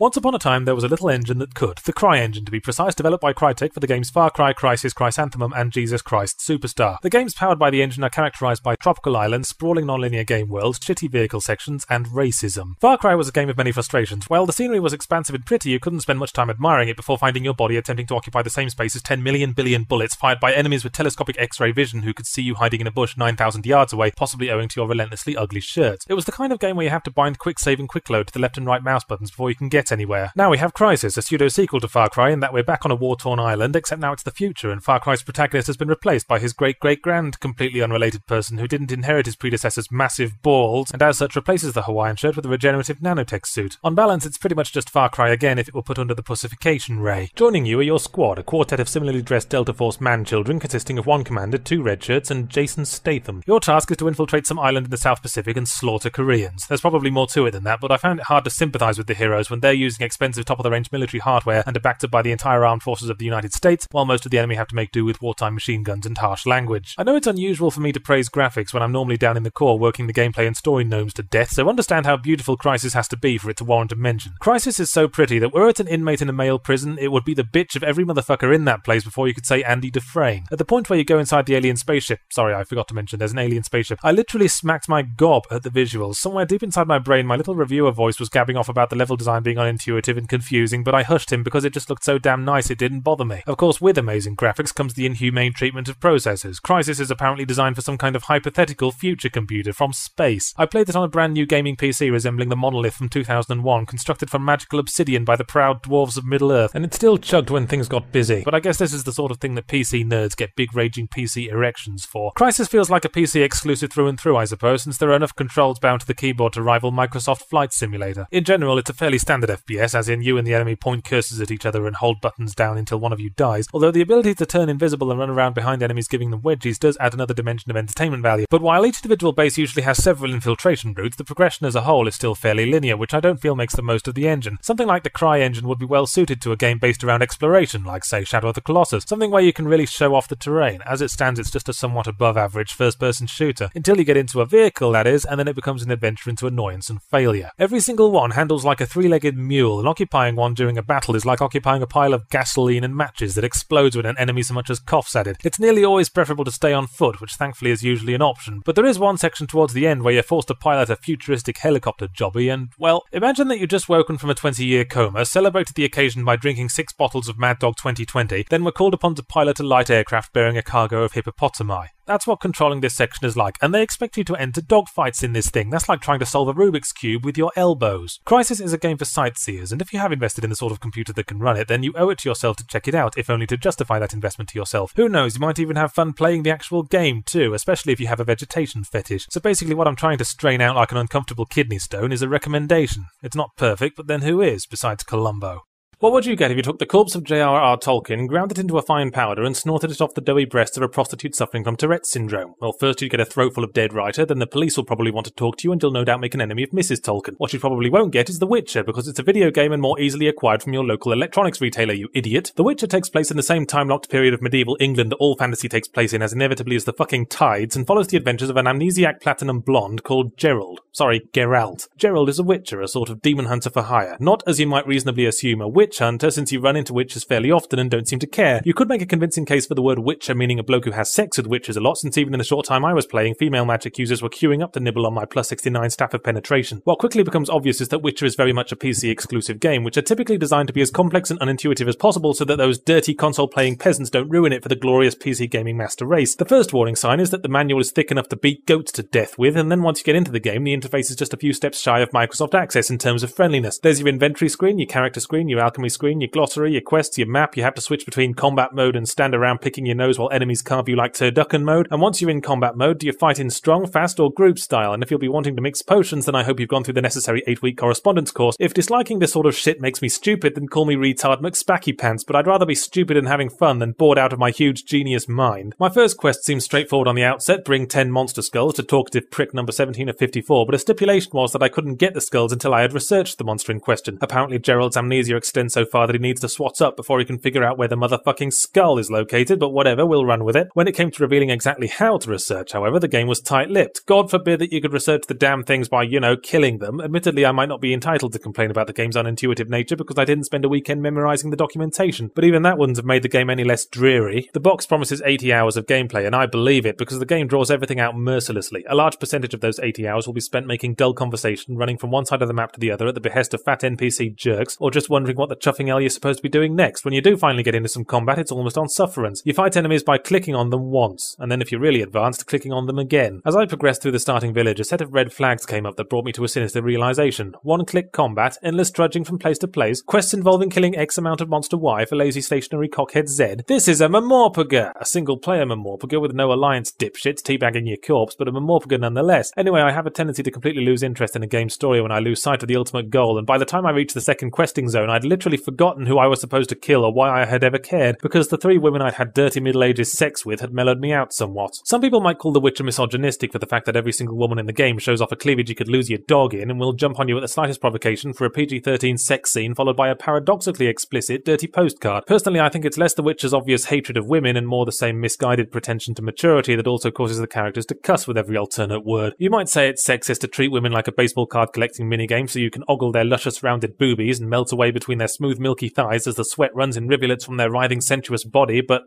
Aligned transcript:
Once 0.00 0.16
upon 0.16 0.34
a 0.34 0.38
time, 0.38 0.64
there 0.64 0.74
was 0.74 0.82
a 0.82 0.88
little 0.88 1.10
engine 1.10 1.36
that 1.36 1.54
could, 1.54 1.76
the 1.84 1.92
CryEngine 1.92 2.46
to 2.46 2.50
be 2.50 2.58
precise, 2.58 2.94
developed 2.94 3.20
by 3.20 3.34
Crytek 3.34 3.74
for 3.74 3.80
the 3.80 3.86
games 3.86 4.08
Far 4.08 4.30
Cry, 4.30 4.54
Crysis, 4.54 4.94
Chrysanthemum, 4.94 5.52
and 5.54 5.70
Jesus 5.70 6.00
Christ 6.00 6.38
Superstar. 6.38 6.98
The 7.02 7.10
games 7.10 7.34
powered 7.34 7.58
by 7.58 7.68
the 7.68 7.82
engine 7.82 8.02
are 8.02 8.08
characterized 8.08 8.62
by 8.62 8.76
tropical 8.76 9.14
islands, 9.14 9.50
sprawling 9.50 9.84
non-linear 9.84 10.24
game 10.24 10.48
worlds, 10.48 10.78
shitty 10.78 11.10
vehicle 11.10 11.42
sections, 11.42 11.84
and 11.90 12.06
racism. 12.06 12.80
Far 12.80 12.96
Cry 12.96 13.14
was 13.14 13.28
a 13.28 13.32
game 13.32 13.50
of 13.50 13.58
many 13.58 13.72
frustrations. 13.72 14.24
While 14.30 14.46
the 14.46 14.54
scenery 14.54 14.80
was 14.80 14.94
expansive 14.94 15.34
and 15.34 15.44
pretty, 15.44 15.68
you 15.68 15.78
couldn't 15.78 16.00
spend 16.00 16.18
much 16.18 16.32
time 16.32 16.48
admiring 16.48 16.88
it 16.88 16.96
before 16.96 17.18
finding 17.18 17.44
your 17.44 17.52
body 17.52 17.76
attempting 17.76 18.06
to 18.06 18.14
occupy 18.14 18.40
the 18.40 18.48
same 18.48 18.70
space 18.70 18.96
as 18.96 19.02
10 19.02 19.22
million 19.22 19.52
billion 19.52 19.82
bullets 19.82 20.14
fired 20.14 20.40
by 20.40 20.54
enemies 20.54 20.82
with 20.82 20.94
telescopic 20.94 21.36
X-ray 21.38 21.72
vision 21.72 22.04
who 22.04 22.14
could 22.14 22.26
see 22.26 22.40
you 22.40 22.54
hiding 22.54 22.80
in 22.80 22.86
a 22.86 22.90
bush 22.90 23.18
9,000 23.18 23.66
yards 23.66 23.92
away, 23.92 24.12
possibly 24.12 24.50
owing 24.50 24.70
to 24.70 24.80
your 24.80 24.88
relentlessly 24.88 25.36
ugly 25.36 25.60
shirt. 25.60 26.06
It 26.08 26.14
was 26.14 26.24
the 26.24 26.32
kind 26.32 26.54
of 26.54 26.58
game 26.58 26.76
where 26.76 26.84
you 26.84 26.90
have 26.90 27.02
to 27.02 27.10
bind 27.10 27.38
quick 27.38 27.58
save 27.58 27.78
and 27.78 27.86
quick 27.86 28.08
load 28.08 28.28
to 28.28 28.32
the 28.32 28.40
left 28.40 28.56
and 28.56 28.66
right 28.66 28.82
mouse 28.82 29.04
buttons 29.04 29.30
before 29.30 29.50
you 29.50 29.56
can 29.56 29.68
get 29.68 29.89
anywhere. 29.92 30.32
Now 30.36 30.50
we 30.50 30.58
have 30.58 30.74
Crysis, 30.74 31.16
a 31.16 31.22
pseudo 31.22 31.48
sequel 31.48 31.80
to 31.80 31.88
Far 31.88 32.08
Cry, 32.08 32.30
in 32.30 32.40
that 32.40 32.52
we're 32.52 32.62
back 32.62 32.84
on 32.84 32.90
a 32.90 32.96
war 32.96 33.16
torn 33.16 33.38
island, 33.38 33.76
except 33.76 34.00
now 34.00 34.12
it's 34.12 34.22
the 34.22 34.30
future, 34.30 34.70
and 34.70 34.82
Far 34.82 35.00
Cry's 35.00 35.22
protagonist 35.22 35.66
has 35.66 35.76
been 35.76 35.88
replaced 35.88 36.28
by 36.28 36.38
his 36.38 36.52
great 36.52 36.80
great 36.80 37.02
grand, 37.02 37.40
completely 37.40 37.82
unrelated 37.82 38.26
person 38.26 38.58
who 38.58 38.68
didn't 38.68 38.92
inherit 38.92 39.26
his 39.26 39.36
predecessor's 39.36 39.90
massive 39.90 40.40
balls, 40.42 40.90
and 40.90 41.02
as 41.02 41.18
such 41.18 41.36
replaces 41.36 41.72
the 41.72 41.82
Hawaiian 41.82 42.16
shirt 42.16 42.36
with 42.36 42.46
a 42.46 42.48
regenerative 42.48 42.98
nanotech 42.98 43.46
suit. 43.46 43.78
On 43.82 43.94
balance, 43.94 44.26
it's 44.26 44.38
pretty 44.38 44.56
much 44.56 44.72
just 44.72 44.90
Far 44.90 45.08
Cry 45.08 45.30
again 45.30 45.58
if 45.58 45.68
it 45.68 45.74
were 45.74 45.82
put 45.82 45.98
under 45.98 46.14
the 46.14 46.22
pussification 46.22 47.00
ray. 47.00 47.30
Joining 47.34 47.66
you 47.66 47.80
are 47.80 47.84
your 47.84 48.00
squad, 48.00 48.38
a 48.38 48.42
quartet 48.42 48.80
of 48.80 48.88
similarly 48.88 49.22
dressed 49.22 49.48
Delta 49.50 49.72
Force 49.72 50.00
man 50.00 50.24
children 50.24 50.60
consisting 50.60 50.98
of 50.98 51.06
one 51.06 51.24
commander, 51.24 51.58
two 51.58 51.82
red 51.82 52.02
shirts, 52.02 52.30
and 52.30 52.48
Jason 52.48 52.84
Statham. 52.84 53.42
Your 53.46 53.60
task 53.60 53.90
is 53.90 53.96
to 53.98 54.08
infiltrate 54.08 54.46
some 54.46 54.58
island 54.58 54.86
in 54.86 54.90
the 54.90 54.96
South 54.96 55.22
Pacific 55.22 55.56
and 55.56 55.68
slaughter 55.68 56.10
Koreans. 56.10 56.66
There's 56.66 56.80
probably 56.80 57.10
more 57.10 57.26
to 57.28 57.46
it 57.46 57.52
than 57.52 57.64
that, 57.64 57.80
but 57.80 57.92
I 57.92 57.96
found 57.96 58.20
it 58.20 58.26
hard 58.26 58.44
to 58.44 58.50
sympathize 58.50 58.98
with 58.98 59.06
the 59.06 59.14
heroes 59.14 59.50
when 59.50 59.60
they're 59.60 59.72
using 59.80 60.04
expensive 60.04 60.44
top 60.44 60.58
of 60.58 60.62
the 60.62 60.70
range 60.70 60.92
military 60.92 61.20
hardware 61.20 61.64
and 61.66 61.76
are 61.76 61.80
backed 61.80 62.04
up 62.04 62.10
by 62.10 62.22
the 62.22 62.32
entire 62.32 62.64
armed 62.64 62.82
forces 62.82 63.08
of 63.08 63.18
the 63.18 63.24
United 63.24 63.52
States, 63.52 63.86
while 63.90 64.04
most 64.04 64.24
of 64.24 64.30
the 64.30 64.38
enemy 64.38 64.54
have 64.54 64.68
to 64.68 64.74
make 64.74 64.92
do 64.92 65.04
with 65.04 65.22
wartime 65.22 65.54
machine 65.54 65.82
guns 65.82 66.06
and 66.06 66.18
harsh 66.18 66.46
language. 66.46 66.94
I 66.98 67.02
know 67.02 67.16
it's 67.16 67.26
unusual 67.26 67.70
for 67.70 67.80
me 67.80 67.92
to 67.92 68.00
praise 68.00 68.28
graphics 68.28 68.72
when 68.72 68.82
I'm 68.82 68.92
normally 68.92 69.16
down 69.16 69.36
in 69.36 69.42
the 69.42 69.50
core 69.50 69.78
working 69.78 70.06
the 70.06 70.12
gameplay 70.12 70.46
and 70.46 70.56
story 70.56 70.84
gnomes 70.84 71.14
to 71.14 71.22
death, 71.22 71.50
so 71.50 71.68
understand 71.68 72.06
how 72.06 72.16
beautiful 72.16 72.56
Crysis 72.56 72.94
has 72.94 73.08
to 73.08 73.16
be 73.16 73.38
for 73.38 73.50
it 73.50 73.56
to 73.58 73.64
warrant 73.64 73.92
a 73.92 73.96
mention. 73.96 74.32
Crysis 74.40 74.78
is 74.78 74.90
so 74.90 75.08
pretty 75.08 75.38
that 75.38 75.52
were 75.52 75.68
it 75.68 75.80
an 75.80 75.88
inmate 75.88 76.22
in 76.22 76.28
a 76.28 76.32
male 76.32 76.58
prison, 76.58 76.98
it 76.98 77.12
would 77.12 77.24
be 77.24 77.34
the 77.34 77.44
bitch 77.44 77.76
of 77.76 77.82
every 77.82 78.04
motherfucker 78.04 78.54
in 78.54 78.64
that 78.66 78.84
place 78.84 79.04
before 79.04 79.26
you 79.26 79.34
could 79.34 79.46
say 79.46 79.62
Andy 79.62 79.90
Dufresne. 79.90 80.44
At 80.52 80.58
the 80.58 80.64
point 80.64 80.90
where 80.90 80.98
you 80.98 81.04
go 81.04 81.18
inside 81.18 81.46
the 81.46 81.56
alien 81.56 81.76
spaceship, 81.76 82.20
sorry, 82.30 82.54
I 82.54 82.64
forgot 82.64 82.88
to 82.88 82.94
mention 82.94 83.18
there's 83.18 83.32
an 83.32 83.38
alien 83.38 83.62
spaceship, 83.62 83.98
I 84.02 84.12
literally 84.12 84.48
smacked 84.48 84.88
my 84.88 85.02
gob 85.02 85.44
at 85.50 85.62
the 85.62 85.70
visuals. 85.70 86.16
Somewhere 86.16 86.44
deep 86.44 86.62
inside 86.62 86.86
my 86.86 86.98
brain, 86.98 87.26
my 87.26 87.36
little 87.36 87.54
reviewer 87.54 87.92
voice 87.92 88.18
was 88.18 88.28
gabbing 88.28 88.56
off 88.56 88.68
about 88.68 88.90
the 88.90 88.96
level 88.96 89.16
design 89.16 89.42
being 89.42 89.58
unintuitive 89.70 90.16
and 90.16 90.28
confusing, 90.28 90.82
but 90.82 90.94
I 90.94 91.02
hushed 91.02 91.32
him 91.32 91.42
because 91.42 91.64
it 91.64 91.72
just 91.72 91.88
looked 91.88 92.04
so 92.04 92.18
damn 92.18 92.44
nice 92.44 92.70
it 92.70 92.78
didn't 92.78 93.00
bother 93.00 93.24
me. 93.24 93.42
Of 93.46 93.56
course, 93.56 93.80
with 93.80 93.98
amazing 93.98 94.36
graphics 94.36 94.74
comes 94.74 94.94
the 94.94 95.06
inhumane 95.06 95.52
treatment 95.52 95.88
of 95.88 96.00
processors. 96.00 96.60
Crysis 96.60 97.00
is 97.00 97.10
apparently 97.10 97.44
designed 97.44 97.76
for 97.76 97.82
some 97.82 97.98
kind 97.98 98.16
of 98.16 98.24
hypothetical 98.24 98.92
future 98.92 99.28
computer 99.28 99.72
from 99.72 99.92
space. 99.92 100.54
I 100.56 100.66
played 100.66 100.88
it 100.88 100.96
on 100.96 101.04
a 101.04 101.08
brand 101.08 101.34
new 101.34 101.46
gaming 101.46 101.76
PC 101.76 102.10
resembling 102.10 102.48
the 102.48 102.56
Monolith 102.56 102.94
from 102.94 103.08
2001, 103.08 103.86
constructed 103.86 104.30
from 104.30 104.44
magical 104.44 104.78
obsidian 104.78 105.24
by 105.24 105.36
the 105.36 105.44
proud 105.44 105.82
dwarves 105.82 106.16
of 106.16 106.24
Middle 106.24 106.52
Earth, 106.52 106.74
and 106.74 106.84
it 106.84 106.94
still 106.94 107.18
chugged 107.18 107.50
when 107.50 107.66
things 107.66 107.88
got 107.88 108.12
busy. 108.12 108.42
But 108.44 108.54
I 108.54 108.60
guess 108.60 108.78
this 108.78 108.92
is 108.92 109.04
the 109.04 109.12
sort 109.12 109.30
of 109.30 109.38
thing 109.38 109.54
that 109.54 109.66
PC 109.66 110.04
nerds 110.04 110.36
get 110.36 110.56
big 110.56 110.74
raging 110.74 111.08
PC 111.08 111.48
erections 111.48 112.04
for. 112.04 112.32
Crysis 112.32 112.68
feels 112.68 112.90
like 112.90 113.04
a 113.04 113.08
PC 113.08 113.42
exclusive 113.42 113.92
through 113.92 114.08
and 114.08 114.18
through, 114.18 114.36
I 114.36 114.44
suppose, 114.44 114.82
since 114.82 114.98
there 114.98 115.10
are 115.10 115.16
enough 115.16 115.34
controls 115.34 115.78
bound 115.78 116.00
to 116.02 116.06
the 116.06 116.14
keyboard 116.14 116.52
to 116.54 116.62
rival 116.62 116.92
Microsoft 116.92 117.42
Flight 117.42 117.72
Simulator. 117.72 118.26
In 118.30 118.44
general, 118.44 118.78
it's 118.78 118.90
a 118.90 118.94
fairly 118.94 119.18
standard 119.18 119.50
FPS, 119.60 119.94
as 119.94 120.08
in 120.08 120.22
you 120.22 120.38
and 120.38 120.46
the 120.46 120.54
enemy 120.54 120.76
point 120.76 121.04
cursors 121.04 121.40
at 121.40 121.50
each 121.50 121.66
other 121.66 121.86
and 121.86 121.96
hold 121.96 122.20
buttons 122.20 122.54
down 122.54 122.78
until 122.78 122.98
one 122.98 123.12
of 123.12 123.20
you 123.20 123.30
dies, 123.30 123.66
although 123.72 123.90
the 123.90 124.00
ability 124.00 124.34
to 124.34 124.46
turn 124.46 124.68
invisible 124.68 125.10
and 125.10 125.20
run 125.20 125.30
around 125.30 125.54
behind 125.54 125.82
enemies 125.82 126.08
giving 126.08 126.30
them 126.30 126.42
wedgies 126.42 126.78
does 126.78 126.96
add 126.98 127.14
another 127.14 127.34
dimension 127.34 127.70
of 127.70 127.76
entertainment 127.76 128.22
value. 128.22 128.46
But 128.50 128.62
while 128.62 128.86
each 128.86 128.98
individual 128.98 129.32
base 129.32 129.58
usually 129.58 129.82
has 129.82 130.02
several 130.02 130.32
infiltration 130.32 130.94
routes, 130.94 131.16
the 131.16 131.24
progression 131.24 131.66
as 131.66 131.74
a 131.74 131.82
whole 131.82 132.08
is 132.08 132.14
still 132.14 132.34
fairly 132.34 132.70
linear, 132.70 132.96
which 132.96 133.14
I 133.14 133.20
don't 133.20 133.40
feel 133.40 133.54
makes 133.54 133.76
the 133.76 133.82
most 133.82 134.08
of 134.08 134.14
the 134.14 134.28
engine. 134.28 134.58
Something 134.62 134.86
like 134.86 135.02
the 135.02 135.10
Cry 135.10 135.40
engine 135.40 135.68
would 135.68 135.78
be 135.78 135.86
well 135.86 136.06
suited 136.06 136.40
to 136.42 136.52
a 136.52 136.56
game 136.56 136.78
based 136.78 137.04
around 137.04 137.22
exploration, 137.22 137.84
like 137.84 138.04
say 138.04 138.24
Shadow 138.24 138.48
of 138.48 138.54
the 138.54 138.60
Colossus, 138.60 139.04
something 139.06 139.30
where 139.30 139.42
you 139.42 139.52
can 139.52 139.68
really 139.68 139.86
show 139.86 140.14
off 140.14 140.28
the 140.28 140.36
terrain. 140.36 140.80
As 140.86 141.02
it 141.02 141.10
stands, 141.10 141.38
it's 141.38 141.50
just 141.50 141.68
a 141.68 141.72
somewhat 141.72 142.06
above 142.06 142.36
average 142.36 142.72
first 142.72 142.98
person 142.98 143.26
shooter, 143.26 143.70
until 143.74 143.98
you 143.98 144.04
get 144.04 144.16
into 144.16 144.40
a 144.40 144.46
vehicle, 144.46 144.92
that 144.92 145.06
is, 145.06 145.24
and 145.24 145.38
then 145.38 145.48
it 145.48 145.56
becomes 145.56 145.82
an 145.82 145.90
adventure 145.90 146.30
into 146.30 146.46
annoyance 146.46 146.88
and 146.90 147.02
failure. 147.02 147.50
Every 147.58 147.80
single 147.80 148.10
one 148.10 148.32
handles 148.32 148.64
like 148.64 148.80
a 148.80 148.86
three 148.86 149.08
legged 149.08 149.36
mule, 149.50 149.80
and 149.80 149.88
occupying 149.88 150.36
one 150.36 150.54
during 150.54 150.78
a 150.78 150.82
battle 150.82 151.16
is 151.16 151.26
like 151.26 151.42
occupying 151.42 151.82
a 151.82 151.86
pile 151.86 152.14
of 152.14 152.28
gasoline 152.30 152.84
and 152.84 152.96
matches 152.96 153.34
that 153.34 153.44
explodes 153.44 153.96
when 153.96 154.06
an 154.06 154.16
enemy 154.16 154.42
so 154.42 154.54
much 154.54 154.70
as 154.70 154.78
coughs 154.78 155.16
at 155.16 155.26
it. 155.26 155.38
It's 155.44 155.58
nearly 155.58 155.84
always 155.84 156.08
preferable 156.08 156.44
to 156.44 156.52
stay 156.52 156.72
on 156.72 156.86
foot, 156.86 157.20
which 157.20 157.34
thankfully 157.34 157.72
is 157.72 157.82
usually 157.82 158.14
an 158.14 158.22
option, 158.22 158.62
but 158.64 158.76
there 158.76 158.86
is 158.86 158.98
one 158.98 159.18
section 159.18 159.48
towards 159.48 159.72
the 159.72 159.88
end 159.88 160.02
where 160.02 160.14
you're 160.14 160.22
forced 160.22 160.48
to 160.48 160.54
pilot 160.54 160.88
a 160.88 160.94
futuristic 160.94 161.58
helicopter 161.58 162.06
jobby, 162.06 162.52
and, 162.52 162.68
well, 162.78 163.02
imagine 163.12 163.48
that 163.48 163.58
you'd 163.58 163.70
just 163.70 163.88
woken 163.88 164.16
from 164.16 164.30
a 164.30 164.34
20 164.34 164.64
year 164.64 164.84
coma, 164.84 165.24
celebrated 165.24 165.74
the 165.74 165.84
occasion 165.84 166.24
by 166.24 166.36
drinking 166.36 166.68
six 166.68 166.92
bottles 166.92 167.28
of 167.28 167.38
Mad 167.38 167.58
Dog 167.58 167.76
2020, 167.76 168.46
then 168.50 168.62
were 168.62 168.70
called 168.70 168.94
upon 168.94 169.16
to 169.16 169.22
pilot 169.24 169.58
a 169.58 169.64
light 169.64 169.90
aircraft 169.90 170.32
bearing 170.32 170.56
a 170.56 170.62
cargo 170.62 171.02
of 171.02 171.12
hippopotami. 171.12 171.88
That's 172.10 172.26
what 172.26 172.40
controlling 172.40 172.80
this 172.80 172.96
section 172.96 173.24
is 173.24 173.36
like, 173.36 173.56
and 173.62 173.72
they 173.72 173.84
expect 173.84 174.16
you 174.16 174.24
to 174.24 174.34
enter 174.34 174.60
dogfights 174.60 175.22
in 175.22 175.32
this 175.32 175.48
thing. 175.48 175.70
That's 175.70 175.88
like 175.88 176.00
trying 176.00 176.18
to 176.18 176.26
solve 176.26 176.48
a 176.48 176.52
Rubik's 176.52 176.90
Cube 176.90 177.24
with 177.24 177.38
your 177.38 177.52
elbows. 177.54 178.18
Crysis 178.26 178.60
is 178.60 178.72
a 178.72 178.78
game 178.78 178.98
for 178.98 179.04
sightseers, 179.04 179.70
and 179.70 179.80
if 179.80 179.92
you 179.92 180.00
have 180.00 180.10
invested 180.10 180.42
in 180.42 180.50
the 180.50 180.56
sort 180.56 180.72
of 180.72 180.80
computer 180.80 181.12
that 181.12 181.28
can 181.28 181.38
run 181.38 181.56
it, 181.56 181.68
then 181.68 181.84
you 181.84 181.92
owe 181.96 182.10
it 182.10 182.18
to 182.18 182.28
yourself 182.28 182.56
to 182.56 182.66
check 182.66 182.88
it 182.88 182.96
out, 182.96 183.16
if 183.16 183.30
only 183.30 183.46
to 183.46 183.56
justify 183.56 184.00
that 184.00 184.12
investment 184.12 184.48
to 184.48 184.58
yourself. 184.58 184.92
Who 184.96 185.08
knows, 185.08 185.36
you 185.36 185.40
might 185.40 185.60
even 185.60 185.76
have 185.76 185.92
fun 185.92 186.12
playing 186.12 186.42
the 186.42 186.50
actual 186.50 186.82
game 186.82 187.22
too, 187.24 187.54
especially 187.54 187.92
if 187.92 188.00
you 188.00 188.08
have 188.08 188.18
a 188.18 188.24
vegetation 188.24 188.82
fetish. 188.82 189.28
So 189.30 189.38
basically, 189.38 189.76
what 189.76 189.86
I'm 189.86 189.94
trying 189.94 190.18
to 190.18 190.24
strain 190.24 190.60
out 190.60 190.74
like 190.74 190.90
an 190.90 190.98
uncomfortable 190.98 191.46
kidney 191.46 191.78
stone 191.78 192.10
is 192.10 192.22
a 192.22 192.28
recommendation. 192.28 193.06
It's 193.22 193.36
not 193.36 193.54
perfect, 193.56 193.96
but 193.96 194.08
then 194.08 194.22
who 194.22 194.40
is, 194.40 194.66
besides 194.66 195.04
Columbo? 195.04 195.60
What 196.00 196.14
would 196.14 196.24
you 196.24 196.34
get 196.34 196.50
if 196.50 196.56
you 196.56 196.62
took 196.62 196.78
the 196.78 196.86
corpse 196.86 197.14
of 197.14 197.24
J.R.R. 197.24 197.76
Tolkien, 197.76 198.26
ground 198.26 198.52
it 198.52 198.58
into 198.58 198.78
a 198.78 198.82
fine 198.82 199.10
powder, 199.10 199.44
and 199.44 199.54
snorted 199.54 199.90
it 199.90 200.00
off 200.00 200.14
the 200.14 200.22
doughy 200.22 200.46
breasts 200.46 200.78
of 200.78 200.82
a 200.82 200.88
prostitute 200.88 201.34
suffering 201.34 201.62
from 201.62 201.76
Tourette's 201.76 202.08
syndrome? 202.08 202.54
Well, 202.58 202.72
first 202.72 203.02
you'd 203.02 203.10
get 203.10 203.20
a 203.20 203.26
throatful 203.26 203.64
of 203.64 203.74
dead 203.74 203.92
writer, 203.92 204.24
then 204.24 204.38
the 204.38 204.46
police 204.46 204.78
will 204.78 204.86
probably 204.86 205.10
want 205.10 205.26
to 205.26 205.32
talk 205.34 205.58
to 205.58 205.68
you, 205.68 205.72
and 205.72 205.82
you'll 205.82 205.90
no 205.90 206.02
doubt 206.02 206.22
make 206.22 206.32
an 206.32 206.40
enemy 206.40 206.62
of 206.62 206.70
Mrs. 206.70 207.02
Tolkien. 207.02 207.34
What 207.36 207.52
you 207.52 207.60
probably 207.60 207.90
won't 207.90 208.14
get 208.14 208.30
is 208.30 208.38
The 208.38 208.46
Witcher, 208.46 208.82
because 208.82 209.08
it's 209.08 209.18
a 209.18 209.22
video 209.22 209.50
game 209.50 209.72
and 209.72 209.82
more 209.82 210.00
easily 210.00 210.26
acquired 210.26 210.62
from 210.62 210.72
your 210.72 210.84
local 210.84 211.12
electronics 211.12 211.60
retailer, 211.60 211.92
you 211.92 212.08
idiot. 212.14 212.52
The 212.56 212.64
Witcher 212.64 212.86
takes 212.86 213.10
place 213.10 213.30
in 213.30 213.36
the 213.36 213.42
same 213.42 213.66
time-locked 213.66 214.08
period 214.08 214.32
of 214.32 214.40
medieval 214.40 214.78
England 214.80 215.12
that 215.12 215.16
all 215.16 215.36
fantasy 215.36 215.68
takes 215.68 215.86
place 215.86 216.14
in 216.14 216.22
as 216.22 216.32
inevitably 216.32 216.76
as 216.76 216.86
the 216.86 216.94
fucking 216.94 217.26
tides, 217.26 217.76
and 217.76 217.86
follows 217.86 218.08
the 218.08 218.16
adventures 218.16 218.48
of 218.48 218.56
an 218.56 218.64
amnesiac 218.64 219.20
platinum 219.20 219.60
blonde 219.60 220.02
called 220.02 220.38
Gerald. 220.38 220.80
Sorry, 220.92 221.28
Geralt. 221.34 221.88
Gerald 221.98 222.30
is 222.30 222.38
a 222.38 222.42
witcher, 222.42 222.80
a 222.80 222.88
sort 222.88 223.10
of 223.10 223.20
demon 223.20 223.44
hunter 223.44 223.68
for 223.68 223.82
hire. 223.82 224.16
Not, 224.18 224.42
as 224.46 224.58
you 224.58 224.66
might 224.66 224.86
reasonably 224.86 225.26
assume, 225.26 225.60
a 225.60 225.68
witch 225.68 225.89
hunter, 225.98 226.30
since 226.30 226.52
you 226.52 226.60
run 226.60 226.76
into 226.76 226.94
witches 226.94 227.24
fairly 227.24 227.50
often 227.50 227.78
and 227.78 227.90
don't 227.90 228.08
seem 228.08 228.18
to 228.20 228.26
care. 228.26 228.62
You 228.64 228.74
could 228.74 228.88
make 228.88 229.02
a 229.02 229.06
convincing 229.06 229.44
case 229.44 229.66
for 229.66 229.74
the 229.74 229.82
word 229.82 229.98
witcher 229.98 230.34
meaning 230.34 230.58
a 230.58 230.62
bloke 230.62 230.84
who 230.84 230.92
has 230.92 231.12
sex 231.12 231.36
with 231.36 231.46
witches 231.46 231.76
a 231.76 231.80
lot, 231.80 231.98
since 231.98 232.16
even 232.16 232.34
in 232.34 232.38
the 232.38 232.44
short 232.44 232.66
time 232.66 232.84
I 232.84 232.94
was 232.94 233.06
playing, 233.06 233.34
female 233.34 233.64
magic 233.64 233.98
users 233.98 234.22
were 234.22 234.28
queuing 234.28 234.62
up 234.62 234.72
to 234.72 234.80
nibble 234.80 235.06
on 235.06 235.14
my 235.14 235.24
plus 235.24 235.48
69 235.48 235.90
staff 235.90 236.14
of 236.14 236.22
penetration. 236.22 236.82
What 236.84 236.98
quickly 236.98 237.22
becomes 237.22 237.50
obvious 237.50 237.80
is 237.80 237.88
that 237.88 238.02
Witcher 238.02 238.26
is 238.26 238.34
very 238.34 238.52
much 238.52 238.72
a 238.72 238.76
PC 238.76 239.10
exclusive 239.10 239.60
game, 239.60 239.84
which 239.84 239.96
are 239.96 240.02
typically 240.02 240.38
designed 240.38 240.68
to 240.68 240.72
be 240.72 240.80
as 240.80 240.90
complex 240.90 241.30
and 241.30 241.40
unintuitive 241.40 241.88
as 241.88 241.96
possible 241.96 242.34
so 242.34 242.44
that 242.44 242.56
those 242.56 242.78
dirty 242.78 243.14
console 243.14 243.48
playing 243.48 243.76
peasants 243.76 244.10
don't 244.10 244.28
ruin 244.28 244.52
it 244.52 244.62
for 244.62 244.68
the 244.68 244.76
glorious 244.76 245.14
PC 245.14 245.50
gaming 245.50 245.76
master 245.76 246.06
race. 246.06 246.34
The 246.34 246.44
first 246.44 246.72
warning 246.72 246.96
sign 246.96 247.20
is 247.20 247.30
that 247.30 247.42
the 247.42 247.48
manual 247.48 247.80
is 247.80 247.90
thick 247.90 248.10
enough 248.10 248.28
to 248.28 248.36
beat 248.36 248.66
goats 248.66 248.92
to 248.92 249.02
death 249.02 249.38
with, 249.38 249.56
and 249.56 249.70
then 249.70 249.82
once 249.82 250.00
you 250.00 250.04
get 250.04 250.16
into 250.16 250.30
the 250.30 250.40
game, 250.40 250.64
the 250.64 250.76
interface 250.76 251.10
is 251.10 251.16
just 251.16 251.34
a 251.34 251.38
few 251.38 251.52
steps 251.52 251.80
shy 251.80 252.00
of 252.00 252.10
Microsoft 252.10 252.54
Access 252.54 252.90
in 252.90 252.98
terms 252.98 253.22
of 253.22 253.34
friendliness. 253.34 253.78
There's 253.78 254.00
your 254.00 254.08
inventory 254.08 254.48
screen, 254.48 254.78
your 254.78 254.86
character 254.86 255.20
screen, 255.20 255.48
your 255.48 255.60
alchemy 255.60 255.79
screen, 255.88 256.20
your 256.20 256.28
glossary, 256.28 256.72
your 256.72 256.80
quests, 256.80 257.18
your 257.18 257.26
map, 257.26 257.56
you 257.56 257.62
have 257.62 257.74
to 257.74 257.80
switch 257.80 258.04
between 258.04 258.34
combat 258.34 258.74
mode 258.74 258.96
and 258.96 259.08
stand 259.08 259.34
around 259.34 259.60
picking 259.60 259.86
your 259.86 259.96
nose 259.96 260.18
while 260.18 260.30
enemies 260.30 260.62
carve 260.62 260.88
you 260.88 260.96
like 260.96 261.14
turducken 261.14 261.62
mode. 261.62 261.88
And 261.90 262.00
once 262.00 262.20
you're 262.20 262.30
in 262.30 262.40
combat 262.40 262.76
mode, 262.76 262.98
do 262.98 263.06
you 263.06 263.12
fight 263.12 263.38
in 263.38 263.50
strong, 263.50 263.86
fast, 263.86 264.20
or 264.20 264.32
group 264.32 264.58
style? 264.58 264.92
And 264.92 265.02
if 265.02 265.10
you'll 265.10 265.20
be 265.20 265.28
wanting 265.28 265.56
to 265.56 265.62
mix 265.62 265.82
potions, 265.82 266.26
then 266.26 266.34
I 266.34 266.42
hope 266.42 266.60
you've 266.60 266.68
gone 266.68 266.84
through 266.84 266.94
the 266.94 267.02
necessary 267.02 267.42
8 267.46 267.62
week 267.62 267.78
correspondence 267.78 268.30
course. 268.30 268.56
If 268.60 268.74
disliking 268.74 269.18
this 269.18 269.32
sort 269.32 269.46
of 269.46 269.56
shit 269.56 269.80
makes 269.80 270.02
me 270.02 270.08
stupid, 270.08 270.54
then 270.54 270.68
call 270.68 270.84
me 270.84 270.96
retard 270.96 271.40
McSpacky 271.40 271.96
Pants, 271.96 272.24
but 272.24 272.36
I'd 272.36 272.46
rather 272.46 272.66
be 272.66 272.74
stupid 272.74 273.16
and 273.16 273.28
having 273.28 273.48
fun 273.48 273.78
than 273.78 273.92
bored 273.92 274.18
out 274.18 274.32
of 274.32 274.38
my 274.38 274.50
huge 274.50 274.84
genius 274.84 275.28
mind. 275.28 275.74
My 275.78 275.88
first 275.88 276.16
quest 276.16 276.44
seems 276.44 276.64
straightforward 276.64 277.08
on 277.08 277.14
the 277.14 277.24
outset 277.24 277.64
bring 277.64 277.86
10 277.86 278.10
monster 278.10 278.42
skulls 278.42 278.74
to 278.74 278.82
talkative 278.82 279.30
prick 279.30 279.54
number 279.54 279.72
17 279.72 280.08
of 280.08 280.18
54, 280.18 280.66
but 280.66 280.74
a 280.74 280.78
stipulation 280.78 281.30
was 281.32 281.52
that 281.52 281.62
I 281.62 281.68
couldn't 281.68 281.96
get 281.96 282.14
the 282.14 282.20
skulls 282.20 282.52
until 282.52 282.74
I 282.74 282.82
had 282.82 282.92
researched 282.92 283.38
the 283.38 283.44
monster 283.44 283.72
in 283.72 283.80
question. 283.80 284.18
Apparently, 284.20 284.58
Gerald's 284.58 284.96
amnesia 284.96 285.36
extends 285.36 285.69
so 285.70 285.84
far 285.84 286.06
that 286.06 286.14
he 286.14 286.20
needs 286.20 286.40
to 286.42 286.48
swat 286.48 286.80
up 286.80 286.96
before 286.96 287.18
he 287.18 287.24
can 287.24 287.38
figure 287.38 287.64
out 287.64 287.78
where 287.78 287.88
the 287.88 287.96
motherfucking 287.96 288.52
skull 288.52 288.98
is 288.98 289.10
located, 289.10 289.58
but 289.58 289.70
whatever, 289.70 290.04
we'll 290.04 290.26
run 290.26 290.44
with 290.44 290.56
it. 290.56 290.68
When 290.74 290.88
it 290.88 290.94
came 290.94 291.10
to 291.10 291.22
revealing 291.22 291.50
exactly 291.50 291.86
how 291.86 292.18
to 292.18 292.30
research, 292.30 292.72
however, 292.72 292.98
the 292.98 293.08
game 293.08 293.26
was 293.26 293.40
tight-lipped. 293.40 294.06
God 294.06 294.30
forbid 294.30 294.60
that 294.60 294.72
you 294.72 294.80
could 294.80 294.92
research 294.92 295.22
the 295.26 295.34
damn 295.34 295.64
things 295.64 295.88
by, 295.88 296.02
you 296.02 296.20
know, 296.20 296.36
killing 296.36 296.78
them. 296.78 297.00
Admittedly, 297.00 297.46
I 297.46 297.52
might 297.52 297.68
not 297.68 297.80
be 297.80 297.94
entitled 297.94 298.32
to 298.32 298.38
complain 298.38 298.70
about 298.70 298.86
the 298.86 298.92
game's 298.92 299.16
unintuitive 299.16 299.68
nature 299.68 299.96
because 299.96 300.18
I 300.18 300.24
didn't 300.24 300.44
spend 300.44 300.64
a 300.64 300.68
weekend 300.68 301.02
memorizing 301.02 301.50
the 301.50 301.56
documentation, 301.56 302.30
but 302.34 302.44
even 302.44 302.62
that 302.62 302.78
wouldn't 302.78 302.98
have 302.98 303.06
made 303.06 303.22
the 303.22 303.28
game 303.28 303.50
any 303.50 303.64
less 303.64 303.86
dreary. 303.86 304.50
The 304.52 304.60
box 304.60 304.86
promises 304.86 305.22
80 305.24 305.52
hours 305.52 305.76
of 305.76 305.86
gameplay, 305.86 306.26
and 306.26 306.34
I 306.34 306.46
believe 306.46 306.86
it 306.86 306.98
because 306.98 307.18
the 307.18 307.26
game 307.26 307.46
draws 307.46 307.70
everything 307.70 308.00
out 308.00 308.16
mercilessly. 308.16 308.84
A 308.88 308.94
large 308.94 309.18
percentage 309.18 309.54
of 309.54 309.60
those 309.60 309.78
80 309.78 310.06
hours 310.08 310.26
will 310.26 310.34
be 310.34 310.40
spent 310.40 310.66
making 310.66 310.94
dull 310.94 311.14
conversation, 311.14 311.76
running 311.76 311.98
from 311.98 312.10
one 312.10 312.26
side 312.26 312.42
of 312.42 312.48
the 312.48 312.54
map 312.54 312.72
to 312.72 312.80
the 312.80 312.90
other 312.90 313.06
at 313.08 313.14
the 313.14 313.20
behest 313.20 313.54
of 313.54 313.62
fat 313.62 313.80
NPC 313.80 314.34
jerks, 314.34 314.76
or 314.80 314.90
just 314.90 315.10
wondering 315.10 315.36
what 315.36 315.48
the 315.48 315.56
chuffing 315.60 315.88
hell 315.88 316.00
you're 316.00 316.10
supposed 316.10 316.38
to 316.38 316.42
be 316.42 316.48
doing 316.48 316.74
next. 316.74 317.04
When 317.04 317.14
you 317.14 317.20
do 317.20 317.36
finally 317.36 317.62
get 317.62 317.74
into 317.74 317.88
some 317.88 318.04
combat, 318.04 318.38
it's 318.38 318.52
almost 318.52 318.78
on 318.78 318.88
sufferance. 318.88 319.42
You 319.44 319.52
fight 319.52 319.76
enemies 319.76 320.02
by 320.02 320.18
clicking 320.18 320.54
on 320.54 320.70
them 320.70 320.90
once, 320.90 321.36
and 321.38 321.50
then 321.50 321.60
if 321.60 321.70
you're 321.70 321.80
really 321.80 322.02
advanced, 322.02 322.46
clicking 322.46 322.72
on 322.72 322.86
them 322.86 322.98
again. 322.98 323.42
As 323.44 323.56
I 323.56 323.66
progressed 323.66 324.02
through 324.02 324.12
the 324.12 324.18
starting 324.18 324.52
village, 324.52 324.80
a 324.80 324.84
set 324.84 325.00
of 325.00 325.12
red 325.12 325.32
flags 325.32 325.66
came 325.66 325.86
up 325.86 325.96
that 325.96 326.08
brought 326.08 326.24
me 326.24 326.32
to 326.32 326.44
a 326.44 326.48
sinister 326.48 326.82
realization. 326.82 327.54
One 327.62 327.84
click 327.84 328.12
combat, 328.12 328.58
endless 328.62 328.90
trudging 328.90 329.24
from 329.24 329.38
place 329.38 329.58
to 329.58 329.68
place, 329.68 330.02
quests 330.02 330.34
involving 330.34 330.70
killing 330.70 330.96
X 330.96 331.18
amount 331.18 331.40
of 331.40 331.48
monster 331.48 331.76
Y 331.76 332.04
for 332.04 332.16
lazy 332.16 332.40
stationary 332.40 332.88
cockhead 332.88 333.28
Z. 333.28 333.56
This 333.66 333.88
is 333.88 334.00
a 334.00 334.08
MMORPG! 334.08 334.92
A 334.98 335.04
single 335.04 335.36
player 335.36 335.66
MMORPG 335.66 336.20
with 336.20 336.32
no 336.32 336.52
alliance 336.52 336.92
dipshits 336.92 337.42
teabagging 337.42 337.86
your 337.86 337.96
corpse, 337.96 338.34
but 338.34 338.48
a 338.48 338.52
MMORPG 338.52 339.00
nonetheless. 339.00 339.52
Anyway, 339.56 339.80
I 339.80 339.92
have 339.92 340.06
a 340.06 340.10
tendency 340.10 340.42
to 340.42 340.50
completely 340.50 340.84
lose 340.84 341.02
interest 341.02 341.36
in 341.36 341.42
a 341.42 341.46
game's 341.46 341.74
story 341.74 342.00
when 342.00 342.12
I 342.12 342.18
lose 342.18 342.42
sight 342.42 342.62
of 342.62 342.68
the 342.68 342.76
ultimate 342.76 343.10
goal, 343.10 343.38
and 343.38 343.46
by 343.46 343.58
the 343.58 343.64
time 343.64 343.86
I 343.86 343.90
reached 343.90 344.14
the 344.14 344.20
second 344.20 344.50
questing 344.50 344.88
zone, 344.88 345.10
I'd 345.10 345.24
literally 345.24 345.39
forgotten 345.56 346.06
who 346.06 346.18
I 346.18 346.26
was 346.26 346.40
supposed 346.40 346.68
to 346.70 346.74
kill 346.74 347.04
or 347.04 347.12
why 347.12 347.42
I 347.42 347.46
had 347.46 347.64
ever 347.64 347.78
cared, 347.78 348.18
because 348.22 348.48
the 348.48 348.58
three 348.58 348.78
women 348.78 349.02
I'd 349.02 349.14
had 349.14 349.34
dirty 349.34 349.60
Middle 349.60 349.84
Ages 349.84 350.12
sex 350.12 350.44
with 350.44 350.60
had 350.60 350.72
mellowed 350.72 351.00
me 351.00 351.12
out 351.12 351.32
somewhat. 351.32 351.80
Some 351.84 352.00
people 352.00 352.20
might 352.20 352.38
call 352.38 352.52
The 352.52 352.60
Witcher 352.60 352.84
misogynistic 352.84 353.52
for 353.52 353.58
the 353.58 353.66
fact 353.66 353.86
that 353.86 353.96
every 353.96 354.12
single 354.12 354.36
woman 354.36 354.58
in 354.58 354.66
the 354.66 354.72
game 354.72 354.98
shows 354.98 355.20
off 355.20 355.32
a 355.32 355.36
cleavage 355.36 355.68
you 355.68 355.74
could 355.74 355.88
lose 355.88 356.10
your 356.10 356.18
dog 356.18 356.54
in 356.54 356.70
and 356.70 356.78
will 356.78 356.92
jump 356.92 357.18
on 357.18 357.28
you 357.28 357.36
at 357.36 357.40
the 357.40 357.48
slightest 357.48 357.80
provocation 357.80 358.32
for 358.32 358.44
a 358.44 358.50
PG 358.50 358.80
13 358.80 359.16
sex 359.18 359.50
scene 359.50 359.74
followed 359.74 359.96
by 359.96 360.08
a 360.08 360.16
paradoxically 360.16 360.86
explicit 360.86 361.44
dirty 361.44 361.66
postcard. 361.66 362.26
Personally, 362.26 362.60
I 362.60 362.68
think 362.68 362.84
it's 362.84 362.98
less 362.98 363.14
The 363.14 363.22
Witcher's 363.22 363.54
obvious 363.54 363.86
hatred 363.86 364.16
of 364.16 364.26
women 364.26 364.56
and 364.56 364.66
more 364.66 364.84
the 364.84 364.92
same 364.92 365.20
misguided 365.20 365.72
pretension 365.72 366.14
to 366.14 366.22
maturity 366.22 366.74
that 366.76 366.86
also 366.86 367.10
causes 367.10 367.38
the 367.38 367.46
characters 367.46 367.86
to 367.86 367.94
cuss 367.94 368.26
with 368.26 368.38
every 368.38 368.56
alternate 368.56 369.04
word. 369.04 369.34
You 369.38 369.50
might 369.50 369.68
say 369.68 369.88
it's 369.88 370.06
sexist 370.06 370.40
to 370.40 370.48
treat 370.48 370.68
women 370.72 370.92
like 370.92 371.08
a 371.08 371.12
baseball 371.12 371.46
card 371.46 371.72
collecting 371.72 372.08
minigame 372.08 372.48
so 372.48 372.58
you 372.58 372.70
can 372.70 372.84
ogle 372.88 373.12
their 373.12 373.24
luscious 373.24 373.62
rounded 373.62 373.98
boobies 373.98 374.40
and 374.40 374.50
melt 374.50 374.72
away 374.72 374.90
between 374.90 375.18
their 375.18 375.28
smooth 375.30 375.58
milky 375.58 375.88
thighs 375.88 376.26
as 376.26 376.34
the 376.34 376.44
sweat 376.44 376.74
runs 376.74 376.96
in 376.96 377.08
rivulets 377.08 377.44
from 377.44 377.56
their 377.56 377.70
writhing 377.70 378.00
sensuous 378.00 378.44
body, 378.44 378.80
but 378.80 379.04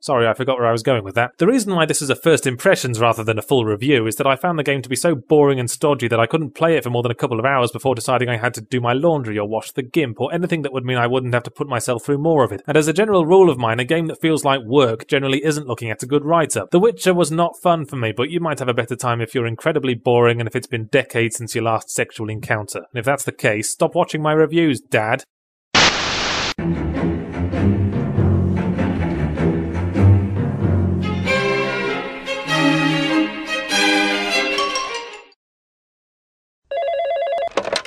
Sorry, 0.00 0.28
I 0.28 0.34
forgot 0.34 0.58
where 0.58 0.68
I 0.68 0.72
was 0.72 0.84
going 0.84 1.02
with 1.02 1.16
that. 1.16 1.32
The 1.38 1.46
reason 1.46 1.74
why 1.74 1.84
this 1.84 2.00
is 2.00 2.10
a 2.10 2.14
first 2.14 2.46
impressions 2.46 3.00
rather 3.00 3.24
than 3.24 3.38
a 3.38 3.42
full 3.42 3.64
review 3.64 4.06
is 4.06 4.14
that 4.16 4.28
I 4.28 4.36
found 4.36 4.56
the 4.58 4.62
game 4.62 4.80
to 4.82 4.88
be 4.88 4.94
so 4.94 5.16
boring 5.16 5.58
and 5.58 5.68
stodgy 5.68 6.06
that 6.06 6.20
I 6.20 6.26
couldn't 6.26 6.54
play 6.54 6.76
it 6.76 6.84
for 6.84 6.90
more 6.90 7.02
than 7.02 7.10
a 7.10 7.16
couple 7.16 7.40
of 7.40 7.44
hours 7.44 7.72
before 7.72 7.96
deciding 7.96 8.28
I 8.28 8.36
had 8.36 8.54
to 8.54 8.60
do 8.60 8.80
my 8.80 8.92
laundry 8.92 9.38
or 9.38 9.48
wash 9.48 9.72
the 9.72 9.82
gimp 9.82 10.20
or 10.20 10.32
anything 10.32 10.62
that 10.62 10.72
would 10.72 10.84
mean 10.84 10.98
I 10.98 11.08
wouldn't 11.08 11.34
have 11.34 11.42
to 11.44 11.50
put 11.50 11.68
myself 11.68 12.04
through 12.04 12.18
more 12.18 12.44
of 12.44 12.52
it. 12.52 12.62
And 12.66 12.76
as 12.76 12.86
a 12.86 12.92
general 12.92 13.26
rule 13.26 13.50
of 13.50 13.58
mine, 13.58 13.80
a 13.80 13.84
game 13.84 14.06
that 14.06 14.20
feels 14.20 14.44
like 14.44 14.60
work 14.62 15.08
generally 15.08 15.44
isn't 15.44 15.66
looking 15.66 15.90
at 15.90 16.02
a 16.02 16.06
good 16.06 16.24
write-up. 16.24 16.70
The 16.70 16.78
Witcher 16.78 17.12
was 17.12 17.32
not 17.32 17.58
fun 17.60 17.84
for 17.84 17.96
me, 17.96 18.12
but 18.12 18.30
you 18.30 18.38
might 18.38 18.60
have 18.60 18.68
a 18.68 18.74
better 18.74 18.96
time 18.96 19.20
if 19.20 19.34
you're 19.34 19.46
incredibly 19.46 19.94
boring 19.94 20.40
and 20.40 20.46
if 20.46 20.54
it's 20.54 20.68
been 20.68 20.86
decades 20.86 21.36
since 21.36 21.56
your 21.56 21.64
last 21.64 21.90
sexual 21.90 22.30
encounter. 22.30 22.78
And 22.92 23.00
if 23.00 23.04
that's 23.04 23.24
the 23.24 23.32
case, 23.32 23.70
stop 23.70 23.96
watching 23.96 24.22
my 24.22 24.32
reviews, 24.32 24.80
Dad. 24.80 25.24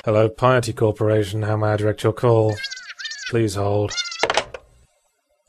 Hello, 0.04 0.28
Piety 0.28 0.72
Corporation. 0.72 1.42
How 1.42 1.56
may 1.56 1.68
I 1.68 1.76
direct 1.76 2.02
your 2.02 2.12
call? 2.12 2.56
Please 3.30 3.54
hold. 3.54 3.92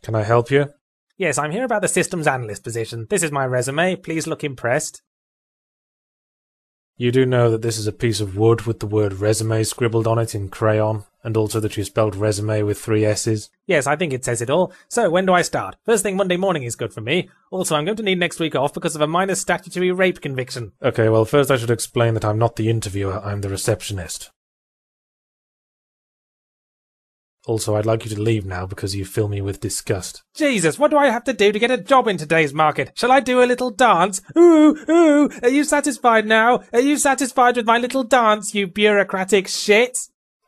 Can 0.04 0.14
I 0.14 0.22
help 0.22 0.52
you? 0.52 0.72
Yes, 1.18 1.40
I'm 1.40 1.50
here 1.50 1.64
about 1.64 1.82
the 1.82 1.88
systems 1.88 2.28
analyst 2.28 2.64
position. 2.64 3.08
This 3.10 3.24
is 3.24 3.32
my 3.32 3.48
resume. 3.48 3.96
Please 3.96 4.28
look 4.28 4.44
impressed. 4.44 5.02
You 6.98 7.12
do 7.12 7.26
know 7.26 7.50
that 7.50 7.64
this 7.64 7.80
is 7.80 7.88
a 7.88 7.92
piece 7.92 8.22
of 8.22 8.38
wood 8.38 8.68
with 8.68 8.80
the 8.80 8.86
word 8.86 9.14
resume 9.14 9.64
scribbled 9.64 10.06
on 10.06 10.20
it 10.20 10.36
in 10.36 10.50
crayon, 10.50 11.06
and 11.24 11.36
also 11.36 11.60
that 11.60 11.76
you 11.76 11.84
spelled 11.84 12.16
resume 12.16 12.62
with 12.62 12.80
three 12.80 13.04
S's? 13.06 13.50
Yes, 13.66 13.88
I 13.88 13.96
think 13.96 14.14
it 14.14 14.24
says 14.24 14.40
it 14.40 14.52
all. 14.52 14.72
So, 14.88 15.10
when 15.10 15.26
do 15.26 15.34
I 15.34 15.42
start? 15.42 15.78
First 15.84 16.04
thing 16.04 16.16
Monday 16.16 16.38
morning 16.38 16.62
is 16.62 16.76
good 16.76 16.94
for 16.94 17.02
me. 17.02 17.28
Also, 17.50 17.76
I'm 17.76 17.86
going 17.86 17.98
to 17.98 18.04
need 18.04 18.20
next 18.20 18.40
week 18.40 18.54
off 18.54 18.76
because 18.76 18.96
of 18.96 19.02
a 19.02 19.08
minor 19.08 19.34
statutory 19.34 19.92
rape 19.92 20.22
conviction. 20.22 20.74
Okay, 20.84 21.10
well, 21.10 21.26
first 21.26 21.50
I 21.50 21.58
should 21.58 21.72
explain 21.72 22.14
that 22.14 22.26
I'm 22.26 22.38
not 22.38 22.56
the 22.56 22.70
interviewer, 22.70 23.20
I'm 23.26 23.42
the 23.42 23.50
receptionist. 23.50 24.30
Also, 27.46 27.76
I'd 27.76 27.86
like 27.86 28.06
you 28.06 28.16
to 28.16 28.22
leave 28.22 28.46
now 28.46 28.66
because 28.66 28.96
you 28.96 29.04
fill 29.04 29.28
me 29.28 29.42
with 29.42 29.60
disgust. 29.60 30.24
Jesus, 30.34 30.80
what 30.80 30.92
do 30.92 30.98
I 30.98 31.10
have 31.10 31.26
to 31.26 31.34
do 31.34 31.52
to 31.52 31.60
get 31.60 31.72
a 31.72 31.78
job 31.78 32.08
in 32.08 32.18
today's 32.18 32.54
market? 32.54 32.92
Shall 32.96 33.12
I 33.12 33.20
do 33.20 33.44
a 33.44 33.46
little 33.46 33.70
dance? 33.70 34.22
Ooh, 34.38 34.78
ooh, 34.90 35.30
are 35.42 35.50
you 35.50 35.66
satisfied 35.66 36.26
now? 36.26 36.64
Are 36.72 36.80
you 36.80 36.98
satisfied 36.98 37.58
with 37.58 37.66
my 37.66 37.78
little 37.78 38.06
dance, 38.06 38.56
you 38.56 38.68
bureaucratic 38.68 39.50
shit? 39.50 39.98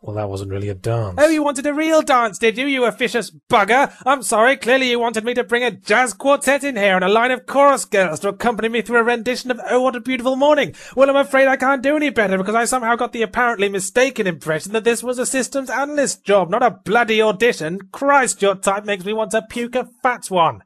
Well, 0.01 0.15
that 0.17 0.29
wasn't 0.29 0.51
really 0.51 0.69
a 0.69 0.75
dance. 0.75 1.15
Oh, 1.17 1.29
you 1.29 1.41
wanted 1.41 1.65
a 1.65 1.73
real 1.73 2.03
dance, 2.03 2.37
did 2.37 2.59
you, 2.59 2.67
you 2.67 2.85
officious 2.85 3.31
bugger? 3.49 3.91
I'm 4.05 4.21
sorry, 4.21 4.55
clearly 4.55 4.91
you 4.91 4.99
wanted 4.99 5.25
me 5.25 5.33
to 5.33 5.43
bring 5.43 5.63
a 5.63 5.71
jazz 5.71 6.13
quartet 6.13 6.63
in 6.63 6.75
here 6.75 6.95
and 6.95 7.03
a 7.03 7.09
line 7.09 7.31
of 7.31 7.47
chorus 7.47 7.85
girls 7.85 8.19
to 8.19 8.29
accompany 8.29 8.69
me 8.69 8.83
through 8.83 8.99
a 8.99 9.03
rendition 9.03 9.49
of 9.49 9.59
Oh 9.67 9.81
What 9.81 9.95
a 9.95 9.99
Beautiful 9.99 10.35
Morning. 10.35 10.75
Well, 10.95 11.09
I'm 11.09 11.15
afraid 11.15 11.47
I 11.47 11.57
can't 11.57 11.81
do 11.81 11.95
any 11.95 12.11
better 12.11 12.37
because 12.37 12.53
I 12.53 12.65
somehow 12.65 12.95
got 12.95 13.13
the 13.13 13.23
apparently 13.23 13.67
mistaken 13.67 14.27
impression 14.27 14.73
that 14.73 14.83
this 14.83 15.01
was 15.01 15.17
a 15.17 15.25
systems 15.25 15.71
analyst 15.71 16.23
job, 16.23 16.51
not 16.51 16.61
a 16.61 16.69
bloody 16.69 17.19
audition. 17.19 17.79
Christ, 17.91 18.43
your 18.43 18.53
type 18.53 18.85
makes 18.85 19.05
me 19.05 19.13
want 19.13 19.31
to 19.31 19.41
puke 19.49 19.75
a 19.75 19.89
fat 20.03 20.29
one. 20.29 20.61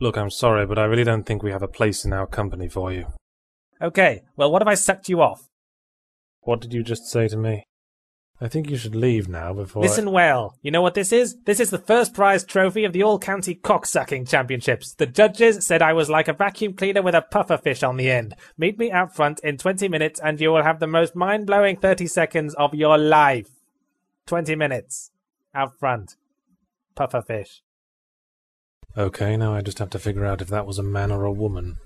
Look, 0.00 0.16
I'm 0.16 0.30
sorry, 0.30 0.66
but 0.66 0.78
I 0.78 0.84
really 0.84 1.04
don't 1.04 1.24
think 1.24 1.42
we 1.42 1.50
have 1.50 1.62
a 1.62 1.68
place 1.68 2.04
in 2.04 2.12
our 2.12 2.28
company 2.28 2.68
for 2.68 2.92
you. 2.92 3.06
Okay, 3.82 4.22
well, 4.36 4.52
what 4.52 4.62
if 4.62 4.68
I 4.68 4.74
sucked 4.74 5.08
you 5.08 5.20
off? 5.20 5.48
What 6.42 6.60
did 6.60 6.72
you 6.72 6.84
just 6.84 7.06
say 7.06 7.26
to 7.26 7.36
me? 7.36 7.64
I 8.38 8.48
think 8.48 8.68
you 8.68 8.76
should 8.76 8.94
leave 8.94 9.28
now 9.28 9.54
before. 9.54 9.82
Listen 9.82 10.08
I... 10.08 10.10
well. 10.10 10.58
You 10.60 10.70
know 10.70 10.82
what 10.82 10.94
this 10.94 11.10
is? 11.10 11.36
This 11.44 11.58
is 11.58 11.70
the 11.70 11.78
first 11.78 12.12
prize 12.12 12.44
trophy 12.44 12.84
of 12.84 12.92
the 12.92 13.02
All 13.02 13.18
County 13.18 13.54
Cocksucking 13.54 14.28
Championships. 14.28 14.94
The 14.94 15.06
judges 15.06 15.66
said 15.66 15.80
I 15.80 15.94
was 15.94 16.10
like 16.10 16.28
a 16.28 16.34
vacuum 16.34 16.74
cleaner 16.74 17.00
with 17.00 17.14
a 17.14 17.22
puffer 17.22 17.56
fish 17.56 17.82
on 17.82 17.96
the 17.96 18.10
end. 18.10 18.34
Meet 18.58 18.78
me 18.78 18.92
out 18.92 19.16
front 19.16 19.40
in 19.40 19.56
20 19.56 19.88
minutes 19.88 20.20
and 20.20 20.38
you 20.38 20.52
will 20.52 20.62
have 20.62 20.80
the 20.80 20.86
most 20.86 21.16
mind 21.16 21.46
blowing 21.46 21.76
30 21.76 22.06
seconds 22.06 22.54
of 22.54 22.74
your 22.74 22.98
life. 22.98 23.48
20 24.26 24.54
minutes. 24.54 25.12
Out 25.54 25.78
front. 25.78 26.16
Puffer 26.94 27.22
fish. 27.22 27.62
Okay, 28.98 29.36
now 29.36 29.54
I 29.54 29.62
just 29.62 29.78
have 29.78 29.90
to 29.90 29.98
figure 29.98 30.26
out 30.26 30.42
if 30.42 30.48
that 30.48 30.66
was 30.66 30.78
a 30.78 30.82
man 30.82 31.10
or 31.10 31.24
a 31.24 31.32
woman. 31.32 31.78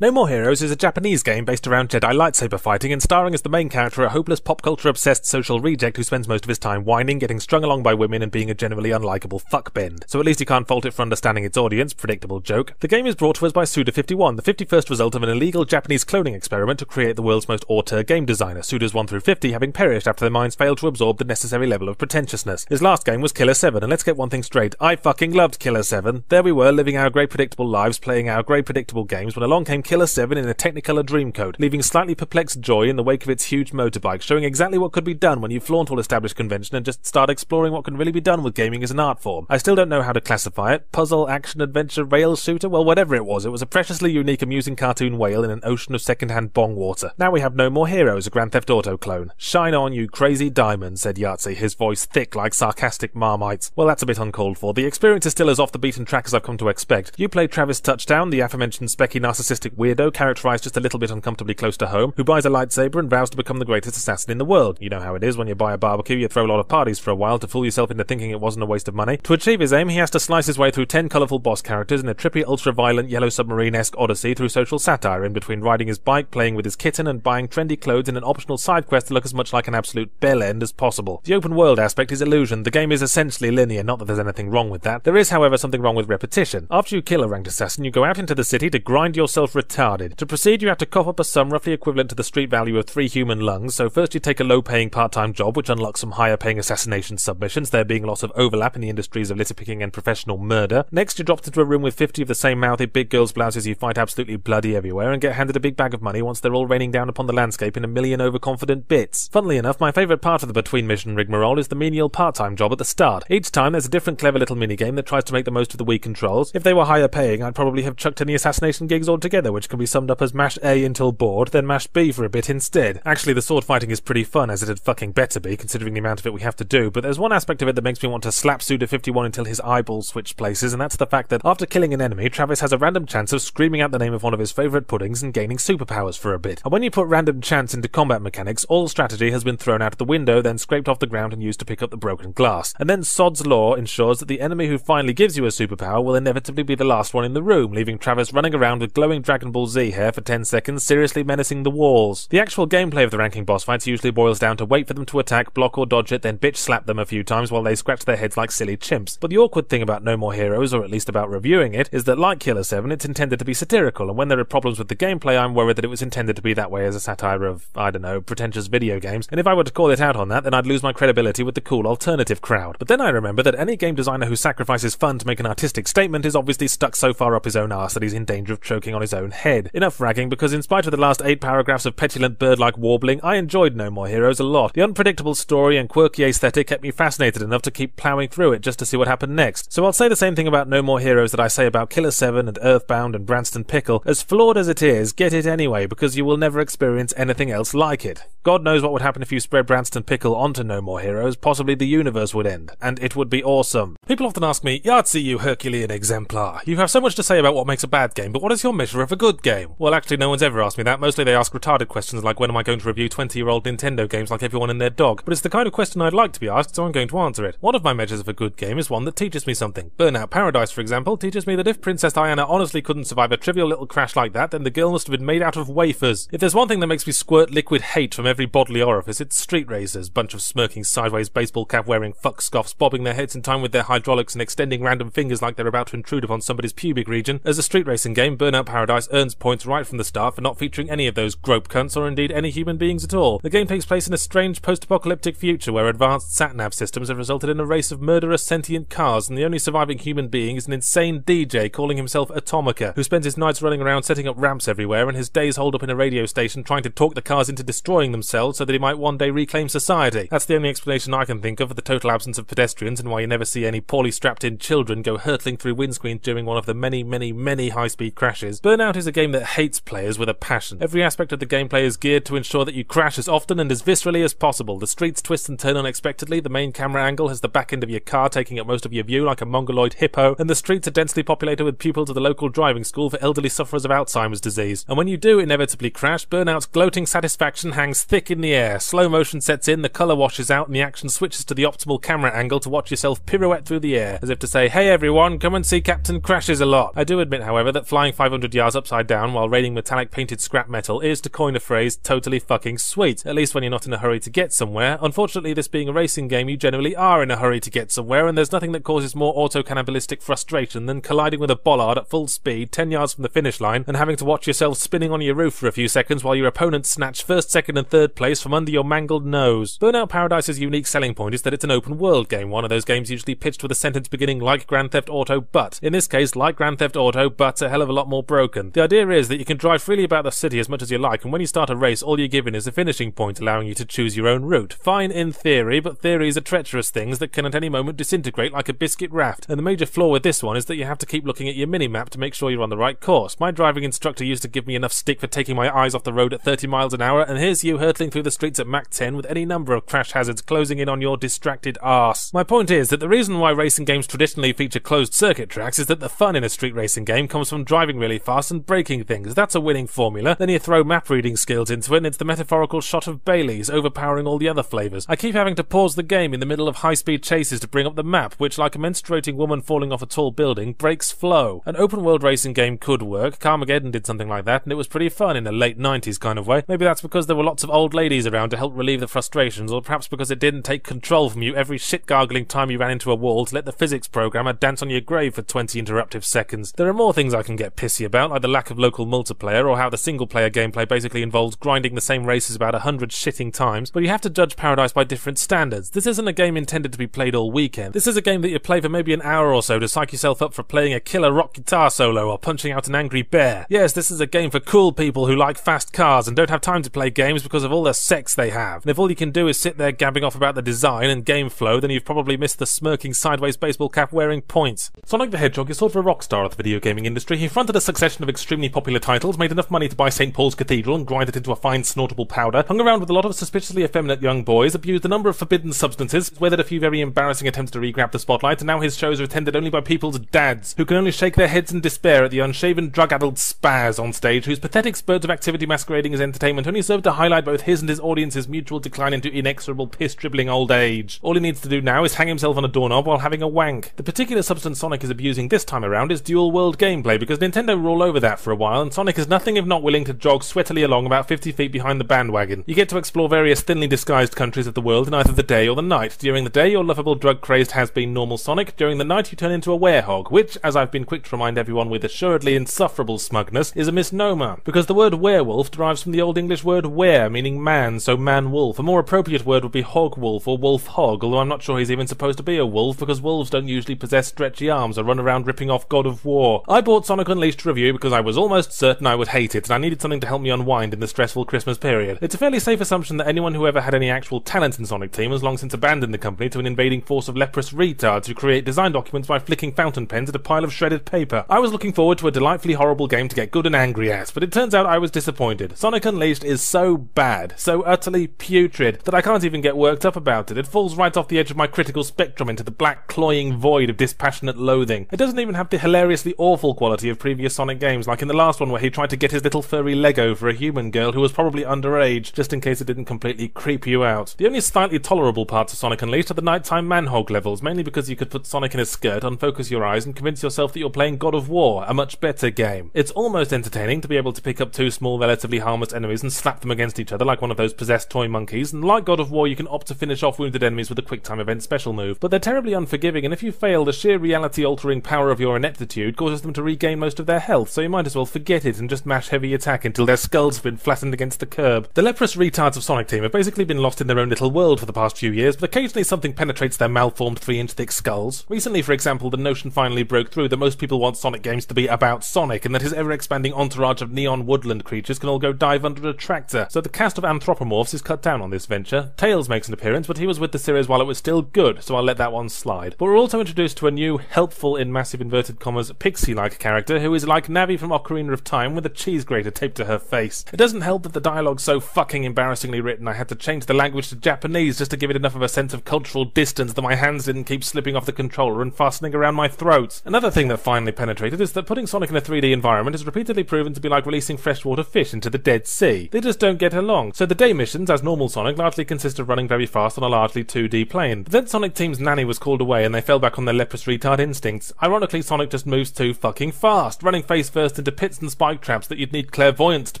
No 0.02 0.10
More 0.10 0.30
Heroes 0.30 0.62
is 0.62 0.70
a 0.70 0.76
Japanese 0.76 1.22
game 1.22 1.44
based 1.44 1.66
around 1.66 1.90
Jedi 1.90 2.14
lightsaber 2.14 2.58
fighting 2.58 2.90
and 2.90 3.02
starring 3.02 3.34
as 3.34 3.42
the 3.42 3.50
main 3.50 3.68
character 3.68 4.02
a 4.02 4.08
hopeless 4.08 4.40
pop 4.40 4.62
culture 4.62 4.88
obsessed 4.88 5.26
social 5.26 5.60
reject 5.60 5.98
who 5.98 6.02
spends 6.02 6.26
most 6.26 6.42
of 6.42 6.48
his 6.48 6.58
time 6.58 6.86
whining, 6.86 7.18
getting 7.18 7.38
strung 7.38 7.64
along 7.64 7.82
by 7.82 7.92
women, 7.92 8.22
and 8.22 8.32
being 8.32 8.50
a 8.50 8.54
generally 8.54 8.88
unlikable 8.88 9.42
fuckbend. 9.52 10.04
So 10.06 10.18
at 10.18 10.24
least 10.24 10.40
you 10.40 10.46
can't 10.46 10.66
fault 10.66 10.86
it 10.86 10.94
for 10.94 11.02
understanding 11.02 11.44
its 11.44 11.58
audience, 11.58 11.92
predictable 11.92 12.40
joke. 12.40 12.72
The 12.80 12.88
game 12.88 13.06
is 13.06 13.14
brought 13.14 13.36
to 13.36 13.46
us 13.46 13.52
by 13.52 13.64
Suda51, 13.64 14.42
the 14.42 14.54
51st 14.54 14.88
result 14.88 15.14
of 15.14 15.22
an 15.22 15.28
illegal 15.28 15.66
Japanese 15.66 16.06
cloning 16.06 16.34
experiment 16.34 16.78
to 16.78 16.86
create 16.86 17.16
the 17.16 17.22
world's 17.22 17.46
most 17.46 17.66
auteur 17.68 18.02
game 18.02 18.24
designer, 18.24 18.60
Sudas 18.60 18.94
1 18.94 19.06
through 19.06 19.20
50 19.20 19.52
having 19.52 19.70
perished 19.70 20.08
after 20.08 20.24
their 20.24 20.30
minds 20.30 20.56
failed 20.56 20.78
to 20.78 20.86
absorb 20.86 21.18
the 21.18 21.24
necessary 21.24 21.66
level 21.66 21.90
of 21.90 21.98
pretentiousness. 21.98 22.64
His 22.70 22.80
last 22.80 23.04
game 23.04 23.20
was 23.20 23.34
Killer 23.34 23.52
7, 23.52 23.82
and 23.82 23.90
let's 23.90 24.04
get 24.04 24.16
one 24.16 24.30
thing 24.30 24.44
straight, 24.44 24.74
I 24.80 24.96
fucking 24.96 25.34
loved 25.34 25.58
Killer 25.58 25.82
7. 25.82 26.24
There 26.30 26.42
we 26.42 26.52
were, 26.52 26.72
living 26.72 26.96
our 26.96 27.10
great 27.10 27.28
predictable 27.28 27.68
lives, 27.68 27.98
playing 27.98 28.30
our 28.30 28.42
great 28.42 28.64
predictable 28.64 29.04
games, 29.04 29.36
when 29.36 29.42
along 29.42 29.66
came 29.66 29.82
Killer 29.90 30.06
7 30.06 30.38
in 30.38 30.48
a 30.48 30.54
Technicolor 30.54 31.02
Dreamcoat, 31.02 31.56
leaving 31.58 31.82
slightly 31.82 32.14
perplexed 32.14 32.60
Joy 32.60 32.82
in 32.82 32.94
the 32.94 33.02
wake 33.02 33.24
of 33.24 33.28
its 33.28 33.46
huge 33.46 33.72
motorbike, 33.72 34.22
showing 34.22 34.44
exactly 34.44 34.78
what 34.78 34.92
could 34.92 35.02
be 35.02 35.14
done 35.14 35.40
when 35.40 35.50
you 35.50 35.58
flaunt 35.58 35.90
all 35.90 35.98
established 35.98 36.36
convention 36.36 36.76
and 36.76 36.86
just 36.86 37.04
start 37.04 37.28
exploring 37.28 37.72
what 37.72 37.82
can 37.82 37.96
really 37.96 38.12
be 38.12 38.20
done 38.20 38.44
with 38.44 38.54
gaming 38.54 38.84
as 38.84 38.92
an 38.92 39.00
art 39.00 39.20
form. 39.20 39.46
I 39.50 39.58
still 39.58 39.74
don't 39.74 39.88
know 39.88 40.02
how 40.02 40.12
to 40.12 40.20
classify 40.20 40.74
it. 40.74 40.92
Puzzle, 40.92 41.28
action, 41.28 41.60
adventure, 41.60 42.04
rail 42.04 42.36
shooter? 42.36 42.68
Well, 42.68 42.84
whatever 42.84 43.16
it 43.16 43.24
was, 43.24 43.44
it 43.44 43.50
was 43.50 43.62
a 43.62 43.66
preciously 43.66 44.12
unique, 44.12 44.42
amusing 44.42 44.76
cartoon 44.76 45.18
whale 45.18 45.42
in 45.42 45.50
an 45.50 45.58
ocean 45.64 45.92
of 45.96 46.02
second-hand 46.02 46.54
bong 46.54 46.76
water. 46.76 47.10
Now 47.18 47.32
we 47.32 47.40
have 47.40 47.56
No 47.56 47.68
More 47.68 47.88
Heroes, 47.88 48.28
a 48.28 48.30
Grand 48.30 48.52
Theft 48.52 48.70
Auto 48.70 48.96
clone. 48.96 49.32
Shine 49.36 49.74
on, 49.74 49.92
you 49.92 50.06
crazy 50.06 50.50
diamond, 50.50 51.00
said 51.00 51.16
Yahtzee, 51.16 51.56
his 51.56 51.74
voice 51.74 52.04
thick 52.06 52.36
like 52.36 52.54
sarcastic 52.54 53.16
marmites. 53.16 53.72
Well, 53.74 53.88
that's 53.88 54.04
a 54.04 54.06
bit 54.06 54.20
uncalled 54.20 54.56
for. 54.56 54.72
The 54.72 54.86
experience 54.86 55.26
is 55.26 55.32
still 55.32 55.50
as 55.50 55.58
off 55.58 55.72
the 55.72 55.80
beaten 55.80 56.04
track 56.04 56.26
as 56.26 56.34
I've 56.34 56.44
come 56.44 56.58
to 56.58 56.68
expect. 56.68 57.10
You 57.16 57.28
play 57.28 57.48
Travis 57.48 57.80
Touchdown, 57.80 58.30
the 58.30 58.38
aforementioned 58.38 58.90
specky 58.90 59.20
narcissistic 59.20 59.79
weirdo 59.80 60.12
characterized 60.12 60.64
just 60.64 60.76
a 60.76 60.80
little 60.80 60.98
bit 60.98 61.10
uncomfortably 61.10 61.54
close 61.54 61.76
to 61.78 61.86
home, 61.86 62.12
who 62.16 62.22
buys 62.22 62.44
a 62.44 62.50
lightsaber 62.50 62.98
and 62.98 63.08
vows 63.08 63.30
to 63.30 63.36
become 63.36 63.58
the 63.58 63.64
greatest 63.64 63.96
assassin 63.96 64.30
in 64.30 64.36
the 64.36 64.44
world. 64.44 64.76
You 64.78 64.90
know 64.90 65.00
how 65.00 65.14
it 65.14 65.24
is 65.24 65.38
when 65.38 65.48
you 65.48 65.54
buy 65.54 65.72
a 65.72 65.78
barbecue, 65.78 66.18
you 66.18 66.28
throw 66.28 66.44
a 66.44 66.52
lot 66.52 66.60
of 66.60 66.68
parties 66.68 66.98
for 66.98 67.10
a 67.10 67.14
while 67.14 67.38
to 67.38 67.48
fool 67.48 67.64
yourself 67.64 67.90
into 67.90 68.04
thinking 68.04 68.30
it 68.30 68.40
wasn't 68.40 68.62
a 68.62 68.66
waste 68.66 68.88
of 68.88 68.94
money. 68.94 69.16
To 69.18 69.32
achieve 69.32 69.60
his 69.60 69.72
aim, 69.72 69.88
he 69.88 69.96
has 69.96 70.10
to 70.10 70.20
slice 70.20 70.46
his 70.46 70.58
way 70.58 70.70
through 70.70 70.86
10 70.86 71.08
colourful 71.08 71.38
boss 71.38 71.62
characters 71.62 72.02
in 72.02 72.08
a 72.08 72.14
trippy, 72.14 72.44
ultra-violent, 72.44 73.08
yellow 73.08 73.30
submarine-esque 73.30 73.94
odyssey 73.96 74.34
through 74.34 74.50
social 74.50 74.78
satire 74.78 75.24
in 75.24 75.32
between 75.32 75.62
riding 75.62 75.88
his 75.88 75.98
bike, 75.98 76.30
playing 76.30 76.54
with 76.54 76.66
his 76.66 76.76
kitten, 76.76 77.06
and 77.06 77.22
buying 77.22 77.48
trendy 77.48 77.80
clothes 77.80 78.08
in 78.08 78.18
an 78.18 78.24
optional 78.24 78.58
side 78.58 78.86
quest 78.86 79.06
to 79.06 79.14
look 79.14 79.24
as 79.24 79.32
much 79.32 79.52
like 79.52 79.66
an 79.66 79.74
absolute 79.74 80.20
bell 80.20 80.42
end 80.42 80.62
as 80.62 80.72
possible. 80.72 81.22
The 81.24 81.34
open 81.34 81.54
world 81.54 81.78
aspect 81.78 82.12
is 82.12 82.20
illusion. 82.20 82.64
The 82.64 82.70
game 82.70 82.92
is 82.92 83.00
essentially 83.00 83.50
linear, 83.50 83.82
not 83.82 83.98
that 83.98 84.04
there's 84.04 84.18
anything 84.18 84.50
wrong 84.50 84.68
with 84.68 84.82
that. 84.82 85.04
There 85.04 85.16
is, 85.16 85.30
however, 85.30 85.56
something 85.56 85.80
wrong 85.80 85.96
with 85.96 86.10
repetition. 86.10 86.66
After 86.70 86.96
you 86.96 87.02
kill 87.02 87.22
a 87.22 87.28
ranked 87.28 87.48
assassin, 87.48 87.84
you 87.84 87.90
go 87.90 88.04
out 88.04 88.18
into 88.18 88.34
the 88.34 88.44
city 88.44 88.68
to 88.68 88.78
grind 88.78 89.16
yourself 89.16 89.54
retarded. 89.70 90.16
To 90.16 90.26
proceed, 90.26 90.62
you 90.62 90.68
have 90.68 90.78
to 90.78 90.86
cough 90.86 91.06
up 91.06 91.20
a 91.20 91.24
sum 91.24 91.50
roughly 91.50 91.72
equivalent 91.72 92.10
to 92.10 92.16
the 92.16 92.24
street 92.24 92.50
value 92.50 92.78
of 92.78 92.86
three 92.86 93.08
human 93.08 93.40
lungs, 93.40 93.74
so 93.74 93.88
first 93.88 94.14
you 94.14 94.20
take 94.20 94.40
a 94.40 94.44
low-paying 94.44 94.90
part-time 94.90 95.32
job, 95.32 95.56
which 95.56 95.68
unlocks 95.68 96.00
some 96.00 96.12
higher-paying 96.12 96.58
assassination 96.58 97.18
submissions, 97.18 97.70
there 97.70 97.84
being 97.84 98.04
lots 98.04 98.22
of 98.22 98.32
overlap 98.34 98.74
in 98.74 98.82
the 98.82 98.88
industries 98.88 99.30
of 99.30 99.38
litter 99.38 99.54
picking 99.54 99.82
and 99.82 99.92
professional 99.92 100.38
murder. 100.38 100.84
Next, 100.90 101.18
you're 101.18 101.24
dropped 101.24 101.46
into 101.46 101.60
a 101.60 101.64
room 101.64 101.82
with 101.82 101.94
50 101.94 102.22
of 102.22 102.28
the 102.28 102.34
same 102.34 102.60
mouthy 102.60 102.86
big 102.86 103.10
girls' 103.10 103.32
blouses 103.32 103.66
you 103.66 103.74
fight 103.74 103.98
absolutely 103.98 104.36
bloody 104.36 104.74
everywhere, 104.74 105.12
and 105.12 105.22
get 105.22 105.34
handed 105.34 105.56
a 105.56 105.60
big 105.60 105.76
bag 105.76 105.94
of 105.94 106.02
money 106.02 106.22
once 106.22 106.40
they're 106.40 106.54
all 106.54 106.66
raining 106.66 106.90
down 106.90 107.08
upon 107.08 107.26
the 107.26 107.32
landscape 107.32 107.76
in 107.76 107.84
a 107.84 107.88
million 107.88 108.20
overconfident 108.20 108.88
bits. 108.88 109.28
Funnily 109.28 109.56
enough, 109.56 109.80
my 109.80 109.92
favourite 109.92 110.22
part 110.22 110.42
of 110.42 110.48
the 110.48 110.54
between 110.54 110.86
mission 110.86 111.14
rigmarole 111.14 111.58
is 111.58 111.68
the 111.68 111.74
menial 111.74 112.10
part-time 112.10 112.56
job 112.56 112.72
at 112.72 112.78
the 112.78 112.84
start. 112.84 113.24
Each 113.30 113.50
time 113.50 113.72
there's 113.72 113.86
a 113.86 113.90
different 113.90 114.18
clever 114.18 114.38
little 114.38 114.56
minigame 114.56 114.96
that 114.96 115.06
tries 115.06 115.24
to 115.24 115.32
make 115.32 115.44
the 115.44 115.50
most 115.50 115.72
of 115.72 115.78
the 115.78 115.84
Wii 115.84 116.02
controls. 116.02 116.50
If 116.54 116.62
they 116.62 116.74
were 116.74 116.84
higher 116.84 117.08
paying, 117.08 117.42
I'd 117.42 117.54
probably 117.54 117.82
have 117.84 117.96
chucked 117.96 118.20
any 118.20 118.34
assassination 118.34 118.86
gigs 118.86 119.08
altogether, 119.08 119.52
which 119.60 119.68
can 119.68 119.78
be 119.78 119.84
summed 119.84 120.10
up 120.10 120.22
as 120.22 120.32
mash 120.32 120.56
A 120.62 120.82
until 120.86 121.12
bored, 121.12 121.48
then 121.48 121.66
mash 121.66 121.86
B 121.86 122.12
for 122.12 122.24
a 122.24 122.30
bit 122.30 122.48
instead. 122.48 123.02
Actually, 123.04 123.34
the 123.34 123.42
sword 123.42 123.62
fighting 123.62 123.90
is 123.90 124.00
pretty 124.00 124.24
fun, 124.24 124.48
as 124.48 124.62
it 124.62 124.70
had 124.70 124.80
fucking 124.80 125.12
better 125.12 125.38
be, 125.38 125.54
considering 125.54 125.92
the 125.92 126.00
amount 126.00 126.18
of 126.18 126.24
it 126.24 126.32
we 126.32 126.40
have 126.40 126.56
to 126.56 126.64
do, 126.64 126.90
but 126.90 127.02
there's 127.02 127.18
one 127.18 127.30
aspect 127.30 127.60
of 127.60 127.68
it 127.68 127.74
that 127.74 127.84
makes 127.84 128.02
me 128.02 128.08
want 128.08 128.22
to 128.22 128.32
slap 128.32 128.60
Suda51 128.60 129.26
until 129.26 129.44
his 129.44 129.60
eyeballs 129.60 130.08
switch 130.08 130.34
places, 130.38 130.72
and 130.72 130.80
that's 130.80 130.96
the 130.96 131.06
fact 131.06 131.28
that 131.28 131.42
after 131.44 131.66
killing 131.66 131.92
an 131.92 132.00
enemy, 132.00 132.30
Travis 132.30 132.60
has 132.60 132.72
a 132.72 132.78
random 132.78 133.04
chance 133.04 133.34
of 133.34 133.42
screaming 133.42 133.82
out 133.82 133.90
the 133.90 133.98
name 133.98 134.14
of 134.14 134.22
one 134.22 134.32
of 134.32 134.40
his 134.40 134.50
favourite 134.50 134.86
puddings 134.86 135.22
and 135.22 135.34
gaining 135.34 135.58
superpowers 135.58 136.18
for 136.18 136.32
a 136.32 136.38
bit. 136.38 136.62
And 136.64 136.72
when 136.72 136.82
you 136.82 136.90
put 136.90 137.06
random 137.06 137.42
chance 137.42 137.74
into 137.74 137.86
combat 137.86 138.22
mechanics, 138.22 138.64
all 138.64 138.88
strategy 138.88 139.30
has 139.30 139.44
been 139.44 139.58
thrown 139.58 139.82
out 139.82 139.92
of 139.92 139.98
the 139.98 140.06
window, 140.06 140.40
then 140.40 140.56
scraped 140.56 140.88
off 140.88 141.00
the 141.00 141.06
ground 141.06 141.34
and 141.34 141.42
used 141.42 141.60
to 141.60 141.66
pick 141.66 141.82
up 141.82 141.90
the 141.90 141.98
broken 141.98 142.32
glass. 142.32 142.72
And 142.78 142.88
then 142.88 143.04
Sod's 143.04 143.46
Law 143.46 143.74
ensures 143.74 144.20
that 144.20 144.28
the 144.28 144.40
enemy 144.40 144.68
who 144.68 144.78
finally 144.78 145.12
gives 145.12 145.36
you 145.36 145.44
a 145.44 145.48
superpower 145.48 146.02
will 146.02 146.14
inevitably 146.14 146.62
be 146.62 146.74
the 146.74 146.84
last 146.84 147.12
one 147.12 147.26
in 147.26 147.34
the 147.34 147.42
room, 147.42 147.72
leaving 147.72 147.98
Travis 147.98 148.32
running 148.32 148.54
around 148.54 148.80
with 148.80 148.94
glowing 148.94 149.20
Dragon 149.20 149.39
Ball 149.48 149.66
Z 149.66 149.92
here 149.92 150.12
for 150.12 150.20
10 150.20 150.44
seconds, 150.44 150.82
seriously 150.82 151.24
menacing 151.24 151.62
the 151.62 151.70
walls. 151.70 152.26
The 152.28 152.38
actual 152.38 152.68
gameplay 152.68 153.02
of 153.04 153.10
the 153.10 153.16
ranking 153.16 153.46
boss 153.46 153.64
fights 153.64 153.86
usually 153.86 154.10
boils 154.10 154.38
down 154.38 154.58
to 154.58 154.66
wait 154.66 154.86
for 154.86 154.92
them 154.92 155.06
to 155.06 155.18
attack, 155.18 155.54
block 155.54 155.78
or 155.78 155.86
dodge 155.86 156.12
it, 156.12 156.20
then 156.20 156.36
bitch 156.36 156.56
slap 156.56 156.84
them 156.84 156.98
a 156.98 157.06
few 157.06 157.24
times 157.24 157.50
while 157.50 157.62
they 157.62 157.74
scratch 157.74 158.04
their 158.04 158.16
heads 158.16 158.36
like 158.36 158.50
silly 158.50 158.76
chimps. 158.76 159.16
But 159.18 159.30
the 159.30 159.38
awkward 159.38 159.70
thing 159.70 159.80
about 159.80 160.04
No 160.04 160.18
More 160.18 160.34
Heroes, 160.34 160.74
or 160.74 160.84
at 160.84 160.90
least 160.90 161.08
about 161.08 161.30
reviewing 161.30 161.72
it, 161.72 161.88
is 161.90 162.04
that 162.04 162.18
like 162.18 162.40
Killer 162.40 162.62
7, 162.62 162.92
it's 162.92 163.06
intended 163.06 163.38
to 163.38 163.44
be 163.46 163.54
satirical, 163.54 164.10
and 164.10 164.18
when 164.18 164.28
there 164.28 164.38
are 164.38 164.44
problems 164.44 164.78
with 164.78 164.88
the 164.88 164.96
gameplay, 164.96 165.40
I'm 165.40 165.54
worried 165.54 165.76
that 165.76 165.84
it 165.84 165.88
was 165.88 166.02
intended 166.02 166.36
to 166.36 166.42
be 166.42 166.52
that 166.52 166.70
way 166.70 166.84
as 166.84 166.94
a 166.94 167.00
satire 167.00 167.44
of, 167.44 167.68
I 167.74 167.90
don't 167.90 168.02
know, 168.02 168.20
pretentious 168.20 168.66
video 168.66 169.00
games, 169.00 169.26
and 169.30 169.40
if 169.40 169.46
I 169.46 169.54
were 169.54 169.64
to 169.64 169.72
call 169.72 169.90
it 169.90 170.00
out 170.00 170.16
on 170.16 170.28
that, 170.28 170.44
then 170.44 170.52
I'd 170.52 170.66
lose 170.66 170.82
my 170.82 170.92
credibility 170.92 171.42
with 171.42 171.54
the 171.54 171.60
cool 171.60 171.86
alternative 171.86 172.40
crowd. 172.40 172.76
But 172.78 172.88
then 172.88 173.00
I 173.00 173.08
remember 173.08 173.42
that 173.42 173.54
any 173.54 173.76
game 173.76 173.94
designer 173.94 174.26
who 174.26 174.36
sacrifices 174.36 174.94
fun 174.94 175.18
to 175.18 175.26
make 175.26 175.40
an 175.40 175.46
artistic 175.46 175.86
statement 175.86 176.26
is 176.26 176.36
obviously 176.36 176.68
stuck 176.68 176.96
so 176.96 177.12
far 177.12 177.36
up 177.36 177.44
his 177.44 177.56
own 177.56 177.72
arse 177.72 177.94
that 177.94 178.02
he's 178.02 178.12
in 178.12 178.24
danger 178.24 178.52
of 178.52 178.60
choking 178.60 178.94
on 178.94 179.00
his 179.00 179.14
own 179.14 179.29
head. 179.30 179.70
Enough 179.74 180.00
ragging, 180.00 180.28
because 180.28 180.52
in 180.52 180.62
spite 180.62 180.86
of 180.86 180.90
the 180.90 180.96
last 180.96 181.22
eight 181.24 181.40
paragraphs 181.40 181.86
of 181.86 181.96
petulant 181.96 182.38
bird-like 182.38 182.76
warbling, 182.76 183.20
I 183.22 183.36
enjoyed 183.36 183.76
No 183.76 183.90
More 183.90 184.08
Heroes 184.08 184.40
a 184.40 184.44
lot. 184.44 184.74
The 184.74 184.82
unpredictable 184.82 185.34
story 185.34 185.76
and 185.76 185.88
quirky 185.88 186.24
aesthetic 186.24 186.66
kept 186.66 186.82
me 186.82 186.90
fascinated 186.90 187.42
enough 187.42 187.62
to 187.62 187.70
keep 187.70 187.96
ploughing 187.96 188.28
through 188.28 188.52
it 188.52 188.62
just 188.62 188.78
to 188.80 188.86
see 188.86 188.96
what 188.96 189.08
happened 189.08 189.36
next. 189.36 189.72
So 189.72 189.84
I'll 189.84 189.92
say 189.92 190.08
the 190.08 190.16
same 190.16 190.36
thing 190.36 190.46
about 190.46 190.68
No 190.68 190.82
More 190.82 191.00
Heroes 191.00 191.30
that 191.30 191.40
I 191.40 191.48
say 191.48 191.66
about 191.66 191.90
Killer 191.90 192.10
7 192.10 192.48
and 192.48 192.58
Earthbound 192.62 193.14
and 193.14 193.26
Branston 193.26 193.64
Pickle. 193.64 194.02
As 194.06 194.22
flawed 194.22 194.56
as 194.56 194.68
it 194.68 194.82
is, 194.82 195.12
get 195.12 195.32
it 195.32 195.46
anyway, 195.46 195.86
because 195.86 196.16
you 196.16 196.24
will 196.24 196.36
never 196.36 196.60
experience 196.60 197.14
anything 197.16 197.50
else 197.50 197.74
like 197.74 198.04
it. 198.04 198.24
God 198.42 198.64
knows 198.64 198.82
what 198.82 198.92
would 198.92 199.02
happen 199.02 199.20
if 199.20 199.30
you 199.30 199.38
spread 199.38 199.66
Branston 199.66 200.02
Pickle 200.02 200.34
onto 200.34 200.62
No 200.62 200.80
More 200.80 201.00
Heroes, 201.00 201.36
possibly 201.36 201.74
the 201.74 201.86
universe 201.86 202.34
would 202.34 202.46
end, 202.46 202.72
and 202.80 202.98
it 203.00 203.14
would 203.14 203.28
be 203.28 203.44
awesome. 203.44 203.96
People 204.06 204.26
often 204.26 204.44
ask 204.44 204.64
me, 204.64 204.80
Yahtzee, 204.80 205.22
you 205.22 205.38
Herculean 205.38 205.90
exemplar, 205.90 206.62
you 206.64 206.76
have 206.78 206.90
so 206.90 207.02
much 207.02 207.14
to 207.16 207.22
say 207.22 207.38
about 207.38 207.54
what 207.54 207.66
makes 207.66 207.82
a 207.82 207.88
bad 207.88 208.14
game, 208.14 208.32
but 208.32 208.42
what 208.42 208.52
is 208.52 208.62
your 208.62 208.72
measure 208.72 209.02
of 209.02 209.12
a 209.12 209.16
good 209.20 209.42
game? 209.42 209.74
Well, 209.76 209.92
actually, 209.94 210.16
no 210.16 210.30
one's 210.30 210.42
ever 210.42 210.62
asked 210.62 210.78
me 210.78 210.84
that. 210.84 210.98
Mostly 210.98 211.24
they 211.24 211.34
ask 211.34 211.52
retarded 211.52 211.88
questions 211.88 212.24
like, 212.24 212.40
when 212.40 212.48
am 212.48 212.56
I 212.56 212.62
going 212.62 212.78
to 212.78 212.88
review 212.88 213.06
20 213.06 213.38
year 213.38 213.50
old 213.50 213.66
Nintendo 213.66 214.08
games 214.08 214.30
like 214.30 214.42
everyone 214.42 214.70
and 214.70 214.80
their 214.80 214.88
dog? 214.88 215.20
But 215.26 215.32
it's 215.32 215.42
the 215.42 215.50
kind 215.50 215.66
of 215.66 215.74
question 215.74 216.00
I'd 216.00 216.14
like 216.14 216.32
to 216.32 216.40
be 216.40 216.48
asked, 216.48 216.74
so 216.74 216.86
I'm 216.86 216.92
going 216.92 217.08
to 217.08 217.18
answer 217.18 217.44
it. 217.44 217.58
One 217.60 217.74
of 217.74 217.84
my 217.84 217.92
measures 217.92 218.20
of 218.20 218.28
a 218.28 218.32
good 218.32 218.56
game 218.56 218.78
is 218.78 218.88
one 218.88 219.04
that 219.04 219.16
teaches 219.16 219.46
me 219.46 219.52
something. 219.52 219.90
Burnout 219.98 220.30
Paradise, 220.30 220.70
for 220.70 220.80
example, 220.80 221.18
teaches 221.18 221.46
me 221.46 221.54
that 221.56 221.68
if 221.68 221.82
Princess 221.82 222.14
Diana 222.14 222.46
honestly 222.46 222.80
couldn't 222.80 223.04
survive 223.04 223.30
a 223.30 223.36
trivial 223.36 223.68
little 223.68 223.86
crash 223.86 224.16
like 224.16 224.32
that, 224.32 224.52
then 224.52 224.62
the 224.62 224.70
girl 224.70 224.90
must 224.90 225.06
have 225.06 225.18
been 225.18 225.26
made 225.26 225.42
out 225.42 225.58
of 225.58 225.68
wafers. 225.68 226.26
If 226.32 226.40
there's 226.40 226.54
one 226.54 226.68
thing 226.68 226.80
that 226.80 226.86
makes 226.86 227.06
me 227.06 227.12
squirt 227.12 227.50
liquid 227.50 227.82
hate 227.82 228.14
from 228.14 228.26
every 228.26 228.46
bodily 228.46 228.80
orifice, 228.80 229.20
it's 229.20 229.36
street 229.36 229.68
racers, 229.68 230.08
bunch 230.08 230.32
of 230.32 230.40
smirking 230.40 230.82
sideways 230.82 231.28
baseball 231.28 231.66
cap 231.66 231.86
wearing 231.86 232.14
fuck 232.14 232.40
scoffs 232.40 232.72
bobbing 232.72 233.04
their 233.04 233.12
heads 233.12 233.36
in 233.36 233.42
time 233.42 233.60
with 233.60 233.72
their 233.72 233.82
hydraulics 233.82 234.34
and 234.34 234.40
extending 234.40 234.82
random 234.82 235.10
fingers 235.10 235.42
like 235.42 235.56
they're 235.56 235.66
about 235.66 235.88
to 235.88 235.96
intrude 235.96 236.24
upon 236.24 236.40
somebody's 236.40 236.72
pubic 236.72 237.06
region. 237.06 237.40
As 237.44 237.58
a 237.58 237.62
street 237.62 237.86
racing 237.86 238.14
game, 238.14 238.38
Burnout 238.38 238.64
Paradise 238.64 239.09
earns 239.12 239.34
points 239.34 239.66
right 239.66 239.86
from 239.86 239.98
the 239.98 240.04
start 240.04 240.34
for 240.34 240.40
not 240.40 240.58
featuring 240.58 240.90
any 240.90 241.06
of 241.06 241.14
those 241.14 241.34
grope 241.34 241.68
cunts 241.68 241.96
or 241.96 242.06
indeed 242.06 242.30
any 242.32 242.50
human 242.50 242.76
beings 242.76 243.04
at 243.04 243.14
all. 243.14 243.38
The 243.38 243.50
game 243.50 243.66
takes 243.66 243.84
place 243.84 244.06
in 244.06 244.14
a 244.14 244.18
strange 244.18 244.62
post-apocalyptic 244.62 245.36
future 245.36 245.72
where 245.72 245.88
advanced 245.88 246.34
sat-nav 246.34 246.74
systems 246.74 247.08
have 247.08 247.18
resulted 247.18 247.50
in 247.50 247.60
a 247.60 247.66
race 247.66 247.90
of 247.90 248.00
murderous 248.00 248.42
sentient 248.42 248.90
cars 248.90 249.28
and 249.28 249.38
the 249.38 249.44
only 249.44 249.58
surviving 249.58 249.98
human 249.98 250.28
being 250.28 250.56
is 250.56 250.66
an 250.66 250.72
insane 250.72 251.22
DJ 251.22 251.72
calling 251.72 251.96
himself 251.96 252.28
Atomica, 252.30 252.94
who 252.94 253.02
spends 253.02 253.24
his 253.24 253.36
nights 253.36 253.62
running 253.62 253.80
around 253.80 254.02
setting 254.02 254.28
up 254.28 254.36
ramps 254.38 254.68
everywhere 254.68 255.08
and 255.08 255.16
his 255.16 255.28
days 255.28 255.56
holed 255.56 255.74
up 255.74 255.82
in 255.82 255.90
a 255.90 255.96
radio 255.96 256.26
station 256.26 256.62
trying 256.62 256.82
to 256.82 256.90
talk 256.90 257.14
the 257.14 257.22
cars 257.22 257.48
into 257.48 257.62
destroying 257.62 258.12
themselves 258.12 258.58
so 258.58 258.64
that 258.64 258.72
he 258.72 258.78
might 258.78 258.98
one 258.98 259.16
day 259.16 259.30
reclaim 259.30 259.68
society. 259.68 260.28
That's 260.30 260.44
the 260.44 260.56
only 260.56 260.68
explanation 260.68 261.14
I 261.14 261.24
can 261.24 261.40
think 261.40 261.60
of 261.60 261.68
for 261.68 261.74
the 261.74 261.82
total 261.82 262.10
absence 262.10 262.38
of 262.38 262.46
pedestrians 262.46 263.00
and 263.00 263.10
why 263.10 263.20
you 263.20 263.26
never 263.26 263.44
see 263.44 263.64
any 263.64 263.80
poorly 263.80 264.10
strapped 264.10 264.44
in 264.44 264.58
children 264.58 265.02
go 265.02 265.18
hurtling 265.18 265.56
through 265.56 265.76
windscreens 265.76 266.22
during 266.22 266.46
one 266.46 266.56
of 266.56 266.66
the 266.66 266.74
many, 266.74 267.02
many, 267.02 267.32
many 267.32 267.70
high 267.70 267.88
speed 267.88 268.14
crashes. 268.14 268.60
Burnout 268.60 268.96
is 269.00 269.06
a 269.06 269.12
game 269.12 269.32
that 269.32 269.44
hates 269.44 269.80
players 269.80 270.18
with 270.18 270.28
a 270.28 270.34
passion. 270.34 270.78
Every 270.80 271.02
aspect 271.02 271.32
of 271.32 271.40
the 271.40 271.46
gameplay 271.46 271.82
is 271.82 271.96
geared 271.96 272.24
to 272.26 272.36
ensure 272.36 272.64
that 272.64 272.74
you 272.74 272.84
crash 272.84 273.18
as 273.18 273.28
often 273.28 273.58
and 273.58 273.72
as 273.72 273.82
viscerally 273.82 274.22
as 274.22 274.34
possible. 274.34 274.78
The 274.78 274.86
streets 274.86 275.20
twist 275.20 275.48
and 275.48 275.58
turn 275.58 275.76
unexpectedly, 275.76 276.38
the 276.38 276.48
main 276.48 276.72
camera 276.72 277.04
angle 277.04 277.28
has 277.28 277.40
the 277.40 277.48
back 277.48 277.72
end 277.72 277.82
of 277.82 277.90
your 277.90 278.00
car 278.00 278.28
taking 278.28 278.60
up 278.60 278.66
most 278.66 278.86
of 278.86 278.92
your 278.92 279.04
view 279.04 279.24
like 279.24 279.40
a 279.40 279.46
mongoloid 279.46 279.94
hippo, 279.94 280.36
and 280.38 280.48
the 280.48 280.54
streets 280.54 280.86
are 280.86 280.92
densely 280.92 281.22
populated 281.22 281.64
with 281.64 281.78
pupils 281.78 282.10
of 282.10 282.14
the 282.14 282.20
local 282.20 282.48
driving 282.48 282.84
school 282.84 283.10
for 283.10 283.20
elderly 283.20 283.48
sufferers 283.48 283.84
of 283.84 283.90
Alzheimer's 283.90 284.40
disease. 284.40 284.84
And 284.86 284.96
when 284.96 285.08
you 285.08 285.16
do 285.16 285.40
inevitably 285.40 285.90
crash, 285.90 286.28
Burnout's 286.28 286.66
gloating 286.66 287.06
satisfaction 287.06 287.72
hangs 287.72 288.04
thick 288.04 288.30
in 288.30 288.42
the 288.42 288.54
air. 288.54 288.78
Slow 288.78 289.08
motion 289.08 289.40
sets 289.40 289.66
in, 289.66 289.82
the 289.82 289.88
colour 289.88 290.14
washes 290.14 290.50
out, 290.50 290.66
and 290.66 290.76
the 290.76 290.82
action 290.82 291.08
switches 291.08 291.44
to 291.46 291.54
the 291.54 291.62
optimal 291.64 292.02
camera 292.02 292.30
angle 292.32 292.60
to 292.60 292.68
watch 292.68 292.90
yourself 292.90 293.24
pirouette 293.24 293.64
through 293.64 293.80
the 293.80 293.96
air, 293.96 294.18
as 294.20 294.30
if 294.30 294.38
to 294.40 294.46
say, 294.46 294.68
hey 294.68 294.88
everyone, 294.88 295.38
come 295.38 295.54
and 295.54 295.64
see 295.64 295.80
Captain 295.80 296.20
Crashes 296.20 296.60
a 296.60 296.66
lot. 296.66 296.92
I 296.96 297.04
do 297.04 297.20
admit, 297.20 297.42
however, 297.42 297.72
that 297.72 297.86
flying 297.86 298.12
500 298.12 298.54
yards 298.54 298.76
upside 298.90 299.06
down 299.06 299.32
while 299.32 299.48
raining 299.48 299.72
metallic 299.72 300.10
painted 300.10 300.40
scrap 300.40 300.68
metal 300.68 301.00
is, 301.00 301.20
to 301.20 301.30
coin 301.30 301.54
a 301.54 301.60
phrase, 301.60 301.96
totally 301.96 302.40
fucking 302.40 302.76
sweet, 302.76 303.24
at 303.24 303.36
least 303.36 303.54
when 303.54 303.62
you're 303.62 303.70
not 303.70 303.86
in 303.86 303.92
a 303.92 303.98
hurry 303.98 304.18
to 304.18 304.28
get 304.28 304.52
somewhere. 304.52 304.98
Unfortunately, 305.00 305.54
this 305.54 305.68
being 305.68 305.88
a 305.88 305.92
racing 305.92 306.26
game, 306.26 306.48
you 306.48 306.56
generally 306.56 306.96
are 306.96 307.22
in 307.22 307.30
a 307.30 307.36
hurry 307.36 307.60
to 307.60 307.70
get 307.70 307.92
somewhere, 307.92 308.26
and 308.26 308.36
there's 308.36 308.50
nothing 308.50 308.72
that 308.72 308.82
causes 308.82 309.14
more 309.14 309.32
auto-cannibalistic 309.36 310.20
frustration 310.20 310.86
than 310.86 311.00
colliding 311.00 311.38
with 311.38 311.52
a 311.52 311.56
bollard 311.56 311.98
at 311.98 312.10
full 312.10 312.26
speed, 312.26 312.72
10 312.72 312.90
yards 312.90 313.14
from 313.14 313.22
the 313.22 313.28
finish 313.28 313.60
line, 313.60 313.84
and 313.86 313.96
having 313.96 314.16
to 314.16 314.24
watch 314.24 314.48
yourself 314.48 314.76
spinning 314.76 315.12
on 315.12 315.20
your 315.20 315.36
roof 315.36 315.54
for 315.54 315.68
a 315.68 315.72
few 315.72 315.86
seconds 315.86 316.24
while 316.24 316.34
your 316.34 316.48
opponents 316.48 316.90
snatch 316.90 317.22
first, 317.22 317.48
second, 317.48 317.78
and 317.78 317.88
third 317.88 318.16
place 318.16 318.42
from 318.42 318.52
under 318.52 318.72
your 318.72 318.82
mangled 318.82 319.24
nose. 319.24 319.78
Burnout 319.78 320.08
Paradise's 320.08 320.58
unique 320.58 320.88
selling 320.88 321.14
point 321.14 321.36
is 321.36 321.42
that 321.42 321.54
it's 321.54 321.62
an 321.62 321.70
open 321.70 321.96
world 321.96 322.28
game, 322.28 322.50
one 322.50 322.64
of 322.64 322.70
those 322.70 322.84
games 322.84 323.08
usually 323.08 323.36
pitched 323.36 323.62
with 323.62 323.70
a 323.70 323.76
sentence 323.76 324.08
beginning 324.08 324.40
like 324.40 324.66
Grand 324.66 324.90
Theft 324.90 325.08
Auto, 325.08 325.40
but 325.40 325.78
in 325.80 325.92
this 325.92 326.08
case, 326.08 326.34
like 326.34 326.56
Grand 326.56 326.80
Theft 326.80 326.96
Auto, 326.96 327.30
but 327.30 327.62
a 327.62 327.68
hell 327.68 327.82
of 327.82 327.88
a 327.88 327.92
lot 327.92 328.08
more 328.08 328.24
broken. 328.24 328.72
The 328.72 328.79
idea 328.80 329.08
is 329.10 329.28
that 329.28 329.38
you 329.38 329.44
can 329.44 329.56
drive 329.56 329.82
freely 329.82 330.04
about 330.04 330.24
the 330.24 330.30
city 330.30 330.58
as 330.58 330.68
much 330.68 330.82
as 330.82 330.90
you 330.90 330.98
like, 330.98 331.22
and 331.24 331.32
when 331.32 331.40
you 331.40 331.46
start 331.46 331.70
a 331.70 331.76
race, 331.76 332.02
all 332.02 332.18
you're 332.18 332.28
given 332.28 332.54
is 332.54 332.66
a 332.66 332.72
finishing 332.72 333.12
point, 333.12 333.40
allowing 333.40 333.66
you 333.66 333.74
to 333.74 333.84
choose 333.84 334.16
your 334.16 334.26
own 334.26 334.44
route. 334.44 334.72
Fine 334.72 335.10
in 335.10 335.32
theory, 335.32 335.80
but 335.80 335.98
theories 335.98 336.36
are 336.36 336.42
treacherous 336.42 336.90
things 336.90 337.18
that 337.18 337.32
can 337.32 337.46
at 337.46 337.54
any 337.54 337.68
moment 337.68 337.98
disintegrate 337.98 338.52
like 338.52 338.68
a 338.68 338.74
biscuit 338.74 339.12
raft. 339.12 339.46
And 339.48 339.58
the 339.58 339.62
major 339.62 339.86
flaw 339.86 340.08
with 340.08 340.22
this 340.22 340.42
one 340.42 340.56
is 340.56 340.64
that 340.66 340.76
you 340.76 340.84
have 340.84 340.98
to 340.98 341.06
keep 341.06 341.24
looking 341.24 341.48
at 341.48 341.54
your 341.54 341.68
minimap 341.68 342.08
to 342.10 342.18
make 342.18 342.34
sure 342.34 342.50
you're 342.50 342.62
on 342.62 342.70
the 342.70 342.76
right 342.76 342.98
course. 342.98 343.38
My 343.38 343.50
driving 343.50 343.84
instructor 343.84 344.24
used 344.24 344.42
to 344.42 344.48
give 344.48 344.66
me 344.66 344.74
enough 344.74 344.92
stick 344.92 345.20
for 345.20 345.26
taking 345.26 345.56
my 345.56 345.74
eyes 345.74 345.94
off 345.94 346.04
the 346.04 346.12
road 346.12 346.32
at 346.32 346.42
30 346.42 346.66
miles 346.66 346.94
an 346.94 347.02
hour, 347.02 347.22
and 347.22 347.38
here's 347.38 347.64
you 347.64 347.78
hurtling 347.78 348.10
through 348.10 348.22
the 348.22 348.30
streets 348.30 348.58
at 348.58 348.66
Mach 348.66 348.88
10 348.90 349.16
with 349.16 349.26
any 349.26 349.44
number 349.44 349.74
of 349.74 349.86
crash 349.86 350.12
hazards 350.12 350.42
closing 350.42 350.78
in 350.78 350.88
on 350.88 351.00
your 351.00 351.16
distracted 351.16 351.78
arse. 351.82 352.32
My 352.32 352.44
point 352.44 352.70
is 352.70 352.88
that 352.88 353.00
the 353.00 353.08
reason 353.08 353.38
why 353.38 353.50
racing 353.50 353.84
games 353.84 354.06
traditionally 354.06 354.52
feature 354.52 354.80
closed 354.80 355.14
circuit 355.14 355.50
tracks 355.50 355.78
is 355.78 355.86
that 355.86 356.00
the 356.00 356.08
fun 356.08 356.36
in 356.36 356.44
a 356.44 356.48
street 356.48 356.74
racing 356.74 357.04
game 357.04 357.28
comes 357.28 357.50
from 357.50 357.64
driving 357.64 357.98
really 357.98 358.18
fast 358.18 358.50
and 358.50 358.66
breaking 358.70 359.02
things. 359.02 359.34
That's 359.34 359.56
a 359.56 359.60
winning 359.60 359.88
formula. 359.88 360.36
Then 360.38 360.48
you 360.48 360.60
throw 360.60 360.84
map 360.84 361.10
reading 361.10 361.36
skills 361.36 361.72
into 361.72 361.92
it, 361.92 361.96
and 361.96 362.06
it's 362.06 362.18
the 362.18 362.24
metaphorical 362.24 362.80
shot 362.80 363.08
of 363.08 363.24
Bailey's, 363.24 363.68
overpowering 363.68 364.28
all 364.28 364.38
the 364.38 364.48
other 364.48 364.62
flavours. 364.62 365.04
I 365.08 365.16
keep 365.16 365.34
having 365.34 365.56
to 365.56 365.64
pause 365.64 365.96
the 365.96 366.04
game 366.04 366.32
in 366.32 366.38
the 366.38 366.46
middle 366.46 366.68
of 366.68 366.76
high 366.76 366.94
speed 366.94 367.24
chases 367.24 367.58
to 367.58 367.66
bring 367.66 367.84
up 367.84 367.96
the 367.96 368.04
map, 368.04 368.34
which, 368.34 368.58
like 368.58 368.76
a 368.76 368.78
menstruating 368.78 369.34
woman 369.34 369.60
falling 369.60 369.90
off 369.90 370.02
a 370.02 370.06
tall 370.06 370.30
building, 370.30 370.74
breaks 370.74 371.10
flow. 371.10 371.64
An 371.66 371.74
open 371.74 372.04
world 372.04 372.22
racing 372.22 372.52
game 372.52 372.78
could 372.78 373.02
work. 373.02 373.40
Carmageddon 373.40 373.90
did 373.90 374.06
something 374.06 374.28
like 374.28 374.44
that, 374.44 374.62
and 374.62 374.70
it 374.70 374.76
was 374.76 374.86
pretty 374.86 375.08
fun 375.08 375.36
in 375.36 375.48
a 375.48 375.52
late 375.52 375.76
90s 375.76 376.20
kind 376.20 376.38
of 376.38 376.46
way. 376.46 376.62
Maybe 376.68 376.84
that's 376.84 377.02
because 377.02 377.26
there 377.26 377.34
were 377.34 377.42
lots 377.42 377.64
of 377.64 377.70
old 377.70 377.92
ladies 377.92 378.24
around 378.24 378.50
to 378.50 378.56
help 378.56 378.76
relieve 378.76 379.00
the 379.00 379.08
frustrations, 379.08 379.72
or 379.72 379.82
perhaps 379.82 380.06
because 380.06 380.30
it 380.30 380.38
didn't 380.38 380.62
take 380.62 380.84
control 380.84 381.28
from 381.28 381.42
you 381.42 381.56
every 381.56 381.76
shit 381.76 382.06
gargling 382.06 382.46
time 382.46 382.70
you 382.70 382.78
ran 382.78 382.92
into 382.92 383.10
a 383.10 383.16
wall 383.16 383.46
to 383.46 383.54
let 383.56 383.64
the 383.64 383.72
physics 383.72 384.06
programmer 384.06 384.52
dance 384.52 384.80
on 384.80 384.90
your 384.90 385.00
grave 385.00 385.34
for 385.34 385.42
20 385.42 385.82
interruptive 385.82 386.22
seconds. 386.22 386.70
There 386.70 386.86
are 386.86 386.94
more 386.94 387.12
things 387.12 387.34
I 387.34 387.42
can 387.42 387.56
get 387.56 387.74
pissy 387.74 388.06
about, 388.06 388.30
like 388.30 388.42
the 388.42 388.48
lack 388.50 388.70
of 388.70 388.78
local 388.78 389.06
multiplayer, 389.06 389.68
or 389.68 389.78
how 389.78 389.88
the 389.88 389.98
single 389.98 390.26
player 390.26 390.50
gameplay 390.50 390.86
basically 390.86 391.22
involves 391.22 391.56
grinding 391.56 391.94
the 391.94 392.00
same 392.00 392.24
races 392.24 392.56
about 392.56 392.74
a 392.74 392.80
hundred 392.80 393.10
shitting 393.10 393.52
times, 393.52 393.90
but 393.90 394.02
you 394.02 394.08
have 394.08 394.20
to 394.20 394.30
judge 394.30 394.56
Paradise 394.56 394.92
by 394.92 395.04
different 395.04 395.38
standards. 395.38 395.90
This 395.90 396.06
isn't 396.06 396.28
a 396.28 396.32
game 396.32 396.56
intended 396.56 396.92
to 396.92 396.98
be 396.98 397.06
played 397.06 397.34
all 397.34 397.50
weekend. 397.50 397.94
This 397.94 398.06
is 398.06 398.16
a 398.16 398.22
game 398.22 398.40
that 398.42 398.50
you 398.50 398.58
play 398.58 398.80
for 398.80 398.88
maybe 398.88 399.12
an 399.12 399.22
hour 399.22 399.54
or 399.54 399.62
so 399.62 399.78
to 399.78 399.88
psych 399.88 400.12
yourself 400.12 400.42
up 400.42 400.54
for 400.54 400.62
playing 400.62 400.92
a 400.92 401.00
killer 401.00 401.32
rock 401.32 401.54
guitar 401.54 401.90
solo 401.90 402.30
or 402.30 402.38
punching 402.38 402.72
out 402.72 402.88
an 402.88 402.94
angry 402.94 403.22
bear. 403.22 403.66
Yes, 403.68 403.92
this 403.92 404.10
is 404.10 404.20
a 404.20 404.26
game 404.26 404.50
for 404.50 404.60
cool 404.60 404.92
people 404.92 405.26
who 405.26 405.36
like 405.36 405.58
fast 405.58 405.92
cars 405.92 406.26
and 406.26 406.36
don't 406.36 406.50
have 406.50 406.60
time 406.60 406.82
to 406.82 406.90
play 406.90 407.10
games 407.10 407.42
because 407.42 407.64
of 407.64 407.72
all 407.72 407.84
the 407.84 407.92
sex 407.92 408.34
they 408.34 408.50
have. 408.50 408.82
And 408.82 408.90
if 408.90 408.98
all 408.98 409.10
you 409.10 409.16
can 409.16 409.30
do 409.30 409.48
is 409.48 409.58
sit 409.58 409.78
there 409.78 409.92
gabbing 409.92 410.24
off 410.24 410.34
about 410.34 410.54
the 410.54 410.62
design 410.62 411.10
and 411.10 411.24
game 411.24 411.48
flow, 411.48 411.80
then 411.80 411.90
you've 411.90 412.04
probably 412.04 412.36
missed 412.36 412.58
the 412.58 412.66
smirking 412.66 413.14
sideways 413.14 413.56
baseball 413.56 413.88
cap 413.88 414.12
wearing 414.12 414.42
points. 414.42 414.90
Sonic 415.04 415.30
the 415.30 415.38
Hedgehog 415.38 415.70
is 415.70 415.78
sort 415.78 415.92
of 415.92 415.96
a 415.96 416.02
rock 416.02 416.22
star 416.22 416.44
of 416.44 416.52
the 416.52 416.56
video 416.56 416.80
gaming 416.80 417.06
industry. 417.06 417.36
He 417.36 417.48
fronted 417.48 417.76
a 417.76 417.80
succession 417.80 418.22
of 418.22 418.28
extremely 418.40 418.68
popular 418.68 418.98
titles, 418.98 419.36
made 419.36 419.52
enough 419.52 419.70
money 419.70 419.88
to 419.88 419.94
buy 419.94 420.08
St. 420.08 420.32
Paul's 420.32 420.54
Cathedral 420.54 420.96
and 420.96 421.06
grind 421.06 421.28
it 421.28 421.36
into 421.36 421.52
a 421.52 421.56
fine 421.56 421.82
snortable 421.82 422.26
powder, 422.26 422.64
hung 422.66 422.80
around 422.80 423.00
with 423.00 423.10
a 423.10 423.12
lot 423.12 423.24
of 423.24 423.34
suspiciously 423.34 423.84
effeminate 423.84 424.22
young 424.22 424.42
boys, 424.42 424.74
abused 424.74 425.04
a 425.04 425.08
number 425.08 425.28
of 425.28 425.36
forbidden 425.36 425.72
substances, 425.72 426.32
weathered 426.40 426.60
a 426.60 426.64
few 426.64 426.80
very 426.80 427.00
embarrassing 427.00 427.46
attempts 427.46 427.70
to 427.72 427.80
re-grab 427.80 428.12
the 428.12 428.18
spotlight, 428.18 428.60
and 428.60 428.66
now 428.66 428.80
his 428.80 428.96
shows 428.96 429.20
are 429.20 429.24
attended 429.24 429.54
only 429.54 429.68
by 429.70 429.80
people's 429.80 430.18
dads, 430.18 430.74
who 430.76 430.84
can 430.84 430.96
only 430.96 431.10
shake 431.10 431.36
their 431.36 431.48
heads 431.48 431.72
in 431.72 431.80
despair 431.80 432.24
at 432.24 432.30
the 432.30 432.40
unshaven, 432.40 432.88
drug-addled 432.88 433.36
spaz 433.36 434.02
on 434.02 434.12
stage, 434.12 434.46
whose 434.46 434.58
pathetic 434.58 434.96
spurts 434.96 435.24
of 435.24 435.30
activity 435.30 435.66
masquerading 435.66 436.14
as 436.14 436.20
entertainment 436.20 436.66
only 436.66 436.82
serve 436.82 437.02
to 437.02 437.12
highlight 437.12 437.44
both 437.44 437.62
his 437.62 437.80
and 437.80 437.88
his 437.88 438.00
audience's 438.00 438.48
mutual 438.48 438.80
decline 438.80 439.12
into 439.12 439.30
inexorable 439.30 439.86
piss-dribbling 439.86 440.48
old 440.48 440.70
age. 440.70 441.18
All 441.22 441.34
he 441.34 441.40
needs 441.40 441.60
to 441.60 441.68
do 441.68 441.80
now 441.80 442.04
is 442.04 442.14
hang 442.14 442.28
himself 442.28 442.56
on 442.56 442.64
a 442.64 442.68
doorknob 442.68 443.06
while 443.06 443.18
having 443.18 443.42
a 443.42 443.48
wank. 443.48 443.92
The 443.96 444.02
particular 444.02 444.42
substance 444.42 444.78
Sonic 444.78 445.04
is 445.04 445.10
abusing 445.10 445.48
this 445.48 445.64
time 445.64 445.84
around 445.84 446.12
is 446.12 446.20
dual 446.20 446.52
world 446.52 446.78
gameplay, 446.78 447.18
because 447.18 447.38
Nintendo 447.38 447.80
were 447.80 447.90
all 447.90 448.02
over 448.02 448.20
that 448.20 448.29
for 448.38 448.50
a 448.50 448.56
while, 448.56 448.82
and 448.82 448.92
Sonic 448.92 449.18
is 449.18 449.28
nothing 449.28 449.56
if 449.56 449.64
not 449.64 449.82
willing 449.82 450.04
to 450.04 450.14
jog 450.14 450.42
sweatily 450.42 450.84
along 450.84 451.06
about 451.06 451.26
50 451.26 451.50
feet 451.52 451.72
behind 451.72 451.98
the 451.98 452.04
bandwagon. 452.04 452.64
You 452.66 452.74
get 452.74 452.88
to 452.90 452.98
explore 452.98 453.28
various 453.28 453.62
thinly 453.62 453.86
disguised 453.86 454.36
countries 454.36 454.66
of 454.66 454.74
the 454.74 454.80
world 454.80 455.08
in 455.08 455.14
either 455.14 455.32
the 455.32 455.42
day 455.42 455.66
or 455.66 455.74
the 455.74 455.82
night. 455.82 456.16
During 456.18 456.44
the 456.44 456.50
day, 456.50 456.70
you're 456.70 456.84
lovable 456.84 457.14
drug-crazed 457.14 457.72
has-been 457.72 458.12
normal 458.12 458.38
Sonic. 458.38 458.76
During 458.76 458.98
the 458.98 459.04
night, 459.04 459.32
you 459.32 459.36
turn 459.36 459.52
into 459.52 459.72
a 459.72 459.78
werehog, 459.78 460.30
which, 460.30 460.56
as 460.62 460.76
I've 460.76 460.92
been 460.92 461.04
quick 461.04 461.24
to 461.24 461.36
remind 461.36 461.58
everyone 461.58 461.90
with 461.90 462.04
assuredly 462.04 462.54
insufferable 462.54 463.18
smugness, 463.18 463.72
is 463.74 463.88
a 463.88 463.92
misnomer, 463.92 464.60
because 464.64 464.86
the 464.86 464.94
word 464.94 465.14
werewolf 465.14 465.70
derives 465.70 466.02
from 466.02 466.12
the 466.12 466.20
Old 466.20 466.38
English 466.38 466.62
word 466.62 466.86
were, 466.86 467.28
meaning 467.28 467.62
man, 467.62 467.98
so 467.98 468.16
man-wolf. 468.16 468.78
A 468.78 468.82
more 468.82 469.00
appropriate 469.00 469.46
word 469.46 469.62
would 469.62 469.72
be 469.72 469.82
hog-wolf 469.82 470.46
or 470.46 470.58
wolf-hog, 470.58 471.24
although 471.24 471.38
I'm 471.38 471.48
not 471.48 471.62
sure 471.62 471.78
he's 471.78 471.90
even 471.90 472.06
supposed 472.06 472.36
to 472.36 472.44
be 472.44 472.58
a 472.58 472.66
wolf, 472.66 472.98
because 472.98 473.20
wolves 473.20 473.50
don't 473.50 473.68
usually 473.68 473.94
possess 473.94 474.28
stretchy 474.28 474.68
arms 474.68 474.98
or 474.98 475.04
run 475.04 475.18
around 475.18 475.46
ripping 475.46 475.70
off 475.70 475.88
God 475.88 476.06
of 476.06 476.24
War. 476.24 476.62
I 476.68 476.80
bought 476.80 477.06
Sonic 477.06 477.28
Unleashed 477.28 477.60
to 477.60 477.68
review 477.68 477.92
because 477.92 478.12
I 478.12 478.19
was 478.20 478.36
almost 478.36 478.72
certain 478.72 479.06
I 479.06 479.14
would 479.14 479.28
hate 479.28 479.54
it, 479.54 479.66
and 479.66 479.74
I 479.74 479.78
needed 479.78 480.00
something 480.00 480.20
to 480.20 480.26
help 480.26 480.42
me 480.42 480.50
unwind 480.50 480.94
in 480.94 481.00
the 481.00 481.06
stressful 481.06 481.44
Christmas 481.44 481.78
period. 481.78 482.18
It's 482.20 482.34
a 482.34 482.38
fairly 482.38 482.58
safe 482.58 482.80
assumption 482.80 483.16
that 483.16 483.28
anyone 483.28 483.54
who 483.54 483.66
ever 483.66 483.80
had 483.80 483.94
any 483.94 484.10
actual 484.10 484.40
talent 484.40 484.78
in 484.78 484.86
Sonic 484.86 485.12
Team 485.12 485.30
has 485.30 485.42
long 485.42 485.58
since 485.58 485.74
abandoned 485.74 486.14
the 486.14 486.18
company 486.18 486.48
to 486.50 486.58
an 486.58 486.66
invading 486.66 487.02
force 487.02 487.28
of 487.28 487.36
leprous 487.36 487.70
retards 487.70 488.26
who 488.26 488.34
create 488.34 488.64
design 488.64 488.92
documents 488.92 489.28
by 489.28 489.38
flicking 489.38 489.72
fountain 489.72 490.06
pens 490.06 490.28
at 490.28 490.36
a 490.36 490.38
pile 490.38 490.64
of 490.64 490.72
shredded 490.72 491.04
paper. 491.04 491.44
I 491.48 491.58
was 491.58 491.72
looking 491.72 491.92
forward 491.92 492.18
to 492.18 492.28
a 492.28 492.32
delightfully 492.32 492.74
horrible 492.74 493.06
game 493.06 493.28
to 493.28 493.36
get 493.36 493.50
good 493.50 493.66
and 493.66 493.76
angry 493.76 494.12
at, 494.12 494.32
but 494.34 494.42
it 494.42 494.52
turns 494.52 494.74
out 494.74 494.86
I 494.86 494.98
was 494.98 495.10
disappointed. 495.10 495.76
Sonic 495.76 496.04
Unleashed 496.04 496.44
is 496.44 496.62
so 496.62 496.96
bad, 496.96 497.54
so 497.56 497.82
utterly 497.82 498.26
putrid, 498.26 499.00
that 499.04 499.14
I 499.14 499.22
can't 499.22 499.44
even 499.44 499.60
get 499.60 499.76
worked 499.76 500.04
up 500.04 500.16
about 500.16 500.50
it. 500.50 500.58
It 500.58 500.66
falls 500.66 500.96
right 500.96 501.16
off 501.16 501.28
the 501.28 501.38
edge 501.38 501.50
of 501.50 501.56
my 501.56 501.66
critical 501.66 502.04
spectrum 502.04 502.48
into 502.48 502.62
the 502.62 502.70
black, 502.70 503.06
cloying 503.08 503.56
void 503.56 503.90
of 503.90 503.96
dispassionate 503.96 504.56
loathing. 504.56 505.06
It 505.10 505.16
doesn't 505.16 505.38
even 505.38 505.54
have 505.54 505.70
the 505.70 505.78
hilariously 505.78 506.34
awful 506.38 506.74
quality 506.74 507.08
of 507.08 507.18
previous 507.18 507.54
Sonic 507.54 507.80
games, 507.80 508.06
like 508.10 508.22
in 508.22 508.28
the 508.28 508.34
last 508.34 508.58
one 508.58 508.70
where 508.70 508.80
he 508.80 508.90
tried 508.90 509.08
to 509.08 509.16
get 509.16 509.30
his 509.30 509.44
little 509.44 509.62
furry 509.62 509.94
Lego 509.94 510.34
for 510.34 510.48
a 510.48 510.52
human 510.52 510.90
girl 510.90 511.12
who 511.12 511.20
was 511.20 511.30
probably 511.30 511.62
underage, 511.62 512.32
just 512.32 512.52
in 512.52 512.60
case 512.60 512.80
it 512.80 512.86
didn't 512.86 513.04
completely 513.04 513.46
creep 513.46 513.86
you 513.86 514.04
out. 514.04 514.34
The 514.36 514.48
only 514.48 514.60
slightly 514.60 514.98
tolerable 514.98 515.46
parts 515.46 515.72
of 515.72 515.78
Sonic 515.78 516.02
Unleashed 516.02 516.32
are 516.32 516.34
the 516.34 516.42
nighttime 516.42 516.88
manhog 516.88 517.30
levels, 517.30 517.62
mainly 517.62 517.84
because 517.84 518.10
you 518.10 518.16
could 518.16 518.28
put 518.28 518.46
Sonic 518.46 518.74
in 518.74 518.80
a 518.80 518.84
skirt, 518.84 519.22
unfocus 519.22 519.70
your 519.70 519.86
eyes, 519.86 520.04
and 520.04 520.16
convince 520.16 520.42
yourself 520.42 520.72
that 520.72 520.80
you're 520.80 520.90
playing 520.90 521.18
God 521.18 521.36
of 521.36 521.48
War, 521.48 521.84
a 521.86 521.94
much 521.94 522.18
better 522.18 522.50
game. 522.50 522.90
It's 522.94 523.12
almost 523.12 523.52
entertaining 523.52 524.00
to 524.00 524.08
be 524.08 524.16
able 524.16 524.32
to 524.32 524.42
pick 524.42 524.60
up 524.60 524.72
two 524.72 524.90
small, 524.90 525.20
relatively 525.20 525.60
harmless 525.60 525.92
enemies 525.92 526.24
and 526.24 526.32
slap 526.32 526.62
them 526.62 526.72
against 526.72 526.98
each 526.98 527.12
other 527.12 527.24
like 527.24 527.40
one 527.40 527.52
of 527.52 527.56
those 527.56 527.72
possessed 527.72 528.10
toy 528.10 528.26
monkeys, 528.26 528.72
and 528.72 528.84
like 528.84 529.04
God 529.04 529.20
of 529.20 529.30
War, 529.30 529.46
you 529.46 529.54
can 529.54 529.68
opt 529.70 529.86
to 529.86 529.94
finish 529.94 530.24
off 530.24 530.40
wounded 530.40 530.64
enemies 530.64 530.88
with 530.88 530.98
a 530.98 531.02
quick 531.02 531.22
time 531.22 531.38
event 531.38 531.62
special 531.62 531.92
move. 531.92 532.18
But 532.18 532.32
they're 532.32 532.40
terribly 532.40 532.72
unforgiving, 532.72 533.24
and 533.24 533.32
if 533.32 533.44
you 533.44 533.52
fail, 533.52 533.84
the 533.84 533.92
sheer 533.92 534.18
reality 534.18 534.64
altering 534.64 535.00
power 535.00 535.30
of 535.30 535.38
your 535.38 535.56
ineptitude 535.56 536.16
causes 536.16 536.42
them 536.42 536.52
to 536.54 536.62
regain 536.64 536.98
most 536.98 537.20
of 537.20 537.26
their 537.26 537.38
health, 537.38 537.70
so 537.70 537.80
you 537.80 537.88
might 537.88 537.99
as 538.06 538.16
well 538.16 538.26
forget 538.26 538.64
it 538.64 538.78
and 538.78 538.90
just 538.90 539.06
mash 539.06 539.28
heavy 539.28 539.54
attack 539.54 539.84
until 539.84 540.06
their 540.06 540.16
skulls 540.16 540.56
have 540.56 540.64
been 540.64 540.76
flattened 540.76 541.14
against 541.14 541.40
the 541.40 541.46
curb. 541.46 541.88
The 541.94 542.02
leprous 542.02 542.36
retards 542.36 542.76
of 542.76 542.84
Sonic 542.84 543.08
Team 543.08 543.22
have 543.22 543.32
basically 543.32 543.64
been 543.64 543.78
lost 543.78 544.00
in 544.00 544.06
their 544.06 544.18
own 544.18 544.28
little 544.28 544.50
world 544.50 544.80
for 544.80 544.86
the 544.86 544.92
past 544.92 545.18
few 545.18 545.32
years, 545.32 545.56
but 545.56 545.70
occasionally 545.70 546.04
something 546.04 546.32
penetrates 546.32 546.76
their 546.76 546.88
malformed 546.88 547.38
three 547.38 547.60
inch 547.60 547.72
thick 547.72 547.92
skulls. 547.92 548.44
Recently, 548.48 548.82
for 548.82 548.92
example, 548.92 549.30
the 549.30 549.36
notion 549.36 549.70
finally 549.70 550.02
broke 550.02 550.30
through 550.30 550.48
that 550.48 550.56
most 550.56 550.78
people 550.78 551.00
want 551.00 551.16
Sonic 551.16 551.42
games 551.42 551.66
to 551.66 551.74
be 551.74 551.86
about 551.86 552.24
Sonic, 552.24 552.64
and 552.64 552.74
that 552.74 552.82
his 552.82 552.92
ever 552.92 553.12
expanding 553.12 553.52
entourage 553.52 554.02
of 554.02 554.12
neon 554.12 554.46
woodland 554.46 554.84
creatures 554.84 555.18
can 555.18 555.28
all 555.28 555.38
go 555.38 555.52
dive 555.52 555.84
under 555.84 556.08
a 556.08 556.14
tractor. 556.14 556.66
So 556.70 556.80
the 556.80 556.88
cast 556.88 557.18
of 557.18 557.24
anthropomorphs 557.24 557.94
is 557.94 558.02
cut 558.02 558.22
down 558.22 558.40
on 558.40 558.50
this 558.50 558.66
venture. 558.66 559.12
Tails 559.16 559.48
makes 559.48 559.68
an 559.68 559.74
appearance, 559.74 560.06
but 560.06 560.18
he 560.18 560.26
was 560.26 560.40
with 560.40 560.52
the 560.52 560.58
series 560.58 560.88
while 560.88 561.00
it 561.00 561.06
was 561.06 561.18
still 561.18 561.42
good, 561.42 561.82
so 561.82 561.96
I'll 561.96 562.02
let 562.02 562.16
that 562.18 562.32
one 562.32 562.48
slide. 562.48 562.96
But 562.98 563.06
we're 563.06 563.18
also 563.18 563.40
introduced 563.40 563.76
to 563.78 563.86
a 563.86 563.90
new, 563.90 564.18
helpful 564.18 564.76
in 564.76 564.92
massive 564.92 565.20
inverted 565.20 565.60
commas, 565.60 565.92
pixie 565.98 566.34
like 566.34 566.58
character 566.58 567.00
who 567.00 567.14
is 567.14 567.26
like 567.26 567.46
Navi 567.46 567.78
from 567.78 567.89
Ocarina 567.90 568.32
of 568.32 568.44
Time 568.44 568.74
with 568.74 568.86
a 568.86 568.90
cheese 568.90 569.24
grater 569.24 569.50
taped 569.50 569.76
to 569.76 569.84
her 569.84 569.98
face. 569.98 570.44
It 570.52 570.56
doesn't 570.56 570.80
help 570.80 571.02
that 571.02 571.12
the 571.12 571.20
dialogue's 571.20 571.62
so 571.62 571.80
fucking 571.80 572.24
embarrassingly 572.24 572.80
written 572.80 573.08
I 573.08 573.14
had 573.14 573.28
to 573.28 573.34
change 573.34 573.66
the 573.66 573.74
language 573.74 574.08
to 574.08 574.16
Japanese 574.16 574.78
just 574.78 574.90
to 574.92 574.96
give 574.96 575.10
it 575.10 575.16
enough 575.16 575.34
of 575.34 575.42
a 575.42 575.48
sense 575.48 575.74
of 575.74 575.84
cultural 575.84 576.24
distance 576.24 576.72
that 576.72 576.82
my 576.82 576.94
hands 576.94 577.24
didn't 577.24 577.44
keep 577.44 577.64
slipping 577.64 577.96
off 577.96 578.06
the 578.06 578.12
controller 578.12 578.62
and 578.62 578.74
fastening 578.74 579.14
around 579.14 579.34
my 579.34 579.48
throat. 579.48 580.02
Another 580.04 580.30
thing 580.30 580.48
that 580.48 580.58
finally 580.58 580.92
penetrated 580.92 581.40
is 581.40 581.52
that 581.52 581.66
putting 581.66 581.86
Sonic 581.86 582.10
in 582.10 582.16
a 582.16 582.20
3D 582.20 582.52
environment 582.52 582.94
has 582.94 583.06
repeatedly 583.06 583.44
proven 583.44 583.74
to 583.74 583.80
be 583.80 583.88
like 583.88 584.06
releasing 584.06 584.36
freshwater 584.36 584.82
fish 584.82 585.12
into 585.12 585.30
the 585.30 585.38
Dead 585.38 585.66
Sea. 585.66 586.08
They 586.10 586.20
just 586.20 586.38
don't 586.38 586.58
get 586.58 586.74
along. 586.74 587.14
So 587.14 587.26
the 587.26 587.34
day 587.34 587.52
missions, 587.52 587.90
as 587.90 588.02
normal 588.02 588.28
Sonic, 588.28 588.58
largely 588.58 588.84
consist 588.84 589.18
of 589.18 589.28
running 589.28 589.48
very 589.48 589.66
fast 589.66 589.98
on 589.98 590.04
a 590.04 590.08
largely 590.08 590.44
2D 590.44 590.88
plane. 590.88 591.22
But 591.22 591.32
then 591.32 591.46
Sonic 591.46 591.74
Team's 591.74 592.00
nanny 592.00 592.24
was 592.24 592.38
called 592.38 592.60
away 592.60 592.84
and 592.84 592.94
they 592.94 593.00
fell 593.00 593.18
back 593.18 593.38
on 593.38 593.44
their 593.44 593.54
leprous 593.54 593.84
retard 593.84 594.18
instincts. 594.18 594.72
Ironically, 594.82 595.22
Sonic 595.22 595.50
just 595.50 595.66
moves 595.66 595.90
too 595.90 596.14
fucking 596.14 596.52
fast, 596.52 597.02
running 597.02 597.22
face 597.22 597.48
first 597.48 597.78
into 597.80 597.90
pits 597.90 598.20
and 598.20 598.30
spike 598.30 598.60
traps 598.60 598.86
that 598.86 598.98
you'd 598.98 599.12
need 599.12 599.32
clairvoyance 599.32 599.90
to 599.90 600.00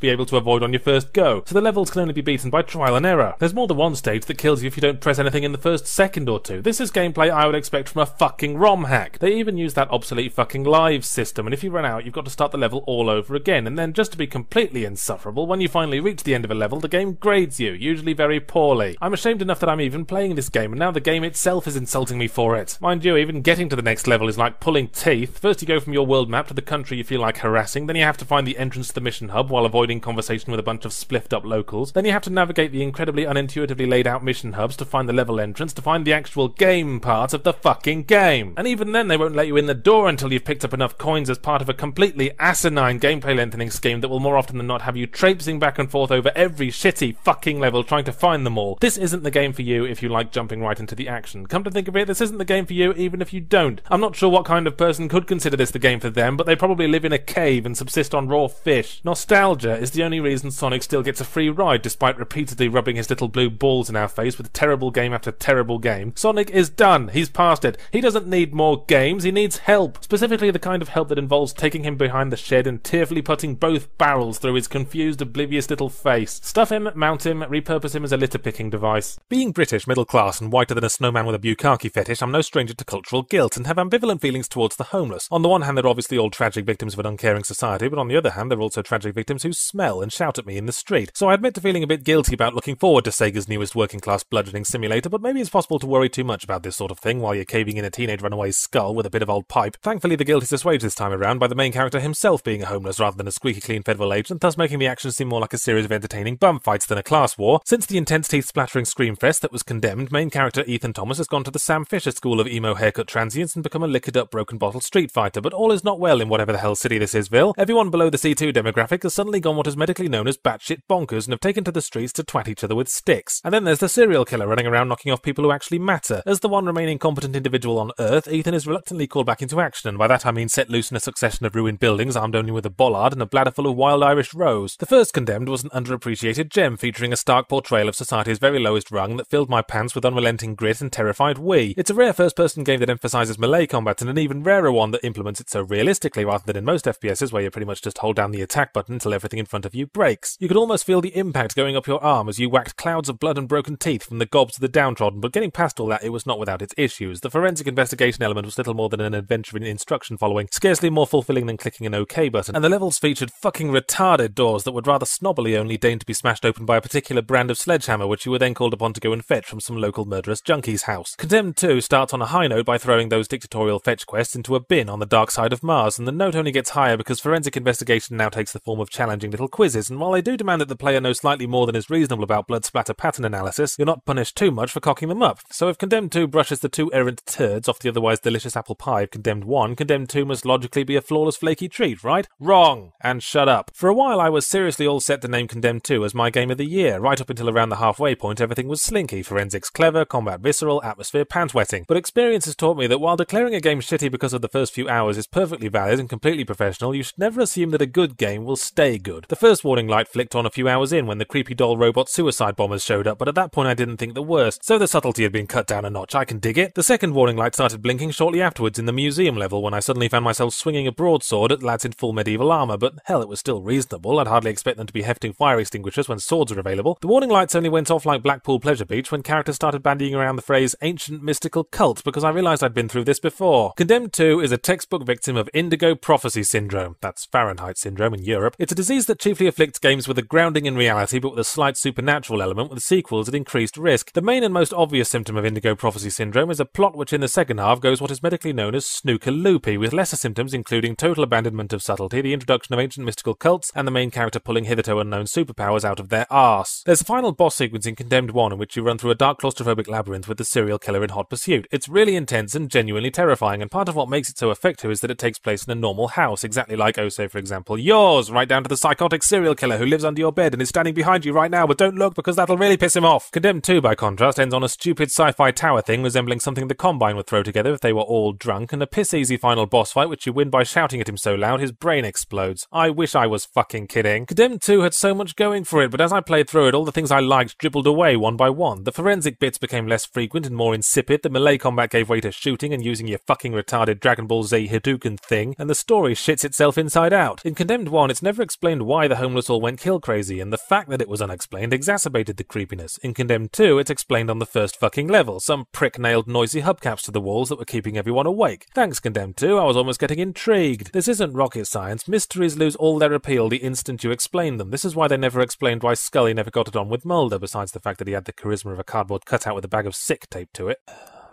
be 0.00 0.08
able 0.08 0.26
to 0.26 0.36
avoid 0.36 0.62
on 0.62 0.72
your 0.72 0.80
first 0.80 1.12
go. 1.12 1.42
So 1.46 1.54
the 1.54 1.60
levels 1.60 1.90
can 1.90 2.02
only 2.02 2.14
be 2.14 2.20
beaten 2.20 2.50
by 2.50 2.62
trial 2.62 2.94
and 2.94 3.04
error. 3.04 3.34
There's 3.40 3.54
more 3.54 3.66
than 3.66 3.76
one 3.76 3.96
stage 3.96 4.26
that 4.26 4.38
kills 4.38 4.62
you 4.62 4.68
if 4.68 4.76
you 4.76 4.80
don't 4.80 5.00
press 5.00 5.18
anything 5.18 5.42
in 5.42 5.52
the 5.52 5.58
first 5.58 5.86
second 5.86 6.28
or 6.28 6.38
two. 6.38 6.62
This 6.62 6.80
is 6.80 6.92
gameplay 6.92 7.30
I 7.30 7.46
would 7.46 7.54
expect 7.54 7.88
from 7.88 8.02
a 8.02 8.06
fucking 8.06 8.56
ROM 8.56 8.84
hack. 8.84 9.18
They 9.18 9.34
even 9.34 9.56
use 9.56 9.74
that 9.74 9.90
obsolete 9.90 10.32
fucking 10.32 10.64
live 10.64 11.04
system, 11.04 11.46
and 11.46 11.54
if 11.54 11.64
you 11.64 11.70
run 11.70 11.84
out, 11.84 12.04
you've 12.04 12.14
got 12.14 12.24
to 12.26 12.30
start 12.30 12.52
the 12.52 12.58
level 12.58 12.84
all 12.86 13.10
over 13.10 13.34
again. 13.34 13.66
And 13.66 13.78
then, 13.78 13.92
just 13.92 14.12
to 14.12 14.18
be 14.18 14.26
completely 14.26 14.84
insufferable, 14.84 15.46
when 15.46 15.60
you 15.60 15.68
finally 15.68 16.00
reach 16.00 16.22
the 16.22 16.34
end 16.34 16.44
of 16.44 16.50
a 16.50 16.54
level, 16.54 16.78
the 16.78 16.88
game 16.88 17.14
grades 17.14 17.58
you, 17.58 17.72
usually 17.72 18.12
very 18.12 18.40
poorly. 18.40 18.96
I'm 19.00 19.14
ashamed 19.14 19.42
enough 19.42 19.60
that 19.60 19.68
I'm 19.68 19.80
even 19.80 20.04
playing 20.04 20.34
this 20.34 20.48
game, 20.48 20.72
and 20.72 20.78
now 20.78 20.90
the 20.90 21.00
game 21.00 21.24
itself 21.24 21.66
is 21.66 21.76
insulting 21.76 22.18
me 22.18 22.28
for 22.28 22.56
it. 22.56 22.78
Mind 22.80 23.04
you, 23.04 23.16
even 23.16 23.42
getting 23.42 23.68
to 23.70 23.76
the 23.76 23.82
next 23.82 24.06
level 24.06 24.28
is 24.28 24.38
like 24.38 24.60
pulling 24.60 24.88
teeth. 24.88 25.38
First, 25.38 25.62
you 25.62 25.68
go 25.68 25.80
from 25.80 25.92
your 25.94 26.06
world 26.06 26.28
map 26.28 26.48
to 26.48 26.54
the 26.54 26.62
country 26.62 26.98
you 26.98 27.04
feel 27.04 27.20
like 27.20 27.38
harassing, 27.38 27.69
then 27.72 27.96
you 27.96 28.02
have 28.02 28.16
to 28.18 28.24
find 28.24 28.46
the 28.46 28.58
entrance 28.58 28.88
to 28.88 28.94
the 28.94 29.00
mission 29.00 29.30
hub 29.30 29.50
while 29.50 29.64
avoiding 29.64 30.00
conversation 30.00 30.50
with 30.50 30.60
a 30.60 30.62
bunch 30.62 30.84
of 30.84 30.92
spliffed 30.92 31.32
up 31.32 31.44
locals. 31.44 31.92
Then 31.92 32.04
you 32.04 32.12
have 32.12 32.22
to 32.22 32.30
navigate 32.30 32.72
the 32.72 32.82
incredibly 32.82 33.24
unintuitively 33.24 33.88
laid 33.88 34.06
out 34.06 34.22
mission 34.22 34.52
hubs 34.52 34.76
to 34.76 34.84
find 34.84 35.08
the 35.08 35.12
level 35.12 35.40
entrance, 35.40 35.72
to 35.72 35.82
find 35.82 36.06
the 36.06 36.12
actual 36.12 36.48
game 36.48 37.00
part 37.00 37.32
of 37.32 37.42
the 37.42 37.52
fucking 37.52 38.04
game. 38.04 38.54
And 38.56 38.66
even 38.66 38.92
then, 38.92 39.08
they 39.08 39.16
won't 39.16 39.34
let 39.34 39.46
you 39.46 39.56
in 39.56 39.66
the 39.66 39.74
door 39.74 40.08
until 40.08 40.32
you've 40.32 40.44
picked 40.44 40.64
up 40.64 40.74
enough 40.74 40.98
coins 40.98 41.30
as 41.30 41.38
part 41.38 41.62
of 41.62 41.68
a 41.68 41.74
completely 41.74 42.32
asinine 42.38 43.00
gameplay 43.00 43.34
lengthening 43.34 43.70
scheme 43.70 44.00
that 44.02 44.08
will 44.08 44.20
more 44.20 44.36
often 44.36 44.58
than 44.58 44.66
not 44.66 44.82
have 44.82 44.96
you 44.96 45.06
traipsing 45.06 45.58
back 45.58 45.78
and 45.78 45.90
forth 45.90 46.10
over 46.10 46.30
every 46.34 46.68
shitty 46.68 47.16
fucking 47.16 47.58
level 47.58 47.82
trying 47.82 48.04
to 48.04 48.12
find 48.12 48.44
them 48.44 48.58
all. 48.58 48.76
This 48.80 48.98
isn't 48.98 49.22
the 49.22 49.30
game 49.30 49.52
for 49.52 49.62
you 49.62 49.84
if 49.84 50.02
you 50.02 50.08
like 50.10 50.30
jumping 50.30 50.60
right 50.60 50.78
into 50.78 50.94
the 50.94 51.08
action. 51.08 51.46
Come 51.46 51.64
to 51.64 51.70
think 51.70 51.88
of 51.88 51.96
it, 51.96 52.06
this 52.06 52.20
isn't 52.20 52.38
the 52.38 52.44
game 52.44 52.66
for 52.66 52.74
you 52.74 52.92
even 52.94 53.22
if 53.22 53.32
you 53.32 53.40
don't. 53.40 53.80
I'm 53.90 54.00
not 54.00 54.16
sure 54.16 54.28
what 54.28 54.44
kind 54.44 54.66
of 54.66 54.76
person 54.76 55.08
could 55.08 55.26
consider 55.26 55.56
this 55.56 55.70
the 55.70 55.78
game 55.78 56.00
for 56.00 56.10
them, 56.10 56.36
but 56.36 56.46
they 56.46 56.56
probably 56.56 56.88
live 56.88 57.04
in 57.04 57.12
a 57.12 57.18
cave 57.18 57.49
cave 57.50 57.66
and 57.66 57.76
subsist 57.76 58.14
on 58.14 58.28
raw 58.28 58.46
fish. 58.46 59.00
Nostalgia 59.04 59.76
is 59.76 59.90
the 59.90 60.04
only 60.04 60.20
reason 60.20 60.52
Sonic 60.52 60.84
still 60.84 61.02
gets 61.02 61.20
a 61.20 61.24
free 61.24 61.50
ride 61.50 61.82
despite 61.82 62.16
repeatedly 62.16 62.68
rubbing 62.68 62.94
his 62.94 63.10
little 63.10 63.26
blue 63.26 63.50
balls 63.50 63.90
in 63.90 63.96
our 63.96 64.06
face 64.06 64.38
with 64.38 64.52
terrible 64.52 64.92
game 64.92 65.12
after 65.12 65.32
terrible 65.32 65.80
game. 65.80 66.12
Sonic 66.14 66.48
is 66.50 66.70
done. 66.70 67.08
He's 67.08 67.28
past 67.28 67.64
it. 67.64 67.76
He 67.92 68.00
doesn't 68.00 68.28
need 68.28 68.54
more 68.54 68.84
games. 68.84 69.24
He 69.24 69.32
needs 69.32 69.58
help. 69.58 70.04
Specifically 70.04 70.52
the 70.52 70.60
kind 70.60 70.80
of 70.80 70.90
help 70.90 71.08
that 71.08 71.18
involves 71.18 71.52
taking 71.52 71.82
him 71.82 71.96
behind 71.96 72.30
the 72.30 72.36
shed 72.36 72.68
and 72.68 72.84
tearfully 72.84 73.20
putting 73.20 73.56
both 73.56 73.98
barrels 73.98 74.38
through 74.38 74.54
his 74.54 74.68
confused, 74.68 75.20
oblivious 75.20 75.68
little 75.68 75.88
face. 75.88 76.40
Stuff 76.44 76.70
him, 76.70 76.88
mount 76.94 77.26
him, 77.26 77.40
repurpose 77.40 77.96
him 77.96 78.04
as 78.04 78.12
a 78.12 78.16
litter 78.16 78.38
picking 78.38 78.70
device. 78.70 79.18
Being 79.28 79.50
British, 79.50 79.88
middle 79.88 80.04
class, 80.04 80.40
and 80.40 80.52
whiter 80.52 80.74
than 80.74 80.84
a 80.84 80.90
snowman 80.90 81.26
with 81.26 81.34
a 81.34 81.40
bukkake 81.40 81.92
fetish, 81.92 82.22
I'm 82.22 82.30
no 82.30 82.42
stranger 82.42 82.74
to 82.74 82.84
cultural 82.84 83.22
guilt 83.22 83.56
and 83.56 83.66
have 83.66 83.76
ambivalent 83.76 84.20
feelings 84.20 84.46
towards 84.46 84.76
the 84.76 84.84
homeless. 84.84 85.26
On 85.32 85.42
the 85.42 85.48
one 85.48 85.62
hand, 85.62 85.76
they're 85.76 85.86
obviously 85.88 86.16
all 86.16 86.30
tragic 86.30 86.64
victims 86.64 86.92
of 86.92 87.00
an 87.00 87.06
uncaring 87.06 87.39
society, 87.44 87.88
but 87.88 87.98
on 87.98 88.08
the 88.08 88.16
other 88.16 88.30
hand, 88.30 88.50
they're 88.50 88.60
also 88.60 88.82
tragic 88.82 89.14
victims 89.14 89.42
who 89.42 89.52
smell 89.52 90.02
and 90.02 90.12
shout 90.12 90.38
at 90.38 90.46
me 90.46 90.56
in 90.56 90.66
the 90.66 90.72
street. 90.72 91.12
So 91.14 91.28
I 91.28 91.34
admit 91.34 91.54
to 91.54 91.60
feeling 91.60 91.82
a 91.82 91.86
bit 91.86 92.04
guilty 92.04 92.34
about 92.34 92.54
looking 92.54 92.76
forward 92.76 93.04
to 93.04 93.10
Sega's 93.10 93.48
newest 93.48 93.74
working 93.74 94.00
class 94.00 94.22
bludgeoning 94.22 94.64
simulator, 94.64 95.08
but 95.08 95.22
maybe 95.22 95.40
it's 95.40 95.50
possible 95.50 95.78
to 95.78 95.86
worry 95.86 96.08
too 96.08 96.24
much 96.24 96.44
about 96.44 96.62
this 96.62 96.76
sort 96.76 96.90
of 96.90 96.98
thing 96.98 97.20
while 97.20 97.34
you're 97.34 97.44
caving 97.44 97.76
in 97.76 97.84
a 97.84 97.90
teenage 97.90 98.22
runaway's 98.22 98.58
skull 98.58 98.94
with 98.94 99.06
a 99.06 99.10
bit 99.10 99.22
of 99.22 99.30
old 99.30 99.48
pipe. 99.48 99.76
Thankfully, 99.82 100.16
the 100.16 100.24
guilt 100.24 100.42
is 100.42 100.52
assuaged 100.52 100.84
this 100.84 100.94
time 100.94 101.12
around 101.12 101.38
by 101.38 101.46
the 101.46 101.54
main 101.54 101.72
character 101.72 102.00
himself 102.00 102.42
being 102.42 102.62
a 102.62 102.66
homeless 102.66 103.00
rather 103.00 103.16
than 103.16 103.28
a 103.28 103.32
squeaky 103.32 103.60
clean 103.60 103.82
federal 103.82 104.12
agent, 104.12 104.40
thus 104.40 104.56
making 104.56 104.78
the 104.78 104.86
action 104.86 105.12
seem 105.12 105.28
more 105.28 105.40
like 105.40 105.52
a 105.52 105.58
series 105.58 105.84
of 105.84 105.92
entertaining 105.92 106.36
bum 106.36 106.60
fights 106.60 106.86
than 106.86 106.98
a 106.98 107.02
class 107.02 107.38
war. 107.38 107.60
Since 107.64 107.86
the 107.86 107.98
intense 107.98 108.28
teeth 108.28 108.46
splattering 108.46 108.84
screamfest 108.84 109.40
that 109.40 109.52
was 109.52 109.62
condemned, 109.62 110.12
main 110.12 110.30
character 110.30 110.64
Ethan 110.66 110.92
Thomas 110.92 111.18
has 111.18 111.26
gone 111.26 111.44
to 111.44 111.50
the 111.50 111.58
Sam 111.58 111.84
Fisher 111.84 112.10
School 112.10 112.40
of 112.40 112.46
emo 112.46 112.74
haircut 112.74 113.06
transients 113.06 113.54
and 113.54 113.62
become 113.62 113.82
a 113.82 113.86
liquored 113.86 114.16
up 114.16 114.30
broken 114.30 114.58
bottle 114.58 114.80
street 114.80 115.10
fighter, 115.10 115.40
but 115.40 115.52
all 115.52 115.72
is 115.72 115.84
not 115.84 116.00
well 116.00 116.20
in 116.20 116.28
whatever 116.28 116.52
the 116.52 116.58
hell 116.58 116.74
city 116.74 116.98
this 116.98 117.14
is, 117.14 117.29
Everyone 117.32 117.90
below 117.90 118.10
the 118.10 118.18
C2 118.18 118.52
demographic 118.52 119.04
has 119.04 119.14
suddenly 119.14 119.38
gone 119.38 119.54
what 119.54 119.68
is 119.68 119.76
medically 119.76 120.08
known 120.08 120.26
as 120.26 120.36
batshit 120.36 120.82
bonkers 120.90 121.26
and 121.26 121.32
have 121.32 121.38
taken 121.38 121.62
to 121.62 121.70
the 121.70 121.80
streets 121.80 122.12
to 122.14 122.24
twat 122.24 122.48
each 122.48 122.64
other 122.64 122.74
with 122.74 122.88
sticks. 122.88 123.40
And 123.44 123.54
then 123.54 123.62
there's 123.62 123.78
the 123.78 123.88
serial 123.88 124.24
killer 124.24 124.48
running 124.48 124.66
around 124.66 124.88
knocking 124.88 125.12
off 125.12 125.22
people 125.22 125.44
who 125.44 125.52
actually 125.52 125.78
matter. 125.78 126.24
As 126.26 126.40
the 126.40 126.48
one 126.48 126.66
remaining 126.66 126.98
competent 126.98 127.36
individual 127.36 127.78
on 127.78 127.92
Earth, 128.00 128.26
Ethan 128.26 128.52
is 128.52 128.66
reluctantly 128.66 129.06
called 129.06 129.26
back 129.26 129.42
into 129.42 129.60
action, 129.60 129.88
and 129.88 129.96
by 129.96 130.08
that 130.08 130.26
I 130.26 130.32
mean 130.32 130.48
set 130.48 130.70
loose 130.70 130.90
in 130.90 130.96
a 130.96 131.00
succession 131.00 131.46
of 131.46 131.54
ruined 131.54 131.78
buildings 131.78 132.16
armed 132.16 132.34
only 132.34 132.50
with 132.50 132.66
a 132.66 132.70
bollard 132.70 133.12
and 133.12 133.22
a 133.22 133.26
bladder 133.26 133.52
full 133.52 133.68
of 133.68 133.76
wild 133.76 134.02
Irish 134.02 134.34
rose. 134.34 134.74
The 134.76 134.86
first 134.86 135.14
condemned 135.14 135.48
was 135.48 135.62
an 135.62 135.70
underappreciated 135.70 136.48
gem 136.48 136.76
featuring 136.76 137.12
a 137.12 137.16
stark 137.16 137.48
portrayal 137.48 137.88
of 137.88 137.94
society's 137.94 138.38
very 138.38 138.58
lowest 138.58 138.90
rung 138.90 139.18
that 139.18 139.30
filled 139.30 139.48
my 139.48 139.62
pants 139.62 139.94
with 139.94 140.04
unrelenting 140.04 140.56
grit 140.56 140.80
and 140.80 140.92
terrified 140.92 141.38
wee. 141.38 141.74
It's 141.76 141.90
a 141.90 141.94
rare 141.94 142.12
first 142.12 142.34
person 142.34 142.64
game 142.64 142.80
that 142.80 142.90
emphasizes 142.90 143.38
melee 143.38 143.68
combat 143.68 144.00
and 144.00 144.10
an 144.10 144.18
even 144.18 144.42
rarer 144.42 144.72
one 144.72 144.90
that 144.90 145.04
implements 145.04 145.40
it 145.40 145.48
so 145.48 145.62
realistically 145.62 146.24
rather 146.24 146.44
than 146.44 146.56
in 146.56 146.64
most 146.64 146.88
FPSs 147.20 147.32
where 147.32 147.42
you 147.42 147.50
pretty 147.50 147.66
much 147.66 147.82
just 147.82 147.98
hold 147.98 148.16
down 148.16 148.30
the 148.30 148.42
attack 148.42 148.72
button 148.72 148.94
until 148.94 149.14
everything 149.14 149.38
in 149.38 149.46
front 149.46 149.66
of 149.66 149.74
you 149.74 149.86
breaks. 149.86 150.36
You 150.40 150.48
could 150.48 150.56
almost 150.56 150.84
feel 150.84 151.00
the 151.00 151.16
impact 151.16 151.56
going 151.56 151.76
up 151.76 151.86
your 151.86 152.02
arm 152.02 152.28
as 152.28 152.38
you 152.38 152.48
whacked 152.48 152.76
clouds 152.76 153.08
of 153.08 153.18
blood 153.18 153.38
and 153.38 153.48
broken 153.48 153.76
teeth 153.76 154.04
from 154.04 154.18
the 154.18 154.26
gobs 154.26 154.56
of 154.56 154.60
the 154.60 154.68
downtrodden, 154.68 155.20
but 155.20 155.32
getting 155.32 155.50
past 155.50 155.80
all 155.80 155.86
that, 155.88 156.02
it 156.02 156.10
was 156.10 156.26
not 156.26 156.38
without 156.38 156.62
its 156.62 156.74
issues. 156.76 157.20
The 157.20 157.30
forensic 157.30 157.66
investigation 157.66 158.22
element 158.22 158.46
was 158.46 158.58
little 158.58 158.74
more 158.74 158.88
than 158.88 159.00
an 159.00 159.14
adventure 159.14 159.56
in 159.56 159.62
instruction 159.62 160.16
following, 160.16 160.48
scarcely 160.52 160.90
more 160.90 161.06
fulfilling 161.06 161.46
than 161.46 161.56
clicking 161.56 161.86
an 161.86 161.94
OK 161.94 162.28
button, 162.28 162.54
and 162.54 162.64
the 162.64 162.68
levels 162.68 162.98
featured 162.98 163.30
fucking 163.30 163.70
retarded 163.70 164.34
doors 164.34 164.64
that 164.64 164.72
would 164.72 164.86
rather 164.86 165.06
snobbily 165.06 165.56
only 165.56 165.76
deign 165.76 165.98
to 165.98 166.06
be 166.06 166.14
smashed 166.14 166.44
open 166.44 166.64
by 166.64 166.76
a 166.76 166.82
particular 166.82 167.22
brand 167.22 167.50
of 167.50 167.58
sledgehammer, 167.58 168.06
which 168.06 168.24
you 168.24 168.32
were 168.32 168.38
then 168.38 168.54
called 168.54 168.74
upon 168.74 168.92
to 168.92 169.00
go 169.00 169.12
and 169.12 169.24
fetch 169.24 169.46
from 169.46 169.60
some 169.60 169.76
local 169.76 170.04
murderous 170.04 170.40
junkie's 170.40 170.82
house. 170.82 171.14
Condemned 171.16 171.56
2 171.56 171.80
starts 171.80 172.12
on 172.12 172.22
a 172.22 172.26
high 172.26 172.46
note 172.46 172.66
by 172.66 172.78
throwing 172.78 173.08
those 173.08 173.28
dictatorial 173.28 173.78
fetch 173.78 174.06
quests 174.06 174.36
into 174.36 174.54
a 174.54 174.60
bin 174.60 174.88
on 174.88 174.98
the 174.98 175.06
dark 175.06 175.30
side 175.30 175.52
of 175.52 175.62
Mars, 175.62 175.98
and 175.98 176.06
the 176.06 176.12
note 176.12 176.34
only 176.34 176.52
gets 176.52 176.70
higher 176.70 176.96
because 176.96 177.09
forensic 177.18 177.56
investigation 177.56 178.16
now 178.16 178.28
takes 178.28 178.52
the 178.52 178.60
form 178.60 178.78
of 178.78 178.90
challenging 178.90 179.32
little 179.32 179.48
quizzes, 179.48 179.90
and 179.90 179.98
while 179.98 180.12
they 180.12 180.22
do 180.22 180.36
demand 180.36 180.60
that 180.60 180.68
the 180.68 180.76
player 180.76 181.00
know 181.00 181.12
slightly 181.12 181.46
more 181.46 181.66
than 181.66 181.74
is 181.74 181.90
reasonable 181.90 182.22
about 182.22 182.46
blood 182.46 182.64
splatter 182.64 182.94
pattern 182.94 183.24
analysis, 183.24 183.76
you're 183.78 183.86
not 183.86 184.04
punished 184.04 184.36
too 184.36 184.52
much 184.52 184.70
for 184.70 184.80
cocking 184.80 185.08
them 185.08 185.22
up. 185.22 185.40
So 185.50 185.68
if 185.68 185.78
Condemned 185.78 186.12
2 186.12 186.28
brushes 186.28 186.60
the 186.60 186.68
two 186.68 186.92
errant 186.92 187.22
turds 187.26 187.68
off 187.68 187.78
the 187.78 187.88
otherwise 187.88 188.20
delicious 188.20 188.56
apple 188.56 188.74
pie 188.74 189.02
of 189.02 189.10
Condemned 189.10 189.44
1, 189.44 189.74
Condemned 189.74 190.10
2 190.10 190.24
must 190.24 190.44
logically 190.44 190.84
be 190.84 190.94
a 190.94 191.00
flawless 191.00 191.38
flaky 191.38 191.68
treat, 191.68 192.04
right? 192.04 192.28
Wrong! 192.38 192.92
And 193.00 193.22
shut 193.22 193.48
up. 193.48 193.70
For 193.74 193.88
a 193.88 193.94
while 193.94 194.20
I 194.20 194.28
was 194.28 194.46
seriously 194.46 194.86
all 194.86 195.00
set 195.00 195.22
to 195.22 195.28
name 195.28 195.48
Condemned 195.48 195.84
2 195.84 196.04
as 196.04 196.14
my 196.14 196.28
game 196.28 196.50
of 196.50 196.58
the 196.58 196.66
year. 196.66 197.00
Right 197.00 197.20
up 197.20 197.30
until 197.30 197.48
around 197.48 197.70
the 197.70 197.76
halfway 197.76 198.14
point, 198.14 198.40
everything 198.40 198.68
was 198.68 198.82
slinky, 198.82 199.22
forensics 199.22 199.70
clever, 199.70 200.04
combat 200.04 200.40
visceral, 200.40 200.82
atmosphere 200.84 201.24
pants 201.24 201.54
wetting. 201.54 201.86
But 201.88 201.96
experience 201.96 202.44
has 202.44 202.56
taught 202.56 202.76
me 202.76 202.86
that 202.86 202.98
while 203.00 203.16
declaring 203.16 203.54
a 203.54 203.60
game 203.60 203.80
shitty 203.80 204.10
because 204.10 204.34
of 204.34 204.42
the 204.42 204.48
first 204.48 204.74
few 204.74 204.88
hours 204.88 205.16
is 205.16 205.26
perfectly 205.26 205.68
valid 205.68 205.98
and 205.98 206.08
completely 206.08 206.44
professional, 206.44 206.94
you 207.00 207.04
should 207.04 207.18
never 207.18 207.40
assume 207.40 207.70
that 207.70 207.80
a 207.80 207.86
good 207.86 208.18
game 208.18 208.44
will 208.44 208.56
stay 208.56 208.98
good. 208.98 209.24
The 209.30 209.36
first 209.36 209.64
warning 209.64 209.88
light 209.88 210.06
flicked 210.06 210.34
on 210.34 210.44
a 210.44 210.50
few 210.50 210.68
hours 210.68 210.92
in 210.92 211.06
when 211.06 211.16
the 211.16 211.24
creepy 211.24 211.54
doll 211.54 211.78
robot 211.78 212.10
suicide 212.10 212.56
bombers 212.56 212.84
showed 212.84 213.06
up, 213.06 213.16
but 213.16 213.26
at 213.26 213.34
that 213.36 213.52
point 213.52 213.68
I 213.68 213.74
didn't 213.74 213.96
think 213.96 214.12
the 214.12 214.20
worst, 214.20 214.62
so 214.62 214.76
the 214.76 214.86
subtlety 214.86 215.22
had 215.22 215.32
been 215.32 215.46
cut 215.46 215.66
down 215.66 215.86
a 215.86 215.90
notch. 215.90 216.14
I 216.14 216.26
can 216.26 216.40
dig 216.40 216.58
it. 216.58 216.74
The 216.74 216.82
second 216.82 217.14
warning 217.14 217.38
light 217.38 217.54
started 217.54 217.80
blinking 217.80 218.10
shortly 218.10 218.42
afterwards 218.42 218.78
in 218.78 218.84
the 218.84 218.92
museum 218.92 219.34
level 219.34 219.62
when 219.62 219.72
I 219.72 219.80
suddenly 219.80 220.10
found 220.10 220.26
myself 220.26 220.52
swinging 220.52 220.86
a 220.86 220.92
broadsword 220.92 221.52
at 221.52 221.62
lads 221.62 221.86
in 221.86 221.92
full 221.92 222.12
medieval 222.12 222.52
armor, 222.52 222.76
but 222.76 222.98
hell, 223.06 223.22
it 223.22 223.28
was 223.28 223.40
still 223.40 223.62
reasonable. 223.62 224.18
I'd 224.18 224.26
hardly 224.26 224.50
expect 224.50 224.76
them 224.76 224.86
to 224.86 224.92
be 224.92 225.00
hefting 225.00 225.32
fire 225.32 225.58
extinguishers 225.58 226.06
when 226.06 226.18
swords 226.18 226.52
are 226.52 226.60
available. 226.60 226.98
The 227.00 227.08
warning 227.08 227.30
lights 227.30 227.54
only 227.54 227.70
went 227.70 227.90
off 227.90 228.04
like 228.04 228.22
Blackpool 228.22 228.60
Pleasure 228.60 228.84
Beach 228.84 229.10
when 229.10 229.22
characters 229.22 229.56
started 229.56 229.82
bandying 229.82 230.14
around 230.14 230.36
the 230.36 230.42
phrase 230.42 230.76
ancient 230.82 231.22
mystical 231.22 231.64
cult 231.64 232.04
because 232.04 232.24
I 232.24 232.28
realized 232.28 232.62
I'd 232.62 232.74
been 232.74 232.90
through 232.90 233.04
this 233.04 233.20
before. 233.20 233.72
Condemned 233.78 234.12
2 234.12 234.42
is 234.42 234.52
a 234.52 234.58
textbook 234.58 235.06
victim 235.06 235.38
of 235.38 235.48
indigo 235.54 235.94
prophecy 235.94 236.42
syndrome. 236.42 236.89
That's 237.00 237.26
Fahrenheit 237.26 237.78
syndrome 237.78 238.14
in 238.14 238.22
Europe. 238.22 238.56
It's 238.58 238.72
a 238.72 238.76
disease 238.76 239.06
that 239.06 239.18
chiefly 239.18 239.46
afflicts 239.46 239.78
games 239.78 240.06
with 240.06 240.18
a 240.18 240.22
grounding 240.22 240.66
in 240.66 240.76
reality 240.76 241.18
but 241.18 241.30
with 241.30 241.40
a 241.40 241.44
slight 241.44 241.76
supernatural 241.76 242.42
element 242.42 242.70
with 242.70 242.82
sequels 242.82 243.28
at 243.28 243.34
increased 243.34 243.76
risk. 243.76 244.12
The 244.12 244.22
main 244.22 244.44
and 244.44 244.54
most 244.54 244.72
obvious 244.72 245.08
symptom 245.08 245.36
of 245.36 245.44
indigo 245.44 245.74
prophecy 245.74 246.10
syndrome 246.10 246.50
is 246.50 246.60
a 246.60 246.64
plot 246.64 246.96
which 246.96 247.12
in 247.12 247.20
the 247.20 247.28
second 247.28 247.58
half 247.58 247.80
goes 247.80 248.00
what 248.00 248.10
is 248.10 248.22
medically 248.22 248.52
known 248.52 248.74
as 248.74 248.86
snooker 248.86 249.30
loopy, 249.30 249.76
with 249.76 249.92
lesser 249.92 250.16
symptoms 250.16 250.54
including 250.54 250.96
total 250.96 251.24
abandonment 251.24 251.72
of 251.72 251.82
subtlety, 251.82 252.20
the 252.20 252.32
introduction 252.32 252.74
of 252.74 252.80
ancient 252.80 253.06
mystical 253.06 253.34
cults, 253.34 253.70
and 253.74 253.86
the 253.86 253.92
main 253.92 254.10
character 254.10 254.40
pulling 254.40 254.64
hitherto 254.64 254.98
unknown 254.98 255.24
superpowers 255.24 255.84
out 255.84 256.00
of 256.00 256.08
their 256.08 256.26
arse. 256.30 256.82
There's 256.84 257.00
a 257.00 257.04
final 257.04 257.32
boss 257.32 257.56
sequence 257.56 257.86
in 257.86 257.96
Condemned 257.96 258.30
1 258.30 258.52
in 258.52 258.58
which 258.58 258.76
you 258.76 258.82
run 258.82 258.98
through 258.98 259.10
a 259.10 259.14
dark 259.14 259.40
claustrophobic 259.40 259.88
labyrinth 259.88 260.28
with 260.28 260.38
the 260.38 260.44
serial 260.44 260.78
killer 260.78 261.02
in 261.02 261.10
hot 261.10 261.30
pursuit. 261.30 261.66
It's 261.70 261.88
really 261.88 262.16
intense 262.16 262.54
and 262.54 262.70
genuinely 262.70 263.10
terrifying, 263.10 263.62
and 263.62 263.70
part 263.70 263.88
of 263.88 263.96
what 263.96 264.08
makes 264.08 264.28
it 264.28 264.38
so 264.38 264.50
effective 264.50 264.90
is 264.90 265.00
that 265.00 265.10
it 265.10 265.18
takes 265.18 265.38
place 265.38 265.64
in 265.64 265.72
a 265.72 265.74
normal 265.74 266.08
house, 266.08 266.44
exactly 266.44 266.76
like, 266.80 266.98
oh, 266.98 267.10
for 267.10 267.38
example, 267.38 267.78
yours, 267.78 268.30
right 268.30 268.48
down 268.48 268.64
to 268.64 268.68
the 268.68 268.76
psychotic 268.76 269.22
serial 269.22 269.54
killer 269.54 269.76
who 269.76 269.86
lives 269.86 270.04
under 270.04 270.18
your 270.20 270.32
bed 270.32 270.52
and 270.52 270.60
is 270.60 270.70
standing 270.70 270.94
behind 270.94 271.24
you 271.24 271.32
right 271.32 271.50
now, 271.50 271.66
but 271.66 271.78
don't 271.78 271.94
look 271.94 272.14
because 272.16 272.34
that'll 272.34 272.56
really 272.56 272.76
piss 272.76 272.96
him 272.96 273.04
off. 273.04 273.30
Condemned 273.30 273.62
2, 273.62 273.80
by 273.80 273.94
contrast, 273.94 274.40
ends 274.40 274.54
on 274.54 274.64
a 274.64 274.68
stupid 274.68 275.10
sci 275.10 275.30
fi 275.32 275.52
tower 275.52 275.82
thing 275.82 276.02
resembling 276.02 276.40
something 276.40 276.66
the 276.66 276.74
Combine 276.74 277.14
would 277.14 277.26
throw 277.26 277.42
together 277.42 277.72
if 277.72 277.80
they 277.80 277.92
were 277.92 278.00
all 278.00 278.32
drunk, 278.32 278.72
and 278.72 278.82
a 278.82 278.86
piss 278.86 279.14
easy 279.14 279.36
final 279.36 279.66
boss 279.66 279.92
fight 279.92 280.08
which 280.08 280.26
you 280.26 280.32
win 280.32 280.50
by 280.50 280.62
shouting 280.62 281.00
at 281.00 281.08
him 281.08 281.16
so 281.16 281.34
loud 281.34 281.60
his 281.60 281.72
brain 281.72 282.04
explodes. 282.04 282.66
I 282.72 282.88
wish 282.90 283.14
I 283.14 283.26
was 283.26 283.44
fucking 283.44 283.88
kidding. 283.88 284.26
Condemned 284.26 284.62
2 284.62 284.80
had 284.80 284.94
so 284.94 285.14
much 285.14 285.36
going 285.36 285.64
for 285.64 285.82
it, 285.82 285.90
but 285.90 286.00
as 286.00 286.12
I 286.12 286.20
played 286.20 286.48
through 286.48 286.68
it, 286.68 286.74
all 286.74 286.86
the 286.86 286.92
things 286.92 287.10
I 287.10 287.20
liked 287.20 287.58
dribbled 287.58 287.86
away 287.86 288.16
one 288.16 288.36
by 288.36 288.48
one. 288.48 288.84
The 288.84 288.92
forensic 288.92 289.38
bits 289.38 289.58
became 289.58 289.86
less 289.86 290.06
frequent 290.06 290.46
and 290.46 290.56
more 290.56 290.74
insipid, 290.74 291.22
the 291.22 291.28
melee 291.28 291.58
combat 291.58 291.90
gave 291.90 292.08
way 292.08 292.20
to 292.22 292.32
shooting 292.32 292.72
and 292.72 292.84
using 292.84 293.06
your 293.06 293.18
fucking 293.18 293.52
retarded 293.52 294.00
Dragon 294.00 294.26
Ball 294.26 294.44
Z 294.44 294.68
Hadouken 294.68 295.18
thing, 295.20 295.54
and 295.58 295.68
the 295.68 295.74
story 295.74 296.14
shits 296.14 296.44
itself 296.44 296.59
inside 296.60 297.12
out. 297.12 297.40
In 297.44 297.54
Condemned 297.54 297.88
1, 297.88 298.10
it's 298.10 298.22
never 298.22 298.42
explained 298.42 298.82
why 298.82 299.08
the 299.08 299.16
homeless 299.16 299.48
all 299.48 299.60
went 299.60 299.80
kill 299.80 299.98
crazy, 299.98 300.40
and 300.40 300.52
the 300.52 300.58
fact 300.58 300.90
that 300.90 301.00
it 301.00 301.08
was 301.08 301.22
unexplained 301.22 301.72
exacerbated 301.72 302.36
the 302.36 302.44
creepiness. 302.44 302.98
In 302.98 303.14
Condemned 303.14 303.52
2, 303.52 303.78
it's 303.78 303.90
explained 303.90 304.30
on 304.30 304.40
the 304.40 304.46
first 304.46 304.78
fucking 304.78 305.08
level. 305.08 305.40
Some 305.40 305.66
prick 305.72 305.98
nailed 305.98 306.28
noisy 306.28 306.60
hubcaps 306.60 307.02
to 307.04 307.10
the 307.10 307.20
walls 307.20 307.48
that 307.48 307.58
were 307.58 307.64
keeping 307.64 307.96
everyone 307.96 308.26
awake. 308.26 308.66
Thanks, 308.74 309.00
Condemned 309.00 309.38
2, 309.38 309.56
I 309.56 309.64
was 309.64 309.76
almost 309.76 310.00
getting 310.00 310.18
intrigued. 310.18 310.92
This 310.92 311.08
isn't 311.08 311.32
rocket 311.32 311.66
science. 311.66 312.06
Mysteries 312.06 312.58
lose 312.58 312.76
all 312.76 312.98
their 312.98 313.14
appeal 313.14 313.48
the 313.48 313.56
instant 313.56 314.04
you 314.04 314.10
explain 314.10 314.58
them. 314.58 314.70
This 314.70 314.84
is 314.84 314.94
why 314.94 315.08
they 315.08 315.16
never 315.16 315.40
explained 315.40 315.82
why 315.82 315.94
Scully 315.94 316.34
never 316.34 316.50
got 316.50 316.68
it 316.68 316.76
on 316.76 316.90
with 316.90 317.06
Mulder, 317.06 317.38
besides 317.38 317.72
the 317.72 317.80
fact 317.80 317.98
that 317.98 318.08
he 318.08 318.14
had 318.14 318.26
the 318.26 318.32
charisma 318.32 318.72
of 318.72 318.78
a 318.78 318.84
cardboard 318.84 319.24
cutout 319.24 319.54
with 319.54 319.64
a 319.64 319.68
bag 319.68 319.86
of 319.86 319.96
sick 319.96 320.28
tape 320.28 320.50
to 320.52 320.68
it. 320.68 320.78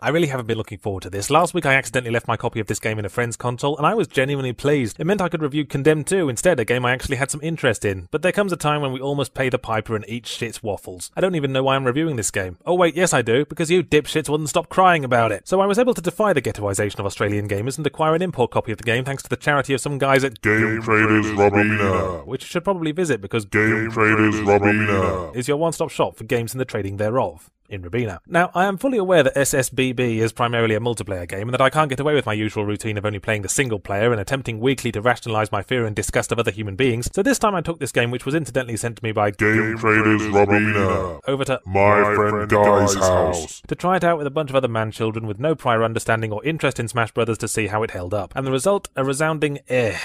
I 0.02 0.10
really 0.10 0.28
haven't 0.28 0.46
been 0.46 0.58
looking 0.58 0.78
forward 0.78 1.04
to 1.04 1.10
this. 1.10 1.30
Last 1.30 1.54
week 1.54 1.66
I 1.66 1.74
accidentally 1.74 2.14
left 2.14 2.28
my 2.28 2.38
copy 2.38 2.60
of 2.60 2.68
this 2.68 2.80
game 2.80 3.00
in 3.00 3.06
a 3.06 3.10
friend's 3.10 3.36
console, 3.36 3.78
and 3.78 3.86
I 3.86 3.94
was 3.94 4.08
genuinely 4.08 4.54
pleased. 4.54 5.00
It 5.00 5.06
meant 5.06 5.22
I 5.22 5.30
could 5.30 5.42
review 5.42 5.66
Condemned 5.66 6.08
2 6.08 6.30
instead, 6.30 6.60
a 6.60 6.66
game 6.66 6.86
I 6.86 6.92
actually 6.94 7.18
had 7.18 7.32
some 7.32 7.42
interest 7.42 7.84
in. 7.84 8.08
But 8.12 8.22
there 8.22 8.32
comes 8.32 8.52
a 8.52 8.58
time 8.58 8.82
when 8.82 8.92
we 8.92 9.00
almost 9.00 9.34
pay 9.34 9.50
the 9.50 9.58
piper 9.58 9.96
and 9.96 10.06
eat 10.08 10.28
shit's 10.28 10.62
waffles. 10.62 11.12
I 11.16 11.22
don't 11.22 11.36
even 11.36 11.52
know 11.52 11.64
why 11.64 11.76
I'm 11.76 11.86
reviewing 11.86 12.16
this 12.16 12.32
game. 12.32 12.58
Oh 12.66 12.76
wait, 12.76 12.96
yes 12.96 13.14
I 13.14 13.22
do, 13.22 13.46
because 13.46 13.72
you 13.72 13.84
dipshits 13.84 14.30
wouldn't 14.30 14.50
stop 14.50 14.70
crying 14.70 15.04
about 15.04 15.32
it. 15.32 15.48
So 15.48 15.62
I 15.62 15.66
was 15.66 15.80
able 15.80 15.94
to 15.96 16.02
defy 16.02 16.34
the 16.34 16.42
ghettoization 16.42 17.00
of 17.00 17.06
Australian 17.06 17.50
gamers 17.50 17.78
and 17.78 17.88
acquire 17.88 18.16
an 18.16 18.22
import 18.22 18.52
copy 18.52 18.72
of 18.72 18.78
the 18.78 18.84
game 18.84 19.04
thanks 19.04 19.24
to 19.24 19.30
the 19.30 19.36
charity 19.36 19.74
of 19.74 19.82
some 19.82 19.98
guys 19.98 20.24
at 20.24 20.42
Game 20.42 20.82
Traders 20.82 21.32
Robina. 21.32 22.24
which 22.26 22.44
you 22.44 22.48
should 22.48 22.64
probably 22.64 22.92
visit 22.92 23.22
because 23.22 23.46
Game 23.46 23.92
Traders 23.92 24.40
Robina. 24.42 25.32
is 25.32 25.48
your 25.48 25.58
one-stop 25.58 25.90
shop 25.90 26.16
for 26.16 26.24
games 26.24 26.54
and 26.54 26.62
the 26.62 26.66
trading 26.66 26.98
thereof. 26.98 27.50
In 27.70 27.82
Robina. 27.82 28.22
Now, 28.28 28.52
I 28.56 28.66
am 28.66 28.78
fully 28.78 28.98
aware 28.98 29.24
that 29.24 29.36
SSBB 29.36 30.18
is 30.18 30.32
primarily 30.32 30.76
a 30.76 30.80
multiplayer 30.80 31.28
game 31.28 31.44
and 31.50 31.54
that 31.54 31.62
I 31.62 31.70
can't 31.70 31.90
get 31.90 32.00
away 32.00 32.14
with 32.14 32.26
my 32.26 32.34
usual 32.34 32.66
routine 32.66 32.98
of 32.98 33.06
only 33.06 33.20
playing 33.20 33.42
the 33.42 33.50
single 33.50 33.80
player 33.80 34.12
and 34.12 34.22
attempting 34.22 34.60
weekly 34.60 34.92
to 34.94 35.02
rationalize 35.02 35.52
my 35.52 35.62
fear 35.62 35.86
and 35.86 35.96
disgust 35.96 36.32
of 36.32 36.40
other 36.40 36.52
human 36.52 36.76
beings, 36.76 37.10
so 37.14 37.22
this 37.24 37.40
time 37.40 37.56
I 37.56 37.62
took 37.62 37.80
this 37.80 37.92
game, 37.92 38.12
which 38.12 38.26
was 38.26 38.36
incidentally 38.36 38.78
sent 38.78 38.98
to 38.98 39.04
me 39.04 39.12
by 39.12 39.32
Game 39.32 39.78
Traders 39.78 40.26
Robina. 40.28 41.20
over 41.28 41.46
to 41.46 41.62
My 41.66 42.16
friend 42.16 42.50
Guy's 42.50 42.96
house. 42.96 43.62
to 43.68 43.76
try 43.76 43.98
it 43.98 44.04
out 44.04 44.18
with 44.18 44.28
a 44.28 44.32
bunch 44.32 44.50
of 44.50 44.56
other 44.56 44.68
man 44.68 44.92
children 44.92 45.28
with 45.28 45.40
no 45.40 45.56
prior 45.56 45.84
understanding 45.84 46.32
or 46.32 46.44
interest 46.46 46.80
in 46.80 46.88
Smash 46.88 47.12
Brothers 47.12 47.38
to 47.40 47.48
see 47.48 47.68
how 47.68 47.84
it 47.84 47.92
held 47.92 48.14
up. 48.14 48.34
And 48.36 48.46
the 48.48 48.52
result, 48.52 48.90
a 48.96 49.04
resounding 49.04 49.60
eh. 49.68 49.98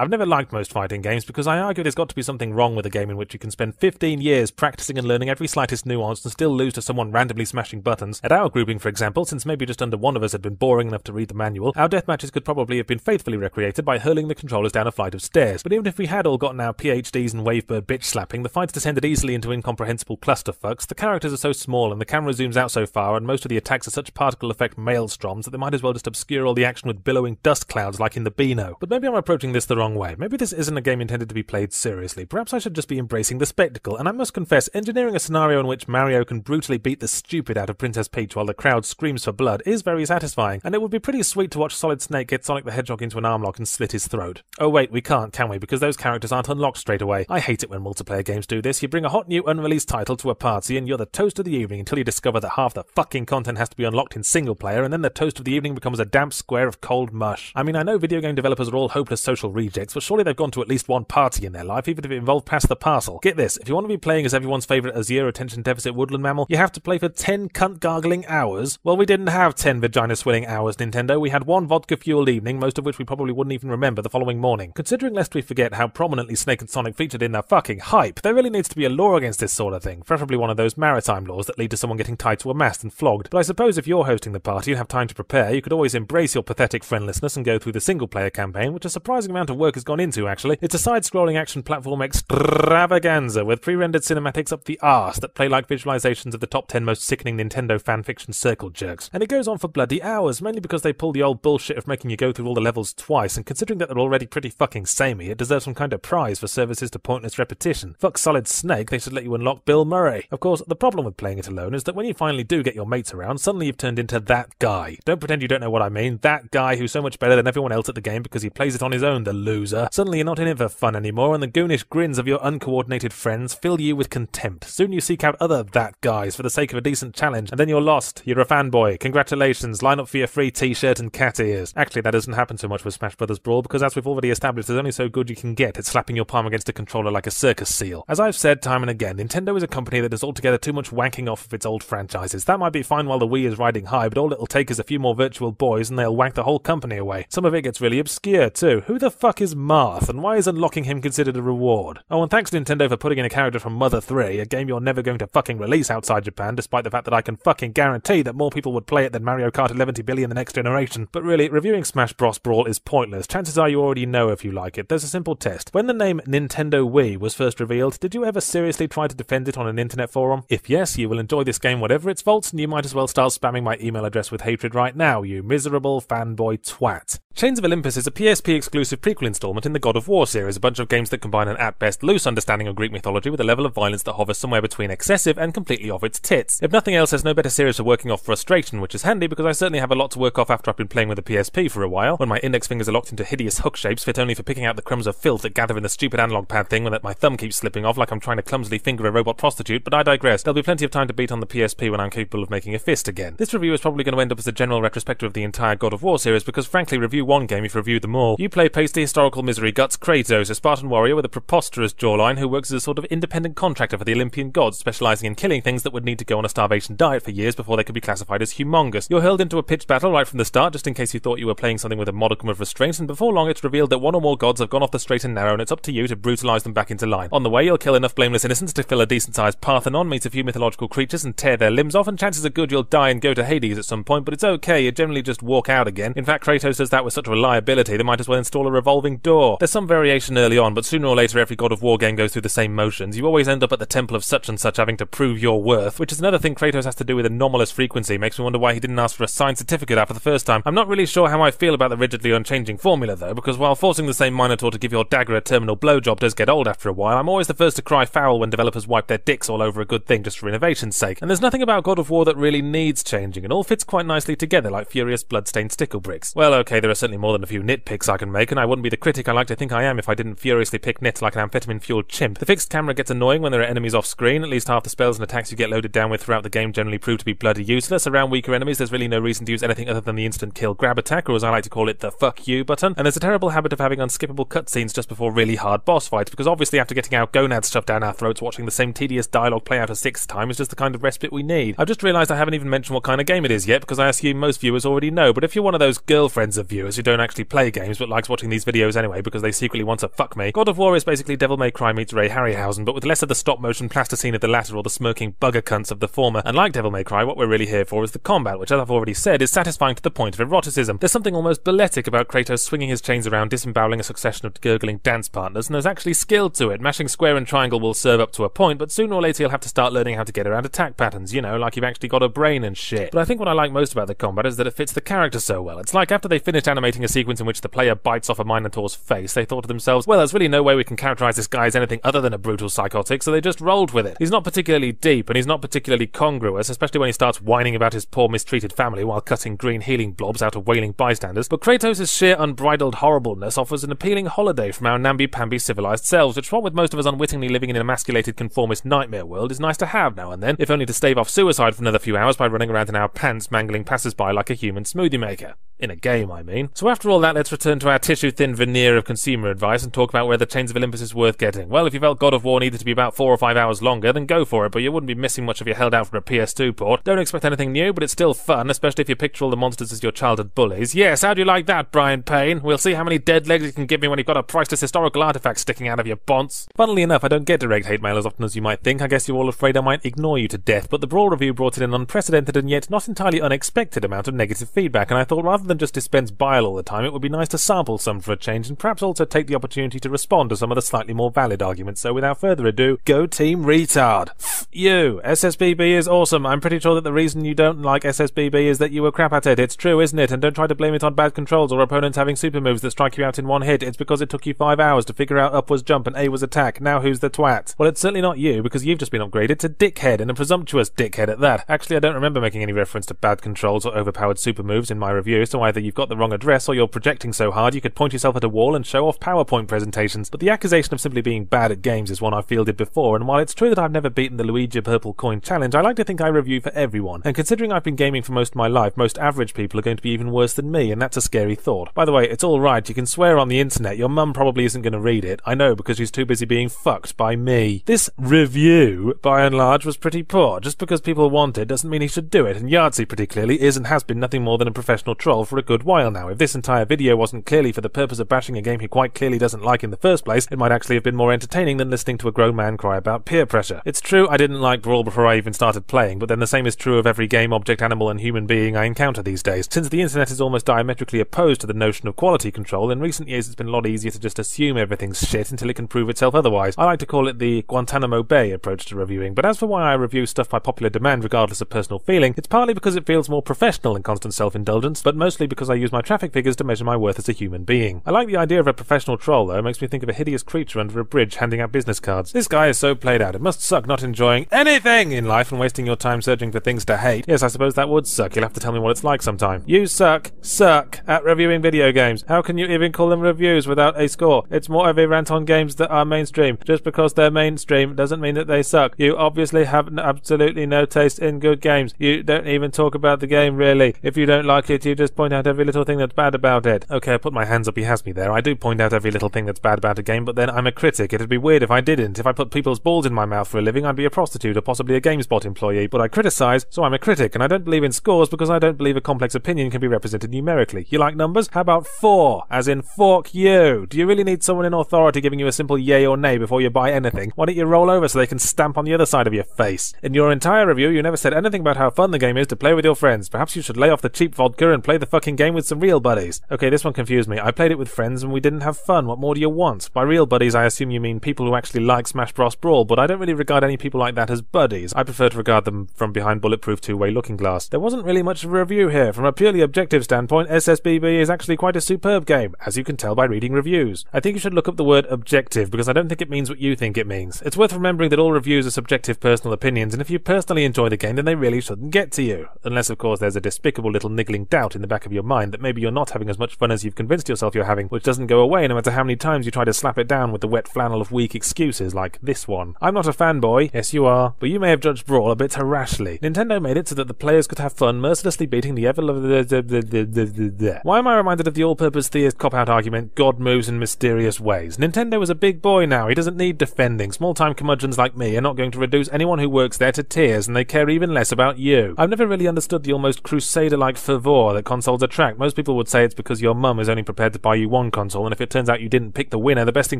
I've 0.00 0.08
never 0.08 0.24
liked 0.24 0.50
most 0.50 0.72
fighting 0.72 1.02
games 1.02 1.26
because 1.26 1.46
I 1.46 1.58
argue 1.58 1.84
there's 1.84 1.94
got 1.94 2.08
to 2.08 2.14
be 2.14 2.22
something 2.22 2.54
wrong 2.54 2.74
with 2.74 2.86
a 2.86 2.90
game 2.90 3.10
in 3.10 3.18
which 3.18 3.34
you 3.34 3.38
can 3.38 3.50
spend 3.50 3.74
15 3.74 4.22
years 4.22 4.50
practicing 4.50 4.96
and 4.96 5.06
learning 5.06 5.28
every 5.28 5.46
slightest 5.46 5.84
nuance 5.84 6.24
and 6.24 6.32
still 6.32 6.56
lose 6.56 6.72
to 6.72 6.80
someone 6.80 7.12
randomly 7.12 7.44
smashing 7.44 7.82
buttons. 7.82 8.18
At 8.24 8.32
our 8.32 8.48
grouping, 8.48 8.78
for 8.78 8.88
example, 8.88 9.26
since 9.26 9.44
maybe 9.44 9.66
just 9.66 9.82
under 9.82 9.98
one 9.98 10.16
of 10.16 10.22
us 10.22 10.32
had 10.32 10.40
been 10.40 10.54
boring 10.54 10.88
enough 10.88 11.04
to 11.04 11.12
read 11.12 11.28
the 11.28 11.34
manual, 11.34 11.74
our 11.76 11.86
death 11.86 12.08
matches 12.08 12.30
could 12.30 12.46
probably 12.46 12.78
have 12.78 12.86
been 12.86 12.98
faithfully 12.98 13.36
recreated 13.36 13.84
by 13.84 13.98
hurling 13.98 14.28
the 14.28 14.34
controllers 14.34 14.72
down 14.72 14.86
a 14.86 14.90
flight 14.90 15.14
of 15.14 15.20
stairs. 15.20 15.62
But 15.62 15.74
even 15.74 15.84
if 15.84 15.98
we 15.98 16.06
had 16.06 16.26
all 16.26 16.38
gotten 16.38 16.60
our 16.60 16.72
PhDs 16.72 17.34
and 17.34 17.44
wavebird 17.44 17.82
bitch 17.82 18.04
slapping, 18.04 18.42
the 18.42 18.48
fights 18.48 18.72
descended 18.72 19.04
easily 19.04 19.34
into 19.34 19.52
incomprehensible 19.52 20.16
clusterfucks, 20.16 20.86
the 20.86 20.94
characters 20.94 21.34
are 21.34 21.36
so 21.36 21.52
small 21.52 21.92
and 21.92 22.00
the 22.00 22.06
camera 22.06 22.32
zooms 22.32 22.56
out 22.56 22.70
so 22.70 22.86
far 22.86 23.18
and 23.18 23.26
most 23.26 23.44
of 23.44 23.50
the 23.50 23.58
attacks 23.58 23.86
are 23.86 23.90
such 23.90 24.14
particle 24.14 24.50
effect 24.50 24.78
maelstroms 24.78 25.44
that 25.44 25.50
they 25.50 25.58
might 25.58 25.74
as 25.74 25.82
well 25.82 25.92
just 25.92 26.06
obscure 26.06 26.46
all 26.46 26.54
the 26.54 26.64
action 26.64 26.88
with 26.88 27.04
billowing 27.04 27.36
dust 27.42 27.68
clouds 27.68 28.00
like 28.00 28.16
in 28.16 28.24
the 28.24 28.30
Beano. 28.30 28.78
But 28.80 28.88
maybe 28.88 29.06
I'm 29.06 29.14
approaching 29.14 29.52
this 29.52 29.66
the 29.66 29.76
wrong 29.76 29.89
way. 29.94 30.14
Maybe 30.18 30.36
this 30.36 30.52
isn't 30.52 30.76
a 30.76 30.80
game 30.80 31.00
intended 31.00 31.28
to 31.28 31.34
be 31.34 31.42
played 31.42 31.72
seriously. 31.72 32.24
Perhaps 32.24 32.52
I 32.52 32.58
should 32.58 32.74
just 32.74 32.88
be 32.88 32.98
embracing 32.98 33.38
the 33.38 33.46
spectacle, 33.46 33.96
and 33.96 34.08
I 34.08 34.12
must 34.12 34.34
confess, 34.34 34.68
engineering 34.74 35.16
a 35.16 35.20
scenario 35.20 35.60
in 35.60 35.66
which 35.66 35.88
Mario 35.88 36.24
can 36.24 36.40
brutally 36.40 36.78
beat 36.78 37.00
the 37.00 37.08
stupid 37.08 37.56
out 37.56 37.70
of 37.70 37.78
Princess 37.78 38.08
Peach 38.08 38.34
while 38.36 38.46
the 38.46 38.54
crowd 38.54 38.84
screams 38.84 39.24
for 39.24 39.32
blood 39.32 39.62
is 39.66 39.82
very 39.82 40.06
satisfying, 40.06 40.60
and 40.64 40.74
it 40.74 40.82
would 40.82 40.90
be 40.90 40.98
pretty 40.98 41.22
sweet 41.22 41.50
to 41.50 41.58
watch 41.58 41.74
Solid 41.74 42.02
Snake 42.02 42.28
get 42.28 42.44
Sonic 42.44 42.64
the 42.64 42.72
Hedgehog 42.72 43.02
into 43.02 43.18
an 43.18 43.24
armlock 43.24 43.58
and 43.58 43.68
slit 43.68 43.92
his 43.92 44.06
throat. 44.06 44.42
Oh 44.58 44.68
wait, 44.68 44.90
we 44.90 45.00
can't, 45.00 45.32
can 45.32 45.48
we? 45.48 45.58
Because 45.58 45.80
those 45.80 45.96
characters 45.96 46.32
aren't 46.32 46.48
unlocked 46.48 46.78
straight 46.78 47.02
away. 47.02 47.26
I 47.28 47.40
hate 47.40 47.62
it 47.62 47.70
when 47.70 47.80
multiplayer 47.80 48.24
games 48.24 48.46
do 48.46 48.62
this. 48.62 48.82
You 48.82 48.88
bring 48.88 49.04
a 49.04 49.10
hot 49.10 49.28
new 49.28 49.42
unreleased 49.44 49.88
title 49.88 50.16
to 50.18 50.30
a 50.30 50.34
party 50.34 50.76
and 50.76 50.86
you're 50.86 50.98
the 50.98 51.06
toast 51.06 51.38
of 51.38 51.44
the 51.44 51.54
evening 51.54 51.80
until 51.80 51.98
you 51.98 52.04
discover 52.04 52.40
that 52.40 52.50
half 52.50 52.74
the 52.74 52.84
fucking 52.84 53.26
content 53.26 53.58
has 53.58 53.68
to 53.68 53.76
be 53.76 53.84
unlocked 53.84 54.16
in 54.16 54.22
single 54.22 54.54
player, 54.54 54.82
and 54.82 54.92
then 54.92 55.02
the 55.02 55.10
toast 55.10 55.38
of 55.38 55.44
the 55.44 55.52
evening 55.52 55.74
becomes 55.74 56.00
a 56.00 56.04
damp 56.04 56.32
square 56.32 56.68
of 56.68 56.80
cold 56.80 57.12
mush. 57.12 57.52
I 57.54 57.62
mean, 57.62 57.76
I 57.76 57.82
know 57.82 57.98
video 57.98 58.20
game 58.20 58.34
developers 58.34 58.68
are 58.68 58.76
all 58.76 58.90
hopeless 58.90 59.20
social 59.20 59.52
rejects, 59.70 59.94
but 59.94 60.02
surely 60.02 60.24
they've 60.24 60.36
gone 60.36 60.50
to 60.50 60.62
at 60.62 60.68
least 60.68 60.88
one 60.88 61.04
party 61.04 61.46
in 61.46 61.52
their 61.52 61.64
life, 61.64 61.88
even 61.88 62.04
if 62.04 62.10
it 62.10 62.16
involved 62.16 62.46
past 62.46 62.68
the 62.68 62.76
parcel. 62.76 63.20
Get 63.22 63.36
this, 63.36 63.56
if 63.58 63.68
you 63.68 63.74
want 63.74 63.84
to 63.84 63.88
be 63.88 63.96
playing 63.96 64.26
as 64.26 64.34
everyone's 64.34 64.66
favourite 64.66 64.96
Azure 64.96 65.28
attention 65.28 65.62
deficit 65.62 65.94
woodland 65.94 66.22
mammal, 66.22 66.46
you 66.48 66.56
have 66.56 66.72
to 66.72 66.80
play 66.80 66.98
for 66.98 67.08
10 67.08 67.50
cunt 67.50 67.80
gargling 67.80 68.26
hours. 68.26 68.78
Well, 68.82 68.96
we 68.96 69.06
didn't 69.06 69.28
have 69.28 69.54
10 69.54 69.80
vagina 69.80 70.16
swilling 70.16 70.46
hours, 70.46 70.76
Nintendo. 70.76 71.20
We 71.20 71.30
had 71.30 71.44
one 71.44 71.66
vodka 71.66 71.96
fueled 71.96 72.28
evening, 72.28 72.58
most 72.58 72.78
of 72.78 72.84
which 72.84 72.98
we 72.98 73.04
probably 73.04 73.32
wouldn't 73.32 73.52
even 73.52 73.70
remember 73.70 74.02
the 74.02 74.10
following 74.10 74.38
morning. 74.40 74.72
Considering 74.74 75.14
lest 75.14 75.34
we 75.34 75.42
forget 75.42 75.74
how 75.74 75.88
prominently 75.88 76.34
Snake 76.34 76.60
and 76.60 76.70
Sonic 76.70 76.96
featured 76.96 77.22
in 77.22 77.32
their 77.32 77.42
fucking 77.42 77.78
hype, 77.78 78.22
there 78.22 78.34
really 78.34 78.50
needs 78.50 78.68
to 78.68 78.76
be 78.76 78.84
a 78.84 78.90
law 78.90 79.16
against 79.16 79.40
this 79.40 79.52
sort 79.52 79.74
of 79.74 79.82
thing, 79.82 80.02
preferably 80.02 80.36
one 80.36 80.50
of 80.50 80.56
those 80.56 80.76
maritime 80.76 81.24
laws 81.24 81.46
that 81.46 81.58
lead 81.58 81.70
to 81.70 81.76
someone 81.76 81.96
getting 81.96 82.16
tied 82.16 82.40
to 82.40 82.50
a 82.50 82.54
mast 82.54 82.82
and 82.82 82.92
flogged. 82.92 83.30
But 83.30 83.38
I 83.38 83.42
suppose 83.42 83.78
if 83.78 83.86
you're 83.86 84.04
hosting 84.04 84.32
the 84.32 84.40
party 84.40 84.72
and 84.72 84.78
have 84.78 84.88
time 84.88 85.08
to 85.08 85.14
prepare, 85.14 85.54
you 85.54 85.62
could 85.62 85.72
always 85.72 85.94
embrace 85.94 86.34
your 86.34 86.42
pathetic 86.42 86.82
friendlessness 86.82 87.36
and 87.36 87.44
go 87.44 87.58
through 87.58 87.72
the 87.72 87.80
single 87.80 88.08
player 88.08 88.30
campaign, 88.30 88.72
which 88.72 88.84
a 88.84 88.90
surprising 88.90 89.30
amount 89.30 89.50
of 89.50 89.56
work 89.60 89.74
has 89.74 89.84
gone 89.84 90.00
into, 90.00 90.26
actually. 90.26 90.58
It's 90.60 90.74
a 90.74 90.78
side 90.78 91.04
scrolling 91.04 91.38
action 91.38 91.62
platform 91.62 92.02
extravaganza 92.02 93.44
with 93.44 93.62
pre 93.62 93.76
rendered 93.76 94.02
cinematics 94.02 94.52
up 94.52 94.64
the 94.64 94.80
arse 94.80 95.20
that 95.20 95.34
play 95.34 95.48
like 95.48 95.68
visualizations 95.68 96.34
of 96.34 96.40
the 96.40 96.46
top 96.48 96.66
10 96.66 96.84
most 96.84 97.02
sickening 97.02 97.36
Nintendo 97.36 97.80
fanfiction 97.80 98.34
circle 98.34 98.70
jerks. 98.70 99.08
And 99.12 99.22
it 99.22 99.28
goes 99.28 99.46
on 99.46 99.58
for 99.58 99.68
bloody 99.68 100.02
hours, 100.02 100.42
mainly 100.42 100.60
because 100.60 100.82
they 100.82 100.92
pull 100.92 101.12
the 101.12 101.22
old 101.22 101.42
bullshit 101.42 101.78
of 101.78 101.86
making 101.86 102.10
you 102.10 102.16
go 102.16 102.32
through 102.32 102.46
all 102.46 102.54
the 102.54 102.60
levels 102.60 102.92
twice, 102.92 103.36
and 103.36 103.46
considering 103.46 103.78
that 103.78 103.88
they're 103.88 103.98
already 103.98 104.26
pretty 104.26 104.50
fucking 104.50 104.86
samey, 104.86 105.28
it 105.28 105.38
deserves 105.38 105.64
some 105.64 105.74
kind 105.74 105.92
of 105.92 106.02
prize 106.02 106.40
for 106.40 106.48
services 106.48 106.90
to 106.90 106.98
pointless 106.98 107.38
repetition. 107.38 107.94
Fuck 107.98 108.18
Solid 108.18 108.48
Snake, 108.48 108.90
they 108.90 108.98
should 108.98 109.12
let 109.12 109.24
you 109.24 109.34
unlock 109.34 109.64
Bill 109.64 109.84
Murray. 109.84 110.26
Of 110.30 110.40
course, 110.40 110.62
the 110.66 110.76
problem 110.76 111.04
with 111.04 111.16
playing 111.16 111.38
it 111.38 111.48
alone 111.48 111.74
is 111.74 111.84
that 111.84 111.94
when 111.94 112.06
you 112.06 112.14
finally 112.14 112.44
do 112.44 112.62
get 112.62 112.74
your 112.74 112.86
mates 112.86 113.12
around, 113.12 113.38
suddenly 113.38 113.66
you've 113.66 113.76
turned 113.76 113.98
into 113.98 114.18
that 114.20 114.58
guy. 114.58 114.96
Don't 115.04 115.20
pretend 115.20 115.42
you 115.42 115.48
don't 115.48 115.60
know 115.60 115.70
what 115.70 115.82
I 115.82 115.88
mean. 115.88 116.18
That 116.22 116.50
guy 116.50 116.76
who's 116.76 116.92
so 116.92 117.02
much 117.02 117.18
better 117.18 117.36
than 117.36 117.46
everyone 117.46 117.72
else 117.72 117.88
at 117.88 117.94
the 117.94 118.00
game 118.00 118.22
because 118.22 118.42
he 118.42 118.50
plays 118.50 118.74
it 118.74 118.82
on 118.82 118.92
his 118.92 119.02
own, 119.02 119.24
the 119.24 119.32
loser. 119.50 119.88
Suddenly 119.90 120.18
you're 120.18 120.24
not 120.24 120.38
in 120.38 120.46
it 120.46 120.58
for 120.58 120.68
fun 120.68 120.94
anymore, 120.94 121.34
and 121.34 121.42
the 121.42 121.48
goonish 121.48 121.82
grins 121.82 122.18
of 122.18 122.28
your 122.28 122.38
uncoordinated 122.40 123.12
friends 123.12 123.52
fill 123.52 123.80
you 123.80 123.96
with 123.96 124.08
contempt. 124.08 124.64
Soon 124.64 124.92
you 124.92 125.00
seek 125.00 125.24
out 125.24 125.36
other 125.40 125.64
that 125.64 126.00
guys 126.00 126.36
for 126.36 126.44
the 126.44 126.50
sake 126.50 126.72
of 126.72 126.78
a 126.78 126.80
decent 126.80 127.14
challenge, 127.14 127.50
and 127.50 127.58
then 127.58 127.68
you're 127.68 127.80
lost. 127.80 128.22
You're 128.24 128.40
a 128.40 128.46
fanboy. 128.46 129.00
Congratulations. 129.00 129.82
Line 129.82 129.98
up 129.98 130.08
for 130.08 130.18
your 130.18 130.28
free 130.28 130.52
t-shirt 130.52 131.00
and 131.00 131.12
cat 131.12 131.40
ears. 131.40 131.72
Actually, 131.76 132.02
that 132.02 132.12
doesn't 132.12 132.34
happen 132.34 132.58
so 132.58 132.68
much 132.68 132.84
with 132.84 132.94
Smash 132.94 133.16
Bros. 133.16 133.38
Brawl 133.40 133.62
because 133.62 133.82
as 133.82 133.96
we've 133.96 134.06
already 134.06 134.30
established, 134.30 134.68
there's 134.68 134.78
only 134.78 134.92
so 134.92 135.08
good 135.08 135.28
you 135.28 135.36
can 135.36 135.54
get 135.54 135.78
at 135.78 135.84
slapping 135.84 136.16
your 136.16 136.24
palm 136.24 136.46
against 136.46 136.68
a 136.68 136.72
controller 136.72 137.10
like 137.10 137.26
a 137.26 137.30
circus 137.30 137.74
seal. 137.74 138.04
As 138.08 138.20
I've 138.20 138.36
said 138.36 138.62
time 138.62 138.82
and 138.82 138.90
again, 138.90 139.16
Nintendo 139.16 139.56
is 139.56 139.62
a 139.62 139.68
company 139.68 140.00
that 140.00 140.10
does 140.10 140.22
altogether 140.22 140.58
too 140.58 140.72
much 140.72 140.90
wanking 140.90 141.30
off 141.30 141.46
of 141.46 141.54
its 141.54 141.66
old 141.66 141.82
franchises. 141.82 142.44
That 142.44 142.58
might 142.58 142.72
be 142.72 142.82
fine 142.82 143.06
while 143.06 143.18
the 143.18 143.26
Wii 143.26 143.46
is 143.46 143.58
riding 143.58 143.86
high, 143.86 144.08
but 144.08 144.18
all 144.18 144.32
it'll 144.32 144.46
take 144.46 144.70
is 144.70 144.78
a 144.78 144.84
few 144.84 144.98
more 144.98 145.14
virtual 145.14 145.52
boys 145.52 145.90
and 145.90 145.98
they'll 145.98 146.14
wank 146.14 146.34
the 146.34 146.44
whole 146.44 146.58
company 146.58 146.96
away. 146.96 147.26
Some 147.28 147.44
of 147.44 147.54
it 147.54 147.62
gets 147.62 147.80
really 147.80 147.98
obscure 147.98 148.50
too. 148.50 148.82
Who 148.86 148.98
the 148.98 149.10
fuck 149.10 149.39
is 149.40 149.54
Marth, 149.54 150.08
and 150.08 150.22
why 150.22 150.36
is 150.36 150.46
unlocking 150.46 150.84
him 150.84 151.00
considered 151.00 151.36
a 151.36 151.42
reward? 151.42 152.00
Oh, 152.10 152.22
and 152.22 152.30
thanks 152.30 152.50
Nintendo 152.50 152.88
for 152.88 152.96
putting 152.96 153.18
in 153.18 153.24
a 153.24 153.30
character 153.30 153.58
from 153.58 153.74
Mother 153.74 154.00
3, 154.00 154.38
a 154.38 154.46
game 154.46 154.68
you're 154.68 154.80
never 154.80 155.02
going 155.02 155.18
to 155.18 155.26
fucking 155.26 155.58
release 155.58 155.90
outside 155.90 156.24
Japan, 156.24 156.54
despite 156.54 156.84
the 156.84 156.90
fact 156.90 157.04
that 157.04 157.14
I 157.14 157.22
can 157.22 157.36
fucking 157.36 157.72
guarantee 157.72 158.22
that 158.22 158.34
more 158.34 158.50
people 158.50 158.72
would 158.72 158.86
play 158.86 159.04
it 159.04 159.12
than 159.12 159.24
Mario 159.24 159.50
Kart 159.50 159.70
11 159.70 160.04
billion 160.04 160.28
the 160.28 160.34
next 160.34 160.54
generation. 160.54 161.08
But 161.12 161.22
really, 161.22 161.48
reviewing 161.48 161.84
Smash 161.84 162.12
Bros. 162.12 162.38
Brawl 162.38 162.66
is 162.66 162.78
pointless. 162.78 163.26
Chances 163.26 163.58
are 163.58 163.68
you 163.68 163.80
already 163.80 164.06
know 164.06 164.28
if 164.28 164.44
you 164.44 164.52
like 164.52 164.78
it. 164.78 164.88
There's 164.88 165.04
a 165.04 165.08
simple 165.08 165.36
test. 165.36 165.72
When 165.72 165.86
the 165.86 165.94
name 165.94 166.20
Nintendo 166.26 166.88
Wii 166.90 167.16
was 167.18 167.34
first 167.34 167.60
revealed, 167.60 168.00
did 168.00 168.14
you 168.14 168.24
ever 168.24 168.40
seriously 168.40 168.88
try 168.88 169.08
to 169.08 169.16
defend 169.16 169.48
it 169.48 169.58
on 169.58 169.66
an 169.66 169.78
internet 169.78 170.10
forum? 170.10 170.44
If 170.48 170.70
yes, 170.70 170.98
you 170.98 171.08
will 171.08 171.18
enjoy 171.18 171.44
this 171.44 171.58
game 171.58 171.80
whatever 171.80 172.10
its 172.10 172.22
faults, 172.22 172.50
and 172.50 172.60
you 172.60 172.68
might 172.68 172.84
as 172.84 172.94
well 172.94 173.08
start 173.08 173.32
spamming 173.32 173.62
my 173.62 173.78
email 173.80 174.04
address 174.04 174.30
with 174.30 174.42
hatred 174.42 174.74
right 174.74 174.94
now, 174.94 175.22
you 175.22 175.42
miserable 175.42 176.00
fanboy 176.00 176.58
twat. 176.62 177.18
Chains 177.34 177.58
of 177.58 177.64
Olympus 177.64 177.96
is 177.96 178.06
a 178.06 178.10
PSP 178.10 178.54
exclusive 178.54 179.00
prequel 179.00 179.26
installment 179.26 179.64
in 179.64 179.72
the 179.72 179.78
God 179.78 179.96
of 179.96 180.08
War 180.08 180.26
series, 180.26 180.56
a 180.56 180.60
bunch 180.60 180.78
of 180.78 180.90
games 180.90 181.08
that 181.08 181.22
combine 181.22 181.48
an 181.48 181.56
at 181.56 181.78
best 181.78 182.02
loose 182.02 182.26
understanding 182.26 182.68
of 182.68 182.74
Greek 182.74 182.92
mythology 182.92 183.30
with 183.30 183.40
a 183.40 183.44
level 183.44 183.64
of 183.64 183.72
violence 183.72 184.02
that 184.02 184.14
hovers 184.14 184.36
somewhere 184.36 184.60
between 184.60 184.90
excessive 184.90 185.38
and 185.38 185.54
completely 185.54 185.88
off 185.90 186.04
its 186.04 186.20
tits. 186.20 186.60
If 186.60 186.72
nothing 186.72 186.94
else, 186.94 187.10
there's 187.10 187.24
no 187.24 187.32
better 187.32 187.48
series 187.48 187.78
for 187.78 187.84
working 187.84 188.10
off 188.10 188.20
frustration, 188.20 188.82
which 188.82 188.94
is 188.94 189.04
handy 189.04 189.26
because 189.26 189.46
I 189.46 189.52
certainly 189.52 189.78
have 189.78 189.92
a 189.92 189.94
lot 189.94 190.10
to 190.10 190.18
work 190.18 190.38
off 190.38 190.50
after 190.50 190.68
I've 190.70 190.76
been 190.76 190.88
playing 190.88 191.08
with 191.08 191.16
the 191.16 191.22
PSP 191.22 191.70
for 191.70 191.82
a 191.82 191.88
while, 191.88 192.18
when 192.18 192.28
my 192.28 192.38
index 192.40 192.66
fingers 192.66 192.90
are 192.90 192.92
locked 192.92 193.10
into 193.10 193.24
hideous 193.24 193.60
hook 193.60 193.76
shapes 193.76 194.04
fit 194.04 194.18
only 194.18 194.34
for 194.34 194.42
picking 194.42 194.66
out 194.66 194.76
the 194.76 194.82
crumbs 194.82 195.06
of 195.06 195.16
filth 195.16 195.42
that 195.42 195.54
gather 195.54 195.76
in 195.78 195.82
the 195.82 195.88
stupid 195.88 196.20
analog 196.20 196.46
pad 196.46 196.68
thing 196.68 196.82
when 196.82 196.92
that 196.92 197.04
my 197.04 197.14
thumb 197.14 197.38
keeps 197.38 197.56
slipping 197.56 197.86
off 197.86 197.96
like 197.96 198.10
I'm 198.10 198.20
trying 198.20 198.38
to 198.38 198.42
clumsily 198.42 198.78
finger 198.78 199.06
a 199.06 199.10
robot 199.10 199.38
prostitute, 199.38 199.84
but 199.84 199.94
I 199.94 200.02
digress. 200.02 200.42
There'll 200.42 200.54
be 200.54 200.62
plenty 200.62 200.84
of 200.84 200.90
time 200.90 201.06
to 201.06 201.14
beat 201.14 201.32
on 201.32 201.40
the 201.40 201.46
PSP 201.46 201.90
when 201.90 202.00
I'm 202.00 202.10
capable 202.10 202.42
of 202.42 202.50
making 202.50 202.74
a 202.74 202.78
fist 202.78 203.08
again. 203.08 203.36
This 203.38 203.54
review 203.54 203.72
is 203.72 203.80
probably 203.80 204.04
going 204.04 204.16
to 204.16 204.20
end 204.20 204.32
up 204.32 204.38
as 204.38 204.48
a 204.48 204.52
general 204.52 204.82
retrospective 204.82 205.28
of 205.28 205.32
the 205.32 205.44
entire 205.44 205.76
God 205.76 205.94
of 205.94 206.02
War 206.02 206.18
series 206.18 206.44
because 206.44 206.66
frankly 206.66 206.98
review 206.98 207.19
one 207.24 207.46
game 207.46 207.64
if 207.64 207.74
you 207.74 207.80
review 207.80 208.00
them 208.00 208.16
all. 208.16 208.36
You 208.38 208.48
play 208.48 208.68
pasty 208.68 209.02
historical 209.02 209.42
misery 209.42 209.72
guts 209.72 209.96
Kratos, 209.96 210.50
a 210.50 210.54
Spartan 210.54 210.88
warrior 210.88 211.16
with 211.16 211.24
a 211.24 211.28
preposterous 211.28 211.92
jawline 211.92 212.38
who 212.38 212.48
works 212.48 212.70
as 212.70 212.76
a 212.76 212.80
sort 212.80 212.98
of 212.98 213.04
independent 213.06 213.56
contractor 213.56 213.98
for 213.98 214.04
the 214.04 214.14
Olympian 214.14 214.50
gods, 214.50 214.78
specializing 214.78 215.26
in 215.26 215.34
killing 215.34 215.62
things 215.62 215.82
that 215.82 215.92
would 215.92 216.04
need 216.04 216.18
to 216.18 216.24
go 216.24 216.38
on 216.38 216.44
a 216.44 216.48
starvation 216.48 216.96
diet 216.96 217.22
for 217.22 217.30
years 217.30 217.54
before 217.54 217.76
they 217.76 217.84
could 217.84 217.94
be 217.94 218.00
classified 218.00 218.42
as 218.42 218.54
humongous. 218.54 219.08
You're 219.10 219.20
hurled 219.20 219.40
into 219.40 219.58
a 219.58 219.62
pitched 219.62 219.86
battle 219.86 220.12
right 220.12 220.26
from 220.26 220.38
the 220.38 220.44
start, 220.44 220.72
just 220.72 220.86
in 220.86 220.94
case 220.94 221.14
you 221.14 221.20
thought 221.20 221.38
you 221.38 221.46
were 221.46 221.54
playing 221.54 221.78
something 221.78 221.98
with 221.98 222.08
a 222.08 222.12
modicum 222.12 222.48
of 222.48 222.60
restraint, 222.60 222.98
and 222.98 223.06
before 223.06 223.32
long 223.32 223.48
it's 223.48 223.64
revealed 223.64 223.90
that 223.90 223.98
one 223.98 224.14
or 224.14 224.20
more 224.20 224.36
gods 224.36 224.60
have 224.60 224.70
gone 224.70 224.82
off 224.82 224.90
the 224.90 224.98
straight 224.98 225.24
and 225.24 225.34
narrow, 225.34 225.52
and 225.52 225.62
it's 225.62 225.72
up 225.72 225.82
to 225.82 225.92
you 225.92 226.06
to 226.06 226.16
brutalize 226.16 226.62
them 226.62 226.72
back 226.72 226.90
into 226.90 227.06
line. 227.06 227.28
On 227.32 227.42
the 227.42 227.50
way, 227.50 227.64
you'll 227.64 227.78
kill 227.78 227.94
enough 227.94 228.14
blameless 228.14 228.44
innocents 228.44 228.72
to 228.74 228.82
fill 228.82 229.00
a 229.00 229.06
decent-sized 229.06 229.60
Parthenon, 229.60 230.08
meet 230.08 230.26
a 230.26 230.30
few 230.30 230.44
mythological 230.44 230.88
creatures, 230.88 231.24
and 231.24 231.36
tear 231.36 231.56
their 231.56 231.70
limbs 231.70 231.94
off, 231.94 232.08
and 232.08 232.18
chances 232.18 232.44
are 232.44 232.50
good 232.50 232.72
you'll 232.72 232.82
die 232.82 233.10
and 233.10 233.20
go 233.20 233.34
to 233.34 233.44
Hades 233.44 233.78
at 233.78 233.84
some 233.84 234.04
point, 234.04 234.24
but 234.24 234.34
it's 234.34 234.44
okay, 234.44 234.84
you 234.84 234.92
generally 234.92 235.22
just 235.22 235.42
walk 235.42 235.68
out 235.68 235.86
again. 235.86 236.12
In 236.16 236.24
fact, 236.24 236.44
Kratos 236.44 236.78
does 236.78 236.90
that 236.90 237.04
with 237.04 237.09
such 237.10 237.28
reliability, 237.28 237.96
they 237.96 238.02
might 238.02 238.20
as 238.20 238.28
well 238.28 238.38
install 238.38 238.66
a 238.66 238.70
revolving 238.70 239.18
door. 239.18 239.56
There's 239.58 239.70
some 239.70 239.86
variation 239.86 240.38
early 240.38 240.58
on, 240.58 240.74
but 240.74 240.84
sooner 240.84 241.08
or 241.08 241.16
later 241.16 241.38
every 241.38 241.56
God 241.56 241.72
of 241.72 241.82
War 241.82 241.98
game 241.98 242.16
goes 242.16 242.32
through 242.32 242.42
the 242.42 242.48
same 242.48 242.74
motions. 242.74 243.16
You 243.16 243.26
always 243.26 243.48
end 243.48 243.62
up 243.62 243.72
at 243.72 243.78
the 243.78 243.86
temple 243.86 244.16
of 244.16 244.24
such 244.24 244.48
and 244.48 244.58
such 244.58 244.76
having 244.76 244.96
to 244.98 245.06
prove 245.06 245.38
your 245.38 245.62
worth, 245.62 246.00
which 246.00 246.12
is 246.12 246.20
another 246.20 246.38
thing 246.38 246.54
Kratos 246.54 246.84
has 246.84 246.94
to 246.96 247.04
do 247.04 247.16
with 247.16 247.26
anomalous 247.26 247.70
frequency. 247.70 248.18
Makes 248.18 248.38
me 248.38 248.44
wonder 248.44 248.58
why 248.58 248.74
he 248.74 248.80
didn't 248.80 248.98
ask 248.98 249.16
for 249.16 249.24
a 249.24 249.28
signed 249.28 249.58
certificate 249.58 249.98
after 249.98 250.14
the 250.14 250.20
first 250.20 250.46
time. 250.46 250.62
I'm 250.64 250.74
not 250.74 250.88
really 250.88 251.06
sure 251.06 251.28
how 251.28 251.42
I 251.42 251.50
feel 251.50 251.74
about 251.74 251.88
the 251.88 251.96
rigidly 251.96 252.32
unchanging 252.32 252.78
formula 252.78 253.16
though, 253.16 253.34
because 253.34 253.58
while 253.58 253.74
forcing 253.74 254.06
the 254.06 254.14
same 254.14 254.34
Minotaur 254.34 254.70
to 254.70 254.78
give 254.78 254.92
your 254.92 255.04
dagger 255.04 255.36
a 255.36 255.40
terminal 255.40 255.76
blowjob 255.76 256.20
does 256.20 256.34
get 256.34 256.48
old 256.48 256.68
after 256.68 256.88
a 256.88 256.92
while, 256.92 257.18
I'm 257.18 257.28
always 257.28 257.46
the 257.46 257.54
first 257.54 257.76
to 257.76 257.82
cry 257.82 258.04
foul 258.04 258.38
when 258.38 258.50
developers 258.50 258.86
wipe 258.86 259.06
their 259.06 259.18
dicks 259.18 259.48
all 259.48 259.62
over 259.62 259.80
a 259.80 259.86
good 259.86 260.06
thing 260.06 260.22
just 260.22 260.38
for 260.38 260.48
innovation's 260.48 260.96
sake. 260.96 261.20
And 261.20 261.30
there's 261.30 261.40
nothing 261.40 261.62
about 261.62 261.84
God 261.84 261.98
of 261.98 262.10
War 262.10 262.24
that 262.24 262.36
really 262.36 262.62
needs 262.62 263.02
changing, 263.02 263.44
and 263.44 263.52
all 263.52 263.64
fits 263.64 263.84
quite 263.84 264.06
nicely 264.06 264.36
together 264.36 264.70
like 264.70 264.90
furious 264.90 265.22
bloodstained 265.22 265.72
stickle 265.72 266.00
bricks. 266.00 266.34
Well, 266.34 266.54
okay, 266.54 266.80
there 266.80 266.90
are 266.90 266.94
certainly 267.00 267.18
more 267.18 267.32
than 267.32 267.42
a 267.42 267.46
few 267.46 267.62
nitpicks 267.62 268.08
I 268.08 268.18
can 268.18 268.30
make, 268.30 268.50
and 268.50 268.60
I 268.60 268.64
wouldn't 268.64 268.82
be 268.84 268.90
the 268.90 268.96
critic 268.96 269.28
I 269.28 269.32
like 269.32 269.48
to 269.48 269.56
think 269.56 269.72
I 269.72 269.82
am 269.82 269.98
if 269.98 270.08
I 270.08 270.14
didn't 270.14 270.36
furiously 270.36 270.78
pick 270.78 271.02
nits 271.02 271.20
like 271.20 271.34
an 271.34 271.48
amphetamine-fueled 271.48 272.08
chimp. 272.08 272.38
The 272.38 272.46
fixed 272.46 272.70
camera 272.70 272.94
gets 272.94 273.10
annoying 273.10 273.42
when 273.42 273.52
there 273.52 273.62
are 273.62 273.64
enemies 273.64 273.94
off 273.94 274.06
screen, 274.06 274.42
at 274.42 274.48
least 274.48 274.68
half 274.68 274.84
the 274.84 274.90
spells 274.90 275.16
and 275.16 275.24
attacks 275.24 275.50
you 275.50 275.56
get 275.56 275.70
loaded 275.70 275.92
down 275.92 276.10
with 276.10 276.22
throughout 276.22 276.42
the 276.42 276.50
game 276.50 276.72
generally 276.72 276.98
prove 276.98 277.18
to 277.18 277.24
be 277.24 277.32
bloody 277.32 277.64
useless. 277.64 278.06
Around 278.06 278.30
weaker 278.30 278.54
enemies, 278.54 278.78
there's 278.78 278.92
really 278.92 279.08
no 279.08 279.18
reason 279.18 279.46
to 279.46 279.52
use 279.52 279.62
anything 279.62 279.88
other 279.88 280.00
than 280.00 280.16
the 280.16 280.26
instant 280.26 280.54
kill 280.54 280.74
grab 280.74 280.98
attack, 280.98 281.28
or 281.28 281.36
as 281.36 281.42
I 281.42 281.50
like 281.50 281.64
to 281.64 281.70
call 281.70 281.88
it, 281.88 282.00
the 282.00 282.10
fuck 282.10 282.46
you 282.46 282.64
button, 282.64 282.94
and 282.96 283.06
there's 283.06 283.16
a 283.16 283.20
terrible 283.20 283.50
habit 283.50 283.72
of 283.72 283.78
having 283.78 283.98
unskippable 283.98 284.46
cutscenes 284.46 284.94
just 284.94 285.08
before 285.08 285.32
really 285.32 285.56
hard 285.56 285.84
boss 285.84 286.06
fights, 286.06 286.30
because 286.30 286.46
obviously 286.46 286.78
after 286.78 286.94
getting 286.94 287.18
our 287.18 287.26
gonads 287.26 287.70
shoved 287.70 287.86
down 287.86 288.02
our 288.02 288.12
throats, 288.12 288.42
watching 288.42 288.66
the 288.66 288.70
same 288.70 288.92
tedious 288.92 289.26
dialogue 289.26 289.64
play 289.64 289.78
out 289.78 289.90
a 289.90 289.96
sixth 289.96 290.28
time 290.28 290.50
is 290.50 290.58
just 290.58 290.70
the 290.70 290.76
kind 290.76 290.94
of 290.94 291.02
respite 291.02 291.32
we 291.32 291.42
need. 291.42 291.74
I've 291.78 291.88
just 291.88 292.02
realised 292.02 292.30
I 292.30 292.36
haven't 292.36 292.54
even 292.54 292.68
mentioned 292.68 292.94
what 292.94 293.04
kind 293.04 293.20
of 293.20 293.26
game 293.26 293.44
it 293.44 293.50
is 293.50 293.66
yet, 293.66 293.80
because 293.80 293.98
I 293.98 294.08
assume 294.08 294.38
most 294.38 294.60
viewers 294.60 294.84
already 294.84 295.10
know, 295.10 295.32
but 295.32 295.44
if 295.44 295.54
you're 295.54 295.64
one 295.64 295.74
of 295.74 295.80
those 295.80 295.98
girlfriends 295.98 296.58
of 296.58 296.68
viewers 296.68 296.89
who 296.96 297.02
don't 297.02 297.20
actually 297.20 297.44
play 297.44 297.70
games 297.70 297.98
but 297.98 298.08
likes 298.08 298.28
watching 298.28 298.50
these 298.50 298.64
videos 298.64 298.96
anyway 298.96 299.20
because 299.20 299.42
they 299.42 299.52
secretly 299.52 299.84
want 299.84 300.00
to 300.00 300.08
fuck 300.08 300.36
me, 300.36 300.52
God 300.52 300.68
of 300.68 300.78
War 300.78 300.96
is 300.96 301.04
basically 301.04 301.36
Devil 301.36 301.56
May 301.56 301.70
Cry 301.70 301.92
meets 301.92 302.12
Ray 302.12 302.28
Harryhausen, 302.28 302.84
but 302.84 302.94
with 302.94 303.04
less 303.04 303.22
of 303.22 303.28
the 303.28 303.34
stop 303.34 303.60
motion 303.60 303.88
plasticine 303.88 304.34
of 304.34 304.40
the 304.40 304.48
latter 304.48 304.76
or 304.76 304.82
the 304.82 304.90
smirking 304.90 305.34
bugger 305.40 305.62
cunts 305.62 305.90
of 305.90 306.00
the 306.00 306.08
former. 306.08 306.42
And 306.44 306.56
like 306.56 306.72
Devil 306.72 306.90
May 306.90 307.04
Cry, 307.04 307.24
what 307.24 307.36
we're 307.36 307.46
really 307.46 307.66
here 307.66 307.84
for 307.84 308.04
is 308.04 308.12
the 308.12 308.18
combat, 308.18 308.58
which, 308.58 308.70
as 308.70 308.80
I've 308.80 308.90
already 308.90 309.14
said, 309.14 309.42
is 309.42 309.50
satisfying 309.50 309.94
to 309.94 310.02
the 310.02 310.10
point 310.10 310.34
of 310.34 310.40
eroticism. 310.40 310.98
There's 310.98 311.12
something 311.12 311.34
almost 311.34 311.64
balletic 311.64 312.06
about 312.06 312.28
Kratos 312.28 312.60
swinging 312.60 312.88
his 312.88 313.00
chains 313.00 313.26
around, 313.26 313.50
disemboweling 313.50 314.00
a 314.00 314.04
succession 314.04 314.46
of 314.46 314.60
gurgling 314.60 314.98
dance 314.98 315.28
partners, 315.28 315.68
and 315.68 315.74
there's 315.74 315.86
actually 315.86 316.14
skill 316.14 316.50
to 316.50 316.70
it. 316.70 316.80
Mashing 316.80 317.08
square 317.08 317.36
and 317.36 317.46
triangle 317.46 317.80
will 317.80 317.94
serve 317.94 318.20
up 318.20 318.32
to 318.32 318.44
a 318.44 318.50
point, 318.50 318.78
but 318.78 318.92
sooner 318.92 319.14
or 319.14 319.22
later 319.22 319.42
you'll 319.42 319.50
have 319.50 319.60
to 319.60 319.68
start 319.68 319.92
learning 319.92 320.16
how 320.16 320.24
to 320.24 320.32
get 320.32 320.46
around 320.46 320.66
attack 320.66 320.96
patterns, 320.96 321.34
you 321.34 321.42
know, 321.42 321.56
like 321.56 321.76
you've 321.76 321.84
actually 321.84 322.08
got 322.08 322.22
a 322.22 322.28
brain 322.28 322.64
and 322.64 322.76
shit. 322.76 323.10
But 323.12 323.20
I 323.20 323.24
think 323.24 323.40
what 323.40 323.48
I 323.48 323.52
like 323.52 323.72
most 323.72 323.92
about 323.92 324.06
the 324.06 324.14
combat 324.14 324.46
is 324.46 324.56
that 324.56 324.66
it 324.66 324.74
fits 324.74 324.92
the 324.92 325.00
character 325.00 325.40
so 325.40 325.62
well. 325.62 325.78
It's 325.78 325.94
like 325.94 326.12
after 326.12 326.28
they 326.28 326.38
finished 326.38 326.68
animating 326.80 327.04
a 327.04 327.08
sequence 327.08 327.40
in 327.40 327.46
which 327.46 327.60
the 327.60 327.68
player 327.68 327.94
bites 327.94 328.30
off 328.30 328.38
a 328.38 328.44
Minotaur's 328.44 328.94
face, 328.94 329.34
they 329.34 329.44
thought 329.44 329.60
to 329.60 329.68
themselves, 329.68 330.06
well, 330.06 330.18
there's 330.18 330.32
really 330.32 330.48
no 330.48 330.62
way 330.62 330.74
we 330.74 330.82
can 330.82 330.96
characterize 330.96 331.36
this 331.36 331.46
guy 331.46 331.66
as 331.66 331.76
anything 331.76 332.00
other 332.02 332.22
than 332.22 332.32
a 332.32 332.38
brutal 332.38 332.70
psychotic, 332.70 333.22
so 333.22 333.30
they 333.30 333.40
just 333.42 333.60
rolled 333.60 333.90
with 333.90 334.06
it. 334.06 334.16
He's 334.18 334.30
not 334.30 334.44
particularly 334.44 334.92
deep, 334.92 335.28
and 335.28 335.36
he's 335.36 335.46
not 335.46 335.60
particularly 335.60 336.06
congruous, 336.06 336.70
especially 336.70 337.00
when 337.00 337.08
he 337.08 337.12
starts 337.12 337.42
whining 337.42 337.76
about 337.76 337.92
his 337.92 338.06
poor 338.06 338.30
mistreated 338.30 338.72
family 338.72 339.04
while 339.04 339.20
cutting 339.20 339.56
green 339.56 339.82
healing 339.82 340.12
blobs 340.12 340.40
out 340.40 340.56
of 340.56 340.66
wailing 340.66 340.92
bystanders. 340.92 341.48
But 341.48 341.60
Kratos' 341.60 342.16
sheer 342.16 342.34
unbridled 342.38 342.96
horribleness 342.96 343.58
offers 343.58 343.84
an 343.84 343.92
appealing 343.92 344.26
holiday 344.26 344.72
from 344.72 344.86
our 344.86 344.98
namby-pamby 344.98 345.58
civilized 345.58 346.06
selves, 346.06 346.36
which, 346.36 346.50
what 346.50 346.62
with 346.62 346.72
most 346.72 346.94
of 346.94 346.98
us 346.98 347.04
unwittingly 347.04 347.50
living 347.50 347.68
in 347.68 347.76
an 347.76 347.82
emasculated 347.82 348.38
conformist 348.38 348.86
nightmare 348.86 349.26
world, 349.26 349.52
is 349.52 349.60
nice 349.60 349.76
to 349.76 349.86
have 349.86 350.16
now 350.16 350.32
and 350.32 350.42
then, 350.42 350.56
if 350.58 350.70
only 350.70 350.86
to 350.86 350.94
stave 350.94 351.18
off 351.18 351.28
suicide 351.28 351.74
for 351.74 351.82
another 351.82 351.98
few 351.98 352.16
hours 352.16 352.38
by 352.38 352.46
running 352.46 352.70
around 352.70 352.88
in 352.88 352.96
our 352.96 353.08
pants 353.08 353.50
mangling 353.50 353.84
passers-by 353.84 354.30
like 354.30 354.48
a 354.48 354.54
human 354.54 354.84
smoothie 354.84 355.20
maker. 355.20 355.56
In 355.78 355.90
a 355.90 355.96
game, 355.96 356.30
I 356.30 356.42
mean. 356.42 356.69
So 356.72 356.88
after 356.88 357.10
all 357.10 357.20
that, 357.20 357.34
let's 357.34 357.52
return 357.52 357.78
to 357.80 357.90
our 357.90 357.98
tissue-thin 357.98 358.54
veneer 358.54 358.96
of 358.96 359.04
consumer 359.04 359.50
advice 359.50 359.82
and 359.82 359.92
talk 359.92 360.08
about 360.08 360.28
whether 360.28 360.46
Chains 360.46 360.70
of 360.70 360.76
Olympus 360.76 361.00
is 361.02 361.14
worth 361.14 361.36
getting. 361.36 361.68
Well, 361.68 361.86
if 361.86 361.92
you 361.92 362.00
felt 362.00 362.18
God 362.18 362.32
of 362.32 362.44
War 362.44 362.58
needed 362.60 362.78
to 362.78 362.84
be 362.84 362.92
about 362.92 363.14
four 363.14 363.32
or 363.32 363.36
five 363.36 363.56
hours 363.56 363.82
longer, 363.82 364.12
then 364.12 364.24
go 364.24 364.44
for 364.44 364.64
it, 364.64 364.72
but 364.72 364.80
you 364.80 364.90
wouldn't 364.90 365.08
be 365.08 365.14
missing 365.14 365.44
much 365.44 365.60
if 365.60 365.66
you 365.66 365.74
held 365.74 365.92
out 365.92 366.06
for 366.06 366.16
a 366.16 366.22
PS2 366.22 366.74
port. 366.76 367.04
Don't 367.04 367.18
expect 367.18 367.44
anything 367.44 367.72
new, 367.72 367.92
but 367.92 368.02
it's 368.02 368.12
still 368.12 368.32
fun, 368.32 368.70
especially 368.70 369.02
if 369.02 369.08
you 369.08 369.16
picture 369.16 369.44
all 369.44 369.50
the 369.50 369.56
monsters 369.56 369.92
as 369.92 370.02
your 370.02 370.12
childhood 370.12 370.54
bullies. 370.54 370.94
Yes, 370.94 371.22
how 371.22 371.34
do 371.34 371.40
you 371.40 371.44
like 371.44 371.66
that, 371.66 371.92
Brian 371.92 372.22
Payne? 372.22 372.62
We'll 372.62 372.78
see 372.78 372.94
how 372.94 373.04
many 373.04 373.18
dead 373.18 373.46
legs 373.46 373.66
you 373.66 373.72
can 373.72 373.86
give 373.86 374.00
me 374.00 374.08
when 374.08 374.18
you've 374.18 374.26
got 374.26 374.38
a 374.38 374.42
priceless 374.42 374.80
historical 374.80 375.22
artifact 375.22 375.58
sticking 375.58 375.88
out 375.88 376.00
of 376.00 376.06
your 376.06 376.16
bonce. 376.16 376.66
Funnily 376.76 377.02
enough, 377.02 377.24
I 377.24 377.28
don't 377.28 377.44
get 377.44 377.60
direct 377.60 377.86
hate 377.86 378.00
mail 378.00 378.16
as 378.16 378.24
often 378.24 378.44
as 378.44 378.56
you 378.56 378.62
might 378.62 378.82
think. 378.82 379.02
I 379.02 379.06
guess 379.06 379.28
you're 379.28 379.36
all 379.36 379.48
afraid 379.48 379.76
I 379.76 379.82
might 379.82 380.06
ignore 380.06 380.38
you 380.38 380.48
to 380.48 380.58
death, 380.58 380.88
but 380.88 381.02
the 381.02 381.06
Brawl 381.06 381.28
review 381.28 381.52
brought 381.52 381.76
in 381.76 381.82
an 381.82 381.94
unprecedented 381.94 382.56
and 382.56 382.70
yet 382.70 382.88
not 382.88 383.08
entirely 383.08 383.42
unexpected 383.42 384.04
amount 384.04 384.28
of 384.28 384.34
negative 384.34 384.70
feedback, 384.70 385.10
and 385.10 385.18
I 385.18 385.24
thought 385.24 385.44
rather 385.44 385.64
than 385.64 385.76
just 385.76 385.94
dispense 385.94 386.30
bile 386.30 386.59
all 386.66 386.74
the 386.74 386.82
time, 386.82 387.04
it 387.04 387.12
would 387.12 387.22
be 387.22 387.28
nice 387.28 387.48
to 387.48 387.58
sample 387.58 387.98
some 387.98 388.20
for 388.20 388.32
a 388.32 388.36
change 388.36 388.68
and 388.68 388.78
perhaps 388.78 389.02
also 389.02 389.24
take 389.24 389.46
the 389.46 389.54
opportunity 389.54 390.00
to 390.00 390.08
respond 390.08 390.50
to 390.50 390.56
some 390.56 390.70
of 390.70 390.76
the 390.76 390.82
slightly 390.82 391.14
more 391.14 391.30
valid 391.30 391.62
arguments. 391.62 392.00
So 392.00 392.12
without 392.12 392.40
further 392.40 392.66
ado, 392.66 392.98
go 393.04 393.26
Team 393.26 393.64
Retard. 393.64 394.30
You. 394.72 395.20
SSBB 395.24 395.80
is 395.80 396.06
awesome. 396.06 396.46
I'm 396.46 396.60
pretty 396.60 396.78
sure 396.78 396.94
that 396.94 397.04
the 397.04 397.12
reason 397.12 397.44
you 397.44 397.54
don't 397.54 397.82
like 397.82 398.02
SSBB 398.02 398.66
is 398.66 398.78
that 398.78 398.92
you 398.92 399.02
were 399.02 399.12
crap 399.12 399.32
at 399.32 399.46
it. 399.46 399.58
It's 399.58 399.76
true, 399.76 400.00
isn't 400.00 400.18
it? 400.18 400.30
And 400.30 400.40
don't 400.40 400.54
try 400.54 400.66
to 400.66 400.74
blame 400.74 400.94
it 400.94 401.02
on 401.02 401.14
bad 401.14 401.34
controls 401.34 401.72
or 401.72 401.80
opponents 401.80 402.16
having 402.16 402.36
super 402.36 402.60
moves 402.60 402.82
that 402.82 402.92
strike 402.92 403.16
you 403.16 403.24
out 403.24 403.38
in 403.38 403.46
one 403.46 403.62
hit. 403.62 403.82
It's 403.82 403.96
because 403.96 404.20
it 404.20 404.30
took 404.30 404.46
you 404.46 404.54
five 404.54 404.78
hours 404.78 405.04
to 405.06 405.12
figure 405.12 405.38
out 405.38 405.54
up 405.54 405.70
was 405.70 405.82
jump 405.82 406.06
and 406.06 406.16
A 406.16 406.28
was 406.28 406.42
attack. 406.42 406.80
Now 406.80 407.00
who's 407.00 407.20
the 407.20 407.30
twat? 407.30 407.74
Well, 407.78 407.88
it's 407.88 408.00
certainly 408.00 408.20
not 408.20 408.38
you 408.38 408.62
because 408.62 408.84
you've 408.84 408.98
just 408.98 409.12
been 409.12 409.22
upgraded 409.22 409.58
to 409.60 409.68
dickhead 409.68 410.20
and 410.20 410.30
a 410.30 410.34
presumptuous 410.34 410.90
dickhead 410.90 411.28
at 411.28 411.40
that. 411.40 411.64
Actually, 411.68 411.96
I 411.96 412.00
don't 412.00 412.14
remember 412.14 412.40
making 412.40 412.62
any 412.62 412.72
reference 412.72 413.06
to 413.06 413.14
bad 413.14 413.42
controls 413.42 413.86
or 413.86 413.96
overpowered 413.96 414.38
super 414.38 414.62
moves 414.62 414.90
in 414.90 414.98
my 414.98 415.10
review, 415.10 415.46
so 415.46 415.62
either 415.62 415.80
you've 415.80 415.94
got 415.94 416.08
the 416.08 416.16
wrong 416.16 416.32
address 416.32 416.49
or 416.50 416.74
you're 416.74 416.88
projecting 416.88 417.32
so 417.32 417.50
hard 417.50 417.74
you 417.74 417.80
could 417.80 417.94
point 417.94 418.12
yourself 418.12 418.34
at 418.36 418.44
a 418.44 418.48
wall 418.48 418.74
and 418.74 418.84
show 418.84 419.06
off 419.06 419.20
PowerPoint 419.20 419.68
presentations. 419.68 420.28
But 420.28 420.40
the 420.40 420.50
accusation 420.50 420.92
of 420.92 421.00
simply 421.00 421.22
being 421.22 421.44
bad 421.44 421.70
at 421.70 421.82
games 421.82 422.10
is 422.10 422.20
one 422.20 422.34
I've 422.34 422.46
fielded 422.46 422.76
before, 422.76 423.14
and 423.16 423.28
while 423.28 423.38
it's 423.38 423.54
true 423.54 423.68
that 423.68 423.78
I've 423.78 423.92
never 423.92 424.10
beaten 424.10 424.36
the 424.36 424.44
Luigi 424.44 424.80
Purple 424.80 425.14
Coin 425.14 425.40
Challenge, 425.40 425.74
I 425.74 425.80
like 425.80 425.96
to 425.96 426.04
think 426.04 426.20
I 426.20 426.28
review 426.28 426.60
for 426.60 426.72
everyone. 426.72 427.22
And 427.24 427.36
considering 427.36 427.72
I've 427.72 427.84
been 427.84 427.96
gaming 427.96 428.22
for 428.22 428.32
most 428.32 428.52
of 428.52 428.56
my 428.56 428.66
life, 428.66 428.96
most 428.96 429.18
average 429.18 429.54
people 429.54 429.78
are 429.78 429.82
going 429.82 429.96
to 429.96 430.02
be 430.02 430.10
even 430.10 430.32
worse 430.32 430.54
than 430.54 430.70
me, 430.72 430.90
and 430.90 431.00
that's 431.00 431.16
a 431.16 431.20
scary 431.20 431.54
thought. 431.54 431.94
By 431.94 432.04
the 432.04 432.12
way, 432.12 432.28
it's 432.28 432.42
alright, 432.42 432.88
you 432.88 432.94
can 432.94 433.06
swear 433.06 433.38
on 433.38 433.48
the 433.48 433.60
internet, 433.60 433.96
your 433.96 434.08
mum 434.08 434.32
probably 434.32 434.64
isn't 434.64 434.82
going 434.82 434.92
to 434.92 435.00
read 435.00 435.24
it. 435.24 435.40
I 435.44 435.54
know, 435.54 435.76
because 435.76 435.98
she's 435.98 436.10
too 436.10 436.26
busy 436.26 436.46
being 436.46 436.68
fucked 436.68 437.16
by 437.16 437.36
me. 437.36 437.82
This 437.86 438.10
review, 438.16 439.18
by 439.22 439.44
and 439.44 439.54
large, 439.54 439.86
was 439.86 439.96
pretty 439.96 440.22
poor. 440.22 440.60
Just 440.60 440.78
because 440.78 441.00
people 441.00 441.30
want 441.30 441.58
it 441.58 441.68
doesn't 441.68 441.90
mean 441.90 442.00
he 442.00 442.08
should 442.08 442.30
do 442.30 442.46
it, 442.46 442.56
and 442.56 442.70
Yahtzee 442.70 443.06
pretty 443.06 443.26
clearly 443.26 443.60
is 443.60 443.76
and 443.76 443.86
has 443.86 444.02
been 444.02 444.18
nothing 444.18 444.42
more 444.42 444.58
than 444.58 444.68
a 444.68 444.72
professional 444.72 445.14
troll 445.14 445.44
for 445.44 445.58
a 445.58 445.62
good 445.62 445.82
while 445.82 446.10
now. 446.10 446.28
If 446.30 446.38
this 446.38 446.54
entire 446.54 446.84
video 446.84 447.16
wasn't 447.16 447.44
clearly 447.44 447.72
for 447.72 447.80
the 447.80 447.90
purpose 447.90 448.20
of 448.20 448.28
bashing 448.28 448.56
a 448.56 448.62
game 448.62 448.78
he 448.78 448.86
quite 448.86 449.14
clearly 449.14 449.36
doesn't 449.36 449.64
like 449.64 449.82
in 449.82 449.90
the 449.90 449.96
first 449.96 450.24
place, 450.24 450.46
it 450.50 450.58
might 450.58 450.70
actually 450.70 450.94
have 450.94 451.02
been 451.02 451.16
more 451.16 451.32
entertaining 451.32 451.78
than 451.78 451.90
listening 451.90 452.18
to 452.18 452.28
a 452.28 452.32
grown 452.32 452.54
man 452.54 452.76
cry 452.76 452.96
about 452.96 453.24
peer 453.24 453.46
pressure. 453.46 453.82
It's 453.84 454.00
true 454.00 454.28
I 454.28 454.36
didn't 454.36 454.60
like 454.60 454.80
Brawl 454.80 455.02
before 455.02 455.26
I 455.26 455.36
even 455.36 455.52
started 455.52 455.88
playing, 455.88 456.20
but 456.20 456.28
then 456.28 456.38
the 456.38 456.46
same 456.46 456.66
is 456.66 456.76
true 456.76 456.98
of 456.98 457.06
every 457.06 457.26
game, 457.26 457.52
object, 457.52 457.82
animal, 457.82 458.08
and 458.10 458.20
human 458.20 458.46
being 458.46 458.76
I 458.76 458.84
encounter 458.84 459.22
these 459.22 459.42
days. 459.42 459.66
Since 459.70 459.88
the 459.88 460.02
internet 460.02 460.30
is 460.30 460.40
almost 460.40 460.66
diametrically 460.66 461.18
opposed 461.18 461.62
to 461.62 461.66
the 461.66 461.74
notion 461.74 462.06
of 462.06 462.14
quality 462.14 462.52
control, 462.52 462.92
in 462.92 463.00
recent 463.00 463.28
years 463.28 463.46
it's 463.46 463.56
been 463.56 463.68
a 463.68 463.72
lot 463.72 463.86
easier 463.86 464.12
to 464.12 464.20
just 464.20 464.38
assume 464.38 464.76
everything's 464.76 465.26
shit 465.26 465.50
until 465.50 465.68
it 465.68 465.74
can 465.74 465.88
prove 465.88 466.08
itself 466.08 466.36
otherwise. 466.36 466.74
I 466.78 466.84
like 466.84 467.00
to 467.00 467.06
call 467.06 467.26
it 467.26 467.40
the 467.40 467.62
Guantanamo 467.62 468.22
Bay 468.22 468.52
approach 468.52 468.86
to 468.86 468.96
reviewing, 468.96 469.34
but 469.34 469.44
as 469.44 469.58
for 469.58 469.66
why 469.66 469.90
I 469.90 469.94
review 469.94 470.26
stuff 470.26 470.50
by 470.50 470.60
popular 470.60 470.90
demand 470.90 471.24
regardless 471.24 471.60
of 471.60 471.70
personal 471.70 471.98
feeling, 471.98 472.34
it's 472.36 472.46
partly 472.46 472.72
because 472.72 472.94
it 472.94 473.06
feels 473.06 473.28
more 473.28 473.42
professional 473.42 473.94
than 473.94 474.04
constant 474.04 474.34
self-indulgence, 474.34 475.02
but 475.02 475.16
mostly 475.16 475.48
because 475.48 475.68
I 475.68 475.74
use 475.74 475.90
my 475.90 476.00
traffic 476.00 476.19
figures 476.28 476.56
to 476.56 476.64
measure 476.64 476.84
my 476.84 476.96
worth 476.96 477.18
as 477.18 477.28
a 477.28 477.32
human 477.32 477.64
being. 477.64 478.02
I 478.06 478.10
like 478.10 478.28
the 478.28 478.36
idea 478.36 478.60
of 478.60 478.66
a 478.66 478.72
professional 478.72 479.16
troll 479.16 479.46
though, 479.46 479.58
it 479.58 479.62
makes 479.62 479.80
me 479.80 479.88
think 479.88 480.02
of 480.02 480.08
a 480.08 480.14
hideous 480.14 480.42
creature 480.42 480.80
under 480.80 481.00
a 481.00 481.04
bridge 481.04 481.36
handing 481.36 481.60
out 481.60 481.72
business 481.72 482.00
cards. 482.00 482.32
This 482.32 482.48
guy 482.48 482.68
is 482.68 482.78
so 482.78 482.94
played 482.94 483.22
out, 483.22 483.34
it 483.34 483.40
must 483.40 483.62
suck 483.62 483.86
not 483.86 484.02
enjoying 484.02 484.46
anything 484.50 485.12
in 485.12 485.24
life 485.26 485.50
and 485.50 485.60
wasting 485.60 485.86
your 485.86 485.96
time 485.96 486.22
searching 486.22 486.52
for 486.52 486.60
things 486.60 486.84
to 486.86 486.98
hate. 486.98 487.24
Yes, 487.26 487.42
I 487.42 487.48
suppose 487.48 487.74
that 487.74 487.88
would 487.88 488.06
suck, 488.06 488.36
you'll 488.36 488.44
have 488.44 488.52
to 488.54 488.60
tell 488.60 488.72
me 488.72 488.78
what 488.78 488.90
it's 488.90 489.04
like 489.04 489.22
sometime. 489.22 489.62
You 489.66 489.86
suck, 489.86 490.32
suck, 490.40 491.00
at 491.06 491.24
reviewing 491.24 491.62
video 491.62 491.92
games. 491.92 492.24
How 492.28 492.42
can 492.42 492.58
you 492.58 492.66
even 492.66 492.92
call 492.92 493.08
them 493.08 493.20
reviews 493.20 493.66
without 493.66 494.00
a 494.00 494.08
score? 494.08 494.44
It's 494.50 494.68
more 494.68 494.90
of 494.90 494.98
a 494.98 495.06
rant 495.06 495.30
on 495.30 495.44
games 495.44 495.76
that 495.76 495.90
are 495.90 496.04
mainstream. 496.04 496.58
Just 496.64 496.84
because 496.84 497.14
they're 497.14 497.30
mainstream 497.30 497.94
doesn't 497.94 498.20
mean 498.20 498.34
that 498.34 498.46
they 498.46 498.62
suck. 498.62 498.94
You 498.98 499.16
obviously 499.16 499.64
have 499.64 499.88
n- 499.88 499.98
absolutely 499.98 500.66
no 500.66 500.84
taste 500.84 501.18
in 501.18 501.38
good 501.40 501.60
games. 501.60 501.94
You 501.98 502.22
don't 502.22 502.46
even 502.46 502.70
talk 502.70 502.94
about 502.94 503.20
the 503.20 503.26
game 503.26 503.56
really. 503.56 503.94
If 504.02 504.16
you 504.16 504.26
don't 504.26 504.46
like 504.46 504.70
it, 504.70 504.84
you 504.84 504.94
just 504.94 505.14
point 505.14 505.32
out 505.32 505.46
every 505.46 505.64
little 505.64 505.84
thing 505.84 506.00
bad 506.12 506.34
about 506.34 506.66
it. 506.66 506.86
Okay, 506.90 507.14
I 507.14 507.18
put 507.18 507.32
my 507.32 507.44
hands 507.44 507.68
up, 507.68 507.76
he 507.76 507.84
has 507.84 508.04
me 508.04 508.12
there. 508.12 508.32
I 508.32 508.40
do 508.40 508.54
point 508.54 508.80
out 508.80 508.92
every 508.92 509.10
little 509.10 509.28
thing 509.28 509.46
that's 509.46 509.60
bad 509.60 509.78
about 509.78 509.98
a 509.98 510.02
game, 510.02 510.24
but 510.24 510.36
then 510.36 510.50
I'm 510.50 510.66
a 510.66 510.72
critic. 510.72 511.12
It'd 511.12 511.28
be 511.28 511.38
weird 511.38 511.62
if 511.62 511.70
I 511.70 511.80
didn't. 511.80 512.18
If 512.18 512.26
I 512.26 512.32
put 512.32 512.50
people's 512.50 512.80
balls 512.80 513.06
in 513.06 513.14
my 513.14 513.24
mouth 513.24 513.48
for 513.48 513.58
a 513.58 513.62
living, 513.62 513.86
I'd 513.86 513.96
be 513.96 514.04
a 514.04 514.10
prostitute 514.10 514.56
or 514.56 514.60
possibly 514.60 514.96
a 514.96 515.00
GameSpot 515.00 515.44
employee. 515.44 515.86
But 515.86 516.00
I 516.00 516.08
criticize, 516.08 516.66
so 516.70 516.84
I'm 516.84 516.94
a 516.94 516.98
critic, 516.98 517.34
and 517.34 517.42
I 517.42 517.46
don't 517.46 517.64
believe 517.64 517.84
in 517.84 517.92
scores 517.92 518.28
because 518.28 518.50
I 518.50 518.58
don't 518.58 518.78
believe 518.78 518.96
a 518.96 519.00
complex 519.00 519.34
opinion 519.34 519.70
can 519.70 519.80
be 519.80 519.88
represented 519.88 520.30
numerically. 520.30 520.86
You 520.88 520.98
like 520.98 521.16
numbers? 521.16 521.48
How 521.52 521.60
about 521.62 521.86
four? 521.86 522.44
As 522.50 522.68
in 522.68 522.82
fork 522.82 523.34
you. 523.34 523.86
Do 523.88 523.98
you 523.98 524.06
really 524.06 524.24
need 524.24 524.42
someone 524.42 524.66
in 524.66 524.74
authority 524.74 525.20
giving 525.20 525.38
you 525.38 525.46
a 525.46 525.52
simple 525.52 525.78
yay 525.78 526.06
or 526.06 526.16
nay 526.16 526.38
before 526.38 526.60
you 526.60 526.70
buy 526.70 526.92
anything? 526.92 527.32
Why 527.34 527.46
don't 527.46 527.56
you 527.56 527.64
roll 527.64 527.90
over 527.90 528.08
so 528.08 528.18
they 528.18 528.26
can 528.26 528.38
stamp 528.38 528.76
on 528.76 528.84
the 528.84 528.94
other 528.94 529.06
side 529.06 529.26
of 529.26 529.34
your 529.34 529.44
face? 529.44 529.92
In 530.02 530.14
your 530.14 530.32
entire 530.32 530.66
review, 530.66 530.88
you 530.88 531.02
never 531.02 531.16
said 531.16 531.34
anything 531.34 531.60
about 531.60 531.76
how 531.76 531.90
fun 531.90 532.10
the 532.10 532.18
game 532.18 532.36
is 532.36 532.46
to 532.48 532.56
play 532.56 532.74
with 532.74 532.84
your 532.84 532.96
friends. 532.96 533.28
Perhaps 533.28 533.56
you 533.56 533.62
should 533.62 533.76
lay 533.76 533.90
off 533.90 534.02
the 534.02 534.08
cheap 534.08 534.34
vodka 534.34 534.72
and 534.72 534.82
play 534.82 534.96
the 534.96 535.06
fucking 535.06 535.36
game 535.36 535.54
with 535.54 535.66
some 535.66 535.80
real 535.80 535.99
buddies. 536.00 536.40
Okay, 536.50 536.70
this 536.70 536.84
one 536.84 536.92
confused 536.92 537.28
me. 537.28 537.38
I 537.38 537.50
played 537.50 537.70
it 537.70 537.78
with 537.78 537.88
friends 537.88 538.22
and 538.22 538.32
we 538.32 538.40
didn't 538.40 538.60
have 538.60 538.76
fun. 538.76 539.06
What 539.06 539.18
more 539.18 539.34
do 539.34 539.40
you 539.40 539.50
want? 539.50 539.92
By 539.92 540.02
real 540.02 540.26
buddies, 540.26 540.54
I 540.54 540.64
assume 540.64 540.90
you 540.90 541.00
mean 541.00 541.20
people 541.20 541.46
who 541.46 541.54
actually 541.54 541.84
like 541.84 542.06
Smash 542.06 542.32
Bros. 542.32 542.54
Brawl, 542.54 542.84
but 542.84 542.98
I 542.98 543.06
don't 543.06 543.20
really 543.20 543.34
regard 543.34 543.64
any 543.64 543.76
people 543.76 544.00
like 544.00 544.14
that 544.16 544.30
as 544.30 544.42
buddies. 544.42 544.92
I 544.94 545.02
prefer 545.02 545.28
to 545.28 545.36
regard 545.36 545.64
them 545.64 545.88
from 545.94 546.12
behind 546.12 546.40
bulletproof 546.40 546.80
two-way 546.80 547.10
looking 547.10 547.36
glass. 547.36 547.68
There 547.68 547.80
wasn't 547.80 548.04
really 548.04 548.22
much 548.22 548.44
of 548.44 548.52
a 548.52 548.58
review 548.58 548.88
here. 548.88 549.12
From 549.12 549.24
a 549.24 549.32
purely 549.32 549.60
objective 549.60 550.04
standpoint, 550.04 550.48
SSBB 550.48 551.20
is 551.20 551.30
actually 551.30 551.56
quite 551.56 551.76
a 551.76 551.80
superb 551.80 552.26
game, 552.26 552.54
as 552.64 552.76
you 552.76 552.84
can 552.84 552.96
tell 552.96 553.14
by 553.14 553.24
reading 553.24 553.52
reviews. 553.52 554.04
I 554.12 554.20
think 554.20 554.34
you 554.34 554.40
should 554.40 554.54
look 554.54 554.68
up 554.68 554.76
the 554.76 554.84
word 554.84 555.06
objective, 555.06 555.70
because 555.70 555.88
I 555.88 555.92
don't 555.92 556.08
think 556.08 556.20
it 556.20 556.30
means 556.30 556.50
what 556.50 556.58
you 556.58 556.76
think 556.76 556.96
it 556.98 557.06
means. 557.06 557.40
It's 557.42 557.56
worth 557.56 557.72
remembering 557.72 558.10
that 558.10 558.18
all 558.18 558.32
reviews 558.32 558.66
are 558.66 558.70
subjective 558.70 559.20
personal 559.20 559.52
opinions, 559.52 559.94
and 559.94 560.00
if 560.00 560.10
you 560.10 560.18
personally 560.18 560.64
enjoy 560.64 560.88
the 560.88 560.96
game, 560.96 561.16
then 561.16 561.24
they 561.24 561.34
really 561.34 561.60
shouldn't 561.60 561.90
get 561.92 562.12
to 562.12 562.22
you. 562.22 562.48
Unless, 562.64 562.90
of 562.90 562.98
course, 562.98 563.20
there's 563.20 563.36
a 563.36 563.40
despicable 563.40 563.90
little 563.90 564.10
niggling 564.10 564.44
doubt 564.44 564.74
in 564.74 564.80
the 564.80 564.86
back 564.86 565.06
of 565.06 565.12
your 565.12 565.22
mind 565.22 565.52
that 565.52 565.60
maybe 565.60 565.80
you're 565.80 565.89
you're 565.90 565.94
not 565.94 566.10
having 566.10 566.30
as 566.30 566.38
much 566.38 566.54
fun 566.54 566.70
as 566.70 566.84
you've 566.84 566.94
convinced 566.94 567.28
yourself 567.28 567.52
you're 567.52 567.64
having, 567.64 567.88
which 567.88 568.04
doesn't 568.04 568.28
go 568.28 568.38
away 568.38 568.66
no 568.68 568.76
matter 568.76 568.92
how 568.92 569.02
many 569.02 569.16
times 569.16 569.44
you 569.44 569.50
try 569.50 569.64
to 569.64 569.72
slap 569.72 569.98
it 569.98 570.06
down 570.06 570.30
with 570.30 570.40
the 570.40 570.46
wet 570.46 570.68
flannel 570.68 571.00
of 571.00 571.10
weak 571.10 571.34
excuses 571.34 571.96
like 571.96 572.16
this 572.22 572.46
one. 572.46 572.76
I'm 572.80 572.94
not 572.94 573.08
a 573.08 573.12
fanboy, 573.12 573.70
yes 573.74 573.92
you 573.92 574.06
are, 574.06 574.34
but 574.38 574.50
you 574.50 574.60
may 574.60 574.70
have 574.70 574.78
judged 574.78 575.04
Brawl 575.04 575.32
a 575.32 575.36
bit 575.36 575.56
rashly. 575.56 576.20
Nintendo 576.20 576.62
made 576.62 576.76
it 576.76 576.86
so 576.86 576.94
that 576.94 577.08
the 577.08 577.14
players 577.14 577.48
could 577.48 577.58
have 577.58 577.72
fun 577.72 578.00
mercilessly 578.00 578.46
beating 578.46 578.76
the 578.76 578.86
ever 578.86 579.02
level 579.02 579.22
the 579.22 579.42
the 579.42 579.62
the 579.62 579.82
the 579.82 580.04
the 580.04 580.48
the 580.48 580.80
Why 580.84 581.00
am 581.00 581.08
I 581.08 581.16
reminded 581.16 581.48
of 581.48 581.54
the 581.54 581.64
all-purpose 581.64 582.08
theist 582.08 582.38
cop-out 582.38 582.68
argument, 582.68 583.16
God 583.16 583.40
moves 583.40 583.68
in 583.68 583.80
mysterious 583.80 584.38
ways? 584.38 584.76
Nintendo 584.76 585.20
is 585.20 585.30
a 585.30 585.34
big 585.34 585.60
boy 585.60 585.86
now, 585.86 586.06
he 586.06 586.14
doesn't 586.14 586.36
need 586.36 586.56
defending. 586.56 587.10
Small-time 587.10 587.54
curmudgeons 587.54 587.98
like 587.98 588.16
me 588.16 588.36
are 588.36 588.40
not 588.40 588.56
going 588.56 588.70
to 588.70 588.78
reduce 588.78 589.08
anyone 589.08 589.40
who 589.40 589.50
works 589.50 589.78
there 589.78 589.90
to 589.90 590.04
tears, 590.04 590.46
and 590.46 590.54
they 590.54 590.64
care 590.64 590.88
even 590.88 591.12
less 591.12 591.32
about 591.32 591.58
you. 591.58 591.96
I've 591.98 592.10
never 592.10 592.28
really 592.28 592.46
understood 592.46 592.84
the 592.84 592.92
almost 592.92 593.24
crusader-like 593.24 593.96
fervor 593.96 594.52
that 594.54 594.64
consoles 594.64 595.02
attract. 595.02 595.38
Most 595.38 595.56
people 595.56 595.74
would 595.80 595.88
say 595.88 596.04
it's 596.04 596.14
because 596.14 596.42
your 596.42 596.54
mum 596.54 596.78
is 596.78 596.90
only 596.90 597.02
prepared 597.02 597.32
to 597.32 597.38
buy 597.38 597.54
you 597.54 597.66
one 597.66 597.90
console, 597.90 598.26
and 598.26 598.34
if 598.34 598.40
it 598.42 598.50
turns 598.50 598.68
out 598.68 598.82
you 598.82 598.88
didn't 598.90 599.12
pick 599.12 599.30
the 599.30 599.38
winner, 599.38 599.64
the 599.64 599.72
best 599.72 599.88
thing 599.88 599.98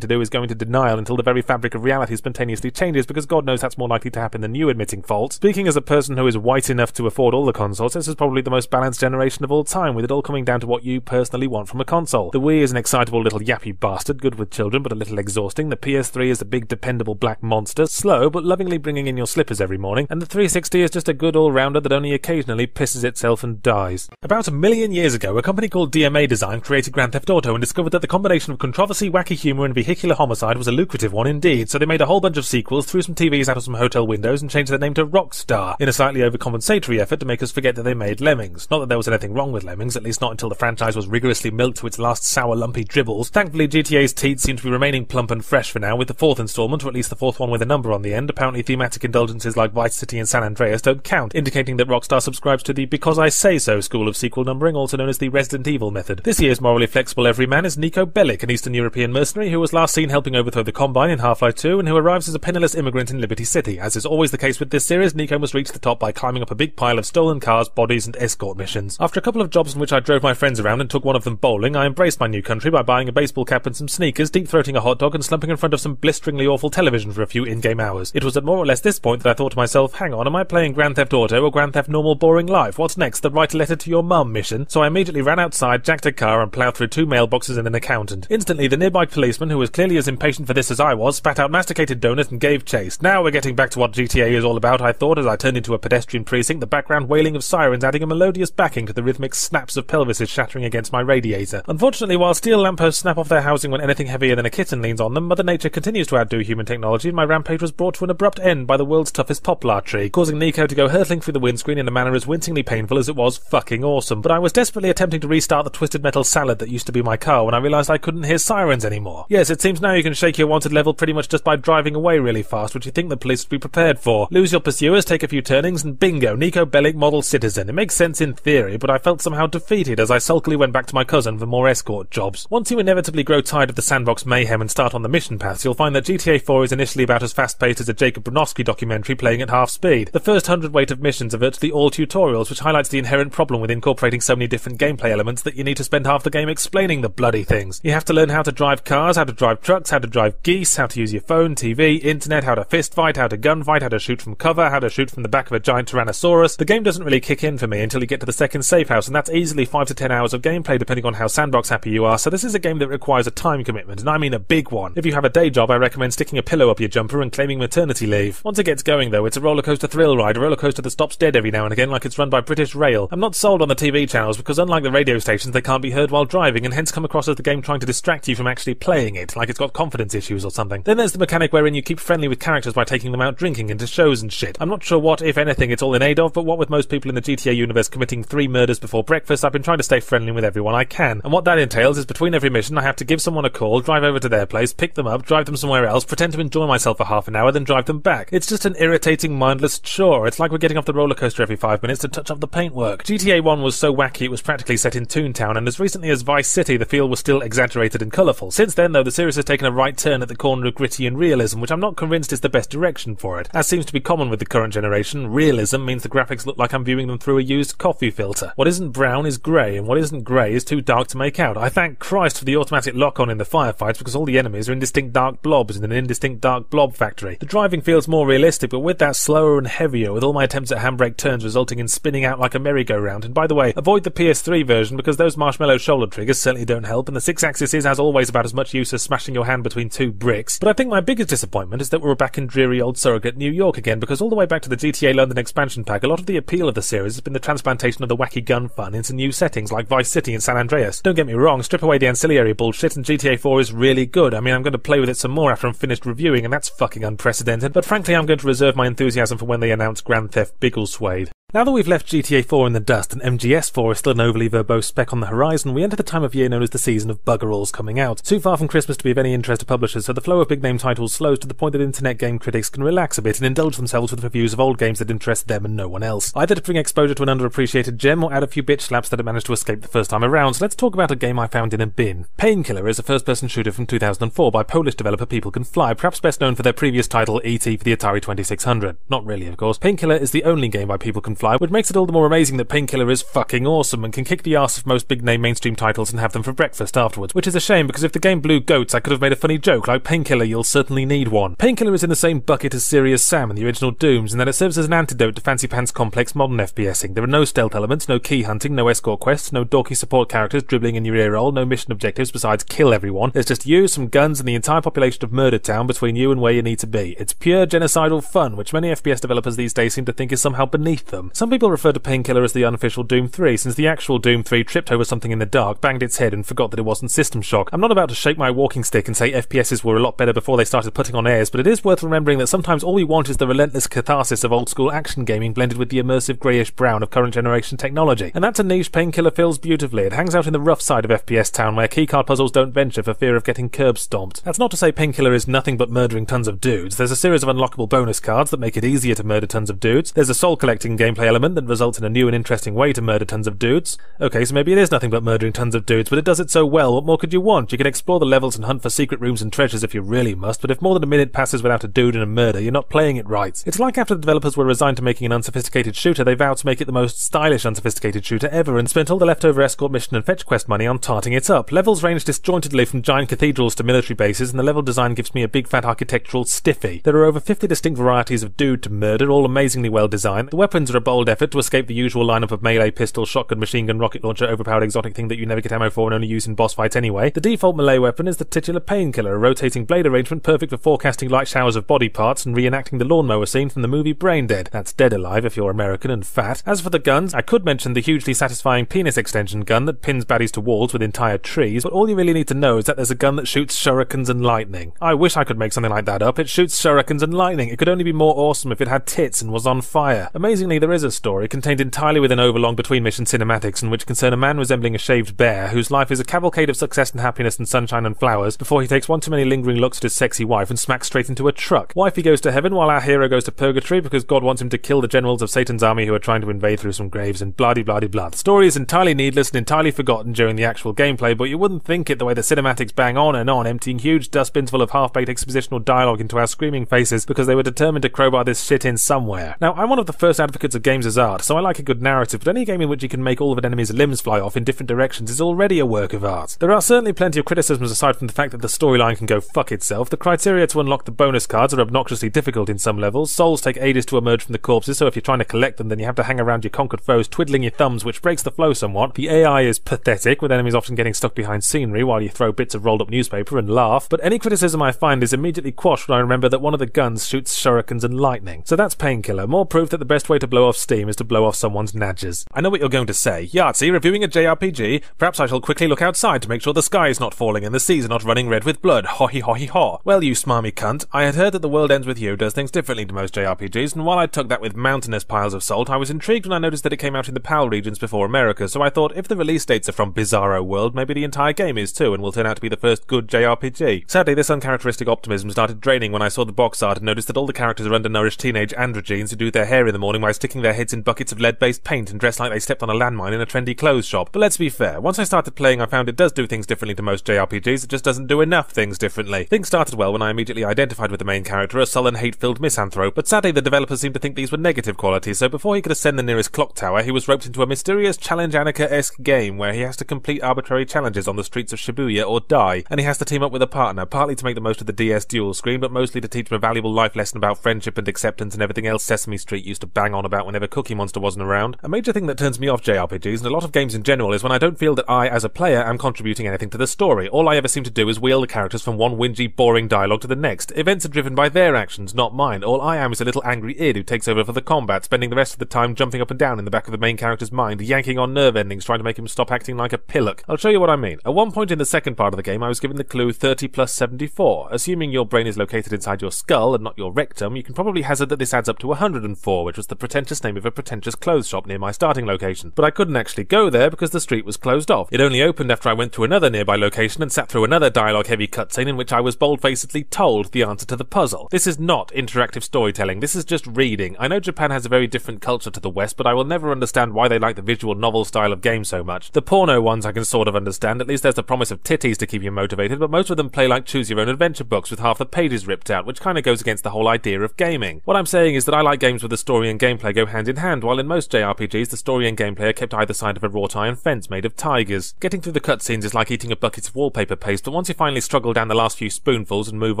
to 0.00 0.06
do 0.06 0.20
is 0.20 0.28
go 0.28 0.42
into 0.42 0.54
denial 0.54 0.98
until 0.98 1.16
the 1.16 1.22
very 1.22 1.40
fabric 1.40 1.74
of 1.74 1.84
reality 1.84 2.14
spontaneously 2.16 2.70
changes, 2.70 3.06
because 3.06 3.24
God 3.24 3.46
knows 3.46 3.62
that's 3.62 3.78
more 3.78 3.88
likely 3.88 4.10
to 4.10 4.20
happen 4.20 4.42
than 4.42 4.54
you 4.54 4.68
admitting 4.68 5.02
fault. 5.02 5.32
Speaking 5.32 5.66
as 5.66 5.76
a 5.76 5.80
person 5.80 6.18
who 6.18 6.26
is 6.26 6.36
white 6.36 6.68
enough 6.68 6.92
to 6.92 7.06
afford 7.06 7.32
all 7.32 7.46
the 7.46 7.52
consoles, 7.54 7.94
this 7.94 8.06
is 8.06 8.14
probably 8.14 8.42
the 8.42 8.50
most 8.50 8.68
balanced 8.70 9.00
generation 9.00 9.42
of 9.42 9.50
all 9.50 9.64
time, 9.64 9.94
with 9.94 10.04
it 10.04 10.10
all 10.10 10.20
coming 10.20 10.44
down 10.44 10.60
to 10.60 10.66
what 10.66 10.84
you 10.84 11.00
personally 11.00 11.46
want 11.46 11.66
from 11.66 11.80
a 11.80 11.84
console. 11.86 12.30
The 12.30 12.40
Wii 12.40 12.60
is 12.60 12.72
an 12.72 12.76
excitable 12.76 13.22
little 13.22 13.40
yappy 13.40 13.78
bastard, 13.78 14.20
good 14.20 14.34
with 14.34 14.50
children 14.50 14.82
but 14.82 14.92
a 14.92 14.96
little 14.96 15.18
exhausting. 15.18 15.70
The 15.70 15.76
PS3 15.78 16.28
is 16.28 16.42
a 16.42 16.44
big 16.44 16.68
dependable 16.68 17.14
black 17.14 17.42
monster, 17.42 17.86
slow 17.86 18.28
but 18.28 18.44
lovingly 18.44 18.76
bringing 18.76 19.06
in 19.06 19.16
your 19.16 19.26
slippers 19.26 19.62
every 19.62 19.78
morning. 19.78 20.06
And 20.10 20.20
the 20.20 20.26
360 20.26 20.82
is 20.82 20.90
just 20.90 21.08
a 21.08 21.14
good 21.14 21.36
all-rounder 21.36 21.80
that 21.80 21.92
only 21.92 22.12
occasionally 22.12 22.66
pisses 22.66 23.04
itself 23.04 23.42
and 23.42 23.62
dies. 23.62 24.10
About 24.22 24.46
a 24.46 24.52
million 24.52 24.92
years 24.92 25.14
ago, 25.14 25.38
a 25.38 25.42
company 25.42 25.68
called 25.70 25.92
DMA 25.92 26.28
Design 26.28 26.60
created 26.60 26.92
Grand 26.92 27.12
Theft 27.12 27.30
Auto 27.30 27.54
and 27.54 27.60
discovered 27.60 27.90
that 27.90 28.02
the 28.02 28.06
combination 28.06 28.52
of 28.52 28.58
controversy, 28.58 29.08
wacky 29.08 29.36
humor, 29.36 29.64
and 29.64 29.74
vehicular 29.74 30.14
homicide 30.14 30.58
was 30.58 30.68
a 30.68 30.72
lucrative 30.72 31.12
one 31.12 31.26
indeed, 31.26 31.70
so 31.70 31.78
they 31.78 31.86
made 31.86 32.00
a 32.00 32.06
whole 32.06 32.20
bunch 32.20 32.36
of 32.36 32.44
sequels, 32.44 32.86
threw 32.86 33.00
some 33.00 33.14
TVs 33.14 33.48
out 33.48 33.56
of 33.56 33.62
some 33.62 33.74
hotel 33.74 34.06
windows, 34.06 34.42
and 34.42 34.50
changed 34.50 34.70
their 34.70 34.78
name 34.78 34.94
to 34.94 35.06
Rockstar, 35.06 35.76
in 35.80 35.88
a 35.88 35.92
slightly 35.92 36.20
overcompensatory 36.20 36.98
effort 36.98 37.20
to 37.20 37.26
make 37.26 37.42
us 37.42 37.52
forget 37.52 37.76
that 37.76 37.84
they 37.84 37.94
made 37.94 38.20
Lemmings. 38.20 38.68
Not 38.70 38.80
that 38.80 38.88
there 38.88 38.98
was 38.98 39.08
anything 39.08 39.32
wrong 39.32 39.52
with 39.52 39.64
Lemmings, 39.64 39.96
at 39.96 40.02
least 40.02 40.20
not 40.20 40.32
until 40.32 40.48
the 40.48 40.54
franchise 40.54 40.96
was 40.96 41.06
rigorously 41.06 41.50
milked 41.50 41.78
to 41.78 41.86
its 41.86 41.98
last 41.98 42.24
sour 42.24 42.56
lumpy 42.56 42.84
dribbles. 42.84 43.30
Thankfully, 43.30 43.68
GTA's 43.68 44.12
teeth 44.12 44.40
seem 44.40 44.56
to 44.56 44.62
be 44.62 44.70
remaining 44.70 45.06
plump 45.06 45.30
and 45.30 45.44
fresh 45.44 45.70
for 45.70 45.78
now, 45.78 45.96
with 45.96 46.08
the 46.08 46.14
fourth 46.14 46.40
installment, 46.40 46.84
or 46.84 46.88
at 46.88 46.94
least 46.94 47.10
the 47.10 47.16
fourth 47.16 47.38
one 47.38 47.50
with 47.50 47.62
a 47.62 47.66
number 47.66 47.92
on 47.92 48.02
the 48.02 48.12
end. 48.12 48.28
Apparently, 48.28 48.62
thematic 48.62 49.04
indulgences 49.04 49.56
like 49.56 49.72
Vice 49.72 49.94
City 49.94 50.18
and 50.18 50.28
San 50.28 50.42
Andreas 50.42 50.82
don't 50.82 51.04
count, 51.04 51.34
indicating 51.34 51.76
that 51.76 51.88
Rockstar 51.88 52.20
subscribes 52.20 52.62
to 52.64 52.72
the 52.72 52.86
Because 52.86 53.18
I 53.18 53.28
Say 53.28 53.58
So 53.58 53.80
school 53.80 54.08
of 54.08 54.16
sequel 54.16 54.44
numbering, 54.44 54.74
also 54.74 54.96
known 54.96 55.08
as 55.08 55.18
the 55.18 55.28
Resident 55.28 55.59
Evil 55.68 55.90
method. 55.90 56.22
This 56.24 56.40
year's 56.40 56.60
morally 56.60 56.86
flexible 56.86 57.26
everyman 57.26 57.64
is 57.64 57.76
Niko 57.76 58.04
Bellic, 58.04 58.42
an 58.42 58.50
Eastern 58.50 58.74
European 58.74 59.12
mercenary 59.12 59.50
who 59.50 59.60
was 59.60 59.72
last 59.72 59.94
seen 59.94 60.08
helping 60.08 60.36
overthrow 60.36 60.62
the 60.62 60.72
Combine 60.72 61.10
in 61.10 61.18
Half-Life 61.18 61.54
2 61.56 61.78
and 61.78 61.88
who 61.88 61.96
arrives 61.96 62.28
as 62.28 62.34
a 62.34 62.38
penniless 62.38 62.74
immigrant 62.74 63.10
in 63.10 63.20
Liberty 63.20 63.44
City. 63.44 63.78
As 63.78 63.96
is 63.96 64.06
always 64.06 64.30
the 64.30 64.38
case 64.38 64.60
with 64.60 64.70
this 64.70 64.86
series, 64.86 65.14
Niko 65.14 65.40
must 65.40 65.54
reach 65.54 65.72
the 65.72 65.78
top 65.78 65.98
by 65.98 66.12
climbing 66.12 66.42
up 66.42 66.50
a 66.50 66.54
big 66.54 66.76
pile 66.76 66.98
of 66.98 67.06
stolen 67.06 67.40
cars, 67.40 67.68
bodies, 67.68 68.06
and 68.06 68.16
escort 68.16 68.56
missions. 68.56 68.96
After 69.00 69.18
a 69.18 69.22
couple 69.22 69.40
of 69.40 69.50
jobs 69.50 69.74
in 69.74 69.80
which 69.80 69.92
I 69.92 70.00
drove 70.00 70.22
my 70.22 70.34
friends 70.34 70.60
around 70.60 70.80
and 70.80 70.88
took 70.88 71.04
one 71.04 71.16
of 71.16 71.24
them 71.24 71.36
bowling, 71.36 71.76
I 71.76 71.86
embraced 71.86 72.20
my 72.20 72.26
new 72.26 72.42
country 72.42 72.70
by 72.70 72.82
buying 72.82 73.08
a 73.08 73.12
baseball 73.12 73.44
cap 73.44 73.66
and 73.66 73.76
some 73.76 73.88
sneakers, 73.88 74.30
deep-throating 74.30 74.76
a 74.76 74.80
hot 74.80 74.98
dog, 74.98 75.14
and 75.14 75.24
slumping 75.24 75.50
in 75.50 75.56
front 75.56 75.74
of 75.74 75.80
some 75.80 75.94
blisteringly 75.94 76.46
awful 76.46 76.70
television 76.70 77.12
for 77.12 77.22
a 77.22 77.26
few 77.26 77.44
in-game 77.44 77.80
hours. 77.80 78.12
It 78.14 78.24
was 78.24 78.36
at 78.36 78.44
more 78.44 78.58
or 78.58 78.66
less 78.66 78.80
this 78.80 78.98
point 78.98 79.22
that 79.22 79.30
I 79.30 79.34
thought 79.34 79.52
to 79.52 79.58
myself, 79.58 79.94
hang 79.94 80.14
on, 80.14 80.26
am 80.26 80.36
I 80.36 80.44
playing 80.44 80.74
Grand 80.74 80.96
Theft 80.96 81.12
Auto 81.12 81.42
or 81.42 81.50
Grand 81.50 81.72
Theft 81.72 81.88
Normal 81.88 82.14
Boring 82.14 82.46
Life? 82.46 82.78
What's 82.78 82.96
next? 82.96 83.20
The 83.20 83.30
write 83.30 83.54
a 83.54 83.56
letter 83.56 83.76
to 83.76 83.90
your 83.90 84.04
mum 84.04 84.32
mission? 84.32 84.68
So 84.68 84.82
I 84.82 84.86
immediately 84.86 85.22
ran 85.22 85.39
outside, 85.40 85.84
jacked 85.84 86.06
a 86.06 86.12
car, 86.12 86.42
and 86.42 86.52
ploughed 86.52 86.76
through 86.76 86.88
two 86.88 87.06
mailboxes 87.06 87.58
and 87.58 87.66
an 87.66 87.74
accountant. 87.74 88.26
Instantly, 88.30 88.68
the 88.68 88.76
nearby 88.76 89.06
policeman, 89.06 89.50
who 89.50 89.58
was 89.58 89.70
clearly 89.70 89.96
as 89.96 90.06
impatient 90.06 90.46
for 90.46 90.54
this 90.54 90.70
as 90.70 90.78
I 90.78 90.94
was, 90.94 91.16
spat 91.16 91.40
out 91.40 91.50
masticated 91.50 91.98
donuts 91.98 92.30
and 92.30 92.38
gave 92.40 92.64
chase. 92.64 93.02
Now 93.02 93.22
we're 93.22 93.30
getting 93.30 93.56
back 93.56 93.70
to 93.70 93.78
what 93.78 93.92
GTA 93.92 94.30
is 94.32 94.44
all 94.44 94.56
about, 94.56 94.80
I 94.80 94.92
thought, 94.92 95.18
as 95.18 95.26
I 95.26 95.36
turned 95.36 95.56
into 95.56 95.74
a 95.74 95.78
pedestrian 95.78 96.24
precinct, 96.24 96.60
the 96.60 96.66
background 96.66 97.08
wailing 97.08 97.34
of 97.34 97.42
sirens 97.42 97.82
adding 97.82 98.02
a 98.02 98.06
melodious 98.06 98.50
backing 98.50 98.86
to 98.86 98.92
the 98.92 99.02
rhythmic 99.02 99.34
snaps 99.34 99.76
of 99.76 99.86
pelvises 99.86 100.28
shattering 100.28 100.64
against 100.64 100.92
my 100.92 101.00
radiator. 101.00 101.62
Unfortunately, 101.66 102.16
while 102.16 102.34
steel 102.34 102.58
lampposts 102.58 103.00
snap 103.00 103.18
off 103.18 103.28
their 103.28 103.40
housing 103.40 103.70
when 103.70 103.80
anything 103.80 104.06
heavier 104.06 104.36
than 104.36 104.46
a 104.46 104.50
kitten 104.50 104.82
leans 104.82 105.00
on 105.00 105.14
them, 105.14 105.24
Mother 105.24 105.42
Nature 105.42 105.70
continues 105.70 106.06
to 106.08 106.18
outdo 106.18 106.40
human 106.40 106.66
technology, 106.66 107.08
and 107.08 107.16
my 107.16 107.24
rampage 107.24 107.62
was 107.62 107.72
brought 107.72 107.94
to 107.94 108.04
an 108.04 108.10
abrupt 108.10 108.38
end 108.40 108.66
by 108.66 108.76
the 108.76 108.84
world's 108.84 109.10
toughest 109.10 109.42
poplar 109.42 109.80
tree, 109.80 110.10
causing 110.10 110.36
Niko 110.36 110.68
to 110.68 110.74
go 110.74 110.88
hurtling 110.88 111.20
through 111.20 111.32
the 111.32 111.40
windscreen 111.40 111.78
in 111.78 111.88
a 111.88 111.90
manner 111.90 112.14
as 112.14 112.26
wincingly 112.26 112.62
painful 112.62 112.98
as 112.98 113.08
it 113.08 113.16
was 113.16 113.38
fucking 113.38 113.82
awesome. 113.82 114.20
But 114.20 114.32
I 114.32 114.38
was 114.38 114.52
desperately 114.52 114.90
attempting 114.90 115.20
to 115.20 115.28
restart 115.30 115.64
the 115.64 115.70
twisted 115.70 116.02
metal 116.02 116.24
salad 116.24 116.58
that 116.58 116.68
used 116.68 116.86
to 116.86 116.92
be 116.92 117.00
my 117.00 117.16
car 117.16 117.44
when 117.44 117.54
I 117.54 117.58
realised 117.58 117.88
I 117.88 117.98
couldn't 117.98 118.24
hear 118.24 118.36
sirens 118.36 118.84
anymore. 118.84 119.26
Yes, 119.28 119.48
it 119.48 119.62
seems 119.62 119.80
now 119.80 119.94
you 119.94 120.02
can 120.02 120.12
shake 120.12 120.36
your 120.36 120.48
wanted 120.48 120.72
level 120.72 120.92
pretty 120.92 121.12
much 121.12 121.28
just 121.28 121.44
by 121.44 121.56
driving 121.56 121.94
away 121.94 122.18
really 122.18 122.42
fast, 122.42 122.74
which 122.74 122.84
you 122.84 122.92
think 122.92 123.08
the 123.08 123.16
police 123.16 123.44
would 123.44 123.50
be 123.50 123.58
prepared 123.58 123.98
for. 123.98 124.28
Lose 124.30 124.52
your 124.52 124.60
pursuers, 124.60 125.04
take 125.04 125.22
a 125.22 125.28
few 125.28 125.40
turnings, 125.40 125.84
and 125.84 125.98
bingo, 125.98 126.36
Niko 126.36 126.66
Bellic 126.66 126.94
model 126.94 127.22
citizen. 127.22 127.68
It 127.68 127.74
makes 127.74 127.94
sense 127.94 128.20
in 128.20 128.34
theory, 128.34 128.76
but 128.76 128.90
I 128.90 128.98
felt 128.98 129.22
somehow 129.22 129.46
defeated 129.46 130.00
as 130.00 130.10
I 130.10 130.18
sulkily 130.18 130.56
went 130.56 130.72
back 130.72 130.86
to 130.86 130.94
my 130.94 131.04
cousin 131.04 131.38
for 131.38 131.46
more 131.46 131.68
escort 131.68 132.10
jobs. 132.10 132.46
Once 132.50 132.70
you 132.70 132.78
inevitably 132.78 133.22
grow 133.22 133.40
tired 133.40 133.70
of 133.70 133.76
the 133.76 133.82
sandbox 133.82 134.26
mayhem 134.26 134.60
and 134.60 134.70
start 134.70 134.94
on 134.94 135.02
the 135.02 135.08
mission 135.08 135.38
paths, 135.38 135.64
you'll 135.64 135.74
find 135.74 135.94
that 135.94 136.04
GTA 136.04 136.42
4 136.42 136.64
is 136.64 136.72
initially 136.72 137.04
about 137.04 137.22
as 137.22 137.32
fast-paced 137.32 137.80
as 137.80 137.88
a 137.88 137.94
Jacob 137.94 138.24
Bronowski 138.24 138.64
documentary 138.64 139.14
playing 139.14 139.42
at 139.42 139.50
half 139.50 139.70
speed. 139.70 140.10
The 140.12 140.20
first 140.20 140.48
hundred 140.48 140.72
weight 140.72 140.90
of 140.90 141.00
missions 141.00 141.34
are 141.34 141.38
virtually 141.38 141.70
all 141.70 141.90
tutorials, 141.90 142.50
which 142.50 142.60
highlights 142.60 142.88
the 142.88 142.98
inherent 142.98 143.32
problem 143.32 143.60
with 143.60 143.70
incorporating 143.70 144.20
so 144.20 144.34
many 144.34 144.48
different 144.48 144.78
gameplay 144.78 145.10
elements 145.10 145.19
that 145.24 145.54
you 145.54 145.64
need 145.64 145.76
to 145.76 145.84
spend 145.84 146.06
half 146.06 146.22
the 146.22 146.30
game 146.30 146.48
explaining 146.48 147.00
the 147.00 147.08
bloody 147.08 147.44
things. 147.44 147.80
You 147.82 147.92
have 147.92 148.04
to 148.06 148.12
learn 148.12 148.28
how 148.28 148.42
to 148.42 148.52
drive 148.52 148.84
cars, 148.84 149.16
how 149.16 149.24
to 149.24 149.32
drive 149.32 149.60
trucks, 149.60 149.90
how 149.90 149.98
to 149.98 150.06
drive 150.06 150.42
geese, 150.42 150.76
how 150.76 150.86
to 150.86 151.00
use 151.00 151.12
your 151.12 151.22
phone, 151.22 151.54
TV, 151.54 152.02
internet, 152.02 152.44
how 152.44 152.54
to 152.54 152.64
fist 152.64 152.94
fight, 152.94 153.16
how 153.16 153.28
to 153.28 153.38
gunfight, 153.38 153.82
how 153.82 153.88
to 153.88 153.98
shoot 153.98 154.22
from 154.22 154.34
cover, 154.34 154.70
how 154.70 154.80
to 154.80 154.88
shoot 154.88 155.10
from 155.10 155.22
the 155.22 155.28
back 155.28 155.46
of 155.46 155.52
a 155.52 155.60
giant 155.60 155.90
Tyrannosaurus. 155.90 156.56
The 156.56 156.64
game 156.64 156.82
doesn't 156.82 157.04
really 157.04 157.20
kick 157.20 157.44
in 157.44 157.58
for 157.58 157.66
me 157.66 157.80
until 157.80 158.00
you 158.00 158.06
get 158.06 158.20
to 158.20 158.26
the 158.26 158.32
second 158.32 158.62
safe 158.62 158.88
house, 158.88 159.06
and 159.06 159.14
that's 159.14 159.30
easily 159.30 159.64
5 159.64 159.88
to 159.88 159.94
10 159.94 160.10
hours 160.10 160.34
of 160.34 160.42
gameplay 160.42 160.78
depending 160.78 161.06
on 161.06 161.14
how 161.14 161.26
sandbox 161.26 161.68
happy 161.68 161.90
you 161.90 162.04
are, 162.04 162.18
so 162.18 162.30
this 162.30 162.44
is 162.44 162.54
a 162.54 162.58
game 162.58 162.78
that 162.78 162.88
requires 162.88 163.26
a 163.26 163.30
time 163.30 163.64
commitment, 163.64 164.00
and 164.00 164.08
I 164.08 164.18
mean 164.18 164.34
a 164.34 164.38
big 164.38 164.70
one. 164.70 164.92
If 164.96 165.06
you 165.06 165.12
have 165.12 165.24
a 165.24 165.28
day 165.28 165.50
job, 165.50 165.70
I 165.70 165.76
recommend 165.76 166.12
sticking 166.12 166.38
a 166.38 166.42
pillow 166.42 166.70
up 166.70 166.80
your 166.80 166.88
jumper 166.88 167.20
and 167.20 167.32
claiming 167.32 167.58
maternity 167.58 168.06
leave. 168.06 168.42
Once 168.44 168.58
it 168.58 168.64
gets 168.64 168.82
going 168.82 169.10
though, 169.10 169.26
it's 169.26 169.36
a 169.36 169.40
roller 169.40 169.62
coaster 169.62 169.86
thrill 169.86 170.16
ride, 170.16 170.36
a 170.36 170.40
roller 170.40 170.56
coaster 170.56 170.82
that 170.82 170.90
stops 170.90 171.16
dead 171.16 171.36
every 171.36 171.50
now 171.50 171.64
and 171.64 171.72
again 171.72 171.90
like 171.90 172.04
it's 172.04 172.18
run 172.18 172.30
by 172.30 172.40
British 172.40 172.74
Rail. 172.74 173.08
I'm 173.10 173.20
not 173.20 173.34
sold 173.34 173.62
on 173.62 173.68
the 173.68 173.76
TV 173.76 174.08
channels 174.08 174.36
because 174.36 174.58
unlike 174.58 174.82
the 174.82 174.90
radio 174.90 175.09
stations, 175.18 175.52
they 175.52 175.60
can't 175.60 175.82
be 175.82 175.90
heard 175.90 176.10
while 176.10 176.24
driving 176.24 176.64
and 176.64 176.74
hence 176.74 176.92
come 176.92 177.04
across 177.04 177.26
as 177.26 177.36
the 177.36 177.42
game 177.42 177.62
trying 177.62 177.80
to 177.80 177.86
distract 177.86 178.28
you 178.28 178.36
from 178.36 178.46
actually 178.46 178.74
playing 178.74 179.16
it, 179.16 179.34
like 179.34 179.48
it's 179.48 179.58
got 179.58 179.72
confidence 179.72 180.14
issues 180.14 180.44
or 180.44 180.50
something. 180.50 180.82
Then 180.82 180.98
there's 180.98 181.12
the 181.12 181.18
mechanic 181.18 181.52
wherein 181.52 181.74
you 181.74 181.82
keep 181.82 181.98
friendly 181.98 182.28
with 182.28 182.38
characters 182.38 182.74
by 182.74 182.84
taking 182.84 183.10
them 183.10 183.20
out 183.20 183.36
drinking 183.36 183.70
into 183.70 183.86
shows 183.86 184.22
and 184.22 184.32
shit. 184.32 184.56
I'm 184.60 184.68
not 184.68 184.84
sure 184.84 184.98
what, 184.98 185.22
if 185.22 185.38
anything, 185.38 185.70
it's 185.70 185.82
all 185.82 185.94
in 185.94 186.02
aid 186.02 186.20
of, 186.20 186.32
but 186.32 186.44
what 186.44 186.58
with 186.58 186.70
most 186.70 186.88
people 186.88 187.08
in 187.08 187.14
the 187.14 187.22
GTA 187.22 187.56
universe 187.56 187.88
committing 187.88 188.22
three 188.22 188.46
murders 188.46 188.78
before 188.78 189.02
breakfast, 189.02 189.44
I've 189.44 189.52
been 189.52 189.62
trying 189.62 189.78
to 189.78 189.84
stay 189.84 190.00
friendly 190.00 190.32
with 190.32 190.44
everyone 190.44 190.74
I 190.74 190.84
can. 190.84 191.20
And 191.24 191.32
what 191.32 191.44
that 191.46 191.58
entails 191.58 191.98
is 191.98 192.06
between 192.06 192.34
every 192.34 192.50
mission, 192.50 192.78
I 192.78 192.82
have 192.82 192.96
to 192.96 193.04
give 193.04 193.22
someone 193.22 193.44
a 193.44 193.50
call, 193.50 193.80
drive 193.80 194.04
over 194.04 194.18
to 194.18 194.28
their 194.28 194.46
place, 194.46 194.72
pick 194.72 194.94
them 194.94 195.06
up, 195.06 195.24
drive 195.24 195.46
them 195.46 195.56
somewhere 195.56 195.86
else, 195.86 196.04
pretend 196.04 196.34
to 196.34 196.40
enjoy 196.40 196.66
myself 196.66 196.98
for 196.98 197.04
half 197.04 197.28
an 197.28 197.36
hour, 197.36 197.50
then 197.52 197.64
drive 197.64 197.86
them 197.86 198.00
back. 198.00 198.28
It's 198.32 198.46
just 198.46 198.64
an 198.64 198.76
irritating, 198.78 199.38
mindless 199.38 199.78
chore. 199.78 200.26
It's 200.26 200.38
like 200.38 200.50
we're 200.50 200.58
getting 200.58 200.76
off 200.76 200.84
the 200.84 200.92
roller 200.92 201.14
coaster 201.14 201.42
every 201.42 201.56
five 201.56 201.82
minutes 201.82 202.00
to 202.00 202.08
touch 202.08 202.30
up 202.30 202.40
the 202.40 202.48
paintwork. 202.48 203.04
GTA 203.04 203.42
1 203.42 203.62
was 203.62 203.76
so 203.76 203.94
wacky 203.94 204.22
it 204.22 204.30
was 204.30 204.42
practically 204.42 204.76
set 204.76 204.96
in 204.96 204.99
Toontown, 205.06 205.56
and 205.56 205.66
as 205.68 205.80
recently 205.80 206.10
as 206.10 206.22
Vice 206.22 206.48
City, 206.48 206.76
the 206.76 206.84
feel 206.84 207.08
was 207.08 207.20
still 207.20 207.40
exaggerated 207.40 208.02
and 208.02 208.12
colourful. 208.12 208.50
Since 208.50 208.74
then, 208.74 208.92
though, 208.92 209.02
the 209.02 209.10
series 209.10 209.36
has 209.36 209.44
taken 209.44 209.66
a 209.66 209.70
right 209.70 209.96
turn 209.96 210.22
at 210.22 210.28
the 210.28 210.36
corner 210.36 210.66
of 210.66 210.74
gritty 210.74 211.06
and 211.06 211.18
realism, 211.18 211.60
which 211.60 211.70
I'm 211.70 211.80
not 211.80 211.96
convinced 211.96 212.32
is 212.32 212.40
the 212.40 212.48
best 212.48 212.70
direction 212.70 213.16
for 213.16 213.40
it. 213.40 213.48
As 213.52 213.66
seems 213.66 213.86
to 213.86 213.92
be 213.92 214.00
common 214.00 214.30
with 214.30 214.38
the 214.38 214.46
current 214.46 214.72
generation, 214.72 215.28
realism 215.28 215.84
means 215.84 216.02
the 216.02 216.08
graphics 216.08 216.46
look 216.46 216.58
like 216.58 216.72
I'm 216.72 216.84
viewing 216.84 217.06
them 217.06 217.18
through 217.18 217.38
a 217.38 217.42
used 217.42 217.78
coffee 217.78 218.10
filter. 218.10 218.52
What 218.56 218.68
isn't 218.68 218.90
brown 218.90 219.26
is 219.26 219.38
grey, 219.38 219.76
and 219.76 219.86
what 219.86 219.98
isn't 219.98 220.24
grey 220.24 220.54
is 220.54 220.64
too 220.64 220.80
dark 220.80 221.08
to 221.08 221.16
make 221.16 221.38
out. 221.38 221.56
I 221.56 221.68
thank 221.68 221.98
Christ 221.98 222.38
for 222.38 222.44
the 222.44 222.56
automatic 222.56 222.94
lock-on 222.94 223.30
in 223.30 223.38
the 223.38 223.44
firefights 223.44 223.98
because 223.98 224.16
all 224.16 224.24
the 224.24 224.38
enemies 224.38 224.68
are 224.68 224.72
indistinct 224.72 225.12
dark 225.12 225.42
blobs 225.42 225.76
in 225.76 225.84
an 225.84 225.92
indistinct 225.92 226.40
dark 226.40 226.70
blob 226.70 226.94
factory. 226.94 227.36
The 227.40 227.46
driving 227.46 227.80
feels 227.80 228.08
more 228.08 228.26
realistic, 228.26 228.70
but 228.70 228.80
with 228.80 228.98
that 228.98 229.16
slower 229.16 229.58
and 229.58 229.66
heavier, 229.66 230.12
with 230.12 230.24
all 230.24 230.32
my 230.32 230.44
attempts 230.44 230.72
at 230.72 230.78
handbrake 230.78 231.16
turns 231.16 231.44
resulting 231.44 231.78
in 231.78 231.88
spinning 231.88 232.24
out 232.24 232.38
like 232.38 232.54
a 232.54 232.58
merry-go-round. 232.58 233.24
And 233.24 233.34
by 233.34 233.46
the 233.46 233.54
way, 233.54 233.72
avoid 233.76 234.04
the 234.04 234.10
PS3 234.10 234.66
version 234.66 234.89
because 234.96 235.16
those 235.16 235.36
marshmallow 235.36 235.78
shoulder 235.78 236.06
triggers 236.06 236.40
certainly 236.40 236.64
don't 236.64 236.84
help, 236.84 237.08
and 237.08 237.16
the 237.16 237.20
six-axis 237.20 237.74
is, 237.74 237.86
as 237.86 237.98
always, 237.98 238.28
about 238.28 238.44
as 238.44 238.54
much 238.54 238.74
use 238.74 238.92
as 238.92 239.02
smashing 239.02 239.34
your 239.34 239.46
hand 239.46 239.62
between 239.62 239.88
two 239.88 240.12
bricks. 240.12 240.58
But 240.58 240.68
I 240.68 240.72
think 240.72 240.90
my 240.90 241.00
biggest 241.00 241.28
disappointment 241.28 241.82
is 241.82 241.90
that 241.90 242.00
we're 242.00 242.14
back 242.14 242.38
in 242.38 242.46
dreary 242.46 242.80
old 242.80 242.98
surrogate 242.98 243.36
New 243.36 243.50
York 243.50 243.78
again, 243.78 244.00
because 244.00 244.20
all 244.20 244.30
the 244.30 244.36
way 244.36 244.46
back 244.46 244.62
to 244.62 244.68
the 244.68 244.76
GTA 244.76 245.14
London 245.14 245.38
expansion 245.38 245.84
pack, 245.84 246.02
a 246.02 246.08
lot 246.08 246.20
of 246.20 246.26
the 246.26 246.36
appeal 246.36 246.68
of 246.68 246.74
the 246.74 246.82
series 246.82 247.14
has 247.14 247.20
been 247.20 247.32
the 247.32 247.38
transplantation 247.38 248.02
of 248.02 248.08
the 248.08 248.16
wacky 248.16 248.44
gun 248.44 248.68
fun 248.68 248.94
into 248.94 249.12
new 249.12 249.32
settings 249.32 249.72
like 249.72 249.88
Vice 249.88 250.10
City 250.10 250.34
and 250.34 250.42
San 250.42 250.56
Andreas. 250.56 251.00
Don't 251.00 251.14
get 251.14 251.26
me 251.26 251.34
wrong, 251.34 251.62
strip 251.62 251.82
away 251.82 251.98
the 251.98 252.08
ancillary 252.08 252.52
bullshit 252.52 252.96
and 252.96 253.04
GTA 253.04 253.38
4 253.38 253.60
is 253.60 253.72
really 253.72 254.06
good. 254.06 254.34
I 254.34 254.40
mean, 254.40 254.54
I'm 254.54 254.62
going 254.62 254.72
to 254.72 254.78
play 254.78 255.00
with 255.00 255.08
it 255.08 255.16
some 255.16 255.30
more 255.30 255.52
after 255.52 255.66
I'm 255.66 255.74
finished 255.74 256.06
reviewing, 256.06 256.44
and 256.44 256.52
that's 256.52 256.68
fucking 256.68 257.04
unprecedented, 257.04 257.72
but 257.72 257.84
frankly, 257.84 258.14
I'm 258.14 258.26
going 258.26 258.38
to 258.38 258.46
reserve 258.46 258.76
my 258.76 258.86
enthusiasm 258.86 259.38
for 259.38 259.44
when 259.44 259.60
they 259.60 259.70
announce 259.70 260.00
Grand 260.00 260.32
Theft 260.32 260.60
Biggleswade. 260.60 261.30
Now 261.52 261.64
that 261.64 261.72
we've 261.72 261.88
left 261.88 262.06
GTA 262.06 262.44
4 262.44 262.68
in 262.68 262.74
the 262.74 262.78
dust 262.78 263.12
and 263.12 263.20
MGS 263.22 263.72
4 263.72 263.90
is 263.90 263.98
still 263.98 264.12
an 264.12 264.20
overly 264.20 264.48
verbose 264.48 264.84
speck 264.84 265.12
on 265.12 265.18
the 265.18 265.26
horizon, 265.26 265.74
we 265.74 265.82
enter 265.82 265.96
the 265.96 266.04
time 266.04 266.22
of 266.22 266.32
year 266.32 266.48
known 266.48 266.62
as 266.62 266.70
the 266.70 266.78
season 266.78 267.10
of 267.10 267.24
buggeralls 267.24 267.72
coming 267.72 267.98
out. 267.98 268.18
Too 268.18 268.38
far 268.38 268.56
from 268.56 268.68
Christmas 268.68 268.96
to 268.98 269.02
be 269.02 269.10
of 269.10 269.18
any 269.18 269.34
interest 269.34 269.58
to 269.58 269.66
publishers, 269.66 270.06
so 270.06 270.12
the 270.12 270.20
flow 270.20 270.40
of 270.40 270.46
big 270.46 270.62
name 270.62 270.78
titles 270.78 271.12
slows 271.12 271.40
to 271.40 271.48
the 271.48 271.54
point 271.54 271.72
that 271.72 271.80
internet 271.80 272.18
game 272.18 272.38
critics 272.38 272.70
can 272.70 272.84
relax 272.84 273.18
a 273.18 273.22
bit 273.22 273.38
and 273.38 273.46
indulge 273.48 273.76
themselves 273.76 274.12
with 274.12 274.22
reviews 274.22 274.52
of 274.52 274.60
old 274.60 274.78
games 274.78 275.00
that 275.00 275.10
interest 275.10 275.48
them 275.48 275.64
and 275.64 275.74
no 275.74 275.88
one 275.88 276.04
else. 276.04 276.32
Either 276.36 276.54
to 276.54 276.62
bring 276.62 276.76
exposure 276.76 277.14
to 277.14 277.24
an 277.24 277.28
underappreciated 277.28 277.96
gem 277.96 278.22
or 278.22 278.32
add 278.32 278.44
a 278.44 278.46
few 278.46 278.62
bitch 278.62 278.82
slaps 278.82 279.08
that 279.08 279.18
have 279.18 279.26
managed 279.26 279.46
to 279.46 279.52
escape 279.52 279.82
the 279.82 279.88
first 279.88 280.10
time 280.10 280.22
around, 280.22 280.54
so 280.54 280.64
let's 280.64 280.76
talk 280.76 280.94
about 280.94 281.10
a 281.10 281.16
game 281.16 281.40
I 281.40 281.48
found 281.48 281.74
in 281.74 281.80
a 281.80 281.86
bin. 281.88 282.26
Painkiller 282.36 282.86
is 282.86 283.00
a 283.00 283.02
first 283.02 283.26
person 283.26 283.48
shooter 283.48 283.72
from 283.72 283.86
2004 283.86 284.52
by 284.52 284.62
Polish 284.62 284.94
developer 284.94 285.26
People 285.26 285.50
Can 285.50 285.64
Fly, 285.64 285.94
perhaps 285.94 286.20
best 286.20 286.40
known 286.40 286.54
for 286.54 286.62
their 286.62 286.72
previous 286.72 287.08
title 287.08 287.42
E.T. 287.44 287.76
for 287.76 287.82
the 287.82 287.96
Atari 287.96 288.22
2600. 288.22 288.98
Not 289.08 289.26
really, 289.26 289.48
of 289.48 289.56
course. 289.56 289.78
Painkiller 289.78 290.14
is 290.14 290.30
the 290.30 290.44
only 290.44 290.68
game 290.68 290.86
by 290.86 290.96
People 290.96 291.20
Can 291.20 291.34
Fly, 291.40 291.56
which 291.56 291.70
makes 291.70 291.90
it 291.90 291.96
all 291.96 292.06
the 292.06 292.12
more 292.12 292.20
more 292.20 292.26
amazing 292.26 292.58
that 292.58 292.68
Painkiller 292.68 293.10
is 293.10 293.22
fucking 293.22 293.66
awesome 293.66 294.04
and 294.04 294.12
can 294.12 294.24
kick 294.24 294.42
the 294.42 294.54
ass 294.54 294.76
of 294.76 294.84
most 294.84 295.08
big 295.08 295.24
name 295.24 295.40
mainstream 295.40 295.74
titles 295.74 296.10
and 296.10 296.20
have 296.20 296.34
them 296.34 296.42
for 296.42 296.52
breakfast 296.52 296.98
afterwards, 296.98 297.34
which 297.34 297.46
is 297.46 297.54
a 297.54 297.60
shame 297.60 297.86
because 297.86 298.02
if 298.02 298.12
the 298.12 298.18
game 298.18 298.40
blew 298.40 298.60
goats, 298.60 298.94
I 298.94 299.00
could 299.00 299.12
have 299.12 299.22
made 299.22 299.32
a 299.32 299.36
funny 299.36 299.56
joke 299.56 299.88
like 299.88 300.04
Painkiller, 300.04 300.44
you'll 300.44 300.64
certainly 300.64 301.06
need 301.06 301.28
one. 301.28 301.56
Painkiller 301.56 301.94
is 301.94 302.04
in 302.04 302.10
the 302.10 302.14
same 302.14 302.40
bucket 302.40 302.74
as 302.74 302.84
Serious 302.84 303.24
Sam 303.24 303.48
and 303.48 303.56
the 303.56 303.64
original 303.64 303.90
Dooms 303.90 304.34
and 304.34 304.40
that 304.40 304.48
it 304.48 304.52
serves 304.52 304.76
as 304.76 304.84
an 304.84 304.92
antidote 304.92 305.34
to 305.36 305.40
fancy 305.40 305.66
pants 305.66 305.90
complex 305.90 306.34
modern 306.34 306.58
FPSing. 306.58 307.14
There 307.14 307.24
are 307.24 307.26
no 307.26 307.46
stealth 307.46 307.74
elements, 307.74 308.06
no 308.06 308.18
key 308.18 308.42
hunting, 308.42 308.74
no 308.74 308.88
escort 308.88 309.20
quests, 309.20 309.50
no 309.50 309.64
dorky 309.64 309.96
support 309.96 310.28
characters 310.28 310.62
dribbling 310.62 310.96
in 310.96 311.06
your 311.06 311.16
ear 311.16 311.32
roll, 311.32 311.52
no 311.52 311.64
mission 311.64 311.90
objectives 311.90 312.30
besides 312.30 312.64
kill 312.64 312.92
everyone. 312.92 313.30
There's 313.32 313.46
just 313.46 313.64
you, 313.64 313.88
some 313.88 314.08
guns, 314.08 314.40
and 314.40 314.46
the 314.46 314.54
entire 314.54 314.82
population 314.82 315.24
of 315.24 315.32
Murder 315.32 315.58
Town 315.58 315.86
between 315.86 316.16
you 316.16 316.32
and 316.32 316.42
where 316.42 316.52
you 316.52 316.60
need 316.60 316.80
to 316.80 316.86
be. 316.86 317.16
It's 317.18 317.32
pure 317.32 317.66
genocidal 317.66 318.22
fun, 318.22 318.56
which 318.56 318.74
many 318.74 318.90
FPS 318.90 319.22
developers 319.22 319.56
these 319.56 319.72
days 319.72 319.94
seem 319.94 320.04
to 320.04 320.12
think 320.12 320.32
is 320.32 320.42
somehow 320.42 320.66
beneath 320.66 321.06
them. 321.06 321.29
Some 321.32 321.48
people 321.48 321.70
refer 321.70 321.92
to 321.92 322.00
Painkiller 322.00 322.42
as 322.42 322.52
the 322.52 322.64
unofficial 322.64 323.02
Doom 323.02 323.28
3, 323.28 323.56
since 323.56 323.74
the 323.74 323.86
actual 323.86 324.18
Doom 324.18 324.42
3 324.42 324.64
tripped 324.64 324.90
over 324.92 325.04
something 325.04 325.30
in 325.30 325.38
the 325.38 325.46
dark, 325.46 325.80
banged 325.80 326.02
its 326.02 326.18
head, 326.18 326.34
and 326.34 326.44
forgot 326.44 326.70
that 326.70 326.78
it 326.78 326.84
wasn't 326.84 327.10
System 327.10 327.40
Shock. 327.40 327.70
I'm 327.72 327.80
not 327.80 327.92
about 327.92 328.08
to 328.10 328.14
shake 328.14 328.36
my 328.36 328.50
walking 328.50 328.84
stick 328.84 329.06
and 329.06 329.16
say 329.16 329.32
FPSs 329.32 329.84
were 329.84 329.96
a 329.96 330.02
lot 330.02 330.16
better 330.16 330.32
before 330.32 330.56
they 330.56 330.64
started 330.64 330.92
putting 330.92 331.14
on 331.14 331.26
airs, 331.26 331.48
but 331.48 331.60
it 331.60 331.66
is 331.66 331.84
worth 331.84 332.02
remembering 332.02 332.38
that 332.38 332.48
sometimes 332.48 332.82
all 332.82 332.94
we 332.94 333.04
want 333.04 333.28
is 333.28 333.36
the 333.36 333.46
relentless 333.46 333.86
catharsis 333.86 334.44
of 334.44 334.52
old 334.52 334.68
school 334.68 334.92
action 334.92 335.24
gaming 335.24 335.52
blended 335.52 335.78
with 335.78 335.88
the 335.88 335.98
immersive 335.98 336.38
greyish 336.38 336.72
brown 336.72 337.02
of 337.02 337.10
current 337.10 337.32
generation 337.32 337.78
technology. 337.78 338.32
And 338.34 338.44
that's 338.44 338.60
a 338.60 338.64
niche 338.64 338.92
Painkiller 338.92 339.30
fills 339.30 339.58
beautifully. 339.58 340.02
It 340.02 340.12
hangs 340.12 340.34
out 340.34 340.46
in 340.46 340.52
the 340.52 340.60
rough 340.60 340.82
side 340.82 341.04
of 341.04 341.10
FPS 341.10 341.52
town 341.52 341.76
where 341.76 341.88
keycard 341.88 342.26
puzzles 342.26 342.52
don't 342.52 342.72
venture 342.72 343.02
for 343.02 343.14
fear 343.14 343.36
of 343.36 343.44
getting 343.44 343.70
curb 343.70 343.98
stomped. 343.98 344.44
That's 344.44 344.58
not 344.58 344.70
to 344.72 344.76
say 344.76 344.92
Painkiller 344.92 345.32
is 345.32 345.48
nothing 345.48 345.76
but 345.76 345.90
murdering 345.90 346.26
tons 346.26 346.48
of 346.48 346.60
dudes. 346.60 346.96
There's 346.96 347.10
a 347.10 347.16
series 347.16 347.42
of 347.42 347.48
unlockable 347.48 347.88
bonus 347.88 348.20
cards 348.20 348.50
that 348.50 348.60
make 348.60 348.76
it 348.76 348.84
easier 348.84 349.14
to 349.14 349.24
murder 349.24 349.46
tons 349.46 349.70
of 349.70 349.80
dudes. 349.80 350.12
There's 350.12 350.28
a 350.28 350.34
soul 350.34 350.56
collecting 350.56 350.98
gameplay 350.98 351.19
element 351.26 351.54
that 351.54 351.64
results 351.64 351.98
in 351.98 352.04
a 352.04 352.08
new 352.08 352.26
and 352.28 352.34
interesting 352.34 352.74
way 352.74 352.92
to 352.92 353.02
murder 353.02 353.24
tons 353.24 353.46
of 353.46 353.58
dudes. 353.58 353.98
Okay, 354.20 354.44
so 354.44 354.54
maybe 354.54 354.72
it 354.72 354.78
is 354.78 354.90
nothing 354.90 355.10
but 355.10 355.22
murdering 355.22 355.52
tons 355.52 355.74
of 355.74 355.86
dudes, 355.86 356.10
but 356.10 356.18
it 356.18 356.24
does 356.24 356.40
it 356.40 356.50
so 356.50 356.64
well, 356.66 356.94
what 356.94 357.04
more 357.04 357.18
could 357.18 357.32
you 357.32 357.40
want? 357.40 357.72
You 357.72 357.78
can 357.78 357.86
explore 357.86 358.18
the 358.18 358.26
levels 358.26 358.56
and 358.56 358.64
hunt 358.64 358.82
for 358.82 358.90
secret 358.90 359.20
rooms 359.20 359.42
and 359.42 359.52
treasures 359.52 359.84
if 359.84 359.94
you 359.94 360.02
really 360.02 360.34
must, 360.34 360.60
but 360.60 360.70
if 360.70 360.82
more 360.82 360.94
than 360.94 361.02
a 361.02 361.06
minute 361.06 361.32
passes 361.32 361.62
without 361.62 361.84
a 361.84 361.88
dude 361.88 362.14
and 362.14 362.22
a 362.22 362.26
murder, 362.26 362.60
you're 362.60 362.72
not 362.72 362.88
playing 362.88 363.16
it 363.16 363.28
right. 363.28 363.62
It's 363.66 363.78
like 363.78 363.98
after 363.98 364.14
the 364.14 364.20
developers 364.20 364.56
were 364.56 364.64
resigned 364.64 364.96
to 364.98 365.02
making 365.02 365.26
an 365.26 365.32
unsophisticated 365.32 365.96
shooter, 365.96 366.24
they 366.24 366.34
vowed 366.34 366.58
to 366.58 366.66
make 366.66 366.80
it 366.80 366.86
the 366.86 366.92
most 366.92 367.20
stylish 367.20 367.66
unsophisticated 367.66 368.24
shooter 368.24 368.48
ever 368.48 368.78
and 368.78 368.88
spent 368.88 369.10
all 369.10 369.18
the 369.18 369.26
leftover 369.26 369.62
escort 369.62 369.92
mission 369.92 370.16
and 370.16 370.24
fetch 370.24 370.46
quest 370.46 370.68
money 370.68 370.86
on 370.86 370.98
tarting 370.98 371.32
it 371.32 371.50
up. 371.50 371.72
Levels 371.72 372.02
range 372.02 372.24
disjointedly 372.24 372.84
from 372.84 373.02
giant 373.02 373.28
cathedrals 373.28 373.74
to 373.74 373.82
military 373.82 374.14
bases, 374.14 374.50
and 374.50 374.58
the 374.58 374.64
level 374.64 374.82
design 374.82 375.14
gives 375.14 375.34
me 375.34 375.42
a 375.42 375.48
big 375.48 375.66
fat 375.66 375.84
architectural 375.84 376.44
stiffy. 376.44 377.00
There 377.04 377.16
are 377.16 377.24
over 377.24 377.40
50 377.40 377.66
distinct 377.66 377.98
varieties 377.98 378.42
of 378.42 378.56
dude 378.56 378.82
to 378.82 378.90
murder, 378.90 379.30
all 379.30 379.44
amazingly 379.44 379.88
well 379.88 380.08
designed. 380.08 380.50
The 380.50 380.56
weapons 380.56 380.90
are 380.90 380.96
bold 381.10 381.28
effort 381.28 381.50
to 381.50 381.58
escape 381.58 381.88
the 381.88 381.92
usual 381.92 382.24
lineup 382.24 382.52
of 382.52 382.62
melee, 382.62 382.88
pistol, 382.88 383.26
shotgun, 383.26 383.58
machine 383.58 383.86
gun, 383.86 383.98
rocket 383.98 384.22
launcher, 384.22 384.44
overpowered 384.44 384.84
exotic 384.84 385.12
thing 385.12 385.26
that 385.26 385.40
you 385.40 385.44
never 385.44 385.60
get 385.60 385.72
ammo 385.72 385.90
for 385.90 386.06
and 386.06 386.14
only 386.14 386.28
use 386.28 386.46
in 386.46 386.54
boss 386.54 386.72
fights 386.72 386.94
anyway. 386.94 387.30
The 387.30 387.40
default 387.40 387.74
melee 387.74 387.98
weapon 387.98 388.28
is 388.28 388.36
the 388.36 388.44
titular 388.44 388.78
painkiller, 388.78 389.34
a 389.34 389.38
rotating 389.38 389.84
blade 389.84 390.06
arrangement 390.06 390.44
perfect 390.44 390.70
for 390.70 390.76
forecasting 390.76 391.28
light 391.28 391.48
showers 391.48 391.74
of 391.74 391.88
body 391.88 392.08
parts 392.08 392.46
and 392.46 392.54
reenacting 392.54 393.00
the 393.00 393.04
lawnmower 393.04 393.44
scene 393.44 393.68
from 393.70 393.82
the 393.82 393.88
movie 393.88 394.12
Brain 394.12 394.46
Dead. 394.46 394.68
That's 394.70 394.92
dead 394.92 395.12
alive 395.12 395.44
if 395.44 395.56
you're 395.56 395.72
American 395.72 396.12
and 396.12 396.24
fat. 396.24 396.62
As 396.64 396.80
for 396.80 396.90
the 396.90 397.00
guns, 397.00 397.34
I 397.34 397.42
could 397.42 397.64
mention 397.64 397.94
the 397.94 398.00
hugely 398.00 398.32
satisfying 398.32 398.86
penis 398.86 399.16
extension 399.16 399.62
gun 399.62 399.86
that 399.86 400.02
pins 400.02 400.24
baddies 400.24 400.52
to 400.52 400.60
walls 400.60 400.92
with 400.92 401.02
entire 401.02 401.38
trees, 401.38 401.82
but 401.82 401.92
all 401.92 402.08
you 402.08 402.14
really 402.14 402.34
need 402.34 402.46
to 402.46 402.54
know 402.54 402.78
is 402.78 402.84
that 402.84 402.94
there's 402.94 403.10
a 403.10 403.16
gun 403.16 403.34
that 403.34 403.48
shoots 403.48 403.76
shurikens 403.76 404.28
and 404.28 404.44
lightning. 404.44 404.92
I 405.00 405.14
wish 405.14 405.36
I 405.36 405.42
could 405.42 405.58
make 405.58 405.72
something 405.72 405.90
like 405.90 406.04
that 406.04 406.22
up. 406.22 406.38
It 406.38 406.48
shoots 406.48 406.80
shurikens 406.80 407.22
and 407.22 407.34
lightning. 407.34 407.68
It 407.68 407.80
could 407.80 407.88
only 407.88 408.04
be 408.04 408.12
more 408.12 408.36
awesome 408.36 408.70
if 408.70 408.80
it 408.80 408.86
had 408.86 409.08
tits 409.08 409.42
and 409.42 409.50
was 409.50 409.66
on 409.66 409.80
fire. 409.80 410.30
Amazingly, 410.34 410.78
there 410.78 410.89
is 410.92 411.02
a 411.02 411.10
story 411.10 411.48
contained 411.48 411.80
entirely 411.80 412.20
within 412.20 412.40
overlong 412.40 412.76
between 412.76 413.02
mission 413.02 413.24
cinematics 413.24 413.82
in 413.82 413.90
which 413.90 414.06
concern 414.06 414.32
a 414.32 414.36
man 414.36 414.58
resembling 414.58 414.94
a 414.94 414.98
shaved 414.98 415.36
bear 415.36 415.68
whose 415.68 415.90
life 415.90 416.10
is 416.10 416.20
a 416.20 416.24
cavalcade 416.24 416.70
of 416.70 416.76
success 416.76 417.10
and 417.12 417.20
happiness 417.20 417.58
and 417.58 417.68
sunshine 417.68 418.06
and 418.06 418.18
flowers 418.18 418.56
before 418.56 418.82
he 418.82 418.88
takes 418.88 419.08
one 419.08 419.20
too 419.20 419.30
many 419.30 419.44
lingering 419.44 419.78
looks 419.78 419.98
at 419.98 420.04
his 420.04 420.14
sexy 420.14 420.44
wife 420.44 420.70
and 420.70 420.78
smacks 420.78 421.06
straight 421.06 421.28
into 421.28 421.48
a 421.48 421.52
truck. 421.52 421.92
Wifey 421.94 422.22
goes 422.22 422.40
to 422.40 422.52
heaven 422.52 422.74
while 422.74 422.90
our 422.90 423.00
hero 423.00 423.28
goes 423.28 423.44
to 423.44 423.52
purgatory 423.52 424.00
because 424.00 424.24
God 424.24 424.42
wants 424.42 424.62
him 424.62 424.68
to 424.70 424.78
kill 424.78 425.00
the 425.00 425.08
generals 425.08 425.42
of 425.42 425.50
Satan's 425.50 425.82
army 425.82 426.06
who 426.06 426.14
are 426.14 426.18
trying 426.18 426.40
to 426.40 426.50
invade 426.50 426.80
through 426.80 426.92
some 426.92 427.08
graves 427.08 427.42
and 427.42 427.56
blah 427.56 427.74
blah 427.74 428.00
blah. 428.00 428.28
The 428.28 428.36
story 428.36 428.66
is 428.66 428.76
entirely 428.76 429.14
needless 429.14 429.50
and 429.50 429.56
entirely 429.56 429.90
forgotten 429.90 430.32
during 430.32 430.56
the 430.56 430.64
actual 430.64 430.94
gameplay, 430.94 431.36
but 431.36 431.44
you 431.44 431.58
wouldn't 431.58 431.84
think 431.84 432.10
it 432.10 432.18
the 432.18 432.24
way 432.24 432.34
the 432.34 432.40
cinematics 432.40 432.94
bang 432.94 433.16
on 433.16 433.34
and 433.34 433.48
on, 433.48 433.66
emptying 433.66 433.98
huge 433.98 434.30
dustbins 434.30 434.70
full 434.70 434.82
of 434.82 434.90
half-baked 434.90 435.30
expositional 435.30 435.84
dialogue 435.84 436.20
into 436.20 436.38
our 436.38 436.46
screaming 436.46 436.86
faces 436.86 437.24
because 437.24 437.46
they 437.46 437.54
were 437.54 437.62
determined 437.62 438.02
to 438.02 438.08
crowbar 438.08 438.44
this 438.44 438.64
shit 438.64 438.84
in 438.84 438.96
somewhere. 438.96 439.56
Now, 439.60 439.74
I'm 439.74 439.90
one 439.90 439.98
of 439.98 440.06
the 440.06 440.12
first 440.12 440.40
advocates 440.40 440.74
of 440.74 440.79
games 440.82 441.06
as 441.06 441.18
art, 441.18 441.42
so 441.42 441.56
I 441.56 441.60
like 441.60 441.78
a 441.78 441.82
good 441.82 442.02
narrative, 442.02 442.40
but 442.40 442.48
any 442.48 442.64
game 442.64 442.80
in 442.80 442.88
which 442.88 443.02
you 443.02 443.08
can 443.08 443.22
make 443.22 443.40
all 443.40 443.52
of 443.52 443.58
an 443.58 443.64
enemy's 443.64 443.92
limbs 443.92 444.20
fly 444.20 444.40
off 444.40 444.56
in 444.56 444.64
different 444.64 444.88
directions 444.88 445.30
is 445.30 445.40
already 445.40 445.78
a 445.78 445.86
work 445.86 446.12
of 446.12 446.24
art. 446.24 446.56
There 446.60 446.72
are 446.72 446.82
certainly 446.82 447.12
plenty 447.12 447.38
of 447.38 447.46
criticisms 447.46 447.90
aside 447.90 448.16
from 448.16 448.26
the 448.26 448.32
fact 448.32 448.52
that 448.52 448.62
the 448.62 448.68
storyline 448.68 449.16
can 449.16 449.26
go 449.26 449.40
fuck 449.40 449.72
itself. 449.72 450.10
The 450.10 450.16
criteria 450.16 450.66
to 450.68 450.80
unlock 450.80 451.04
the 451.04 451.10
bonus 451.10 451.46
cards 451.46 451.74
are 451.74 451.80
obnoxiously 451.80 452.30
difficult 452.30 452.68
in 452.68 452.78
some 452.78 452.98
levels. 452.98 453.32
Souls 453.32 453.60
take 453.60 453.76
ages 453.76 454.06
to 454.06 454.18
emerge 454.18 454.44
from 454.44 454.52
the 454.52 454.58
corpses, 454.58 454.98
so 454.98 455.06
if 455.06 455.14
you're 455.14 455.22
trying 455.22 455.38
to 455.38 455.44
collect 455.44 455.76
them, 455.78 455.88
then 455.88 455.98
you 455.98 456.06
have 456.06 456.16
to 456.16 456.24
hang 456.24 456.40
around 456.40 456.64
your 456.64 456.70
conquered 456.70 457.00
foes 457.00 457.28
twiddling 457.28 457.62
your 457.62 457.72
thumbs, 457.72 458.04
which 458.04 458.22
breaks 458.22 458.42
the 458.42 458.50
flow 458.50 458.72
somewhat. 458.72 459.14
The 459.14 459.28
AI 459.28 459.62
is 459.62 459.78
pathetic, 459.78 460.42
with 460.42 460.52
enemies 460.52 460.74
often 460.74 460.94
getting 460.94 461.14
stuck 461.14 461.34
behind 461.34 461.64
scenery 461.64 462.04
while 462.04 462.22
you 462.22 462.28
throw 462.28 462.52
bits 462.52 462.74
of 462.74 462.84
rolled 462.84 463.02
up 463.02 463.10
newspaper 463.10 463.58
and 463.58 463.68
laugh. 463.68 464.08
But 464.08 464.20
any 464.22 464.38
criticism 464.38 464.80
I 464.82 464.92
find 464.92 465.22
is 465.22 465.32
immediately 465.32 465.72
quashed 465.72 466.08
when 466.08 466.16
I 466.18 466.20
remember 466.22 466.48
that 466.48 466.60
one 466.60 466.74
of 466.74 466.80
the 466.80 466.86
guns 466.86 467.26
shoots 467.26 467.60
shurikens 467.60 468.04
and 468.04 468.18
lightning. 468.18 468.62
So 468.64 468.76
that's 468.76 468.94
Painkiller. 468.94 469.46
More 469.46 469.66
proof 469.66 469.90
that 469.90 469.98
the 469.98 470.04
best 470.04 470.28
way 470.28 470.38
to 470.38 470.46
blow 470.46 470.68
off 470.70 470.76
steam 470.76 471.08
is 471.08 471.16
to 471.16 471.24
blow 471.24 471.44
off 471.44 471.56
someone's 471.56 471.92
nadgers. 471.92 472.46
I 472.54 472.60
know 472.60 472.70
what 472.70 472.80
you're 472.80 472.88
going 472.88 473.08
to 473.08 473.14
say. 473.14 473.48
Yahtzee, 473.48 473.92
reviewing 473.92 474.24
a 474.24 474.28
JRPG? 474.28 475.02
Perhaps 475.18 475.40
I 475.40 475.46
shall 475.46 475.60
quickly 475.60 475.88
look 475.88 476.00
outside 476.00 476.40
to 476.42 476.48
make 476.48 476.62
sure 476.62 476.72
the 476.72 476.82
sky 476.82 477.08
is 477.08 477.20
not 477.20 477.34
falling 477.34 477.64
and 477.64 477.74
the 477.74 477.80
seas 477.80 478.04
are 478.04 478.08
not 478.08 478.24
running 478.24 478.48
red 478.48 478.64
with 478.64 478.80
blood. 478.80 479.04
Ho 479.04 479.26
he 479.26 479.40
ho 479.40 479.54
he 479.54 479.66
ho. 479.66 480.00
Well, 480.04 480.22
you 480.22 480.32
smarmy 480.32 480.72
cunt, 480.72 481.04
I 481.12 481.24
had 481.24 481.34
heard 481.34 481.52
that 481.54 481.62
the 481.62 481.68
world 481.68 481.90
ends 481.90 482.06
with 482.06 482.18
you 482.18 482.36
does 482.36 482.54
things 482.54 482.70
differently 482.70 483.04
to 483.04 483.12
most 483.12 483.34
JRPGs, 483.34 483.94
and 483.94 484.06
while 484.06 484.18
I 484.18 484.26
took 484.26 484.48
that 484.48 484.60
with 484.60 484.76
mountainous 484.76 485.24
piles 485.24 485.54
of 485.54 485.64
salt, 485.64 485.90
I 485.90 485.96
was 485.96 486.08
intrigued 486.08 486.46
when 486.46 486.52
I 486.52 486.58
noticed 486.58 486.84
that 486.84 486.92
it 486.92 486.98
came 486.98 487.16
out 487.16 487.28
in 487.28 487.34
the 487.34 487.40
PAL 487.40 487.68
regions 487.68 487.98
before 487.98 488.24
America, 488.24 488.68
so 488.68 488.80
I 488.80 488.90
thought 488.90 489.16
if 489.16 489.26
the 489.26 489.36
release 489.36 489.66
dates 489.66 489.88
are 489.88 489.92
from 489.92 490.14
Bizarro 490.14 490.64
World, 490.64 490.94
maybe 490.94 491.14
the 491.14 491.24
entire 491.24 491.52
game 491.52 491.76
is 491.76 491.92
too, 491.92 492.14
and 492.14 492.22
will 492.22 492.32
turn 492.32 492.46
out 492.46 492.56
to 492.56 492.62
be 492.62 492.68
the 492.68 492.76
first 492.76 493.06
good 493.08 493.26
JRPG. 493.26 494.10
Sadly, 494.10 494.34
this 494.34 494.50
uncharacteristic 494.50 495.08
optimism 495.08 495.50
started 495.50 495.80
draining 495.80 496.12
when 496.12 496.22
I 496.22 496.28
saw 496.28 496.44
the 496.44 496.52
box 496.52 496.82
art 496.82 496.98
and 496.98 497.06
noticed 497.06 497.26
that 497.26 497.36
all 497.36 497.46
the 497.46 497.52
characters 497.52 497.86
are 497.88 497.94
undernourished 497.94 498.40
teenage 498.40 498.72
androgenes 498.72 499.30
who 499.30 499.36
do 499.36 499.50
their 499.50 499.66
hair 499.66 499.86
in 499.86 499.92
the 499.92 499.98
morning 499.98 500.22
by 500.22 500.32
sticking 500.32 500.59
their 500.62 500.72
heads 500.72 500.92
in 500.92 501.02
buckets 501.02 501.32
of 501.32 501.40
lead-based 501.40 501.84
paint 501.84 502.10
and 502.10 502.20
dress 502.20 502.38
like 502.40 502.52
they 502.52 502.58
stepped 502.58 502.82
on 502.82 502.90
a 502.90 502.94
landmine 502.94 503.32
in 503.32 503.40
a 503.40 503.46
trendy 503.46 503.76
clothes 503.76 504.06
shop. 504.06 504.30
But 504.32 504.40
let's 504.40 504.56
be 504.56 504.68
fair, 504.68 505.00
once 505.00 505.18
I 505.18 505.24
started 505.24 505.56
playing, 505.56 505.80
I 505.80 505.86
found 505.86 506.08
it 506.08 506.16
does 506.16 506.32
do 506.32 506.46
things 506.46 506.66
differently 506.66 506.94
to 506.94 507.02
most 507.02 507.26
JRPGs, 507.26 507.84
it 507.84 507.90
just 507.90 508.04
doesn't 508.04 508.26
do 508.26 508.40
enough 508.40 508.70
things 508.70 508.98
differently. 508.98 509.44
Things 509.44 509.68
started 509.68 509.94
well 509.94 510.12
when 510.12 510.22
I 510.22 510.30
immediately 510.30 510.64
identified 510.64 511.10
with 511.10 511.18
the 511.18 511.24
main 511.24 511.44
character, 511.44 511.78
a 511.78 511.86
sullen, 511.86 512.16
hate-filled 512.16 512.60
misanthrope, 512.60 513.14
but 513.14 513.28
sadly 513.28 513.50
the 513.50 513.62
developers 513.62 514.00
seemed 514.00 514.14
to 514.14 514.20
think 514.20 514.36
these 514.36 514.52
were 514.52 514.58
negative 514.58 514.96
qualities, 514.96 515.38
so 515.38 515.48
before 515.48 515.76
he 515.76 515.82
could 515.82 515.92
ascend 515.92 516.18
the 516.18 516.22
nearest 516.22 516.52
clock 516.52 516.74
tower, 516.74 517.02
he 517.02 517.10
was 517.10 517.28
roped 517.28 517.46
into 517.46 517.62
a 517.62 517.66
mysterious 517.66 518.16
Challenge 518.16 518.54
Anneka-esque 518.54 519.22
game 519.22 519.58
where 519.58 519.72
he 519.72 519.80
has 519.80 519.96
to 519.96 520.04
complete 520.04 520.42
arbitrary 520.42 520.84
challenges 520.84 521.26
on 521.26 521.36
the 521.36 521.44
streets 521.44 521.72
of 521.72 521.78
Shibuya 521.78 522.26
or 522.26 522.40
die, 522.40 522.84
and 522.90 523.00
he 523.00 523.06
has 523.06 523.18
to 523.18 523.24
team 523.24 523.42
up 523.42 523.52
with 523.52 523.62
a 523.62 523.66
partner, 523.66 524.06
partly 524.06 524.34
to 524.36 524.44
make 524.44 524.54
the 524.54 524.60
most 524.60 524.80
of 524.80 524.86
the 524.86 524.92
DS 524.92 525.24
dual 525.24 525.54
screen, 525.54 525.80
but 525.80 525.92
mostly 525.92 526.20
to 526.20 526.28
teach 526.28 526.50
him 526.50 526.56
a 526.56 526.58
valuable 526.58 526.92
life 526.92 527.16
lesson 527.16 527.38
about 527.38 527.58
friendship 527.58 527.96
and 527.98 528.08
acceptance 528.08 528.54
and 528.54 528.62
everything 528.62 528.86
else 528.86 529.04
Sesame 529.04 529.38
Street 529.38 529.64
used 529.64 529.80
to 529.80 529.86
bang 529.86 530.14
on 530.14 530.24
about 530.24 530.46
whenever 530.50 530.66
Cookie 530.66 530.96
Monster 530.96 531.20
wasn't 531.20 531.44
around. 531.44 531.76
A 531.82 531.88
major 531.88 532.12
thing 532.12 532.26
that 532.26 532.36
turns 532.36 532.58
me 532.58 532.66
off 532.66 532.82
JRPGs 532.82 533.38
and 533.38 533.46
a 533.46 533.50
lot 533.50 533.64
of 533.64 533.70
games 533.70 533.94
in 533.94 534.02
general 534.02 534.32
is 534.32 534.42
when 534.42 534.50
I 534.50 534.58
don't 534.58 534.78
feel 534.78 534.96
that 534.96 535.08
I, 535.08 535.28
as 535.28 535.44
a 535.44 535.48
player, 535.48 535.82
am 535.82 535.96
contributing 535.96 536.48
anything 536.48 536.70
to 536.70 536.78
the 536.78 536.88
story. 536.88 537.28
All 537.28 537.48
I 537.48 537.56
ever 537.56 537.68
seem 537.68 537.84
to 537.84 537.90
do 537.90 538.08
is 538.08 538.18
wheel 538.18 538.40
the 538.40 538.48
characters 538.48 538.82
from 538.82 538.96
one 538.96 539.16
whingy, 539.16 539.54
boring 539.54 539.86
dialogue 539.86 540.22
to 540.22 540.26
the 540.26 540.34
next. 540.34 540.72
Events 540.76 541.06
are 541.06 541.10
driven 541.10 541.36
by 541.36 541.48
their 541.48 541.76
actions, 541.76 542.14
not 542.14 542.34
mine. 542.34 542.64
All 542.64 542.80
I 542.80 542.96
am 542.96 543.12
is 543.12 543.20
a 543.20 543.24
little 543.24 543.42
angry 543.44 543.78
id 543.78 543.96
who 543.96 544.02
takes 544.02 544.26
over 544.26 544.44
for 544.44 544.52
the 544.52 544.60
combat, 544.60 545.04
spending 545.04 545.30
the 545.30 545.36
rest 545.36 545.52
of 545.52 545.60
the 545.60 545.64
time 545.64 545.94
jumping 545.94 546.20
up 546.20 546.30
and 546.30 546.38
down 546.38 546.58
in 546.58 546.64
the 546.64 546.70
back 546.70 546.88
of 546.88 546.92
the 546.92 546.98
main 546.98 547.16
character's 547.16 547.52
mind, 547.52 547.80
yanking 547.80 548.18
on 548.18 548.34
nerve 548.34 548.56
endings, 548.56 548.84
trying 548.84 548.98
to 548.98 549.04
make 549.04 549.18
him 549.18 549.28
stop 549.28 549.52
acting 549.52 549.76
like 549.76 549.92
a 549.92 549.98
pillock. 549.98 550.42
I'll 550.48 550.56
show 550.56 550.68
you 550.68 550.80
what 550.80 550.90
I 550.90 550.96
mean. 550.96 551.18
At 551.24 551.34
one 551.34 551.52
point 551.52 551.70
in 551.70 551.78
the 551.78 551.84
second 551.84 552.16
part 552.16 552.34
of 552.34 552.36
the 552.36 552.42
game, 552.42 552.62
I 552.62 552.68
was 552.68 552.80
given 552.80 552.96
the 552.96 553.04
clue 553.04 553.32
30 553.32 553.68
plus 553.68 553.94
74. 553.94 554.68
Assuming 554.72 555.12
your 555.12 555.26
brain 555.26 555.46
is 555.46 555.56
located 555.56 555.92
inside 555.92 556.22
your 556.22 556.32
skull 556.32 556.74
and 556.74 556.82
not 556.82 556.98
your 556.98 557.12
rectum, 557.12 557.54
you 557.54 557.62
can 557.62 557.74
probably 557.74 558.02
hazard 558.02 558.30
that 558.30 558.40
this 558.40 558.52
adds 558.52 558.68
up 558.68 558.78
to 558.80 558.88
104, 558.88 559.64
which 559.64 559.76
was 559.76 559.86
the 559.86 559.96
pretentious 559.96 560.39
pompous 560.40 560.44
name 560.44 560.56
of 560.56 560.66
a 560.66 560.70
pretentious 560.70 561.14
clothes 561.14 561.48
shop 561.48 561.66
near 561.66 561.78
my 561.78 561.92
starting 561.92 562.26
location. 562.26 562.72
But 562.74 562.84
I 562.84 562.90
couldn't 562.90 563.16
actually 563.16 563.44
go 563.44 563.68
there 563.68 563.90
because 563.90 564.10
the 564.10 564.20
street 564.20 564.46
was 564.46 564.56
closed 564.56 564.90
off. 564.90 565.08
It 565.12 565.20
only 565.20 565.42
opened 565.42 565.70
after 565.70 565.88
I 565.88 565.92
went 565.92 566.12
to 566.14 566.24
another 566.24 566.48
nearby 566.48 566.76
location 566.76 567.22
and 567.22 567.30
sat 567.30 567.48
through 567.48 567.64
another 567.64 567.90
dialogue 567.90 568.26
heavy 568.26 568.48
cutscene 568.48 568.88
in 568.88 568.96
which 568.96 569.12
I 569.12 569.20
was 569.20 569.36
bold-facedly 569.36 570.04
told 570.04 570.52
the 570.52 570.62
answer 570.62 570.86
to 570.86 570.96
the 570.96 571.04
puzzle. 571.04 571.48
This 571.50 571.66
is 571.66 571.78
not 571.78 572.08
interactive 572.12 572.62
storytelling, 572.62 573.20
this 573.20 573.36
is 573.36 573.44
just 573.44 573.66
reading. 573.66 574.16
I 574.18 574.28
know 574.28 574.40
Japan 574.40 574.70
has 574.70 574.86
a 574.86 574.88
very 574.88 575.06
different 575.06 575.42
culture 575.42 575.70
to 575.70 575.80
the 575.80 575.90
West, 575.90 576.16
but 576.16 576.26
I 576.26 576.34
will 576.34 576.44
never 576.44 576.72
understand 576.72 577.12
why 577.12 577.28
they 577.28 577.38
like 577.38 577.56
the 577.56 577.62
visual 577.62 577.94
novel 577.94 578.24
style 578.24 578.52
of 578.52 578.62
game 578.62 578.84
so 578.84 579.04
much. 579.04 579.32
The 579.32 579.42
porno 579.42 579.80
ones 579.80 580.06
I 580.06 580.12
can 580.12 580.24
sort 580.24 580.48
of 580.48 580.56
understand, 580.56 581.00
at 581.00 581.06
least 581.06 581.22
there's 581.22 581.34
the 581.34 581.42
promise 581.42 581.70
of 581.70 581.82
titties 581.82 582.16
to 582.18 582.26
keep 582.26 582.42
you 582.42 582.50
motivated, 582.50 582.98
but 582.98 583.10
most 583.10 583.30
of 583.30 583.36
them 583.36 583.50
play 583.50 583.68
like 583.68 583.84
choose 583.84 584.08
your 584.08 584.20
own 584.20 584.28
adventure 584.28 584.64
books 584.64 584.90
with 584.90 585.00
half 585.00 585.18
the 585.18 585.26
pages 585.26 585.66
ripped 585.66 585.90
out, 585.90 586.06
which 586.06 586.20
kinda 586.20 586.40
goes 586.40 586.60
against 586.60 586.84
the 586.84 586.90
whole 586.90 587.08
idea 587.08 587.40
of 587.40 587.56
gaming. 587.56 588.00
What 588.04 588.16
I'm 588.16 588.26
saying 588.26 588.54
is 588.54 588.64
that 588.64 588.74
I 588.74 588.80
like 588.80 589.00
games 589.00 589.22
where 589.22 589.28
the 589.28 589.36
story 589.36 589.70
and 589.70 589.78
gameplay 589.78 590.14
go 590.14 590.26
hand 590.30 590.48
in 590.48 590.56
hand, 590.56 590.82
while 590.82 590.98
in 590.98 591.06
most 591.06 591.30
JRPGs 591.30 591.90
the 591.90 591.96
story 591.96 592.28
and 592.28 592.36
gameplay 592.36 592.70
are 592.70 592.72
kept 592.72 592.94
either 592.94 593.12
side 593.12 593.36
of 593.36 593.44
a 593.44 593.48
wrought 593.48 593.76
iron 593.76 593.94
fence 593.94 594.30
made 594.30 594.44
of 594.44 594.56
tigers. 594.56 595.14
Getting 595.20 595.40
through 595.40 595.52
the 595.52 595.60
cutscenes 595.60 596.04
is 596.04 596.14
like 596.14 596.30
eating 596.30 596.50
a 596.50 596.56
bucket 596.56 596.88
of 596.88 596.96
wallpaper 596.96 597.36
paste, 597.36 597.64
but 597.64 597.72
once 597.72 597.88
you 597.88 597.94
finally 597.94 598.20
struggle 598.20 598.52
down 598.52 598.68
the 598.68 598.74
last 598.74 598.98
few 598.98 599.10
spoonfuls 599.10 599.68
and 599.68 599.78
move 599.78 600.00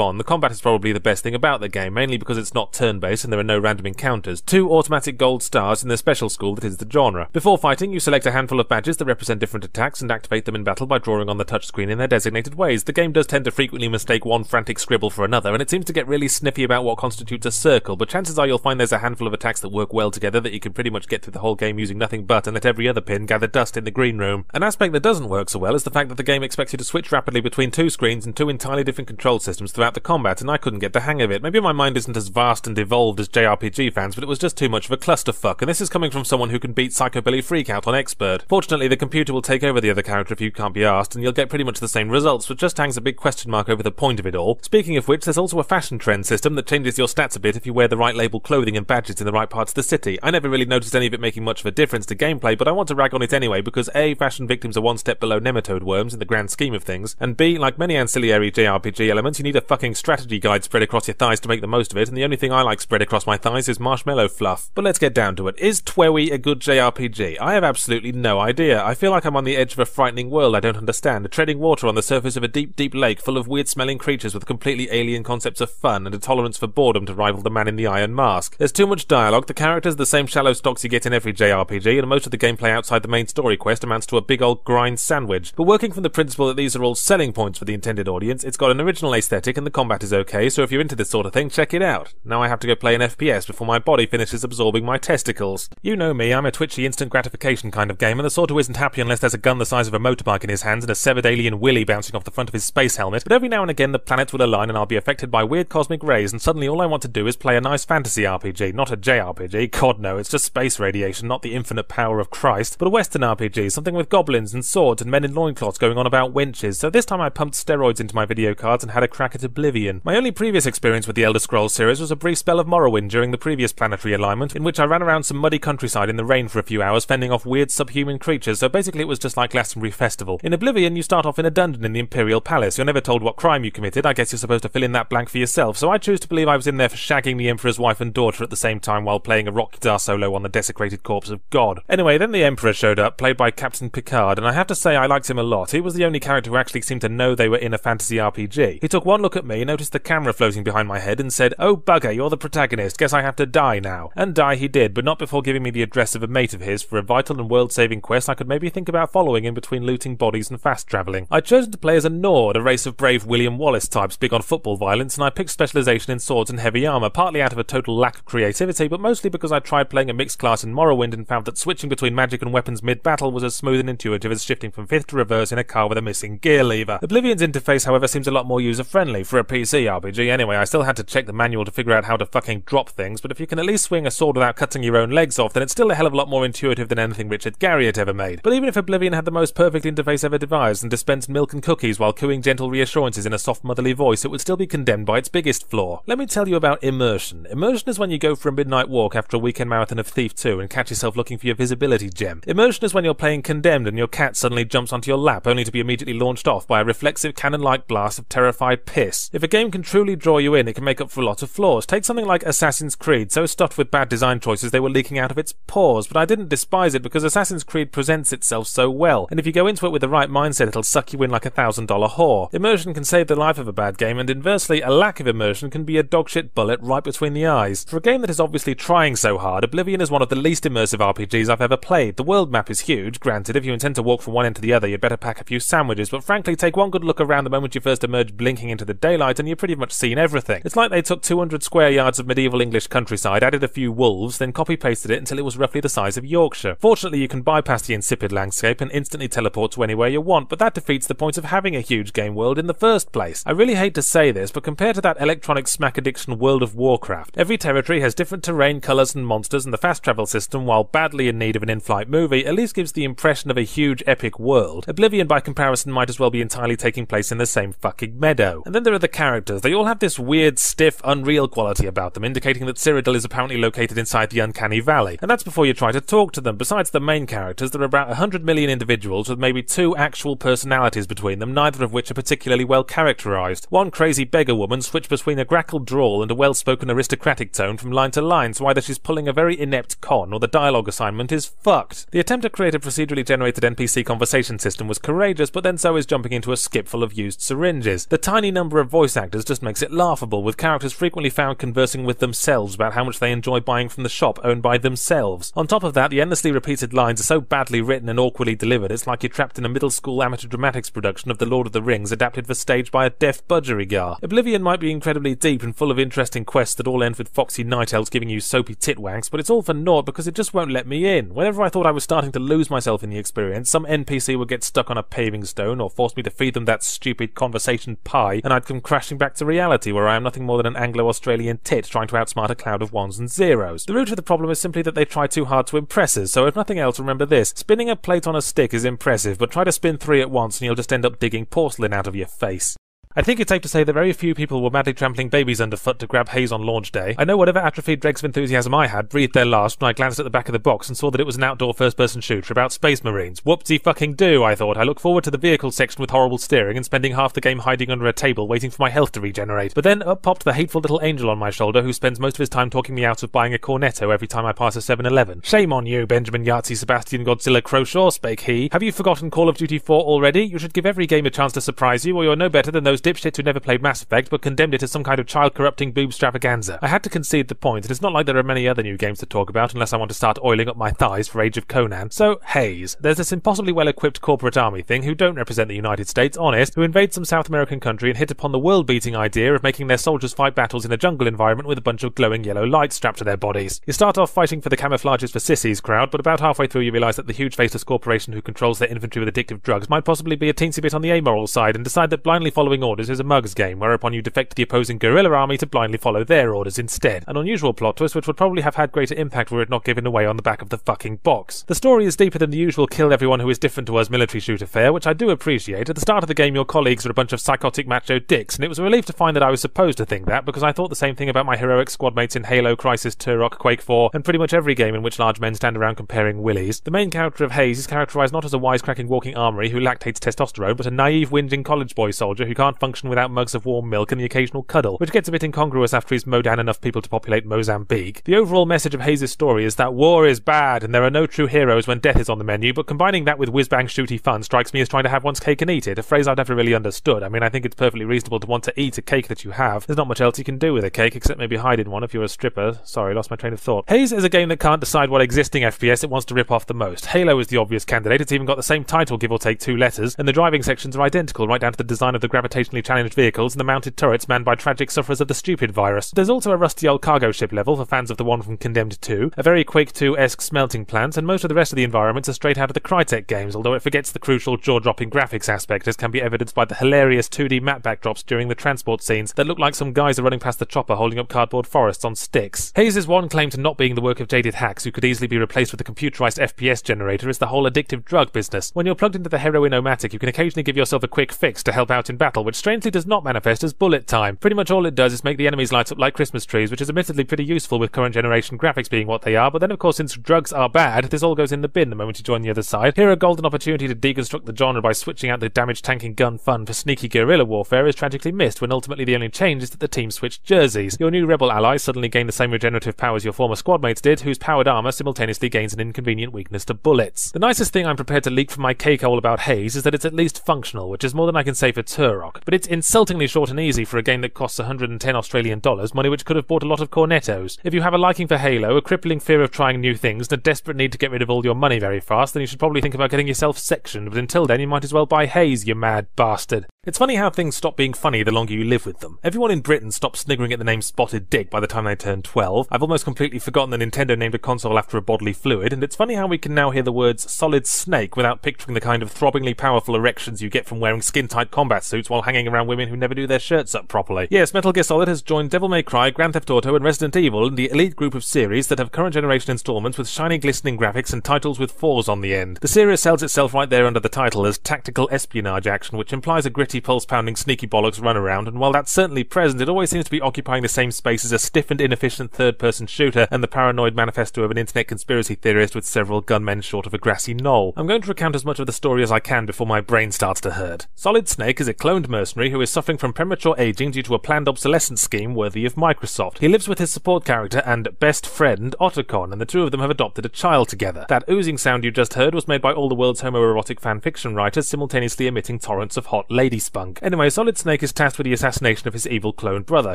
on, 0.00 0.18
the 0.18 0.24
combat 0.24 0.50
is 0.50 0.60
probably 0.60 0.92
the 0.92 1.00
best 1.00 1.22
thing 1.22 1.34
about 1.34 1.60
the 1.60 1.68
game, 1.68 1.94
mainly 1.94 2.16
because 2.16 2.38
it's 2.38 2.54
not 2.54 2.72
turn-based 2.72 3.24
and 3.24 3.32
there 3.32 3.40
are 3.40 3.44
no 3.44 3.58
random 3.58 3.86
encounters. 3.86 4.40
Two 4.40 4.70
automatic 4.70 5.18
gold 5.18 5.42
stars 5.42 5.82
in 5.82 5.88
the 5.88 5.96
special 5.96 6.28
school 6.28 6.54
that 6.54 6.64
is 6.64 6.78
the 6.78 6.90
genre. 6.90 7.28
Before 7.32 7.58
fighting, 7.58 7.92
you 7.92 8.00
select 8.00 8.26
a 8.26 8.32
handful 8.32 8.60
of 8.60 8.68
badges 8.68 8.96
that 8.96 9.04
represent 9.04 9.40
different 9.40 9.64
attacks 9.64 10.00
and 10.00 10.10
activate 10.10 10.44
them 10.44 10.54
in 10.54 10.64
battle 10.64 10.86
by 10.86 10.98
drawing 10.98 11.28
on 11.28 11.38
the 11.38 11.44
touchscreen 11.44 11.90
in 11.90 11.98
their 11.98 12.08
designated 12.08 12.54
ways. 12.54 12.84
The 12.84 12.92
game 12.92 13.12
does 13.12 13.26
tend 13.26 13.44
to 13.44 13.50
frequently 13.50 13.88
mistake 13.88 14.24
one 14.24 14.44
frantic 14.44 14.78
scribble 14.78 15.10
for 15.10 15.24
another, 15.24 15.52
and 15.52 15.60
it 15.60 15.68
seems 15.68 15.84
to 15.86 15.92
get 15.92 16.06
really 16.06 16.28
sniffy 16.28 16.64
about 16.64 16.84
what 16.84 16.98
constitutes 16.98 17.46
a 17.46 17.50
circle, 17.50 17.96
but 17.96 18.08
chances 18.08 18.38
are 18.38 18.46
you'll 18.46 18.58
find 18.58 18.78
there's 18.78 18.92
a 18.92 18.98
handful 18.98 19.26
of 19.26 19.34
attacks 19.34 19.60
that 19.60 19.68
work 19.68 19.92
well 19.92 20.10
together 20.10 20.19
that 20.20 20.52
you 20.52 20.60
can 20.60 20.72
pretty 20.72 20.90
much 20.90 21.08
get 21.08 21.22
through 21.22 21.32
the 21.32 21.40
whole 21.40 21.54
game 21.54 21.78
using 21.78 21.98
nothing 21.98 22.24
but 22.24 22.46
and 22.46 22.54
let 22.54 22.66
every 22.66 22.88
other 22.88 23.00
pin 23.00 23.26
gather 23.26 23.46
dust 23.46 23.76
in 23.76 23.84
the 23.84 23.90
green 23.90 24.18
room. 24.18 24.44
An 24.52 24.62
aspect 24.62 24.92
that 24.92 25.02
doesn't 25.02 25.28
work 25.28 25.48
so 25.48 25.58
well 25.58 25.74
is 25.74 25.84
the 25.84 25.90
fact 25.90 26.08
that 26.08 26.16
the 26.16 26.22
game 26.22 26.42
expects 26.42 26.72
you 26.72 26.76
to 26.76 26.84
switch 26.84 27.10
rapidly 27.10 27.40
between 27.40 27.70
two 27.70 27.90
screens 27.90 28.26
and 28.26 28.36
two 28.36 28.48
entirely 28.48 28.84
different 28.84 29.08
control 29.08 29.38
systems 29.38 29.72
throughout 29.72 29.94
the 29.94 30.00
combat, 30.00 30.40
and 30.40 30.50
I 30.50 30.58
couldn't 30.58 30.80
get 30.80 30.92
the 30.92 31.00
hang 31.00 31.22
of 31.22 31.30
it. 31.30 31.42
Maybe 31.42 31.60
my 31.60 31.72
mind 31.72 31.96
isn't 31.96 32.16
as 32.16 32.28
vast 32.28 32.66
and 32.66 32.78
evolved 32.78 33.20
as 33.20 33.28
JRPG 33.28 33.92
fans, 33.92 34.14
but 34.14 34.24
it 34.24 34.28
was 34.28 34.38
just 34.38 34.56
too 34.56 34.68
much 34.68 34.86
of 34.86 34.92
a 34.92 34.96
clusterfuck, 34.96 35.60
and 35.60 35.68
this 35.68 35.80
is 35.80 35.88
coming 35.88 36.10
from 36.10 36.24
someone 36.24 36.50
who 36.50 36.58
can 36.58 36.72
beat 36.72 36.92
Psychobilly 36.92 37.38
Freakout 37.38 37.86
on 37.86 37.94
Expert. 37.94 38.44
Fortunately, 38.48 38.88
the 38.88 38.96
computer 38.96 39.32
will 39.32 39.42
take 39.42 39.62
over 39.62 39.80
the 39.80 39.90
other 39.90 40.02
character 40.02 40.34
if 40.34 40.40
you 40.40 40.52
can't 40.52 40.74
be 40.74 40.84
asked, 40.84 41.14
and 41.14 41.22
you'll 41.22 41.32
get 41.32 41.48
pretty 41.48 41.64
much 41.64 41.80
the 41.80 41.88
same 41.88 42.10
results, 42.10 42.46
but 42.46 42.58
just 42.58 42.76
hangs 42.76 42.96
a 42.96 43.00
big 43.00 43.16
question 43.16 43.50
mark 43.50 43.68
over 43.68 43.82
the 43.82 43.90
point 43.90 44.20
of 44.20 44.26
it 44.26 44.34
all. 44.34 44.58
Speaking 44.62 44.96
of 44.96 45.08
which, 45.08 45.24
there's 45.24 45.38
also 45.38 45.58
a 45.58 45.64
fashion 45.64 45.98
trend 45.98 46.26
system 46.26 46.54
that 46.54 46.66
changes 46.66 46.98
your 46.98 47.06
stats 47.06 47.36
a 47.36 47.40
bit 47.40 47.56
if 47.56 47.66
you 47.66 47.72
wear 47.72 47.88
the 47.88 47.96
right 47.96 48.14
label 48.14 48.40
clothing 48.40 48.76
and 48.76 48.86
badges 48.86 49.20
in 49.20 49.26
the 49.26 49.32
right 49.32 49.50
parts 49.50 49.72
of 49.72 49.76
the 49.76 49.82
city. 49.82 50.09
I 50.22 50.30
never 50.30 50.48
really 50.48 50.64
noticed 50.64 50.94
any 50.94 51.06
of 51.06 51.14
it 51.14 51.20
making 51.20 51.44
much 51.44 51.60
of 51.60 51.66
a 51.66 51.70
difference 51.70 52.06
to 52.06 52.16
gameplay, 52.16 52.56
but 52.56 52.68
I 52.68 52.72
want 52.72 52.88
to 52.88 52.94
rag 52.94 53.14
on 53.14 53.22
it 53.22 53.32
anyway 53.32 53.60
because 53.60 53.90
A, 53.94 54.14
fashion 54.14 54.46
victims 54.46 54.76
are 54.76 54.82
one 54.82 54.98
step 54.98 55.20
below 55.20 55.38
nematode 55.40 55.82
worms 55.82 56.12
in 56.12 56.18
the 56.18 56.24
grand 56.24 56.50
scheme 56.50 56.74
of 56.74 56.82
things, 56.82 57.16
and 57.20 57.36
B, 57.36 57.58
like 57.58 57.78
many 57.78 57.96
ancillary 57.96 58.50
JRPG 58.50 59.08
elements, 59.08 59.38
you 59.38 59.42
need 59.42 59.56
a 59.56 59.60
fucking 59.60 59.94
strategy 59.94 60.38
guide 60.38 60.64
spread 60.64 60.82
across 60.82 61.08
your 61.08 61.14
thighs 61.14 61.40
to 61.40 61.48
make 61.48 61.60
the 61.60 61.66
most 61.66 61.92
of 61.92 61.98
it, 61.98 62.08
and 62.08 62.16
the 62.16 62.24
only 62.24 62.36
thing 62.36 62.52
I 62.52 62.62
like 62.62 62.80
spread 62.80 63.02
across 63.02 63.26
my 63.26 63.36
thighs 63.36 63.68
is 63.68 63.78
marshmallow 63.78 64.28
fluff. 64.28 64.70
But 64.74 64.84
let's 64.84 64.98
get 64.98 65.14
down 65.14 65.36
to 65.36 65.48
it. 65.48 65.58
Is 65.58 65.80
TWEWY 65.80 66.30
a 66.30 66.38
good 66.38 66.60
JRPG? 66.60 67.38
I 67.40 67.54
have 67.54 67.64
absolutely 67.64 68.12
no 68.12 68.40
idea. 68.40 68.84
I 68.84 68.94
feel 68.94 69.10
like 69.10 69.24
I'm 69.24 69.36
on 69.36 69.44
the 69.44 69.56
edge 69.56 69.72
of 69.72 69.78
a 69.78 69.86
frightening 69.86 70.30
world 70.30 70.56
I 70.56 70.60
don't 70.60 70.76
understand, 70.76 71.30
treading 71.30 71.58
water 71.58 71.86
on 71.86 71.94
the 71.94 72.02
surface 72.02 72.36
of 72.36 72.42
a 72.42 72.48
deep, 72.48 72.76
deep 72.76 72.94
lake 72.94 73.20
full 73.20 73.36
of 73.36 73.48
weird 73.48 73.68
smelling 73.68 73.98
creatures 73.98 74.34
with 74.34 74.46
completely 74.46 74.88
alien 74.90 75.22
concepts 75.22 75.60
of 75.60 75.70
fun 75.70 76.06
and 76.06 76.14
a 76.14 76.18
tolerance 76.18 76.56
for 76.56 76.66
boredom 76.66 77.06
to 77.06 77.14
rival 77.14 77.42
the 77.42 77.50
man 77.50 77.68
in 77.68 77.76
the 77.76 77.86
iron 77.86 78.14
mask. 78.14 78.56
There's 78.58 78.72
too 78.72 78.86
much 78.86 79.08
dialogue, 79.08 79.46
the 79.46 79.54
characters 79.54 79.89
the 79.96 80.06
same 80.06 80.26
shallow 80.26 80.52
stocks 80.52 80.84
you 80.84 80.90
get 80.90 81.06
in 81.06 81.12
every 81.12 81.32
JRPG, 81.32 81.98
and 81.98 82.08
most 82.08 82.26
of 82.26 82.30
the 82.30 82.38
gameplay 82.38 82.70
outside 82.70 83.02
the 83.02 83.08
main 83.08 83.26
story 83.26 83.56
quest 83.56 83.84
amounts 83.84 84.06
to 84.06 84.16
a 84.16 84.22
big 84.22 84.42
old 84.42 84.64
grind 84.64 85.00
sandwich. 85.00 85.54
But 85.56 85.64
working 85.64 85.92
from 85.92 86.02
the 86.02 86.10
principle 86.10 86.48
that 86.48 86.56
these 86.56 86.76
are 86.76 86.82
all 86.82 86.94
selling 86.94 87.32
points 87.32 87.58
for 87.58 87.64
the 87.64 87.74
intended 87.74 88.08
audience, 88.08 88.44
it's 88.44 88.56
got 88.56 88.70
an 88.70 88.80
original 88.80 89.14
aesthetic 89.14 89.56
and 89.56 89.66
the 89.66 89.70
combat 89.70 90.02
is 90.02 90.12
okay, 90.12 90.48
so 90.48 90.62
if 90.62 90.70
you're 90.70 90.80
into 90.80 90.96
this 90.96 91.10
sort 91.10 91.26
of 91.26 91.32
thing, 91.32 91.48
check 91.48 91.72
it 91.74 91.82
out. 91.82 92.14
Now 92.24 92.42
I 92.42 92.48
have 92.48 92.60
to 92.60 92.66
go 92.66 92.74
play 92.74 92.94
an 92.94 93.00
FPS 93.00 93.46
before 93.46 93.66
my 93.66 93.78
body 93.78 94.06
finishes 94.06 94.44
absorbing 94.44 94.84
my 94.84 94.98
testicles. 94.98 95.68
You 95.82 95.96
know 95.96 96.14
me, 96.14 96.32
I'm 96.32 96.46
a 96.46 96.50
twitchy 96.50 96.86
instant 96.86 97.10
gratification 97.10 97.70
kind 97.70 97.90
of 97.90 97.98
gamer, 97.98 98.22
the 98.22 98.30
sort 98.30 98.50
who 98.50 98.58
isn't 98.58 98.76
happy 98.76 99.00
unless 99.00 99.20
there's 99.20 99.34
a 99.34 99.38
gun 99.38 99.58
the 99.58 99.66
size 99.66 99.88
of 99.88 99.94
a 99.94 99.98
motorbike 99.98 100.44
in 100.44 100.50
his 100.50 100.62
hands 100.62 100.84
and 100.84 100.90
a 100.90 100.94
severed 100.94 101.26
alien 101.26 101.60
willy 101.60 101.84
bouncing 101.84 102.16
off 102.16 102.24
the 102.24 102.30
front 102.30 102.48
of 102.48 102.54
his 102.54 102.64
space 102.64 102.96
helmet, 102.96 103.22
but 103.22 103.32
every 103.32 103.48
now 103.48 103.62
and 103.62 103.70
again 103.70 103.92
the 103.92 103.98
planets 103.98 104.32
will 104.32 104.42
align 104.42 104.68
and 104.68 104.76
I'll 104.76 104.86
be 104.86 104.96
affected 104.96 105.30
by 105.30 105.44
weird 105.44 105.68
cosmic 105.68 106.02
rays 106.02 106.32
and 106.32 106.40
suddenly 106.40 106.68
all 106.68 106.80
I 106.80 106.86
want 106.86 107.02
to 107.02 107.08
do 107.08 107.26
is 107.26 107.36
play 107.36 107.56
a 107.56 107.60
nice 107.60 107.84
fantasy 107.84 108.22
RPG, 108.22 108.74
not 108.74 108.92
a 108.92 108.96
JRPG, 108.96 109.72
god 109.80 109.98
no, 109.98 110.18
it's 110.18 110.28
just 110.28 110.44
space 110.44 110.78
radiation, 110.78 111.26
not 111.26 111.40
the 111.40 111.54
infinite 111.54 111.88
power 111.88 112.20
of 112.20 112.28
Christ, 112.28 112.76
but 112.78 112.84
a 112.86 112.90
western 112.90 113.22
RPG, 113.22 113.72
something 113.72 113.94
with 113.94 114.10
goblins 114.10 114.52
and 114.52 114.62
swords 114.62 115.00
and 115.00 115.10
men 115.10 115.24
in 115.24 115.32
loincloths 115.32 115.78
going 115.78 115.96
on 115.96 116.06
about 116.06 116.34
wenches, 116.34 116.76
so 116.76 116.90
this 116.90 117.06
time 117.06 117.22
I 117.22 117.30
pumped 117.30 117.54
steroids 117.54 117.98
into 117.98 118.14
my 118.14 118.26
video 118.26 118.54
cards 118.54 118.84
and 118.84 118.90
had 118.90 119.02
a 119.02 119.08
crack 119.08 119.34
at 119.34 119.42
Oblivion. 119.42 120.02
My 120.04 120.16
only 120.16 120.32
previous 120.32 120.66
experience 120.66 121.06
with 121.06 121.16
the 121.16 121.24
Elder 121.24 121.38
Scrolls 121.38 121.72
series 121.72 121.98
was 121.98 122.10
a 122.10 122.16
brief 122.16 122.36
spell 122.36 122.60
of 122.60 122.66
Morrowind 122.66 123.08
during 123.08 123.30
the 123.30 123.38
previous 123.38 123.72
planetary 123.72 124.12
alignment, 124.12 124.54
in 124.54 124.64
which 124.64 124.78
I 124.78 124.84
ran 124.84 125.02
around 125.02 125.22
some 125.22 125.38
muddy 125.38 125.58
countryside 125.58 126.10
in 126.10 126.16
the 126.16 126.26
rain 126.26 126.48
for 126.48 126.58
a 126.58 126.62
few 126.62 126.82
hours 126.82 127.06
fending 127.06 127.32
off 127.32 127.46
weird 127.46 127.70
subhuman 127.70 128.18
creatures, 128.18 128.58
so 128.58 128.68
basically 128.68 129.00
it 129.00 129.08
was 129.08 129.18
just 129.18 129.38
like 129.38 129.52
Glastonbury 129.52 129.92
Festival. 129.92 130.38
In 130.44 130.52
Oblivion, 130.52 130.94
you 130.94 131.02
start 131.02 131.24
off 131.24 131.38
in 131.38 131.46
a 131.46 131.50
dungeon 131.50 131.86
in 131.86 131.94
the 131.94 132.00
Imperial 132.00 132.42
Palace. 132.42 132.76
You're 132.76 132.84
never 132.84 133.00
told 133.00 133.22
what 133.22 133.36
crime 133.36 133.64
you 133.64 133.70
committed, 133.70 134.04
I 134.04 134.12
guess 134.12 134.30
you're 134.30 134.38
supposed 134.38 134.64
to 134.64 134.68
fill 134.68 134.82
in 134.82 134.92
that 134.92 135.08
blank 135.08 135.30
for 135.30 135.38
yourself, 135.38 135.78
so 135.78 135.88
I 135.88 135.96
choose 135.96 136.20
to 136.20 136.28
believe 136.28 136.48
I 136.48 136.56
was 136.56 136.66
in 136.66 136.76
there 136.76 136.90
for 136.90 136.96
shagging 136.96 137.38
the 137.38 137.48
Emperor's 137.48 137.78
wife 137.78 138.02
and 138.02 138.12
daughter 138.12 138.44
at 138.44 138.50
the 138.50 138.56
same 138.56 138.78
time 138.78 139.06
while 139.06 139.18
playing 139.18 139.48
a 139.48 139.52
rock 139.52 139.69
guitar 139.72 139.98
solo 139.98 140.34
on 140.34 140.42
the 140.42 140.48
desecrated 140.48 141.02
corpse 141.02 141.30
of 141.30 141.48
God. 141.50 141.80
Anyway, 141.88 142.18
then 142.18 142.32
the 142.32 142.44
Emperor 142.44 142.72
showed 142.72 142.98
up, 142.98 143.18
played 143.18 143.36
by 143.36 143.50
Captain 143.50 143.90
Picard, 143.90 144.38
and 144.38 144.46
I 144.46 144.52
have 144.52 144.66
to 144.68 144.74
say 144.74 144.96
I 144.96 145.06
liked 145.06 145.30
him 145.30 145.38
a 145.38 145.42
lot. 145.42 145.70
He 145.70 145.80
was 145.80 145.94
the 145.94 146.04
only 146.04 146.20
character 146.20 146.50
who 146.50 146.56
actually 146.56 146.82
seemed 146.82 147.00
to 147.02 147.08
know 147.08 147.34
they 147.34 147.48
were 147.48 147.56
in 147.56 147.74
a 147.74 147.78
fantasy 147.78 148.16
RPG. 148.16 148.80
He 148.80 148.88
took 148.88 149.04
one 149.04 149.22
look 149.22 149.36
at 149.36 149.44
me, 149.44 149.64
noticed 149.64 149.92
the 149.92 149.98
camera 149.98 150.32
floating 150.32 150.64
behind 150.64 150.88
my 150.88 150.98
head, 150.98 151.20
and 151.20 151.32
said, 151.32 151.54
Oh 151.58 151.76
bugger, 151.76 152.14
you're 152.14 152.30
the 152.30 152.36
protagonist, 152.36 152.98
guess 152.98 153.12
I 153.12 153.22
have 153.22 153.36
to 153.36 153.46
die 153.46 153.78
now. 153.78 154.10
And 154.16 154.34
die 154.34 154.56
he 154.56 154.68
did, 154.68 154.94
but 154.94 155.04
not 155.04 155.18
before 155.18 155.42
giving 155.42 155.62
me 155.62 155.70
the 155.70 155.82
address 155.82 156.14
of 156.14 156.22
a 156.22 156.26
mate 156.26 156.54
of 156.54 156.60
his 156.60 156.82
for 156.82 156.98
a 156.98 157.02
vital 157.02 157.38
and 157.40 157.50
world-saving 157.50 158.00
quest 158.00 158.28
I 158.28 158.34
could 158.34 158.48
maybe 158.48 158.68
think 158.70 158.88
about 158.88 159.12
following 159.12 159.44
in 159.44 159.54
between 159.54 159.84
looting 159.84 160.16
bodies 160.16 160.50
and 160.50 160.60
fast 160.60 160.86
travelling. 160.86 161.26
I'd 161.30 161.44
chosen 161.44 161.72
to 161.72 161.78
play 161.78 161.96
as 161.96 162.04
a 162.04 162.10
Nord, 162.10 162.56
a 162.56 162.62
race 162.62 162.86
of 162.86 162.96
brave 162.96 163.24
William 163.24 163.58
Wallace 163.58 163.88
types 163.88 164.16
big 164.16 164.32
on 164.32 164.42
football 164.42 164.76
violence, 164.76 165.16
and 165.16 165.24
I 165.24 165.30
picked 165.30 165.50
specialisation 165.50 166.12
in 166.12 166.18
swords 166.18 166.50
and 166.50 166.60
heavy 166.60 166.86
armour, 166.86 167.10
partly 167.10 167.40
out 167.40 167.52
of 167.52 167.58
a 167.58 167.64
total 167.64 167.96
lack 167.96 168.16
of 168.16 168.24
creativity, 168.24 168.88
but 168.88 169.00
mostly 169.00 169.30
because 169.30 169.52
I 169.52 169.59
tried 169.60 169.90
playing 169.90 170.10
a 170.10 170.14
mixed 170.14 170.38
class 170.38 170.64
in 170.64 170.74
Morrowind 170.74 171.14
and 171.14 171.26
found 171.26 171.44
that 171.44 171.58
switching 171.58 171.88
between 171.88 172.14
magic 172.14 172.42
and 172.42 172.52
weapons 172.52 172.82
mid-battle 172.82 173.30
was 173.30 173.44
as 173.44 173.54
smooth 173.54 173.80
and 173.80 173.90
intuitive 173.90 174.32
as 174.32 174.44
shifting 174.44 174.70
from 174.70 174.86
fifth 174.86 175.08
to 175.08 175.16
reverse 175.16 175.52
in 175.52 175.58
a 175.58 175.64
car 175.64 175.88
with 175.88 175.98
a 175.98 176.02
missing 176.02 176.38
gear 176.38 176.64
lever. 176.64 176.98
Oblivion's 177.02 177.42
interface, 177.42 177.86
however, 177.86 178.08
seems 178.08 178.26
a 178.26 178.30
lot 178.30 178.46
more 178.46 178.60
user-friendly. 178.60 179.24
For 179.24 179.38
a 179.38 179.44
PC 179.44 179.84
RPG, 179.84 180.28
anyway, 180.28 180.56
I 180.56 180.64
still 180.64 180.82
had 180.82 180.96
to 180.96 181.04
check 181.04 181.26
the 181.26 181.32
manual 181.32 181.64
to 181.64 181.70
figure 181.70 181.92
out 181.92 182.04
how 182.04 182.16
to 182.16 182.26
fucking 182.26 182.60
drop 182.66 182.90
things, 182.90 183.20
but 183.20 183.30
if 183.30 183.40
you 183.40 183.46
can 183.46 183.58
at 183.58 183.66
least 183.66 183.84
swing 183.84 184.06
a 184.06 184.10
sword 184.10 184.36
without 184.36 184.56
cutting 184.56 184.82
your 184.82 184.96
own 184.96 185.10
legs 185.10 185.38
off, 185.38 185.52
then 185.52 185.62
it's 185.62 185.72
still 185.72 185.90
a 185.90 185.94
hell 185.94 186.06
of 186.06 186.12
a 186.12 186.16
lot 186.16 186.28
more 186.28 186.44
intuitive 186.44 186.88
than 186.88 186.98
anything 186.98 187.28
Richard 187.28 187.58
Garriott 187.58 187.98
ever 187.98 188.14
made. 188.14 188.42
But 188.42 188.52
even 188.52 188.68
if 188.68 188.76
Oblivion 188.76 189.12
had 189.12 189.24
the 189.24 189.30
most 189.30 189.54
perfect 189.54 189.84
interface 189.84 190.24
ever 190.24 190.38
devised 190.38 190.82
and 190.82 190.90
dispensed 190.90 191.28
milk 191.28 191.52
and 191.52 191.62
cookies 191.62 191.98
while 191.98 192.12
cooing 192.12 192.42
gentle 192.42 192.70
reassurances 192.70 193.26
in 193.26 193.32
a 193.32 193.38
soft 193.38 193.64
motherly 193.64 193.92
voice, 193.92 194.24
it 194.24 194.30
would 194.30 194.40
still 194.40 194.56
be 194.56 194.66
condemned 194.66 195.06
by 195.06 195.18
its 195.18 195.28
biggest 195.28 195.68
flaw. 195.68 196.02
Let 196.06 196.18
me 196.18 196.26
tell 196.26 196.48
you 196.48 196.56
about 196.56 196.82
immersion. 196.82 197.46
Immersion 197.50 197.88
is 197.88 197.98
when 197.98 198.10
you 198.10 198.18
go 198.18 198.34
for 198.34 198.48
a 198.48 198.52
midnight 198.52 198.88
walk 198.88 199.14
after 199.14 199.36
a 199.36 199.40
weekend 199.50 199.68
marathon 199.68 199.98
of 199.98 200.06
Thief 200.06 200.32
2 200.32 200.60
and 200.60 200.70
catch 200.70 200.90
yourself 200.90 201.16
looking 201.16 201.36
for 201.36 201.44
your 201.44 201.56
visibility 201.56 202.08
gem. 202.08 202.40
Immersion 202.46 202.84
is 202.84 202.94
when 202.94 203.02
you're 203.02 203.14
playing 203.14 203.42
Condemned 203.42 203.88
and 203.88 203.98
your 203.98 204.06
cat 204.06 204.36
suddenly 204.36 204.64
jumps 204.64 204.92
onto 204.92 205.10
your 205.10 205.18
lap 205.18 205.44
only 205.44 205.64
to 205.64 205.72
be 205.72 205.80
immediately 205.80 206.14
launched 206.14 206.46
off 206.46 206.68
by 206.68 206.80
a 206.80 206.84
reflexive 206.84 207.34
cannon-like 207.34 207.88
blast 207.88 208.20
of 208.20 208.28
terrified 208.28 208.86
piss. 208.86 209.28
If 209.32 209.42
a 209.42 209.48
game 209.48 209.72
can 209.72 209.82
truly 209.82 210.14
draw 210.14 210.38
you 210.38 210.54
in, 210.54 210.68
it 210.68 210.74
can 210.74 210.84
make 210.84 211.00
up 211.00 211.10
for 211.10 211.20
a 211.20 211.24
lot 211.24 211.42
of 211.42 211.50
flaws. 211.50 211.84
Take 211.84 212.04
something 212.04 212.26
like 212.26 212.44
Assassin's 212.44 212.94
Creed, 212.94 213.32
so 213.32 213.44
stuffed 213.44 213.76
with 213.76 213.90
bad 213.90 214.08
design 214.08 214.38
choices 214.38 214.70
they 214.70 214.78
were 214.78 214.88
leaking 214.88 215.18
out 215.18 215.32
of 215.32 215.38
its 215.38 215.52
pores, 215.66 216.06
but 216.06 216.16
I 216.16 216.26
didn't 216.26 216.48
despise 216.48 216.94
it 216.94 217.02
because 217.02 217.24
Assassin's 217.24 217.64
Creed 217.64 217.90
presents 217.90 218.32
itself 218.32 218.68
so 218.68 218.88
well, 218.88 219.26
and 219.32 219.40
if 219.40 219.46
you 219.46 219.52
go 219.52 219.66
into 219.66 219.84
it 219.84 219.90
with 219.90 220.02
the 220.02 220.08
right 220.08 220.30
mindset, 220.30 220.68
it'll 220.68 220.84
suck 220.84 221.12
you 221.12 221.20
in 221.24 221.30
like 221.30 221.44
a 221.44 221.50
thousand 221.50 221.86
dollar 221.86 222.06
whore. 222.06 222.54
Immersion 222.54 222.94
can 222.94 223.02
save 223.02 223.26
the 223.26 223.34
life 223.34 223.58
of 223.58 223.66
a 223.66 223.72
bad 223.72 223.98
game, 223.98 224.20
and 224.20 224.30
inversely, 224.30 224.80
a 224.80 224.90
lack 224.90 225.18
of 225.18 225.26
immersion 225.26 225.70
can 225.70 225.82
be 225.82 225.98
a 225.98 226.04
dogshit 226.04 226.54
bullet 226.54 226.78
right 226.80 227.02
between 227.02 227.32
the 227.34 227.46
eyes. 227.46 227.82
For 227.82 227.96
a 227.96 228.00
game 228.00 228.20
that 228.20 228.30
is 228.30 228.38
obviously 228.38 228.76
trying 228.76 229.16
so 229.16 229.39
hard, 229.40 229.64
Oblivion 229.64 230.00
is 230.00 230.10
one 230.10 230.22
of 230.22 230.28
the 230.28 230.36
least 230.36 230.64
immersive 230.64 230.98
RPGs 230.98 231.48
I've 231.48 231.60
ever 231.60 231.76
played. 231.76 232.16
The 232.16 232.22
world 232.22 232.50
map 232.50 232.70
is 232.70 232.80
huge, 232.80 233.20
granted, 233.20 233.56
if 233.56 233.64
you 233.64 233.72
intend 233.72 233.96
to 233.96 234.02
walk 234.02 234.22
from 234.22 234.34
one 234.34 234.46
end 234.46 234.56
to 234.56 234.62
the 234.62 234.72
other, 234.72 234.86
you'd 234.86 235.00
better 235.00 235.16
pack 235.16 235.40
a 235.40 235.44
few 235.44 235.60
sandwiches, 235.60 236.10
but 236.10 236.24
frankly, 236.24 236.56
take 236.56 236.76
one 236.76 236.90
good 236.90 237.04
look 237.04 237.20
around 237.20 237.44
the 237.44 237.50
moment 237.50 237.74
you 237.74 237.80
first 237.80 238.04
emerge 238.04 238.36
blinking 238.36 238.70
into 238.70 238.84
the 238.84 238.94
daylight, 238.94 239.38
and 239.38 239.48
you've 239.48 239.58
pretty 239.58 239.74
much 239.74 239.92
seen 239.92 240.18
everything. 240.18 240.62
It's 240.64 240.76
like 240.76 240.90
they 240.90 241.02
took 241.02 241.22
200 241.22 241.62
square 241.62 241.90
yards 241.90 242.18
of 242.18 242.26
medieval 242.26 242.60
English 242.60 242.86
countryside, 242.86 243.42
added 243.42 243.64
a 243.64 243.68
few 243.68 243.90
wolves, 243.90 244.38
then 244.38 244.52
copy 244.52 244.76
pasted 244.76 245.10
it 245.10 245.18
until 245.18 245.38
it 245.38 245.44
was 245.44 245.56
roughly 245.56 245.80
the 245.80 245.88
size 245.88 246.16
of 246.16 246.24
Yorkshire. 246.24 246.76
Fortunately, 246.78 247.20
you 247.20 247.28
can 247.28 247.42
bypass 247.42 247.82
the 247.82 247.94
insipid 247.94 248.32
landscape 248.32 248.80
and 248.80 248.92
instantly 248.92 249.28
teleport 249.28 249.72
to 249.72 249.82
anywhere 249.82 250.08
you 250.08 250.20
want, 250.20 250.48
but 250.48 250.58
that 250.58 250.74
defeats 250.74 251.06
the 251.06 251.14
point 251.14 251.38
of 251.38 251.44
having 251.46 251.74
a 251.74 251.80
huge 251.80 252.12
game 252.12 252.34
world 252.34 252.58
in 252.58 252.66
the 252.66 252.74
first 252.74 253.12
place. 253.12 253.42
I 253.46 253.52
really 253.52 253.74
hate 253.74 253.94
to 253.94 254.02
say 254.02 254.30
this, 254.30 254.50
but 254.50 254.64
compared 254.64 254.96
to 254.96 255.00
that 255.00 255.20
electronic 255.20 255.66
smack 255.66 255.96
addiction 255.96 256.38
World 256.38 256.62
of 256.62 256.74
Warcraft, 256.74 257.36
every 257.36 257.58
territory 257.58 258.00
has 258.00 258.14
different 258.14 258.44
terrain, 258.44 258.80
colours, 258.80 259.14
and 259.14 259.26
monsters 259.30 259.64
and 259.64 259.72
the 259.72 259.78
fast 259.78 260.02
travel 260.02 260.26
system, 260.26 260.66
while 260.66 260.82
badly 260.82 261.28
in 261.28 261.38
need 261.38 261.54
of 261.54 261.62
an 261.62 261.70
in-flight 261.70 262.08
movie, 262.08 262.44
at 262.44 262.54
least 262.54 262.74
gives 262.74 262.90
the 262.92 263.04
impression 263.04 263.48
of 263.48 263.56
a 263.56 263.62
huge 263.62 264.02
epic 264.08 264.40
world. 264.40 264.84
Oblivion 264.88 265.28
by 265.28 265.38
comparison 265.38 265.92
might 265.92 266.10
as 266.10 266.18
well 266.18 266.30
be 266.30 266.40
entirely 266.40 266.76
taking 266.76 267.06
place 267.06 267.30
in 267.30 267.38
the 267.38 267.46
same 267.46 267.72
fucking 267.72 268.18
meadow. 268.18 268.62
And 268.66 268.74
then 268.74 268.82
there 268.82 268.92
are 268.92 268.98
the 268.98 269.06
characters. 269.06 269.62
They 269.62 269.72
all 269.72 269.86
have 269.86 270.00
this 270.00 270.18
weird, 270.18 270.58
stiff, 270.58 271.00
unreal 271.04 271.46
quality 271.46 271.86
about 271.86 272.14
them, 272.14 272.24
indicating 272.24 272.66
that 272.66 272.76
Cyrodiil 272.76 273.14
is 273.14 273.24
apparently 273.24 273.56
located 273.56 273.96
inside 273.96 274.30
the 274.30 274.40
uncanny 274.40 274.80
valley. 274.80 275.16
And 275.22 275.30
that's 275.30 275.44
before 275.44 275.64
you 275.64 275.74
try 275.74 275.92
to 275.92 276.00
talk 276.00 276.32
to 276.32 276.40
them. 276.40 276.56
Besides 276.56 276.90
the 276.90 277.00
main 277.00 277.26
characters, 277.26 277.70
there 277.70 277.82
are 277.82 277.84
about 277.84 278.08
100 278.08 278.44
million 278.44 278.68
individuals 278.68 279.28
with 279.28 279.38
maybe 279.38 279.62
two 279.62 279.96
actual 279.96 280.34
personalities 280.34 281.06
between 281.06 281.38
them, 281.38 281.54
neither 281.54 281.84
of 281.84 281.92
which 281.92 282.10
are 282.10 282.14
particularly 282.14 282.64
well 282.64 282.82
characterized. 282.82 283.66
One 283.70 283.92
crazy 283.92 284.24
beggar 284.24 284.56
woman 284.56 284.82
switched 284.82 285.08
between 285.08 285.38
a 285.38 285.44
grackle 285.44 285.78
drawl 285.78 286.22
and 286.22 286.30
a 286.30 286.34
well-spoken 286.34 286.90
aristocratic 286.90 287.52
tone 287.52 287.76
from 287.76 287.92
line 287.92 288.10
to 288.12 288.22
line, 288.22 288.54
so 288.54 288.66
either 288.66 288.80
she's 288.80 288.98
pulling 288.98 289.19
a 289.28 289.32
very 289.32 289.58
inept 289.58 290.00
con 290.00 290.32
or 290.32 290.40
the 290.40 290.46
dialogue 290.46 290.88
assignment 290.88 291.32
is 291.32 291.46
fucked. 291.46 292.10
The 292.10 292.20
attempt 292.20 292.42
to 292.42 292.50
create 292.50 292.74
a 292.74 292.80
procedurally 292.80 293.26
generated 293.26 293.64
NPC 293.64 294.04
conversation 294.04 294.58
system 294.58 294.88
was 294.88 294.98
courageous, 294.98 295.50
but 295.50 295.62
then 295.62 295.78
so 295.78 295.96
is 295.96 296.06
jumping 296.06 296.32
into 296.32 296.52
a 296.52 296.56
skip 296.56 296.88
full 296.88 297.02
of 297.02 297.12
used 297.12 297.40
syringes. 297.40 298.06
The 298.06 298.18
tiny 298.18 298.50
number 298.50 298.80
of 298.80 298.88
voice 298.90 299.16
actors 299.16 299.44
just 299.44 299.62
makes 299.62 299.82
it 299.82 299.92
laughable, 299.92 300.42
with 300.42 300.56
characters 300.56 300.92
frequently 300.92 301.30
found 301.30 301.58
conversing 301.58 302.04
with 302.04 302.18
themselves 302.18 302.74
about 302.74 302.94
how 302.94 303.04
much 303.04 303.18
they 303.18 303.32
enjoy 303.32 303.60
buying 303.60 303.88
from 303.88 304.02
the 304.02 304.08
shop 304.08 304.38
owned 304.42 304.62
by 304.62 304.78
themselves. 304.78 305.52
On 305.56 305.66
top 305.66 305.82
of 305.82 305.94
that, 305.94 306.10
the 306.10 306.20
endlessly 306.20 306.52
repeated 306.52 306.94
lines 306.94 307.20
are 307.20 307.24
so 307.24 307.40
badly 307.40 307.80
written 307.80 308.08
and 308.08 308.18
awkwardly 308.18 308.54
delivered, 308.54 308.92
it's 308.92 309.06
like 309.06 309.22
you're 309.22 309.30
trapped 309.30 309.58
in 309.58 309.64
a 309.64 309.68
middle 309.68 309.90
school 309.90 310.22
amateur 310.22 310.48
dramatics 310.48 310.90
production 310.90 311.30
of 311.30 311.38
The 311.38 311.46
Lord 311.46 311.66
of 311.66 311.72
the 311.72 311.82
Rings 311.82 312.12
adapted 312.12 312.46
for 312.46 312.54
stage 312.54 312.90
by 312.90 313.06
a 313.06 313.10
deaf 313.10 313.46
budgerigar. 313.48 314.18
Oblivion 314.22 314.62
might 314.62 314.80
be 314.80 314.90
incredibly 314.90 315.34
deep 315.34 315.62
and 315.62 315.76
full 315.76 315.90
of 315.90 315.98
interesting 315.98 316.44
quests 316.44 316.74
that 316.76 316.86
all 316.86 317.02
end 317.02 317.16
with 317.16 317.28
foxy 317.28 317.64
night 317.64 317.92
elves 317.92 318.10
giving 318.10 318.28
you 318.28 318.40
soapy 318.40 318.74
titwanks, 319.00 319.30
but 319.30 319.40
it's 319.40 319.50
all 319.50 319.62
for 319.62 319.74
naught 319.74 320.06
because 320.06 320.26
it 320.26 320.34
just 320.34 320.54
won't 320.54 320.70
let 320.70 320.86
me 320.86 321.16
in. 321.16 321.34
Whenever 321.34 321.62
I 321.62 321.68
thought 321.68 321.86
I 321.86 321.90
was 321.90 322.04
starting 322.04 322.32
to 322.32 322.38
lose 322.38 322.70
myself 322.70 323.02
in 323.02 323.10
the 323.10 323.18
experience, 323.18 323.70
some 323.70 323.84
NPC 323.86 324.38
would 324.38 324.48
get 324.48 324.64
stuck 324.64 324.90
on 324.90 324.98
a 324.98 325.02
paving 325.02 325.44
stone 325.44 325.80
or 325.80 325.90
force 325.90 326.16
me 326.16 326.22
to 326.22 326.30
feed 326.30 326.54
them 326.54 326.64
that 326.66 326.82
stupid 326.82 327.34
conversation 327.34 327.96
pie, 328.04 328.40
and 328.44 328.52
I'd 328.52 328.66
come 328.66 328.80
crashing 328.80 329.18
back 329.18 329.34
to 329.36 329.46
reality 329.46 329.92
where 329.92 330.08
I 330.08 330.16
am 330.16 330.22
nothing 330.22 330.44
more 330.44 330.56
than 330.56 330.66
an 330.66 330.76
Anglo-Australian 330.76 331.60
tit 331.64 331.84
trying 331.86 332.08
to 332.08 332.16
outsmart 332.16 332.50
a 332.50 332.54
cloud 332.54 332.82
of 332.82 332.92
ones 332.92 333.18
and 333.18 333.30
zeros. 333.30 333.84
The 333.84 333.94
root 333.94 334.10
of 334.10 334.16
the 334.16 334.22
problem 334.22 334.50
is 334.50 334.60
simply 334.60 334.82
that 334.82 334.94
they 334.94 335.04
try 335.04 335.26
too 335.26 335.46
hard 335.46 335.66
to 335.68 335.76
impress 335.76 336.16
us, 336.16 336.32
so 336.32 336.46
if 336.46 336.56
nothing 336.56 336.78
else, 336.78 336.98
remember 336.98 337.26
this. 337.26 337.52
Spinning 337.56 337.90
a 337.90 337.96
plate 337.96 338.26
on 338.26 338.36
a 338.36 338.42
stick 338.42 338.74
is 338.74 338.84
impressive, 338.84 339.38
but 339.38 339.50
try 339.50 339.64
to 339.64 339.72
spin 339.72 339.98
three 339.98 340.20
at 340.20 340.30
once 340.30 340.58
and 340.58 340.66
you'll 340.66 340.74
just 340.74 340.92
end 340.92 341.04
up 341.04 341.18
digging 341.18 341.46
porcelain 341.46 341.92
out 341.92 342.06
of 342.06 342.16
your 342.16 342.26
face. 342.26 342.76
I 343.16 343.22
think 343.22 343.40
it's 343.40 343.48
safe 343.48 343.62
to 343.62 343.68
say 343.68 343.82
that 343.82 343.92
very 343.92 344.12
few 344.12 344.36
people 344.36 344.62
were 344.62 344.70
madly 344.70 344.92
trampling 344.92 345.30
babies 345.30 345.60
underfoot 345.60 345.98
to 345.98 346.06
grab 346.06 346.28
Haze 346.28 346.52
on 346.52 346.62
launch 346.62 346.92
day. 346.92 347.16
I 347.18 347.24
know 347.24 347.36
whatever 347.36 347.58
atrophied 347.58 347.98
dregs 347.98 348.20
of 348.20 348.26
enthusiasm 348.26 348.72
I 348.72 348.86
had 348.86 349.08
breathed 349.08 349.34
their 349.34 349.44
last 349.44 349.80
when 349.80 349.88
I 349.88 349.92
glanced 349.92 350.20
at 350.20 350.22
the 350.22 350.30
back 350.30 350.48
of 350.48 350.52
the 350.52 350.60
box 350.60 350.86
and 350.86 350.96
saw 350.96 351.10
that 351.10 351.20
it 351.20 351.26
was 351.26 351.34
an 351.34 351.42
outdoor 351.42 351.74
first-person 351.74 352.20
shooter 352.20 352.52
about 352.52 352.70
space 352.70 353.02
marines. 353.02 353.40
Whoopsie 353.40 353.82
fucking 353.82 354.14
do, 354.14 354.44
I 354.44 354.54
thought. 354.54 354.76
I 354.76 354.84
look 354.84 355.00
forward 355.00 355.24
to 355.24 355.32
the 355.32 355.38
vehicle 355.38 355.72
section 355.72 356.00
with 356.00 356.10
horrible 356.10 356.38
steering 356.38 356.76
and 356.76 356.86
spending 356.86 357.14
half 357.14 357.32
the 357.32 357.40
game 357.40 357.58
hiding 357.58 357.90
under 357.90 358.06
a 358.06 358.12
table 358.12 358.46
waiting 358.46 358.70
for 358.70 358.80
my 358.80 358.90
health 358.90 359.10
to 359.12 359.20
regenerate. 359.20 359.74
But 359.74 359.82
then 359.82 360.04
up 360.04 360.22
popped 360.22 360.44
the 360.44 360.52
hateful 360.52 360.80
little 360.80 361.00
angel 361.02 361.30
on 361.30 361.38
my 361.38 361.50
shoulder 361.50 361.82
who 361.82 361.92
spends 361.92 362.20
most 362.20 362.36
of 362.36 362.40
his 362.40 362.48
time 362.48 362.70
talking 362.70 362.94
me 362.94 363.04
out 363.04 363.24
of 363.24 363.32
buying 363.32 363.52
a 363.52 363.58
Cornetto 363.58 364.14
every 364.14 364.28
time 364.28 364.46
I 364.46 364.52
pass 364.52 364.76
a 364.76 364.78
7-Eleven. 364.78 365.42
Shame 365.42 365.72
on 365.72 365.84
you, 365.84 366.06
Benjamin 366.06 366.44
Yahtzee 366.44 366.76
Sebastian 366.76 367.24
Godzilla 367.24 367.60
Croshaw, 367.60 368.12
spake 368.12 368.42
he. 368.42 368.68
Have 368.70 368.84
you 368.84 368.92
forgotten 368.92 369.32
Call 369.32 369.48
of 369.48 369.56
Duty 369.56 369.80
4 369.80 370.00
already? 370.00 370.44
You 370.44 370.60
should 370.60 370.74
give 370.74 370.86
every 370.86 371.08
game 371.08 371.26
a 371.26 371.30
chance 371.30 371.52
to 371.54 371.60
surprise 371.60 372.06
you, 372.06 372.16
or 372.16 372.22
you're 372.22 372.36
no 372.36 372.48
better 372.48 372.70
than 372.70 372.84
those 372.84 372.99
dipshits 373.00 373.36
who 373.36 373.42
never 373.42 373.60
played 373.60 373.82
Mass 373.82 374.02
Effect 374.02 374.30
but 374.30 374.42
condemned 374.42 374.74
it 374.74 374.82
as 374.82 374.90
some 374.90 375.04
kind 375.04 375.18
of 375.18 375.26
child 375.26 375.54
corrupting 375.54 375.92
boob 375.92 376.10
stravaganza. 376.10 376.78
I 376.82 376.88
had 376.88 377.02
to 377.04 377.10
concede 377.10 377.48
the 377.48 377.54
point, 377.54 377.84
and 377.84 377.90
it's 377.90 378.02
not 378.02 378.12
like 378.12 378.26
there 378.26 378.36
are 378.36 378.42
many 378.42 378.68
other 378.68 378.82
new 378.82 378.96
games 378.96 379.18
to 379.20 379.26
talk 379.26 379.50
about 379.50 379.74
unless 379.74 379.92
I 379.92 379.96
want 379.96 380.10
to 380.10 380.14
start 380.14 380.38
oiling 380.44 380.68
up 380.68 380.76
my 380.76 380.90
thighs 380.90 381.28
for 381.28 381.40
Age 381.40 381.56
of 381.56 381.68
Conan. 381.68 382.10
So, 382.10 382.40
Haze. 382.46 382.96
There's 383.00 383.16
this 383.16 383.32
impossibly 383.32 383.72
well 383.72 383.88
equipped 383.88 384.20
corporate 384.20 384.56
army 384.56 384.82
thing 384.82 385.02
who 385.02 385.14
don't 385.14 385.36
represent 385.36 385.68
the 385.68 385.74
United 385.74 386.08
States, 386.08 386.36
honest, 386.36 386.74
who 386.74 386.82
invade 386.82 387.12
some 387.12 387.24
South 387.24 387.48
American 387.48 387.80
country 387.80 388.10
and 388.10 388.18
hit 388.18 388.30
upon 388.30 388.52
the 388.52 388.58
world 388.58 388.86
beating 388.86 389.16
idea 389.16 389.54
of 389.54 389.62
making 389.62 389.86
their 389.86 389.98
soldiers 389.98 390.32
fight 390.32 390.54
battles 390.54 390.84
in 390.84 390.92
a 390.92 390.96
jungle 390.96 391.26
environment 391.26 391.68
with 391.68 391.78
a 391.78 391.82
bunch 391.82 392.04
of 392.04 392.14
glowing 392.14 392.44
yellow 392.44 392.64
lights 392.64 392.96
strapped 392.96 393.18
to 393.18 393.24
their 393.24 393.36
bodies. 393.36 393.80
You 393.86 393.92
start 393.92 394.18
off 394.18 394.30
fighting 394.30 394.60
for 394.60 394.68
the 394.68 394.76
camouflages 394.76 395.32
for 395.32 395.40
sissies 395.40 395.80
crowd, 395.80 396.10
but 396.10 396.20
about 396.20 396.40
halfway 396.40 396.66
through 396.66 396.82
you 396.82 396.92
realise 396.92 397.16
that 397.16 397.26
the 397.26 397.32
huge 397.32 397.56
faceless 397.56 397.84
corporation 397.84 398.32
who 398.32 398.42
controls 398.42 398.78
their 398.78 398.88
infantry 398.88 399.24
with 399.24 399.34
addictive 399.34 399.62
drugs 399.62 399.88
might 399.88 400.04
possibly 400.04 400.36
be 400.36 400.48
a 400.48 400.54
teensy 400.54 400.82
bit 400.82 400.94
on 400.94 401.02
the 401.02 401.10
amoral 401.10 401.46
side 401.46 401.74
and 401.74 401.84
decide 401.84 402.10
that 402.10 402.22
blindly 402.22 402.50
following 402.50 402.82
orders 402.82 402.89
is 402.98 403.20
a 403.20 403.24
mug's 403.24 403.54
game, 403.54 403.78
whereupon 403.78 404.12
you 404.12 404.22
defect 404.22 404.50
to 404.50 404.56
the 404.56 404.62
opposing 404.62 404.98
guerrilla 404.98 405.30
army 405.30 405.56
to 405.58 405.66
blindly 405.66 405.98
follow 405.98 406.24
their 406.24 406.52
orders 406.52 406.78
instead. 406.78 407.24
An 407.28 407.36
unusual 407.36 407.72
plot 407.72 407.98
twist 407.98 408.16
which 408.16 408.26
would 408.26 408.36
probably 408.36 408.62
have 408.62 408.74
had 408.74 408.90
greater 408.90 409.14
impact 409.14 409.50
were 409.50 409.62
it 409.62 409.70
not 409.70 409.84
given 409.84 410.06
away 410.06 410.26
on 410.26 410.36
the 410.36 410.42
back 410.42 410.62
of 410.62 410.70
the 410.70 410.78
fucking 410.78 411.18
box. 411.18 411.64
The 411.68 411.74
story 411.74 412.06
is 412.06 412.16
deeper 412.16 412.38
than 412.38 412.50
the 412.50 412.58
usual 412.58 412.86
kill 412.86 413.12
everyone 413.12 413.40
who 413.40 413.50
is 413.50 413.58
different 413.58 413.86
to 413.88 413.96
us 413.98 414.10
military 414.10 414.40
shoot 414.40 414.62
affair, 414.62 414.92
which 414.92 415.06
I 415.06 415.12
do 415.12 415.30
appreciate. 415.30 415.88
At 415.88 415.94
the 415.94 416.00
start 416.00 416.24
of 416.24 416.28
the 416.28 416.34
game 416.34 416.54
your 416.54 416.64
colleagues 416.64 417.06
are 417.06 417.10
a 417.10 417.14
bunch 417.14 417.32
of 417.32 417.40
psychotic 417.40 417.86
macho 417.86 418.18
dicks, 418.18 418.56
and 418.56 418.64
it 418.64 418.68
was 418.68 418.78
a 418.78 418.82
relief 418.82 419.06
to 419.06 419.12
find 419.12 419.36
that 419.36 419.42
I 419.42 419.50
was 419.50 419.60
supposed 419.60 419.98
to 419.98 420.06
think 420.06 420.26
that, 420.26 420.44
because 420.44 420.62
I 420.62 420.72
thought 420.72 420.88
the 420.88 420.96
same 420.96 421.14
thing 421.14 421.28
about 421.28 421.46
my 421.46 421.56
heroic 421.56 421.90
squad 421.90 422.16
mates 422.16 422.34
in 422.34 422.44
Halo, 422.44 422.74
Crysis, 422.74 423.14
Turok, 423.14 423.58
Quake 423.58 423.82
4, 423.82 424.10
and 424.14 424.24
pretty 424.24 424.38
much 424.38 424.54
every 424.54 424.74
game 424.74 424.94
in 424.94 425.02
which 425.02 425.18
large 425.18 425.38
men 425.38 425.54
stand 425.54 425.76
around 425.76 425.96
comparing 425.96 426.42
willies. 426.42 426.80
The 426.80 426.90
main 426.90 427.10
character 427.10 427.44
of 427.44 427.52
Haze 427.52 427.78
is 427.78 427.86
characterized 427.86 428.32
not 428.32 428.44
as 428.44 428.54
a 428.54 428.58
wisecracking 428.58 429.08
walking 429.08 429.36
armory 429.36 429.68
who 429.68 429.78
lactates 429.78 430.18
testosterone, 430.18 430.76
but 430.76 430.86
a 430.86 430.90
naive 430.90 431.30
whinging 431.30 431.64
college 431.64 431.94
boy 431.94 432.10
soldier 432.10 432.46
who 432.46 432.54
can't 432.54 432.79
function 432.80 433.08
without 433.08 433.30
mugs 433.30 433.54
of 433.54 433.66
warm 433.66 433.88
milk 433.88 434.10
and 434.10 434.20
the 434.20 434.24
occasional 434.24 434.62
cuddle, 434.62 434.96
which 434.96 435.12
gets 435.12 435.28
a 435.28 435.32
bit 435.32 435.44
incongruous 435.44 435.94
after 435.94 436.14
he's 436.14 436.26
mowed 436.26 436.44
down 436.44 436.58
enough 436.58 436.80
people 436.80 437.02
to 437.02 437.08
populate 437.08 437.46
Mozambique. 437.46 438.24
The 438.24 438.36
overall 438.36 438.66
message 438.66 438.94
of 438.94 439.02
Haze's 439.02 439.30
story 439.30 439.64
is 439.64 439.76
that 439.76 439.94
war 439.94 440.26
is 440.26 440.40
bad 440.40 440.82
and 440.82 440.94
there 440.94 441.04
are 441.04 441.10
no 441.10 441.26
true 441.26 441.46
heroes 441.46 441.86
when 441.86 441.98
death 441.98 442.18
is 442.18 442.28
on 442.28 442.38
the 442.38 442.44
menu, 442.44 442.72
but 442.72 442.86
combining 442.86 443.24
that 443.26 443.38
with 443.38 443.50
whiz-bang 443.50 443.86
shooty 443.86 444.20
fun 444.20 444.42
strikes 444.42 444.72
me 444.72 444.80
as 444.80 444.88
trying 444.88 445.04
to 445.04 445.10
have 445.10 445.22
one's 445.22 445.40
cake 445.40 445.60
and 445.60 445.70
eat 445.70 445.86
it, 445.86 445.98
a 445.98 446.02
phrase 446.02 446.26
I've 446.26 446.38
never 446.38 446.54
really 446.54 446.74
understood. 446.74 447.22
I 447.22 447.28
mean, 447.28 447.42
I 447.42 447.50
think 447.50 447.64
it's 447.64 447.76
perfectly 447.76 448.06
reasonable 448.06 448.40
to 448.40 448.46
want 448.46 448.64
to 448.64 448.80
eat 448.80 448.96
a 448.98 449.02
cake 449.02 449.28
that 449.28 449.44
you 449.44 449.50
have. 449.50 449.86
There's 449.86 449.96
not 449.96 450.08
much 450.08 450.20
else 450.20 450.38
you 450.38 450.44
can 450.44 450.58
do 450.58 450.72
with 450.72 450.84
a 450.84 450.90
cake 450.90 451.14
except 451.14 451.38
maybe 451.38 451.56
hide 451.56 451.80
in 451.80 451.90
one 451.90 452.02
if 452.02 452.14
you're 452.14 452.24
a 452.24 452.28
stripper. 452.28 452.80
Sorry, 452.84 453.14
lost 453.14 453.30
my 453.30 453.36
train 453.36 453.52
of 453.52 453.60
thought. 453.60 453.84
Haze 453.88 454.12
is 454.12 454.24
a 454.24 454.28
game 454.28 454.48
that 454.48 454.60
can't 454.60 454.80
decide 454.80 455.10
what 455.10 455.20
existing 455.20 455.62
FPS 455.62 456.02
it 456.02 456.10
wants 456.10 456.24
to 456.26 456.34
rip 456.34 456.50
off 456.50 456.66
the 456.66 456.74
most. 456.74 457.06
Halo 457.06 457.38
is 457.38 457.48
the 457.48 457.56
obvious 457.56 457.84
candidate. 457.84 458.20
It's 458.20 458.32
even 458.32 458.46
got 458.46 458.56
the 458.56 458.62
same 458.62 458.84
title, 458.84 459.18
give 459.18 459.32
or 459.32 459.38
take 459.38 459.58
two 459.58 459.76
letters, 459.76 460.14
and 460.16 460.26
the 460.26 460.32
driving 460.32 460.62
sections 460.62 460.96
are 460.96 461.02
identical, 461.02 461.46
right 461.46 461.60
down 461.60 461.72
to 461.72 461.76
the 461.76 461.84
design 461.84 462.14
of 462.14 462.20
the 462.20 462.28
gravitationally 462.70 462.84
challenged 462.84 463.14
vehicles 463.14 463.54
and 463.54 463.60
the 463.60 463.64
mounted 463.64 463.96
turrets 463.96 464.28
manned 464.28 464.44
by 464.44 464.54
tragic 464.54 464.90
sufferers 464.90 465.20
of 465.20 465.28
the 465.28 465.34
stupid 465.34 465.70
virus. 465.70 466.10
There's 466.10 466.30
also 466.30 466.50
a 466.50 466.56
rusty 466.56 466.88
old 466.88 467.02
cargo 467.02 467.32
ship 467.32 467.52
level 467.52 467.76
for 467.76 467.84
fans 467.84 468.10
of 468.10 468.16
the 468.16 468.24
one 468.24 468.42
from 468.42 468.56
Condemned 468.56 469.00
2, 469.00 469.32
a 469.36 469.42
very 469.42 469.64
Quake 469.64 469.92
2-esque 469.92 470.40
smelting 470.40 470.84
plant, 470.84 471.16
and 471.16 471.26
most 471.26 471.44
of 471.44 471.48
the 471.48 471.54
rest 471.54 471.72
of 471.72 471.76
the 471.76 471.84
environments 471.84 472.28
are 472.28 472.34
straight 472.34 472.58
out 472.58 472.70
of 472.70 472.74
the 472.74 472.80
Crytek 472.80 473.26
games, 473.26 473.56
although 473.56 473.74
it 473.74 473.82
forgets 473.82 474.12
the 474.12 474.18
crucial 474.18 474.56
jaw-dropping 474.56 475.10
graphics 475.10 475.48
aspect, 475.48 475.88
as 475.88 475.96
can 475.96 476.10
be 476.10 476.22
evidenced 476.22 476.54
by 476.54 476.64
the 476.64 476.74
hilarious 476.74 477.28
2D 477.28 477.60
map 477.60 477.82
backdrops 477.82 478.24
during 478.24 478.48
the 478.48 478.54
transport 478.54 479.02
scenes 479.02 479.32
that 479.34 479.46
look 479.46 479.58
like 479.58 479.74
some 479.74 479.92
guys 479.92 480.18
are 480.18 480.22
running 480.22 480.40
past 480.40 480.58
the 480.58 480.66
chopper 480.66 480.94
holding 480.94 481.18
up 481.18 481.28
cardboard 481.28 481.66
forests 481.66 482.04
on 482.04 482.14
sticks. 482.14 482.72
Haze's 482.76 483.06
one 483.06 483.28
claim 483.28 483.50
to 483.50 483.60
not 483.60 483.76
being 483.76 483.94
the 483.94 484.00
work 484.00 484.20
of 484.20 484.28
jaded 484.28 484.54
hacks 484.54 484.84
who 484.84 484.92
could 484.92 485.04
easily 485.04 485.26
be 485.26 485.38
replaced 485.38 485.72
with 485.72 485.80
a 485.80 485.84
computerized 485.84 486.40
FPS 486.40 486.82
generator 486.82 487.28
is 487.28 487.38
the 487.38 487.48
whole 487.48 487.68
addictive 487.68 488.04
drug 488.04 488.32
business. 488.32 488.70
When 488.74 488.86
you're 488.86 488.94
plugged 488.94 489.16
into 489.16 489.28
the 489.28 489.38
heroin-o-matic, 489.38 490.12
you 490.12 490.18
can 490.18 490.28
occasionally 490.28 490.62
give 490.62 490.76
yourself 490.76 491.02
a 491.02 491.08
quick 491.08 491.32
fix 491.32 491.62
to 491.64 491.72
help 491.72 491.90
out 491.90 492.10
in 492.10 492.16
battle, 492.16 492.44
which 492.44 492.59
strangely 492.60 492.90
does 492.90 493.06
not 493.06 493.24
manifest 493.24 493.64
as 493.64 493.72
bullet 493.72 494.06
time. 494.06 494.36
Pretty 494.36 494.54
much 494.54 494.70
all 494.70 494.84
it 494.84 494.94
does 494.94 495.14
is 495.14 495.24
make 495.24 495.38
the 495.38 495.46
enemies 495.46 495.72
light 495.72 495.90
up 495.90 495.98
like 495.98 496.12
Christmas 496.12 496.44
trees, 496.44 496.70
which 496.70 496.82
is 496.82 496.90
admittedly 496.90 497.24
pretty 497.24 497.42
useful 497.42 497.78
with 497.78 497.90
current 497.90 498.12
generation 498.12 498.58
graphics 498.58 498.90
being 498.90 499.06
what 499.06 499.22
they 499.22 499.34
are, 499.34 499.50
but 499.50 499.60
then 499.60 499.70
of 499.70 499.78
course 499.78 499.96
since 499.96 500.14
drugs 500.14 500.52
are 500.52 500.68
bad, 500.68 501.04
this 501.04 501.22
all 501.22 501.34
goes 501.34 501.52
in 501.52 501.62
the 501.62 501.68
bin 501.68 501.88
the 501.88 501.96
moment 501.96 502.18
you 502.18 502.22
join 502.22 502.42
the 502.42 502.50
other 502.50 502.62
side. 502.62 502.94
Here 502.96 503.10
a 503.10 503.16
golden 503.16 503.46
opportunity 503.46 503.88
to 503.88 503.94
deconstruct 503.94 504.44
the 504.44 504.54
genre 504.54 504.82
by 504.82 504.92
switching 504.92 505.30
out 505.30 505.40
the 505.40 505.48
damage 505.48 505.80
tanking 505.80 506.12
gun 506.12 506.36
fun 506.36 506.66
for 506.66 506.74
sneaky 506.74 507.08
guerrilla 507.08 507.46
warfare 507.46 507.86
is 507.86 507.94
tragically 507.94 508.30
missed 508.30 508.60
when 508.60 508.72
ultimately 508.72 509.06
the 509.06 509.14
only 509.14 509.30
change 509.30 509.62
is 509.62 509.70
that 509.70 509.80
the 509.80 509.88
team 509.88 510.10
switched 510.10 510.44
jerseys. 510.44 510.98
Your 511.00 511.10
new 511.10 511.24
rebel 511.24 511.50
allies 511.50 511.82
suddenly 511.82 512.08
gain 512.08 512.26
the 512.26 512.32
same 512.32 512.50
regenerative 512.50 512.98
powers 512.98 513.24
your 513.24 513.32
former 513.32 513.54
squadmates 513.54 514.02
did, 514.02 514.20
whose 514.20 514.36
powered 514.36 514.68
armor 514.68 514.92
simultaneously 514.92 515.48
gains 515.48 515.72
an 515.72 515.80
inconvenient 515.80 516.34
weakness 516.34 516.66
to 516.66 516.74
bullets. 516.74 517.30
The 517.30 517.38
nicest 517.38 517.72
thing 517.72 517.86
I'm 517.86 517.96
prepared 517.96 518.24
to 518.24 518.30
leak 518.30 518.50
from 518.50 518.64
my 518.64 518.74
cake 518.74 519.00
hole 519.00 519.16
about 519.16 519.40
Haze 519.40 519.76
is 519.76 519.82
that 519.84 519.94
it's 519.94 520.04
at 520.04 520.12
least 520.12 520.44
functional, 520.44 520.90
which 520.90 521.04
is 521.04 521.14
more 521.14 521.24
than 521.24 521.36
I 521.36 521.42
can 521.42 521.54
say 521.54 521.72
for 521.72 521.82
Turok, 521.82 522.44
but 522.50 522.56
it's 522.56 522.66
insultingly 522.66 523.28
short 523.28 523.48
and 523.48 523.60
easy 523.60 523.84
for 523.84 523.96
a 523.96 524.02
game 524.02 524.22
that 524.22 524.34
costs 524.34 524.58
110 524.58 525.14
Australian 525.14 525.60
dollars, 525.60 525.94
money 525.94 526.08
which 526.08 526.24
could 526.24 526.34
have 526.34 526.48
bought 526.48 526.64
a 526.64 526.66
lot 526.66 526.80
of 526.80 526.90
cornettos. 526.90 527.56
If 527.62 527.72
you 527.72 527.80
have 527.82 527.94
a 527.94 527.98
liking 527.98 528.26
for 528.26 528.38
Halo, 528.38 528.76
a 528.76 528.82
crippling 528.82 529.20
fear 529.20 529.40
of 529.40 529.52
trying 529.52 529.80
new 529.80 529.94
things, 529.94 530.26
and 530.26 530.32
a 530.32 530.42
desperate 530.42 530.76
need 530.76 530.90
to 530.90 530.98
get 530.98 531.12
rid 531.12 531.22
of 531.22 531.30
all 531.30 531.44
your 531.44 531.54
money 531.54 531.78
very 531.78 532.00
fast, 532.00 532.34
then 532.34 532.40
you 532.40 532.48
should 532.48 532.58
probably 532.58 532.80
think 532.80 532.96
about 532.96 533.10
getting 533.10 533.28
yourself 533.28 533.56
sectioned, 533.56 534.10
but 534.10 534.18
until 534.18 534.46
then 534.46 534.58
you 534.58 534.66
might 534.66 534.82
as 534.82 534.92
well 534.92 535.06
buy 535.06 535.26
Haze, 535.26 535.68
you 535.68 535.76
mad 535.76 536.08
bastard. 536.16 536.66
It's 536.84 536.98
funny 536.98 537.16
how 537.16 537.30
things 537.30 537.56
stop 537.56 537.76
being 537.76 537.92
funny 537.92 538.22
the 538.24 538.32
longer 538.32 538.54
you 538.54 538.64
live 538.64 538.84
with 538.84 538.98
them. 538.98 539.18
Everyone 539.22 539.50
in 539.50 539.60
Britain 539.60 539.92
stops 539.92 540.20
sniggering 540.20 540.52
at 540.52 540.58
the 540.58 540.64
name 540.64 540.82
Spotted 540.82 541.30
Dick 541.30 541.50
by 541.50 541.60
the 541.60 541.66
time 541.68 541.84
they 541.84 541.94
turn 541.94 542.22
12. 542.22 542.66
I've 542.70 542.82
almost 542.82 543.04
completely 543.04 543.38
forgotten 543.38 543.70
that 543.70 543.80
Nintendo 543.80 544.18
named 544.18 544.34
a 544.34 544.38
console 544.38 544.78
after 544.78 544.96
a 544.96 545.02
bodily 545.02 545.34
fluid, 545.34 545.72
and 545.72 545.84
it's 545.84 545.94
funny 545.94 546.14
how 546.14 546.26
we 546.26 546.38
can 546.38 546.54
now 546.54 546.70
hear 546.70 546.82
the 546.82 546.90
words 546.90 547.30
solid 547.30 547.66
snake 547.68 548.16
without 548.16 548.42
picturing 548.42 548.74
the 548.74 548.80
kind 548.80 549.04
of 549.04 549.12
throbbingly 549.12 549.56
powerful 549.56 549.94
erections 549.94 550.42
you 550.42 550.48
get 550.48 550.66
from 550.66 550.80
wearing 550.80 551.02
skin-tight 551.02 551.52
combat 551.52 551.84
suits 551.84 552.08
while 552.08 552.22
hanging 552.22 552.39
around 552.48 552.66
women 552.66 552.88
who 552.88 552.96
never 552.96 553.14
do 553.14 553.26
their 553.26 553.38
shirts 553.38 553.74
up 553.74 553.88
properly. 553.88 554.28
Yes, 554.30 554.54
Metal 554.54 554.72
Gear 554.72 554.82
Solid 554.82 555.08
has 555.08 555.22
joined 555.22 555.50
Devil 555.50 555.68
May 555.68 555.82
Cry, 555.82 556.10
Grand 556.10 556.32
Theft 556.32 556.50
Auto, 556.50 556.74
and 556.74 556.84
Resident 556.84 557.16
Evil 557.16 557.46
in 557.46 557.54
the 557.54 557.70
elite 557.70 557.96
group 557.96 558.14
of 558.14 558.24
series 558.24 558.68
that 558.68 558.78
have 558.78 558.92
current 558.92 559.14
generation 559.14 559.50
installments 559.50 559.98
with 559.98 560.08
shiny 560.08 560.38
glistening 560.38 560.78
graphics 560.78 561.12
and 561.12 561.24
titles 561.24 561.58
with 561.58 561.72
fours 561.72 562.08
on 562.08 562.20
the 562.20 562.34
end. 562.34 562.58
The 562.60 562.68
series 562.68 563.00
sells 563.00 563.22
itself 563.22 563.54
right 563.54 563.68
there 563.68 563.86
under 563.86 564.00
the 564.00 564.08
title 564.08 564.46
as 564.46 564.58
tactical 564.58 565.08
espionage 565.10 565.66
action, 565.66 565.98
which 565.98 566.12
implies 566.12 566.46
a 566.46 566.50
gritty, 566.50 566.80
pulse-pounding, 566.80 567.36
sneaky 567.36 567.66
bollocks 567.66 568.00
runaround, 568.00 568.48
and 568.48 568.58
while 568.58 568.72
that's 568.72 568.92
certainly 568.92 569.24
present, 569.24 569.60
it 569.60 569.68
always 569.68 569.90
seems 569.90 570.04
to 570.04 570.10
be 570.10 570.20
occupying 570.20 570.62
the 570.62 570.68
same 570.68 570.90
space 570.90 571.24
as 571.24 571.32
a 571.32 571.38
stiff 571.38 571.70
and 571.70 571.80
inefficient 571.80 572.32
third-person 572.32 572.86
shooter 572.86 573.26
and 573.30 573.42
the 573.42 573.48
paranoid 573.48 573.94
manifesto 573.94 574.42
of 574.42 574.50
an 574.50 574.58
internet 574.58 574.88
conspiracy 574.88 575.34
theorist 575.34 575.74
with 575.74 575.84
several 575.84 576.20
gunmen 576.20 576.60
short 576.60 576.86
of 576.86 576.94
a 576.94 576.98
grassy 576.98 577.34
knoll. 577.34 577.72
I'm 577.76 577.86
going 577.86 578.02
to 578.02 578.08
recount 578.08 578.34
as 578.34 578.44
much 578.44 578.58
of 578.58 578.66
the 578.66 578.72
story 578.72 579.02
as 579.02 579.12
I 579.12 579.20
can 579.20 579.46
before 579.46 579.66
my 579.66 579.80
brain 579.80 580.12
starts 580.12 580.40
to 580.42 580.52
hurt. 580.52 580.86
Solid 580.94 581.28
Snake 581.28 581.60
is 581.60 581.68
a 581.68 581.74
cloned 581.74 582.08
mercenary 582.20 582.50
who 582.50 582.60
is 582.60 582.70
suffering 582.70 582.98
from 582.98 583.14
premature 583.14 583.54
aging 583.56 583.92
due 583.92 584.02
to 584.02 584.14
a 584.14 584.18
planned 584.18 584.46
obsolescence 584.46 585.00
scheme 585.00 585.34
worthy 585.34 585.64
of 585.64 585.74
Microsoft. 585.74 586.36
He 586.36 586.48
lives 586.48 586.68
with 586.68 586.78
his 586.78 586.90
support 586.90 587.24
character 587.24 587.62
and 587.64 587.98
best 587.98 588.26
friend, 588.26 588.74
Otacon, 588.78 589.32
and 589.32 589.40
the 589.40 589.46
two 589.46 589.62
of 589.62 589.70
them 589.70 589.80
have 589.80 589.88
adopted 589.88 590.26
a 590.26 590.28
child 590.28 590.68
together. 590.68 591.06
That 591.08 591.24
oozing 591.30 591.56
sound 591.56 591.82
you 591.82 591.90
just 591.90 592.12
heard 592.14 592.34
was 592.34 592.46
made 592.46 592.60
by 592.60 592.74
all 592.74 592.90
the 592.90 592.94
world's 592.94 593.22
homoerotic 593.22 593.80
fanfiction 593.80 594.34
writers 594.34 594.68
simultaneously 594.68 595.28
emitting 595.28 595.60
torrents 595.60 595.96
of 595.96 596.06
hot 596.06 596.30
lady 596.30 596.58
spunk. 596.58 596.98
Anyway, 597.00 597.30
Solid 597.30 597.56
Snake 597.56 597.82
is 597.82 597.90
tasked 597.90 598.18
with 598.18 598.26
the 598.26 598.34
assassination 598.34 598.86
of 598.86 598.92
his 598.92 599.08
evil 599.08 599.32
cloned 599.32 599.64
brother, 599.64 599.94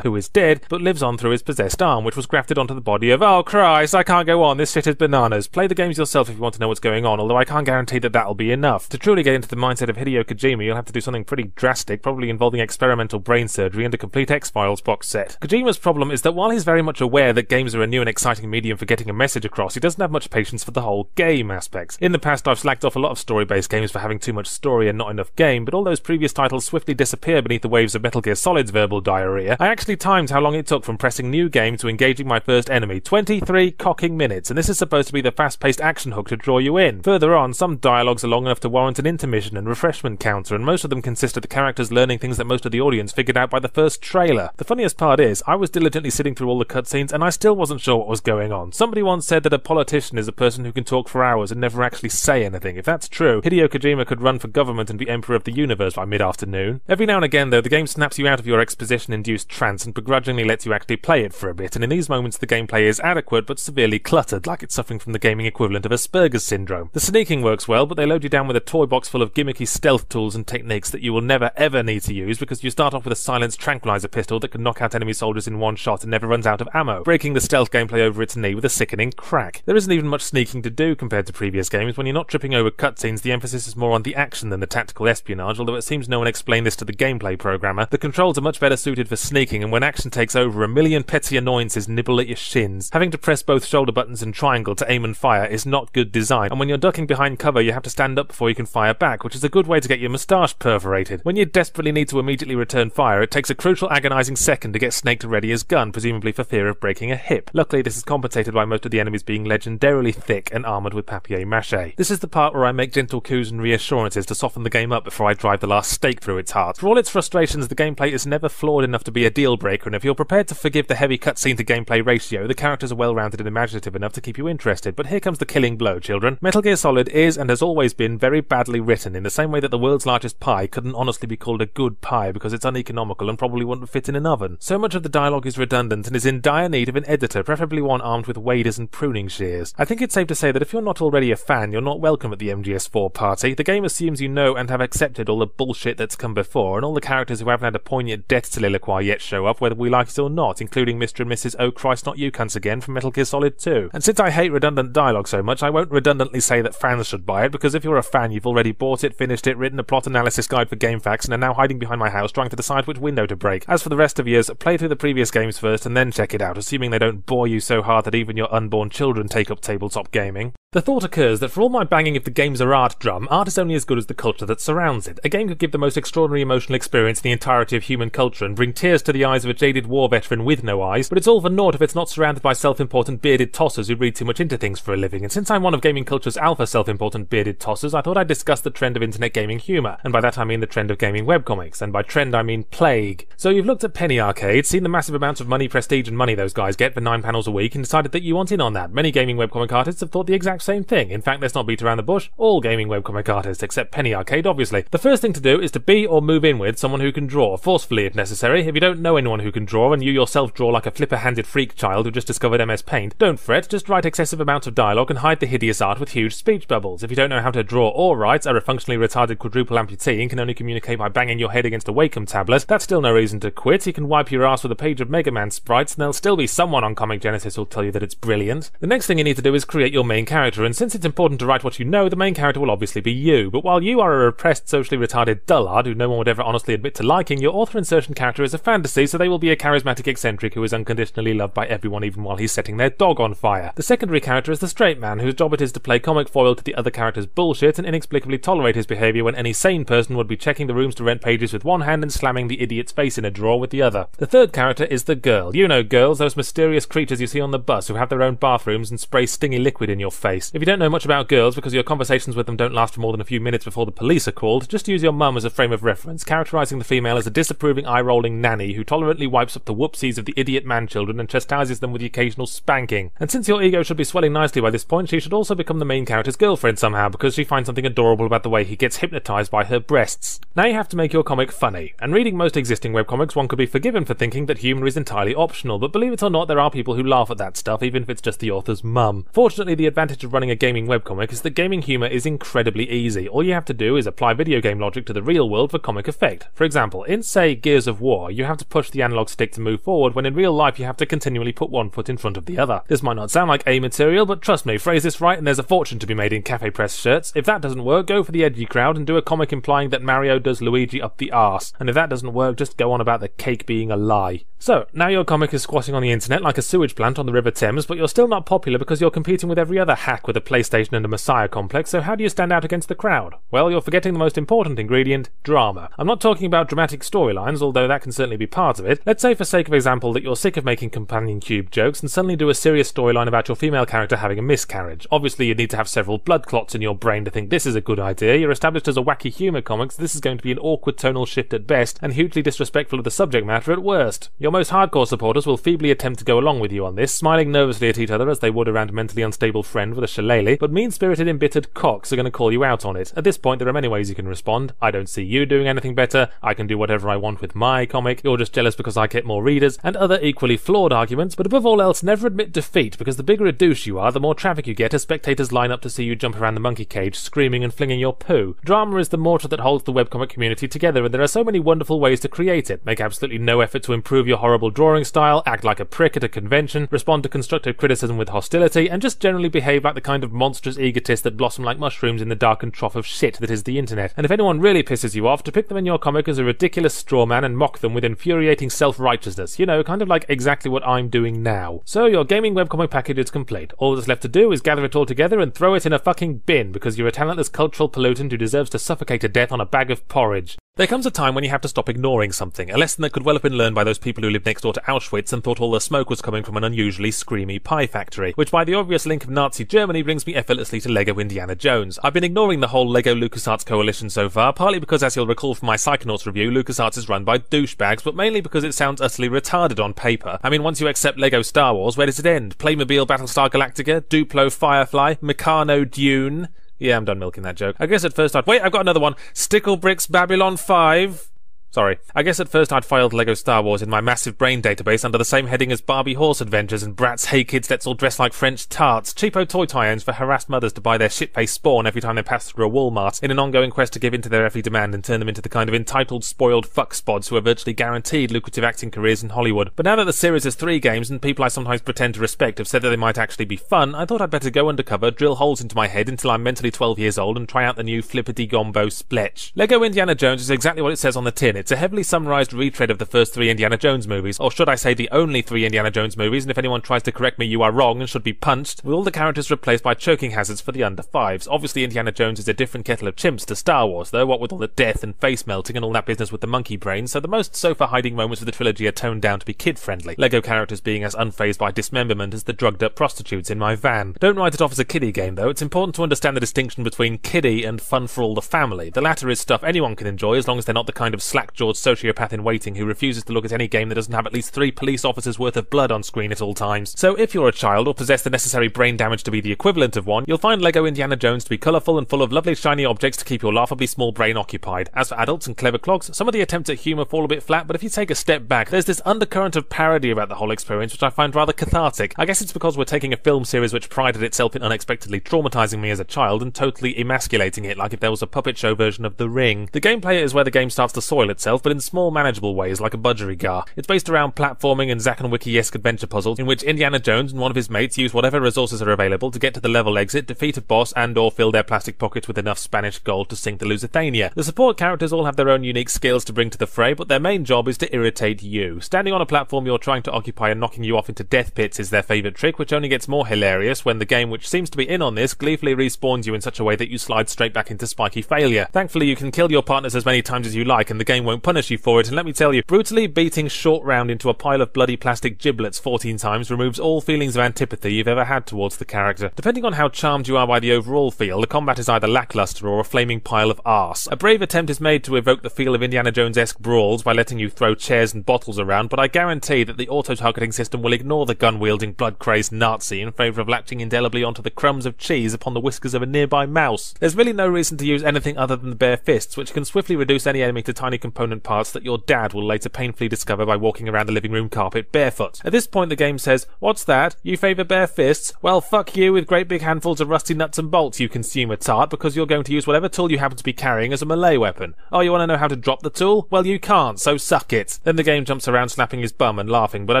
who 0.00 0.16
is 0.16 0.28
dead 0.28 0.62
but 0.68 0.82
lives 0.82 1.04
on 1.04 1.16
through 1.16 1.30
his 1.30 1.44
possessed 1.44 1.80
arm, 1.80 2.02
which 2.02 2.16
was 2.16 2.26
grafted 2.26 2.58
onto 2.58 2.74
the 2.74 2.80
body 2.80 3.10
of, 3.10 3.22
oh 3.22 3.44
Christ, 3.44 3.94
I 3.94 4.02
can't 4.02 4.26
go 4.26 4.42
on, 4.42 4.56
this 4.56 4.72
shit 4.72 4.88
is 4.88 4.96
bananas. 4.96 5.46
Play 5.46 5.68
the 5.68 5.76
games 5.76 5.96
yourself 5.96 6.28
if 6.28 6.34
you 6.34 6.42
want 6.42 6.54
to 6.54 6.60
know 6.60 6.66
what's 6.66 6.80
going 6.80 7.06
on, 7.06 7.20
although 7.20 7.36
I 7.36 7.44
can't 7.44 7.66
guarantee 7.66 8.00
that 8.00 8.12
that'll 8.12 8.34
be 8.34 8.50
enough. 8.50 8.88
To 8.88 8.98
truly 8.98 9.22
get 9.22 9.34
into 9.34 9.46
the 9.46 9.54
mindset 9.54 9.88
of 9.88 9.96
Hideo 9.96 10.24
Kojima, 10.24 10.64
you'll 10.64 10.74
have 10.74 10.86
to 10.86 10.92
do 10.92 11.00
something 11.00 11.24
pretty 11.24 11.52
drastic, 11.54 12.02
probably 12.02 12.15
involving 12.24 12.60
experimental 12.60 13.18
brain 13.18 13.48
surgery 13.48 13.84
and 13.84 13.94
a 13.94 13.98
complete 13.98 14.30
X-Files 14.30 14.80
box 14.80 15.08
set. 15.08 15.36
Kojima's 15.40 15.78
problem 15.78 16.10
is 16.10 16.22
that 16.22 16.32
while 16.32 16.50
he's 16.50 16.64
very 16.64 16.82
much 16.82 17.00
aware 17.00 17.32
that 17.32 17.48
games 17.48 17.74
are 17.74 17.82
a 17.82 17.86
new 17.86 18.00
and 18.00 18.08
exciting 18.08 18.50
medium 18.50 18.78
for 18.78 18.84
getting 18.84 19.10
a 19.10 19.12
message 19.12 19.44
across, 19.44 19.74
he 19.74 19.80
doesn't 19.80 20.00
have 20.00 20.10
much 20.10 20.30
patience 20.30 20.64
for 20.64 20.70
the 20.70 20.82
whole 20.82 21.10
game 21.14 21.50
aspects. 21.50 21.96
In 22.00 22.12
the 22.12 22.18
past, 22.18 22.48
I've 22.48 22.58
slacked 22.58 22.84
off 22.84 22.96
a 22.96 22.98
lot 22.98 23.10
of 23.10 23.18
story-based 23.18 23.70
games 23.70 23.90
for 23.90 23.98
having 23.98 24.18
too 24.18 24.32
much 24.32 24.46
story 24.46 24.88
and 24.88 24.96
not 24.96 25.10
enough 25.10 25.34
game, 25.36 25.64
but 25.64 25.74
all 25.74 25.84
those 25.84 26.00
previous 26.00 26.32
titles 26.32 26.64
swiftly 26.64 26.94
disappear 26.94 27.42
beneath 27.42 27.62
the 27.62 27.68
waves 27.68 27.94
of 27.94 28.02
Metal 28.02 28.20
Gear 28.20 28.34
Solid's 28.34 28.70
verbal 28.70 29.00
diarrhea. 29.00 29.56
I 29.60 29.68
actually 29.68 29.96
timed 29.96 30.30
how 30.30 30.40
long 30.40 30.54
it 30.54 30.66
took 30.66 30.84
from 30.84 30.98
pressing 30.98 31.30
new 31.30 31.48
game 31.48 31.76
to 31.78 31.88
engaging 31.88 32.26
my 32.26 32.40
first 32.40 32.70
enemy. 32.70 33.00
23 33.00 33.72
cocking 33.72 34.16
minutes, 34.16 34.50
and 34.50 34.58
this 34.58 34.68
is 34.68 34.78
supposed 34.78 35.08
to 35.08 35.12
be 35.12 35.20
the 35.20 35.32
fast-paced 35.32 35.80
action 35.80 36.12
hook 36.12 36.28
to 36.28 36.36
draw 36.36 36.58
you 36.58 36.76
in. 36.76 37.02
Further 37.02 37.34
on, 37.34 37.52
some 37.52 37.76
dialogues 37.76 38.24
are 38.24 38.28
long 38.28 38.46
enough 38.46 38.60
to 38.60 38.68
warrant 38.68 38.98
an 38.98 39.06
intermission 39.06 39.56
and 39.56 39.68
refreshment 39.68 40.20
counter, 40.20 40.54
and 40.54 40.64
most 40.64 40.84
of 40.84 40.90
them 40.90 41.02
consist 41.02 41.36
of 41.36 41.42
the 41.42 41.48
characters 41.48 41.92
learning 41.92 42.05
things 42.14 42.36
that 42.36 42.46
most 42.46 42.64
of 42.64 42.72
the 42.72 42.80
audience 42.80 43.12
figured 43.12 43.36
out 43.36 43.50
by 43.50 43.58
the 43.58 43.68
first 43.68 44.00
trailer. 44.00 44.50
The 44.56 44.64
funniest 44.64 44.96
part 44.96 45.18
is, 45.18 45.42
I 45.46 45.56
was 45.56 45.70
diligently 45.70 46.10
sitting 46.10 46.34
through 46.34 46.48
all 46.48 46.58
the 46.58 46.64
cutscenes 46.64 47.12
and 47.12 47.24
I 47.24 47.30
still 47.30 47.56
wasn't 47.56 47.80
sure 47.80 47.96
what 47.96 48.08
was 48.08 48.20
going 48.20 48.52
on. 48.52 48.72
Somebody 48.72 49.02
once 49.02 49.26
said 49.26 49.42
that 49.42 49.52
a 49.52 49.58
politician 49.58 50.16
is 50.16 50.28
a 50.28 50.32
person 50.32 50.64
who 50.64 50.72
can 50.72 50.84
talk 50.84 51.08
for 51.08 51.24
hours 51.24 51.50
and 51.50 51.60
never 51.60 51.82
actually 51.82 52.10
say 52.10 52.44
anything. 52.44 52.76
If 52.76 52.84
that's 52.84 53.08
true, 53.08 53.42
Hideo 53.42 53.68
Kojima 53.68 54.06
could 54.06 54.22
run 54.22 54.38
for 54.38 54.48
government 54.48 54.88
and 54.88 54.98
be 54.98 55.08
Emperor 55.08 55.34
of 55.34 55.44
the 55.44 55.52
Universe 55.52 55.94
by 55.94 56.04
mid-afternoon. 56.04 56.80
Every 56.88 57.06
now 57.06 57.16
and 57.16 57.24
again, 57.24 57.50
though, 57.50 57.60
the 57.60 57.68
game 57.68 57.88
snaps 57.88 58.18
you 58.18 58.28
out 58.28 58.38
of 58.38 58.46
your 58.46 58.60
exposition-induced 58.60 59.48
trance 59.48 59.84
and 59.84 59.94
begrudgingly 59.94 60.44
lets 60.44 60.64
you 60.64 60.72
actually 60.72 60.96
play 60.96 61.24
it 61.24 61.34
for 61.34 61.48
a 61.48 61.54
bit, 61.54 61.74
and 61.74 61.82
in 61.82 61.90
these 61.90 62.08
moments 62.08 62.38
the 62.38 62.46
gameplay 62.46 62.82
is 62.82 63.00
adequate 63.00 63.46
but 63.46 63.58
severely 63.58 63.98
cluttered, 63.98 64.46
like 64.46 64.62
it's 64.62 64.74
suffering 64.74 64.98
from 64.98 65.12
the 65.12 65.18
gaming 65.18 65.46
equivalent 65.46 65.86
of 65.86 65.92
Asperger's 65.92 66.44
syndrome. 66.44 66.90
The 66.92 67.00
sneaking 67.00 67.42
works 67.42 67.66
well, 67.66 67.86
but 67.86 67.96
they 67.96 68.06
load 68.06 68.22
you 68.22 68.28
down 68.28 68.46
with 68.46 68.56
a 68.56 68.60
toy 68.60 68.86
box 68.86 69.08
full 69.08 69.22
of 69.22 69.34
gimmicky 69.34 69.66
stealth 69.66 70.08
tools 70.08 70.36
and 70.36 70.46
techniques 70.46 70.90
that 70.90 71.02
you 71.02 71.12
will 71.12 71.20
never 71.20 71.50
ever 71.56 71.82
need 71.82 71.95
to 72.00 72.14
use 72.14 72.38
because 72.38 72.62
you 72.62 72.70
start 72.70 72.94
off 72.94 73.04
with 73.04 73.12
a 73.12 73.16
silenced 73.16 73.60
tranquilizer 73.60 74.08
pistol 74.08 74.40
that 74.40 74.50
can 74.50 74.62
knock 74.62 74.80
out 74.80 74.94
enemy 74.94 75.12
soldiers 75.12 75.46
in 75.46 75.58
one 75.58 75.76
shot 75.76 76.02
and 76.02 76.10
never 76.10 76.26
runs 76.26 76.46
out 76.46 76.60
of 76.60 76.68
ammo, 76.74 77.02
breaking 77.02 77.34
the 77.34 77.40
stealth 77.40 77.70
gameplay 77.70 78.00
over 78.00 78.22
its 78.22 78.36
knee 78.36 78.54
with 78.54 78.64
a 78.64 78.68
sickening 78.68 79.12
crack. 79.12 79.62
There 79.66 79.76
isn't 79.76 79.92
even 79.92 80.08
much 80.08 80.22
sneaking 80.22 80.62
to 80.62 80.70
do 80.70 80.94
compared 80.94 81.26
to 81.26 81.32
previous 81.32 81.68
games. 81.68 81.96
When 81.96 82.06
you're 82.06 82.14
not 82.14 82.28
tripping 82.28 82.54
over 82.54 82.70
cutscenes, 82.70 83.22
the 83.22 83.32
emphasis 83.32 83.66
is 83.66 83.76
more 83.76 83.92
on 83.92 84.02
the 84.02 84.14
action 84.14 84.50
than 84.50 84.60
the 84.60 84.66
tactical 84.66 85.08
espionage, 85.08 85.58
although 85.58 85.74
it 85.74 85.82
seems 85.82 86.08
no 86.08 86.18
one 86.18 86.28
explained 86.28 86.66
this 86.66 86.76
to 86.76 86.84
the 86.84 86.92
gameplay 86.92 87.38
programmer. 87.38 87.86
The 87.90 87.98
controls 87.98 88.38
are 88.38 88.42
much 88.42 88.60
better 88.60 88.76
suited 88.76 89.08
for 89.08 89.16
sneaking, 89.16 89.62
and 89.62 89.72
when 89.72 89.82
action 89.82 90.10
takes 90.10 90.36
over, 90.36 90.62
a 90.62 90.68
million 90.68 91.02
petty 91.02 91.36
annoyances 91.36 91.88
nibble 91.88 92.20
at 92.20 92.26
your 92.26 92.36
shins. 92.36 92.90
Having 92.92 93.10
to 93.12 93.18
press 93.18 93.42
both 93.42 93.64
shoulder 93.64 93.92
buttons 93.92 94.22
and 94.22 94.34
triangle 94.34 94.74
to 94.74 94.90
aim 94.90 95.04
and 95.04 95.16
fire 95.16 95.44
is 95.44 95.66
not 95.66 95.92
good 95.92 96.12
design, 96.12 96.50
and 96.50 96.58
when 96.58 96.68
you're 96.68 96.78
ducking 96.78 97.06
behind 97.06 97.38
cover, 97.38 97.60
you 97.60 97.72
have 97.72 97.82
to 97.82 97.90
stand 97.90 98.18
up 98.18 98.28
before 98.28 98.48
you 98.48 98.54
can 98.54 98.66
fire 98.66 98.94
back, 98.94 99.24
which 99.24 99.34
is 99.34 99.44
a 99.44 99.48
good 99.48 99.66
way 99.66 99.80
to 99.80 99.88
get 99.88 100.00
your 100.00 100.10
moustache 100.10 100.58
perforated. 100.58 101.20
When 101.24 101.36
you're 101.36 101.46
desperately 101.46 101.85
need 101.92 102.08
to 102.08 102.18
immediately 102.18 102.54
return 102.54 102.90
fire, 102.90 103.22
it 103.22 103.30
takes 103.30 103.50
a 103.50 103.54
crucial 103.54 103.90
agonizing 103.90 104.36
second 104.36 104.72
to 104.72 104.78
get 104.78 104.92
Snake 104.92 105.20
to 105.20 105.28
ready 105.28 105.50
his 105.50 105.62
gun, 105.62 105.92
presumably 105.92 106.32
for 106.32 106.44
fear 106.44 106.68
of 106.68 106.80
breaking 106.80 107.10
a 107.10 107.16
hip. 107.16 107.50
Luckily, 107.52 107.82
this 107.82 107.96
is 107.96 108.02
compensated 108.02 108.54
by 108.54 108.64
most 108.64 108.84
of 108.84 108.90
the 108.90 109.00
enemies 109.00 109.22
being 109.22 109.44
legendarily 109.44 110.14
thick 110.14 110.50
and 110.52 110.66
armored 110.66 110.94
with 110.94 111.06
papier-mâché. 111.06 111.96
This 111.96 112.10
is 112.10 112.20
the 112.20 112.28
part 112.28 112.54
where 112.54 112.64
I 112.64 112.72
make 112.72 112.92
gentle 112.92 113.20
coos 113.20 113.50
and 113.50 113.60
reassurances 113.60 114.26
to 114.26 114.34
soften 114.34 114.62
the 114.62 114.70
game 114.70 114.92
up 114.92 115.04
before 115.04 115.28
I 115.28 115.34
drive 115.34 115.60
the 115.60 115.66
last 115.66 115.90
stake 115.92 116.20
through 116.20 116.38
its 116.38 116.52
heart. 116.52 116.78
For 116.78 116.88
all 116.88 116.98
its 116.98 117.10
frustrations, 117.10 117.68
the 117.68 117.74
gameplay 117.74 118.12
is 118.12 118.26
never 118.26 118.48
flawed 118.48 118.84
enough 118.84 119.04
to 119.04 119.12
be 119.12 119.24
a 119.24 119.30
deal 119.30 119.56
breaker, 119.56 119.88
and 119.88 119.94
if 119.94 120.04
you're 120.04 120.14
prepared 120.14 120.48
to 120.48 120.54
forgive 120.54 120.88
the 120.88 120.94
heavy 120.94 121.18
cutscene 121.18 121.56
to 121.56 121.64
gameplay 121.64 122.04
ratio, 122.04 122.46
the 122.46 122.54
characters 122.54 122.92
are 122.92 122.96
well 122.96 123.14
rounded 123.14 123.40
and 123.40 123.48
imaginative 123.48 123.96
enough 123.96 124.12
to 124.12 124.20
keep 124.20 124.38
you 124.38 124.48
interested. 124.48 124.96
But 124.96 125.06
here 125.06 125.20
comes 125.20 125.38
the 125.38 125.46
killing 125.46 125.76
blow, 125.76 125.98
children. 125.98 126.38
Metal 126.40 126.62
Gear 126.62 126.76
Solid 126.76 127.08
is 127.08 127.36
and 127.36 127.50
has 127.50 127.62
always 127.62 127.94
been 127.94 128.18
very 128.18 128.40
badly 128.40 128.80
written, 128.80 129.16
in 129.16 129.22
the 129.22 129.30
same 129.30 129.50
way 129.50 129.60
that 129.60 129.70
the 129.70 129.78
world's 129.78 130.06
largest 130.06 130.40
pie 130.40 130.66
couldn't 130.66 130.94
honestly 130.94 131.26
be 131.26 131.36
called 131.36 131.62
a 131.62 131.66
good 131.76 132.00
pie 132.00 132.32
because 132.32 132.54
it's 132.54 132.64
uneconomical 132.64 133.28
and 133.28 133.38
probably 133.38 133.64
wouldn't 133.64 133.90
fit 133.90 134.08
in 134.08 134.16
an 134.16 134.26
oven. 134.26 134.56
So 134.58 134.78
much 134.78 134.94
of 134.94 135.02
the 135.02 135.10
dialogue 135.10 135.46
is 135.46 135.58
redundant 135.58 136.06
and 136.06 136.16
is 136.16 136.24
in 136.24 136.40
dire 136.40 136.70
need 136.70 136.88
of 136.88 136.96
an 136.96 137.06
editor, 137.06 137.42
preferably 137.42 137.82
one 137.82 138.00
armed 138.00 138.26
with 138.26 138.38
waders 138.38 138.78
and 138.78 138.90
pruning 138.90 139.28
shears. 139.28 139.74
I 139.76 139.84
think 139.84 140.00
it's 140.00 140.14
safe 140.14 140.26
to 140.28 140.34
say 140.34 140.52
that 140.52 140.62
if 140.62 140.72
you're 140.72 140.80
not 140.80 141.02
already 141.02 141.30
a 141.30 141.36
fan, 141.36 141.72
you're 141.72 141.82
not 141.82 142.00
welcome 142.00 142.32
at 142.32 142.38
the 142.38 142.48
MGS4 142.48 143.12
party. 143.12 143.52
The 143.52 143.62
game 143.62 143.84
assumes 143.84 144.22
you 144.22 144.28
know 144.28 144.56
and 144.56 144.70
have 144.70 144.80
accepted 144.80 145.28
all 145.28 145.40
the 145.40 145.46
bullshit 145.46 145.98
that's 145.98 146.16
come 146.16 146.32
before, 146.32 146.78
and 146.78 146.84
all 146.84 146.94
the 146.94 147.00
characters 147.02 147.40
who 147.40 147.50
haven't 147.50 147.66
had 147.66 147.76
a 147.76 147.78
poignant 147.78 148.26
death 148.26 148.46
soliloquy 148.46 149.04
yet 149.04 149.20
show 149.20 149.44
up, 149.44 149.60
whether 149.60 149.74
we 149.74 149.90
like 149.90 150.08
it 150.08 150.18
or 150.18 150.30
not, 150.30 150.62
including 150.62 150.98
Mr. 150.98 151.20
and 151.20 151.30
Mrs. 151.30 151.54
Oh 151.58 151.70
Christ 151.70 152.06
Not 152.06 152.16
You 152.16 152.32
Cunts 152.32 152.56
Again 152.56 152.80
from 152.80 152.94
Metal 152.94 153.10
Gear 153.10 153.26
Solid 153.26 153.58
2. 153.58 153.90
And 153.92 154.02
since 154.02 154.18
I 154.18 154.30
hate 154.30 154.50
redundant 154.50 154.94
dialogue 154.94 155.28
so 155.28 155.42
much, 155.42 155.62
I 155.62 155.68
won't 155.68 155.90
redundantly 155.90 156.40
say 156.40 156.62
that 156.62 156.74
fans 156.74 157.08
should 157.08 157.26
buy 157.26 157.44
it, 157.44 157.52
because 157.52 157.74
if 157.74 157.84
you're 157.84 157.98
a 157.98 158.02
fan, 158.02 158.32
you've 158.32 158.46
already 158.46 158.72
bought 158.72 159.04
it, 159.04 159.14
finished 159.14 159.46
it, 159.46 159.58
written 159.58 159.78
a 159.78 159.84
plot 159.84 160.06
analysis 160.06 160.46
guide 160.46 160.70
for 160.70 160.76
GameFAQs, 160.76 161.26
and 161.26 161.34
are 161.34 161.38
now 161.48 161.54
hiding 161.66 161.80
behind 161.80 161.98
my 161.98 162.10
house 162.10 162.30
trying 162.30 162.48
to 162.48 162.54
decide 162.54 162.86
which 162.86 162.98
window 162.98 163.26
to 163.26 163.34
break. 163.34 163.64
As 163.66 163.82
for 163.82 163.88
the 163.88 163.96
rest 163.96 164.20
of 164.20 164.28
yours, 164.28 164.48
play 164.60 164.76
through 164.76 164.86
the 164.86 164.94
previous 164.94 165.32
games 165.32 165.58
first 165.58 165.84
and 165.84 165.96
then 165.96 166.12
check 166.12 166.32
it 166.32 166.40
out, 166.40 166.56
assuming 166.56 166.92
they 166.92 166.98
don't 167.00 167.26
bore 167.26 167.48
you 167.48 167.58
so 167.58 167.82
hard 167.82 168.04
that 168.04 168.14
even 168.14 168.36
your 168.36 168.54
unborn 168.54 168.88
children 168.88 169.26
take 169.26 169.50
up 169.50 169.60
tabletop 169.60 170.12
gaming. 170.12 170.52
The 170.70 170.82
thought 170.82 171.04
occurs 171.04 171.40
that 171.40 171.48
for 171.48 171.62
all 171.62 171.68
my 171.70 171.84
banging 171.84 172.16
of 172.16 172.24
the 172.24 172.30
games 172.30 172.60
are 172.60 172.74
art 172.74 173.00
drum, 173.00 173.26
art 173.30 173.48
is 173.48 173.58
only 173.58 173.74
as 173.74 173.84
good 173.84 173.98
as 173.98 174.06
the 174.06 174.14
culture 174.14 174.46
that 174.46 174.60
surrounds 174.60 175.08
it. 175.08 175.18
A 175.24 175.28
game 175.28 175.48
could 175.48 175.58
give 175.58 175.72
the 175.72 175.78
most 175.78 175.96
extraordinary 175.96 176.42
emotional 176.42 176.76
experience 176.76 177.20
in 177.20 177.22
the 177.22 177.32
entirety 177.32 177.76
of 177.76 177.84
human 177.84 178.10
culture 178.10 178.44
and 178.44 178.54
bring 178.54 178.72
tears 178.72 179.02
to 179.04 179.12
the 179.12 179.24
eyes 179.24 179.44
of 179.44 179.50
a 179.50 179.54
jaded 179.54 179.86
war 179.86 180.08
veteran 180.08 180.44
with 180.44 180.62
no 180.62 180.82
eyes, 180.82 181.08
but 181.08 181.18
it's 181.18 181.26
all 181.26 181.40
for 181.40 181.48
naught 181.48 181.74
if 181.74 181.82
it's 181.82 181.94
not 181.94 182.10
surrounded 182.10 182.42
by 182.42 182.52
self-important 182.52 183.22
bearded 183.22 183.52
tossers 183.54 183.88
who 183.88 183.96
read 183.96 184.14
too 184.14 184.26
much 184.26 184.38
into 184.38 184.58
things 184.58 184.78
for 184.78 184.92
a 184.92 184.98
living. 184.98 185.24
And 185.24 185.32
since 185.32 185.50
I'm 185.50 185.62
one 185.62 185.72
of 185.72 185.80
gaming 185.80 186.04
culture's 186.04 186.36
alpha 186.36 186.66
self-important 186.66 187.30
bearded 187.30 187.58
tossers, 187.58 187.94
I 187.94 188.02
thought 188.02 188.18
I'd 188.18 188.28
discuss 188.28 188.60
the 188.60 188.70
trend 188.70 188.96
of 188.96 189.02
internet 189.02 189.32
gaming 189.32 189.58
humor, 189.58 189.96
and 190.04 190.12
by 190.12 190.20
that 190.20 190.36
I 190.36 190.44
mean 190.44 190.60
the 190.60 190.66
trend 190.66 190.90
of 190.90 190.98
gaming 190.98 191.24
webcomics, 191.24 191.46
and 191.56 191.92
by 191.92 192.02
trend 192.02 192.34
I 192.34 192.42
mean 192.42 192.64
plague. 192.64 193.26
So 193.36 193.50
you've 193.50 193.66
looked 193.66 193.84
at 193.84 193.94
Penny 193.94 194.20
Arcade, 194.20 194.66
seen 194.66 194.82
the 194.82 194.88
massive 194.88 195.14
amounts 195.14 195.40
of 195.40 195.48
money, 195.48 195.68
prestige, 195.68 196.08
and 196.08 196.16
money 196.16 196.34
those 196.34 196.52
guys 196.52 196.76
get 196.76 196.94
for 196.94 197.00
nine 197.00 197.22
panels 197.22 197.46
a 197.46 197.50
week, 197.50 197.74
and 197.74 197.84
decided 197.84 198.12
that 198.12 198.22
you 198.22 198.34
want 198.34 198.52
in 198.52 198.60
on 198.60 198.72
that. 198.74 198.92
Many 198.92 199.10
gaming 199.10 199.36
webcomic 199.36 199.72
artists 199.72 200.00
have 200.00 200.10
thought 200.10 200.26
the 200.26 200.34
exact 200.34 200.62
same 200.62 200.84
thing. 200.84 201.10
In 201.10 201.22
fact, 201.22 201.42
let's 201.42 201.54
not 201.54 201.66
beat 201.66 201.82
around 201.82 201.96
the 201.96 202.02
bush. 202.02 202.30
All 202.36 202.60
gaming 202.60 202.88
webcomic 202.88 203.28
artists, 203.28 203.62
except 203.62 203.92
Penny 203.92 204.14
Arcade, 204.14 204.46
obviously. 204.46 204.84
The 204.90 204.98
first 204.98 205.22
thing 205.22 205.32
to 205.32 205.40
do 205.40 205.60
is 205.60 205.70
to 205.72 205.80
be 205.80 206.06
or 206.06 206.22
move 206.22 206.44
in 206.44 206.58
with 206.58 206.78
someone 206.78 207.00
who 207.00 207.12
can 207.12 207.26
draw, 207.26 207.56
forcefully 207.56 208.06
if 208.06 208.14
necessary. 208.14 208.66
If 208.66 208.74
you 208.74 208.80
don't 208.80 209.00
know 209.00 209.16
anyone 209.16 209.40
who 209.40 209.52
can 209.52 209.64
draw, 209.64 209.92
and 209.92 210.02
you 210.02 210.12
yourself 210.12 210.54
draw 210.54 210.68
like 210.68 210.86
a 210.86 210.90
flipper-handed 210.90 211.46
freak 211.46 211.74
child 211.74 212.06
who 212.06 212.12
just 212.12 212.26
discovered 212.26 212.64
MS 212.66 212.82
Paint, 212.82 213.18
don't 213.18 213.40
fret, 213.40 213.68
just 213.68 213.88
write 213.88 214.04
excessive 214.04 214.40
amounts 214.40 214.66
of 214.66 214.74
dialogue 214.74 215.10
and 215.10 215.20
hide 215.20 215.40
the 215.40 215.46
hideous 215.46 215.80
art 215.80 216.00
with 216.00 216.10
huge 216.10 216.34
speech 216.34 216.68
bubbles. 216.68 217.02
If 217.02 217.10
you 217.10 217.16
don't 217.16 217.30
know 217.30 217.40
how 217.40 217.50
to 217.50 217.62
draw 217.62 217.88
or 217.88 218.16
write, 218.16 218.46
are 218.46 218.56
a 218.56 218.60
functionally 218.60 218.98
retarded 218.98 219.38
quadruple 219.38 219.76
amputee 219.76 220.20
and 220.20 220.30
can 220.30 220.40
only 220.40 220.54
communicate 220.54 220.98
by 220.98 221.08
banging 221.08 221.35
your 221.38 221.52
head 221.52 221.66
against 221.66 221.88
a 221.88 221.92
Wacom 221.92 222.26
tablet, 222.26 222.66
that's 222.68 222.84
still 222.84 223.00
no 223.00 223.12
reason 223.12 223.40
to 223.40 223.50
quit. 223.50 223.86
You 223.86 223.92
can 223.92 224.08
wipe 224.08 224.30
your 224.30 224.46
ass 224.46 224.62
with 224.62 224.72
a 224.72 224.76
page 224.76 225.00
of 225.00 225.10
Mega 225.10 225.30
Man 225.30 225.50
sprites, 225.50 225.94
and 225.94 226.00
there'll 226.00 226.12
still 226.12 226.36
be 226.36 226.46
someone 226.46 226.84
on 226.84 226.94
Comic 226.94 227.20
Genesis 227.20 227.56
who'll 227.56 227.66
tell 227.66 227.84
you 227.84 227.92
that 227.92 228.02
it's 228.02 228.14
brilliant. 228.14 228.70
The 228.80 228.86
next 228.86 229.06
thing 229.06 229.18
you 229.18 229.24
need 229.24 229.36
to 229.36 229.42
do 229.42 229.54
is 229.54 229.64
create 229.64 229.92
your 229.92 230.04
main 230.04 230.26
character, 230.26 230.64
and 230.64 230.74
since 230.74 230.94
it's 230.94 231.04
important 231.04 231.40
to 231.40 231.46
write 231.46 231.64
what 231.64 231.78
you 231.78 231.84
know, 231.84 232.08
the 232.08 232.16
main 232.16 232.34
character 232.34 232.60
will 232.60 232.70
obviously 232.70 233.00
be 233.00 233.12
you. 233.12 233.50
But 233.50 233.64
while 233.64 233.82
you 233.82 234.00
are 234.00 234.14
a 234.14 234.24
repressed, 234.26 234.68
socially 234.68 235.04
retarded 235.04 235.40
dullard 235.46 235.86
who 235.86 235.94
no 235.94 236.08
one 236.08 236.18
would 236.18 236.28
ever 236.28 236.42
honestly 236.42 236.74
admit 236.74 236.94
to 236.96 237.02
liking, 237.02 237.40
your 237.40 237.54
author 237.54 237.78
insertion 237.78 238.14
character 238.14 238.42
is 238.42 238.54
a 238.54 238.58
fantasy, 238.58 239.06
so 239.06 239.18
they 239.18 239.28
will 239.28 239.38
be 239.38 239.50
a 239.50 239.56
charismatic 239.56 240.06
eccentric 240.06 240.54
who 240.54 240.64
is 240.64 240.74
unconditionally 240.74 241.34
loved 241.34 241.54
by 241.54 241.66
everyone 241.66 242.04
even 242.04 242.22
while 242.22 242.36
he's 242.36 242.52
setting 242.52 242.76
their 242.76 242.90
dog 242.90 243.20
on 243.20 243.34
fire. 243.34 243.72
The 243.76 243.82
secondary 243.82 244.20
character 244.20 244.52
is 244.52 244.60
the 244.60 244.68
straight 244.68 244.98
man, 244.98 245.18
whose 245.18 245.34
job 245.34 245.52
it 245.54 245.60
is 245.60 245.72
to 245.72 245.80
play 245.80 245.98
comic 245.98 246.28
foil 246.28 246.54
to 246.54 246.64
the 246.64 246.74
other 246.74 246.90
character's 246.90 247.26
bullshit 247.26 247.78
and 247.78 247.86
inexplicably 247.86 248.38
tolerate 248.38 248.76
his 248.76 248.86
behaviour 248.86 249.24
when 249.24 249.34
any 249.34 249.52
sane 249.52 249.84
person 249.84 250.16
would 250.16 250.28
be 250.28 250.36
checking 250.36 250.66
the 250.66 250.74
rooms 250.74 250.94
to 250.94 251.04
rent 251.04 251.20
pages 251.26 251.52
with 251.52 251.64
one 251.64 251.80
hand 251.80 252.04
and 252.04 252.12
slamming 252.12 252.46
the 252.46 252.60
idiot's 252.62 252.92
face 252.92 253.18
in 253.18 253.24
a 253.24 253.32
drawer 253.32 253.58
with 253.58 253.70
the 253.70 253.82
other. 253.82 254.06
The 254.18 254.28
third 254.28 254.52
character 254.52 254.84
is 254.84 255.04
the 255.04 255.16
girl. 255.16 255.56
You 255.56 255.66
know 255.66 255.82
girls, 255.82 256.20
those 256.20 256.36
mysterious 256.36 256.86
creatures 256.86 257.20
you 257.20 257.26
see 257.26 257.40
on 257.40 257.50
the 257.50 257.58
bus 257.58 257.88
who 257.88 257.94
have 257.94 258.10
their 258.10 258.22
own 258.22 258.36
bathrooms 258.36 258.92
and 258.92 259.00
spray 259.00 259.26
stingy 259.26 259.58
liquid 259.58 259.90
in 259.90 259.98
your 259.98 260.12
face. 260.12 260.52
If 260.54 260.62
you 260.62 260.66
don't 260.66 260.78
know 260.78 260.88
much 260.88 261.04
about 261.04 261.28
girls 261.28 261.56
because 261.56 261.74
your 261.74 261.82
conversations 261.82 262.36
with 262.36 262.46
them 262.46 262.56
don't 262.56 262.72
last 262.72 262.94
for 262.94 263.00
more 263.00 263.10
than 263.10 263.20
a 263.20 263.24
few 263.24 263.40
minutes 263.40 263.64
before 263.64 263.84
the 263.86 263.90
police 263.90 264.28
are 264.28 264.32
called, 264.32 264.68
just 264.68 264.86
use 264.86 265.02
your 265.02 265.10
mum 265.10 265.36
as 265.36 265.44
a 265.44 265.50
frame 265.50 265.72
of 265.72 265.82
reference, 265.82 266.22
characterizing 266.22 266.78
the 266.78 266.84
female 266.84 267.16
as 267.16 267.26
a 267.26 267.30
disapproving, 267.30 267.86
eye-rolling 267.86 268.40
nanny 268.40 268.74
who 268.74 268.84
tolerantly 268.84 269.26
wipes 269.26 269.56
up 269.56 269.64
the 269.64 269.74
whoopsies 269.74 270.18
of 270.18 270.26
the 270.26 270.34
idiot 270.36 270.64
man 270.64 270.86
children 270.86 271.18
and 271.18 271.28
chastises 271.28 271.80
them 271.80 271.90
with 271.90 271.98
the 271.98 272.06
occasional 272.06 272.46
spanking. 272.46 273.10
And 273.18 273.32
since 273.32 273.48
your 273.48 273.60
ego 273.64 273.82
should 273.82 273.96
be 273.96 274.04
swelling 274.04 274.32
nicely 274.32 274.62
by 274.62 274.70
this 274.70 274.84
point, 274.84 275.08
she 275.08 275.18
should 275.18 275.32
also 275.32 275.56
become 275.56 275.80
the 275.80 275.84
main 275.84 276.06
character's 276.06 276.36
girlfriend 276.36 276.78
somehow 276.78 277.08
because 277.08 277.34
she 277.34 277.42
finds 277.42 277.66
something 277.66 277.84
adorable 277.84 278.26
about 278.26 278.44
the 278.44 278.50
way 278.50 278.62
he 278.62 278.76
gets 278.76 278.98
hypnotized 278.98 279.50
by 279.50 279.64
her 279.64 279.80
breasts. 279.80 280.40
Now 280.54 280.66
you 280.66 280.74
have 280.74 280.88
to 280.90 280.96
make 280.96 281.15
your 281.15 281.15
comic 281.22 281.52
funny, 281.52 281.94
and 282.00 282.12
reading 282.12 282.36
most 282.36 282.56
existing 282.56 282.92
webcomics, 282.92 283.36
one 283.36 283.48
could 283.48 283.58
be 283.58 283.66
forgiven 283.66 284.04
for 284.04 284.14
thinking 284.14 284.46
that 284.46 284.58
humour 284.58 284.86
is 284.86 284.96
entirely 284.96 285.34
optional, 285.34 285.78
but 285.78 285.92
believe 285.92 286.12
it 286.12 286.22
or 286.22 286.30
not, 286.30 286.48
there 286.48 286.60
are 286.60 286.70
people 286.70 286.94
who 286.94 287.02
laugh 287.02 287.30
at 287.30 287.38
that 287.38 287.56
stuff, 287.56 287.82
even 287.82 288.02
if 288.02 288.10
it's 288.10 288.22
just 288.22 288.40
the 288.40 288.50
author's 288.50 288.84
mum. 288.84 289.26
Fortunately, 289.32 289.74
the 289.74 289.86
advantage 289.86 290.24
of 290.24 290.32
running 290.32 290.50
a 290.50 290.54
gaming 290.54 290.86
webcomic 290.86 291.32
is 291.32 291.42
that 291.42 291.50
gaming 291.50 291.82
humour 291.82 292.06
is 292.06 292.26
incredibly 292.26 292.90
easy. 292.90 293.28
All 293.28 293.42
you 293.42 293.52
have 293.52 293.64
to 293.66 293.74
do 293.74 293.96
is 293.96 294.06
apply 294.06 294.34
video 294.34 294.60
game 294.60 294.78
logic 294.78 295.06
to 295.06 295.12
the 295.12 295.22
real 295.22 295.48
world 295.48 295.70
for 295.70 295.78
comic 295.78 296.08
effect. 296.08 296.48
For 296.54 296.64
example, 296.64 297.04
in, 297.04 297.22
say, 297.22 297.54
Gears 297.54 297.86
of 297.86 298.00
War, 298.00 298.30
you 298.30 298.44
have 298.44 298.58
to 298.58 298.64
push 298.64 298.90
the 298.90 299.02
analog 299.02 299.28
stick 299.28 299.52
to 299.52 299.60
move 299.60 299.82
forward, 299.82 300.14
when 300.14 300.26
in 300.26 300.34
real 300.34 300.52
life 300.52 300.78
you 300.78 300.84
have 300.84 300.96
to 300.98 301.06
continually 301.06 301.52
put 301.52 301.70
one 301.70 301.90
foot 301.90 302.08
in 302.08 302.16
front 302.16 302.36
of 302.36 302.46
the 302.46 302.58
other. 302.58 302.82
This 302.88 303.02
might 303.02 303.16
not 303.16 303.30
sound 303.30 303.48
like 303.48 303.62
A 303.66 303.80
material, 303.80 304.26
but 304.26 304.42
trust 304.42 304.66
me, 304.66 304.78
phrase 304.78 305.02
this 305.02 305.20
right 305.20 305.38
and 305.38 305.46
there's 305.46 305.58
a 305.58 305.62
fortune 305.62 305.98
to 305.98 306.06
be 306.06 306.14
made 306.14 306.32
in 306.32 306.42
cafe 306.42 306.70
press 306.70 306.96
shirts. 306.96 307.32
If 307.34 307.46
that 307.46 307.60
doesn't 307.60 307.84
work, 307.84 308.06
go 308.06 308.22
for 308.22 308.32
the 308.32 308.44
edgy 308.44 308.66
crowd 308.66 308.96
and 308.96 309.06
do 309.06 309.16
a 309.16 309.22
comic 309.22 309.52
implying 309.52 309.90
that 309.90 310.02
Mario 310.02 310.38
does 310.38 310.62
Luigi 310.62 311.00
up 311.06 311.16
the 311.16 311.32
arse. 311.32 311.72
And 311.80 311.88
if 311.88 311.94
that 311.94 312.10
doesn't 312.10 312.34
work, 312.34 312.56
just 312.56 312.76
go 312.76 312.92
on 312.92 313.00
about 313.00 313.20
the 313.20 313.28
cake 313.28 313.64
being 313.64 313.90
a 313.90 313.96
lie. 313.96 314.44
So, 314.66 314.84
now 314.92 315.06
your 315.06 315.24
comic 315.24 315.54
is 315.54 315.62
squatting 315.62 315.94
on 315.94 316.02
the 316.02 316.10
internet 316.10 316.42
like 316.42 316.58
a 316.58 316.62
sewage 316.62 316.96
plant 316.96 317.20
on 317.20 317.26
the 317.26 317.32
River 317.32 317.52
Thames, 317.52 317.86
but 317.86 317.96
you're 317.96 318.08
still 318.08 318.26
not 318.26 318.46
popular 318.46 318.80
because 318.80 319.00
you're 319.00 319.12
competing 319.12 319.48
with 319.48 319.60
every 319.60 319.78
other 319.78 319.94
hack 319.94 320.26
with 320.26 320.36
a 320.36 320.40
PlayStation 320.40 320.94
and 320.94 321.04
a 321.04 321.08
Messiah 321.08 321.46
complex, 321.46 321.90
so 321.90 322.00
how 322.00 322.16
do 322.16 322.24
you 322.24 322.28
stand 322.28 322.52
out 322.52 322.64
against 322.64 322.88
the 322.88 322.96
crowd? 322.96 323.36
Well, 323.52 323.70
you're 323.70 323.80
forgetting 323.80 324.12
the 324.12 324.18
most 324.18 324.36
important 324.36 324.80
ingredient, 324.80 325.30
drama. 325.44 325.88
I'm 325.96 326.08
not 326.08 326.20
talking 326.20 326.46
about 326.46 326.68
dramatic 326.68 327.02
storylines, 327.02 327.62
although 327.62 327.86
that 327.86 328.02
can 328.02 328.10
certainly 328.10 328.36
be 328.36 328.48
part 328.48 328.80
of 328.80 328.86
it. 328.86 329.02
Let's 329.06 329.22
say, 329.22 329.34
for 329.34 329.44
sake 329.44 329.68
of 329.68 329.74
example, 329.74 330.12
that 330.14 330.24
you're 330.24 330.34
sick 330.34 330.56
of 330.56 330.64
making 330.64 330.90
companion 330.90 331.38
cube 331.38 331.70
jokes 331.70 332.00
and 332.00 332.10
suddenly 332.10 332.34
do 332.34 332.48
a 332.48 332.54
serious 332.54 332.90
storyline 332.90 333.28
about 333.28 333.46
your 333.46 333.54
female 333.54 333.86
character 333.86 334.16
having 334.16 334.40
a 334.40 334.42
miscarriage. 334.42 335.06
Obviously, 335.12 335.46
you'd 335.46 335.58
need 335.58 335.70
to 335.70 335.76
have 335.76 335.88
several 335.88 336.18
blood 336.18 336.44
clots 336.44 336.74
in 336.74 336.82
your 336.82 336.96
brain 336.96 337.24
to 337.24 337.30
think 337.30 337.50
this 337.50 337.66
is 337.66 337.76
a 337.76 337.80
good 337.80 338.00
idea. 338.00 338.34
You're 338.34 338.50
established 338.50 338.88
as 338.88 338.96
a 338.96 339.02
wacky 339.02 339.32
humour 339.32 339.62
comic, 339.62 339.92
so 339.92 340.02
this 340.02 340.16
is 340.16 340.20
going 340.20 340.38
to 340.38 340.42
be 340.42 340.50
an 340.50 340.58
awkward 340.58 340.98
tonal 340.98 341.24
shift 341.24 341.54
at 341.54 341.68
best 341.68 342.00
and 342.02 342.14
hugely 342.14 342.42
disrespectful 342.42 342.98
of 342.98 343.04
the 343.04 343.12
subject 343.12 343.46
matter 343.46 343.70
at 343.70 343.84
worst. 343.84 344.30
Your 344.40 344.55
most 344.56 344.70
hardcore 344.70 345.06
supporters 345.06 345.46
will 345.46 345.58
feebly 345.58 345.90
attempt 345.90 346.18
to 346.18 346.24
go 346.24 346.38
along 346.38 346.60
with 346.60 346.72
you 346.72 346.86
on 346.86 346.94
this, 346.94 347.14
smiling 347.14 347.52
nervously 347.52 347.90
at 347.90 347.98
each 347.98 348.10
other 348.10 348.30
as 348.30 348.38
they 348.38 348.48
would 348.48 348.68
around 348.68 348.88
a 348.88 348.92
mentally 348.94 349.20
unstable 349.20 349.62
friend 349.62 349.92
with 349.92 350.02
a 350.02 350.06
shillelagh, 350.06 350.56
but 350.58 350.72
mean-spirited 350.72 351.28
embittered 351.28 351.74
cocks 351.74 352.10
are 352.10 352.16
going 352.16 352.24
to 352.24 352.30
call 352.30 352.50
you 352.50 352.64
out 352.64 352.86
on 352.86 352.96
it. 352.96 353.12
At 353.14 353.24
this 353.24 353.36
point, 353.36 353.58
there 353.58 353.68
are 353.68 353.72
many 353.74 353.86
ways 353.86 354.08
you 354.08 354.14
can 354.14 354.26
respond. 354.26 354.72
I 354.80 354.90
don't 354.90 355.10
see 355.10 355.22
you 355.22 355.44
doing 355.44 355.68
anything 355.68 355.94
better. 355.94 356.30
I 356.42 356.54
can 356.54 356.66
do 356.66 356.78
whatever 356.78 357.10
I 357.10 357.16
want 357.16 357.42
with 357.42 357.54
my 357.54 357.84
comic. 357.84 358.22
You're 358.24 358.38
just 358.38 358.54
jealous 358.54 358.74
because 358.74 358.96
I 358.96 359.08
get 359.08 359.26
more 359.26 359.42
readers, 359.42 359.78
and 359.82 359.94
other 359.94 360.18
equally 360.22 360.56
flawed 360.56 360.90
arguments, 360.90 361.34
but 361.34 361.44
above 361.44 361.66
all 361.66 361.82
else, 361.82 362.02
never 362.02 362.26
admit 362.26 362.50
defeat, 362.50 362.96
because 362.96 363.18
the 363.18 363.22
bigger 363.22 363.44
a 363.44 363.52
douche 363.52 363.86
you 363.86 363.98
are, 363.98 364.10
the 364.10 364.18
more 364.18 364.34
traffic 364.34 364.66
you 364.66 364.72
get 364.72 364.94
as 364.94 365.02
spectators 365.02 365.52
line 365.52 365.70
up 365.70 365.82
to 365.82 365.90
see 365.90 366.04
you 366.04 366.16
jump 366.16 366.40
around 366.40 366.54
the 366.54 366.60
monkey 366.60 366.86
cage, 366.86 367.18
screaming 367.18 367.62
and 367.62 367.74
flinging 367.74 368.00
your 368.00 368.14
poo. 368.14 368.56
Drama 368.64 368.96
is 368.96 369.10
the 369.10 369.18
mortar 369.18 369.48
that 369.48 369.60
holds 369.60 369.84
the 369.84 369.92
webcomic 369.92 370.30
community 370.30 370.66
together, 370.66 371.04
and 371.04 371.12
there 371.12 371.20
are 371.20 371.26
so 371.26 371.44
many 371.44 371.60
wonderful 371.60 372.00
ways 372.00 372.20
to 372.20 372.28
create 372.30 372.70
it. 372.70 372.86
Make 372.86 373.02
absolutely 373.02 373.36
no 373.36 373.60
effort 373.60 373.82
to 373.82 373.92
improve 373.92 374.26
your 374.26 374.35
horrible 374.36 374.70
drawing 374.70 375.04
style, 375.04 375.42
act 375.46 375.64
like 375.64 375.80
a 375.80 375.84
prick 375.84 376.16
at 376.16 376.24
a 376.24 376.28
convention, 376.28 376.88
respond 376.90 377.22
to 377.22 377.28
constructive 377.28 377.76
criticism 377.76 378.16
with 378.16 378.28
hostility, 378.28 378.88
and 378.88 379.02
just 379.02 379.20
generally 379.20 379.48
behave 379.48 379.84
like 379.84 379.94
the 379.94 380.00
kind 380.00 380.24
of 380.24 380.32
monstrous 380.32 380.78
egotist 380.78 381.24
that 381.24 381.36
blossom 381.36 381.64
like 381.64 381.78
mushrooms 381.78 382.22
in 382.22 382.28
the 382.28 382.34
darkened 382.34 382.74
trough 382.74 382.96
of 382.96 383.06
shit 383.06 383.38
that 383.38 383.50
is 383.50 383.62
the 383.62 383.78
internet. 383.78 384.12
And 384.16 384.24
if 384.24 384.30
anyone 384.30 384.60
really 384.60 384.82
pisses 384.82 385.14
you 385.14 385.26
off, 385.26 385.44
depict 385.44 385.68
them 385.68 385.78
in 385.78 385.86
your 385.86 385.98
comic 385.98 386.28
as 386.28 386.38
a 386.38 386.44
ridiculous 386.44 386.94
straw 386.94 387.26
man 387.26 387.44
and 387.44 387.56
mock 387.56 387.78
them 387.78 387.94
with 387.94 388.04
infuriating 388.04 388.70
self-righteousness. 388.70 389.58
You 389.58 389.66
know, 389.66 389.82
kind 389.82 390.02
of 390.02 390.08
like 390.08 390.26
exactly 390.28 390.70
what 390.70 390.86
I'm 390.86 391.08
doing 391.08 391.42
now. 391.42 391.82
So 391.84 392.06
your 392.06 392.24
gaming 392.24 392.54
webcomic 392.54 392.90
package 392.90 393.18
is 393.18 393.30
complete. 393.30 393.72
All 393.78 393.94
that's 393.94 394.08
left 394.08 394.22
to 394.22 394.28
do 394.28 394.52
is 394.52 394.60
gather 394.60 394.84
it 394.84 394.96
all 394.96 395.06
together 395.06 395.40
and 395.40 395.54
throw 395.54 395.74
it 395.74 395.86
in 395.86 395.92
a 395.92 395.98
fucking 395.98 396.38
bin 396.46 396.72
because 396.72 396.98
you're 396.98 397.08
a 397.08 397.12
talentless 397.12 397.48
cultural 397.48 397.88
pollutant 397.88 398.30
who 398.30 398.36
deserves 398.36 398.70
to 398.70 398.78
suffocate 398.78 399.20
to 399.22 399.28
death 399.28 399.52
on 399.52 399.60
a 399.60 399.66
bag 399.66 399.90
of 399.90 400.06
porridge. 400.08 400.56
There 400.76 400.86
comes 400.86 401.06
a 401.06 401.10
time 401.10 401.34
when 401.34 401.42
you 401.42 401.48
have 401.48 401.62
to 401.62 401.68
stop 401.68 401.88
ignoring 401.88 402.32
something, 402.32 402.70
a 402.70 402.76
lesson 402.76 403.00
that 403.00 403.14
could 403.14 403.24
well 403.24 403.34
have 403.34 403.42
been 403.42 403.56
learned 403.56 403.74
by 403.74 403.82
those 403.82 403.98
people 403.98 404.22
who 404.22 404.28
lived 404.28 404.44
next 404.44 404.60
door 404.60 404.74
to 404.74 404.80
Auschwitz 404.82 405.32
and 405.32 405.42
thought 405.42 405.58
all 405.58 405.70
the 405.70 405.80
smoke 405.80 406.10
was 406.10 406.20
coming 406.20 406.44
from 406.44 406.58
an 406.58 406.64
unusually 406.64 407.10
screamy 407.10 407.64
pie 407.64 407.86
factory, 407.86 408.32
which 408.32 408.50
by 408.50 408.62
the 408.62 408.74
obvious 408.74 409.06
link 409.06 409.24
of 409.24 409.30
Nazi 409.30 409.64
Germany 409.64 410.02
brings 410.02 410.26
me 410.26 410.34
effortlessly 410.34 410.78
to 410.82 410.90
LEGO 410.90 411.18
Indiana 411.18 411.54
Jones. 411.54 411.98
I've 412.04 412.12
been 412.12 412.24
ignoring 412.24 412.60
the 412.60 412.68
whole 412.68 412.86
LEGO 412.86 413.14
LucasArts 413.14 413.64
coalition 413.64 414.10
so 414.10 414.28
far, 414.28 414.52
partly 414.52 414.78
because 414.78 415.02
as 415.02 415.16
you'll 415.16 415.26
recall 415.26 415.54
from 415.54 415.64
my 415.64 415.76
Psychonauts 415.76 416.26
review, 416.26 416.50
LucasArts 416.50 416.98
is 416.98 417.08
run 417.08 417.24
by 417.24 417.38
douchebags, 417.38 418.04
but 418.04 418.14
mainly 418.14 418.42
because 418.42 418.62
it 418.62 418.74
sounds 418.74 419.00
utterly 419.00 419.30
retarded 419.30 419.82
on 419.82 419.94
paper. 419.94 420.38
I 420.42 420.50
mean, 420.50 420.62
once 420.62 420.78
you 420.78 420.88
accept 420.88 421.18
LEGO 421.18 421.40
Star 421.40 421.72
Wars, 421.72 421.96
where 421.96 422.04
does 422.04 422.18
it 422.18 422.26
end? 422.26 422.58
Playmobil 422.58 423.06
Battlestar 423.06 423.48
Galactica? 423.48 424.02
Duplo 424.02 424.52
Firefly? 424.52 425.14
Meccano 425.22 425.90
Dune? 425.90 426.48
Yeah, 426.78 426.96
I'm 426.96 427.04
done 427.04 427.18
milking 427.18 427.42
that 427.44 427.56
joke. 427.56 427.76
I 427.78 427.86
guess 427.86 428.04
at 428.04 428.12
first 428.12 428.36
I'd. 428.36 428.46
Wait, 428.46 428.60
I've 428.62 428.72
got 428.72 428.82
another 428.82 429.00
one. 429.00 429.14
Sticklebricks 429.34 430.10
Babylon 430.10 430.56
5. 430.56 431.30
Sorry. 431.76 431.98
I 432.14 432.22
guess 432.22 432.40
at 432.40 432.48
first 432.48 432.72
I'd 432.72 432.86
filed 432.86 433.12
LEGO 433.12 433.34
Star 433.34 433.62
Wars 433.62 433.82
in 433.82 433.90
my 433.90 434.00
massive 434.00 434.38
brain 434.38 434.62
database 434.62 435.04
under 435.04 435.18
the 435.18 435.26
same 435.26 435.48
heading 435.48 435.70
as 435.70 435.82
Barbie 435.82 436.14
Horse 436.14 436.40
Adventures 436.40 436.82
and 436.82 436.96
Bratz 436.96 437.26
Hey 437.26 437.44
Kids 437.44 437.68
Let's 437.68 437.86
All 437.86 437.92
Dress 437.92 438.18
Like 438.18 438.32
French 438.32 438.66
Tarts, 438.70 439.12
cheapo 439.12 439.46
toy 439.46 439.66
tie-ins 439.66 440.02
for 440.02 440.12
harassed 440.12 440.48
mothers 440.48 440.72
to 440.72 440.80
buy 440.80 440.96
their 440.96 441.10
shit-faced 441.10 441.52
spawn 441.52 441.86
every 441.86 442.00
time 442.00 442.16
they 442.16 442.22
pass 442.22 442.50
through 442.50 442.66
a 442.66 442.70
Walmart 442.70 443.22
in 443.22 443.30
an 443.30 443.38
ongoing 443.38 443.70
quest 443.70 443.92
to 443.92 443.98
give 443.98 444.14
in 444.14 444.22
to 444.22 444.30
their 444.30 444.46
every 444.46 444.62
demand 444.62 444.94
and 444.94 445.04
turn 445.04 445.20
them 445.20 445.28
into 445.28 445.42
the 445.42 445.50
kind 445.50 445.68
of 445.68 445.74
entitled, 445.74 446.24
spoiled 446.24 446.64
fuck 446.64 446.94
spods 446.94 447.28
who 447.28 447.36
are 447.36 447.42
virtually 447.42 447.74
guaranteed 447.74 448.30
lucrative 448.30 448.64
acting 448.64 448.90
careers 448.90 449.22
in 449.22 449.28
Hollywood. 449.28 449.70
But 449.76 449.84
now 449.84 449.96
that 449.96 450.04
the 450.04 450.14
series 450.14 450.44
has 450.44 450.54
three 450.54 450.80
games 450.80 451.10
and 451.10 451.20
people 451.20 451.44
I 451.44 451.48
sometimes 451.48 451.82
pretend 451.82 452.14
to 452.14 452.20
respect 452.20 452.56
have 452.56 452.68
said 452.68 452.80
that 452.80 452.88
they 452.88 452.96
might 452.96 453.18
actually 453.18 453.44
be 453.44 453.56
fun, 453.56 453.94
I 453.94 454.06
thought 454.06 454.22
I'd 454.22 454.30
better 454.30 454.48
go 454.48 454.70
undercover, 454.70 455.10
drill 455.10 455.34
holes 455.34 455.60
into 455.60 455.76
my 455.76 455.88
head 455.88 456.08
until 456.08 456.30
I'm 456.30 456.42
mentally 456.42 456.70
12 456.70 456.98
years 456.98 457.18
old 457.18 457.36
and 457.36 457.46
try 457.46 457.66
out 457.66 457.76
the 457.76 457.82
new 457.82 458.00
Flippity 458.00 458.46
Gombo 458.46 458.86
Spletch. 458.86 459.52
LEGO 459.56 459.82
Indiana 459.82 460.14
Jones 460.14 460.40
is 460.40 460.48
exactly 460.48 460.80
what 460.80 460.94
it 460.94 460.98
says 460.98 461.16
on 461.16 461.24
the 461.24 461.30
tin. 461.30 461.65
It's 461.66 461.72
a 461.72 461.76
heavily 461.76 462.04
summarized 462.04 462.52
retread 462.52 462.92
of 462.92 462.98
the 462.98 463.04
first 463.04 463.34
three 463.34 463.50
Indiana 463.50 463.76
Jones 463.76 464.06
movies, 464.06 464.38
or 464.38 464.52
should 464.52 464.68
I 464.68 464.76
say 464.76 464.94
the 464.94 465.08
only 465.10 465.42
three 465.42 465.64
Indiana 465.64 465.90
Jones 465.90 466.16
movies, 466.16 466.44
and 466.44 466.50
if 466.52 466.58
anyone 466.58 466.80
tries 466.80 467.02
to 467.02 467.10
correct 467.10 467.40
me, 467.40 467.46
you 467.46 467.60
are 467.60 467.72
wrong 467.72 467.98
and 467.98 468.08
should 468.08 468.22
be 468.22 468.32
punched, 468.32 468.84
with 468.84 468.94
all 468.94 469.02
the 469.02 469.10
characters 469.10 469.50
replaced 469.50 469.82
by 469.82 469.94
choking 469.94 470.30
hazards 470.30 470.60
for 470.60 470.70
the 470.70 470.84
under 470.84 471.02
fives. 471.02 471.48
Obviously, 471.48 471.82
Indiana 471.82 472.12
Jones 472.12 472.38
is 472.38 472.46
a 472.46 472.54
different 472.54 472.86
kettle 472.86 473.08
of 473.08 473.16
chimps 473.16 473.44
to 473.46 473.56
Star 473.56 473.84
Wars, 473.88 474.10
though, 474.10 474.26
what 474.26 474.38
with 474.38 474.52
all 474.52 474.58
the 474.58 474.68
death 474.68 475.02
and 475.02 475.16
face 475.16 475.44
melting 475.44 475.74
and 475.74 475.84
all 475.84 475.90
that 475.90 476.06
business 476.06 476.30
with 476.30 476.40
the 476.40 476.46
monkey 476.46 476.76
brain, 476.76 477.08
so 477.08 477.18
the 477.18 477.26
most 477.26 477.56
sofa 477.56 477.88
hiding 477.88 478.14
moments 478.14 478.40
of 478.40 478.46
the 478.46 478.52
trilogy 478.52 478.86
are 478.86 478.92
toned 478.92 479.22
down 479.22 479.40
to 479.40 479.46
be 479.46 479.52
kid 479.52 479.76
friendly, 479.76 480.14
LEGO 480.18 480.40
characters 480.40 480.80
being 480.80 481.02
as 481.02 481.16
unfazed 481.16 481.58
by 481.58 481.72
dismemberment 481.72 482.32
as 482.32 482.44
the 482.44 482.52
drugged 482.52 482.84
up 482.84 482.94
prostitutes 482.94 483.50
in 483.50 483.58
my 483.58 483.74
van. 483.74 484.14
Don't 484.20 484.36
write 484.36 484.54
it 484.54 484.62
off 484.62 484.70
as 484.70 484.78
a 484.78 484.84
kiddie 484.84 485.10
game, 485.10 485.34
though, 485.34 485.50
it's 485.50 485.62
important 485.62 485.96
to 485.96 486.04
understand 486.04 486.36
the 486.36 486.40
distinction 486.40 486.84
between 486.84 487.18
kiddie 487.18 487.64
and 487.64 487.82
fun 487.82 488.06
for 488.06 488.22
all 488.22 488.36
the 488.36 488.40
family. 488.40 488.88
The 488.88 489.00
latter 489.00 489.28
is 489.28 489.40
stuff 489.40 489.64
anyone 489.64 489.96
can 489.96 490.06
enjoy 490.06 490.34
as 490.34 490.46
long 490.46 490.58
as 490.58 490.64
they're 490.64 490.72
not 490.72 490.86
the 490.86 490.92
kind 490.92 491.12
of 491.12 491.24
slack-jawed 491.56 491.74
sociopath 491.74 492.32
in 492.32 492.44
waiting 492.44 492.74
who 492.74 492.84
refuses 492.84 493.24
to 493.24 493.32
look 493.32 493.44
at 493.44 493.52
any 493.52 493.68
game 493.68 493.88
that 493.88 493.94
doesn't 493.94 494.12
have 494.12 494.26
at 494.26 494.32
least 494.32 494.52
three 494.52 494.70
police 494.70 495.04
officers 495.04 495.38
worth 495.38 495.56
of 495.56 495.70
blood 495.70 495.90
on 495.90 496.02
screen 496.02 496.32
at 496.32 496.42
all 496.42 496.54
times. 496.54 496.94
So 496.98 497.14
if 497.14 497.34
you're 497.34 497.48
a 497.48 497.52
child 497.52 497.88
or 497.88 497.94
possess 497.94 498.22
the 498.22 498.30
necessary 498.30 498.68
brain 498.68 498.96
damage 498.96 499.22
to 499.24 499.30
be 499.30 499.40
the 499.40 499.52
equivalent 499.52 499.96
of 499.96 500.06
one, 500.06 500.24
you'll 500.26 500.38
find 500.38 500.60
LEGO 500.60 500.84
Indiana 500.84 501.16
Jones 501.16 501.44
to 501.44 501.50
be 501.50 501.58
colourful 501.58 501.98
and 501.98 502.08
full 502.08 502.22
of 502.22 502.32
lovely 502.32 502.54
shiny 502.54 502.84
objects 502.84 503.16
to 503.18 503.24
keep 503.24 503.42
your 503.42 503.54
laughably 503.54 503.86
small 503.86 504.12
brain 504.12 504.36
occupied. 504.36 504.90
As 504.94 505.08
for 505.08 505.18
adults 505.18 505.46
and 505.46 505.56
clever 505.56 505.78
clogs, 505.78 506.14
some 506.14 506.28
of 506.28 506.34
the 506.34 506.42
attempts 506.42 506.68
at 506.68 506.78
humour 506.78 507.04
fall 507.04 507.24
a 507.24 507.28
bit 507.28 507.42
flat, 507.42 507.66
but 507.66 507.76
if 507.76 507.82
you 507.82 507.88
take 507.88 508.10
a 508.10 508.14
step 508.14 508.46
back, 508.46 508.70
there's 508.70 508.84
this 508.84 509.02
undercurrent 509.06 509.56
of 509.56 509.70
parody 509.70 510.10
about 510.10 510.28
the 510.28 510.36
whole 510.36 510.50
experience 510.50 510.92
which 510.92 511.02
I 511.02 511.10
find 511.10 511.34
rather 511.34 511.52
cathartic. 511.52 512.14
I 512.18 512.26
guess 512.26 512.42
it's 512.42 512.52
because 512.52 512.76
we're 512.76 512.84
taking 512.84 513.12
a 513.12 513.16
film 513.16 513.44
series 513.44 513.72
which 513.72 513.88
prided 513.88 514.22
itself 514.22 514.54
in 514.54 514.62
unexpectedly 514.62 515.20
traumatising 515.20 515.80
me 515.80 515.90
as 515.90 516.00
a 516.00 516.04
child 516.04 516.42
and 516.42 516.54
totally 516.54 516.94
emasculating 516.98 517.64
it 517.64 517.78
like 517.78 517.94
if 517.94 518.00
there 518.00 518.10
was 518.10 518.22
a 518.22 518.26
puppet 518.26 518.58
show 518.58 518.74
version 518.74 519.04
of 519.04 519.16
The 519.16 519.28
Ring. 519.28 519.68
The 519.72 519.80
gameplay 519.80 520.22
is 520.22 520.34
where 520.34 520.44
the 520.44 520.50
game 520.50 520.70
starts 520.70 520.92
to 520.94 521.02
soil 521.02 521.30
itself 521.36 521.62
but 521.62 521.72
in 521.72 521.80
small, 521.80 522.10
manageable 522.10 522.54
ways, 522.54 522.80
like 522.80 522.94
a 522.94 522.98
budgerigar. 522.98 523.66
It's 523.76 523.86
based 523.86 524.08
around 524.08 524.34
platforming 524.34 524.90
and 524.90 525.00
Zack 525.00 525.20
and 525.20 525.30
Wiki-esque 525.30 525.74
adventure 525.74 526.06
puzzles, 526.06 526.38
in 526.38 526.46
which 526.46 526.62
Indiana 526.62 526.98
Jones 526.98 527.30
and 527.32 527.40
one 527.40 527.50
of 527.50 527.56
his 527.56 527.68
mates 527.68 527.98
use 527.98 528.14
whatever 528.14 528.40
resources 528.40 528.80
are 528.80 528.90
available 528.90 529.30
to 529.30 529.38
get 529.38 529.52
to 529.54 529.60
the 529.60 529.68
level 529.68 529.98
exit, 529.98 530.26
defeat 530.26 530.56
a 530.56 530.62
boss, 530.62 530.92
and 530.94 531.18
or 531.18 531.30
fill 531.30 531.52
their 531.52 531.62
plastic 531.62 531.98
pockets 531.98 532.26
with 532.26 532.38
enough 532.38 532.58
Spanish 532.58 532.98
gold 532.98 533.28
to 533.28 533.36
sink 533.36 533.60
the 533.60 533.66
Lusitania. 533.66 534.32
The 534.34 534.44
support 534.44 534.78
characters 534.78 535.12
all 535.12 535.26
have 535.26 535.36
their 535.36 535.50
own 535.50 535.62
unique 535.62 535.90
skills 535.90 536.24
to 536.24 536.32
bring 536.32 536.48
to 536.50 536.58
the 536.58 536.66
fray, 536.66 536.94
but 536.94 537.08
their 537.08 537.20
main 537.20 537.44
job 537.44 537.68
is 537.68 537.76
to 537.78 537.94
irritate 537.94 538.42
you. 538.42 538.80
Standing 538.80 539.12
on 539.12 539.20
a 539.20 539.26
platform 539.26 539.66
you're 539.66 539.78
trying 539.78 540.02
to 540.04 540.12
occupy 540.12 540.48
and 540.48 540.58
knocking 540.58 540.84
you 540.84 540.96
off 540.96 541.10
into 541.10 541.22
death 541.22 541.54
pits 541.54 541.78
is 541.78 541.90
their 541.90 542.02
favourite 542.02 542.34
trick, 542.34 542.58
which 542.58 542.72
only 542.72 542.88
gets 542.88 543.08
more 543.08 543.26
hilarious 543.26 543.84
when 543.84 543.98
the 543.98 544.04
game, 544.04 544.30
which 544.30 544.48
seems 544.48 544.70
to 544.70 544.78
be 544.78 544.88
in 544.88 545.02
on 545.02 545.14
this, 545.14 545.34
gleefully 545.34 545.74
respawns 545.74 546.26
you 546.26 546.34
in 546.34 546.40
such 546.40 546.58
a 546.58 546.64
way 546.64 546.76
that 546.76 546.90
you 546.90 546.96
slide 546.96 547.28
straight 547.28 547.52
back 547.52 547.70
into 547.70 547.86
spiky 547.86 548.22
failure. 548.22 548.68
Thankfully, 548.72 549.06
you 549.06 549.16
can 549.16 549.30
kill 549.30 549.50
your 549.50 549.62
partners 549.62 549.94
as 549.94 550.06
many 550.06 550.22
times 550.22 550.46
as 550.46 550.54
you 550.54 550.64
like, 550.64 550.90
and 550.90 550.98
the 550.98 551.04
game 551.04 551.24
won't 551.26 551.42
punish 551.42 551.70
you 551.70 551.78
for 551.78 552.00
it. 552.00 552.06
And 552.06 552.16
let 552.16 552.24
me 552.24 552.32
tell 552.32 552.54
you, 552.54 552.62
brutally 552.62 553.06
beating 553.06 553.48
short 553.48 553.84
round 553.84 554.10
into 554.10 554.30
a 554.30 554.34
pile 554.34 554.62
of 554.62 554.72
bloody 554.72 554.96
plastic 554.96 555.38
giblets 555.38 555.78
14 555.78 556.16
times 556.16 556.50
removes 556.50 556.80
all 556.80 557.00
feelings 557.00 557.36
of 557.36 557.42
antipathy 557.42 557.94
you've 557.94 558.08
ever 558.08 558.24
had 558.24 558.46
towards 558.46 558.76
the 558.76 558.84
character. 558.84 559.30
Depending 559.36 559.64
on 559.64 559.74
how 559.74 559.88
charmed 559.88 560.28
you 560.28 560.36
are 560.36 560.46
by 560.46 560.60
the 560.60 560.72
overall 560.72 561.10
feel, 561.10 561.40
the 561.40 561.46
combat 561.46 561.78
is 561.78 561.88
either 561.88 562.06
lackluster 562.06 562.68
or 562.68 562.80
a 562.80 562.84
flaming 562.84 563.20
pile 563.20 563.50
of 563.50 563.60
arse. 563.64 564.08
A 564.10 564.16
brave 564.16 564.40
attempt 564.40 564.70
is 564.70 564.80
made 564.80 565.04
to 565.04 565.16
evoke 565.16 565.42
the 565.42 565.50
feel 565.50 565.74
of 565.74 565.82
Indiana 565.82 566.12
Jones-esque 566.12 566.58
brawls 566.58 567.02
by 567.02 567.12
letting 567.12 567.38
you 567.38 567.50
throw 567.50 567.74
chairs 567.74 568.14
and 568.14 568.24
bottles 568.24 568.58
around, 568.58 568.88
but 568.88 569.00
I 569.00 569.08
guarantee 569.08 569.64
that 569.64 569.76
the 569.76 569.88
auto-targeting 569.88 570.52
system 570.52 570.82
will 570.82 570.92
ignore 570.92 571.26
the 571.26 571.34
gun-wielding, 571.34 571.92
blood-crazed 571.92 572.52
Nazi 572.52 573.00
in 573.00 573.12
favour 573.12 573.40
of 573.40 573.48
latching 573.48 573.80
indelibly 573.80 574.22
onto 574.22 574.42
the 574.42 574.50
crumbs 574.50 574.86
of 574.86 574.98
cheese 574.98 575.34
upon 575.34 575.54
the 575.54 575.60
whiskers 575.60 575.94
of 575.94 576.02
a 576.02 576.06
nearby 576.06 576.46
mouse. 576.46 576.94
There's 577.00 577.16
really 577.16 577.32
no 577.32 577.48
reason 577.48 577.76
to 577.78 577.86
use 577.86 578.02
anything 578.04 578.38
other 578.38 578.56
than 578.56 578.70
the 578.70 578.76
bare 578.76 578.96
fists, 578.96 579.36
which 579.36 579.52
can 579.52 579.64
swiftly 579.64 579.96
reduce 579.96 580.26
any 580.26 580.42
enemy 580.42 580.62
to 580.62 580.72
tiny 580.72 580.98
component 581.16 581.42
parts 581.42 581.72
that 581.72 581.82
your 581.82 581.96
dad 581.96 582.34
will 582.34 582.44
later 582.44 582.68
painfully 582.68 583.08
discover 583.08 583.46
by 583.46 583.56
walking 583.56 583.88
around 583.88 584.04
the 584.04 584.12
living 584.12 584.32
room 584.32 584.50
carpet 584.50 584.92
barefoot. 584.92 585.40
At 585.46 585.52
this 585.52 585.66
point 585.66 585.88
the 585.88 585.96
game 585.96 586.18
says, 586.18 586.46
What's 586.58 586.84
that? 586.84 587.16
You 587.22 587.38
favour 587.38 587.64
bare 587.64 587.86
fists? 587.86 588.34
Well 588.42 588.60
fuck 588.60 588.94
you 588.94 589.14
with 589.14 589.26
great 589.26 589.48
big 589.48 589.62
handfuls 589.62 589.98
of 589.98 590.10
rusty 590.10 590.34
nuts 590.34 590.58
and 590.58 590.70
bolts, 590.70 591.00
you 591.00 591.08
consumer 591.08 591.56
tart, 591.56 591.88
because 591.88 592.16
you're 592.16 592.26
going 592.26 592.44
to 592.44 592.52
use 592.52 592.66
whatever 592.66 592.90
tool 592.90 593.10
you 593.10 593.16
happen 593.16 593.38
to 593.38 593.42
be 593.42 593.54
carrying 593.54 593.94
as 593.94 594.02
a 594.02 594.04
melee 594.04 594.36
weapon. 594.36 594.74
Oh, 594.92 595.00
you 595.00 595.10
want 595.10 595.22
to 595.22 595.26
know 595.26 595.38
how 595.38 595.48
to 595.48 595.56
drop 595.56 595.80
the 595.80 595.88
tool? 595.88 596.28
Well, 596.30 596.46
you 596.46 596.60
can't, 596.60 597.00
so 597.00 597.16
suck 597.16 597.50
it. 597.50 597.80
Then 597.84 597.96
the 597.96 598.02
game 598.02 598.26
jumps 598.26 598.46
around 598.46 598.68
snapping 598.68 599.00
his 599.00 599.12
bum 599.12 599.38
and 599.38 599.48
laughing, 599.48 599.86
but 599.86 599.96
I 599.96 600.00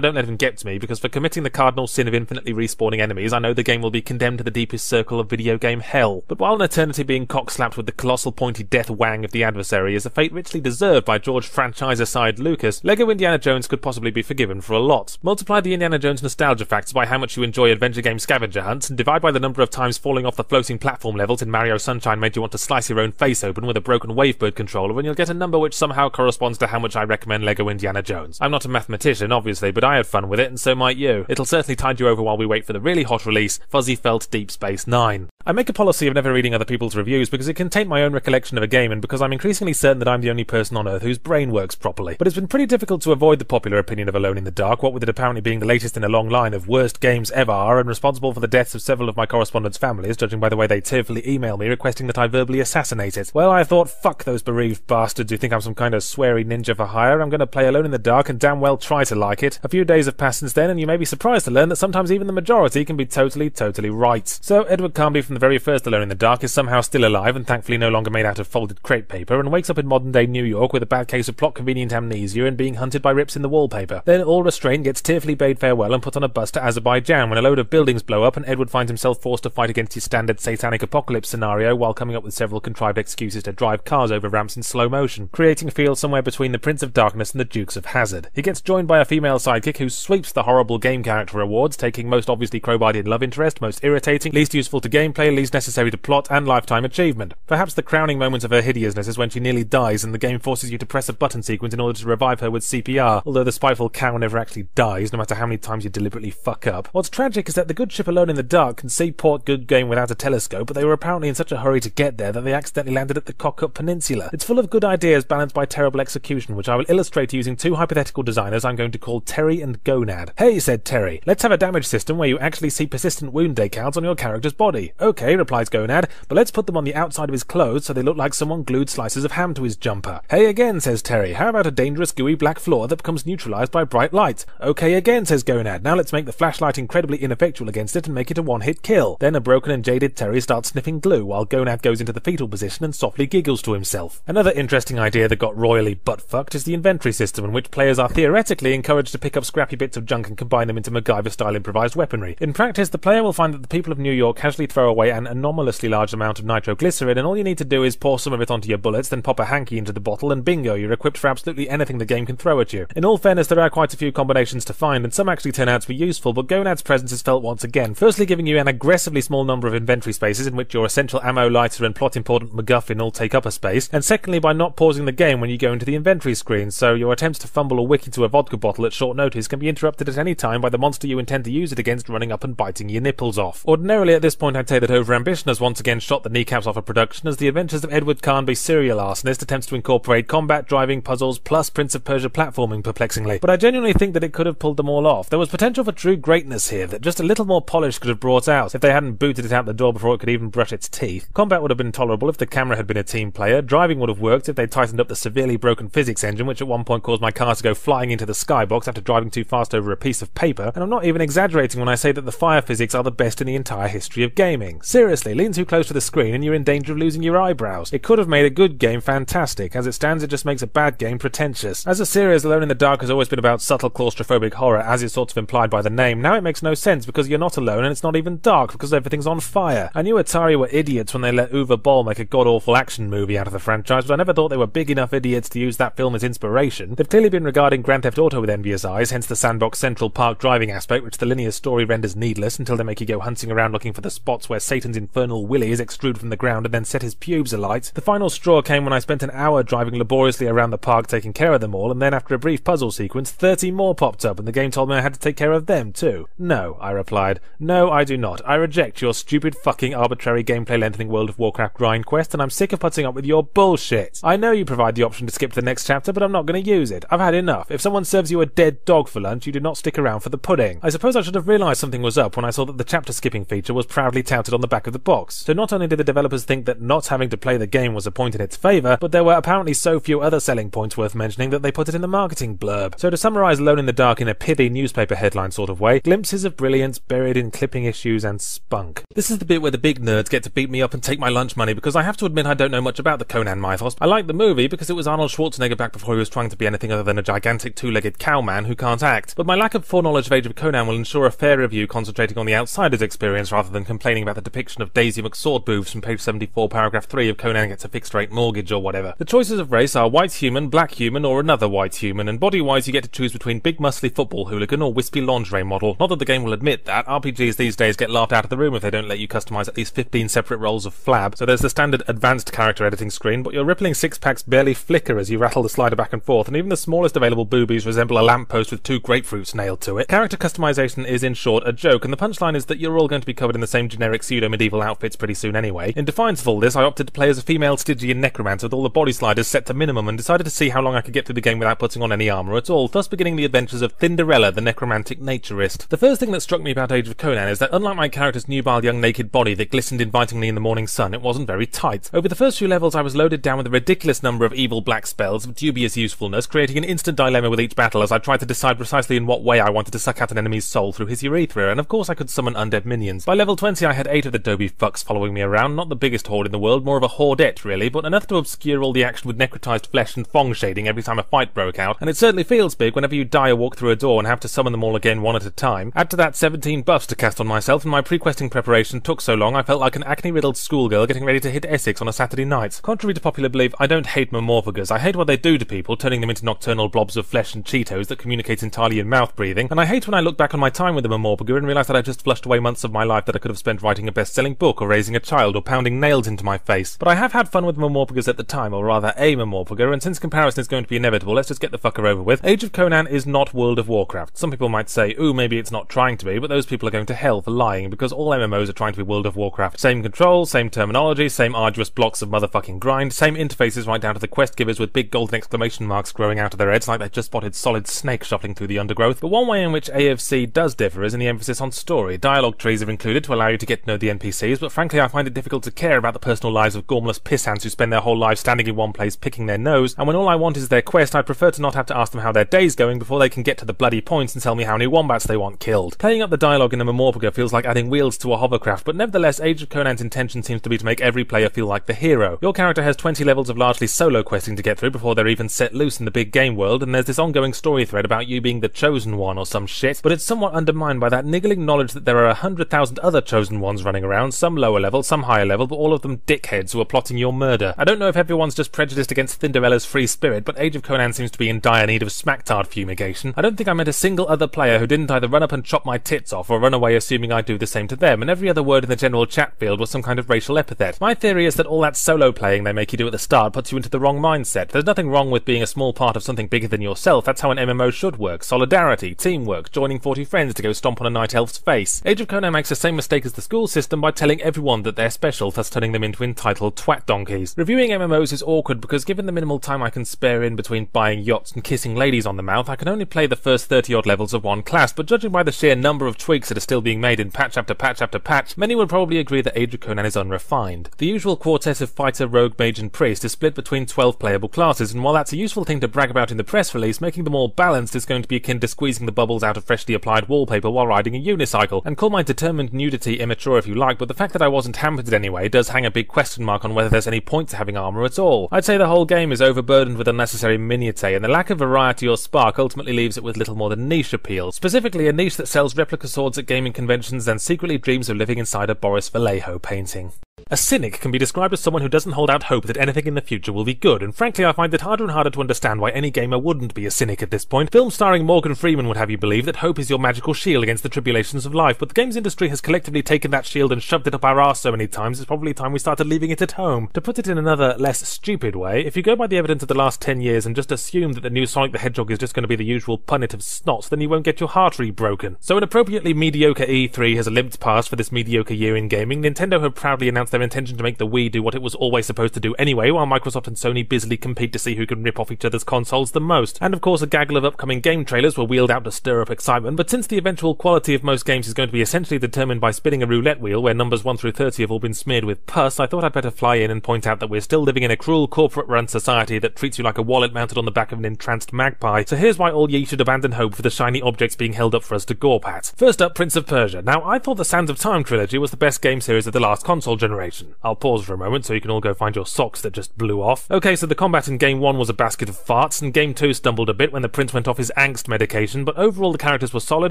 don't 0.00 0.16
let 0.16 0.28
him 0.28 0.36
get 0.36 0.58
to 0.58 0.66
me, 0.66 0.76
because 0.76 0.98
for 0.98 1.08
committing 1.08 1.44
the 1.44 1.50
cardinal 1.50 1.86
sin 1.86 2.08
of 2.08 2.14
infinitely 2.14 2.52
respawning 2.52 3.00
enemies, 3.00 3.32
I 3.32 3.38
know 3.38 3.54
the 3.54 3.62
game 3.62 3.80
will 3.80 3.90
be 3.90 4.02
condemned 4.02 4.38
to 4.38 4.44
the 4.44 4.50
deepest 4.50 4.86
circle 4.86 5.18
of 5.18 5.30
video 5.30 5.56
game 5.56 5.80
hell. 5.80 6.24
But 6.28 6.38
while 6.38 6.56
an 6.56 6.60
eternity 6.60 7.04
being 7.04 7.26
cock-slapped 7.26 7.78
with 7.78 7.86
the 7.86 7.92
colossal 7.92 8.32
pointy 8.32 8.64
death 8.64 8.90
wang 8.90 9.24
of 9.24 9.30
the 9.30 9.44
adversary 9.44 9.94
is 9.94 10.04
a 10.04 10.10
fate 10.10 10.32
richly 10.32 10.60
deserved 10.60 11.05
by 11.06 11.16
George 11.16 11.46
franchise-aside 11.46 12.38
Lucas, 12.38 12.84
LEGO 12.84 13.08
Indiana 13.08 13.38
Jones 13.38 13.66
could 13.66 13.80
possibly 13.80 14.10
be 14.10 14.20
forgiven 14.20 14.60
for 14.60 14.74
a 14.74 14.78
lot. 14.78 15.16
Multiply 15.22 15.60
the 15.60 15.72
Indiana 15.72 15.98
Jones 15.98 16.22
nostalgia 16.22 16.66
factors 16.66 16.92
by 16.92 17.06
how 17.06 17.16
much 17.16 17.36
you 17.36 17.42
enjoy 17.42 17.70
adventure 17.70 18.02
game 18.02 18.18
scavenger 18.18 18.60
hunts, 18.60 18.90
and 18.90 18.98
divide 18.98 19.22
by 19.22 19.30
the 19.30 19.40
number 19.40 19.62
of 19.62 19.70
times 19.70 19.96
falling 19.96 20.26
off 20.26 20.36
the 20.36 20.44
floating 20.44 20.78
platform 20.78 21.16
levels 21.16 21.40
in 21.40 21.50
Mario 21.50 21.78
Sunshine 21.78 22.20
made 22.20 22.36
you 22.36 22.42
want 22.42 22.52
to 22.52 22.58
slice 22.58 22.90
your 22.90 23.00
own 23.00 23.12
face 23.12 23.42
open 23.42 23.64
with 23.64 23.76
a 23.76 23.80
broken 23.80 24.10
Wavebird 24.10 24.56
controller, 24.56 24.96
and 24.98 25.06
you'll 25.06 25.14
get 25.14 25.30
a 25.30 25.34
number 25.34 25.58
which 25.58 25.74
somehow 25.74 26.10
corresponds 26.10 26.58
to 26.58 26.66
how 26.66 26.78
much 26.78 26.96
I 26.96 27.04
recommend 27.04 27.44
LEGO 27.44 27.68
Indiana 27.68 28.02
Jones. 28.02 28.36
I'm 28.40 28.50
not 28.50 28.64
a 28.64 28.68
mathematician, 28.68 29.32
obviously, 29.32 29.70
but 29.70 29.84
I 29.84 29.96
had 29.96 30.06
fun 30.06 30.28
with 30.28 30.40
it, 30.40 30.48
and 30.48 30.60
so 30.60 30.74
might 30.74 30.96
you. 30.96 31.24
It'll 31.28 31.44
certainly 31.44 31.76
tide 31.76 32.00
you 32.00 32.08
over 32.08 32.22
while 32.22 32.36
we 32.36 32.44
wait 32.44 32.66
for 32.66 32.72
the 32.72 32.80
really 32.80 33.04
hot 33.04 33.24
release, 33.24 33.60
Fuzzy 33.68 33.94
Felt 33.94 34.28
Deep 34.30 34.50
Space 34.50 34.86
Nine. 34.86 35.28
I 35.48 35.52
make 35.52 35.68
a 35.68 35.72
policy 35.72 36.08
of 36.08 36.14
never 36.14 36.32
reading 36.32 36.56
other 36.56 36.64
people's 36.64 36.96
reviews 36.96 37.30
because 37.30 37.46
it 37.46 37.54
can 37.54 37.70
taint 37.70 37.88
my 37.88 38.02
own 38.02 38.12
recollection 38.12 38.56
of 38.56 38.64
a 38.64 38.66
game 38.66 38.90
and 38.90 39.00
because 39.00 39.22
I'm 39.22 39.32
increasingly 39.32 39.74
certain 39.74 40.00
that 40.00 40.08
I'm 40.08 40.20
the 40.20 40.30
only 40.30 40.42
person 40.42 40.76
on 40.76 40.88
Earth 40.88 40.95
whose 41.00 41.18
brain 41.18 41.50
works 41.50 41.74
properly. 41.74 42.16
But 42.18 42.26
it's 42.26 42.36
been 42.36 42.48
pretty 42.48 42.66
difficult 42.66 43.02
to 43.02 43.12
avoid 43.12 43.38
the 43.38 43.44
popular 43.44 43.78
opinion 43.78 44.08
of 44.08 44.14
Alone 44.14 44.38
in 44.38 44.44
the 44.44 44.50
Dark, 44.50 44.82
what 44.82 44.92
with 44.92 45.02
it 45.02 45.08
apparently 45.08 45.40
being 45.40 45.60
the 45.60 45.66
latest 45.66 45.96
in 45.96 46.04
a 46.04 46.08
long 46.08 46.28
line 46.28 46.54
of 46.54 46.68
worst 46.68 47.00
games 47.00 47.30
ever 47.32 47.78
and 47.78 47.88
responsible 47.88 48.32
for 48.32 48.40
the 48.40 48.48
deaths 48.48 48.74
of 48.74 48.82
several 48.82 49.08
of 49.08 49.16
my 49.16 49.26
correspondents' 49.26 49.78
families, 49.78 50.16
judging 50.16 50.40
by 50.40 50.48
the 50.48 50.56
way 50.56 50.66
they 50.66 50.80
tearfully 50.80 51.28
email 51.28 51.56
me 51.56 51.68
requesting 51.68 52.06
that 52.06 52.18
I 52.18 52.26
verbally 52.26 52.60
assassinate 52.60 53.16
it. 53.16 53.30
Well, 53.34 53.50
I 53.50 53.64
thought, 53.64 53.90
fuck 53.90 54.24
those 54.24 54.42
bereaved 54.42 54.86
bastards 54.86 55.30
who 55.30 55.36
think 55.36 55.52
I'm 55.52 55.60
some 55.60 55.74
kind 55.74 55.94
of 55.94 56.02
sweary 56.02 56.44
ninja 56.44 56.76
for 56.76 56.86
hire. 56.86 57.20
I'm 57.20 57.30
going 57.30 57.40
to 57.40 57.46
play 57.46 57.66
Alone 57.66 57.84
in 57.84 57.90
the 57.90 57.98
Dark 57.98 58.28
and 58.28 58.38
damn 58.38 58.60
well 58.60 58.76
try 58.76 59.04
to 59.04 59.14
like 59.14 59.42
it. 59.42 59.58
A 59.62 59.68
few 59.68 59.84
days 59.84 60.06
have 60.06 60.16
passed 60.16 60.40
since 60.40 60.52
then, 60.52 60.70
and 60.70 60.80
you 60.80 60.86
may 60.86 60.96
be 60.96 61.04
surprised 61.04 61.44
to 61.46 61.50
learn 61.50 61.68
that 61.68 61.76
sometimes 61.76 62.12
even 62.12 62.26
the 62.26 62.32
majority 62.32 62.84
can 62.84 62.96
be 62.96 63.06
totally, 63.06 63.50
totally 63.50 63.90
right. 63.90 64.28
So, 64.28 64.62
Edward 64.64 64.94
Carnby 64.94 65.24
from 65.24 65.34
the 65.34 65.40
very 65.40 65.58
first 65.58 65.86
Alone 65.86 66.02
in 66.02 66.08
the 66.08 66.14
Dark 66.14 66.44
is 66.44 66.52
somehow 66.52 66.80
still 66.80 67.04
alive 67.04 67.36
and 67.36 67.46
thankfully 67.46 67.78
no 67.78 67.88
longer 67.88 68.10
made 68.10 68.26
out 68.26 68.38
of 68.38 68.46
folded 68.46 68.82
crepe 68.82 69.08
paper 69.08 69.38
and 69.40 69.52
wakes 69.52 69.70
up 69.70 69.78
in 69.78 69.86
modern 69.86 70.12
day 70.12 70.26
New 70.26 70.44
York 70.44 70.72
with 70.72 70.82
a 70.82 70.85
bad 70.86 71.08
case 71.08 71.28
of 71.28 71.36
plot 71.36 71.54
convenient 71.54 71.92
amnesia 71.92 72.44
and 72.46 72.56
being 72.56 72.74
hunted 72.74 73.02
by 73.02 73.10
rips 73.10 73.36
in 73.36 73.42
the 73.42 73.48
wallpaper. 73.48 74.02
Then, 74.04 74.22
all 74.22 74.42
restrained, 74.42 74.84
gets 74.84 75.00
tearfully 75.00 75.34
bade 75.34 75.58
farewell 75.58 75.92
and 75.92 76.02
put 76.02 76.16
on 76.16 76.22
a 76.22 76.28
bus 76.28 76.50
to 76.52 76.64
Azerbaijan 76.64 77.28
when 77.28 77.38
a 77.38 77.42
load 77.42 77.58
of 77.58 77.70
buildings 77.70 78.02
blow 78.02 78.24
up 78.24 78.36
and 78.36 78.46
Edward 78.46 78.70
finds 78.70 78.90
himself 78.90 79.20
forced 79.20 79.42
to 79.42 79.50
fight 79.50 79.70
against 79.70 79.94
his 79.94 80.04
standard 80.04 80.40
satanic 80.40 80.82
apocalypse 80.82 81.28
scenario 81.28 81.74
while 81.74 81.94
coming 81.94 82.16
up 82.16 82.22
with 82.22 82.34
several 82.34 82.60
contrived 82.60 82.98
excuses 82.98 83.42
to 83.42 83.52
drive 83.52 83.84
cars 83.84 84.10
over 84.10 84.28
ramps 84.28 84.56
in 84.56 84.62
slow 84.62 84.88
motion, 84.88 85.28
creating 85.32 85.68
a 85.68 85.70
feel 85.70 85.96
somewhere 85.96 86.22
between 86.22 86.52
the 86.52 86.58
Prince 86.58 86.82
of 86.82 86.94
Darkness 86.94 87.32
and 87.32 87.40
the 87.40 87.44
Dukes 87.44 87.76
of 87.76 87.86
Hazzard. 87.86 88.28
He 88.34 88.42
gets 88.42 88.60
joined 88.60 88.88
by 88.88 89.00
a 89.00 89.04
female 89.04 89.38
sidekick 89.38 89.78
who 89.78 89.88
sweeps 89.88 90.32
the 90.32 90.44
horrible 90.44 90.78
game 90.78 91.02
character 91.02 91.40
awards, 91.40 91.76
taking 91.76 92.08
most 92.08 92.30
obviously 92.30 92.60
crowbarred 92.60 92.96
in 92.96 93.06
love 93.06 93.22
interest, 93.22 93.60
most 93.60 93.82
irritating, 93.82 94.32
least 94.32 94.54
useful 94.54 94.80
to 94.80 94.88
gameplay, 94.88 95.34
least 95.34 95.54
necessary 95.54 95.90
to 95.90 95.98
plot, 95.98 96.28
and 96.30 96.46
lifetime 96.46 96.84
achievement. 96.84 97.34
Perhaps 97.46 97.74
the 97.74 97.82
crowning 97.82 98.18
moment 98.18 98.44
of 98.44 98.50
her 98.50 98.62
hideousness 98.62 99.08
is 99.08 99.18
when 99.18 99.30
she 99.30 99.40
nearly 99.40 99.64
dies 99.64 100.04
and 100.04 100.14
the 100.14 100.18
game 100.18 100.38
forces 100.38 100.70
you 100.70 100.75
to 100.78 100.86
press 100.86 101.08
a 101.08 101.12
button 101.12 101.42
sequence 101.42 101.74
in 101.74 101.80
order 101.80 101.98
to 101.98 102.06
revive 102.06 102.40
her 102.40 102.50
with 102.50 102.62
CPR, 102.62 103.22
although 103.24 103.44
the 103.44 103.52
spiteful 103.52 103.90
cow 103.90 104.16
never 104.16 104.38
actually 104.38 104.68
dies, 104.74 105.12
no 105.12 105.18
matter 105.18 105.34
how 105.34 105.46
many 105.46 105.58
times 105.58 105.84
you 105.84 105.90
deliberately 105.90 106.30
fuck 106.30 106.66
up. 106.66 106.88
What's 106.92 107.10
tragic 107.10 107.48
is 107.48 107.54
that 107.54 107.68
the 107.68 107.74
good 107.74 107.92
ship 107.92 108.08
Alone 108.08 108.30
in 108.30 108.36
the 108.36 108.42
Dark 108.42 108.78
can 108.78 108.88
see 108.88 109.12
Port 109.12 109.44
good 109.44 109.66
game 109.66 109.88
without 109.88 110.10
a 110.10 110.14
telescope, 110.14 110.66
but 110.66 110.76
they 110.76 110.84
were 110.84 110.92
apparently 110.92 111.28
in 111.28 111.34
such 111.34 111.52
a 111.52 111.58
hurry 111.58 111.80
to 111.80 111.90
get 111.90 112.18
there 112.18 112.32
that 112.32 112.42
they 112.42 112.52
accidentally 112.52 112.94
landed 112.94 113.16
at 113.16 113.26
the 113.26 113.32
Cock 113.32 113.74
Peninsula. 113.74 114.30
It's 114.32 114.44
full 114.44 114.58
of 114.58 114.70
good 114.70 114.84
ideas 114.84 115.24
balanced 115.24 115.54
by 115.54 115.64
terrible 115.64 116.00
execution, 116.00 116.56
which 116.56 116.68
I 116.68 116.76
will 116.76 116.84
illustrate 116.88 117.32
using 117.32 117.56
two 117.56 117.76
hypothetical 117.76 118.22
designers 118.22 118.64
I'm 118.64 118.76
going 118.76 118.90
to 118.90 118.98
call 118.98 119.20
Terry 119.20 119.60
and 119.60 119.82
Gonad. 119.84 120.30
Hey, 120.38 120.58
said 120.58 120.84
Terry, 120.84 121.20
let's 121.26 121.42
have 121.42 121.52
a 121.52 121.56
damage 121.56 121.86
system 121.86 122.18
where 122.18 122.28
you 122.28 122.38
actually 122.38 122.70
see 122.70 122.86
persistent 122.86 123.32
wound 123.32 123.56
decals 123.56 123.96
on 123.96 124.04
your 124.04 124.14
character's 124.14 124.52
body. 124.52 124.92
Okay, 125.00 125.36
replies 125.36 125.68
Gonad, 125.68 126.08
but 126.28 126.34
let's 126.34 126.50
put 126.50 126.66
them 126.66 126.76
on 126.76 126.84
the 126.84 126.94
outside 126.94 127.28
of 127.28 127.32
his 127.32 127.44
clothes 127.44 127.84
so 127.84 127.92
they 127.92 128.02
look 128.02 128.16
like 128.16 128.34
someone 128.34 128.64
glued 128.64 128.90
slices 128.90 129.24
of 129.24 129.32
ham 129.32 129.54
to 129.54 129.62
his 129.62 129.76
jumper. 129.76 130.20
Hey 130.28 130.46
again, 130.46 130.65
says 130.66 131.00
Terry, 131.00 131.34
how 131.34 131.50
about 131.50 131.68
a 131.68 131.70
dangerous 131.70 132.10
gooey 132.10 132.34
black 132.34 132.58
floor 132.58 132.88
that 132.88 132.96
becomes 132.96 133.24
neutralized 133.24 133.70
by 133.70 133.84
bright 133.84 134.12
light? 134.12 134.44
Okay 134.60 134.94
again, 134.94 135.24
says 135.24 135.44
Gonad, 135.44 135.82
now 135.82 135.94
let's 135.94 136.12
make 136.12 136.26
the 136.26 136.32
flashlight 136.32 136.76
incredibly 136.76 137.18
ineffectual 137.18 137.68
against 137.68 137.94
it 137.94 138.06
and 138.06 138.14
make 138.16 138.32
it 138.32 138.38
a 138.38 138.42
one-hit 138.42 138.82
kill. 138.82 139.16
Then 139.20 139.36
a 139.36 139.40
broken 139.40 139.70
and 139.70 139.84
jaded 139.84 140.16
Terry 140.16 140.40
starts 140.40 140.70
sniffing 140.70 140.98
glue 140.98 141.24
while 141.24 141.46
Gonad 141.46 141.82
goes 141.82 142.00
into 142.00 142.12
the 142.12 142.20
fetal 142.20 142.48
position 142.48 142.84
and 142.84 142.92
softly 142.92 143.26
giggles 143.26 143.62
to 143.62 143.74
himself. 143.74 144.20
Another 144.26 144.50
interesting 144.50 144.98
idea 144.98 145.28
that 145.28 145.36
got 145.36 145.56
royally 145.56 145.94
butt-fucked 145.94 146.56
is 146.56 146.64
the 146.64 146.74
inventory 146.74 147.12
system 147.12 147.44
in 147.44 147.52
which 147.52 147.70
players 147.70 148.00
are 148.00 148.08
theoretically 148.08 148.74
encouraged 148.74 149.12
to 149.12 149.18
pick 149.20 149.36
up 149.36 149.44
scrappy 149.44 149.76
bits 149.76 149.96
of 149.96 150.04
junk 150.04 150.26
and 150.26 150.36
combine 150.36 150.66
them 150.66 150.76
into 150.76 150.90
MacGyver-style 150.90 151.54
improvised 151.54 151.94
weaponry. 151.94 152.36
In 152.40 152.52
practice, 152.52 152.88
the 152.88 152.98
player 152.98 153.22
will 153.22 153.32
find 153.32 153.54
that 153.54 153.62
the 153.62 153.68
people 153.68 153.92
of 153.92 154.00
New 154.00 154.12
York 154.12 154.36
casually 154.36 154.66
throw 154.66 154.88
away 154.88 155.10
an 155.10 155.28
anomalously 155.28 155.88
large 155.88 156.12
amount 156.12 156.40
of 156.40 156.44
nitroglycerin 156.44 157.18
and 157.18 157.26
all 157.26 157.36
you 157.36 157.44
need 157.44 157.58
to 157.58 157.64
do 157.64 157.84
is 157.84 157.94
pour 157.94 158.18
some 158.18 158.32
of 158.32 158.40
it 158.40 158.50
onto 158.50 158.68
your 158.68 158.78
bullets, 158.78 159.08
then 159.08 159.22
pop 159.22 159.38
a 159.38 159.44
hanky 159.44 159.78
into 159.78 159.92
the 159.92 160.00
bottle 160.00 160.32
and 160.32 160.44
bingo, 160.44 160.55
you're 160.64 160.92
equipped 160.92 161.18
for 161.18 161.28
absolutely 161.28 161.68
anything 161.68 161.98
the 161.98 162.04
game 162.04 162.26
can 162.26 162.36
throw 162.36 162.60
at 162.60 162.72
you. 162.72 162.86
In 162.94 163.04
all 163.04 163.18
fairness, 163.18 163.46
there 163.46 163.60
are 163.60 163.70
quite 163.70 163.94
a 163.94 163.96
few 163.96 164.12
combinations 164.12 164.64
to 164.66 164.72
find 164.72 165.04
and 165.04 165.12
some 165.12 165.28
actually 165.28 165.52
turn 165.52 165.68
out 165.68 165.82
to 165.82 165.88
be 165.88 165.94
useful, 165.94 166.32
but 166.32 166.46
Gonad's 166.46 166.82
presence 166.82 167.12
is 167.12 167.22
felt 167.22 167.42
once 167.42 167.64
again, 167.64 167.94
firstly 167.94 168.26
giving 168.26 168.46
you 168.46 168.58
an 168.58 168.68
aggressively 168.68 169.20
small 169.20 169.44
number 169.44 169.66
of 169.66 169.74
inventory 169.74 170.12
spaces 170.12 170.46
in 170.46 170.56
which 170.56 170.74
your 170.74 170.86
essential 170.86 171.20
ammo, 171.22 171.48
lighter 171.48 171.84
and 171.84 171.94
plot 171.94 172.16
important 172.16 172.54
MacGuffin 172.54 173.00
all 173.00 173.10
take 173.10 173.34
up 173.34 173.46
a 173.46 173.50
space, 173.50 173.88
and 173.92 174.04
secondly 174.04 174.38
by 174.38 174.52
not 174.52 174.76
pausing 174.76 175.04
the 175.04 175.12
game 175.12 175.40
when 175.40 175.50
you 175.50 175.58
go 175.58 175.72
into 175.72 175.86
the 175.86 175.94
inventory 175.94 176.34
screen, 176.34 176.70
so 176.70 176.94
your 176.94 177.12
attempts 177.12 177.38
to 177.38 177.48
fumble 177.48 177.78
a 177.78 177.82
wiki 177.82 178.10
to 178.10 178.24
a 178.24 178.28
vodka 178.28 178.56
bottle 178.56 178.86
at 178.86 178.92
short 178.92 179.16
notice 179.16 179.48
can 179.48 179.58
be 179.58 179.68
interrupted 179.68 180.08
at 180.08 180.18
any 180.18 180.34
time 180.34 180.60
by 180.60 180.68
the 180.68 180.78
monster 180.78 181.06
you 181.06 181.18
intend 181.18 181.44
to 181.44 181.50
use 181.50 181.72
it 181.72 181.78
against 181.78 182.08
running 182.08 182.32
up 182.32 182.44
and 182.44 182.56
biting 182.56 182.88
your 182.88 183.02
nipples 183.02 183.38
off. 183.38 183.64
Ordinarily 183.66 184.14
at 184.14 184.22
this 184.22 184.34
point 184.34 184.56
I'd 184.56 184.68
say 184.68 184.78
that 184.78 184.90
overambition 184.90 185.46
has 185.46 185.60
once 185.60 185.80
again 185.80 186.00
shot 186.00 186.22
the 186.22 186.28
kneecaps 186.28 186.66
off 186.66 186.76
a 186.76 186.82
production 186.82 187.28
as 187.28 187.36
the 187.36 187.48
adventures 187.48 187.84
of 187.84 187.92
Edward 187.92 188.22
Carnby 188.22 188.56
serial 188.56 188.98
arsonist 188.98 189.42
attempts 189.42 189.66
to 189.66 189.74
incorporate 189.74 190.28
combat, 190.36 190.68
driving, 190.68 191.00
puzzles, 191.00 191.38
plus 191.38 191.70
Prince 191.70 191.94
of 191.94 192.04
Persia 192.04 192.28
platforming 192.28 192.84
perplexingly. 192.84 193.38
But 193.38 193.48
I 193.48 193.56
genuinely 193.56 193.94
think 193.94 194.12
that 194.12 194.22
it 194.22 194.34
could 194.34 194.44
have 194.44 194.58
pulled 194.58 194.76
them 194.76 194.86
all 194.86 195.06
off. 195.06 195.30
There 195.30 195.38
was 195.38 195.48
potential 195.48 195.82
for 195.82 195.92
true 195.92 196.14
greatness 196.14 196.68
here 196.68 196.86
that 196.88 197.00
just 197.00 197.18
a 197.18 197.22
little 197.22 197.46
more 197.46 197.62
polish 197.62 197.98
could 197.98 198.10
have 198.10 198.20
brought 198.20 198.46
out 198.46 198.74
if 198.74 198.82
they 198.82 198.92
hadn't 198.92 199.14
booted 199.14 199.46
it 199.46 199.52
out 199.52 199.64
the 199.64 199.72
door 199.72 199.94
before 199.94 200.14
it 200.14 200.18
could 200.18 200.28
even 200.28 200.50
brush 200.50 200.74
its 200.74 200.90
teeth. 200.90 201.26
Combat 201.32 201.62
would 201.62 201.70
have 201.70 201.78
been 201.78 201.90
tolerable 201.90 202.28
if 202.28 202.36
the 202.36 202.44
camera 202.44 202.76
had 202.76 202.86
been 202.86 202.98
a 202.98 203.02
team 203.02 203.32
player. 203.32 203.62
Driving 203.62 203.98
would 203.98 204.10
have 204.10 204.20
worked 204.20 204.46
if 204.46 204.56
they 204.56 204.66
tightened 204.66 205.00
up 205.00 205.08
the 205.08 205.16
severely 205.16 205.56
broken 205.56 205.88
physics 205.88 206.22
engine, 206.22 206.46
which 206.46 206.60
at 206.60 206.68
one 206.68 206.84
point 206.84 207.02
caused 207.02 207.22
my 207.22 207.30
car 207.30 207.54
to 207.54 207.62
go 207.62 207.72
flying 207.72 208.10
into 208.10 208.26
the 208.26 208.34
skybox 208.34 208.86
after 208.86 209.00
driving 209.00 209.30
too 209.30 209.42
fast 209.42 209.74
over 209.74 209.90
a 209.90 209.96
piece 209.96 210.20
of 210.20 210.34
paper. 210.34 210.70
And 210.74 210.84
I'm 210.84 210.90
not 210.90 211.06
even 211.06 211.22
exaggerating 211.22 211.80
when 211.80 211.88
I 211.88 211.94
say 211.94 212.12
that 212.12 212.26
the 212.26 212.30
fire 212.30 212.60
physics 212.60 212.94
are 212.94 213.02
the 213.02 213.10
best 213.10 213.40
in 213.40 213.46
the 213.46 213.54
entire 213.54 213.88
history 213.88 214.22
of 214.22 214.34
gaming. 214.34 214.82
Seriously, 214.82 215.32
lean 215.32 215.52
too 215.52 215.64
close 215.64 215.86
to 215.86 215.94
the 215.94 216.02
screen 216.02 216.34
and 216.34 216.44
you're 216.44 216.52
in 216.52 216.62
danger 216.62 216.92
of 216.92 216.98
losing 216.98 217.22
your 217.22 217.40
eyebrows. 217.40 217.90
It 217.90 218.02
could 218.02 218.18
have 218.18 218.28
made 218.28 218.44
a 218.44 218.50
good 218.50 218.78
game 218.78 219.00
fantastic. 219.00 219.74
As 219.74 219.86
it 219.86 219.92
stands, 219.92 220.25
it 220.26 220.30
just 220.30 220.44
makes 220.44 220.62
a 220.62 220.66
bad 220.66 220.98
game 220.98 221.18
pretentious. 221.18 221.86
As 221.86 222.00
a 222.00 222.06
series, 222.06 222.44
Alone 222.44 222.62
in 222.62 222.68
the 222.68 222.74
Dark 222.74 223.00
has 223.00 223.10
always 223.10 223.28
been 223.28 223.38
about 223.38 223.62
subtle 223.62 223.90
claustrophobic 223.90 224.54
horror, 224.54 224.80
as 224.80 225.02
is 225.02 225.12
sort 225.12 225.30
of 225.30 225.38
implied 225.38 225.70
by 225.70 225.82
the 225.82 225.88
name. 225.88 226.20
Now 226.20 226.34
it 226.34 226.42
makes 226.42 226.62
no 226.62 226.74
sense 226.74 227.06
because 227.06 227.28
you're 227.28 227.38
not 227.38 227.56
alone 227.56 227.84
and 227.84 227.92
it's 227.92 228.02
not 228.02 228.16
even 228.16 228.40
dark 228.40 228.72
because 228.72 228.92
everything's 228.92 229.26
on 229.26 229.40
fire. 229.40 229.90
I 229.94 230.02
knew 230.02 230.16
Atari 230.16 230.58
were 230.58 230.68
idiots 230.70 231.14
when 231.14 231.22
they 231.22 231.30
let 231.30 231.52
Uwe 231.52 231.80
Boll 231.80 232.02
make 232.04 232.18
a 232.18 232.24
god 232.24 232.46
awful 232.46 232.76
action 232.76 233.08
movie 233.08 233.38
out 233.38 233.46
of 233.46 233.52
the 233.52 233.58
franchise, 233.58 234.06
but 234.06 234.14
I 234.14 234.16
never 234.16 234.34
thought 234.34 234.48
they 234.48 234.56
were 234.56 234.66
big 234.66 234.90
enough 234.90 235.12
idiots 235.12 235.48
to 235.50 235.60
use 235.60 235.76
that 235.76 235.96
film 235.96 236.14
as 236.16 236.24
inspiration. 236.24 236.94
They've 236.96 237.08
clearly 237.08 237.28
been 237.28 237.44
regarding 237.44 237.82
Grand 237.82 238.02
Theft 238.02 238.18
Auto 238.18 238.40
with 238.40 238.50
envious 238.50 238.84
eyes, 238.84 239.10
hence 239.10 239.26
the 239.26 239.36
sandbox 239.36 239.78
Central 239.78 240.10
Park 240.10 240.38
driving 240.40 240.72
aspect, 240.72 241.04
which 241.04 241.18
the 241.18 241.26
linear 241.26 241.52
story 241.52 241.84
renders 241.84 242.16
needless 242.16 242.58
until 242.58 242.76
they 242.76 242.84
make 242.84 243.00
you 243.00 243.06
go 243.06 243.20
hunting 243.20 243.52
around 243.52 243.72
looking 243.72 243.92
for 243.92 244.00
the 244.00 244.10
spots 244.10 244.48
where 244.48 244.60
Satan's 244.60 244.96
infernal 244.96 245.46
willy 245.46 245.70
is 245.70 245.80
extruded 245.80 246.18
from 246.18 246.30
the 246.30 246.36
ground 246.36 246.66
and 246.66 246.74
then 246.74 246.84
set 246.84 247.02
his 247.02 247.14
pubes 247.14 247.52
alight. 247.52 247.92
The 247.94 248.00
final 248.00 248.28
straw 248.28 248.60
came 248.62 248.84
when 248.84 248.92
I 248.92 248.98
spent 248.98 249.22
an 249.22 249.30
hour 249.32 249.62
driving 249.62 249.94
laboriously 250.16 250.46
around 250.46 250.70
the 250.70 250.78
park 250.78 251.06
taking 251.06 251.34
care 251.34 251.52
of 251.52 251.60
them 251.60 251.74
all, 251.74 251.92
and 251.92 252.00
then 252.00 252.14
after 252.14 252.34
a 252.34 252.38
brief 252.38 252.64
puzzle 252.64 252.90
sequence, 252.90 253.30
30 253.30 253.70
more 253.70 253.94
popped 253.94 254.24
up, 254.24 254.38
and 254.38 254.48
the 254.48 254.52
game 254.52 254.70
told 254.70 254.88
me 254.88 254.94
I 254.96 255.02
had 255.02 255.12
to 255.12 255.20
take 255.20 255.36
care 255.36 255.52
of 255.52 255.66
them 255.66 255.92
too. 255.92 256.26
No, 256.38 256.78
I 256.80 256.92
replied. 256.92 257.38
No, 257.60 257.90
I 257.90 258.02
do 258.02 258.16
not. 258.16 258.40
I 258.48 258.54
reject 258.54 259.02
your 259.02 259.12
stupid 259.12 259.54
fucking 259.54 259.94
arbitrary 259.94 260.42
gameplay 260.42 260.80
lengthening 260.80 261.08
World 261.08 261.28
of 261.28 261.38
Warcraft 261.38 261.74
grind 261.74 262.06
quest, 262.06 262.32
and 262.32 262.42
I'm 262.42 262.48
sick 262.48 262.72
of 262.72 262.80
putting 262.80 263.04
up 263.04 263.14
with 263.14 263.26
your 263.26 263.42
bullshit. 263.42 264.18
I 264.24 264.38
know 264.38 264.52
you 264.52 264.64
provide 264.64 264.94
the 264.94 265.02
option 265.02 265.26
to 265.26 265.32
skip 265.34 265.50
to 265.50 265.60
the 265.60 265.66
next 265.66 265.86
chapter, 265.86 266.14
but 266.14 266.22
I'm 266.22 266.32
not 266.32 266.46
going 266.46 266.64
to 266.64 266.70
use 266.70 266.90
it. 266.90 267.04
I've 267.10 267.20
had 267.20 267.34
enough. 267.34 267.70
If 267.70 267.82
someone 267.82 268.06
serves 268.06 268.30
you 268.30 268.40
a 268.40 268.46
dead 268.46 268.86
dog 268.86 269.08
for 269.08 269.20
lunch, 269.20 269.46
you 269.46 269.52
do 269.52 269.60
not 269.60 269.76
stick 269.76 269.98
around 269.98 270.20
for 270.20 270.30
the 270.30 270.38
pudding. 270.38 270.80
I 270.82 270.88
suppose 270.88 271.14
I 271.14 271.20
should 271.20 271.34
have 271.34 271.46
realised 271.46 271.78
something 271.78 272.00
was 272.00 272.16
up 272.16 272.36
when 272.36 272.46
I 272.46 272.50
saw 272.50 272.64
that 272.64 272.78
the 272.78 272.84
chapter 272.84 273.12
skipping 273.12 273.44
feature 273.44 273.74
was 273.74 273.84
proudly 273.84 274.22
touted 274.22 274.54
on 274.54 274.62
the 274.62 274.66
back 274.66 274.86
of 274.86 274.94
the 274.94 274.98
box. 274.98 275.44
So 275.44 275.52
not 275.52 275.74
only 275.74 275.86
did 275.86 275.98
the 275.98 276.04
developers 276.04 276.44
think 276.44 276.64
that 276.64 276.80
not 276.80 277.08
having 277.08 277.28
to 277.28 277.36
play 277.36 277.58
the 277.58 277.66
game 277.66 277.92
was 277.92 278.06
a 278.06 278.10
point 278.10 278.34
in 278.34 278.40
its 278.40 278.56
favour, 278.56 278.96
but 278.98 279.12
there 279.12 279.24
were 279.24 279.34
apparently 279.34 279.74
so 279.74 280.00
few 280.06 280.20
other 280.20 280.38
selling 280.38 280.70
points 280.70 280.96
worth 280.96 281.16
mentioning 281.16 281.50
that 281.50 281.62
they 281.62 281.72
put 281.72 281.88
it 281.88 281.94
in 281.94 282.00
the 282.00 282.06
marketing 282.06 282.56
blurb. 282.56 282.96
So 282.96 283.10
to 283.10 283.16
summarise 283.16 283.58
Alone 283.58 283.80
in 283.80 283.86
the 283.86 283.92
Dark 283.92 284.20
in 284.20 284.28
a 284.28 284.36
pithy 284.36 284.68
newspaper 284.68 285.16
headline 285.16 285.50
sort 285.50 285.68
of 285.68 285.80
way, 285.80 285.98
glimpses 285.98 286.44
of 286.44 286.56
brilliance 286.56 287.00
buried 287.00 287.36
in 287.36 287.50
clipping 287.50 287.84
issues 287.84 288.24
and 288.24 288.40
spunk. 288.40 289.02
This 289.16 289.32
is 289.32 289.38
the 289.38 289.44
bit 289.44 289.60
where 289.60 289.72
the 289.72 289.78
big 289.78 290.00
nerds 290.00 290.30
get 290.30 290.44
to 290.44 290.50
beat 290.50 290.70
me 290.70 290.80
up 290.80 290.94
and 290.94 291.02
take 291.02 291.18
my 291.18 291.28
lunch 291.28 291.56
money 291.56 291.74
because 291.74 291.96
I 291.96 292.04
have 292.04 292.16
to 292.18 292.24
admit 292.24 292.46
I 292.46 292.54
don't 292.54 292.70
know 292.70 292.80
much 292.80 293.00
about 293.00 293.18
the 293.18 293.24
Conan 293.24 293.60
mythos. 293.60 293.96
I 294.00 294.06
like 294.06 294.28
the 294.28 294.32
movie 294.32 294.68
because 294.68 294.88
it 294.88 294.94
was 294.94 295.08
Arnold 295.08 295.32
Schwarzenegger 295.32 295.76
back 295.76 295.92
before 295.92 296.14
he 296.14 296.20
was 296.20 296.28
trying 296.28 296.50
to 296.50 296.56
be 296.56 296.68
anything 296.68 296.92
other 296.92 297.02
than 297.02 297.18
a 297.18 297.22
gigantic 297.22 297.74
two-legged 297.74 298.20
cowman 298.20 298.66
who 298.66 298.76
can't 298.76 299.02
act. 299.02 299.34
But 299.34 299.46
my 299.46 299.56
lack 299.56 299.74
of 299.74 299.84
foreknowledge 299.84 300.26
of 300.26 300.32
Age 300.32 300.46
of 300.46 300.54
Conan 300.54 300.86
will 300.86 300.94
ensure 300.94 301.26
a 301.26 301.32
fair 301.32 301.58
review 301.58 301.88
concentrating 301.88 302.38
on 302.38 302.46
the 302.46 302.54
outsider's 302.54 303.02
experience 303.02 303.50
rather 303.50 303.70
than 303.70 303.84
complaining 303.84 304.22
about 304.22 304.36
the 304.36 304.40
depiction 304.40 304.82
of 304.82 304.94
Daisy 304.94 305.20
McSwordboobs 305.20 305.90
from 305.90 306.00
page 306.00 306.20
74 306.20 306.68
paragraph 306.68 307.06
3 307.06 307.28
of 307.28 307.38
Conan 307.38 307.70
Gets 307.70 307.84
a 307.84 307.88
Fixed 307.88 308.14
Rate 308.14 308.30
Mortgage 308.30 308.70
or 308.70 308.80
whatever. 308.80 309.16
The 309.18 309.24
choices 309.24 309.58
of 309.58 309.72
race 309.72 309.95
are 309.96 310.08
white 310.08 310.34
human, 310.34 310.68
black 310.68 310.92
human, 310.92 311.24
or 311.24 311.40
another 311.40 311.68
white 311.68 311.96
human, 311.96 312.28
and 312.28 312.38
body-wise 312.38 312.86
you 312.86 312.92
get 312.92 313.04
to 313.04 313.10
choose 313.10 313.32
between 313.32 313.58
big 313.58 313.78
muscly 313.78 314.14
football 314.14 314.46
hooligan 314.46 314.82
or 314.82 314.92
wispy 314.92 315.20
lingerie 315.20 315.64
model. 315.64 315.96
Not 315.98 316.10
that 316.10 316.18
the 316.18 316.24
game 316.24 316.44
will 316.44 316.52
admit 316.52 316.84
that, 316.84 317.06
RPGs 317.06 317.56
these 317.56 317.76
days 317.76 317.96
get 317.96 318.10
laughed 318.10 318.32
out 318.32 318.44
of 318.44 318.50
the 318.50 318.56
room 318.56 318.74
if 318.74 318.82
they 318.82 318.90
don't 318.90 319.08
let 319.08 319.18
you 319.18 319.26
customize 319.26 319.68
at 319.68 319.76
least 319.76 319.94
15 319.94 320.28
separate 320.28 320.58
rolls 320.58 320.86
of 320.86 320.94
flab. 320.94 321.36
So 321.36 321.46
there's 321.46 321.60
the 321.60 321.70
standard 321.70 322.02
advanced 322.06 322.52
character 322.52 322.84
editing 322.84 323.10
screen, 323.10 323.42
but 323.42 323.54
your 323.54 323.64
rippling 323.64 323.94
six-packs 323.94 324.42
barely 324.42 324.74
flicker 324.74 325.18
as 325.18 325.30
you 325.30 325.38
rattle 325.38 325.62
the 325.62 325.68
slider 325.68 325.96
back 325.96 326.12
and 326.12 326.22
forth, 326.22 326.48
and 326.48 326.56
even 326.56 326.68
the 326.68 326.76
smallest 326.76 327.16
available 327.16 327.44
boobies 327.44 327.86
resemble 327.86 328.18
a 328.18 328.22
lamppost 328.22 328.70
with 328.70 328.82
two 328.82 329.00
grapefruits 329.00 329.54
nailed 329.54 329.80
to 329.80 329.98
it. 329.98 330.08
Character 330.08 330.36
customization 330.36 331.06
is 331.06 331.22
in 331.22 331.34
short 331.34 331.66
a 331.66 331.72
joke, 331.72 332.04
and 332.04 332.12
the 332.12 332.18
punchline 332.18 332.54
is 332.56 332.66
that 332.66 332.78
you're 332.78 332.98
all 332.98 333.08
going 333.08 333.22
to 333.22 333.26
be 333.26 333.34
covered 333.34 333.54
in 333.54 333.60
the 333.60 333.66
same 333.66 333.88
generic 333.88 334.22
pseudo-medieval 334.22 334.82
outfits 334.82 335.16
pretty 335.16 335.34
soon 335.34 335.56
anyway. 335.56 335.92
In 335.96 336.04
defiance 336.04 336.40
of 336.40 336.48
all 336.48 336.60
this, 336.60 336.76
I 336.76 336.82
opted 336.82 337.06
to 337.06 337.12
play 337.12 337.28
as 337.28 337.38
a 337.38 337.42
female 337.42 337.76
Stygian 337.76 338.20
necromancer 338.20 338.66
with 338.66 338.74
all 338.74 338.82
the 338.82 338.90
body 338.90 339.12
sliders 339.12 339.46
set 339.46 339.66
to 339.66 339.74
minimum 339.86 340.08
and 340.08 340.18
decided 340.18 340.42
to 340.42 340.50
see 340.50 340.70
how 340.70 340.82
long 340.82 340.96
I 340.96 341.00
could 341.00 341.14
get 341.14 341.26
through 341.26 341.36
the 341.36 341.40
game 341.40 341.60
without 341.60 341.78
putting 341.78 342.02
on 342.02 342.10
any 342.10 342.28
armour 342.28 342.56
at 342.56 342.68
all, 342.68 342.88
thus 342.88 343.06
beginning 343.06 343.36
the 343.36 343.44
adventures 343.44 343.82
of 343.82 343.96
Thinderella, 343.96 344.52
the 344.52 344.60
necromantic 344.60 345.20
naturist. 345.20 345.86
The 345.90 345.96
first 345.96 346.18
thing 346.18 346.32
that 346.32 346.40
struck 346.40 346.60
me 346.60 346.72
about 346.72 346.90
Age 346.90 347.06
of 347.06 347.16
Conan 347.16 347.48
is 347.48 347.60
that 347.60 347.70
unlike 347.72 347.94
my 347.94 348.08
character's 348.08 348.48
nubile 348.48 348.84
young 348.84 349.00
naked 349.00 349.30
body 349.30 349.54
that 349.54 349.70
glistened 349.70 350.00
invitingly 350.00 350.48
in 350.48 350.56
the 350.56 350.60
morning 350.60 350.88
sun, 350.88 351.14
it 351.14 351.22
wasn't 351.22 351.46
very 351.46 351.68
tight. 351.68 352.10
Over 352.12 352.26
the 352.26 352.34
first 352.34 352.58
few 352.58 352.66
levels 352.66 352.96
I 352.96 353.00
was 353.00 353.14
loaded 353.14 353.42
down 353.42 353.58
with 353.58 353.68
a 353.68 353.70
ridiculous 353.70 354.24
number 354.24 354.44
of 354.44 354.52
evil 354.54 354.80
black 354.80 355.06
spells 355.06 355.46
of 355.46 355.54
dubious 355.54 355.96
usefulness, 355.96 356.48
creating 356.48 356.78
an 356.78 356.82
instant 356.82 357.16
dilemma 357.16 357.48
with 357.48 357.60
each 357.60 357.76
battle 357.76 358.02
as 358.02 358.10
I 358.10 358.18
tried 358.18 358.40
to 358.40 358.46
decide 358.46 358.78
precisely 358.78 359.16
in 359.16 359.26
what 359.26 359.44
way 359.44 359.60
I 359.60 359.70
wanted 359.70 359.92
to 359.92 360.00
suck 360.00 360.20
out 360.20 360.32
an 360.32 360.38
enemy's 360.38 360.64
soul 360.64 360.92
through 360.92 361.06
his 361.06 361.22
urethra, 361.22 361.70
and 361.70 361.78
of 361.78 361.86
course 361.86 362.10
I 362.10 362.14
could 362.14 362.28
summon 362.28 362.54
undead 362.54 362.86
minions. 362.86 363.24
By 363.24 363.34
level 363.34 363.54
20 363.54 363.86
I 363.86 363.92
had 363.92 364.08
eight 364.08 364.26
of 364.26 364.32
the 364.32 364.40
Dobie 364.40 364.68
fucks 364.68 365.04
following 365.04 365.32
me 365.32 365.42
around, 365.42 365.76
not 365.76 365.90
the 365.90 365.94
biggest 365.94 366.26
horde 366.26 366.46
in 366.46 366.52
the 366.52 366.58
world, 366.58 366.84
more 366.84 366.96
of 366.96 367.04
a 367.04 367.08
hordette 367.08 367.64
really, 367.64 367.88
but 367.88 368.04
enough 368.04 368.26
to 368.26 368.36
obscure 368.36 368.82
all 368.82 368.92
the 368.92 369.04
action 369.04 369.28
with 369.28 369.36
flesh 369.84 370.16
and 370.16 370.26
thong 370.26 370.54
shading 370.54 370.86
every 370.88 371.02
time 371.02 371.18
a 371.18 371.22
fight 371.24 371.52
broke 371.52 371.78
out, 371.78 371.96
and 372.00 372.08
it 372.08 372.16
certainly 372.16 372.44
feels 372.44 372.74
big 372.74 372.94
whenever 372.94 373.14
you 373.14 373.24
die 373.24 373.50
or 373.50 373.56
walk 373.56 373.76
through 373.76 373.90
a 373.90 373.96
door 373.96 374.20
and 374.20 374.26
have 374.28 374.40
to 374.40 374.48
summon 374.48 374.72
them 374.72 374.84
all 374.84 374.94
again 374.94 375.22
one 375.22 375.34
at 375.34 375.44
a 375.44 375.50
time. 375.50 375.92
Add 375.96 376.08
to 376.10 376.16
that 376.16 376.36
17 376.36 376.82
buffs 376.82 377.06
to 377.08 377.16
cast 377.16 377.40
on 377.40 377.46
myself, 377.46 377.82
and 377.82 377.90
my 377.90 378.00
pre-questing 378.00 378.48
preparation 378.48 379.00
took 379.00 379.20
so 379.20 379.34
long 379.34 379.56
I 379.56 379.62
felt 379.62 379.80
like 379.80 379.96
an 379.96 380.04
acne-riddled 380.04 380.56
schoolgirl 380.56 381.06
getting 381.06 381.24
ready 381.24 381.40
to 381.40 381.50
hit 381.50 381.66
Essex 381.68 382.00
on 382.00 382.08
a 382.08 382.12
Saturday 382.12 382.44
night. 382.44 382.80
Contrary 382.82 383.14
to 383.14 383.20
popular 383.20 383.48
belief, 383.48 383.74
I 383.80 383.86
don't 383.86 384.06
hate 384.06 384.30
MMORPGs. 384.30 384.90
I 384.90 385.00
hate 385.00 385.16
what 385.16 385.26
they 385.26 385.36
do 385.36 385.58
to 385.58 385.66
people, 385.66 385.96
turning 385.96 386.20
them 386.20 386.30
into 386.30 386.44
nocturnal 386.44 386.88
blobs 386.88 387.16
of 387.16 387.26
flesh 387.26 387.54
and 387.54 387.64
Cheetos 387.64 388.06
that 388.06 388.18
communicate 388.18 388.62
entirely 388.62 389.00
in 389.00 389.08
mouth 389.08 389.34
breathing, 389.34 389.68
and 389.70 389.80
I 389.80 389.86
hate 389.86 390.06
when 390.06 390.14
I 390.14 390.20
look 390.20 390.36
back 390.36 390.54
on 390.54 390.60
my 390.60 390.70
time 390.70 390.94
with 390.94 391.02
the 391.02 391.10
MMORPG 391.10 391.56
and 391.56 391.66
realise 391.66 391.86
that 391.88 391.96
I've 391.96 392.04
just 392.04 392.22
flushed 392.22 392.46
away 392.46 392.58
months 392.60 392.84
of 392.84 392.92
my 392.92 393.04
life 393.04 393.24
that 393.26 393.34
I 393.34 393.38
could 393.38 393.50
have 393.50 393.58
spent 393.58 393.82
writing 393.82 394.08
a 394.08 394.12
best-selling 394.12 394.54
book 394.54 394.80
or 394.80 394.88
raising 394.88 395.16
a 395.16 395.20
child 395.20 395.56
or 395.56 395.62
pounding 395.62 395.98
nails 395.98 396.26
into 396.26 396.44
my 396.44 396.58
face. 396.58 396.96
But 396.96 397.08
I 397.08 397.14
have 397.14 397.32
had 397.32 397.48
fun 397.48 397.66
with 397.66 397.76
MMORPGs 397.76 398.28
at 398.28 398.36
the 398.36 398.44
time, 398.44 398.72
or 398.72 398.84
rather 398.84 399.12
a 399.16 399.34
MMORPG, 399.34 399.65
and 399.68 400.02
since 400.02 400.18
comparison 400.18 400.60
is 400.60 400.68
going 400.68 400.84
to 400.84 400.88
be 400.88 400.96
inevitable, 400.96 401.34
let's 401.34 401.48
just 401.48 401.60
get 401.60 401.70
the 401.70 401.78
fucker 401.78 402.06
over 402.06 402.22
with. 402.22 402.44
Age 402.44 402.64
of 402.64 402.72
Conan 402.72 403.06
is 403.06 403.26
not 403.26 403.52
World 403.52 403.78
of 403.78 403.88
Warcraft. 403.88 404.38
Some 404.38 404.50
people 404.50 404.68
might 404.68 404.88
say, 404.88 405.14
ooh, 405.20 405.34
maybe 405.34 405.58
it's 405.58 405.70
not 405.70 405.88
trying 405.88 406.16
to 406.18 406.24
be, 406.24 406.38
but 406.38 406.48
those 406.48 406.66
people 406.66 406.88
are 406.88 406.92
going 406.92 407.06
to 407.06 407.14
hell 407.14 407.42
for 407.42 407.50
lying, 407.50 407.90
because 407.90 408.12
all 408.12 408.30
MMOs 408.30 408.68
are 408.68 408.72
trying 408.74 408.92
to 408.92 408.98
be 408.98 409.02
World 409.02 409.26
of 409.26 409.36
Warcraft. 409.36 409.78
Same 409.80 410.02
controls, 410.02 410.50
same 410.50 410.70
terminology, 410.70 411.28
same 411.28 411.54
arduous 411.54 411.90
blocks 411.90 412.22
of 412.22 412.28
motherfucking 412.28 412.78
grind, 412.78 413.12
same 413.12 413.34
interfaces 413.34 413.86
right 413.86 414.00
down 414.00 414.14
to 414.14 414.20
the 414.20 414.28
quest 414.28 414.56
givers 414.56 414.78
with 414.78 414.92
big 414.92 415.10
golden 415.10 415.34
exclamation 415.34 415.86
marks 415.86 416.12
growing 416.12 416.38
out 416.38 416.54
of 416.54 416.58
their 416.58 416.70
heads 416.70 416.88
like 416.88 417.00
they've 417.00 417.10
just 417.10 417.26
spotted 417.26 417.54
solid 417.54 417.86
snake 417.86 418.24
shuffling 418.24 418.54
through 418.54 418.68
the 418.68 418.78
undergrowth. 418.78 419.20
But 419.20 419.28
one 419.28 419.46
way 419.46 419.62
in 419.62 419.72
which 419.72 419.90
AoC 419.90 420.52
does 420.52 420.74
differ 420.74 421.02
is 421.02 421.14
in 421.14 421.20
the 421.20 421.28
emphasis 421.28 421.60
on 421.60 421.72
story. 421.72 422.16
Dialogue 422.16 422.58
trees 422.58 422.82
are 422.82 422.90
included 422.90 423.24
to 423.24 423.34
allow 423.34 423.48
you 423.48 423.58
to 423.58 423.66
get 423.66 423.82
to 423.82 423.88
know 423.88 423.96
the 423.96 424.08
NPCs, 424.08 424.60
but 424.60 424.72
frankly 424.72 425.00
I 425.00 425.08
find 425.08 425.26
it 425.26 425.34
difficult 425.34 425.64
to 425.64 425.70
care 425.70 425.98
about 425.98 426.14
the 426.14 426.20
personal 426.20 426.52
lives 426.52 426.76
of 426.76 426.86
gormless 426.86 427.20
pissants 427.20 427.62
who 427.62 427.70
spend 427.70 427.92
their 427.92 428.00
whole 428.00 428.16
lives 428.16 428.40
standing 428.40 428.66
in 428.66 428.76
one 428.76 428.92
place 428.92 429.16
picking 429.16 429.45
their 429.46 429.58
nose, 429.58 429.94
and 429.96 430.06
when 430.06 430.16
all 430.16 430.28
I 430.28 430.34
want 430.34 430.56
is 430.56 430.68
their 430.68 430.82
quest, 430.82 431.14
I 431.14 431.22
prefer 431.22 431.50
to 431.50 431.62
not 431.62 431.74
have 431.74 431.86
to 431.86 431.96
ask 431.96 432.12
them 432.12 432.20
how 432.20 432.32
their 432.32 432.44
day's 432.44 432.76
going 432.76 432.98
before 432.98 433.18
they 433.18 433.28
can 433.28 433.42
get 433.42 433.58
to 433.58 433.64
the 433.64 433.72
bloody 433.72 434.00
points 434.00 434.34
and 434.34 434.42
tell 434.42 434.54
me 434.54 434.64
how 434.64 434.74
many 434.74 434.86
wombats 434.86 435.26
they 435.26 435.36
want 435.36 435.60
killed. 435.60 435.98
Playing 435.98 436.22
up 436.22 436.30
the 436.30 436.36
dialogue 436.36 436.72
in 436.72 436.80
a 436.80 436.84
MMORPG 436.84 437.34
feels 437.34 437.52
like 437.52 437.64
adding 437.64 437.88
wheels 437.88 438.18
to 438.18 438.32
a 438.32 438.36
hovercraft, 438.36 438.84
but 438.84 438.96
nevertheless 438.96 439.40
Age 439.40 439.62
of 439.62 439.68
Conan's 439.68 440.00
intention 440.00 440.42
seems 440.42 440.62
to 440.62 440.68
be 440.68 440.78
to 440.78 440.84
make 440.84 441.00
every 441.00 441.24
player 441.24 441.48
feel 441.48 441.66
like 441.66 441.86
the 441.86 441.94
hero. 441.94 442.38
Your 442.42 442.52
character 442.52 442.82
has 442.82 442.96
20 442.96 443.24
levels 443.24 443.48
of 443.48 443.58
largely 443.58 443.86
solo 443.86 444.22
questing 444.22 444.56
to 444.56 444.62
get 444.62 444.78
through 444.78 444.90
before 444.90 445.14
they're 445.14 445.28
even 445.28 445.48
set 445.48 445.74
loose 445.74 445.98
in 445.98 446.04
the 446.04 446.10
big 446.10 446.32
game 446.32 446.56
world, 446.56 446.82
and 446.82 446.94
there's 446.94 447.06
this 447.06 447.18
ongoing 447.18 447.52
story 447.52 447.84
thread 447.84 448.04
about 448.04 448.26
you 448.26 448.40
being 448.40 448.60
the 448.60 448.68
chosen 448.68 449.16
one 449.16 449.38
or 449.38 449.46
some 449.46 449.66
shit, 449.66 450.00
but 450.02 450.12
it's 450.12 450.24
somewhat 450.24 450.52
undermined 450.52 451.00
by 451.00 451.08
that 451.08 451.24
niggling 451.24 451.64
knowledge 451.64 451.92
that 451.92 452.04
there 452.04 452.18
are 452.18 452.28
a 452.28 452.34
hundred 452.34 452.70
thousand 452.70 452.98
other 453.00 453.20
chosen 453.20 453.60
ones 453.60 453.84
running 453.84 454.04
around, 454.04 454.32
some 454.32 454.56
lower 454.56 454.80
level, 454.80 455.02
some 455.02 455.24
higher 455.24 455.46
level, 455.46 455.66
but 455.66 455.76
all 455.76 455.92
of 455.92 456.02
them 456.02 456.18
dickheads 456.26 456.72
who 456.72 456.80
are 456.80 456.84
plotting 456.84 457.18
your 457.18 457.32
murder. 457.32 457.74
I 457.78 457.84
don't 457.84 457.98
know 457.98 458.08
if 458.08 458.16
everyone's 458.16 458.54
just 458.54 458.72
prejudiced 458.72 459.12
against 459.12 459.35
Thinderella's 459.36 459.84
free 459.84 460.06
spirit, 460.06 460.44
but 460.44 460.58
Age 460.58 460.76
of 460.76 460.82
Conan 460.82 461.12
seems 461.12 461.30
to 461.30 461.38
be 461.38 461.48
in 461.48 461.60
dire 461.60 461.86
need 461.86 462.02
of 462.02 462.08
smacktard 462.08 462.66
fumigation. 462.66 463.34
I 463.36 463.42
don't 463.42 463.56
think 463.56 463.68
I 463.68 463.72
met 463.72 463.88
a 463.88 463.92
single 463.92 464.28
other 464.28 464.46
player 464.46 464.78
who 464.78 464.86
didn't 464.86 465.10
either 465.10 465.28
run 465.28 465.42
up 465.42 465.52
and 465.52 465.64
chop 465.64 465.84
my 465.84 465.98
tits 465.98 466.32
off 466.32 466.50
or 466.50 466.58
run 466.58 466.74
away 466.74 466.96
assuming 466.96 467.32
I'd 467.32 467.46
do 467.46 467.58
the 467.58 467.66
same 467.66 467.88
to 467.88 467.96
them, 467.96 468.22
and 468.22 468.30
every 468.30 468.48
other 468.48 468.62
word 468.62 468.84
in 468.84 468.90
the 468.90 468.96
general 468.96 469.26
chat 469.26 469.56
field 469.58 469.80
was 469.80 469.90
some 469.90 470.02
kind 470.02 470.18
of 470.18 470.30
racial 470.30 470.58
epithet. 470.58 471.00
My 471.00 471.14
theory 471.14 471.46
is 471.46 471.56
that 471.56 471.66
all 471.66 471.80
that 471.82 471.96
solo 471.96 472.32
playing 472.32 472.64
they 472.64 472.72
make 472.72 472.92
you 472.92 472.98
do 472.98 473.06
at 473.06 473.12
the 473.12 473.18
start 473.18 473.52
puts 473.52 473.72
you 473.72 473.76
into 473.76 473.88
the 473.88 474.00
wrong 474.00 474.18
mindset. 474.18 474.68
There's 474.68 474.84
nothing 474.84 475.08
wrong 475.08 475.30
with 475.30 475.44
being 475.44 475.62
a 475.62 475.66
small 475.66 475.92
part 475.92 476.16
of 476.16 476.22
something 476.22 476.48
bigger 476.48 476.68
than 476.68 476.80
yourself. 476.80 477.24
That's 477.24 477.40
how 477.40 477.50
an 477.50 477.58
MMO 477.58 477.92
should 477.92 478.16
work. 478.16 478.42
Solidarity, 478.42 479.14
teamwork, 479.14 479.70
joining 479.70 480.00
40 480.00 480.24
friends 480.24 480.54
to 480.54 480.62
go 480.62 480.72
stomp 480.72 481.00
on 481.00 481.06
a 481.06 481.10
night 481.10 481.34
elf's 481.34 481.58
face. 481.58 482.02
Age 482.04 482.20
of 482.20 482.28
Conan 482.28 482.52
makes 482.52 482.68
the 482.68 482.76
same 482.76 482.96
mistake 482.96 483.26
as 483.26 483.34
the 483.34 483.42
school 483.42 483.66
system 483.66 484.00
by 484.00 484.10
telling 484.10 484.40
everyone 484.42 484.82
that 484.82 484.96
they're 484.96 485.10
special, 485.10 485.50
thus 485.50 485.70
turning 485.70 485.92
them 485.92 486.04
into 486.04 486.24
entitled 486.24 486.76
twat 486.76 487.06
donkeys. 487.06 487.54
Reviewing 487.56 487.90
MMOs 487.90 488.32
is 488.32 488.42
awkward 488.42 488.80
because 488.80 489.04
given 489.04 489.25
the 489.26 489.32
minimal 489.32 489.58
time 489.58 489.82
I 489.82 489.90
can 489.90 490.04
spare 490.04 490.42
in 490.42 490.56
between 490.56 490.86
buying 490.86 491.20
yachts 491.20 491.52
and 491.52 491.62
kissing 491.62 491.94
ladies 491.94 492.26
on 492.26 492.36
the 492.36 492.42
mouth, 492.42 492.68
I 492.68 492.76
can 492.76 492.88
only 492.88 493.04
play 493.04 493.26
the 493.26 493.36
first 493.36 493.66
30 493.66 493.94
odd 493.94 494.06
levels 494.06 494.32
of 494.32 494.44
one 494.44 494.62
class, 494.62 494.92
but 494.92 495.06
judging 495.06 495.30
by 495.30 495.42
the 495.42 495.52
sheer 495.52 495.74
number 495.74 496.06
of 496.06 496.16
tweaks 496.16 496.48
that 496.48 496.56
are 496.56 496.60
still 496.60 496.80
being 496.80 497.00
made 497.00 497.20
in 497.20 497.30
patch 497.30 497.56
after 497.56 497.74
patch 497.74 498.00
after 498.00 498.18
patch, 498.18 498.56
many 498.56 498.74
would 498.74 498.88
probably 498.88 499.18
agree 499.18 499.40
that 499.42 499.58
Age 499.58 499.74
of 499.74 499.80
Conan 499.80 500.06
is 500.06 500.16
unrefined. 500.16 500.90
The 500.98 501.06
usual 501.06 501.36
quartet 501.36 501.80
of 501.80 501.90
fighter, 501.90 502.26
rogue, 502.26 502.58
mage, 502.58 502.78
and 502.78 502.92
priest 502.92 503.24
is 503.24 503.32
split 503.32 503.54
between 503.54 503.86
12 503.86 504.18
playable 504.18 504.48
classes, 504.48 504.92
and 504.92 505.02
while 505.02 505.14
that's 505.14 505.32
a 505.32 505.36
useful 505.36 505.64
thing 505.64 505.80
to 505.80 505.88
brag 505.88 506.10
about 506.10 506.30
in 506.30 506.36
the 506.36 506.44
press 506.44 506.74
release, 506.74 507.00
making 507.00 507.24
them 507.24 507.34
all 507.34 507.48
balanced 507.48 507.96
is 507.96 508.06
going 508.06 508.22
to 508.22 508.28
be 508.28 508.36
akin 508.36 508.60
to 508.60 508.68
squeezing 508.68 509.06
the 509.06 509.12
bubbles 509.12 509.42
out 509.42 509.56
of 509.56 509.64
freshly 509.64 509.94
applied 509.94 510.28
wallpaper 510.28 510.70
while 510.70 510.86
riding 510.86 511.16
a 511.16 511.22
unicycle, 511.22 511.82
and 511.84 511.96
call 511.96 512.10
my 512.10 512.22
determined 512.22 512.72
nudity 512.72 513.20
immature 513.20 513.58
if 513.58 513.66
you 513.66 513.74
like, 513.74 513.98
but 513.98 514.08
the 514.08 514.14
fact 514.14 514.32
that 514.32 514.42
I 514.42 514.48
wasn't 514.48 514.76
hampered 514.76 515.08
in 515.08 515.14
any 515.14 515.28
way 515.30 515.48
does 515.48 515.70
hang 515.70 515.86
a 515.86 515.90
big 515.90 516.08
question 516.08 516.44
mark 516.44 516.64
on 516.64 516.74
whether 516.74 516.88
there's 516.88 517.06
any 517.06 517.20
point 517.20 517.48
to 517.50 517.56
having 517.56 517.76
armor 517.76 518.04
at 518.04 518.18
all. 518.18 518.48
I'd 518.52 518.64
say 518.64 518.76
the 518.76 518.86
whole 518.86 519.04
game 519.04 519.15
is 519.16 519.40
overburdened 519.40 519.96
with 519.96 520.08
unnecessary 520.08 520.58
minutiae, 520.58 521.16
and 521.16 521.24
the 521.24 521.28
lack 521.28 521.48
of 521.48 521.58
variety 521.58 522.06
or 522.06 522.16
spark 522.16 522.58
ultimately 522.58 522.92
leaves 522.92 523.16
it 523.16 523.24
with 523.24 523.36
little 523.36 523.54
more 523.54 523.70
than 523.70 523.88
niche 523.88 524.12
appeal. 524.12 524.52
Specifically, 524.52 525.08
a 525.08 525.12
niche 525.12 525.36
that 525.36 525.48
sells 525.48 525.76
replica 525.76 526.06
swords 526.06 526.36
at 526.36 526.44
gaming 526.44 526.72
conventions 526.72 527.26
and 527.26 527.40
secretly 527.40 527.78
dreams 527.78 528.10
of 528.10 528.18
living 528.18 528.38
inside 528.38 528.68
a 528.68 528.74
Boris 528.74 529.08
Vallejo 529.08 529.58
painting. 529.58 530.12
A 530.48 530.56
cynic 530.56 531.00
can 531.00 531.10
be 531.10 531.18
described 531.18 531.52
as 531.54 531.58
someone 531.58 531.82
who 531.82 531.88
doesn't 531.88 532.12
hold 532.12 532.30
out 532.30 532.44
hope 532.44 532.66
that 532.66 532.76
anything 532.76 533.08
in 533.08 533.14
the 533.14 533.20
future 533.20 533.52
will 533.52 533.64
be 533.64 533.74
good, 533.74 534.00
and 534.00 534.14
frankly 534.14 534.44
I 534.44 534.52
find 534.52 534.72
it 534.72 534.82
harder 534.82 535.02
and 535.02 535.10
harder 535.10 535.30
to 535.30 535.40
understand 535.40 535.80
why 535.80 535.90
any 535.90 536.08
gamer 536.08 536.38
wouldn't 536.38 536.72
be 536.72 536.86
a 536.86 536.90
cynic 536.92 537.20
at 537.20 537.32
this 537.32 537.44
point. 537.44 537.72
Film 537.72 537.90
starring 537.90 538.24
Morgan 538.24 538.54
Freeman 538.54 538.86
would 538.86 538.96
have 538.96 539.10
you 539.10 539.18
believe 539.18 539.44
that 539.46 539.56
hope 539.56 539.80
is 539.80 539.90
your 539.90 539.98
magical 539.98 540.34
shield 540.34 540.62
against 540.62 540.84
the 540.84 540.88
tribulations 540.88 541.46
of 541.46 541.52
life, 541.52 541.80
but 541.80 541.88
the 541.88 541.94
games 541.96 542.14
industry 542.14 542.48
has 542.48 542.60
collectively 542.60 543.02
taken 543.02 543.32
that 543.32 543.44
shield 543.44 543.72
and 543.72 543.82
shoved 543.82 544.06
it 544.06 544.14
up 544.14 544.24
our 544.24 544.40
arse 544.40 544.60
so 544.60 544.70
many 544.70 544.86
times 544.86 545.18
it's 545.18 545.26
probably 545.26 545.52
time 545.52 545.72
we 545.72 545.80
started 545.80 546.06
leaving 546.06 546.30
it 546.30 546.40
at 546.40 546.52
home. 546.52 546.90
To 546.94 547.00
put 547.00 547.18
it 547.18 547.26
in 547.26 547.38
another, 547.38 547.74
less 547.76 548.06
stupid 548.08 548.54
way, 548.54 548.86
if 548.86 548.96
you 548.96 549.02
go 549.02 549.16
by 549.16 549.26
the 549.26 549.38
evidence 549.38 549.62
of 549.62 549.68
the 549.68 549.74
last 549.74 550.00
ten 550.00 550.20
years 550.20 550.46
and 550.46 550.54
just 550.54 550.70
assume 550.70 551.14
that 551.14 551.22
the 551.22 551.30
new 551.30 551.46
Sonic 551.46 551.72
the 551.72 551.80
Hedgehog 551.80 552.12
is 552.12 552.20
just 552.20 552.34
going 552.34 552.44
to 552.44 552.48
be 552.48 552.54
the 552.54 552.64
usual 552.64 552.98
punnet 552.98 553.34
of 553.34 553.40
snots, 553.40 553.88
then 553.88 554.00
you 554.00 554.08
won't 554.08 554.24
get 554.24 554.38
your 554.38 554.50
heart 554.50 554.74
rebroken. 554.74 555.38
So 555.40 555.56
an 555.56 555.64
appropriately 555.64 556.14
mediocre 556.14 556.66
E3 556.66 557.16
has 557.16 557.26
limped 557.26 557.58
past 557.58 557.88
for 557.88 557.96
this 557.96 558.12
mediocre 558.12 558.54
year 558.54 558.76
in 558.76 558.86
gaming. 558.86 559.24
Nintendo 559.24 559.60
have 559.60 559.74
proudly 559.74 560.08
announced 560.08 560.35
their 560.36 560.42
intention 560.42 560.76
to 560.76 560.82
make 560.82 560.98
the 560.98 561.06
Wii 561.06 561.32
do 561.32 561.42
what 561.42 561.54
it 561.54 561.62
was 561.62 561.74
always 561.74 562.04
supposed 562.04 562.34
to 562.34 562.40
do 562.40 562.54
anyway, 562.56 562.90
while 562.90 563.06
Microsoft 563.06 563.46
and 563.46 563.56
Sony 563.56 563.88
busily 563.88 564.18
compete 564.18 564.52
to 564.52 564.58
see 564.58 564.74
who 564.74 564.86
can 564.86 565.02
rip 565.02 565.18
off 565.18 565.32
each 565.32 565.46
other's 565.46 565.64
consoles 565.64 566.10
the 566.10 566.20
most. 566.20 566.58
And 566.60 566.74
of 566.74 566.82
course, 566.82 567.00
a 567.00 567.06
gaggle 567.06 567.38
of 567.38 567.44
upcoming 567.44 567.80
game 567.80 568.04
trailers 568.04 568.36
were 568.36 568.44
wheeled 568.44 568.70
out 568.70 568.84
to 568.84 568.92
stir 568.92 569.22
up 569.22 569.30
excitement, 569.30 569.78
but 569.78 569.88
since 569.88 570.06
the 570.06 570.18
eventual 570.18 570.54
quality 570.54 570.94
of 570.94 571.02
most 571.02 571.24
games 571.24 571.48
is 571.48 571.54
going 571.54 571.70
to 571.70 571.72
be 571.72 571.80
essentially 571.80 572.18
determined 572.18 572.60
by 572.60 572.70
spinning 572.70 573.02
a 573.02 573.06
roulette 573.06 573.40
wheel 573.40 573.62
where 573.62 573.72
numbers 573.72 574.04
1 574.04 574.18
through 574.18 574.32
30 574.32 574.62
have 574.62 574.70
all 574.70 574.78
been 574.78 574.92
smeared 574.92 575.24
with 575.24 575.46
pus, 575.46 575.80
I 575.80 575.86
thought 575.86 576.04
I'd 576.04 576.12
better 576.12 576.30
fly 576.30 576.56
in 576.56 576.70
and 576.70 576.82
point 576.82 577.06
out 577.06 577.18
that 577.20 577.30
we're 577.30 577.40
still 577.40 577.62
living 577.62 577.82
in 577.82 577.90
a 577.90 577.96
cruel 577.96 578.28
corporate 578.28 578.68
run 578.68 578.88
society 578.88 579.38
that 579.38 579.56
treats 579.56 579.78
you 579.78 579.84
like 579.84 579.98
a 579.98 580.02
wallet 580.02 580.34
mounted 580.34 580.58
on 580.58 580.66
the 580.66 580.70
back 580.70 580.92
of 580.92 580.98
an 580.98 581.04
entranced 581.06 581.52
magpie. 581.52 582.04
So 582.06 582.16
here's 582.16 582.38
why 582.38 582.50
all 582.50 582.70
ye 582.70 582.84
should 582.84 583.00
abandon 583.00 583.32
hope 583.32 583.54
for 583.54 583.62
the 583.62 583.70
shiny 583.70 584.02
objects 584.02 584.36
being 584.36 584.52
held 584.52 584.74
up 584.74 584.84
for 584.84 584.94
us 584.94 585.04
to 585.06 585.14
gawp 585.14 585.46
at. 585.46 585.72
First 585.76 586.02
up, 586.02 586.14
Prince 586.14 586.36
of 586.36 586.46
Persia. 586.46 586.82
Now, 586.82 587.02
I 587.04 587.18
thought 587.18 587.36
the 587.36 587.44
Sands 587.44 587.70
of 587.70 587.78
Time 587.78 588.04
trilogy 588.04 588.38
was 588.38 588.50
the 588.50 588.56
best 588.56 588.82
game 588.82 589.00
series 589.00 589.26
of 589.26 589.32
the 589.32 589.40
last 589.40 589.64
console 589.64 589.96
generation. 589.96 590.15
I'll 590.62 590.76
pause 590.76 591.04
for 591.04 591.14
a 591.14 591.18
moment 591.18 591.44
so 591.44 591.54
you 591.54 591.60
can 591.60 591.70
all 591.70 591.80
go 591.80 591.94
find 591.94 592.16
your 592.16 592.26
socks 592.26 592.60
that 592.62 592.72
just 592.72 592.96
blew 592.96 593.22
off. 593.22 593.50
Okay, 593.50 593.76
so 593.76 593.86
the 593.86 593.94
combat 593.94 594.28
in 594.28 594.38
Game 594.38 594.60
1 594.60 594.78
was 594.78 594.88
a 594.88 594.94
basket 594.94 595.28
of 595.28 595.36
farts, 595.36 595.82
and 595.82 595.92
Game 595.92 596.14
2 596.14 596.34
stumbled 596.34 596.68
a 596.68 596.74
bit 596.74 596.92
when 596.92 597.02
the 597.02 597.08
prince 597.08 597.32
went 597.32 597.48
off 597.48 597.58
his 597.58 597.72
angst 597.76 598.08
medication, 598.08 598.64
but 598.64 598.76
overall 598.76 599.12
the 599.12 599.18
characters 599.18 599.52
were 599.52 599.60
solid 599.60 599.90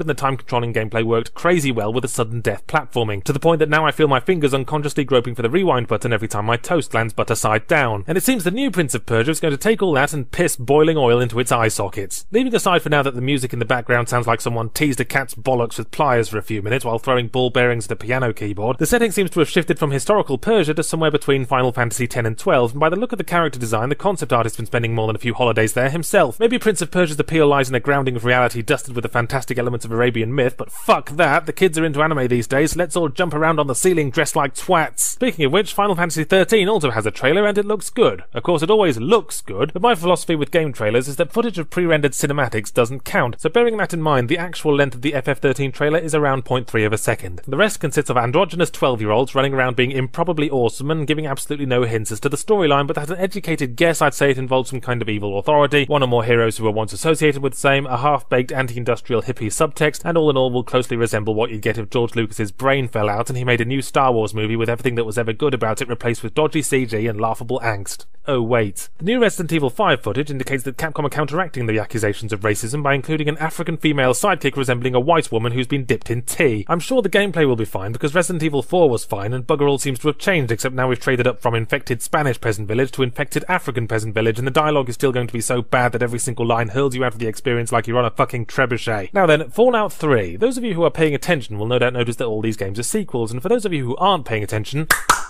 and 0.00 0.10
the 0.10 0.14
time 0.14 0.36
controlling 0.36 0.72
gameplay 0.72 1.04
worked 1.04 1.34
crazy 1.34 1.72
well 1.72 1.92
with 1.92 2.02
the 2.02 2.08
sudden 2.08 2.40
death 2.40 2.66
platforming, 2.66 3.22
to 3.24 3.32
the 3.32 3.40
point 3.40 3.58
that 3.58 3.68
now 3.68 3.86
I 3.86 3.90
feel 3.90 4.08
my 4.08 4.20
fingers 4.20 4.54
unconsciously 4.54 5.04
groping 5.04 5.34
for 5.34 5.42
the 5.42 5.50
rewind 5.50 5.88
button 5.88 6.12
every 6.12 6.28
time 6.28 6.44
my 6.44 6.56
toast 6.56 6.94
lands 6.94 7.12
butter 7.12 7.34
side 7.34 7.66
down. 7.66 8.04
And 8.06 8.18
it 8.18 8.24
seems 8.24 8.44
the 8.44 8.50
new 8.50 8.70
Prince 8.70 8.94
of 8.94 9.06
Persia 9.06 9.30
is 9.30 9.40
going 9.40 9.52
to 9.52 9.58
take 9.58 9.82
all 9.82 9.92
that 9.92 10.12
and 10.12 10.30
piss 10.30 10.56
boiling 10.56 10.96
oil 10.96 11.20
into 11.20 11.38
its 11.38 11.52
eye 11.52 11.68
sockets. 11.68 12.26
Leaving 12.30 12.54
aside 12.54 12.82
for 12.82 12.88
now 12.88 13.02
that 13.02 13.14
the 13.14 13.20
music 13.20 13.52
in 13.52 13.58
the 13.58 13.64
background 13.64 14.08
sounds 14.08 14.26
like 14.26 14.40
someone 14.40 14.70
teased 14.70 15.00
a 15.00 15.04
cat's 15.04 15.34
bollocks 15.34 15.78
with 15.78 15.90
pliers 15.90 16.28
for 16.28 16.38
a 16.38 16.42
few 16.42 16.62
minutes 16.62 16.84
while 16.84 16.98
throwing 16.98 17.28
ball 17.28 17.50
bearings 17.50 17.86
at 17.86 17.92
a 17.92 17.96
piano 17.96 18.32
keyboard, 18.32 18.78
the 18.78 18.86
setting 18.86 19.10
seems 19.10 19.30
to 19.30 19.40
have 19.40 19.48
shifted 19.48 19.78
from 19.78 19.90
historical 19.90 20.15
Persia 20.16 20.74
to 20.74 20.82
somewhere 20.82 21.10
between 21.10 21.44
Final 21.44 21.72
Fantasy 21.72 22.04
X 22.04 22.16
and 22.16 22.38
12, 22.38 22.72
and 22.72 22.80
by 22.80 22.88
the 22.88 22.96
look 22.96 23.12
of 23.12 23.18
the 23.18 23.24
character 23.24 23.58
design, 23.58 23.88
the 23.88 23.94
concept 23.94 24.32
artist's 24.32 24.56
been 24.56 24.66
spending 24.66 24.94
more 24.94 25.06
than 25.06 25.16
a 25.16 25.18
few 25.18 25.34
holidays 25.34 25.74
there 25.74 25.90
himself. 25.90 26.40
Maybe 26.40 26.58
Prince 26.58 26.80
of 26.82 26.90
Persia's 26.90 27.20
appeal 27.20 27.46
lies 27.46 27.68
in 27.68 27.74
a 27.74 27.80
grounding 27.80 28.16
of 28.16 28.24
reality 28.24 28.62
dusted 28.62 28.94
with 28.94 29.02
the 29.02 29.08
fantastic 29.08 29.58
elements 29.58 29.84
of 29.84 29.92
Arabian 29.92 30.34
myth, 30.34 30.56
but 30.56 30.72
fuck 30.72 31.10
that, 31.10 31.46
the 31.46 31.52
kids 31.52 31.78
are 31.78 31.84
into 31.84 32.02
anime 32.02 32.28
these 32.28 32.46
days, 32.46 32.76
let's 32.76 32.96
all 32.96 33.08
jump 33.08 33.34
around 33.34 33.60
on 33.60 33.66
the 33.66 33.74
ceiling 33.74 34.10
dressed 34.10 34.36
like 34.36 34.54
twats. 34.54 35.00
Speaking 35.00 35.44
of 35.44 35.52
which, 35.52 35.74
Final 35.74 35.94
Fantasy 35.94 36.24
XIII 36.24 36.66
also 36.66 36.90
has 36.90 37.06
a 37.06 37.10
trailer 37.10 37.46
and 37.46 37.58
it 37.58 37.66
looks 37.66 37.90
good. 37.90 38.24
Of 38.32 38.42
course, 38.42 38.62
it 38.62 38.70
always 38.70 38.98
looks 38.98 39.40
good, 39.40 39.72
but 39.72 39.82
my 39.82 39.94
philosophy 39.94 40.34
with 40.34 40.50
game 40.50 40.72
trailers 40.72 41.08
is 41.08 41.16
that 41.16 41.32
footage 41.32 41.58
of 41.58 41.70
pre-rendered 41.70 42.12
cinematics 42.12 42.72
doesn't 42.72 43.04
count, 43.04 43.40
so 43.40 43.48
bearing 43.48 43.76
that 43.76 43.92
in 43.92 44.02
mind, 44.02 44.28
the 44.28 44.38
actual 44.38 44.74
length 44.74 44.94
of 44.94 45.02
the 45.02 45.12
FF13 45.12 45.72
trailer 45.72 45.98
is 45.98 46.14
around 46.14 46.44
0.3 46.44 46.86
of 46.86 46.92
a 46.92 46.98
second. 46.98 47.42
The 47.46 47.56
rest 47.56 47.80
consists 47.80 48.10
of 48.10 48.16
androgynous 48.16 48.70
12-year-olds 48.70 49.34
running 49.34 49.54
around 49.54 49.76
being 49.76 49.92
improbably 50.06 50.48
awesome 50.48 50.88
and 50.92 51.04
giving 51.04 51.26
absolutely 51.26 51.66
no 51.66 51.82
hints 51.82 52.12
as 52.12 52.20
to 52.20 52.28
the 52.28 52.36
storyline, 52.36 52.86
but 52.86 52.96
as 52.96 53.10
an 53.10 53.18
educated 53.18 53.74
guess, 53.74 54.00
I'd 54.00 54.14
say 54.14 54.30
it 54.30 54.38
involves 54.38 54.70
some 54.70 54.80
kind 54.80 55.02
of 55.02 55.08
evil 55.08 55.36
authority, 55.36 55.84
one 55.86 56.02
or 56.02 56.06
more 56.06 56.22
heroes 56.22 56.56
who 56.56 56.64
were 56.64 56.70
once 56.70 56.92
associated 56.92 57.42
with 57.42 57.54
the 57.54 57.58
same, 57.58 57.86
a 57.86 57.96
half-baked 57.96 58.52
anti-industrial 58.52 59.22
hippie 59.22 59.48
subtext, 59.48 60.02
and 60.04 60.16
all 60.16 60.30
in 60.30 60.36
all 60.36 60.52
will 60.52 60.62
closely 60.62 60.96
resemble 60.96 61.34
what 61.34 61.50
you'd 61.50 61.60
get 61.60 61.76
if 61.76 61.90
George 61.90 62.14
Lucas's 62.14 62.52
brain 62.52 62.86
fell 62.86 63.08
out 63.08 63.28
and 63.28 63.36
he 63.36 63.44
made 63.44 63.60
a 63.60 63.64
new 63.64 63.82
Star 63.82 64.12
Wars 64.12 64.32
movie 64.32 64.54
with 64.54 64.70
everything 64.70 64.94
that 64.94 65.04
was 65.04 65.18
ever 65.18 65.32
good 65.32 65.54
about 65.54 65.82
it 65.82 65.88
replaced 65.88 66.22
with 66.22 66.34
dodgy 66.34 66.62
CG 66.62 67.10
and 67.10 67.20
laughable 67.20 67.58
angst. 67.64 68.06
Oh 68.28 68.42
wait. 68.42 68.88
The 68.98 69.04
new 69.04 69.20
Resident 69.20 69.52
Evil 69.52 69.70
5 69.70 70.02
footage 70.02 70.32
indicates 70.32 70.64
that 70.64 70.76
Capcom 70.76 71.04
are 71.04 71.10
counteracting 71.10 71.66
the 71.66 71.78
accusations 71.78 72.32
of 72.32 72.40
racism 72.40 72.82
by 72.82 72.94
including 72.94 73.28
an 73.28 73.38
African 73.38 73.76
female 73.76 74.14
sidekick 74.14 74.56
resembling 74.56 74.96
a 74.96 75.00
white 75.00 75.30
woman 75.30 75.52
who's 75.52 75.68
been 75.68 75.84
dipped 75.84 76.10
in 76.10 76.22
tea. 76.22 76.64
I'm 76.68 76.80
sure 76.80 77.02
the 77.02 77.08
gameplay 77.08 77.46
will 77.46 77.54
be 77.54 77.64
fine 77.64 77.92
because 77.92 78.16
Resident 78.16 78.42
Evil 78.42 78.62
4 78.62 78.90
was 78.90 79.04
fine 79.04 79.32
and 79.32 79.46
bugger 79.46 79.68
all 79.68 79.78
seems 79.78 79.95
to 80.00 80.08
have 80.08 80.18
changed 80.18 80.52
except 80.52 80.74
now 80.74 80.88
we've 80.88 81.00
traded 81.00 81.26
up 81.26 81.40
from 81.40 81.54
infected 81.54 82.02
Spanish 82.02 82.40
peasant 82.40 82.68
village 82.68 82.90
to 82.92 83.02
infected 83.02 83.44
African 83.48 83.86
peasant 83.88 84.14
village 84.14 84.38
and 84.38 84.46
the 84.46 84.52
dialogue 84.52 84.88
is 84.88 84.94
still 84.94 85.12
going 85.12 85.26
to 85.26 85.32
be 85.32 85.40
so 85.40 85.62
bad 85.62 85.92
that 85.92 86.02
every 86.02 86.18
single 86.18 86.46
line 86.46 86.68
hurls 86.68 86.94
you 86.94 87.04
out 87.04 87.12
of 87.12 87.18
the 87.18 87.26
experience 87.26 87.72
like 87.72 87.86
you're 87.86 87.98
on 87.98 88.04
a 88.04 88.10
fucking 88.10 88.46
trebuchet. 88.46 89.12
Now 89.12 89.26
then, 89.26 89.50
Fallout 89.50 89.92
3. 89.92 90.36
Those 90.36 90.58
of 90.58 90.64
you 90.64 90.74
who 90.74 90.84
are 90.84 90.90
paying 90.90 91.14
attention 91.14 91.58
will 91.58 91.66
no 91.66 91.78
doubt 91.78 91.92
notice 91.92 92.16
that 92.16 92.26
all 92.26 92.42
these 92.42 92.56
games 92.56 92.78
are 92.78 92.84
sequels 92.84 93.32
and 93.32 93.42
for 93.42 93.48
those 93.48 93.64
of 93.64 93.72
you 93.72 93.84
who 93.84 93.96
aren't 93.96 94.24
paying 94.24 94.42
attention, 94.42 94.88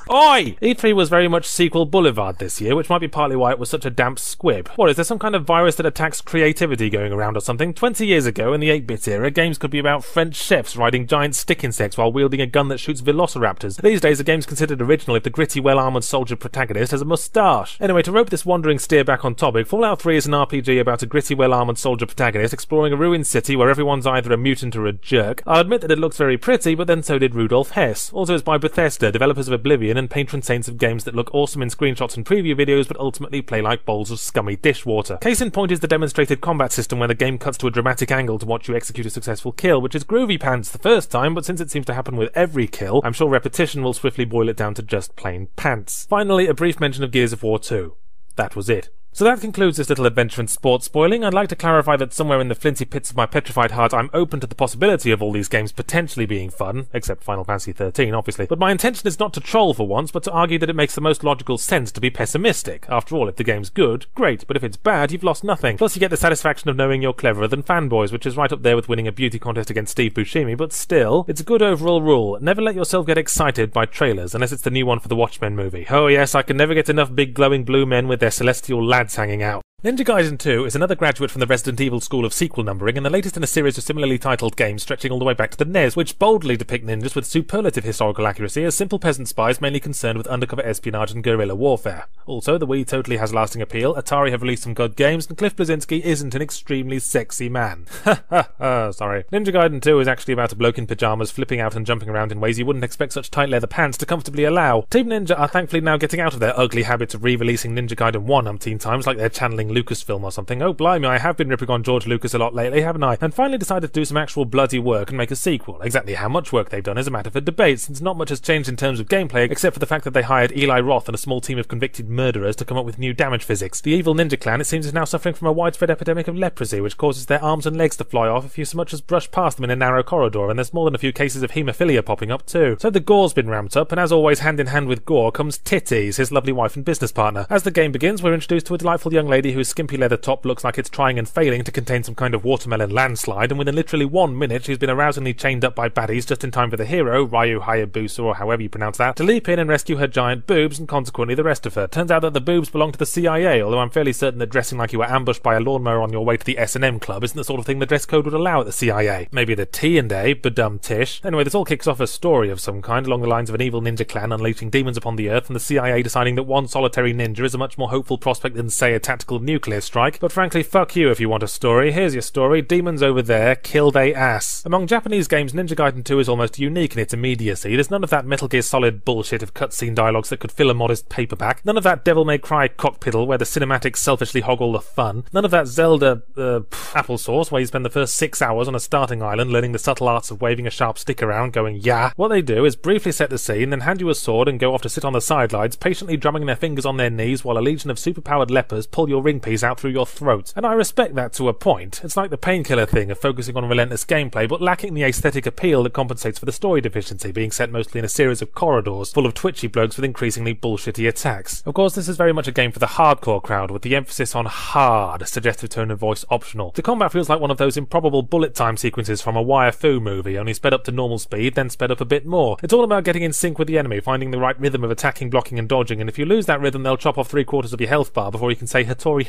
Oi! 0.09 0.57
E3 0.63 0.95
was 0.95 1.09
very 1.09 1.27
much 1.27 1.47
sequel 1.47 1.85
boulevard 1.85 2.39
this 2.39 2.61
year, 2.61 2.77
which 2.77 2.89
might 2.89 3.01
be 3.01 3.09
partly 3.09 3.35
why 3.35 3.51
it 3.51 3.59
was 3.59 3.69
such 3.69 3.85
a 3.85 3.91
damp 3.91 4.21
squib. 4.21 4.69
What, 4.77 4.89
is 4.89 4.95
there 4.95 5.05
some 5.05 5.19
kind 5.19 5.35
of 5.35 5.45
virus 5.45 5.75
that 5.77 5.87
attacks 5.87 6.21
creativity 6.21 6.89
going 6.89 7.13
around 7.13 7.37
or 7.37 7.41
something? 7.41 7.75
20 7.75 8.07
years 8.07 8.25
ago, 8.25 8.53
in 8.53 8.61
the 8.61 8.69
8-bit 8.69 9.09
era, 9.09 9.33
games 9.33 9.59
could 9.59 9.73
be 9.73 9.81
about 9.81 10.05
French 10.05 10.37
chefs 10.37 10.77
riding 10.77 11.09
giant 11.09 11.35
stick 11.35 11.65
insects 11.65 11.99
while 11.99 12.13
wielding 12.13 12.41
a 12.41 12.47
gun 12.47 12.69
that 12.69 12.79
shoots 12.79 13.03
velociraptors. 13.03 13.83
These 13.83 14.01
days, 14.01 14.21
a 14.21 14.25
game's 14.25 14.47
considered 14.47 14.81
original 14.81 15.17
if 15.17 15.25
the 15.25 15.31
gritty, 15.31 15.59
well-armored 15.59 16.05
soldier 16.05 16.37
protagonist 16.37 16.93
has 16.93 17.03
a 17.03 17.05
moustache. 17.05 17.77
Anyway, 17.81 18.03
to 18.03 18.13
rope 18.13 18.31
this 18.31 18.47
wandering 18.47 18.79
steer 18.79 19.03
back 19.03 19.25
on 19.25 19.35
topic, 19.35 19.67
Fallout 19.67 20.01
3 20.01 20.19
is 20.19 20.27
an 20.27 20.35
RPG 20.35 20.81
about 20.81 21.03
a 21.03 21.07
gritty, 21.07 21.35
well-armored 21.35 21.79
soldier 21.79 22.07
protagonist 22.07 22.55
exploring 22.55 22.93
a 22.93 22.97
ruined 22.97 23.27
city 23.27 23.57
where 23.57 23.71
everyone's 23.71 24.07
either 24.07 24.33
a 24.33 24.39
mutant 24.39 24.77
or 24.77 24.87
a 24.87 24.93
jerk. 24.93 25.43
I'll 25.49 25.63
admit 25.63 25.81
that 25.81 25.91
it 25.91 25.99
looks 25.99 26.17
very 26.17 26.39
pretty, 26.39 26.77
but 26.77 26.87
then 26.87 27.03
so 27.03 27.19
did 27.19 27.35
Rudolf 27.35 27.71
Hess. 27.71 28.13
Also, 28.13 28.35
it's 28.35 28.45
by 28.45 28.57
Bethesda, 28.57 29.11
developers 29.11 29.49
of 29.49 29.55
Oblivion 29.55 29.96
and 29.99 30.11
patron 30.11 30.43
saints 30.43 30.69
of 30.69 30.79
games 30.79 31.05
that 31.05 31.15
look 31.15 31.35
awesome 31.35 31.63
in 31.63 31.69
screenshots 31.69 32.17
and 32.17 32.27
preview 32.27 32.55
videos 32.55 32.89
but 32.89 32.99
ultimately 32.99 33.43
play 33.43 33.61
like 33.61 33.85
bowls 33.85 34.11
of 34.11 34.21
scummy 34.21 34.57
dishwater. 34.57 35.17
Case 35.19 35.41
in 35.41 35.51
point 35.51 35.73
is 35.73 35.81
the 35.81 35.89
demonstrated 35.89 36.41
combat 36.41 36.73
system 36.73 36.99
where 36.99 37.09
the 37.09 37.15
game 37.15 37.39
cuts 37.39 37.59
to 37.59 37.67
a 37.67 37.71
dramatic 37.71 38.11
angle 38.11 38.39
to 38.39 38.47
watch 38.47 38.69
you 38.69 38.77
execute 38.77 39.07
a 39.07 39.11
successful 39.11 39.53
kill, 39.53 39.81
which 39.81 39.95
is 39.95 40.05
groovy 40.05 40.39
pants 40.39 40.71
the 40.71 40.79
first 40.79 41.11
time, 41.11 41.35
but 41.35 41.45
since 41.45 41.61
it 41.61 41.71
seems 41.71 41.87
to 41.87 41.95
happen 41.95 42.17
with 42.17 42.31
every 42.35 42.67
kill, 42.67 43.01
I'm 43.05 43.13
sure 43.13 43.29
repetition 43.29 43.83
will 43.83 43.95
swiftly 43.95 44.25
boil 44.25 44.49
it 44.49 44.57
down 44.57 44.75
to 44.75 44.83
just 44.83 45.17
plain 45.17 45.49
pants. 45.57 46.07
Finally, 46.09 46.47
a 46.47 46.55
brief 46.55 46.81
mention 46.81 47.05
of 47.05 47.11
Gears 47.11 47.33
of 47.33 47.43
War 47.43 47.59
2. 47.59 47.95
That 48.37 48.55
was 48.55 48.69
it. 48.69 48.91
So 49.17 49.25
that 49.25 49.41
concludes 49.41 49.79
this 49.79 49.89
little 49.89 50.05
adventure 50.05 50.43
in 50.43 50.47
sports 50.47 50.85
spoiling. 50.85 51.25
I'd 51.25 51.33
like 51.33 51.49
to 51.49 51.57
clarify 51.57 51.97
that 51.97 52.13
somewhere 52.13 52.39
in 52.39 52.49
the 52.49 52.55
flinty 52.55 52.85
pits 52.85 53.09
of 53.09 53.17
my 53.17 53.25
petrified 53.25 53.71
heart, 53.71 53.95
I'm 53.95 54.11
open 54.13 54.41
to 54.41 54.47
the 54.47 54.55
possibility 54.55 55.11
of 55.11 55.23
all 55.23 55.33
these 55.33 55.49
games 55.49 55.73
potentially 55.73 56.27
being 56.27 56.51
fun, 56.51 56.89
except 56.93 57.25
Final 57.25 57.43
Fantasy 57.43 57.73
XIII, 57.73 58.13
obviously. 58.13 58.45
But 58.45 58.59
my 58.59 58.71
intention 58.71 59.09
is 59.09 59.19
not 59.19 59.33
to 59.33 59.41
troll 59.41 59.73
for 59.73 59.89
once, 59.89 60.11
but 60.11 60.23
to 60.25 60.33
argue 60.33 60.59
that 60.59 60.69
it 60.69 60.77
makes 60.77 60.95
the 60.95 61.01
most 61.01 61.25
logical 61.25 61.57
sense 61.57 61.91
to 61.93 62.01
be 62.03 62.11
pessimistic. 62.11 62.85
After 62.91 63.17
all, 63.17 63.27
if 63.27 63.37
the 63.37 63.43
game's 63.43 63.71
good, 63.71 64.05
great, 64.15 64.47
but 64.47 64.55
if 64.55 64.63
it's 64.63 64.77
bad, 64.77 65.11
you've 65.11 65.25
lost 65.25 65.43
nothing. 65.43 65.79
Plus, 65.79 65.97
you 65.97 66.01
get 66.01 66.11
the 66.11 66.19
satisfaction 66.19 66.69
of 66.69 66.77
knowing 66.77 67.01
you're 67.01 67.15
cleverer 67.15 67.49
than 67.49 67.63
fanboys, 67.63 68.13
which 68.13 68.27
is 68.27 68.37
right 68.37 68.53
up 68.53 68.61
there 68.61 68.77
with 68.77 68.91
winning 68.91 69.09
a 69.09 69.13
beauty 69.13 69.39
contest 69.39 69.71
against 69.71 69.93
Steve 69.93 70.13
Buscemi, 70.13 70.59
but 70.59 70.75
still, 70.75 71.25
it's 71.27 71.41
a 71.41 71.45
good 71.45 71.63
overall 71.63 72.03
rule. 72.03 72.37
Never 72.43 72.61
let 72.61 72.75
yourself 72.75 73.07
get 73.07 73.17
excited 73.17 73.73
by 73.73 73.87
trailers, 73.87 74.35
unless 74.35 74.53
it's 74.53 74.61
the 74.61 74.71
new 74.71 74.85
one 74.85 75.01
for 75.01 75.09
the 75.09 75.17
Watchmen 75.17 75.57
movie. 75.57 75.87
Oh 75.89 76.07
yes, 76.09 76.35
I 76.35 76.43
can 76.43 76.59
never 76.59 76.75
get 76.75 76.91
enough 76.91 77.15
big 77.15 77.33
glowing 77.33 77.65
blue 77.65 77.87
men 77.87 78.09
with 78.09 78.21
their 78.21 78.31
celestial 78.31 78.85
lads 78.85 79.06
hanging 79.15 79.43
out. 79.43 79.63
Ninja 79.85 80.07
Gaiden 80.07 80.39
2 80.39 80.65
is 80.65 80.75
another 80.75 80.95
graduate 80.95 81.31
from 81.31 81.41
the 81.41 81.47
Resident 81.47 81.83
Evil 81.83 82.01
school 82.01 82.25
of 82.25 82.33
sequel 82.33 82.65
numbering 82.65 82.97
and 82.97 83.05
the 83.05 83.11
latest 83.11 83.37
in 83.37 83.43
a 83.43 83.47
series 83.47 83.77
of 83.77 83.85
similarly 83.85 84.17
titled 84.17 84.57
games 84.57 84.83
stretching 84.83 85.13
all 85.13 85.19
the 85.19 85.25
way 85.27 85.35
back 85.35 85.51
to 85.51 85.59
the 85.59 85.67
NES, 85.67 85.95
which 85.95 86.19
boldly 86.19 86.57
depict 86.57 86.87
ninjas 86.87 87.15
with 87.15 87.27
superlative 87.27 87.85
historical 87.85 88.27
accuracy 88.27 88.65
as 88.65 88.75
simple 88.75 88.99
peasant 88.99 89.29
spies 89.29 89.61
mainly 89.61 89.79
concerned 89.79 90.17
with 90.17 90.27
undercover 90.29 90.65
espionage 90.65 91.13
and 91.13 91.23
guerrilla 91.23 91.55
warfare. 91.55 92.07
Also, 92.25 92.57
the 92.57 92.67
Wii 92.67 92.87
totally 92.87 93.19
has 93.19 93.35
lasting 93.35 93.61
appeal, 93.61 93.95
Atari 93.95 94.31
have 94.31 94.41
released 94.41 94.63
some 94.63 94.73
good 94.73 94.97
games, 94.97 95.27
and 95.27 95.37
Cliff 95.37 95.55
Bleszinski 95.55 96.01
isn't 96.01 96.35
an 96.35 96.41
extremely 96.41 96.99
sexy 96.99 97.51
man. 97.51 97.87
Ha 98.07 98.23
ha 98.31 98.49
ha, 98.59 98.91
sorry. 98.93 99.25
Ninja 99.33 99.49
Gaiden 99.49 99.83
2 99.83 100.01
is 100.01 100.09
actually 100.09 100.33
about 100.33 100.53
a 100.53 100.57
bloke 100.57 100.79
in 100.79 100.87
pyjamas 100.87 101.31
flipping 101.31 101.61
out 101.61 101.77
and 101.77 101.85
jumping 101.85 102.09
around 102.09 102.33
in 102.33 102.41
ways 102.41 102.59
you 102.59 102.65
wouldn't 102.65 102.85
expect 102.85 103.13
such 103.13 103.31
tight 103.31 103.49
leather 103.49 103.67
pants 103.67 103.99
to 103.99 104.07
comfortably 104.07 104.45
allow. 104.45 104.83
Team 104.91 105.09
Ninja 105.09 105.39
are 105.39 105.49
thankfully 105.49 105.81
now 105.81 105.97
getting 105.97 106.21
out 106.21 106.33
of 106.33 106.41
their 106.41 106.59
ugly 106.59 106.85
habits 106.85 107.15
of 107.15 107.25
re-releasing 107.25 107.75
Ninja 107.75 107.95
Gaiden 107.95 108.23
1 108.23 108.45
umpteen 108.47 108.81
times 108.81 109.07
like 109.07 109.19
they're 109.19 109.29
channeling 109.29 109.66
Lucasfilm 109.69 110.23
or 110.23 110.33
something. 110.33 110.63
Oh, 110.63 110.73
blimey, 110.73 111.07
I 111.07 111.19
have 111.19 111.37
been 111.37 111.49
ripping 111.49 111.71
on 111.71 111.83
George 111.83 112.07
Lucas 112.07 112.35
a 112.35 112.39
lot 112.39 112.55
lately, 112.55 112.83
haven't 112.83 113.05
I? 113.05 113.17
And 113.21 113.35
finally 113.35 113.59
decided 113.59 113.89
to 113.89 114.01
do 114.01 114.05
some 114.05 114.17
actual 114.17 114.45
bloody 114.45 114.79
work 114.79 115.09
and 115.09 115.19
make 115.19 115.31
a 115.31 115.37
sequel. 115.37 115.81
Exactly 115.83 116.15
how 116.15 116.29
much 116.29 116.53
work 116.53 116.71
they've 116.71 116.83
done 116.83 116.99
is 116.99 117.07
a 117.07 117.11
matter 117.11 117.31
for 117.31 117.41
debate, 117.41 117.81
since 117.81 118.01
not 118.01 118.17
much 118.17 118.31
has 118.31 118.41
changed 118.41 118.69
in 118.69 118.77
terms 118.77 119.01
of 119.01 119.09
gameplay, 119.09 119.51
except 119.51 119.75
for 119.75 119.81
the 119.81 119.87
fact 119.87 120.05
that 120.05 120.13
they 120.13 120.23
hired 120.23 120.57
Eli 120.57 120.81
Roth 120.81 121.09
and 121.09 121.15
a 121.15 121.19
small 121.19 121.41
team 121.41 121.59
of 121.59 121.69
convicted 121.69 122.09
murderers 122.09 122.57
to 122.57 122.65
come 122.65 122.77
up 122.77 122.87
with 122.87 122.99
new 122.99 123.13
damage 123.13 123.45
physics. 123.45 123.81
The 123.81 123.93
evil 123.93 124.15
ninja 124.15 124.41
clan, 124.41 124.61
it 124.61 124.65
seems, 124.65 124.87
is 124.87 124.93
now 124.93 125.05
suffering 125.05 125.35
from 125.35 125.49
a 125.49 125.53
widespread 125.53 125.91
epidemic 125.91 126.29
of 126.29 126.37
leprosy, 126.37 126.81
which 126.81 126.97
causes 126.97 127.27
their 127.27 127.43
arms 127.43 127.67
and 127.67 127.77
legs 127.77 127.97
to 127.97 128.05
fly 128.05 128.29
off 128.29 128.45
if 128.45 128.59
you 128.59 128.65
so 128.65 128.77
much 128.77 128.93
as 128.93 129.01
brush 129.01 129.31
past 129.31 129.57
them 129.57 129.65
in 129.65 129.71
a 129.71 129.77
narrow 129.77 130.03
corridor, 130.03 130.49
and 130.51 130.59
there's 130.59 130.75
more 130.75 130.85
than 130.85 130.95
a 130.95 130.99
few 130.99 131.13
cases 131.13 131.43
of 131.43 131.53
haemophilia 131.53 132.05
popping 132.05 132.31
up 132.31 132.47
too. 132.47 132.77
So 132.81 132.91
the 132.91 133.01
gore's 133.01 133.33
been 133.33 133.51
ramped 133.51 133.77
up, 133.77 133.93
and 133.93 134.01
as 134.01 134.13
always, 134.13 134.41
hand 134.41 134.61
in 134.61 134.69
hand 134.69 134.89
with 134.89 135.05
gore 135.05 135.33
comes 135.33 135.59
Titties, 135.59 136.17
his 136.17 136.33
lovely 136.33 136.53
wife 136.53 136.77
and 136.77 136.85
business 136.85 137.13
partner. 137.13 137.47
As 137.51 137.63
the 137.63 137.71
game 137.71 137.93
begins, 137.93 138.23
we're 138.23 138.35
introduced 138.35 138.67
to 138.67 138.75
a 138.75 138.79
delightful 138.79 139.13
young 139.13 139.27
lady 139.27 139.53
whose 139.57 139.69
skimpy 139.69 139.97
leather 139.97 140.17
top 140.17 140.45
looks 140.45 140.63
like 140.63 140.79
it's 140.79 140.89
trying 140.89 141.19
and 141.19 141.29
failing 141.29 141.65
to 141.65 141.73
contain 141.73 142.03
some 142.03 142.15
kind 142.15 142.35
of 142.35 142.45
watermelon 142.45 142.91
landslide, 142.91 143.51
and 143.51 143.59
within 143.59 143.75
literally 143.75 144.05
one 144.05 144.39
minute, 144.39 144.65
she's 144.65 144.79
been 144.79 144.91
arousingly 144.91 145.35
chained 145.35 145.65
up 145.65 145.75
by 145.75 145.89
baddies 145.89 146.27
just 146.27 146.45
in 146.45 146.51
time 146.51 146.71
for 146.71 146.77
the 146.77 146.85
hero, 146.85 147.25
Ryu 147.25 147.61
Hayabusa, 147.61 148.23
or 148.23 148.37
however 148.37 148.63
you 148.63 148.69
pronounce 148.69 148.99
that, 148.99 149.17
to 149.17 149.25
leap 149.25 149.49
in 149.49 149.59
and 149.59 149.69
rescue 149.69 149.97
her 149.97 150.07
giant 150.07 150.47
boobs 150.47 150.79
and 150.79 150.87
consequently 150.87 151.35
the 151.35 151.43
rest 151.43 151.67
of 151.67 151.75
her. 151.75 151.87
Turns 151.87 152.11
out 152.11 152.23
that 152.23 152.35
the 152.35 152.41
boobs 152.41 152.71
belong 152.71 152.93
to 152.93 152.99
the 152.99 153.07
CIA, 153.07 153.63
although 153.63 153.81
I'm 153.81 153.91
fairly 153.91 154.13
certain 154.13 154.39
that 154.39 154.51
dressing 154.51 154.79
like 154.79 154.93
you 154.93 155.01
were 155.01 155.11
ambushed 155.11 155.43
by 155.43 155.57
a 155.57 155.61
lawnmower 155.61 156.01
on 156.01 156.13
your 156.13 156.25
way 156.25 156.37
to 156.37 156.47
the 156.47 156.59
S&M 156.59 157.01
club 157.01 157.25
isn't 157.25 157.37
the 157.37 157.45
sort 157.45 157.59
of 157.59 157.67
thing 157.67 157.79
the 157.79 157.87
dress 157.87 158.07
code 158.07 158.25
would 158.25 158.35
allow 158.35 158.61
at 158.61 158.67
the 158.67 158.73
CIA. 158.73 159.29
Maybe 159.33 159.55
the 159.55 159.67
T 159.67 159.99
and 159.99 160.13
A, 160.13 160.35
badum 160.35 160.81
tish. 160.81 161.21
Anyway, 161.25 161.45
this 161.45 161.55
all 161.55 161.65
kicks 161.65 161.87
off 161.87 162.01
a 162.01 162.07
story 162.07 162.51
of 162.51 162.61
some 162.61 162.83
kind 162.83 163.07
along 163.07 163.23
the 163.23 163.29
lines 163.29 163.49
of 163.49 163.55
an 163.55 163.63
evil 163.63 163.81
ninja 163.81 164.07
clan 164.07 164.33
unleashing 164.33 164.71
demons 164.71 164.97
upon 164.97 165.17
the 165.17 165.31
earth 165.31 165.49
and 165.49 165.57
the 165.57 165.61
CIA 165.61 166.03
deciding 166.03 166.35
that 166.35 166.43
one 166.43 166.69
solitary 166.69 167.15
ninja 167.15 167.45
is 167.45 167.55
a 167.55 167.59
much 167.59 167.79
more 167.79 167.89
hopeful 167.89 168.19
prospect 168.19 168.57
than, 168.57 168.71
say, 168.71 168.95
a 168.95 169.01
tactical 169.01 169.41
nuclear 169.47 169.81
strike. 169.81 170.21
But 170.21 170.33
frankly, 170.33 170.63
fuck 170.63 170.95
you 170.95 171.11
if 171.11 171.21
you 171.21 171.29
want 171.31 171.43
a 171.43 171.49
story. 171.49 171.93
Here's 171.93 172.15
your 172.15 172.23
story. 172.23 172.61
Demons 172.61 173.03
over 173.03 173.23
there, 173.23 173.55
kill 173.55 173.91
they 173.91 174.13
ass. 174.13 174.63
Among 174.67 174.87
Japanese 174.87 175.29
games, 175.29 175.55
Ninja 175.55 175.75
Gaiden 175.75 176.05
2 176.05 176.19
is 176.19 176.29
almost 176.29 176.59
unique 176.59 176.93
in 176.95 176.99
its 176.99 177.15
immediacy. 177.15 177.75
There's 177.75 177.91
none 177.91 178.05
of 178.05 178.11
that 178.11 178.27
Metal 178.27 178.49
Gear 178.49 178.63
Solid 178.63 179.05
bullshit 179.05 179.43
of 179.43 179.55
cutscene 179.55 179.95
dialogues 179.95 180.29
that 180.29 180.41
could 180.41 180.53
fill 180.53 180.69
a 180.69 180.75
modest 180.75 181.09
paperback. 181.09 181.65
None 181.65 181.77
of 181.77 181.85
that 181.85 182.05
Devil 182.05 182.25
May 182.25 182.39
Cry 182.39 182.69
cockpiddle 182.69 183.27
where 183.27 183.39
the 183.39 183.45
cinematics 183.45 183.99
selfishly 183.99 184.41
hog 184.41 184.61
all 184.61 184.73
the 184.73 184.81
fun. 184.81 185.25
None 185.33 185.45
of 185.45 185.53
that 185.53 185.69
Zelda, 185.69 186.23
uh, 186.37 186.61
applesauce 186.95 187.51
where 187.51 187.61
you 187.61 187.67
spend 187.67 187.85
the 187.85 187.91
first 187.91 188.17
six 188.17 188.43
hours 188.43 188.69
on 188.69 188.75
a 188.75 188.81
starting 188.81 189.23
island 189.23 189.53
learning 189.53 189.73
the 189.73 189.79
subtle 189.79 190.09
arts 190.09 190.31
of 190.31 190.41
waving 190.41 190.67
a 190.67 190.71
sharp 190.71 190.99
stick 190.99 191.23
around 191.23 191.53
going, 191.53 191.77
yeah. 191.77 192.11
What 192.17 192.29
they 192.29 192.43
do 192.43 192.65
is 192.65 192.75
briefly 192.75 193.13
set 193.13 193.31
the 193.31 193.39
scene, 193.39 193.71
then 193.71 193.81
hand 193.81 194.01
you 194.01 194.11
a 194.11 194.15
sword 194.15 194.49
and 194.49 194.59
go 194.59 194.75
off 194.75 194.83
to 194.83 194.89
sit 194.89 195.05
on 195.05 195.13
the 195.13 195.21
sidelines, 195.21 195.77
patiently 195.77 196.17
drumming 196.17 196.47
their 196.47 196.57
fingers 196.57 196.85
on 196.85 196.97
their 196.97 197.11
knees 197.11 197.45
while 197.45 197.59
a 197.59 197.61
legion 197.61 197.91
of 197.91 197.99
superpowered 197.99 198.51
lepers 198.51 198.87
pull 198.87 199.09
your 199.09 199.23
ring 199.23 199.36
piece 199.41 199.63
out 199.63 199.79
through 199.79 199.91
your 199.91 200.07
throat. 200.07 200.53
And 200.57 200.67
I 200.67 200.73
respect 200.73 201.15
that 201.15 201.33
to 201.35 201.49
a 201.49 201.55
point. 201.55 202.01
It's 202.03 202.17
like 202.17 202.31
the 202.31 202.39
painkiller 202.39 202.87
thing 202.87 203.11
of 203.11 203.19
focusing 203.19 203.57
on 203.57 203.69
relentless 203.69 204.05
gameplay, 204.05 204.49
but 204.49 204.63
lacking 204.63 204.95
the 204.95 205.05
aesthetic 205.05 205.47
appeal 205.47 205.83
that 205.83 205.93
compensates 205.93 206.39
for 206.39 206.47
the 206.47 206.53
story 206.53 206.81
deficiency, 206.81 207.33
being 207.33 207.51
set 207.51 207.71
mostly 207.71 207.99
in 207.99 208.05
a 208.05 208.09
series 208.09 208.43
of 208.43 208.55
corridors 208.55 209.13
full 209.13 209.27
of 209.27 209.35
twitchy 209.35 209.67
blokes 209.67 209.97
with 209.97 210.05
increasingly 210.05 210.55
bullshitty 210.55 211.09
attacks. 211.09 211.63
Of 211.67 211.75
course, 211.75 211.95
this 211.95 212.09
is 212.09 212.17
very 212.17 212.33
much 212.33 212.49
a 212.49 212.53
game 212.53 212.73
for 212.73 212.79
the 212.79 212.87
hardcore 212.87 213.43
crowd, 213.43 213.71
with 213.71 213.83
the 213.83 213.97
emphasis 213.97 214.35
on 214.35 214.47
hard, 214.47 215.27
suggestive 215.29 215.71
tone 215.71 215.91
of 215.91 215.99
voice 215.99 216.25
optional. 216.31 216.73
The 216.75 216.83
combat 216.83 217.13
feels 217.13 217.29
like 217.29 217.41
one 217.41 217.51
of 217.51 217.59
those 217.59 217.77
improbable 217.77 218.23
bullet 218.23 218.55
time 218.55 218.77
sequences 218.77 219.21
from 219.21 219.37
a 219.37 219.43
Wire 219.43 219.73
Fu 219.73 220.01
movie, 220.01 220.39
only 220.39 220.55
sped 220.55 220.73
up 220.73 220.85
to 220.85 220.93
normal 220.93 221.19
speed, 221.19 221.55
then 221.55 221.71
sped 221.71 221.91
up 221.91 222.01
a 222.01 222.05
bit 222.05 222.27
more. 222.27 222.57
It's 222.63 222.73
all 222.73 222.85
about 222.85 223.05
getting 223.05 223.23
in 223.23 223.33
sync 223.33 223.59
with 223.59 223.69
the 223.69 223.79
enemy, 223.79 224.01
finding 224.01 224.31
the 224.31 224.39
right 224.39 224.59
rhythm 224.59 224.85
of 224.85 224.91
attacking, 224.91 225.31
blocking, 225.31 225.59
and 225.59 225.69
dodging, 225.69 226.01
and 226.01 226.09
if 226.09 226.19
you 226.19 226.25
lose 226.25 226.47
that 226.47 226.61
rhythm, 226.61 226.83
they'll 226.83 226.97
chop 226.97 227.19
off 227.19 227.29
three 227.29 227.45
quarters 227.45 227.73
of 227.73 227.81
your 227.81 227.91
health 227.91 228.15
bar 228.15 228.31
before 228.31 228.51
you 228.51 228.57
can 228.57 228.67
say 228.67 228.85
Hattori 228.85 229.26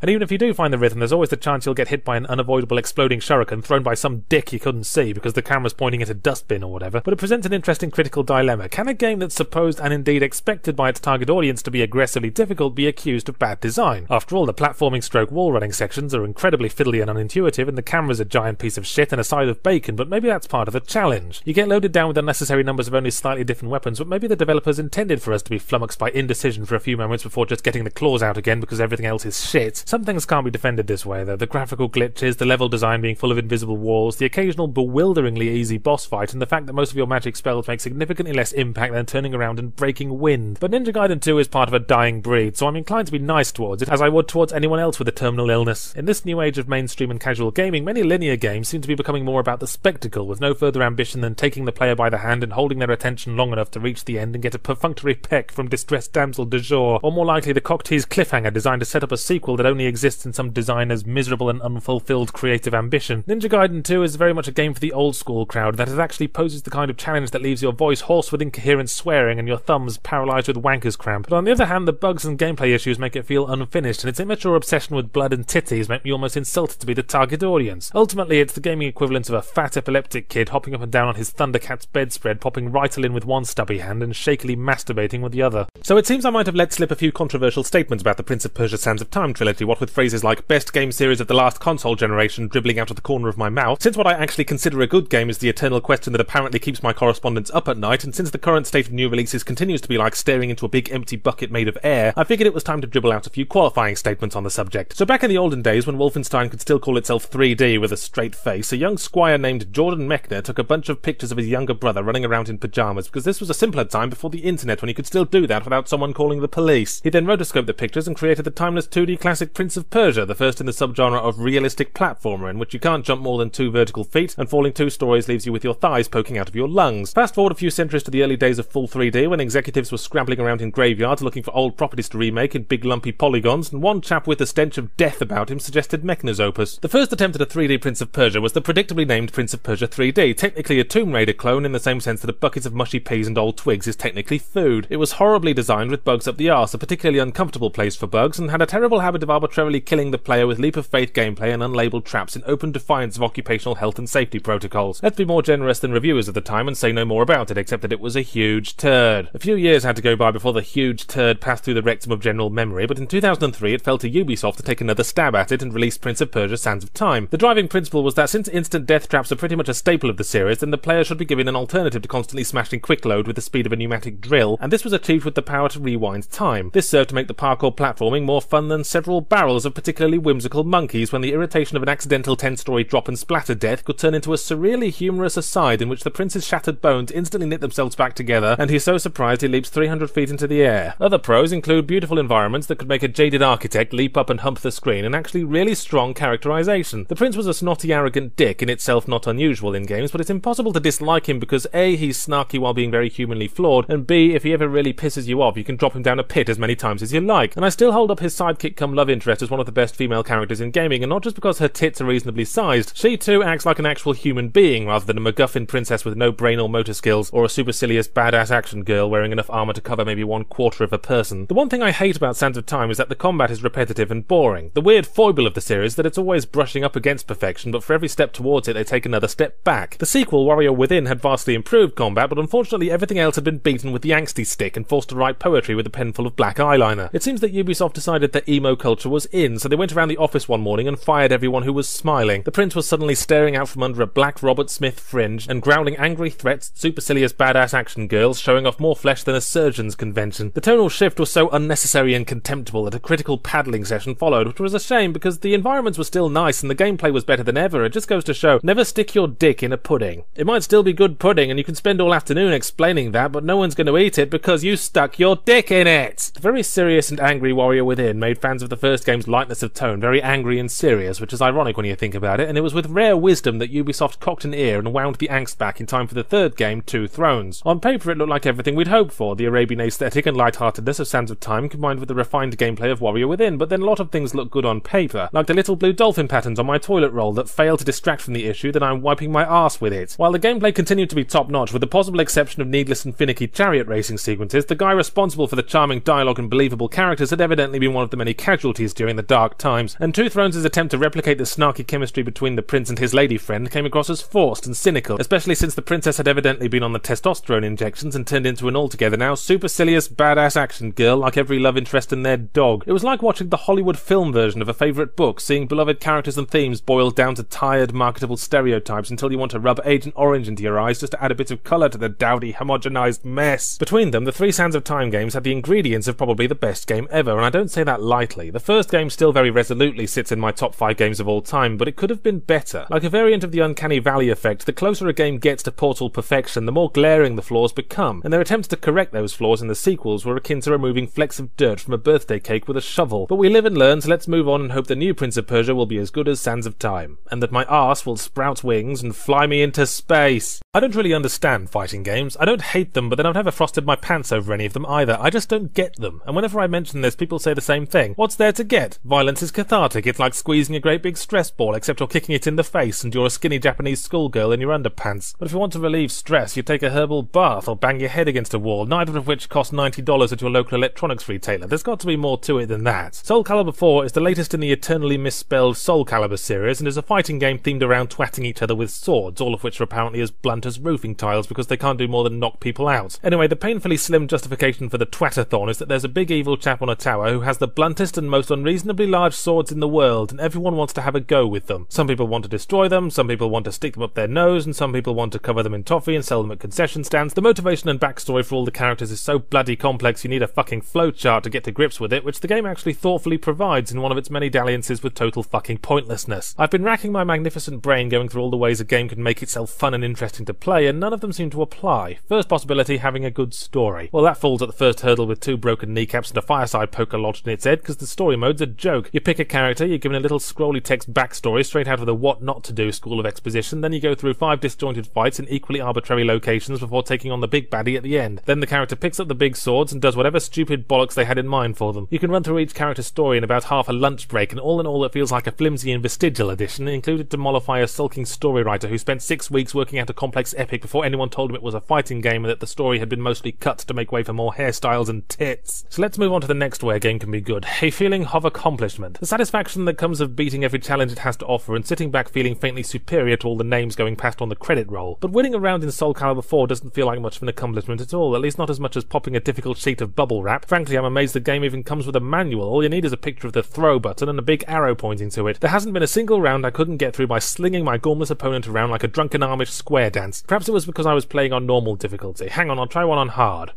And 0.00 0.10
even 0.10 0.22
if 0.22 0.32
you 0.32 0.38
do 0.38 0.54
find 0.54 0.72
the 0.72 0.78
rhythm, 0.78 0.98
there's 0.98 1.12
always 1.12 1.30
the 1.30 1.36
chance 1.36 1.66
you'll 1.66 1.74
get 1.74 1.88
hit 1.88 2.04
by 2.04 2.16
an 2.16 2.26
unavoidable 2.26 2.78
exploding 2.78 3.20
shuriken 3.20 3.62
thrown 3.62 3.82
by 3.82 3.94
some 3.94 4.20
dick 4.28 4.52
you 4.52 4.58
couldn't 4.58 4.84
see 4.84 5.12
because 5.12 5.34
the 5.34 5.42
camera's 5.42 5.74
pointing 5.74 6.02
at 6.02 6.10
a 6.10 6.14
dustbin 6.14 6.62
or 6.62 6.72
whatever. 6.72 7.00
But 7.04 7.14
it 7.14 7.18
presents 7.18 7.46
an 7.46 7.52
interesting 7.52 7.90
critical 7.90 8.22
dilemma. 8.22 8.68
Can 8.68 8.88
a 8.88 8.94
game 8.94 9.18
that's 9.18 9.34
supposed 9.34 9.80
and 9.80 9.92
indeed 9.92 10.22
expected 10.22 10.76
by 10.76 10.88
its 10.88 11.00
target 11.00 11.30
audience 11.30 11.62
to 11.62 11.70
be 11.70 11.82
aggressively 11.82 12.30
difficult 12.30 12.74
be 12.74 12.86
accused 12.86 13.28
of 13.28 13.38
bad 13.38 13.60
design? 13.60 14.06
After 14.10 14.36
all, 14.36 14.46
the 14.46 14.54
platforming 14.54 15.02
stroke 15.02 15.30
wall 15.30 15.52
running 15.52 15.72
sections 15.72 16.14
are 16.14 16.24
incredibly 16.24 16.68
fiddly 16.68 17.00
and 17.00 17.10
unintuitive, 17.10 17.68
and 17.68 17.76
the 17.76 17.82
camera's 17.82 18.20
a 18.20 18.24
giant 18.24 18.58
piece 18.58 18.78
of 18.78 18.86
shit 18.86 19.12
and 19.12 19.20
a 19.20 19.24
side 19.24 19.48
of 19.48 19.62
bacon, 19.62 19.96
but 19.96 20.08
maybe 20.08 20.28
that's 20.28 20.46
part 20.46 20.68
of 20.68 20.72
the 20.72 20.80
challenge. 20.80 21.42
You 21.44 21.52
get 21.52 21.68
loaded 21.68 21.92
down 21.92 22.08
with 22.08 22.18
unnecessary 22.18 22.62
numbers 22.62 22.88
of 22.88 22.94
only 22.94 23.10
slightly 23.10 23.44
different 23.44 23.70
weapons, 23.70 23.98
but 23.98 24.08
maybe 24.08 24.26
the 24.26 24.36
developers 24.36 24.78
intended 24.78 25.22
for 25.22 25.32
us 25.32 25.42
to 25.42 25.50
be 25.50 25.58
flummoxed 25.58 25.98
by 25.98 26.10
indecision 26.10 26.64
for 26.64 26.74
a 26.74 26.80
few 26.80 26.96
moments 26.96 27.24
before 27.24 27.46
just 27.46 27.64
getting 27.64 27.84
the 27.84 27.90
claws 27.90 28.22
out 28.22 28.36
again 28.36 28.60
because 28.60 28.80
everything 28.80 29.06
else 29.06 29.24
is 29.24 29.31
shit. 29.40 29.82
Some 29.86 30.04
things 30.04 30.26
can't 30.26 30.44
be 30.44 30.50
defended 30.50 30.86
this 30.86 31.06
way, 31.06 31.24
though. 31.24 31.36
The 31.36 31.46
graphical 31.46 31.88
glitches, 31.88 32.36
the 32.36 32.44
level 32.44 32.68
design 32.68 33.00
being 33.00 33.16
full 33.16 33.32
of 33.32 33.38
invisible 33.38 33.76
walls, 33.76 34.16
the 34.16 34.26
occasional 34.26 34.68
bewilderingly 34.68 35.48
easy 35.48 35.78
boss 35.78 36.04
fight, 36.04 36.32
and 36.32 36.42
the 36.42 36.46
fact 36.46 36.66
that 36.66 36.72
most 36.72 36.90
of 36.90 36.96
your 36.96 37.06
magic 37.06 37.36
spells 37.36 37.68
make 37.68 37.80
significantly 37.80 38.34
less 38.34 38.52
impact 38.52 38.92
than 38.92 39.06
turning 39.06 39.34
around 39.34 39.58
and 39.58 39.76
breaking 39.76 40.18
wind. 40.18 40.58
But 40.60 40.70
Ninja 40.70 40.92
Gaiden 40.92 41.20
2 41.20 41.38
is 41.38 41.48
part 41.48 41.68
of 41.68 41.74
a 41.74 41.78
dying 41.78 42.20
breed, 42.20 42.56
so 42.56 42.66
I'm 42.66 42.76
inclined 42.76 43.06
to 43.06 43.12
be 43.12 43.18
nice 43.18 43.52
towards 43.52 43.82
it, 43.82 43.88
as 43.88 44.02
I 44.02 44.08
would 44.08 44.28
towards 44.28 44.52
anyone 44.52 44.80
else 44.80 44.98
with 44.98 45.08
a 45.08 45.12
terminal 45.12 45.50
illness. 45.50 45.94
In 45.94 46.04
this 46.04 46.24
new 46.24 46.40
age 46.40 46.58
of 46.58 46.68
mainstream 46.68 47.10
and 47.10 47.20
casual 47.20 47.50
gaming, 47.50 47.84
many 47.84 48.02
linear 48.02 48.36
games 48.36 48.68
seem 48.68 48.80
to 48.80 48.88
be 48.88 48.94
becoming 48.94 49.24
more 49.24 49.40
about 49.40 49.60
the 49.60 49.66
spectacle, 49.66 50.26
with 50.26 50.40
no 50.40 50.54
further 50.54 50.82
ambition 50.82 51.20
than 51.20 51.34
taking 51.34 51.64
the 51.64 51.72
player 51.72 51.94
by 51.94 52.10
the 52.10 52.18
hand 52.18 52.42
and 52.42 52.52
holding 52.52 52.78
their 52.78 52.90
attention 52.90 53.36
long 53.36 53.52
enough 53.52 53.70
to 53.70 53.80
reach 53.80 54.04
the 54.04 54.18
end 54.18 54.34
and 54.34 54.42
get 54.42 54.54
a 54.54 54.58
perfunctory 54.58 55.14
peck 55.14 55.50
from 55.50 55.68
distressed 55.68 56.12
damsel 56.12 56.44
de 56.44 56.60
jour, 56.60 57.00
or 57.02 57.12
more 57.12 57.26
likely 57.26 57.52
the 57.52 57.60
cock-teased 57.60 58.08
cliffhanger 58.08 58.52
designed 58.52 58.80
to 58.80 58.86
set 58.86 59.02
up 59.02 59.12
a 59.12 59.16
sequel 59.22 59.56
that 59.56 59.66
only 59.66 59.86
exists 59.86 60.26
in 60.26 60.32
some 60.32 60.50
designer's 60.50 61.06
miserable 61.06 61.48
and 61.48 61.62
unfulfilled 61.62 62.32
creative 62.32 62.74
ambition. 62.74 63.22
Ninja 63.24 63.50
Gaiden 63.50 63.84
2 63.84 64.02
is 64.02 64.16
very 64.16 64.32
much 64.32 64.48
a 64.48 64.52
game 64.52 64.74
for 64.74 64.80
the 64.80 64.92
old 64.92 65.16
school 65.16 65.46
crowd 65.46 65.76
that 65.76 65.88
it 65.88 65.98
actually 65.98 66.28
poses 66.28 66.62
the 66.62 66.70
kind 66.70 66.90
of 66.90 66.96
challenge 66.96 67.30
that 67.30 67.42
leaves 67.42 67.62
your 67.62 67.72
voice 67.72 68.02
hoarse 68.02 68.32
with 68.32 68.42
incoherent 68.42 68.90
swearing 68.90 69.38
and 69.38 69.48
your 69.48 69.58
thumbs 69.58 69.98
paralyzed 69.98 70.48
with 70.48 70.56
wanker's 70.56 70.96
cramp. 70.96 71.28
But 71.28 71.36
on 71.36 71.44
the 71.44 71.52
other 71.52 71.66
hand, 71.66 71.86
the 71.86 71.92
bugs 71.92 72.24
and 72.24 72.38
gameplay 72.38 72.74
issues 72.74 72.98
make 72.98 73.16
it 73.16 73.26
feel 73.26 73.48
unfinished, 73.48 74.02
and 74.02 74.08
its 74.08 74.20
immature 74.20 74.56
obsession 74.56 74.96
with 74.96 75.12
blood 75.12 75.32
and 75.32 75.46
titties 75.46 75.88
make 75.88 76.04
me 76.04 76.12
almost 76.12 76.36
insulted 76.36 76.80
to 76.80 76.86
be 76.86 76.94
the 76.94 77.02
target 77.02 77.42
audience. 77.42 77.90
Ultimately, 77.94 78.40
it's 78.40 78.54
the 78.54 78.60
gaming 78.60 78.88
equivalent 78.88 79.28
of 79.28 79.34
a 79.34 79.42
fat 79.42 79.76
epileptic 79.76 80.28
kid 80.28 80.48
hopping 80.50 80.74
up 80.74 80.82
and 80.82 80.90
down 80.90 81.08
on 81.08 81.14
his 81.14 81.32
Thundercats 81.32 81.86
bedspread, 81.92 82.40
popping 82.40 82.70
Ritalin 82.70 83.12
with 83.12 83.24
one 83.24 83.44
stubby 83.44 83.78
hand 83.78 84.02
and 84.02 84.14
shakily 84.14 84.56
masturbating 84.56 85.20
with 85.20 85.32
the 85.32 85.42
other. 85.42 85.66
So 85.82 85.96
it 85.96 86.06
seems 86.06 86.24
I 86.24 86.30
might 86.30 86.46
have 86.46 86.54
let 86.54 86.72
slip 86.72 86.90
a 86.90 86.96
few 86.96 87.12
controversial 87.12 87.64
statements 87.64 88.02
about 88.02 88.16
the 88.16 88.22
Prince 88.22 88.44
of 88.44 88.54
Persia 88.54 88.78
Sands 88.78 89.02
of 89.02 89.10
Time 89.12 89.34
trilogy, 89.34 89.66
what 89.66 89.78
with 89.78 89.90
phrases 89.90 90.24
like 90.24 90.48
best 90.48 90.72
game 90.72 90.90
series 90.90 91.20
of 91.20 91.26
the 91.26 91.34
last 91.34 91.60
console 91.60 91.94
generation 91.94 92.48
dribbling 92.48 92.78
out 92.78 92.88
of 92.88 92.96
the 92.96 93.02
corner 93.02 93.28
of 93.28 93.36
my 93.36 93.50
mouth, 93.50 93.82
since 93.82 93.94
what 93.94 94.06
I 94.06 94.14
actually 94.14 94.44
consider 94.44 94.80
a 94.80 94.86
good 94.86 95.10
game 95.10 95.28
is 95.28 95.36
the 95.36 95.50
eternal 95.50 95.82
question 95.82 96.14
that 96.14 96.20
apparently 96.22 96.58
keeps 96.58 96.82
my 96.82 96.94
correspondents 96.94 97.50
up 97.50 97.68
at 97.68 97.76
night, 97.76 98.04
and 98.04 98.14
since 98.14 98.30
the 98.30 98.38
current 98.38 98.66
state 98.66 98.86
of 98.86 98.92
new 98.94 99.10
releases 99.10 99.44
continues 99.44 99.82
to 99.82 99.88
be 99.88 99.98
like 99.98 100.16
staring 100.16 100.48
into 100.48 100.64
a 100.64 100.70
big 100.70 100.90
empty 100.90 101.16
bucket 101.16 101.50
made 101.50 101.68
of 101.68 101.76
air, 101.82 102.14
I 102.16 102.24
figured 102.24 102.46
it 102.46 102.54
was 102.54 102.64
time 102.64 102.80
to 102.80 102.86
dribble 102.86 103.12
out 103.12 103.26
a 103.26 103.30
few 103.30 103.44
qualifying 103.44 103.96
statements 103.96 104.34
on 104.34 104.44
the 104.44 104.50
subject. 104.50 104.96
So 104.96 105.04
back 105.04 105.22
in 105.22 105.28
the 105.28 105.36
olden 105.36 105.60
days 105.60 105.86
when 105.86 105.98
Wolfenstein 105.98 106.50
could 106.50 106.62
still 106.62 106.78
call 106.78 106.96
itself 106.96 107.30
3D 107.30 107.78
with 107.78 107.92
a 107.92 107.98
straight 107.98 108.34
face, 108.34 108.72
a 108.72 108.78
young 108.78 108.96
squire 108.96 109.36
named 109.36 109.74
Jordan 109.74 110.08
Mechner 110.08 110.42
took 110.42 110.58
a 110.58 110.64
bunch 110.64 110.88
of 110.88 111.02
pictures 111.02 111.30
of 111.30 111.36
his 111.36 111.48
younger 111.48 111.74
brother 111.74 112.02
running 112.02 112.24
around 112.24 112.48
in 112.48 112.56
pajamas 112.56 113.08
because 113.08 113.26
this 113.26 113.40
was 113.40 113.50
a 113.50 113.54
simpler 113.54 113.84
time 113.84 114.08
before 114.08 114.30
the 114.30 114.38
internet 114.38 114.80
when 114.80 114.88
he 114.88 114.94
could 114.94 115.06
still 115.06 115.26
do 115.26 115.46
that 115.46 115.64
without 115.64 115.86
someone 115.86 116.14
calling 116.14 116.40
the 116.40 116.48
police. 116.48 117.02
He 117.04 117.10
then 117.10 117.26
rotoscoped 117.26 117.66
the 117.66 117.74
pictures 117.74 118.08
and 118.08 118.16
created 118.16 118.46
the 118.46 118.50
timeless 118.50 118.86
2D 118.92 119.18
classic 119.18 119.54
Prince 119.54 119.78
of 119.78 119.88
Persia, 119.88 120.26
the 120.26 120.34
first 120.34 120.60
in 120.60 120.66
the 120.66 120.72
subgenre 120.72 121.18
of 121.18 121.38
realistic 121.38 121.94
platformer 121.94 122.50
in 122.50 122.58
which 122.58 122.74
you 122.74 122.78
can't 122.78 123.06
jump 123.06 123.22
more 123.22 123.38
than 123.38 123.48
two 123.48 123.70
vertical 123.70 124.04
feet 124.04 124.34
and 124.36 124.50
falling 124.50 124.74
two 124.74 124.90
stories 124.90 125.28
leaves 125.28 125.46
you 125.46 125.52
with 125.52 125.64
your 125.64 125.72
thighs 125.72 126.08
poking 126.08 126.36
out 126.36 126.46
of 126.46 126.54
your 126.54 126.68
lungs. 126.68 127.10
Fast 127.10 127.34
forward 127.34 127.52
a 127.52 127.56
few 127.56 127.70
centuries 127.70 128.02
to 128.02 128.10
the 128.10 128.22
early 128.22 128.36
days 128.36 128.58
of 128.58 128.68
full 128.68 128.86
3D 128.86 129.30
when 129.30 129.40
executives 129.40 129.90
were 129.90 129.96
scrambling 129.96 130.38
around 130.38 130.60
in 130.60 130.68
graveyards 130.68 131.22
looking 131.22 131.42
for 131.42 131.56
old 131.56 131.74
properties 131.78 132.10
to 132.10 132.18
remake 132.18 132.54
in 132.54 132.64
big 132.64 132.84
lumpy 132.84 133.12
polygons, 133.12 133.72
and 133.72 133.80
one 133.80 134.02
chap 134.02 134.26
with 134.26 134.36
the 134.36 134.46
stench 134.46 134.76
of 134.76 134.94
death 134.98 135.22
about 135.22 135.50
him 135.50 135.58
suggested 135.58 136.02
Mechner's 136.02 136.38
opus. 136.38 136.76
The 136.76 136.88
first 136.90 137.14
attempt 137.14 137.36
at 137.36 137.40
a 137.40 137.46
3D 137.46 137.80
Prince 137.80 138.02
of 138.02 138.12
Persia 138.12 138.42
was 138.42 138.52
the 138.52 138.60
predictably 138.60 139.08
named 139.08 139.32
Prince 139.32 139.54
of 139.54 139.62
Persia 139.62 139.88
3D, 139.88 140.36
technically 140.36 140.78
a 140.78 140.84
Tomb 140.84 141.14
Raider 141.14 141.32
clone 141.32 141.64
in 141.64 141.72
the 141.72 141.80
same 141.80 142.00
sense 142.00 142.20
that 142.20 142.28
a 142.28 142.34
bucket 142.34 142.66
of 142.66 142.74
mushy 142.74 143.00
peas 143.00 143.26
and 143.26 143.38
old 143.38 143.56
twigs 143.56 143.86
is 143.86 143.96
technically 143.96 144.36
food. 144.36 144.86
It 144.90 144.98
was 144.98 145.12
horribly 145.12 145.54
designed 145.54 145.90
with 145.90 146.04
bugs 146.04 146.28
up 146.28 146.36
the 146.36 146.50
arse, 146.50 146.74
a 146.74 146.78
particularly 146.78 147.20
uncomfortable 147.20 147.70
place 147.70 147.96
for 147.96 148.06
bugs, 148.06 148.38
and 148.38 148.50
had 148.50 148.60
a 148.60 148.66
terrible 148.66 148.81
habit 148.82 149.22
of 149.22 149.30
arbitrarily 149.30 149.80
killing 149.80 150.10
the 150.10 150.18
player 150.18 150.46
with 150.46 150.58
leap 150.58 150.76
of 150.76 150.86
faith 150.86 151.12
gameplay 151.12 151.52
and 151.52 151.62
unlabeled 151.62 152.04
traps 152.04 152.36
in 152.36 152.42
open 152.46 152.72
defiance 152.72 153.16
of 153.16 153.22
occupational 153.22 153.76
health 153.76 153.98
and 153.98 154.08
safety 154.08 154.38
protocols. 154.38 155.02
Let's 155.02 155.16
be 155.16 155.24
more 155.24 155.42
generous 155.42 155.78
than 155.78 155.92
reviewers 155.92 156.28
at 156.28 156.34
the 156.34 156.40
time 156.40 156.68
and 156.68 156.76
say 156.76 156.92
no 156.92 157.04
more 157.04 157.22
about 157.22 157.50
it, 157.50 157.58
except 157.58 157.82
that 157.82 157.92
it 157.92 158.00
was 158.00 158.16
a 158.16 158.22
huge 158.22 158.76
turd. 158.76 159.30
A 159.34 159.38
few 159.38 159.54
years 159.54 159.84
had 159.84 159.96
to 159.96 160.02
go 160.02 160.16
by 160.16 160.30
before 160.30 160.52
the 160.52 160.62
huge 160.62 161.06
turd 161.06 161.40
passed 161.40 161.64
through 161.64 161.74
the 161.74 161.82
rectum 161.82 162.12
of 162.12 162.20
general 162.20 162.50
memory, 162.50 162.86
but 162.86 162.98
in 162.98 163.06
2003 163.06 163.74
it 163.74 163.82
fell 163.82 163.98
to 163.98 164.10
Ubisoft 164.10 164.56
to 164.56 164.62
take 164.62 164.80
another 164.80 165.04
stab 165.04 165.34
at 165.34 165.52
it 165.52 165.62
and 165.62 165.72
release 165.72 165.96
Prince 165.96 166.20
of 166.20 166.32
Persia 166.32 166.56
Sands 166.56 166.84
of 166.84 166.92
Time. 166.92 167.28
The 167.30 167.38
driving 167.38 167.68
principle 167.68 168.02
was 168.02 168.14
that 168.16 168.30
since 168.30 168.48
instant 168.48 168.86
death 168.86 169.08
traps 169.08 169.30
are 169.30 169.36
pretty 169.36 169.56
much 169.56 169.68
a 169.68 169.74
staple 169.74 170.10
of 170.10 170.16
the 170.16 170.24
series, 170.24 170.58
then 170.58 170.70
the 170.70 170.78
player 170.78 171.04
should 171.04 171.18
be 171.18 171.24
given 171.24 171.48
an 171.48 171.56
alternative 171.56 172.02
to 172.02 172.08
constantly 172.08 172.44
smashing 172.44 172.80
quick 172.80 173.04
load 173.04 173.26
with 173.26 173.36
the 173.36 173.42
speed 173.42 173.66
of 173.66 173.72
a 173.72 173.76
pneumatic 173.76 174.20
drill, 174.20 174.58
and 174.60 174.72
this 174.72 174.84
was 174.84 174.92
achieved 174.92 175.24
with 175.24 175.34
the 175.34 175.42
power 175.42 175.68
to 175.68 175.80
rewind 175.80 176.30
time. 176.30 176.70
This 176.72 176.88
served 176.88 177.10
to 177.10 177.14
make 177.14 177.28
the 177.28 177.34
parkour 177.34 177.74
platforming 177.74 178.24
more 178.24 178.42
fun 178.42 178.71
than 178.72 178.84
several 178.84 179.20
barrels 179.20 179.64
of 179.64 179.74
particularly 179.74 180.18
whimsical 180.18 180.64
monkeys 180.64 181.12
when 181.12 181.22
the 181.22 181.32
irritation 181.32 181.76
of 181.76 181.82
an 181.82 181.88
accidental 181.88 182.36
10 182.36 182.56
story 182.56 182.82
drop 182.82 183.06
and 183.06 183.18
splatter 183.18 183.54
death 183.54 183.84
could 183.84 183.98
turn 183.98 184.14
into 184.14 184.32
a 184.32 184.36
surreally 184.36 184.90
humorous 184.90 185.36
aside 185.36 185.82
in 185.82 185.88
which 185.88 186.04
the 186.04 186.10
prince's 186.10 186.46
shattered 186.46 186.80
bones 186.80 187.10
instantly 187.10 187.46
knit 187.46 187.60
themselves 187.60 187.94
back 187.94 188.14
together 188.14 188.56
and 188.58 188.70
he's 188.70 188.84
so 188.84 188.96
surprised 188.96 189.42
he 189.42 189.48
leaps 189.48 189.68
300 189.68 190.10
feet 190.10 190.30
into 190.30 190.46
the 190.46 190.62
air. 190.62 190.94
Other 190.98 191.18
pros 191.18 191.52
include 191.52 191.86
beautiful 191.86 192.18
environments 192.18 192.66
that 192.68 192.76
could 192.78 192.88
make 192.88 193.02
a 193.02 193.08
jaded 193.08 193.42
architect 193.42 193.92
leap 193.92 194.16
up 194.16 194.30
and 194.30 194.40
hump 194.40 194.60
the 194.60 194.72
screen 194.72 195.04
and 195.04 195.14
actually 195.14 195.44
really 195.44 195.74
strong 195.74 196.14
characterization. 196.14 197.04
The 197.08 197.16
prince 197.16 197.36
was 197.36 197.46
a 197.46 197.54
snotty, 197.54 197.92
arrogant 197.92 198.36
dick, 198.36 198.62
in 198.62 198.70
itself 198.70 199.06
not 199.06 199.26
unusual 199.26 199.74
in 199.74 199.84
games, 199.84 200.10
but 200.10 200.20
it's 200.20 200.30
impossible 200.30 200.72
to 200.72 200.80
dislike 200.80 201.28
him 201.28 201.38
because 201.38 201.66
A, 201.74 201.96
he's 201.96 202.24
snarky 202.24 202.58
while 202.58 202.72
being 202.72 202.90
very 202.90 203.08
humanly 203.08 203.48
flawed, 203.48 203.88
and 203.90 204.06
B, 204.06 204.34
if 204.34 204.44
he 204.44 204.52
ever 204.52 204.68
really 204.68 204.94
pisses 204.94 205.26
you 205.26 205.42
off, 205.42 205.56
you 205.56 205.64
can 205.64 205.76
drop 205.76 205.94
him 205.94 206.02
down 206.02 206.18
a 206.18 206.24
pit 206.24 206.48
as 206.48 206.58
many 206.58 206.74
times 206.74 207.02
as 207.02 207.12
you 207.12 207.20
like. 207.20 207.56
And 207.56 207.64
I 207.64 207.68
still 207.68 207.92
hold 207.92 208.10
up 208.10 208.20
his 208.20 208.34
sidekick 208.34 208.61
come 208.70 208.94
love 208.94 209.10
interest 209.10 209.42
as 209.42 209.50
one 209.50 209.60
of 209.60 209.66
the 209.66 209.72
best 209.72 209.94
female 209.94 210.22
characters 210.22 210.60
in 210.60 210.70
gaming, 210.70 211.02
and 211.02 211.10
not 211.10 211.22
just 211.22 211.36
because 211.36 211.58
her 211.58 211.68
tits 211.68 212.00
are 212.00 212.06
reasonably 212.06 212.44
sized. 212.44 212.96
She 212.96 213.16
too 213.16 213.42
acts 213.42 213.66
like 213.66 213.78
an 213.78 213.86
actual 213.86 214.12
human 214.12 214.48
being 214.48 214.86
rather 214.86 215.04
than 215.04 215.18
a 215.18 215.20
MacGuffin 215.20 215.68
princess 215.68 216.04
with 216.04 216.16
no 216.16 216.32
brain 216.32 216.58
or 216.58 216.68
motor 216.68 216.94
skills, 216.94 217.30
or 217.30 217.44
a 217.44 217.48
supercilious 217.48 218.08
badass 218.08 218.50
action 218.50 218.82
girl 218.82 219.08
wearing 219.08 219.32
enough 219.32 219.50
armor 219.50 219.72
to 219.72 219.80
cover 219.80 220.04
maybe 220.04 220.24
one 220.24 220.44
quarter 220.44 220.82
of 220.82 220.92
a 220.92 220.98
person. 220.98 221.46
The 221.46 221.54
one 221.54 221.68
thing 221.68 221.82
I 221.82 221.92
hate 221.92 222.16
about 222.16 222.36
Sands 222.36 222.58
of 222.58 222.66
Time 222.66 222.90
is 222.90 222.96
that 222.96 223.08
the 223.08 223.14
combat 223.14 223.50
is 223.50 223.62
repetitive 223.62 224.10
and 224.10 224.26
boring. 224.26 224.70
The 224.74 224.80
weird 224.80 225.06
foible 225.06 225.46
of 225.46 225.54
the 225.54 225.60
series 225.60 225.92
is 225.92 225.96
that 225.96 226.06
it's 226.06 226.18
always 226.18 226.46
brushing 226.46 226.84
up 226.84 226.96
against 226.96 227.26
perfection, 227.26 227.70
but 227.70 227.82
for 227.84 227.92
every 227.92 228.08
step 228.08 228.32
towards 228.32 228.68
it 228.68 228.72
they 228.72 228.84
take 228.84 229.04
another 229.04 229.28
step 229.28 229.62
back. 229.64 229.98
The 229.98 230.06
sequel, 230.06 230.44
Warrior 230.44 230.72
Within, 230.72 231.06
had 231.06 231.20
vastly 231.20 231.54
improved 231.54 231.96
combat, 231.96 232.28
but 232.28 232.38
unfortunately 232.38 232.90
everything 232.90 233.18
else 233.18 233.34
had 233.34 233.44
been 233.44 233.58
beaten 233.58 233.92
with 233.92 234.02
the 234.02 234.10
angsty 234.10 234.46
stick 234.46 234.76
and 234.76 234.88
forced 234.88 235.10
to 235.10 235.16
write 235.16 235.38
poetry 235.38 235.74
with 235.74 235.86
a 235.86 235.90
pen 235.90 236.12
full 236.12 236.26
of 236.26 236.36
black 236.36 236.56
eyeliner. 236.56 237.10
It 237.12 237.22
seems 237.22 237.40
that 237.40 237.54
Ubisoft 237.54 237.92
decided 237.92 238.32
that 238.32 238.46
emo 238.52 238.76
culture 238.76 239.08
was 239.08 239.26
in, 239.26 239.58
so 239.58 239.68
they 239.68 239.76
went 239.76 239.92
around 239.92 240.08
the 240.08 240.16
office 240.16 240.48
one 240.48 240.60
morning 240.60 240.86
and 240.86 240.98
fired 240.98 241.32
everyone 241.32 241.62
who 241.62 241.72
was 241.72 241.88
smiling. 241.88 242.42
The 242.42 242.52
prince 242.52 242.74
was 242.74 242.86
suddenly 242.86 243.14
staring 243.14 243.56
out 243.56 243.68
from 243.68 243.82
under 243.82 244.02
a 244.02 244.06
black 244.06 244.42
Robert 244.42 244.70
Smith 244.70 245.00
fringe 245.00 245.48
and 245.48 245.62
growling 245.62 245.96
angry 245.96 246.30
threats 246.30 246.70
at 246.70 246.78
supercilious 246.78 247.32
badass 247.32 247.74
action 247.74 248.06
girls, 248.06 248.38
showing 248.38 248.66
off 248.66 248.80
more 248.80 248.96
flesh 248.96 249.22
than 249.22 249.34
a 249.34 249.40
surgeon's 249.40 249.94
convention. 249.94 250.52
The 250.54 250.60
tonal 250.60 250.88
shift 250.88 251.18
was 251.18 251.30
so 251.30 251.48
unnecessary 251.50 252.14
and 252.14 252.26
contemptible 252.26 252.84
that 252.84 252.94
a 252.94 253.00
critical 253.00 253.38
paddling 253.38 253.84
session 253.84 254.14
followed, 254.14 254.46
which 254.46 254.60
was 254.60 254.74
a 254.74 254.80
shame 254.80 255.12
because 255.12 255.38
the 255.38 255.54
environments 255.54 255.98
were 255.98 256.04
still 256.04 256.28
nice 256.28 256.62
and 256.62 256.70
the 256.70 256.74
gameplay 256.74 257.12
was 257.12 257.24
better 257.24 257.42
than 257.42 257.56
ever. 257.56 257.84
It 257.84 257.92
just 257.92 258.08
goes 258.08 258.24
to 258.24 258.34
show 258.34 258.60
never 258.62 258.84
stick 258.84 259.14
your 259.14 259.28
dick 259.28 259.62
in 259.62 259.72
a 259.72 259.78
pudding. 259.78 260.24
It 260.34 260.46
might 260.46 260.62
still 260.62 260.82
be 260.82 260.92
good 260.92 261.18
pudding 261.18 261.50
and 261.50 261.58
you 261.58 261.64
can 261.64 261.74
spend 261.74 262.00
all 262.00 262.14
afternoon 262.14 262.52
explaining 262.52 263.12
that, 263.12 263.32
but 263.32 263.44
no 263.44 263.56
one's 263.56 263.74
going 263.74 263.86
to 263.86 263.98
eat 263.98 264.18
it 264.18 264.30
because 264.30 264.64
you 264.64 264.76
stuck 264.76 265.18
your 265.18 265.36
dick 265.36 265.70
in 265.70 265.86
it. 265.86 266.30
The 266.34 266.40
very 266.40 266.62
serious 266.62 267.10
and 267.10 267.20
angry 267.20 267.52
warrior 267.52 267.84
within 267.84 268.18
made 268.18 268.38
fans 268.42 268.62
of 268.62 268.68
the 268.68 268.76
first 268.76 269.06
game's 269.06 269.28
lightness 269.28 269.62
of 269.62 269.72
tone 269.72 270.00
very 270.00 270.20
angry 270.20 270.58
and 270.58 270.70
serious, 270.70 271.20
which 271.20 271.32
is 271.32 271.40
ironic 271.40 271.76
when 271.76 271.86
you 271.86 271.94
think 271.94 272.14
about 272.14 272.40
it, 272.40 272.48
and 272.48 272.58
it 272.58 272.62
was 272.62 272.74
with 272.74 272.90
rare 272.90 273.16
wisdom 273.16 273.58
that 273.58 273.72
Ubisoft 273.72 274.18
cocked 274.18 274.44
an 274.44 274.52
ear 274.52 274.78
and 274.78 274.92
wound 274.92 275.14
the 275.16 275.28
angst 275.28 275.56
back 275.58 275.80
in 275.80 275.86
time 275.86 276.06
for 276.06 276.14
the 276.14 276.24
third 276.24 276.56
game, 276.56 276.82
Two 276.82 277.06
Thrones. 277.06 277.62
On 277.64 277.78
paper, 277.78 278.10
it 278.10 278.18
looked 278.18 278.30
like 278.30 278.44
everything 278.44 278.74
we'd 278.74 278.88
hoped 278.88 279.12
for 279.12 279.36
the 279.36 279.44
Arabian 279.44 279.80
aesthetic 279.80 280.26
and 280.26 280.36
light-heartedness 280.36 280.98
of 280.98 281.06
Sands 281.06 281.30
of 281.30 281.38
Time 281.38 281.68
combined 281.68 282.00
with 282.00 282.08
the 282.08 282.14
refined 282.14 282.58
gameplay 282.58 282.90
of 282.90 283.00
Warrior 283.00 283.28
Within, 283.28 283.56
but 283.56 283.68
then 283.68 283.82
a 283.82 283.86
lot 283.86 284.00
of 284.00 284.10
things 284.10 284.34
look 284.34 284.50
good 284.50 284.64
on 284.64 284.80
paper, 284.80 285.28
like 285.32 285.46
the 285.46 285.54
little 285.54 285.76
blue 285.76 285.92
dolphin 285.92 286.26
patterns 286.26 286.58
on 286.58 286.66
my 286.66 286.78
toilet 286.78 287.12
roll 287.12 287.32
that 287.32 287.48
fail 287.48 287.76
to 287.76 287.84
distract 287.84 288.22
from 288.22 288.34
the 288.34 288.46
issue 288.46 288.72
that 288.72 288.82
I'm 288.82 289.02
wiping 289.02 289.30
my 289.30 289.44
arse 289.44 289.80
with 289.80 289.92
it. 289.92 290.14
While 290.16 290.32
the 290.32 290.40
gameplay 290.40 290.74
continued 290.74 291.10
to 291.10 291.16
be 291.16 291.24
top 291.24 291.48
notch, 291.48 291.72
with 291.72 291.80
the 291.80 291.86
possible 291.86 292.20
exception 292.20 292.60
of 292.60 292.68
needless 292.68 293.04
and 293.04 293.14
finicky 293.14 293.46
chariot 293.46 293.86
racing 293.86 294.18
sequences, 294.18 294.66
the 294.66 294.74
guy 294.74 294.90
responsible 294.90 295.46
for 295.46 295.56
the 295.56 295.62
charming 295.62 296.00
dialogue 296.00 296.40
and 296.40 296.50
believable 296.50 296.88
characters 296.88 297.30
had 297.30 297.40
evidently 297.40 297.78
been 297.78 297.92
one 297.92 298.04
of 298.04 298.10
the 298.10 298.16
many 298.16 298.31
casualties 298.34 298.94
during 298.94 299.16
the 299.16 299.22
dark 299.22 299.58
times, 299.58 299.96
and 300.00 300.14
Two 300.14 300.28
Thrones' 300.28 300.56
attempt 300.56 300.90
to 300.92 300.98
replicate 300.98 301.38
the 301.38 301.44
snarky 301.44 301.86
chemistry 301.86 302.22
between 302.22 302.56
the 302.56 302.62
prince 302.62 302.88
and 302.88 302.98
his 302.98 303.14
lady 303.14 303.36
friend 303.36 303.70
came 303.70 303.86
across 303.86 304.08
as 304.08 304.22
forced 304.22 304.66
and 304.66 304.76
cynical, 304.76 305.16
especially 305.20 305.54
since 305.54 305.74
the 305.74 305.82
princess 305.82 306.16
had 306.16 306.28
evidently 306.28 306.68
been 306.68 306.82
on 306.82 306.92
the 306.92 307.00
testosterone 307.00 307.64
injections 307.64 308.16
and 308.16 308.26
turned 308.26 308.46
into 308.46 308.68
an 308.68 308.76
altogether 308.76 309.16
now 309.16 309.34
supercilious 309.34 310.08
badass 310.08 310.56
action 310.56 310.90
girl 310.90 311.16
like 311.16 311.36
every 311.36 311.58
love 311.58 311.76
interest 311.76 312.12
and 312.12 312.24
their 312.24 312.36
dog. 312.36 312.84
It 312.86 312.92
was 312.92 313.04
like 313.04 313.22
watching 313.22 313.50
the 313.50 313.56
Hollywood 313.58 313.98
film 313.98 314.32
version 314.32 314.62
of 314.62 314.68
a 314.68 314.74
favourite 314.74 315.16
book, 315.16 315.40
seeing 315.40 315.66
beloved 315.66 316.00
characters 316.00 316.38
and 316.38 316.48
themes 316.48 316.80
boiled 316.80 317.14
down 317.14 317.34
to 317.34 317.42
tired, 317.42 317.92
marketable 317.92 318.36
stereotypes 318.36 319.10
until 319.10 319.30
you 319.30 319.38
want 319.38 319.50
to 319.50 319.60
rub 319.60 319.80
Agent 319.84 320.14
Orange 320.16 320.48
into 320.48 320.62
your 320.62 320.80
eyes 320.80 321.00
just 321.00 321.12
to 321.12 321.22
add 321.22 321.30
a 321.30 321.36
bit 321.36 321.50
of 321.50 321.64
colour 321.64 321.88
to 321.88 321.98
the 321.98 322.08
dowdy, 322.08 322.54
homogenized 322.54 323.24
mess. 323.24 323.76
Between 323.78 324.10
them, 324.10 324.24
the 324.24 324.32
three 324.32 324.52
Sands 324.52 324.74
of 324.74 324.84
Time 324.84 325.10
games 325.10 325.34
had 325.34 325.44
the 325.44 325.52
ingredients 325.52 326.08
of 326.08 326.16
probably 326.16 326.46
the 326.46 326.54
best 326.54 326.86
game 326.86 327.06
ever, 327.10 327.36
and 327.36 327.44
I 327.44 327.50
don't 327.50 327.70
say 327.70 327.82
that 327.84 328.02
lightly. 328.02 328.21
The 328.22 328.60
first 328.60 328.90
game 328.90 329.10
still 329.10 329.32
very 329.32 329.50
resolutely 329.50 330.06
sits 330.06 330.30
in 330.30 330.38
my 330.38 330.52
top 330.52 330.74
five 330.74 330.96
games 330.96 331.18
of 331.18 331.26
all 331.26 331.42
time, 331.42 331.76
but 331.76 331.88
it 331.88 331.96
could 331.96 332.10
have 332.10 332.22
been 332.22 332.38
better. 332.38 332.86
Like 332.88 333.04
a 333.04 333.10
variant 333.10 333.42
of 333.42 333.50
the 333.50 333.60
Uncanny 333.60 333.98
Valley 333.98 334.28
effect, 334.30 334.64
the 334.66 334.72
closer 334.72 335.08
a 335.08 335.12
game 335.12 335.38
gets 335.38 335.62
to 335.64 335.72
Portal 335.72 336.08
perfection, 336.08 336.66
the 336.66 336.72
more 336.72 336.90
glaring 336.90 337.36
the 337.36 337.42
flaws 337.42 337.72
become, 337.72 338.20
and 338.24 338.32
their 338.32 338.40
attempts 338.40 338.68
to 338.68 338.76
correct 338.76 339.12
those 339.12 339.32
flaws 339.32 339.60
in 339.60 339.68
the 339.68 339.74
sequels 339.74 340.24
were 340.24 340.36
akin 340.36 340.60
to 340.60 340.70
removing 340.70 341.06
flecks 341.06 341.38
of 341.38 341.56
dirt 341.56 341.80
from 341.80 341.94
a 341.94 341.98
birthday 341.98 342.38
cake 342.38 342.68
with 342.68 342.76
a 342.76 342.80
shovel. 342.80 343.26
But 343.26 343.36
we 343.36 343.48
live 343.48 343.64
and 343.64 343.76
learn, 343.76 344.00
so 344.00 344.08
let's 344.08 344.28
move 344.28 344.48
on 344.48 344.60
and 344.60 344.72
hope 344.72 344.86
the 344.86 344.96
new 344.96 345.14
Prince 345.14 345.36
of 345.36 345.46
Persia 345.46 345.74
will 345.74 345.86
be 345.86 345.98
as 345.98 346.10
good 346.10 346.28
as 346.28 346.40
Sands 346.40 346.66
of 346.66 346.78
Time, 346.78 347.18
and 347.30 347.42
that 347.42 347.52
my 347.52 347.64
arse 347.64 348.06
will 348.06 348.16
sprout 348.16 348.62
wings 348.62 349.02
and 349.02 349.16
fly 349.16 349.46
me 349.46 349.62
into 349.62 349.86
space. 349.86 350.60
I 350.74 350.80
don't 350.80 350.94
really 350.94 351.14
understand 351.14 351.70
fighting 351.70 352.02
games. 352.02 352.36
I 352.38 352.44
don't 352.44 352.62
hate 352.62 352.94
them, 352.94 353.08
but 353.08 353.16
then 353.16 353.26
I've 353.26 353.34
never 353.34 353.50
frosted 353.50 353.84
my 353.84 353.96
pants 353.96 354.32
over 354.32 354.52
any 354.52 354.66
of 354.66 354.72
them 354.72 354.86
either. 354.86 355.16
I 355.20 355.30
just 355.30 355.48
don't 355.48 355.74
get 355.74 355.96
them. 355.96 356.22
And 356.26 356.34
whenever 356.34 356.60
I 356.60 356.66
mention 356.66 357.00
this, 357.00 357.16
people 357.16 357.38
say 357.38 357.54
the 357.54 357.60
same 357.60 357.86
thing. 357.86 358.01
What's 358.10 358.34
there 358.34 358.52
to 358.52 358.64
get? 358.64 358.98
Violence 359.04 359.42
is 359.42 359.50
cathartic. 359.50 360.06
It's 360.06 360.18
like 360.18 360.34
squeezing 360.34 360.76
a 360.76 360.80
great 360.80 361.02
big 361.02 361.16
stress 361.16 361.50
ball, 361.50 361.74
except 361.74 362.00
you're 362.00 362.08
kicking 362.08 362.34
it 362.34 362.46
in 362.46 362.56
the 362.56 362.64
face 362.64 363.04
and 363.04 363.14
you're 363.14 363.26
a 363.26 363.30
skinny 363.30 363.58
Japanese 363.58 364.02
schoolgirl 364.02 364.52
in 364.52 364.60
your 364.60 364.76
underpants. 364.76 365.34
But 365.38 365.46
if 365.46 365.52
you 365.52 365.58
want 365.58 365.72
to 365.74 365.80
relieve 365.80 366.12
stress, 366.12 366.56
you 366.56 366.62
take 366.62 366.82
a 366.82 366.90
herbal 366.90 367.22
bath 367.24 367.68
or 367.68 367.76
bang 367.76 368.00
your 368.00 368.08
head 368.08 368.28
against 368.28 368.54
a 368.54 368.58
wall, 368.58 368.84
neither 368.86 369.16
of 369.16 369.26
which 369.26 369.48
cost 369.48 369.72
$90 369.72 370.32
at 370.32 370.40
your 370.40 370.50
local 370.50 370.76
electronics 370.76 371.28
retailer. 371.28 371.66
There's 371.66 371.82
got 371.82 372.00
to 372.00 372.06
be 372.06 372.16
more 372.16 372.38
to 372.38 372.58
it 372.58 372.66
than 372.66 372.84
that. 372.84 373.14
Soul 373.14 373.44
Calibur 373.44 373.74
4 373.74 374.04
is 374.04 374.12
the 374.12 374.20
latest 374.20 374.54
in 374.54 374.60
the 374.60 374.72
eternally 374.72 375.16
misspelled 375.16 375.76
Soul 375.76 376.04
Calibur 376.04 376.38
series 376.38 376.80
and 376.80 376.88
is 376.88 376.96
a 376.96 377.02
fighting 377.02 377.38
game 377.38 377.58
themed 377.58 377.82
around 377.82 378.10
twatting 378.10 378.44
each 378.44 378.62
other 378.62 378.74
with 378.74 378.90
swords, 378.90 379.40
all 379.40 379.54
of 379.54 379.62
which 379.62 379.80
are 379.80 379.84
apparently 379.84 380.20
as 380.20 380.30
blunt 380.30 380.66
as 380.66 380.80
roofing 380.80 381.14
tiles 381.14 381.46
because 381.46 381.68
they 381.68 381.76
can't 381.76 381.98
do 381.98 382.08
more 382.08 382.24
than 382.24 382.38
knock 382.38 382.60
people 382.60 382.88
out. 382.88 383.18
Anyway, 383.22 383.46
the 383.46 383.56
painfully 383.56 383.96
slim 383.96 384.26
justification 384.26 384.88
for 384.88 384.98
the 384.98 385.06
twatathon 385.06 385.70
is 385.70 385.78
that 385.78 385.88
there's 385.88 386.04
a 386.04 386.08
big 386.08 386.30
evil 386.30 386.56
chap 386.56 386.82
on 386.82 386.88
a 386.88 386.94
tower 386.94 387.32
who 387.32 387.40
has 387.40 387.58
the 387.58 387.68
and 388.00 388.30
most 388.30 388.50
unreasonably 388.50 389.06
large 389.06 389.34
swords 389.34 389.70
in 389.70 389.80
the 389.80 389.88
world, 389.88 390.30
and 390.30 390.40
everyone 390.40 390.76
wants 390.76 390.92
to 390.94 391.02
have 391.02 391.14
a 391.14 391.20
go 391.20 391.46
with 391.46 391.66
them. 391.66 391.86
Some 391.88 392.08
people 392.08 392.26
want 392.26 392.42
to 392.44 392.48
destroy 392.48 392.88
them, 392.88 393.10
some 393.10 393.28
people 393.28 393.50
want 393.50 393.66
to 393.66 393.72
stick 393.72 393.94
them 393.94 394.02
up 394.02 394.14
their 394.14 394.26
nose, 394.26 394.64
and 394.64 394.74
some 394.74 394.92
people 394.92 395.14
want 395.14 395.32
to 395.32 395.38
cover 395.38 395.62
them 395.62 395.74
in 395.74 395.84
toffee 395.84 396.14
and 396.14 396.24
sell 396.24 396.42
them 396.42 396.50
at 396.52 396.58
concession 396.58 397.04
stands. 397.04 397.34
The 397.34 397.42
motivation 397.42 397.88
and 397.88 398.00
backstory 398.00 398.44
for 398.44 398.54
all 398.54 398.64
the 398.64 398.70
characters 398.70 399.10
is 399.10 399.20
so 399.20 399.38
bloody 399.38 399.76
complex 399.76 400.24
you 400.24 400.30
need 400.30 400.42
a 400.42 400.48
fucking 400.48 400.82
flowchart 400.82 401.42
to 401.42 401.50
get 401.50 401.64
to 401.64 401.70
grips 401.70 402.00
with 402.00 402.12
it, 402.12 402.24
which 402.24 402.40
the 402.40 402.48
game 402.48 402.66
actually 402.66 402.94
thoughtfully 402.94 403.38
provides 403.38 403.92
in 403.92 404.00
one 404.00 404.10
of 404.10 404.18
its 404.18 404.30
many 404.30 404.48
dalliances 404.48 405.02
with 405.02 405.14
total 405.14 405.42
fucking 405.42 405.78
pointlessness. 405.78 406.54
I've 406.58 406.70
been 406.70 406.84
racking 406.84 407.12
my 407.12 407.24
magnificent 407.24 407.82
brain 407.82 408.08
going 408.08 408.28
through 408.28 408.42
all 408.42 408.50
the 408.50 408.56
ways 408.56 408.80
a 408.80 408.84
game 408.84 409.08
can 409.08 409.22
make 409.22 409.42
itself 409.42 409.70
fun 409.70 409.94
and 409.94 410.02
interesting 410.02 410.46
to 410.46 410.54
play, 410.54 410.86
and 410.86 410.98
none 410.98 411.12
of 411.12 411.20
them 411.20 411.32
seem 411.32 411.50
to 411.50 411.62
apply. 411.62 412.18
First 412.26 412.48
possibility, 412.48 412.96
having 412.96 413.24
a 413.24 413.30
good 413.30 413.52
story. 413.54 414.08
Well, 414.12 414.24
that 414.24 414.38
falls 414.38 414.62
at 414.62 414.68
the 414.68 414.72
first 414.72 415.00
hurdle 415.00 415.26
with 415.26 415.40
two 415.40 415.56
broken 415.56 415.92
kneecaps 415.92 416.30
and 416.30 416.38
a 416.38 416.42
fireside 416.42 416.90
poker 416.90 417.18
lodged 417.18 417.46
in 417.46 417.52
its 417.52 417.64
head, 417.64 417.81
because 417.82 417.98
the 417.98 418.06
story 418.06 418.36
mode's 418.36 418.60
a 418.60 418.66
joke. 418.66 419.10
You 419.12 419.20
pick 419.20 419.38
a 419.38 419.44
character, 419.44 419.84
you're 419.84 419.98
given 419.98 420.16
a 420.16 420.20
little 420.20 420.38
scrolly 420.38 420.82
text 420.82 421.12
backstory 421.12 421.64
straight 421.66 421.88
out 421.88 422.00
of 422.00 422.06
the 422.06 422.14
what 422.14 422.42
not 422.42 422.64
to 422.64 422.72
do 422.72 422.92
school 422.92 423.20
of 423.20 423.26
exposition, 423.26 423.80
then 423.80 423.92
you 423.92 424.00
go 424.00 424.14
through 424.14 424.34
five 424.34 424.60
disjointed 424.60 425.06
fights 425.06 425.38
in 425.38 425.48
equally 425.48 425.80
arbitrary 425.80 426.24
locations 426.24 426.80
before 426.80 427.02
taking 427.02 427.30
on 427.30 427.40
the 427.40 427.48
big 427.48 427.70
baddie 427.70 427.96
at 427.96 428.02
the 428.02 428.18
end. 428.18 428.40
Then 428.44 428.60
the 428.60 428.66
character 428.66 428.96
picks 428.96 429.20
up 429.20 429.28
the 429.28 429.34
big 429.34 429.56
swords 429.56 429.92
and 429.92 430.00
does 430.00 430.16
whatever 430.16 430.40
stupid 430.40 430.88
bollocks 430.88 431.14
they 431.14 431.24
had 431.24 431.38
in 431.38 431.48
mind 431.48 431.76
for 431.76 431.92
them. 431.92 432.08
You 432.10 432.18
can 432.18 432.30
run 432.30 432.42
through 432.42 432.60
each 432.60 432.74
character's 432.74 433.06
story 433.06 433.38
in 433.38 433.44
about 433.44 433.64
half 433.64 433.88
a 433.88 433.92
lunch 433.92 434.28
break, 434.28 434.52
and 434.52 434.60
all 434.60 434.80
in 434.80 434.86
all 434.86 435.04
it 435.04 435.12
feels 435.12 435.32
like 435.32 435.46
a 435.46 435.52
flimsy 435.52 435.92
and 435.92 436.02
vestigial 436.02 436.50
edition, 436.50 436.88
included 436.88 437.30
to 437.30 437.36
mollify 437.36 437.80
a 437.80 437.88
sulking 437.88 438.24
story 438.24 438.62
writer 438.62 438.88
who 438.88 438.98
spent 438.98 439.22
six 439.22 439.50
weeks 439.50 439.74
working 439.74 439.98
out 439.98 440.10
a 440.10 440.14
complex 440.14 440.54
epic 440.56 440.82
before 440.82 441.04
anyone 441.04 441.30
told 441.30 441.50
him 441.50 441.56
it 441.56 441.62
was 441.62 441.74
a 441.74 441.80
fighting 441.80 442.20
game 442.20 442.44
and 442.44 442.50
that 442.50 442.60
the 442.60 442.66
story 442.66 442.98
had 442.98 443.08
been 443.08 443.20
mostly 443.20 443.52
cut 443.52 443.78
to 443.78 443.94
make 443.94 444.12
way 444.12 444.22
for 444.22 444.32
more 444.32 444.52
hairstyles 444.52 445.08
and 445.08 445.28
tits. 445.28 445.84
So 445.88 446.02
let's 446.02 446.18
move 446.18 446.32
on 446.32 446.40
to 446.40 446.46
the 446.46 446.54
next 446.54 446.82
way 446.82 446.96
a 446.96 447.00
game 447.00 447.18
can 447.18 447.30
be 447.30 447.40
good. 447.40 447.66
A 447.80 447.90
feeling 447.90 448.26
of 448.26 448.44
accomplishment. 448.44 449.18
The 449.18 449.26
satisfaction 449.26 449.86
that 449.86 449.98
comes 449.98 450.20
of 450.20 450.36
beating 450.36 450.62
every 450.62 450.78
challenge 450.78 451.10
it 451.10 451.20
has 451.20 451.36
to 451.38 451.46
offer 451.46 451.74
and 451.74 451.84
sitting 451.84 452.12
back 452.12 452.28
feeling 452.28 452.54
faintly 452.54 452.82
superior 452.84 453.36
to 453.38 453.48
all 453.48 453.56
the 453.56 453.64
names 453.64 453.96
going 453.96 454.14
past 454.14 454.40
on 454.40 454.48
the 454.48 454.54
credit 454.54 454.88
roll. 454.88 455.18
But 455.20 455.32
winning 455.32 455.54
a 455.54 455.58
round 455.58 455.82
in 455.82 455.90
Soul 455.90 456.14
Calibur 456.14 456.44
4 456.44 456.68
doesn't 456.68 456.94
feel 456.94 457.06
like 457.06 457.20
much 457.20 457.36
of 457.36 457.42
an 457.42 457.48
accomplishment 457.48 458.00
at 458.00 458.14
all, 458.14 458.36
at 458.36 458.40
least 458.40 458.58
not 458.58 458.70
as 458.70 458.78
much 458.78 458.96
as 458.96 459.02
popping 459.02 459.34
a 459.34 459.40
difficult 459.40 459.78
sheet 459.78 460.00
of 460.00 460.14
bubble 460.14 460.44
wrap. 460.44 460.64
Frankly, 460.64 460.96
I'm 460.96 461.04
amazed 461.04 461.34
the 461.34 461.40
game 461.40 461.64
even 461.64 461.82
comes 461.82 462.06
with 462.06 462.14
a 462.14 462.20
manual. 462.20 462.68
All 462.68 462.82
you 462.82 462.88
need 462.88 463.04
is 463.04 463.12
a 463.12 463.16
picture 463.16 463.48
of 463.48 463.52
the 463.52 463.64
throw 463.64 463.98
button 463.98 464.28
and 464.28 464.38
a 464.38 464.42
big 464.42 464.64
arrow 464.68 464.94
pointing 464.94 465.30
to 465.30 465.48
it. 465.48 465.58
There 465.60 465.70
hasn't 465.70 465.94
been 465.94 466.04
a 466.04 466.08
single 466.08 466.40
round 466.40 466.64
I 466.64 466.70
couldn't 466.70 466.98
get 466.98 467.16
through 467.16 467.26
by 467.26 467.40
slinging 467.40 467.84
my 467.84 467.98
gormless 467.98 468.30
opponent 468.30 468.68
around 468.68 468.90
like 468.90 469.02
a 469.02 469.08
drunken 469.08 469.40
Amish 469.40 469.70
square 469.70 470.10
dance. 470.10 470.44
Perhaps 470.46 470.68
it 470.68 470.72
was 470.72 470.86
because 470.86 471.06
I 471.06 471.14
was 471.14 471.24
playing 471.24 471.52
on 471.52 471.66
normal 471.66 471.96
difficulty. 471.96 472.48
Hang 472.48 472.70
on, 472.70 472.78
I'll 472.78 472.86
try 472.86 473.04
one 473.04 473.18
on 473.18 473.28
hard. 473.28 473.72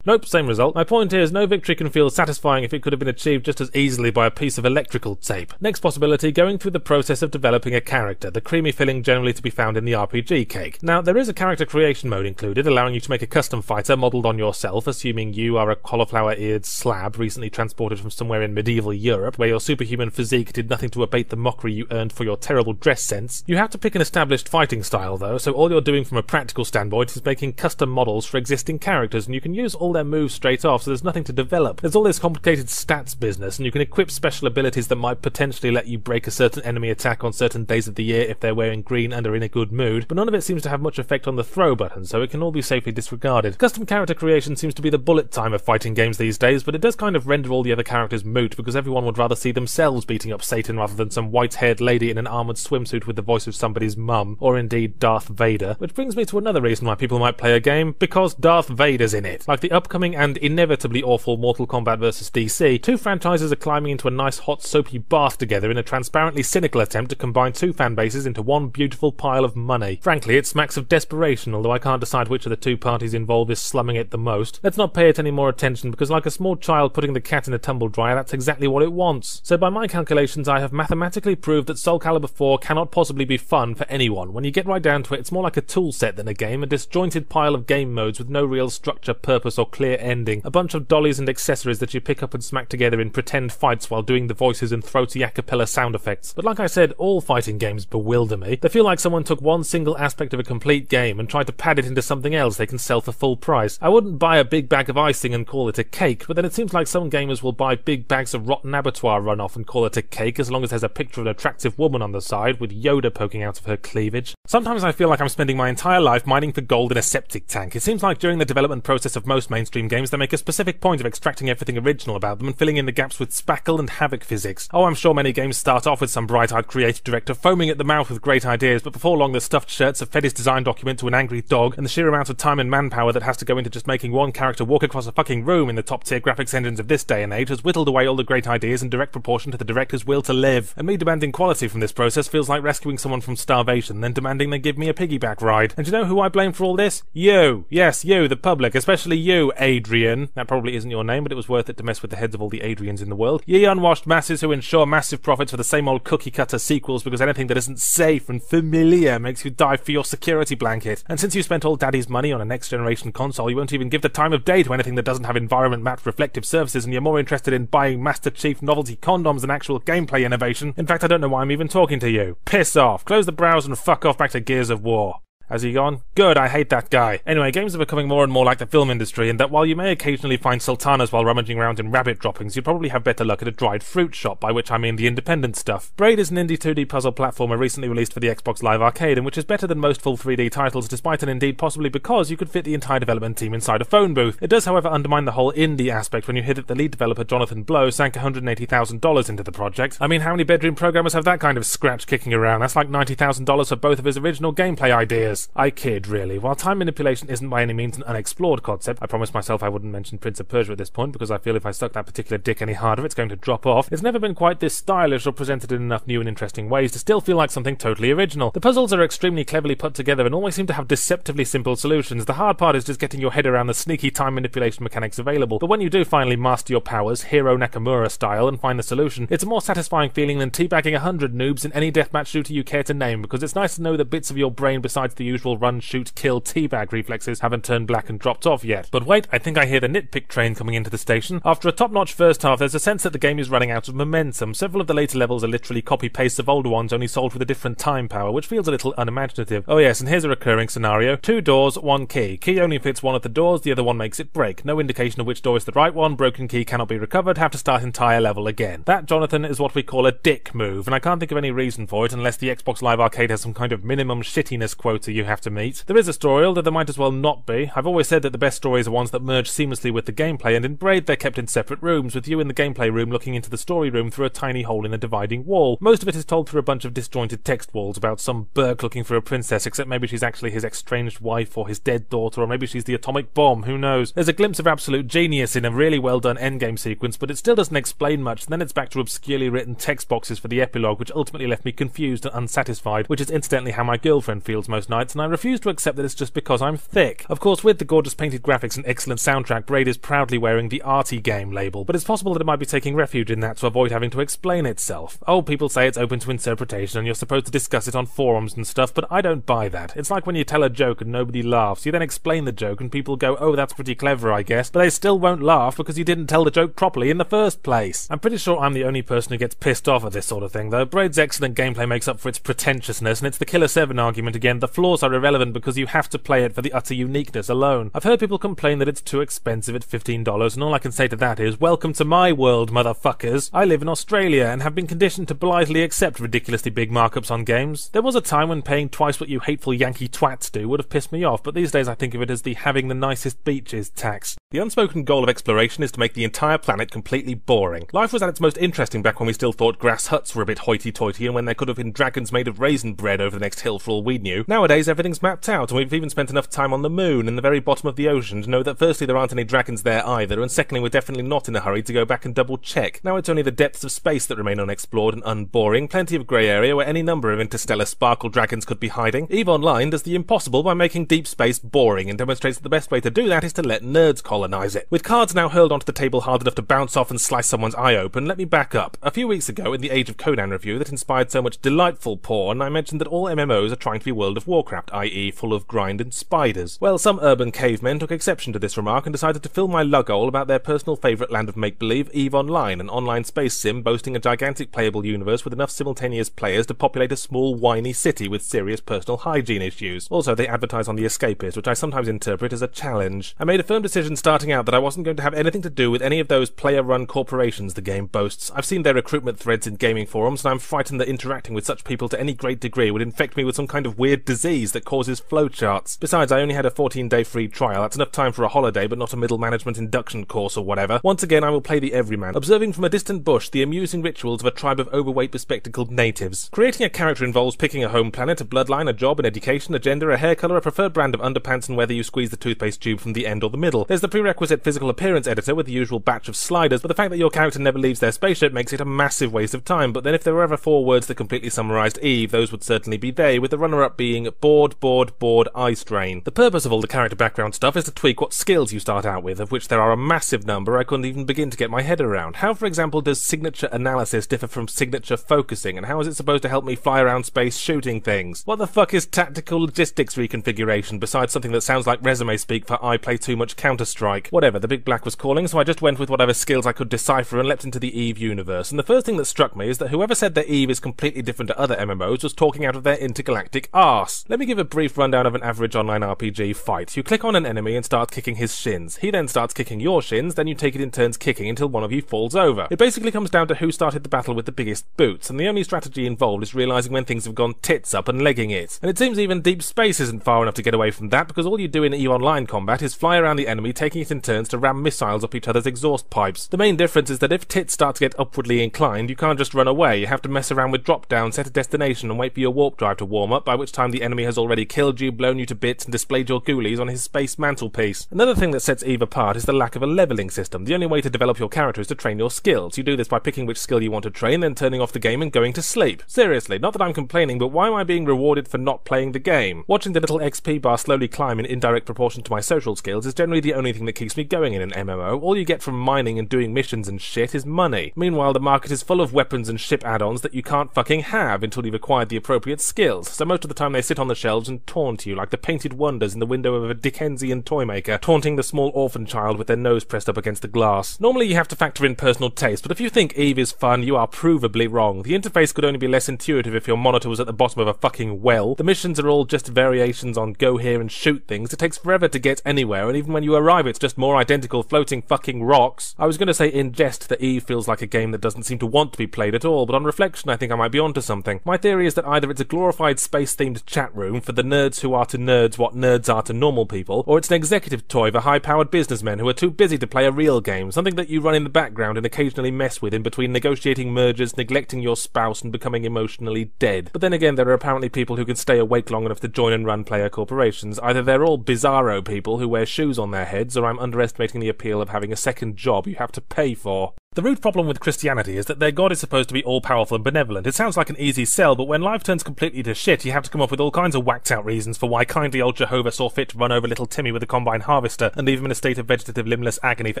Nope, 0.04 0.26
same 0.26 0.48
result. 0.48 0.74
My 0.74 0.82
point 0.82 1.12
is, 1.12 1.30
no 1.30 1.46
victory 1.46 1.76
can 1.76 1.88
feel 1.88 2.10
satisfying 2.10 2.64
if 2.64 2.74
it 2.74 2.82
could 2.82 2.92
have 2.92 2.98
been 2.98 3.06
achieved 3.06 3.44
just 3.44 3.60
as 3.60 3.70
easily 3.72 4.10
by 4.10 4.26
a 4.26 4.32
piece 4.32 4.58
of 4.58 4.64
electrical 4.64 5.14
tape. 5.14 5.54
Next 5.60 5.78
possibility, 5.78 6.32
going 6.32 6.58
through 6.58 6.72
the 6.72 6.80
process 6.80 7.22
of 7.22 7.30
developing 7.30 7.72
a 7.72 7.80
character, 7.80 8.28
the 8.28 8.40
creamy 8.40 8.72
filling 8.72 9.04
generally 9.04 9.32
to 9.32 9.42
be 9.42 9.48
found 9.48 9.76
in 9.76 9.84
the 9.84 9.92
RPG 9.92 10.48
cake. 10.48 10.82
Now, 10.82 11.02
there 11.02 11.16
is 11.16 11.28
a 11.28 11.32
character 11.32 11.64
creation 11.64 12.10
mode 12.10 12.26
included, 12.26 12.66
allowing 12.66 12.94
you 12.94 13.00
to 13.00 13.10
make 13.10 13.22
a 13.22 13.28
custom 13.28 13.62
fighter 13.62 13.96
modelled 13.96 14.26
on 14.26 14.38
yourself, 14.38 14.88
assuming 14.88 15.34
you 15.34 15.56
are 15.56 15.70
a 15.70 15.76
cauliflower 15.76 16.34
eared 16.34 16.66
slab 16.66 17.16
recently 17.16 17.48
transported 17.48 18.00
from 18.00 18.10
somewhere 18.10 18.42
in 18.42 18.54
medieval 18.54 18.92
Europe, 18.92 19.38
where 19.38 19.50
your 19.50 19.60
superhuman 19.60 20.10
physique 20.10 20.52
did 20.52 20.68
nothing 20.68 20.90
to 20.90 21.04
abate 21.04 21.30
the 21.30 21.36
mockery 21.36 21.74
you 21.74 21.86
earned 21.92 22.12
for 22.12 22.24
your 22.24 22.36
terrible 22.36 22.72
dress 22.72 23.04
sense. 23.04 23.44
You 23.46 23.56
have 23.56 23.70
to 23.70 23.78
pick 23.78 23.94
an 23.94 24.02
established 24.02 24.48
fighting 24.48 24.82
style, 24.82 25.16
though, 25.16 25.38
so 25.38 25.52
all 25.52 25.70
you're 25.70 25.80
doing 25.80 26.04
from 26.04 26.18
a 26.18 26.24
practical 26.24 26.64
standpoint 26.64 27.14
is 27.14 27.24
making 27.24 27.52
custom 27.52 27.88
models 27.88 28.26
for 28.26 28.36
existing 28.36 28.80
characters, 28.80 29.26
and 29.26 29.34
you 29.36 29.40
can 29.40 29.54
use 29.54 29.76
all 29.76 29.91
their 29.92 30.04
moves 30.04 30.34
straight 30.34 30.64
off, 30.64 30.82
so 30.82 30.90
there's 30.90 31.04
nothing 31.04 31.24
to 31.24 31.32
develop. 31.32 31.80
There's 31.80 31.96
all 31.96 32.02
this 32.02 32.18
complicated 32.18 32.66
stats 32.66 33.18
business, 33.18 33.58
and 33.58 33.66
you 33.66 33.72
can 33.72 33.80
equip 33.80 34.10
special 34.10 34.46
abilities 34.46 34.88
that 34.88 34.96
might 34.96 35.22
potentially 35.22 35.70
let 35.70 35.86
you 35.86 35.98
break 35.98 36.26
a 36.26 36.30
certain 36.30 36.62
enemy 36.64 36.90
attack 36.90 37.24
on 37.24 37.32
certain 37.32 37.64
days 37.64 37.88
of 37.88 37.94
the 37.94 38.04
year 38.04 38.22
if 38.22 38.40
they're 38.40 38.54
wearing 38.54 38.82
green 38.82 39.12
and 39.12 39.26
are 39.26 39.36
in 39.36 39.42
a 39.42 39.48
good 39.48 39.72
mood, 39.72 40.06
but 40.08 40.16
none 40.16 40.28
of 40.28 40.34
it 40.34 40.42
seems 40.42 40.62
to 40.62 40.68
have 40.68 40.80
much 40.80 40.98
effect 40.98 41.26
on 41.26 41.36
the 41.36 41.44
throw 41.44 41.74
button, 41.74 42.04
so 42.04 42.22
it 42.22 42.30
can 42.30 42.42
all 42.42 42.52
be 42.52 42.62
safely 42.62 42.92
disregarded. 42.92 43.58
Custom 43.58 43.86
character 43.86 44.14
creation 44.14 44.56
seems 44.56 44.74
to 44.74 44.82
be 44.82 44.90
the 44.90 44.98
bullet 44.98 45.30
time 45.30 45.52
of 45.52 45.62
fighting 45.62 45.94
games 45.94 46.18
these 46.18 46.38
days, 46.38 46.62
but 46.62 46.74
it 46.74 46.80
does 46.80 46.96
kind 46.96 47.16
of 47.16 47.26
render 47.26 47.50
all 47.50 47.62
the 47.62 47.72
other 47.72 47.82
characters 47.82 48.24
moot 48.24 48.56
because 48.56 48.76
everyone 48.76 49.04
would 49.04 49.18
rather 49.18 49.36
see 49.36 49.52
themselves 49.52 50.04
beating 50.04 50.32
up 50.32 50.42
Satan 50.42 50.76
rather 50.78 50.94
than 50.94 51.10
some 51.10 51.30
white 51.30 51.54
haired 51.54 51.80
lady 51.80 52.10
in 52.10 52.18
an 52.18 52.26
armoured 52.26 52.56
swimsuit 52.56 53.06
with 53.06 53.16
the 53.16 53.22
voice 53.22 53.46
of 53.46 53.54
somebody's 53.54 53.96
mum, 53.96 54.36
or 54.40 54.58
indeed 54.58 54.98
Darth 54.98 55.28
Vader. 55.28 55.76
Which 55.78 55.94
brings 55.94 56.16
me 56.16 56.24
to 56.26 56.38
another 56.38 56.60
reason 56.60 56.86
why 56.86 56.94
people 56.94 57.18
might 57.18 57.38
play 57.38 57.54
a 57.54 57.60
game 57.60 57.94
because 57.98 58.34
Darth 58.34 58.68
Vader's 58.68 59.14
in 59.14 59.24
it. 59.24 59.46
Like 59.48 59.60
the 59.60 59.72
upcoming 59.82 60.14
and 60.14 60.36
inevitably 60.36 61.02
awful 61.02 61.36
Mortal 61.36 61.66
Kombat 61.66 61.98
vs. 61.98 62.30
DC, 62.30 62.80
two 62.80 62.96
franchises 62.96 63.50
are 63.50 63.56
climbing 63.56 63.90
into 63.90 64.06
a 64.06 64.12
nice 64.12 64.38
hot 64.38 64.62
soapy 64.62 64.96
bath 64.96 65.36
together 65.36 65.72
in 65.72 65.76
a 65.76 65.82
transparently 65.82 66.44
cynical 66.44 66.80
attempt 66.80 67.10
to 67.10 67.16
combine 67.16 67.52
two 67.52 67.72
fan 67.72 67.96
bases 67.96 68.24
into 68.24 68.40
one 68.42 68.68
beautiful 68.68 69.10
pile 69.10 69.44
of 69.44 69.56
money. 69.56 69.98
Frankly, 70.00 70.36
it 70.36 70.46
smacks 70.46 70.76
of 70.76 70.88
desperation, 70.88 71.52
although 71.52 71.72
I 71.72 71.80
can't 71.80 71.98
decide 71.98 72.28
which 72.28 72.46
of 72.46 72.50
the 72.50 72.56
two 72.56 72.76
parties 72.76 73.12
involved 73.12 73.50
is 73.50 73.60
slumming 73.60 73.96
it 73.96 74.12
the 74.12 74.18
most. 74.18 74.60
Let's 74.62 74.76
not 74.76 74.94
pay 74.94 75.08
it 75.08 75.18
any 75.18 75.32
more 75.32 75.48
attention 75.48 75.90
because, 75.90 76.12
like 76.12 76.26
a 76.26 76.30
small 76.30 76.54
child 76.54 76.94
putting 76.94 77.12
the 77.12 77.20
cat 77.20 77.48
in 77.48 77.54
a 77.54 77.58
tumble 77.58 77.88
dryer, 77.88 78.14
that's 78.14 78.32
exactly 78.32 78.68
what 78.68 78.84
it 78.84 78.92
wants. 78.92 79.40
So, 79.42 79.56
by 79.56 79.68
my 79.68 79.88
calculations, 79.88 80.48
I 80.48 80.60
have 80.60 80.72
mathematically 80.72 81.34
proved 81.34 81.66
that 81.66 81.78
Soul 81.78 81.98
Calibur 81.98 82.30
4 82.30 82.58
cannot 82.58 82.92
possibly 82.92 83.24
be 83.24 83.36
fun 83.36 83.74
for 83.74 83.86
anyone. 83.88 84.32
When 84.32 84.44
you 84.44 84.52
get 84.52 84.66
right 84.66 84.80
down 84.80 85.02
to 85.02 85.14
it, 85.14 85.20
it's 85.20 85.32
more 85.32 85.42
like 85.42 85.56
a 85.56 85.60
tool 85.60 85.90
set 85.90 86.14
than 86.14 86.28
a 86.28 86.34
game, 86.34 86.62
a 86.62 86.66
disjointed 86.66 87.28
pile 87.28 87.56
of 87.56 87.66
game 87.66 87.92
modes 87.92 88.20
with 88.20 88.28
no 88.28 88.44
real 88.44 88.70
structure, 88.70 89.14
purpose, 89.14 89.58
or 89.58 89.66
clear 89.72 89.96
ending. 89.98 90.42
A 90.44 90.50
bunch 90.50 90.74
of 90.74 90.86
dollies 90.86 91.18
and 91.18 91.28
accessories 91.28 91.80
that 91.80 91.94
you 91.94 92.00
pick 92.00 92.22
up 92.22 92.34
and 92.34 92.44
smack 92.44 92.68
together 92.68 93.00
in 93.00 93.10
pretend 93.10 93.52
fights 93.52 93.90
while 93.90 94.02
doing 94.02 94.28
the 94.28 94.34
voices 94.34 94.70
and 94.70 94.84
throaty 94.84 95.22
a 95.22 95.30
cappella 95.30 95.66
sound 95.66 95.96
effects. 95.96 96.32
But 96.32 96.44
like 96.44 96.60
I 96.60 96.66
said, 96.66 96.92
all 96.92 97.20
fighting 97.20 97.58
games 97.58 97.84
bewilder 97.84 98.36
me. 98.36 98.56
They 98.56 98.68
feel 98.68 98.84
like 98.84 99.00
someone 99.00 99.24
took 99.24 99.40
one 99.40 99.64
single 99.64 99.98
aspect 99.98 100.32
of 100.32 100.40
a 100.40 100.44
complete 100.44 100.88
game 100.88 101.18
and 101.18 101.28
tried 101.28 101.48
to 101.48 101.52
pad 101.52 101.78
it 101.78 101.86
into 101.86 102.02
something 102.02 102.34
else 102.34 102.56
they 102.56 102.66
can 102.66 102.78
sell 102.78 103.00
for 103.00 103.12
full 103.12 103.36
price. 103.36 103.78
I 103.80 103.88
wouldn't 103.88 104.18
buy 104.18 104.36
a 104.36 104.44
big 104.44 104.68
bag 104.68 104.88
of 104.88 104.96
icing 104.96 105.34
and 105.34 105.46
call 105.46 105.68
it 105.68 105.78
a 105.78 105.84
cake, 105.84 106.26
but 106.26 106.36
then 106.36 106.44
it 106.44 106.52
seems 106.52 106.72
like 106.72 106.86
some 106.86 107.10
gamers 107.10 107.42
will 107.42 107.52
buy 107.52 107.74
big 107.74 108.06
bags 108.06 108.34
of 108.34 108.48
rotten 108.48 108.74
abattoir 108.74 109.20
runoff 109.20 109.56
and 109.56 109.66
call 109.66 109.86
it 109.86 109.96
a 109.96 110.02
cake 110.02 110.38
as 110.38 110.50
long 110.50 110.62
as 110.62 110.70
there's 110.70 110.82
a 110.82 110.88
picture 110.88 111.20
of 111.20 111.26
an 111.26 111.30
attractive 111.30 111.78
woman 111.78 112.02
on 112.02 112.12
the 112.12 112.20
side 112.20 112.60
with 112.60 112.70
Yoda 112.70 113.12
poking 113.12 113.42
out 113.42 113.58
of 113.58 113.66
her 113.66 113.76
cleavage. 113.76 114.34
Sometimes 114.46 114.84
I 114.84 114.92
feel 114.92 115.08
like 115.08 115.20
I'm 115.20 115.28
spending 115.28 115.56
my 115.56 115.68
entire 115.68 116.00
life 116.00 116.26
mining 116.26 116.52
for 116.52 116.60
gold 116.60 116.92
in 116.92 116.98
a 116.98 117.02
septic 117.02 117.46
tank. 117.46 117.74
It 117.74 117.82
seems 117.82 118.02
like 118.02 118.18
during 118.18 118.38
the 118.38 118.44
development 118.44 118.84
process 118.84 119.16
of 119.16 119.26
most 119.26 119.50
mainstream 119.62 119.86
games, 119.86 120.10
they 120.10 120.16
make 120.16 120.32
a 120.32 120.38
specific 120.38 120.80
point 120.80 121.00
of 121.00 121.06
extracting 121.06 121.48
everything 121.48 121.78
original 121.78 122.16
about 122.16 122.38
them 122.38 122.48
and 122.48 122.58
filling 122.58 122.78
in 122.78 122.84
the 122.84 122.90
gaps 122.90 123.20
with 123.20 123.30
spackle 123.30 123.78
and 123.78 123.88
Havok 123.88 124.24
physics. 124.24 124.68
Oh, 124.72 124.86
I'm 124.86 124.96
sure 124.96 125.14
many 125.14 125.30
games 125.30 125.56
start 125.56 125.86
off 125.86 126.00
with 126.00 126.10
some 126.10 126.26
bright-eyed 126.26 126.66
creative 126.66 127.04
director 127.04 127.32
foaming 127.32 127.70
at 127.70 127.78
the 127.78 127.84
mouth 127.84 128.10
with 128.10 128.20
great 128.20 128.44
ideas, 128.44 128.82
but 128.82 128.92
before 128.92 129.16
long 129.16 129.30
the 129.30 129.40
stuffed 129.40 129.70
shirts 129.70 130.00
have 130.00 130.08
fed 130.08 130.24
his 130.24 130.32
design 130.32 130.64
document 130.64 130.98
to 130.98 131.06
an 131.06 131.14
angry 131.14 131.42
dog, 131.42 131.76
and 131.76 131.86
the 131.86 131.88
sheer 131.88 132.08
amount 132.08 132.28
of 132.28 132.36
time 132.36 132.58
and 132.58 132.72
manpower 132.72 133.12
that 133.12 133.22
has 133.22 133.36
to 133.36 133.44
go 133.44 133.56
into 133.56 133.70
just 133.70 133.86
making 133.86 134.10
one 134.10 134.32
character 134.32 134.64
walk 134.64 134.82
across 134.82 135.06
a 135.06 135.12
fucking 135.12 135.44
room 135.44 135.68
in 135.68 135.76
the 135.76 135.82
top-tier 135.82 136.20
graphics 136.20 136.54
engines 136.54 136.80
of 136.80 136.88
this 136.88 137.04
day 137.04 137.22
and 137.22 137.32
age 137.32 137.48
has 137.48 137.62
whittled 137.62 137.86
away 137.86 138.04
all 138.04 138.16
the 138.16 138.24
great 138.24 138.48
ideas 138.48 138.82
in 138.82 138.90
direct 138.90 139.12
proportion 139.12 139.52
to 139.52 139.58
the 139.58 139.64
director's 139.64 140.04
will 140.04 140.22
to 140.22 140.32
live. 140.32 140.74
And 140.76 140.88
me 140.88 140.96
demanding 140.96 141.30
quality 141.30 141.68
from 141.68 141.78
this 141.78 141.92
process 141.92 142.26
feels 142.26 142.48
like 142.48 142.64
rescuing 142.64 142.98
someone 142.98 143.20
from 143.20 143.36
starvation, 143.36 144.00
then 144.00 144.12
demanding 144.12 144.50
they 144.50 144.58
give 144.58 144.76
me 144.76 144.88
a 144.88 144.94
piggyback 144.94 145.40
ride. 145.40 145.72
And 145.76 145.86
you 145.86 145.92
know 145.92 146.06
who 146.06 146.18
I 146.18 146.28
blame 146.28 146.50
for 146.50 146.64
all 146.64 146.74
this? 146.74 147.04
You! 147.12 147.64
Yes, 147.70 148.04
you, 148.04 148.26
the 148.26 148.36
public, 148.36 148.74
especially 148.74 149.18
you, 149.18 149.51
Adrian. 149.58 150.30
That 150.34 150.48
probably 150.48 150.76
isn't 150.76 150.90
your 150.90 151.04
name, 151.04 151.22
but 151.22 151.32
it 151.32 151.36
was 151.36 151.48
worth 151.48 151.68
it 151.68 151.76
to 151.76 151.82
mess 151.82 152.02
with 152.02 152.10
the 152.10 152.16
heads 152.16 152.34
of 152.34 152.42
all 152.42 152.48
the 152.48 152.60
Adrians 152.60 153.02
in 153.02 153.08
the 153.08 153.16
world. 153.16 153.42
Ye 153.46 153.64
unwashed 153.64 154.06
masses 154.06 154.40
who 154.40 154.52
ensure 154.52 154.86
massive 154.86 155.22
profits 155.22 155.50
for 155.50 155.56
the 155.56 155.64
same 155.64 155.88
old 155.88 156.04
cookie 156.04 156.30
cutter 156.30 156.58
sequels 156.58 157.02
because 157.02 157.20
anything 157.20 157.46
that 157.48 157.56
isn't 157.56 157.80
safe 157.80 158.28
and 158.28 158.42
familiar 158.42 159.18
makes 159.18 159.44
you 159.44 159.50
dive 159.50 159.80
for 159.80 159.92
your 159.92 160.04
security 160.04 160.54
blanket. 160.54 161.04
And 161.08 161.18
since 161.18 161.34
you 161.34 161.42
spent 161.42 161.64
all 161.64 161.76
daddy's 161.76 162.08
money 162.08 162.32
on 162.32 162.40
a 162.40 162.44
next 162.44 162.68
generation 162.68 163.12
console, 163.12 163.50
you 163.50 163.56
won't 163.56 163.72
even 163.72 163.88
give 163.88 164.02
the 164.02 164.08
time 164.08 164.32
of 164.32 164.44
day 164.44 164.62
to 164.62 164.74
anything 164.74 164.94
that 164.96 165.04
doesn't 165.04 165.24
have 165.24 165.36
environment 165.36 165.82
mapped 165.82 166.06
reflective 166.06 166.44
surfaces, 166.44 166.84
and 166.84 166.92
you're 166.92 167.02
more 167.02 167.18
interested 167.18 167.54
in 167.54 167.66
buying 167.66 168.02
Master 168.02 168.30
Chief 168.30 168.62
novelty 168.62 168.96
condoms 168.96 169.40
than 169.40 169.50
actual 169.50 169.80
gameplay 169.80 170.24
innovation. 170.24 170.74
In 170.76 170.86
fact, 170.86 171.04
I 171.04 171.06
don't 171.06 171.20
know 171.20 171.28
why 171.28 171.42
I'm 171.42 171.52
even 171.52 171.68
talking 171.68 172.00
to 172.00 172.10
you. 172.10 172.36
Piss 172.44 172.76
off, 172.76 173.04
close 173.04 173.26
the 173.26 173.32
browser 173.32 173.68
and 173.68 173.78
fuck 173.78 174.04
off 174.04 174.18
back 174.18 174.30
to 174.32 174.40
Gears 174.40 174.70
of 174.70 174.82
War. 174.82 175.20
Has 175.52 175.60
he 175.60 175.74
gone? 175.74 176.00
Good, 176.14 176.38
I 176.38 176.48
hate 176.48 176.70
that 176.70 176.88
guy. 176.88 177.20
Anyway, 177.26 177.52
games 177.52 177.74
are 177.74 177.78
becoming 177.78 178.08
more 178.08 178.24
and 178.24 178.32
more 178.32 178.46
like 178.46 178.56
the 178.56 178.64
film 178.64 178.88
industry, 178.88 179.28
in 179.28 179.36
that 179.36 179.50
while 179.50 179.66
you 179.66 179.76
may 179.76 179.92
occasionally 179.92 180.38
find 180.38 180.62
sultanas 180.62 181.12
while 181.12 181.26
rummaging 181.26 181.58
around 181.58 181.78
in 181.78 181.90
rabbit 181.90 182.18
droppings, 182.18 182.56
you 182.56 182.62
probably 182.62 182.88
have 182.88 183.04
better 183.04 183.22
luck 183.22 183.42
at 183.42 183.48
a 183.48 183.50
dried 183.50 183.82
fruit 183.82 184.14
shop, 184.14 184.40
by 184.40 184.50
which 184.50 184.70
I 184.70 184.78
mean 184.78 184.96
the 184.96 185.06
independent 185.06 185.56
stuff. 185.56 185.92
Braid 185.94 186.18
is 186.18 186.30
an 186.30 186.38
indie 186.38 186.56
2D 186.56 186.88
puzzle 186.88 187.12
platformer 187.12 187.58
recently 187.58 187.90
released 187.90 188.14
for 188.14 188.20
the 188.20 188.28
Xbox 188.28 188.62
Live 188.62 188.80
Arcade, 188.80 189.18
and 189.18 189.26
which 189.26 189.36
is 189.36 189.44
better 189.44 189.66
than 189.66 189.78
most 189.78 190.00
full 190.00 190.16
3D 190.16 190.50
titles, 190.50 190.88
despite 190.88 191.22
and 191.22 191.28
indeed 191.28 191.58
possibly 191.58 191.90
because 191.90 192.30
you 192.30 192.38
could 192.38 192.48
fit 192.48 192.64
the 192.64 192.72
entire 192.72 193.00
development 193.00 193.36
team 193.36 193.52
inside 193.52 193.82
a 193.82 193.84
phone 193.84 194.14
booth. 194.14 194.38
It 194.40 194.48
does, 194.48 194.64
however, 194.64 194.88
undermine 194.88 195.26
the 195.26 195.32
whole 195.32 195.52
indie 195.52 195.90
aspect 195.90 196.28
when 196.28 196.36
you 196.36 196.42
hear 196.42 196.54
that 196.54 196.68
the 196.68 196.74
lead 196.74 196.92
developer 196.92 197.24
Jonathan 197.24 197.62
Blow 197.62 197.90
sank 197.90 198.14
$180,000 198.14 199.28
into 199.28 199.42
the 199.42 199.52
project. 199.52 199.98
I 200.00 200.06
mean, 200.06 200.22
how 200.22 200.30
many 200.30 200.44
bedroom 200.44 200.76
programmers 200.76 201.12
have 201.12 201.26
that 201.26 201.40
kind 201.40 201.58
of 201.58 201.66
scratch 201.66 202.06
kicking 202.06 202.32
around? 202.32 202.60
That's 202.60 202.74
like 202.74 202.88
$90,000 202.88 203.68
for 203.68 203.76
both 203.76 203.98
of 203.98 204.06
his 204.06 204.16
original 204.16 204.54
gameplay 204.54 204.90
ideas. 204.90 205.41
I 205.54 205.70
kid, 205.70 206.06
really. 206.06 206.38
While 206.38 206.54
time 206.54 206.78
manipulation 206.78 207.28
isn't 207.28 207.48
by 207.48 207.62
any 207.62 207.72
means 207.72 207.96
an 207.96 208.02
unexplored 208.04 208.62
concept, 208.62 209.00
I 209.02 209.06
promised 209.06 209.34
myself 209.34 209.62
I 209.62 209.68
wouldn't 209.68 209.92
mention 209.92 210.18
Prince 210.18 210.40
of 210.40 210.48
Persia 210.48 210.72
at 210.72 210.78
this 210.78 210.90
point 210.90 211.12
because 211.12 211.30
I 211.30 211.38
feel 211.38 211.56
if 211.56 211.66
I 211.66 211.70
stuck 211.70 211.92
that 211.92 212.06
particular 212.06 212.38
dick 212.38 212.62
any 212.62 212.72
harder, 212.72 213.04
it's 213.04 213.14
going 213.14 213.28
to 213.28 213.36
drop 213.36 213.66
off. 213.66 213.90
It's 213.92 214.02
never 214.02 214.18
been 214.18 214.34
quite 214.34 214.60
this 214.60 214.76
stylish 214.76 215.26
or 215.26 215.32
presented 215.32 215.72
in 215.72 215.82
enough 215.82 216.06
new 216.06 216.20
and 216.20 216.28
interesting 216.28 216.68
ways 216.68 216.92
to 216.92 216.98
still 216.98 217.20
feel 217.20 217.36
like 217.36 217.50
something 217.50 217.76
totally 217.76 218.10
original. 218.10 218.50
The 218.50 218.60
puzzles 218.60 218.92
are 218.92 219.02
extremely 219.02 219.44
cleverly 219.44 219.74
put 219.74 219.94
together 219.94 220.26
and 220.26 220.34
always 220.34 220.54
seem 220.54 220.66
to 220.66 220.74
have 220.74 220.88
deceptively 220.88 221.44
simple 221.44 221.76
solutions. 221.76 222.24
The 222.24 222.34
hard 222.34 222.58
part 222.58 222.76
is 222.76 222.84
just 222.84 223.00
getting 223.00 223.20
your 223.20 223.32
head 223.32 223.46
around 223.46 223.66
the 223.66 223.74
sneaky 223.74 224.10
time 224.10 224.34
manipulation 224.34 224.82
mechanics 224.82 225.18
available. 225.18 225.58
But 225.58 225.68
when 225.68 225.80
you 225.80 225.90
do 225.90 226.04
finally 226.04 226.36
master 226.36 226.72
your 226.72 226.80
powers, 226.80 227.24
Hiro 227.24 227.56
Nakamura 227.56 228.10
style, 228.10 228.48
and 228.48 228.60
find 228.60 228.78
the 228.78 228.82
solution, 228.82 229.26
it's 229.30 229.44
a 229.44 229.46
more 229.46 229.62
satisfying 229.62 230.10
feeling 230.10 230.38
than 230.38 230.50
teabagging 230.50 230.94
a 230.94 231.00
hundred 231.00 231.34
noobs 231.34 231.64
in 231.64 231.72
any 231.72 231.90
deathmatch 231.92 232.26
shooter 232.26 232.52
you 232.52 232.64
care 232.64 232.82
to 232.82 232.94
name 232.94 233.22
because 233.22 233.42
it's 233.42 233.54
nice 233.54 233.76
to 233.76 233.82
know 233.82 233.96
that 233.96 234.10
bits 234.10 234.30
of 234.30 234.38
your 234.38 234.50
brain 234.50 234.80
besides 234.80 235.14
the 235.14 235.24
usual 235.32 235.56
run, 235.56 235.80
shoot, 235.80 236.12
kill, 236.14 236.40
teabag 236.40 236.92
reflexes 236.92 237.40
haven't 237.40 237.64
turned 237.64 237.86
black 237.86 238.08
and 238.08 238.18
dropped 238.18 238.46
off 238.46 238.64
yet. 238.64 238.88
But 238.92 239.06
wait, 239.06 239.26
I 239.32 239.38
think 239.38 239.56
I 239.56 239.66
hear 239.66 239.80
the 239.80 239.88
nitpick 239.88 240.28
train 240.28 240.54
coming 240.54 240.74
into 240.74 240.90
the 240.90 240.98
station. 240.98 241.40
After 241.44 241.68
a 241.68 241.72
top-notch 241.72 242.12
first 242.12 242.42
half, 242.42 242.58
there's 242.58 242.74
a 242.74 242.78
sense 242.78 243.02
that 243.02 243.12
the 243.12 243.18
game 243.18 243.38
is 243.38 243.50
running 243.50 243.70
out 243.70 243.88
of 243.88 243.94
momentum. 243.94 244.54
Several 244.54 244.80
of 244.80 244.86
the 244.86 244.94
later 244.94 245.18
levels 245.18 245.42
are 245.42 245.48
literally 245.48 245.82
copy-pastes 245.82 246.38
of 246.38 246.48
older 246.48 246.68
ones, 246.68 246.92
only 246.92 247.06
solved 247.06 247.32
with 247.34 247.42
a 247.42 247.46
different 247.46 247.78
time 247.78 248.08
power, 248.08 248.30
which 248.30 248.46
feels 248.46 248.68
a 248.68 248.70
little 248.70 248.94
unimaginative. 248.98 249.64
Oh 249.66 249.78
yes, 249.78 250.00
and 250.00 250.08
here's 250.08 250.24
a 250.24 250.28
recurring 250.28 250.68
scenario. 250.68 251.16
Two 251.16 251.40
doors, 251.40 251.78
one 251.78 252.06
key. 252.06 252.36
Key 252.36 252.60
only 252.60 252.78
fits 252.78 253.02
one 253.02 253.14
of 253.14 253.22
the 253.22 253.28
doors, 253.28 253.62
the 253.62 253.72
other 253.72 253.84
one 253.84 253.96
makes 253.96 254.20
it 254.20 254.32
break. 254.32 254.64
No 254.64 254.78
indication 254.78 255.20
of 255.20 255.26
which 255.26 255.42
door 255.42 255.56
is 255.56 255.64
the 255.64 255.72
right 255.72 255.94
one, 255.94 256.14
broken 256.14 256.48
key 256.48 256.64
cannot 256.64 256.88
be 256.88 256.98
recovered, 256.98 257.38
have 257.38 257.52
to 257.52 257.58
start 257.58 257.82
entire 257.82 258.20
level 258.20 258.46
again. 258.46 258.82
That, 258.86 259.06
Jonathan, 259.06 259.44
is 259.44 259.60
what 259.60 259.74
we 259.74 259.82
call 259.82 260.06
a 260.06 260.12
dick 260.12 260.54
move, 260.54 260.86
and 260.86 260.94
I 260.94 260.98
can't 260.98 261.20
think 261.20 261.32
of 261.32 261.38
any 261.38 261.50
reason 261.50 261.86
for 261.86 262.04
it 262.04 262.12
unless 262.12 262.36
the 262.36 262.48
Xbox 262.48 262.82
Live 262.82 263.00
Arcade 263.00 263.30
has 263.30 263.40
some 263.40 263.54
kind 263.54 263.72
of 263.72 263.84
minimum 263.84 264.22
shittiness 264.22 264.76
quota 264.76 265.11
you 265.12 265.24
have 265.24 265.40
to 265.42 265.50
meet. 265.50 265.84
There 265.86 265.96
is 265.96 266.08
a 266.08 266.12
story, 266.12 266.44
although 266.44 266.62
there 266.62 266.72
might 266.72 266.88
as 266.88 266.98
well 266.98 267.12
not 267.12 267.46
be. 267.46 267.70
I've 267.74 267.86
always 267.86 268.08
said 268.08 268.22
that 268.22 268.30
the 268.30 268.38
best 268.38 268.56
stories 268.56 268.88
are 268.88 268.92
ones 268.92 269.10
that 269.10 269.22
merge 269.22 269.50
seamlessly 269.50 269.92
with 269.92 270.06
the 270.06 270.12
gameplay, 270.12 270.56
and 270.56 270.64
in 270.64 270.76
Braid 270.76 271.06
they're 271.06 271.16
kept 271.16 271.38
in 271.38 271.46
separate 271.46 271.82
rooms, 271.82 272.14
with 272.14 272.28
you 272.28 272.40
in 272.40 272.48
the 272.48 272.54
gameplay 272.54 272.92
room 272.92 273.10
looking 273.10 273.34
into 273.34 273.50
the 273.50 273.58
story 273.58 273.90
room 273.90 274.10
through 274.10 274.26
a 274.26 274.30
tiny 274.30 274.62
hole 274.62 274.84
in 274.84 274.90
the 274.90 274.98
dividing 274.98 275.44
wall. 275.44 275.78
Most 275.80 276.02
of 276.02 276.08
it 276.08 276.16
is 276.16 276.24
told 276.24 276.48
through 276.48 276.60
a 276.60 276.64
bunch 276.64 276.84
of 276.84 276.94
disjointed 276.94 277.44
text 277.44 277.74
walls 277.74 277.96
about 277.96 278.20
some 278.20 278.48
berk 278.54 278.82
looking 278.82 279.04
for 279.04 279.16
a 279.16 279.22
princess, 279.22 279.66
except 279.66 279.88
maybe 279.88 280.06
she's 280.06 280.22
actually 280.22 280.50
his 280.50 280.64
estranged 280.64 281.20
wife 281.20 281.56
or 281.58 281.68
his 281.68 281.78
dead 281.78 282.08
daughter, 282.08 282.40
or 282.40 282.46
maybe 282.46 282.66
she's 282.66 282.84
the 282.84 282.94
atomic 282.94 283.34
bomb, 283.34 283.64
who 283.64 283.76
knows. 283.76 284.12
There's 284.12 284.28
a 284.28 284.32
glimpse 284.32 284.58
of 284.58 284.66
absolute 284.66 285.06
genius 285.06 285.56
in 285.56 285.64
a 285.64 285.70
really 285.70 285.98
well 285.98 286.20
done 286.20 286.36
endgame 286.36 286.78
sequence, 286.78 287.16
but 287.16 287.30
it 287.30 287.38
still 287.38 287.54
doesn't 287.54 287.76
explain 287.76 288.22
much, 288.22 288.44
and 288.44 288.52
then 288.52 288.62
it's 288.62 288.72
back 288.72 288.90
to 288.90 289.00
obscurely 289.00 289.48
written 289.48 289.74
text 289.74 290.08
boxes 290.08 290.38
for 290.38 290.48
the 290.48 290.60
epilogue, 290.60 290.98
which 290.98 291.12
ultimately 291.12 291.46
left 291.46 291.64
me 291.64 291.72
confused 291.72 292.24
and 292.24 292.34
unsatisfied, 292.34 293.08
which 293.08 293.20
is 293.20 293.30
incidentally 293.30 293.72
how 293.72 293.82
my 293.82 293.96
girlfriend 293.96 294.44
feels 294.44 294.68
most 294.68 294.88
nights 294.88 295.01
sights, 295.02 295.14
and 295.14 295.22
I 295.22 295.26
refuse 295.26 295.58
to 295.60 295.68
accept 295.68 295.96
that 295.96 296.04
it's 296.04 296.14
just 296.14 296.32
because 296.32 296.62
I'm 296.62 296.76
thick. 296.76 297.26
Of 297.28 297.40
course, 297.40 297.64
with 297.64 297.78
the 297.78 297.84
gorgeous 297.84 298.14
painted 298.14 298.42
graphics 298.42 298.76
and 298.76 298.86
excellent 298.86 299.18
soundtrack, 299.18 299.66
Braid 299.66 299.88
is 299.88 299.96
proudly 299.96 300.38
wearing 300.38 300.68
the 300.68 300.82
arty 300.82 301.20
game 301.20 301.50
label, 301.50 301.84
but 301.84 301.96
it's 301.96 302.04
possible 302.04 302.32
that 302.32 302.40
it 302.40 302.46
might 302.46 302.60
be 302.60 302.66
taking 302.66 302.94
refuge 302.94 303.30
in 303.30 303.40
that 303.40 303.56
to 303.58 303.66
avoid 303.66 303.90
having 303.90 304.10
to 304.10 304.20
explain 304.20 304.64
itself. 304.64 305.18
Oh, 305.26 305.42
people 305.42 305.68
say 305.68 305.88
it's 305.88 305.98
open 305.98 306.20
to 306.20 306.30
interpretation 306.30 306.98
and 306.98 307.06
you're 307.06 307.14
supposed 307.14 307.46
to 307.46 307.52
discuss 307.52 307.88
it 307.88 307.96
on 307.96 308.06
forums 308.06 308.54
and 308.54 308.66
stuff, 308.66 308.94
but 308.94 309.10
I 309.10 309.20
don't 309.20 309.44
buy 309.44 309.68
that. 309.70 309.96
It's 309.96 310.10
like 310.10 310.26
when 310.26 310.36
you 310.36 310.44
tell 310.44 310.62
a 310.62 310.70
joke 310.70 311.00
and 311.00 311.10
nobody 311.10 311.42
laughs. 311.42 311.84
You 311.84 311.92
then 311.92 312.02
explain 312.02 312.44
the 312.44 312.52
joke 312.52 312.80
and 312.80 312.92
people 312.92 313.16
go, 313.16 313.36
oh, 313.40 313.56
that's 313.56 313.72
pretty 313.72 313.96
clever, 313.96 314.32
I 314.32 314.42
guess, 314.42 314.70
but 314.70 314.80
they 314.80 314.90
still 314.90 315.18
won't 315.18 315.42
laugh 315.42 315.76
because 315.76 315.98
you 315.98 316.04
didn't 316.04 316.28
tell 316.28 316.44
the 316.44 316.50
joke 316.50 316.76
properly 316.76 317.10
in 317.10 317.18
the 317.18 317.24
first 317.24 317.62
place. 317.64 318.06
I'm 318.08 318.20
pretty 318.20 318.36
sure 318.36 318.58
I'm 318.58 318.74
the 318.74 318.84
only 318.84 319.02
person 319.02 319.32
who 319.32 319.38
gets 319.38 319.54
pissed 319.54 319.88
off 319.88 320.04
at 320.04 320.12
this 320.12 320.26
sort 320.26 320.44
of 320.44 320.52
thing, 320.52 320.70
though. 320.70 320.84
Braid's 320.84 321.18
excellent 321.18 321.56
gameplay 321.56 321.88
makes 321.88 322.06
up 322.06 322.20
for 322.20 322.28
its 322.28 322.38
pretentiousness, 322.38 323.20
and 323.20 323.26
it's 323.26 323.38
the 323.38 323.44
Killer 323.44 323.68
7 323.68 323.98
argument 323.98 324.36
again. 324.36 324.60
The 324.60 324.68
flaws 324.92 325.02
are 325.02 325.14
irrelevant 325.14 325.54
because 325.54 325.78
you 325.78 325.86
have 325.86 326.10
to 326.10 326.18
play 326.18 326.44
it 326.44 326.52
for 326.52 326.60
the 326.60 326.72
utter 326.74 326.92
uniqueness 326.92 327.48
alone. 327.48 327.90
I've 327.94 328.04
heard 328.04 328.20
people 328.20 328.36
complain 328.36 328.78
that 328.78 328.88
it's 328.88 329.00
too 329.00 329.22
expensive 329.22 329.74
at 329.74 329.88
$15, 329.88 330.52
and 330.52 330.62
all 330.62 330.74
I 330.74 330.78
can 330.78 330.92
say 330.92 331.08
to 331.08 331.16
that 331.16 331.40
is, 331.40 331.58
welcome 331.58 331.94
to 331.94 332.04
my 332.04 332.30
world, 332.30 332.70
motherfuckers. 332.70 333.48
I 333.54 333.64
live 333.64 333.80
in 333.80 333.88
Australia 333.88 334.44
and 334.44 334.60
have 334.60 334.74
been 334.74 334.86
conditioned 334.86 335.28
to 335.28 335.34
blithely 335.34 335.82
accept 335.82 336.20
ridiculously 336.20 336.70
big 336.70 336.90
markups 336.90 337.30
on 337.30 337.44
games. 337.44 337.88
There 337.94 338.02
was 338.02 338.14
a 338.14 338.20
time 338.20 338.50
when 338.50 338.60
paying 338.60 338.90
twice 338.90 339.18
what 339.18 339.30
you 339.30 339.40
hateful 339.40 339.72
Yankee 339.72 340.08
twats 340.08 340.52
do 340.52 340.68
would 340.68 340.80
have 340.80 340.90
pissed 340.90 341.10
me 341.10 341.24
off, 341.24 341.42
but 341.42 341.54
these 341.54 341.72
days 341.72 341.88
I 341.88 341.94
think 341.94 342.12
of 342.12 342.20
it 342.20 342.30
as 342.30 342.42
the 342.42 342.52
having 342.52 342.88
the 342.88 342.94
nicest 342.94 343.42
beaches 343.44 343.88
tax. 343.88 344.36
The 344.52 344.58
unspoken 344.58 345.04
goal 345.04 345.22
of 345.22 345.30
exploration 345.30 345.82
is 345.82 345.92
to 345.92 345.98
make 345.98 346.12
the 346.12 346.24
entire 346.24 346.58
planet 346.58 346.90
completely 346.90 347.32
boring. 347.32 347.88
Life 347.94 348.12
was 348.12 348.22
at 348.22 348.28
its 348.28 348.38
most 348.38 348.58
interesting 348.58 349.00
back 349.00 349.18
when 349.18 349.26
we 349.26 349.32
still 349.32 349.54
thought 349.54 349.78
grass 349.78 350.08
huts 350.08 350.34
were 350.34 350.42
a 350.42 350.46
bit 350.46 350.58
hoity-toity 350.58 351.24
and 351.24 351.34
when 351.34 351.46
there 351.46 351.54
could 351.54 351.68
have 351.68 351.78
been 351.78 351.90
dragons 351.90 352.32
made 352.32 352.46
of 352.46 352.60
raisin 352.60 352.92
bread 352.92 353.22
over 353.22 353.38
the 353.38 353.40
next 353.40 353.60
hill 353.60 353.78
for 353.78 353.92
all 353.92 354.02
we 354.02 354.18
knew. 354.18 354.44
Nowadays 354.46 354.90
everything's 354.90 355.22
mapped 355.22 355.48
out 355.48 355.70
and 355.70 355.78
we've 355.78 355.94
even 355.94 356.10
spent 356.10 356.28
enough 356.28 356.50
time 356.50 356.74
on 356.74 356.82
the 356.82 356.90
moon 356.90 357.28
and 357.28 357.38
the 357.38 357.42
very 357.42 357.60
bottom 357.60 357.88
of 357.88 357.96
the 357.96 358.08
ocean 358.08 358.42
to 358.42 358.50
know 358.50 358.62
that 358.62 358.78
firstly 358.78 359.06
there 359.06 359.16
aren't 359.16 359.32
any 359.32 359.42
dragons 359.42 359.84
there 359.84 360.06
either 360.06 360.42
and 360.42 360.50
secondly 360.50 360.82
we're 360.82 360.90
definitely 360.90 361.24
not 361.24 361.48
in 361.48 361.56
a 361.56 361.60
hurry 361.60 361.82
to 361.82 361.92
go 361.94 362.04
back 362.04 362.26
and 362.26 362.34
double 362.34 362.58
check. 362.58 363.00
Now 363.02 363.16
it's 363.16 363.30
only 363.30 363.40
the 363.40 363.50
depths 363.50 363.84
of 363.84 363.90
space 363.90 364.26
that 364.26 364.36
remain 364.36 364.60
unexplored 364.60 365.14
and 365.14 365.24
unboring, 365.24 365.88
plenty 365.88 366.14
of 366.14 366.26
grey 366.26 366.50
area 366.50 366.76
where 366.76 366.86
any 366.86 367.02
number 367.02 367.32
of 367.32 367.40
interstellar 367.40 367.86
sparkle 367.86 368.28
dragons 368.28 368.66
could 368.66 368.80
be 368.80 368.88
hiding. 368.88 369.28
EVE 369.30 369.48
Online 369.48 369.88
does 369.88 370.02
the 370.02 370.14
impossible 370.14 370.62
by 370.62 370.74
making 370.74 371.06
deep 371.06 371.26
space 371.26 371.58
boring 371.58 372.10
and 372.10 372.18
demonstrates 372.18 372.58
that 372.58 372.64
the 372.64 372.68
best 372.68 372.90
way 372.90 373.00
to 373.00 373.10
do 373.10 373.30
that 373.30 373.44
is 373.44 373.54
to 373.54 373.62
let 373.62 373.80
nerds 373.80 374.22
colonize 374.22 374.41
it. 374.42 374.86
With 374.90 375.02
cards 375.02 375.34
now 375.34 375.48
hurled 375.48 375.72
onto 375.72 375.84
the 375.84 375.92
table 375.92 376.22
hard 376.22 376.42
enough 376.42 376.54
to 376.56 376.62
bounce 376.62 376.96
off 376.96 377.10
and 377.10 377.20
slice 377.20 377.46
someone's 377.46 377.74
eye 377.74 377.96
open, 377.96 378.26
let 378.26 378.38
me 378.38 378.44
back 378.44 378.74
up. 378.74 378.96
A 379.02 379.10
few 379.10 379.28
weeks 379.28 379.48
ago, 379.48 379.72
in 379.72 379.80
the 379.80 379.90
Age 379.90 380.10
of 380.10 380.16
Conan 380.16 380.50
review 380.50 380.78
that 380.78 380.90
inspired 380.90 381.30
so 381.30 381.40
much 381.40 381.60
delightful 381.60 382.16
porn, 382.16 382.60
I 382.60 382.68
mentioned 382.68 383.00
that 383.00 383.08
all 383.08 383.26
MMOs 383.26 383.72
are 383.72 383.76
trying 383.76 384.00
to 384.00 384.04
be 384.04 384.12
World 384.12 384.36
of 384.36 384.46
Warcraft, 384.46 384.90
i.e., 384.92 385.30
full 385.30 385.52
of 385.52 385.66
grind 385.66 386.00
and 386.00 386.12
spiders. 386.12 386.78
Well, 386.80 386.98
some 386.98 387.20
urban 387.20 387.52
cavemen 387.52 387.98
took 387.98 388.10
exception 388.10 388.52
to 388.52 388.58
this 388.58 388.76
remark 388.76 389.06
and 389.06 389.12
decided 389.12 389.42
to 389.42 389.48
fill 389.48 389.68
my 389.68 389.84
lughole 389.84 390.28
about 390.28 390.48
their 390.48 390.58
personal 390.58 390.96
favourite 390.96 391.30
land 391.30 391.48
of 391.48 391.56
make 391.56 391.78
believe, 391.78 392.10
EVE 392.12 392.34
Online, 392.34 392.80
an 392.80 392.90
online 392.90 393.24
space 393.24 393.54
sim 393.54 393.82
boasting 393.82 394.16
a 394.16 394.20
gigantic 394.20 394.72
playable 394.72 395.06
universe 395.06 395.44
with 395.44 395.52
enough 395.52 395.70
simultaneous 395.70 396.28
players 396.28 396.66
to 396.66 396.74
populate 396.74 397.12
a 397.12 397.16
small, 397.16 397.54
whiny 397.54 397.92
city 397.92 398.28
with 398.28 398.42
serious 398.42 398.80
personal 398.80 399.18
hygiene 399.18 399.62
issues. 399.62 400.08
Also, 400.10 400.34
they 400.34 400.48
advertise 400.48 400.88
on 400.88 400.96
The 400.96 401.04
Escapist, 401.04 401.56
which 401.56 401.68
I 401.68 401.74
sometimes 401.74 402.08
interpret 402.08 402.52
as 402.52 402.62
a 402.62 402.68
challenge. 402.68 403.36
I 403.38 403.44
made 403.44 403.60
a 403.60 403.62
firm 403.62 403.82
decision 403.82 404.16
starting 404.16 404.31
out 404.32 404.64
that 404.64 404.74
I 404.74 404.78
wasn't 404.78 405.04
going 405.04 405.18
to 405.18 405.22
have 405.22 405.34
anything 405.34 405.60
to 405.60 405.68
do 405.68 405.90
with 405.90 406.00
any 406.00 406.18
of 406.18 406.28
those 406.28 406.48
player 406.48 406.82
run 406.82 407.06
corporations 407.06 407.74
the 407.74 407.82
game 407.82 408.06
boasts. 408.06 408.50
I've 408.54 408.64
seen 408.64 408.82
their 408.82 408.94
recruitment 408.94 409.38
threads 409.38 409.66
in 409.66 409.74
gaming 409.74 410.06
forums, 410.06 410.42
and 410.42 410.50
I'm 410.50 410.58
frightened 410.58 410.98
that 411.00 411.08
interacting 411.08 411.54
with 411.54 411.66
such 411.66 411.84
people 411.84 412.08
to 412.08 412.18
any 412.18 412.32
great 412.32 412.58
degree 412.58 412.90
would 412.90 413.02
infect 413.02 413.36
me 413.36 413.44
with 413.44 413.56
some 413.56 413.66
kind 413.66 413.84
of 413.84 413.98
weird 413.98 414.24
disease 414.24 414.72
that 414.72 414.86
causes 414.86 415.20
flowcharts. 415.20 416.00
Besides, 416.00 416.32
I 416.32 416.40
only 416.40 416.54
had 416.54 416.64
a 416.64 416.70
14 416.70 417.10
day 417.10 417.24
free 417.24 417.46
trial. 417.46 417.82
That's 417.82 417.96
enough 417.96 418.10
time 418.10 418.32
for 418.32 418.42
a 418.44 418.48
holiday, 418.48 418.86
but 418.86 418.98
not 418.98 419.12
a 419.12 419.18
middle 419.18 419.36
management 419.36 419.76
induction 419.76 420.24
course 420.24 420.56
or 420.56 420.64
whatever. 420.64 420.98
Once 421.04 421.22
again, 421.22 421.44
I 421.44 421.50
will 421.50 421.60
play 421.60 421.78
the 421.78 421.92
everyman, 421.92 422.34
observing 422.34 422.72
from 422.72 422.84
a 422.84 422.88
distant 422.88 423.24
bush 423.24 423.50
the 423.50 423.62
amusing 423.62 424.00
rituals 424.00 424.40
of 424.40 424.46
a 424.46 424.50
tribe 424.50 424.80
of 424.80 424.88
overweight 424.94 425.32
bespectacled 425.32 425.90
natives. 425.90 426.48
Creating 426.52 426.86
a 426.86 426.90
character 426.90 427.24
involves 427.24 427.56
picking 427.56 427.84
a 427.84 427.90
home 427.90 428.10
planet, 428.10 428.40
a 428.40 428.44
bloodline, 428.46 428.88
a 428.88 428.94
job, 428.94 429.20
an 429.20 429.26
education, 429.26 429.74
a 429.74 429.78
gender, 429.78 430.10
a 430.10 430.16
hair 430.16 430.34
color, 430.34 430.56
a 430.56 430.60
preferred 430.62 430.92
brand 430.92 431.14
of 431.14 431.20
underpants, 431.20 431.68
and 431.68 431.76
whether 431.76 431.92
you 431.92 432.02
squeeze 432.02 432.30
the 432.30 432.36
toothpaste 432.36 432.80
tube 432.80 433.00
from 433.00 433.12
the 433.12 433.26
end 433.26 433.44
or 433.44 433.50
the 433.50 433.58
middle. 433.58 433.84
There's 433.84 434.00
the 434.00 434.08
prerequisite 434.22 434.62
physical 434.62 434.88
appearance 434.88 435.26
editor 435.26 435.52
with 435.52 435.66
the 435.66 435.72
usual 435.72 435.98
batch 435.98 436.28
of 436.28 436.36
sliders, 436.36 436.80
but 436.80 436.86
the 436.86 436.94
fact 436.94 437.10
that 437.10 437.18
your 437.18 437.28
character 437.28 437.58
never 437.58 437.76
leaves 437.76 437.98
their 437.98 438.12
spaceship 438.12 438.52
makes 438.52 438.72
it 438.72 438.80
a 438.80 438.84
massive 438.84 439.32
waste 439.32 439.52
of 439.52 439.64
time. 439.64 439.92
But 439.92 440.04
then 440.04 440.14
if 440.14 440.22
there 440.22 440.32
were 440.32 440.44
ever 440.44 440.56
four 440.56 440.84
words 440.84 441.08
that 441.08 441.16
completely 441.16 441.50
summarized 441.50 441.98
Eve, 441.98 442.30
those 442.30 442.52
would 442.52 442.62
certainly 442.62 442.96
be 442.96 443.10
they, 443.10 443.40
with 443.40 443.50
the 443.50 443.58
runner-up 443.58 443.96
being 443.96 444.28
bored, 444.40 444.78
bored, 444.78 445.18
bored, 445.18 445.48
eye 445.56 445.74
strain. 445.74 446.22
The 446.24 446.30
purpose 446.30 446.64
of 446.64 446.72
all 446.72 446.80
the 446.80 446.86
character 446.86 447.16
background 447.16 447.56
stuff 447.56 447.76
is 447.76 447.82
to 447.86 447.90
tweak 447.90 448.20
what 448.20 448.32
skills 448.32 448.72
you 448.72 448.78
start 448.78 449.04
out 449.04 449.24
with, 449.24 449.40
of 449.40 449.50
which 449.50 449.66
there 449.66 449.80
are 449.80 449.90
a 449.90 449.96
massive 449.96 450.46
number 450.46 450.78
I 450.78 450.84
couldn't 450.84 451.06
even 451.06 451.24
begin 451.24 451.50
to 451.50 451.56
get 451.56 451.68
my 451.68 451.82
head 451.82 452.00
around. 452.00 452.36
How, 452.36 452.54
for 452.54 452.66
example, 452.66 453.00
does 453.00 453.24
signature 453.24 453.68
analysis 453.72 454.28
differ 454.28 454.46
from 454.46 454.68
signature 454.68 455.16
focusing, 455.16 455.76
and 455.76 455.86
how 455.86 455.98
is 455.98 456.06
it 456.06 456.14
supposed 456.14 456.44
to 456.44 456.48
help 456.48 456.64
me 456.64 456.76
fly 456.76 457.00
around 457.00 457.26
space 457.26 457.56
shooting 457.56 458.00
things? 458.00 458.42
What 458.44 458.60
the 458.60 458.68
fuck 458.68 458.94
is 458.94 459.04
tactical 459.04 459.62
logistics 459.62 460.14
reconfiguration 460.14 461.00
besides 461.00 461.32
something 461.32 461.50
that 461.50 461.62
sounds 461.62 461.88
like 461.88 461.98
resume 462.04 462.36
speak 462.36 462.68
for 462.68 462.82
I 462.84 462.98
play 462.98 463.16
too 463.16 463.36
much 463.36 463.56
Counter-Strike? 463.56 464.11
Whatever, 464.30 464.58
the 464.58 464.68
big 464.68 464.84
black 464.84 465.04
was 465.04 465.14
calling, 465.14 465.46
so 465.48 465.58
I 465.58 465.64
just 465.64 465.82
went 465.82 465.98
with 465.98 466.10
whatever 466.10 466.34
skills 466.34 466.66
I 466.66 466.72
could 466.72 466.88
decipher 466.88 467.38
and 467.38 467.48
leapt 467.48 467.64
into 467.64 467.78
the 467.78 467.98
EVE 467.98 468.18
universe. 468.18 468.70
And 468.70 468.78
the 468.78 468.84
first 468.84 469.06
thing 469.06 469.16
that 469.16 469.24
struck 469.24 469.56
me 469.56 469.68
is 469.68 469.78
that 469.78 469.88
whoever 469.88 470.14
said 470.14 470.34
that 470.34 470.48
EVE 470.48 470.70
is 470.70 470.80
completely 470.80 471.22
different 471.22 471.48
to 471.48 471.58
other 471.58 471.76
MMOs 471.76 472.22
was 472.22 472.32
talking 472.32 472.64
out 472.64 472.76
of 472.76 472.82
their 472.82 472.96
intergalactic 472.96 473.68
arse. 473.72 474.24
Let 474.28 474.38
me 474.38 474.46
give 474.46 474.58
a 474.58 474.64
brief 474.64 474.96
rundown 474.98 475.26
of 475.26 475.34
an 475.34 475.42
average 475.42 475.76
online 475.76 476.02
RPG 476.02 476.56
fight. 476.56 476.96
You 476.96 477.02
click 477.02 477.24
on 477.24 477.36
an 477.36 477.46
enemy 477.46 477.76
and 477.76 477.84
start 477.84 478.10
kicking 478.10 478.36
his 478.36 478.58
shins. 478.58 478.96
He 478.96 479.10
then 479.10 479.28
starts 479.28 479.54
kicking 479.54 479.80
your 479.80 480.02
shins, 480.02 480.34
then 480.34 480.46
you 480.46 480.54
take 480.54 480.74
it 480.74 480.80
in 480.80 480.90
turns 480.90 481.16
kicking 481.16 481.48
until 481.48 481.68
one 481.68 481.84
of 481.84 481.92
you 481.92 482.02
falls 482.02 482.34
over. 482.34 482.66
It 482.70 482.78
basically 482.78 483.10
comes 483.10 483.30
down 483.30 483.48
to 483.48 483.56
who 483.56 483.70
started 483.70 484.02
the 484.02 484.08
battle 484.08 484.34
with 484.34 484.46
the 484.46 484.52
biggest 484.52 484.84
boots, 484.96 485.30
and 485.30 485.38
the 485.38 485.48
only 485.48 485.64
strategy 485.64 486.06
involved 486.06 486.42
is 486.42 486.54
realizing 486.54 486.92
when 486.92 487.04
things 487.04 487.24
have 487.24 487.34
gone 487.34 487.54
tits 487.62 487.94
up 487.94 488.08
and 488.08 488.22
legging 488.22 488.50
it. 488.50 488.78
And 488.80 488.90
it 488.90 488.98
seems 488.98 489.18
even 489.18 489.42
deep 489.42 489.62
space 489.62 490.00
isn't 490.00 490.24
far 490.24 490.42
enough 490.42 490.54
to 490.54 490.62
get 490.62 490.74
away 490.74 490.90
from 490.90 491.10
that 491.10 491.28
because 491.28 491.46
all 491.46 491.60
you 491.60 491.68
do 491.68 491.82
in 491.82 491.92
EVE 491.92 492.08
Online 492.08 492.46
combat 492.46 492.80
is 492.80 492.94
fly 492.94 493.18
around 493.18 493.36
the 493.36 493.48
enemy, 493.48 493.72
taking 493.72 493.91
it 494.00 494.10
in 494.10 494.20
turns 494.20 494.48
to 494.48 494.58
ram 494.58 494.82
missiles 494.82 495.22
up 495.22 495.34
each 495.34 495.48
other's 495.48 495.66
exhaust 495.66 496.08
pipes. 496.10 496.46
The 496.46 496.56
main 496.56 496.76
difference 496.76 497.10
is 497.10 497.18
that 497.18 497.32
if 497.32 497.46
tits 497.46 497.74
start 497.74 497.96
to 497.96 498.00
get 498.00 498.18
upwardly 498.18 498.62
inclined, 498.62 499.10
you 499.10 499.16
can't 499.16 499.38
just 499.38 499.54
run 499.54 499.68
away. 499.68 500.00
You 500.00 500.06
have 500.06 500.22
to 500.22 500.28
mess 500.28 500.50
around 500.50 500.70
with 500.70 500.84
drop 500.84 501.08
down, 501.08 501.32
set 501.32 501.46
a 501.46 501.50
destination, 501.50 502.10
and 502.10 502.18
wait 502.18 502.34
for 502.34 502.40
your 502.40 502.50
warp 502.50 502.76
drive 502.76 502.96
to 502.98 503.04
warm 503.04 503.32
up, 503.32 503.44
by 503.44 503.54
which 503.54 503.72
time 503.72 503.90
the 503.90 504.02
enemy 504.02 504.24
has 504.24 504.38
already 504.38 504.64
killed 504.64 505.00
you, 505.00 505.12
blown 505.12 505.38
you 505.38 505.46
to 505.46 505.54
bits, 505.54 505.84
and 505.84 505.92
displayed 505.92 506.28
your 506.28 506.40
ghoulies 506.40 506.80
on 506.80 506.88
his 506.88 507.02
space 507.02 507.38
mantelpiece. 507.38 508.08
Another 508.10 508.34
thing 508.34 508.50
that 508.52 508.60
sets 508.60 508.82
EVE 508.82 509.02
apart 509.02 509.36
is 509.36 509.44
the 509.44 509.52
lack 509.52 509.76
of 509.76 509.82
a 509.82 509.86
leveling 509.86 510.30
system. 510.30 510.64
The 510.64 510.74
only 510.74 510.86
way 510.86 511.00
to 511.00 511.10
develop 511.10 511.38
your 511.38 511.48
character 511.48 511.80
is 511.80 511.88
to 511.88 511.94
train 511.94 512.18
your 512.18 512.30
skills. 512.30 512.78
You 512.78 512.84
do 512.84 512.96
this 512.96 513.08
by 513.08 513.18
picking 513.18 513.46
which 513.46 513.58
skill 513.58 513.82
you 513.82 513.90
want 513.90 514.04
to 514.04 514.10
train, 514.10 514.40
then 514.40 514.54
turning 514.54 514.80
off 514.80 514.92
the 514.92 514.98
game 514.98 515.22
and 515.22 515.32
going 515.32 515.52
to 515.54 515.62
sleep. 515.62 516.02
Seriously, 516.06 516.58
not 516.58 516.72
that 516.72 516.82
I'm 516.82 516.94
complaining, 516.94 517.38
but 517.38 517.48
why 517.48 517.66
am 517.66 517.74
I 517.74 517.84
being 517.84 518.04
rewarded 518.04 518.48
for 518.48 518.58
not 518.58 518.84
playing 518.84 519.12
the 519.12 519.18
game? 519.18 519.64
Watching 519.66 519.92
the 519.92 520.00
little 520.00 520.18
XP 520.18 520.62
bar 520.62 520.78
slowly 520.78 521.08
climb 521.08 521.38
in 521.38 521.46
indirect 521.46 521.86
proportion 521.86 522.22
to 522.22 522.30
my 522.30 522.40
social 522.40 522.76
skills 522.76 523.06
is 523.06 523.14
generally 523.14 523.40
the 523.40 523.54
only 523.54 523.72
thing 523.72 523.81
that 523.86 523.94
keeps 523.94 524.16
me 524.16 524.24
going 524.24 524.54
in 524.54 524.62
an 524.62 524.70
MMO. 524.70 525.20
All 525.20 525.36
you 525.36 525.44
get 525.44 525.62
from 525.62 525.78
mining 525.78 526.18
and 526.18 526.28
doing 526.28 526.52
missions 526.54 526.88
and 526.88 527.00
shit 527.00 527.34
is 527.34 527.46
money. 527.46 527.92
Meanwhile, 527.96 528.32
the 528.32 528.40
market 528.40 528.70
is 528.70 528.82
full 528.82 529.00
of 529.00 529.12
weapons 529.12 529.48
and 529.48 529.60
ship 529.60 529.84
add-ons 529.84 530.20
that 530.22 530.34
you 530.34 530.42
can't 530.42 530.72
fucking 530.72 531.00
have 531.00 531.42
until 531.42 531.64
you've 531.64 531.74
acquired 531.74 532.08
the 532.08 532.16
appropriate 532.16 532.60
skills. 532.60 533.08
So 533.08 533.24
most 533.24 533.44
of 533.44 533.48
the 533.48 533.54
time 533.54 533.72
they 533.72 533.82
sit 533.82 533.98
on 533.98 534.08
the 534.08 534.14
shelves 534.14 534.48
and 534.48 534.66
taunt 534.66 535.06
you 535.06 535.14
like 535.14 535.30
the 535.30 535.38
painted 535.38 535.74
wonders 535.74 536.14
in 536.14 536.20
the 536.20 536.26
window 536.26 536.54
of 536.54 536.70
a 536.70 536.74
Dickensian 536.74 537.42
toy 537.42 537.64
maker, 537.64 537.98
taunting 537.98 538.36
the 538.36 538.42
small 538.42 538.70
orphan 538.74 539.06
child 539.06 539.38
with 539.38 539.46
their 539.46 539.56
nose 539.56 539.84
pressed 539.84 540.08
up 540.08 540.16
against 540.16 540.42
the 540.42 540.48
glass. 540.48 541.00
Normally 541.00 541.26
you 541.26 541.34
have 541.34 541.48
to 541.48 541.56
factor 541.56 541.84
in 541.84 541.96
personal 541.96 542.30
taste, 542.30 542.62
but 542.62 542.72
if 542.72 542.80
you 542.80 542.90
think 542.90 543.16
Eve 543.16 543.38
is 543.38 543.52
fun, 543.52 543.82
you 543.82 543.96
are 543.96 544.08
provably 544.08 544.70
wrong. 544.70 545.02
The 545.02 545.18
interface 545.18 545.54
could 545.54 545.64
only 545.64 545.78
be 545.78 545.88
less 545.88 546.08
intuitive 546.08 546.54
if 546.54 546.66
your 546.66 546.76
monitor 546.76 547.08
was 547.08 547.20
at 547.20 547.26
the 547.26 547.32
bottom 547.32 547.60
of 547.60 547.68
a 547.68 547.74
fucking 547.74 548.22
well. 548.22 548.54
The 548.54 548.64
missions 548.64 548.98
are 549.00 549.08
all 549.08 549.24
just 549.24 549.48
variations 549.48 550.18
on 550.18 550.34
go 550.34 550.56
here 550.56 550.80
and 550.80 550.90
shoot 550.90 551.24
things. 551.26 551.52
It 551.52 551.58
takes 551.58 551.78
forever 551.78 552.08
to 552.08 552.18
get 552.18 552.42
anywhere, 552.44 552.88
and 552.88 552.96
even 552.96 553.12
when 553.12 553.22
you 553.22 553.34
arrive, 553.34 553.66
it's 553.72 553.78
just 553.78 553.96
more 553.96 554.16
identical 554.16 554.62
floating 554.62 555.00
fucking 555.00 555.42
rocks. 555.42 555.94
I 555.98 556.04
was 556.04 556.18
going 556.18 556.26
to 556.26 556.34
say 556.34 556.46
in 556.46 556.72
jest 556.72 557.08
that 557.08 557.22
Eve 557.22 557.42
feels 557.42 557.66
like 557.66 557.80
a 557.80 557.86
game 557.86 558.10
that 558.10 558.20
doesn't 558.20 558.42
seem 558.42 558.58
to 558.58 558.66
want 558.66 558.92
to 558.92 558.98
be 558.98 559.06
played 559.06 559.34
at 559.34 559.46
all, 559.46 559.64
but 559.64 559.74
on 559.74 559.82
reflection, 559.82 560.28
I 560.28 560.36
think 560.36 560.52
I 560.52 560.56
might 560.56 560.72
be 560.72 560.78
onto 560.78 561.00
something. 561.00 561.40
My 561.42 561.56
theory 561.56 561.86
is 561.86 561.94
that 561.94 562.06
either 562.06 562.30
it's 562.30 562.42
a 562.42 562.44
glorified 562.44 563.00
space 563.00 563.34
themed 563.34 563.64
chat 563.64 563.94
room 563.96 564.20
for 564.20 564.32
the 564.32 564.42
nerds 564.42 564.80
who 564.80 564.92
are 564.92 565.06
to 565.06 565.16
nerds 565.16 565.56
what 565.56 565.74
nerds 565.74 566.12
are 566.14 566.20
to 566.24 566.34
normal 566.34 566.66
people, 566.66 567.02
or 567.06 567.16
it's 567.16 567.30
an 567.30 567.34
executive 567.34 567.88
toy 567.88 568.10
for 568.10 568.20
high 568.20 568.38
powered 568.38 568.70
businessmen 568.70 569.18
who 569.18 569.28
are 569.28 569.32
too 569.32 569.50
busy 569.50 569.78
to 569.78 569.86
play 569.86 570.04
a 570.04 570.12
real 570.12 570.42
game, 570.42 570.70
something 570.70 570.96
that 570.96 571.08
you 571.08 571.22
run 571.22 571.34
in 571.34 571.44
the 571.44 571.48
background 571.48 571.96
and 571.96 572.04
occasionally 572.04 572.50
mess 572.50 572.82
with 572.82 572.92
in 572.92 573.02
between 573.02 573.32
negotiating 573.32 573.90
mergers, 573.90 574.36
neglecting 574.36 574.82
your 574.82 574.96
spouse, 574.96 575.40
and 575.40 575.50
becoming 575.50 575.86
emotionally 575.86 576.52
dead. 576.58 576.90
But 576.92 577.00
then 577.00 577.14
again, 577.14 577.36
there 577.36 577.48
are 577.48 577.54
apparently 577.54 577.88
people 577.88 578.16
who 578.16 578.26
can 578.26 578.36
stay 578.36 578.58
awake 578.58 578.90
long 578.90 579.06
enough 579.06 579.20
to 579.20 579.28
join 579.28 579.54
and 579.54 579.64
run 579.64 579.84
player 579.84 580.10
corporations. 580.10 580.78
Either 580.80 581.02
they're 581.02 581.24
all 581.24 581.38
bizarro 581.38 582.04
people 582.04 582.38
who 582.38 582.48
wear 582.48 582.66
shoes 582.66 582.98
on 582.98 583.12
their 583.12 583.24
heads, 583.24 583.56
or 583.56 583.61
I'm 583.66 583.78
underestimating 583.78 584.40
the 584.40 584.48
appeal 584.48 584.80
of 584.80 584.88
having 584.88 585.12
a 585.12 585.16
second 585.16 585.56
job 585.56 585.86
you 585.86 585.96
have 585.96 586.12
to 586.12 586.20
pay 586.20 586.54
for. 586.54 586.94
The 587.14 587.20
root 587.20 587.42
problem 587.42 587.66
with 587.66 587.78
Christianity 587.78 588.38
is 588.38 588.46
that 588.46 588.58
their 588.58 588.70
god 588.70 588.90
is 588.90 588.98
supposed 588.98 589.28
to 589.28 589.34
be 589.34 589.44
all 589.44 589.60
powerful 589.60 589.96
and 589.96 590.02
benevolent. 590.02 590.46
It 590.46 590.54
sounds 590.54 590.78
like 590.78 590.88
an 590.88 590.98
easy 590.98 591.26
sell, 591.26 591.54
but 591.54 591.68
when 591.68 591.82
life 591.82 592.02
turns 592.02 592.22
completely 592.22 592.62
to 592.62 592.72
shit, 592.72 593.04
you 593.04 593.12
have 593.12 593.24
to 593.24 593.30
come 593.30 593.42
up 593.42 593.50
with 593.50 593.60
all 593.60 593.70
kinds 593.70 593.94
of 593.94 594.06
whacked 594.06 594.30
out 594.30 594.46
reasons 594.46 594.78
for 594.78 594.88
why 594.88 595.04
kindly 595.04 595.42
old 595.42 595.56
Jehovah 595.56 595.92
saw 595.92 596.08
fit 596.08 596.30
to 596.30 596.38
run 596.38 596.52
over 596.52 596.66
little 596.66 596.86
Timmy 596.86 597.12
with 597.12 597.22
a 597.22 597.26
combine 597.26 597.60
harvester 597.60 598.12
and 598.14 598.26
leave 598.26 598.38
him 598.38 598.46
in 598.46 598.50
a 598.50 598.54
state 598.54 598.78
of 598.78 598.86
vegetative 598.86 599.26
limbless 599.26 599.58
agony 599.62 599.92
for 599.92 600.00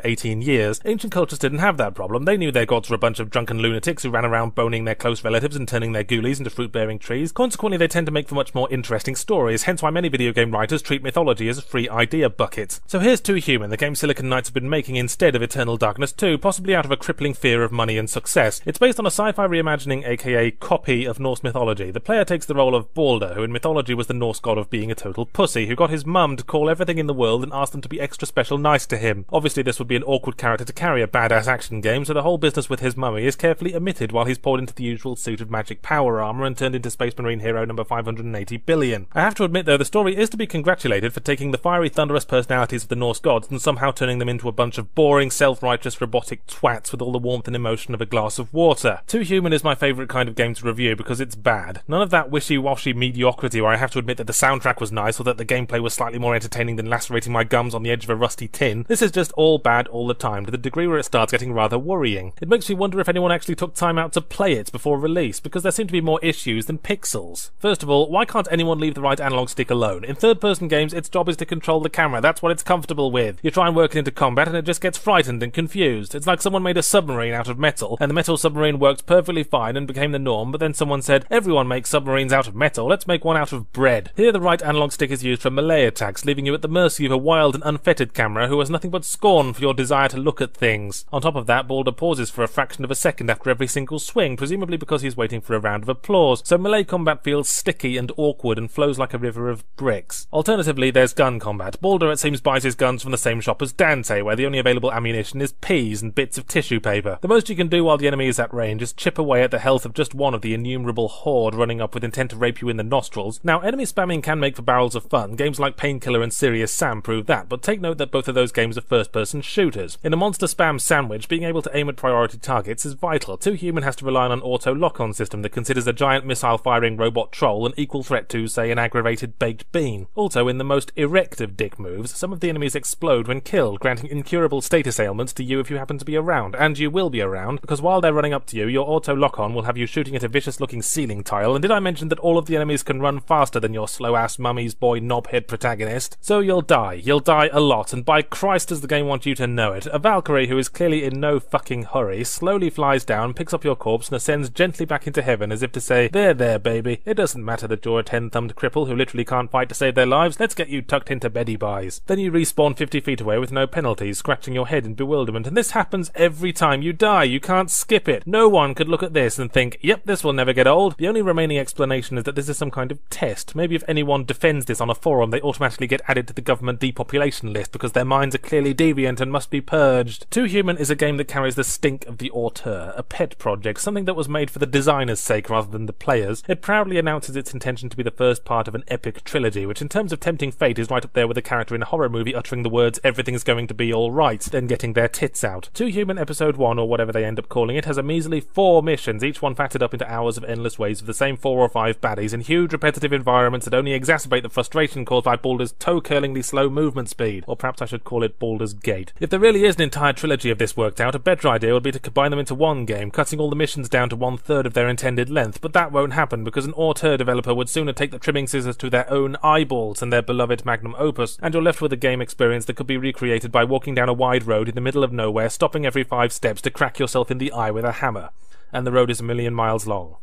18 0.04 0.40
years. 0.40 0.80
Ancient 0.86 1.12
cultures 1.12 1.38
didn't 1.38 1.58
have 1.58 1.76
that 1.76 1.94
problem. 1.94 2.24
They 2.24 2.38
knew 2.38 2.50
their 2.50 2.64
gods 2.64 2.88
were 2.88 2.96
a 2.96 2.98
bunch 2.98 3.20
of 3.20 3.28
drunken 3.28 3.58
lunatics 3.58 4.04
who 4.04 4.10
ran 4.10 4.24
around 4.24 4.54
boning 4.54 4.86
their 4.86 4.94
close 4.94 5.22
relatives 5.22 5.54
and 5.54 5.68
turning 5.68 5.92
their 5.92 6.04
ghoulies 6.04 6.38
into 6.38 6.48
fruit 6.48 6.72
bearing 6.72 6.98
trees. 6.98 7.30
Consequently, 7.30 7.76
they 7.76 7.88
tend 7.88 8.06
to 8.06 8.12
make 8.12 8.28
for 8.28 8.36
much 8.36 8.54
more 8.54 8.72
interesting 8.72 9.16
stories, 9.16 9.64
hence 9.64 9.82
why 9.82 9.90
many 9.90 10.08
video 10.08 10.32
game 10.32 10.50
writers 10.50 10.80
treat 10.80 11.02
mythology 11.02 11.50
as 11.50 11.58
a 11.58 11.62
free 11.62 11.90
idea 11.90 12.30
bucket. 12.30 12.80
So 12.86 13.00
here's 13.00 13.20
Too 13.20 13.34
Human, 13.34 13.68
the 13.68 13.76
game 13.76 13.94
Silicon 13.94 14.30
Knights 14.30 14.48
have 14.48 14.54
been 14.54 14.70
making 14.70 14.96
instead 14.96 15.36
of 15.36 15.42
Eternal 15.42 15.76
Darkness 15.76 16.12
2, 16.12 16.38
possibly 16.38 16.74
out 16.74 16.86
of 16.86 16.90
a 16.90 17.01
crippling 17.02 17.34
fear 17.34 17.64
of 17.64 17.72
money 17.72 17.98
and 17.98 18.08
success. 18.08 18.60
It's 18.64 18.78
based 18.78 19.00
on 19.00 19.06
a 19.06 19.10
sci-fi 19.10 19.48
reimagining, 19.48 20.06
aka 20.06 20.52
copy 20.52 21.04
of 21.04 21.18
Norse 21.18 21.42
mythology. 21.42 21.90
The 21.90 21.98
player 21.98 22.24
takes 22.24 22.46
the 22.46 22.54
role 22.54 22.76
of 22.76 22.94
Baldur, 22.94 23.34
who 23.34 23.42
in 23.42 23.50
mythology 23.50 23.92
was 23.92 24.06
the 24.06 24.14
Norse 24.14 24.38
god 24.38 24.56
of 24.56 24.70
being 24.70 24.92
a 24.92 24.94
total 24.94 25.26
pussy, 25.26 25.66
who 25.66 25.74
got 25.74 25.90
his 25.90 26.06
mum 26.06 26.36
to 26.36 26.44
call 26.44 26.70
everything 26.70 26.98
in 26.98 27.08
the 27.08 27.12
world 27.12 27.42
and 27.42 27.52
ask 27.52 27.72
them 27.72 27.80
to 27.80 27.88
be 27.88 28.00
extra 28.00 28.28
special 28.28 28.56
nice 28.56 28.86
to 28.86 28.96
him. 28.96 29.24
Obviously, 29.32 29.64
this 29.64 29.80
would 29.80 29.88
be 29.88 29.96
an 29.96 30.04
awkward 30.04 30.36
character 30.36 30.64
to 30.64 30.72
carry 30.72 31.02
a 31.02 31.08
badass 31.08 31.48
action 31.48 31.80
game, 31.80 32.04
so 32.04 32.14
the 32.14 32.22
whole 32.22 32.38
business 32.38 32.70
with 32.70 32.78
his 32.78 32.96
mummy 32.96 33.26
is 33.26 33.34
carefully 33.34 33.74
omitted 33.74 34.12
while 34.12 34.26
he's 34.26 34.38
poured 34.38 34.60
into 34.60 34.74
the 34.74 34.84
usual 34.84 35.16
suit 35.16 35.40
of 35.40 35.50
magic 35.50 35.82
power 35.82 36.20
armor 36.20 36.44
and 36.44 36.56
turned 36.56 36.76
into 36.76 36.88
Space 36.88 37.18
Marine 37.18 37.40
hero 37.40 37.64
number 37.64 37.82
580 37.82 38.56
billion. 38.58 39.08
I 39.12 39.22
have 39.22 39.34
to 39.34 39.44
admit, 39.44 39.66
though, 39.66 39.76
the 39.76 39.84
story 39.84 40.16
is 40.16 40.30
to 40.30 40.36
be 40.36 40.46
congratulated 40.46 41.12
for 41.12 41.18
taking 41.18 41.50
the 41.50 41.58
fiery, 41.58 41.88
thunderous 41.88 42.24
personalities 42.24 42.84
of 42.84 42.90
the 42.90 42.94
Norse 42.94 43.18
gods 43.18 43.50
and 43.50 43.60
somehow 43.60 43.90
turning 43.90 44.20
them 44.20 44.28
into 44.28 44.48
a 44.48 44.52
bunch 44.52 44.78
of 44.78 44.94
boring, 44.94 45.32
self-righteous, 45.32 46.00
robotic 46.00 46.46
twats 46.46 46.91
with 46.92 47.02
all 47.02 47.12
the 47.12 47.18
warmth 47.18 47.46
and 47.46 47.56
emotion 47.56 47.94
of 47.94 48.00
a 48.00 48.06
glass 48.06 48.38
of 48.38 48.52
water. 48.52 49.00
Too 49.06 49.20
Human 49.20 49.52
is 49.52 49.64
my 49.64 49.74
favourite 49.74 50.08
kind 50.08 50.28
of 50.28 50.34
game 50.34 50.54
to 50.54 50.66
review 50.66 50.94
because 50.94 51.20
it's 51.20 51.34
bad. 51.34 51.82
None 51.88 52.02
of 52.02 52.10
that 52.10 52.30
wishy-washy 52.30 52.92
mediocrity 52.92 53.60
where 53.60 53.72
I 53.72 53.76
have 53.76 53.90
to 53.92 53.98
admit 53.98 54.16
that 54.18 54.26
the 54.26 54.32
soundtrack 54.32 54.80
was 54.80 54.92
nice 54.92 55.18
or 55.18 55.24
that 55.24 55.38
the 55.38 55.44
gameplay 55.44 55.80
was 55.80 55.94
slightly 55.94 56.18
more 56.18 56.34
entertaining 56.34 56.76
than 56.76 56.90
lacerating 56.90 57.32
my 57.32 57.44
gums 57.44 57.74
on 57.74 57.82
the 57.82 57.90
edge 57.90 58.04
of 58.04 58.10
a 58.10 58.16
rusty 58.16 58.48
tin. 58.48 58.84
This 58.88 59.02
is 59.02 59.10
just 59.10 59.32
all 59.32 59.58
bad 59.58 59.88
all 59.88 60.06
the 60.06 60.14
time, 60.14 60.44
to 60.44 60.50
the 60.50 60.58
degree 60.58 60.86
where 60.86 60.98
it 60.98 61.04
starts 61.04 61.32
getting 61.32 61.52
rather 61.52 61.78
worrying. 61.78 62.32
It 62.40 62.48
makes 62.48 62.68
me 62.68 62.74
wonder 62.74 63.00
if 63.00 63.08
anyone 63.08 63.32
actually 63.32 63.56
took 63.56 63.74
time 63.74 63.98
out 63.98 64.12
to 64.12 64.20
play 64.20 64.52
it 64.52 64.70
before 64.70 64.98
release, 64.98 65.40
because 65.40 65.62
there 65.62 65.72
seem 65.72 65.86
to 65.86 65.92
be 65.92 66.00
more 66.00 66.20
issues 66.22 66.66
than 66.66 66.78
pixels. 66.78 67.50
First 67.58 67.82
of 67.82 67.90
all, 67.90 68.10
why 68.10 68.24
can't 68.24 68.48
anyone 68.50 68.78
leave 68.78 68.94
the 68.94 69.00
right 69.00 69.20
analog 69.20 69.48
stick 69.48 69.70
alone? 69.70 70.04
In 70.04 70.14
third-person 70.14 70.68
games, 70.68 70.92
its 70.92 71.08
job 71.08 71.28
is 71.28 71.36
to 71.38 71.46
control 71.46 71.80
the 71.80 71.90
camera. 71.90 72.20
That's 72.20 72.42
what 72.42 72.52
it's 72.52 72.62
comfortable 72.62 73.10
with. 73.10 73.38
You 73.42 73.50
try 73.50 73.66
and 73.66 73.76
work 73.76 73.94
it 73.94 73.98
into 73.98 74.10
combat 74.10 74.48
and 74.48 74.56
it 74.56 74.64
just 74.64 74.80
gets 74.80 74.98
frightened 74.98 75.42
and 75.42 75.52
confused. 75.52 76.14
It's 76.14 76.26
like 76.26 76.42
someone 76.42 76.62
made 76.62 76.76
a 76.76 76.81
submarine 76.82 77.34
out 77.34 77.48
of 77.48 77.58
metal, 77.58 77.96
and 78.00 78.10
the 78.10 78.14
metal 78.14 78.36
submarine 78.36 78.78
worked 78.78 79.06
perfectly 79.06 79.42
fine 79.42 79.76
and 79.76 79.86
became 79.86 80.12
the 80.12 80.18
norm, 80.18 80.50
but 80.52 80.60
then 80.60 80.74
someone 80.74 81.02
said, 81.02 81.26
everyone 81.30 81.68
makes 81.68 81.90
submarines 81.90 82.32
out 82.32 82.48
of 82.48 82.54
metal, 82.54 82.86
let's 82.86 83.06
make 83.06 83.24
one 83.24 83.36
out 83.36 83.52
of 83.52 83.72
bread. 83.72 84.10
Here 84.16 84.32
the 84.32 84.40
right 84.40 84.62
analog 84.62 84.92
stick 84.92 85.10
is 85.10 85.24
used 85.24 85.42
for 85.42 85.50
melee 85.50 85.84
attacks, 85.84 86.24
leaving 86.24 86.46
you 86.46 86.54
at 86.54 86.62
the 86.62 86.68
mercy 86.68 87.06
of 87.06 87.12
a 87.12 87.16
wild 87.16 87.54
and 87.54 87.64
unfettered 87.64 88.14
camera 88.14 88.48
who 88.48 88.58
has 88.60 88.70
nothing 88.70 88.90
but 88.90 89.04
scorn 89.04 89.52
for 89.52 89.60
your 89.60 89.74
desire 89.74 90.08
to 90.08 90.16
look 90.16 90.40
at 90.40 90.54
things. 90.54 91.04
On 91.12 91.22
top 91.22 91.36
of 91.36 91.46
that, 91.46 91.68
Baldur 91.68 91.92
pauses 91.92 92.30
for 92.30 92.42
a 92.42 92.48
fraction 92.48 92.84
of 92.84 92.90
a 92.90 92.94
second 92.94 93.30
after 93.30 93.50
every 93.50 93.66
single 93.66 93.98
swing, 93.98 94.36
presumably 94.36 94.76
because 94.76 95.02
he's 95.02 95.16
waiting 95.16 95.40
for 95.40 95.54
a 95.54 95.60
round 95.60 95.82
of 95.82 95.88
applause, 95.88 96.42
so 96.44 96.58
melee 96.58 96.84
combat 96.84 97.24
feels 97.24 97.48
sticky 97.48 97.96
and 97.96 98.12
awkward 98.16 98.58
and 98.58 98.70
flows 98.70 98.98
like 98.98 99.14
a 99.14 99.18
river 99.18 99.48
of 99.48 99.64
bricks. 99.76 100.26
Alternatively, 100.32 100.90
there's 100.90 101.12
gun 101.12 101.38
combat. 101.38 101.80
Baldur, 101.80 102.10
it 102.10 102.18
seems, 102.18 102.40
buys 102.40 102.64
his 102.64 102.74
guns 102.74 103.02
from 103.02 103.12
the 103.12 103.18
same 103.18 103.40
shop 103.40 103.62
as 103.62 103.72
Dante, 103.72 104.22
where 104.22 104.36
the 104.36 104.46
only 104.46 104.58
available 104.58 104.92
ammunition 104.92 105.40
is 105.40 105.52
peas 105.52 106.02
and 106.02 106.14
bits 106.14 106.38
of 106.38 106.46
tissue 106.46 106.71
paper. 106.80 107.18
The 107.20 107.28
most 107.28 107.48
you 107.48 107.56
can 107.56 107.68
do 107.68 107.84
while 107.84 107.98
the 107.98 108.06
enemy 108.06 108.28
is 108.28 108.38
at 108.38 108.52
range 108.52 108.82
is 108.82 108.92
chip 108.92 109.18
away 109.18 109.42
at 109.42 109.50
the 109.50 109.58
health 109.58 109.84
of 109.84 109.94
just 109.94 110.14
one 110.14 110.34
of 110.34 110.42
the 110.42 110.54
innumerable 110.54 111.08
horde 111.08 111.54
running 111.54 111.80
up 111.80 111.94
with 111.94 112.04
intent 112.04 112.30
to 112.30 112.36
rape 112.36 112.60
you 112.60 112.68
in 112.68 112.76
the 112.76 112.82
nostrils. 112.82 113.40
Now, 113.42 113.60
enemy 113.60 113.84
spamming 113.84 114.22
can 114.22 114.40
make 114.40 114.56
for 114.56 114.62
barrels 114.62 114.94
of 114.94 115.04
fun. 115.04 115.36
Games 115.36 115.60
like 115.60 115.76
Painkiller 115.76 116.22
and 116.22 116.32
Serious 116.32 116.72
Sam 116.72 117.02
prove 117.02 117.26
that, 117.26 117.48
but 117.48 117.62
take 117.62 117.80
note 117.80 117.98
that 117.98 118.10
both 118.10 118.28
of 118.28 118.34
those 118.34 118.52
games 118.52 118.78
are 118.78 118.82
first-person 118.82 119.42
shooters. 119.42 119.98
In 120.02 120.12
a 120.12 120.16
monster 120.16 120.46
spam 120.46 120.80
sandwich, 120.80 121.28
being 121.28 121.44
able 121.44 121.62
to 121.62 121.76
aim 121.76 121.88
at 121.88 121.96
priority 121.96 122.38
targets 122.38 122.84
is 122.84 122.94
vital. 122.94 123.36
Too 123.36 123.52
Human 123.52 123.82
has 123.82 123.96
to 123.96 124.04
rely 124.04 124.26
on 124.26 124.32
an 124.32 124.42
auto 124.42 124.74
lock-on 124.74 125.12
system 125.12 125.42
that 125.42 125.52
considers 125.52 125.86
a 125.86 125.92
giant 125.92 126.26
missile-firing 126.26 126.96
robot 126.96 127.32
troll 127.32 127.66
an 127.66 127.74
equal 127.76 128.02
threat 128.02 128.28
to, 128.30 128.46
say, 128.48 128.70
an 128.70 128.78
aggravated 128.78 129.38
baked 129.38 129.70
bean. 129.72 130.06
Also, 130.14 130.48
in 130.48 130.58
the 130.58 130.64
most 130.64 130.92
erect 130.96 131.40
of 131.40 131.56
dick 131.56 131.78
moves, 131.78 132.16
some 132.16 132.32
of 132.32 132.40
the 132.40 132.48
enemies 132.48 132.74
explode 132.74 133.28
when 133.28 133.40
killed, 133.40 133.80
granting 133.80 134.10
incurable 134.10 134.60
status 134.60 134.98
ailments 134.98 135.32
to 135.32 135.44
you 135.44 135.60
if 135.60 135.70
you 135.70 135.76
happen 135.76 135.98
to 135.98 136.04
be 136.04 136.16
around, 136.16 136.54
and 136.62 136.78
you 136.78 136.88
will 136.92 137.10
be 137.10 137.20
around, 137.20 137.60
because 137.60 137.82
while 137.82 138.00
they're 138.00 138.12
running 138.12 138.32
up 138.32 138.46
to 138.46 138.56
you, 138.56 138.68
your 138.68 138.88
auto 138.88 139.16
lock-on 139.16 139.52
will 139.52 139.64
have 139.64 139.76
you 139.76 139.84
shooting 139.84 140.14
at 140.14 140.22
a 140.22 140.28
vicious 140.28 140.60
looking 140.60 140.80
ceiling 140.80 141.24
tile, 141.24 141.56
and 141.56 141.62
did 141.62 141.72
I 141.72 141.80
mention 141.80 142.08
that 142.08 142.20
all 142.20 142.38
of 142.38 142.46
the 142.46 142.54
enemies 142.54 142.84
can 142.84 143.00
run 143.00 143.18
faster 143.18 143.58
than 143.58 143.74
your 143.74 143.88
slow 143.88 144.14
ass 144.14 144.38
mummy's 144.38 144.72
boy 144.72 145.00
knobhead 145.00 145.48
protagonist? 145.48 146.16
So 146.20 146.38
you'll 146.38 146.62
die. 146.62 146.92
You'll 146.92 147.18
die 147.18 147.50
a 147.52 147.58
lot, 147.58 147.92
and 147.92 148.04
by 148.04 148.22
Christ 148.22 148.68
does 148.68 148.80
the 148.80 148.86
game 148.86 149.08
want 149.08 149.26
you 149.26 149.34
to 149.34 149.46
know 149.48 149.72
it. 149.72 149.86
A 149.86 149.98
Valkyrie 149.98 150.46
who 150.46 150.56
is 150.56 150.68
clearly 150.68 151.02
in 151.02 151.18
no 151.18 151.40
fucking 151.40 151.82
hurry 151.82 152.22
slowly 152.22 152.70
flies 152.70 153.04
down, 153.04 153.34
picks 153.34 153.52
up 153.52 153.64
your 153.64 153.74
corpse, 153.74 154.06
and 154.06 154.16
ascends 154.16 154.48
gently 154.48 154.86
back 154.86 155.08
into 155.08 155.20
heaven 155.20 155.50
as 155.50 155.64
if 155.64 155.72
to 155.72 155.80
say, 155.80 156.06
There, 156.12 156.32
there, 156.32 156.60
baby. 156.60 157.00
It 157.04 157.14
doesn't 157.14 157.44
matter 157.44 157.66
that 157.66 157.84
you're 157.84 157.98
a 157.98 158.04
ten 158.04 158.30
thumbed 158.30 158.54
cripple 158.54 158.86
who 158.86 158.94
literally 158.94 159.24
can't 159.24 159.50
fight 159.50 159.68
to 159.70 159.74
save 159.74 159.96
their 159.96 160.06
lives. 160.06 160.38
Let's 160.38 160.54
get 160.54 160.68
you 160.68 160.80
tucked 160.80 161.10
into 161.10 161.28
beddy 161.28 161.56
buys. 161.56 162.02
Then 162.06 162.20
you 162.20 162.30
respawn 162.30 162.76
50 162.76 163.00
feet 163.00 163.20
away 163.20 163.38
with 163.38 163.50
no 163.50 163.66
penalties, 163.66 164.18
scratching 164.18 164.54
your 164.54 164.68
head 164.68 164.86
in 164.86 164.94
bewilderment, 164.94 165.48
and 165.48 165.56
this 165.56 165.72
happens 165.72 166.12
every 166.14 166.51
time 166.52 166.82
you 166.82 166.92
die. 166.92 167.24
You 167.24 167.40
can't 167.40 167.70
skip 167.70 168.08
it. 168.08 168.26
No 168.26 168.48
one 168.48 168.74
could 168.74 168.88
look 168.88 169.02
at 169.02 169.14
this 169.14 169.38
and 169.38 169.52
think, 169.52 169.78
yep, 169.80 170.02
this 170.04 170.22
will 170.22 170.32
never 170.32 170.52
get 170.52 170.66
old. 170.66 170.96
The 170.96 171.08
only 171.08 171.22
remaining 171.22 171.58
explanation 171.58 172.18
is 172.18 172.24
that 172.24 172.34
this 172.34 172.48
is 172.48 172.56
some 172.56 172.70
kind 172.70 172.92
of 172.92 172.98
test. 173.10 173.54
Maybe 173.54 173.74
if 173.74 173.84
anyone 173.88 174.24
defends 174.24 174.66
this 174.66 174.80
on 174.80 174.90
a 174.90 174.94
forum, 174.94 175.30
they 175.30 175.40
automatically 175.40 175.86
get 175.86 176.02
added 176.08 176.28
to 176.28 176.34
the 176.34 176.40
government 176.40 176.80
depopulation 176.80 177.52
list 177.52 177.72
because 177.72 177.92
their 177.92 178.04
minds 178.04 178.34
are 178.34 178.38
clearly 178.38 178.74
deviant 178.74 179.20
and 179.20 179.32
must 179.32 179.50
be 179.50 179.60
purged. 179.60 180.30
Too 180.30 180.44
Human 180.44 180.76
is 180.76 180.90
a 180.90 180.96
game 180.96 181.16
that 181.16 181.28
carries 181.28 181.54
the 181.54 181.64
stink 181.64 182.06
of 182.06 182.18
the 182.18 182.30
auteur, 182.30 182.92
a 182.96 183.02
pet 183.02 183.38
project, 183.38 183.80
something 183.80 184.04
that 184.04 184.16
was 184.16 184.28
made 184.28 184.50
for 184.50 184.58
the 184.58 184.66
designer's 184.66 185.20
sake 185.20 185.48
rather 185.48 185.70
than 185.70 185.86
the 185.86 185.92
player's. 185.92 186.42
It 186.48 186.62
proudly 186.62 186.98
announces 186.98 187.36
its 187.36 187.54
intention 187.54 187.88
to 187.88 187.96
be 187.96 188.02
the 188.02 188.10
first 188.10 188.44
part 188.44 188.68
of 188.68 188.74
an 188.74 188.84
epic 188.88 189.24
trilogy, 189.24 189.66
which 189.66 189.82
in 189.82 189.88
terms 189.88 190.12
of 190.12 190.20
tempting 190.20 190.52
fate 190.52 190.78
is 190.78 190.90
right 190.90 191.04
up 191.04 191.12
there 191.12 191.28
with 191.28 191.38
a 191.38 191.42
character 191.42 191.74
in 191.74 191.82
a 191.82 191.86
horror 191.86 192.08
movie 192.08 192.34
uttering 192.34 192.62
the 192.62 192.68
words 192.68 193.00
everything's 193.04 193.44
going 193.44 193.66
to 193.66 193.74
be 193.74 193.92
alright, 193.92 194.42
then 194.42 194.66
getting 194.66 194.92
their 194.92 195.08
tits 195.08 195.44
out. 195.44 195.68
Too 195.74 195.86
Human 195.86 196.18
Episode 196.18 196.31
1, 196.40 196.78
or 196.78 196.88
whatever 196.88 197.12
they 197.12 197.24
end 197.24 197.38
up 197.38 197.48
calling 197.48 197.76
it, 197.76 197.84
has 197.84 197.98
a 197.98 198.02
measly 198.02 198.40
four 198.40 198.82
missions, 198.82 199.22
each 199.22 199.42
one 199.42 199.54
fatted 199.54 199.82
up 199.82 199.92
into 199.92 200.10
hours 200.10 200.36
of 200.36 200.44
endless 200.44 200.78
waves 200.78 201.00
of 201.00 201.06
the 201.06 201.14
same 201.14 201.36
four 201.36 201.58
or 201.58 201.68
five 201.68 202.00
baddies 202.00 202.32
in 202.32 202.40
huge 202.40 202.72
repetitive 202.72 203.12
environments 203.12 203.64
that 203.66 203.74
only 203.74 203.98
exacerbate 203.98 204.42
the 204.42 204.48
frustration 204.48 205.04
caused 205.04 205.24
by 205.24 205.36
Baldur's 205.36 205.72
toe-curlingly 205.72 206.42
slow 206.42 206.68
movement 206.68 207.08
speed, 207.08 207.44
or 207.46 207.56
perhaps 207.56 207.82
I 207.82 207.86
should 207.86 208.04
call 208.04 208.22
it 208.22 208.38
Baldur's 208.38 208.74
Gate. 208.74 209.12
If 209.20 209.30
there 209.30 209.40
really 209.40 209.64
is 209.64 209.76
an 209.76 209.82
entire 209.82 210.12
trilogy 210.12 210.50
of 210.50 210.58
this 210.58 210.76
worked 210.76 211.00
out, 211.00 211.14
a 211.14 211.18
better 211.18 211.48
idea 211.48 211.72
would 211.72 211.82
be 211.82 211.92
to 211.92 211.98
combine 211.98 212.30
them 212.30 212.40
into 212.40 212.54
one 212.54 212.84
game, 212.84 213.10
cutting 213.10 213.40
all 213.40 213.50
the 213.50 213.56
missions 213.56 213.88
down 213.88 214.08
to 214.10 214.16
one 214.16 214.36
third 214.36 214.66
of 214.66 214.74
their 214.74 214.88
intended 214.88 215.30
length, 215.30 215.60
but 215.60 215.72
that 215.72 215.92
won't 215.92 216.12
happen 216.12 216.44
because 216.44 216.66
an 216.66 216.74
auteur 216.74 217.16
developer 217.16 217.54
would 217.54 217.68
sooner 217.68 217.92
take 217.92 218.10
the 218.10 218.18
trimming 218.18 218.46
scissors 218.46 218.76
to 218.76 218.90
their 218.90 219.10
own 219.10 219.36
eyeballs 219.42 220.00
than 220.00 220.10
their 220.10 220.22
beloved 220.22 220.64
magnum 220.64 220.94
opus, 220.98 221.38
and 221.42 221.54
you're 221.54 221.62
left 221.62 221.80
with 221.80 221.92
a 221.92 221.96
game 221.96 222.20
experience 222.20 222.66
that 222.66 222.76
could 222.76 222.86
be 222.86 222.96
recreated 222.96 223.50
by 223.50 223.64
walking 223.64 223.94
down 223.94 224.08
a 224.08 224.12
wide 224.12 224.46
road 224.46 224.68
in 224.68 224.74
the 224.74 224.80
middle 224.80 225.02
of 225.02 225.12
nowhere, 225.12 225.48
stopping 225.48 225.84
every 225.84 226.04
five 226.04 226.21
steps 226.30 226.60
to 226.62 226.70
crack 226.70 226.98
yourself 226.98 227.30
in 227.30 227.38
the 227.38 227.50
eye 227.52 227.70
with 227.70 227.84
a 227.84 227.92
hammer. 227.92 228.30
And 228.72 228.86
the 228.86 228.92
road 228.92 229.10
is 229.10 229.20
a 229.20 229.24
million 229.24 229.54
miles 229.54 229.86
long. 229.86 230.16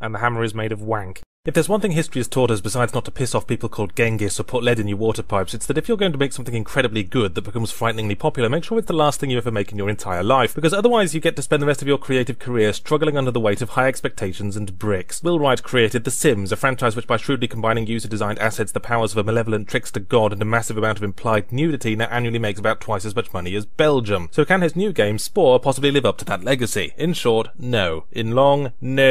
And 0.00 0.14
the 0.14 0.18
hammer 0.18 0.42
is 0.42 0.54
made 0.54 0.72
of 0.72 0.82
wank. 0.82 1.22
If 1.46 1.52
there's 1.52 1.68
one 1.68 1.82
thing 1.82 1.90
history 1.90 2.20
has 2.20 2.28
taught 2.28 2.50
us 2.50 2.62
besides 2.62 2.94
not 2.94 3.04
to 3.04 3.10
piss 3.10 3.34
off 3.34 3.46
people 3.46 3.68
called 3.68 3.94
Genghis 3.94 4.40
or 4.40 4.44
put 4.44 4.64
lead 4.64 4.80
in 4.80 4.88
your 4.88 4.96
water 4.96 5.22
pipes, 5.22 5.52
it's 5.52 5.66
that 5.66 5.76
if 5.76 5.88
you're 5.88 5.98
going 5.98 6.12
to 6.12 6.16
make 6.16 6.32
something 6.32 6.54
incredibly 6.54 7.02
good 7.02 7.34
that 7.34 7.42
becomes 7.42 7.70
frighteningly 7.70 8.14
popular, 8.14 8.48
make 8.48 8.64
sure 8.64 8.78
it's 8.78 8.86
the 8.86 8.94
last 8.94 9.20
thing 9.20 9.28
you 9.28 9.36
ever 9.36 9.50
make 9.50 9.70
in 9.70 9.76
your 9.76 9.90
entire 9.90 10.22
life, 10.22 10.54
because 10.54 10.72
otherwise 10.72 11.14
you 11.14 11.20
get 11.20 11.36
to 11.36 11.42
spend 11.42 11.60
the 11.60 11.66
rest 11.66 11.82
of 11.82 11.88
your 11.88 11.98
creative 11.98 12.38
career 12.38 12.72
struggling 12.72 13.18
under 13.18 13.30
the 13.30 13.38
weight 13.38 13.60
of 13.60 13.68
high 13.68 13.88
expectations 13.88 14.56
and 14.56 14.78
bricks. 14.78 15.22
Will 15.22 15.38
Wright 15.38 15.62
created 15.62 16.04
The 16.04 16.10
Sims, 16.10 16.50
a 16.50 16.56
franchise 16.56 16.96
which 16.96 17.06
by 17.06 17.18
shrewdly 17.18 17.46
combining 17.46 17.86
user-designed 17.86 18.38
assets, 18.38 18.72
the 18.72 18.80
powers 18.80 19.12
of 19.12 19.18
a 19.18 19.24
malevolent 19.24 19.68
trickster 19.68 20.00
god, 20.00 20.32
and 20.32 20.40
a 20.40 20.46
massive 20.46 20.78
amount 20.78 20.96
of 20.96 21.04
implied 21.04 21.52
nudity, 21.52 21.94
now 21.94 22.06
annually 22.06 22.38
makes 22.38 22.58
about 22.58 22.80
twice 22.80 23.04
as 23.04 23.14
much 23.14 23.34
money 23.34 23.54
as 23.54 23.66
Belgium. 23.66 24.30
So 24.32 24.46
can 24.46 24.62
his 24.62 24.76
new 24.76 24.94
game, 24.94 25.18
Spore, 25.18 25.60
possibly 25.60 25.90
live 25.90 26.06
up 26.06 26.16
to 26.18 26.24
that 26.24 26.42
legacy? 26.42 26.94
In 26.96 27.12
short, 27.12 27.48
no. 27.58 28.06
In 28.12 28.30
long, 28.30 28.72
no. 28.80 29.04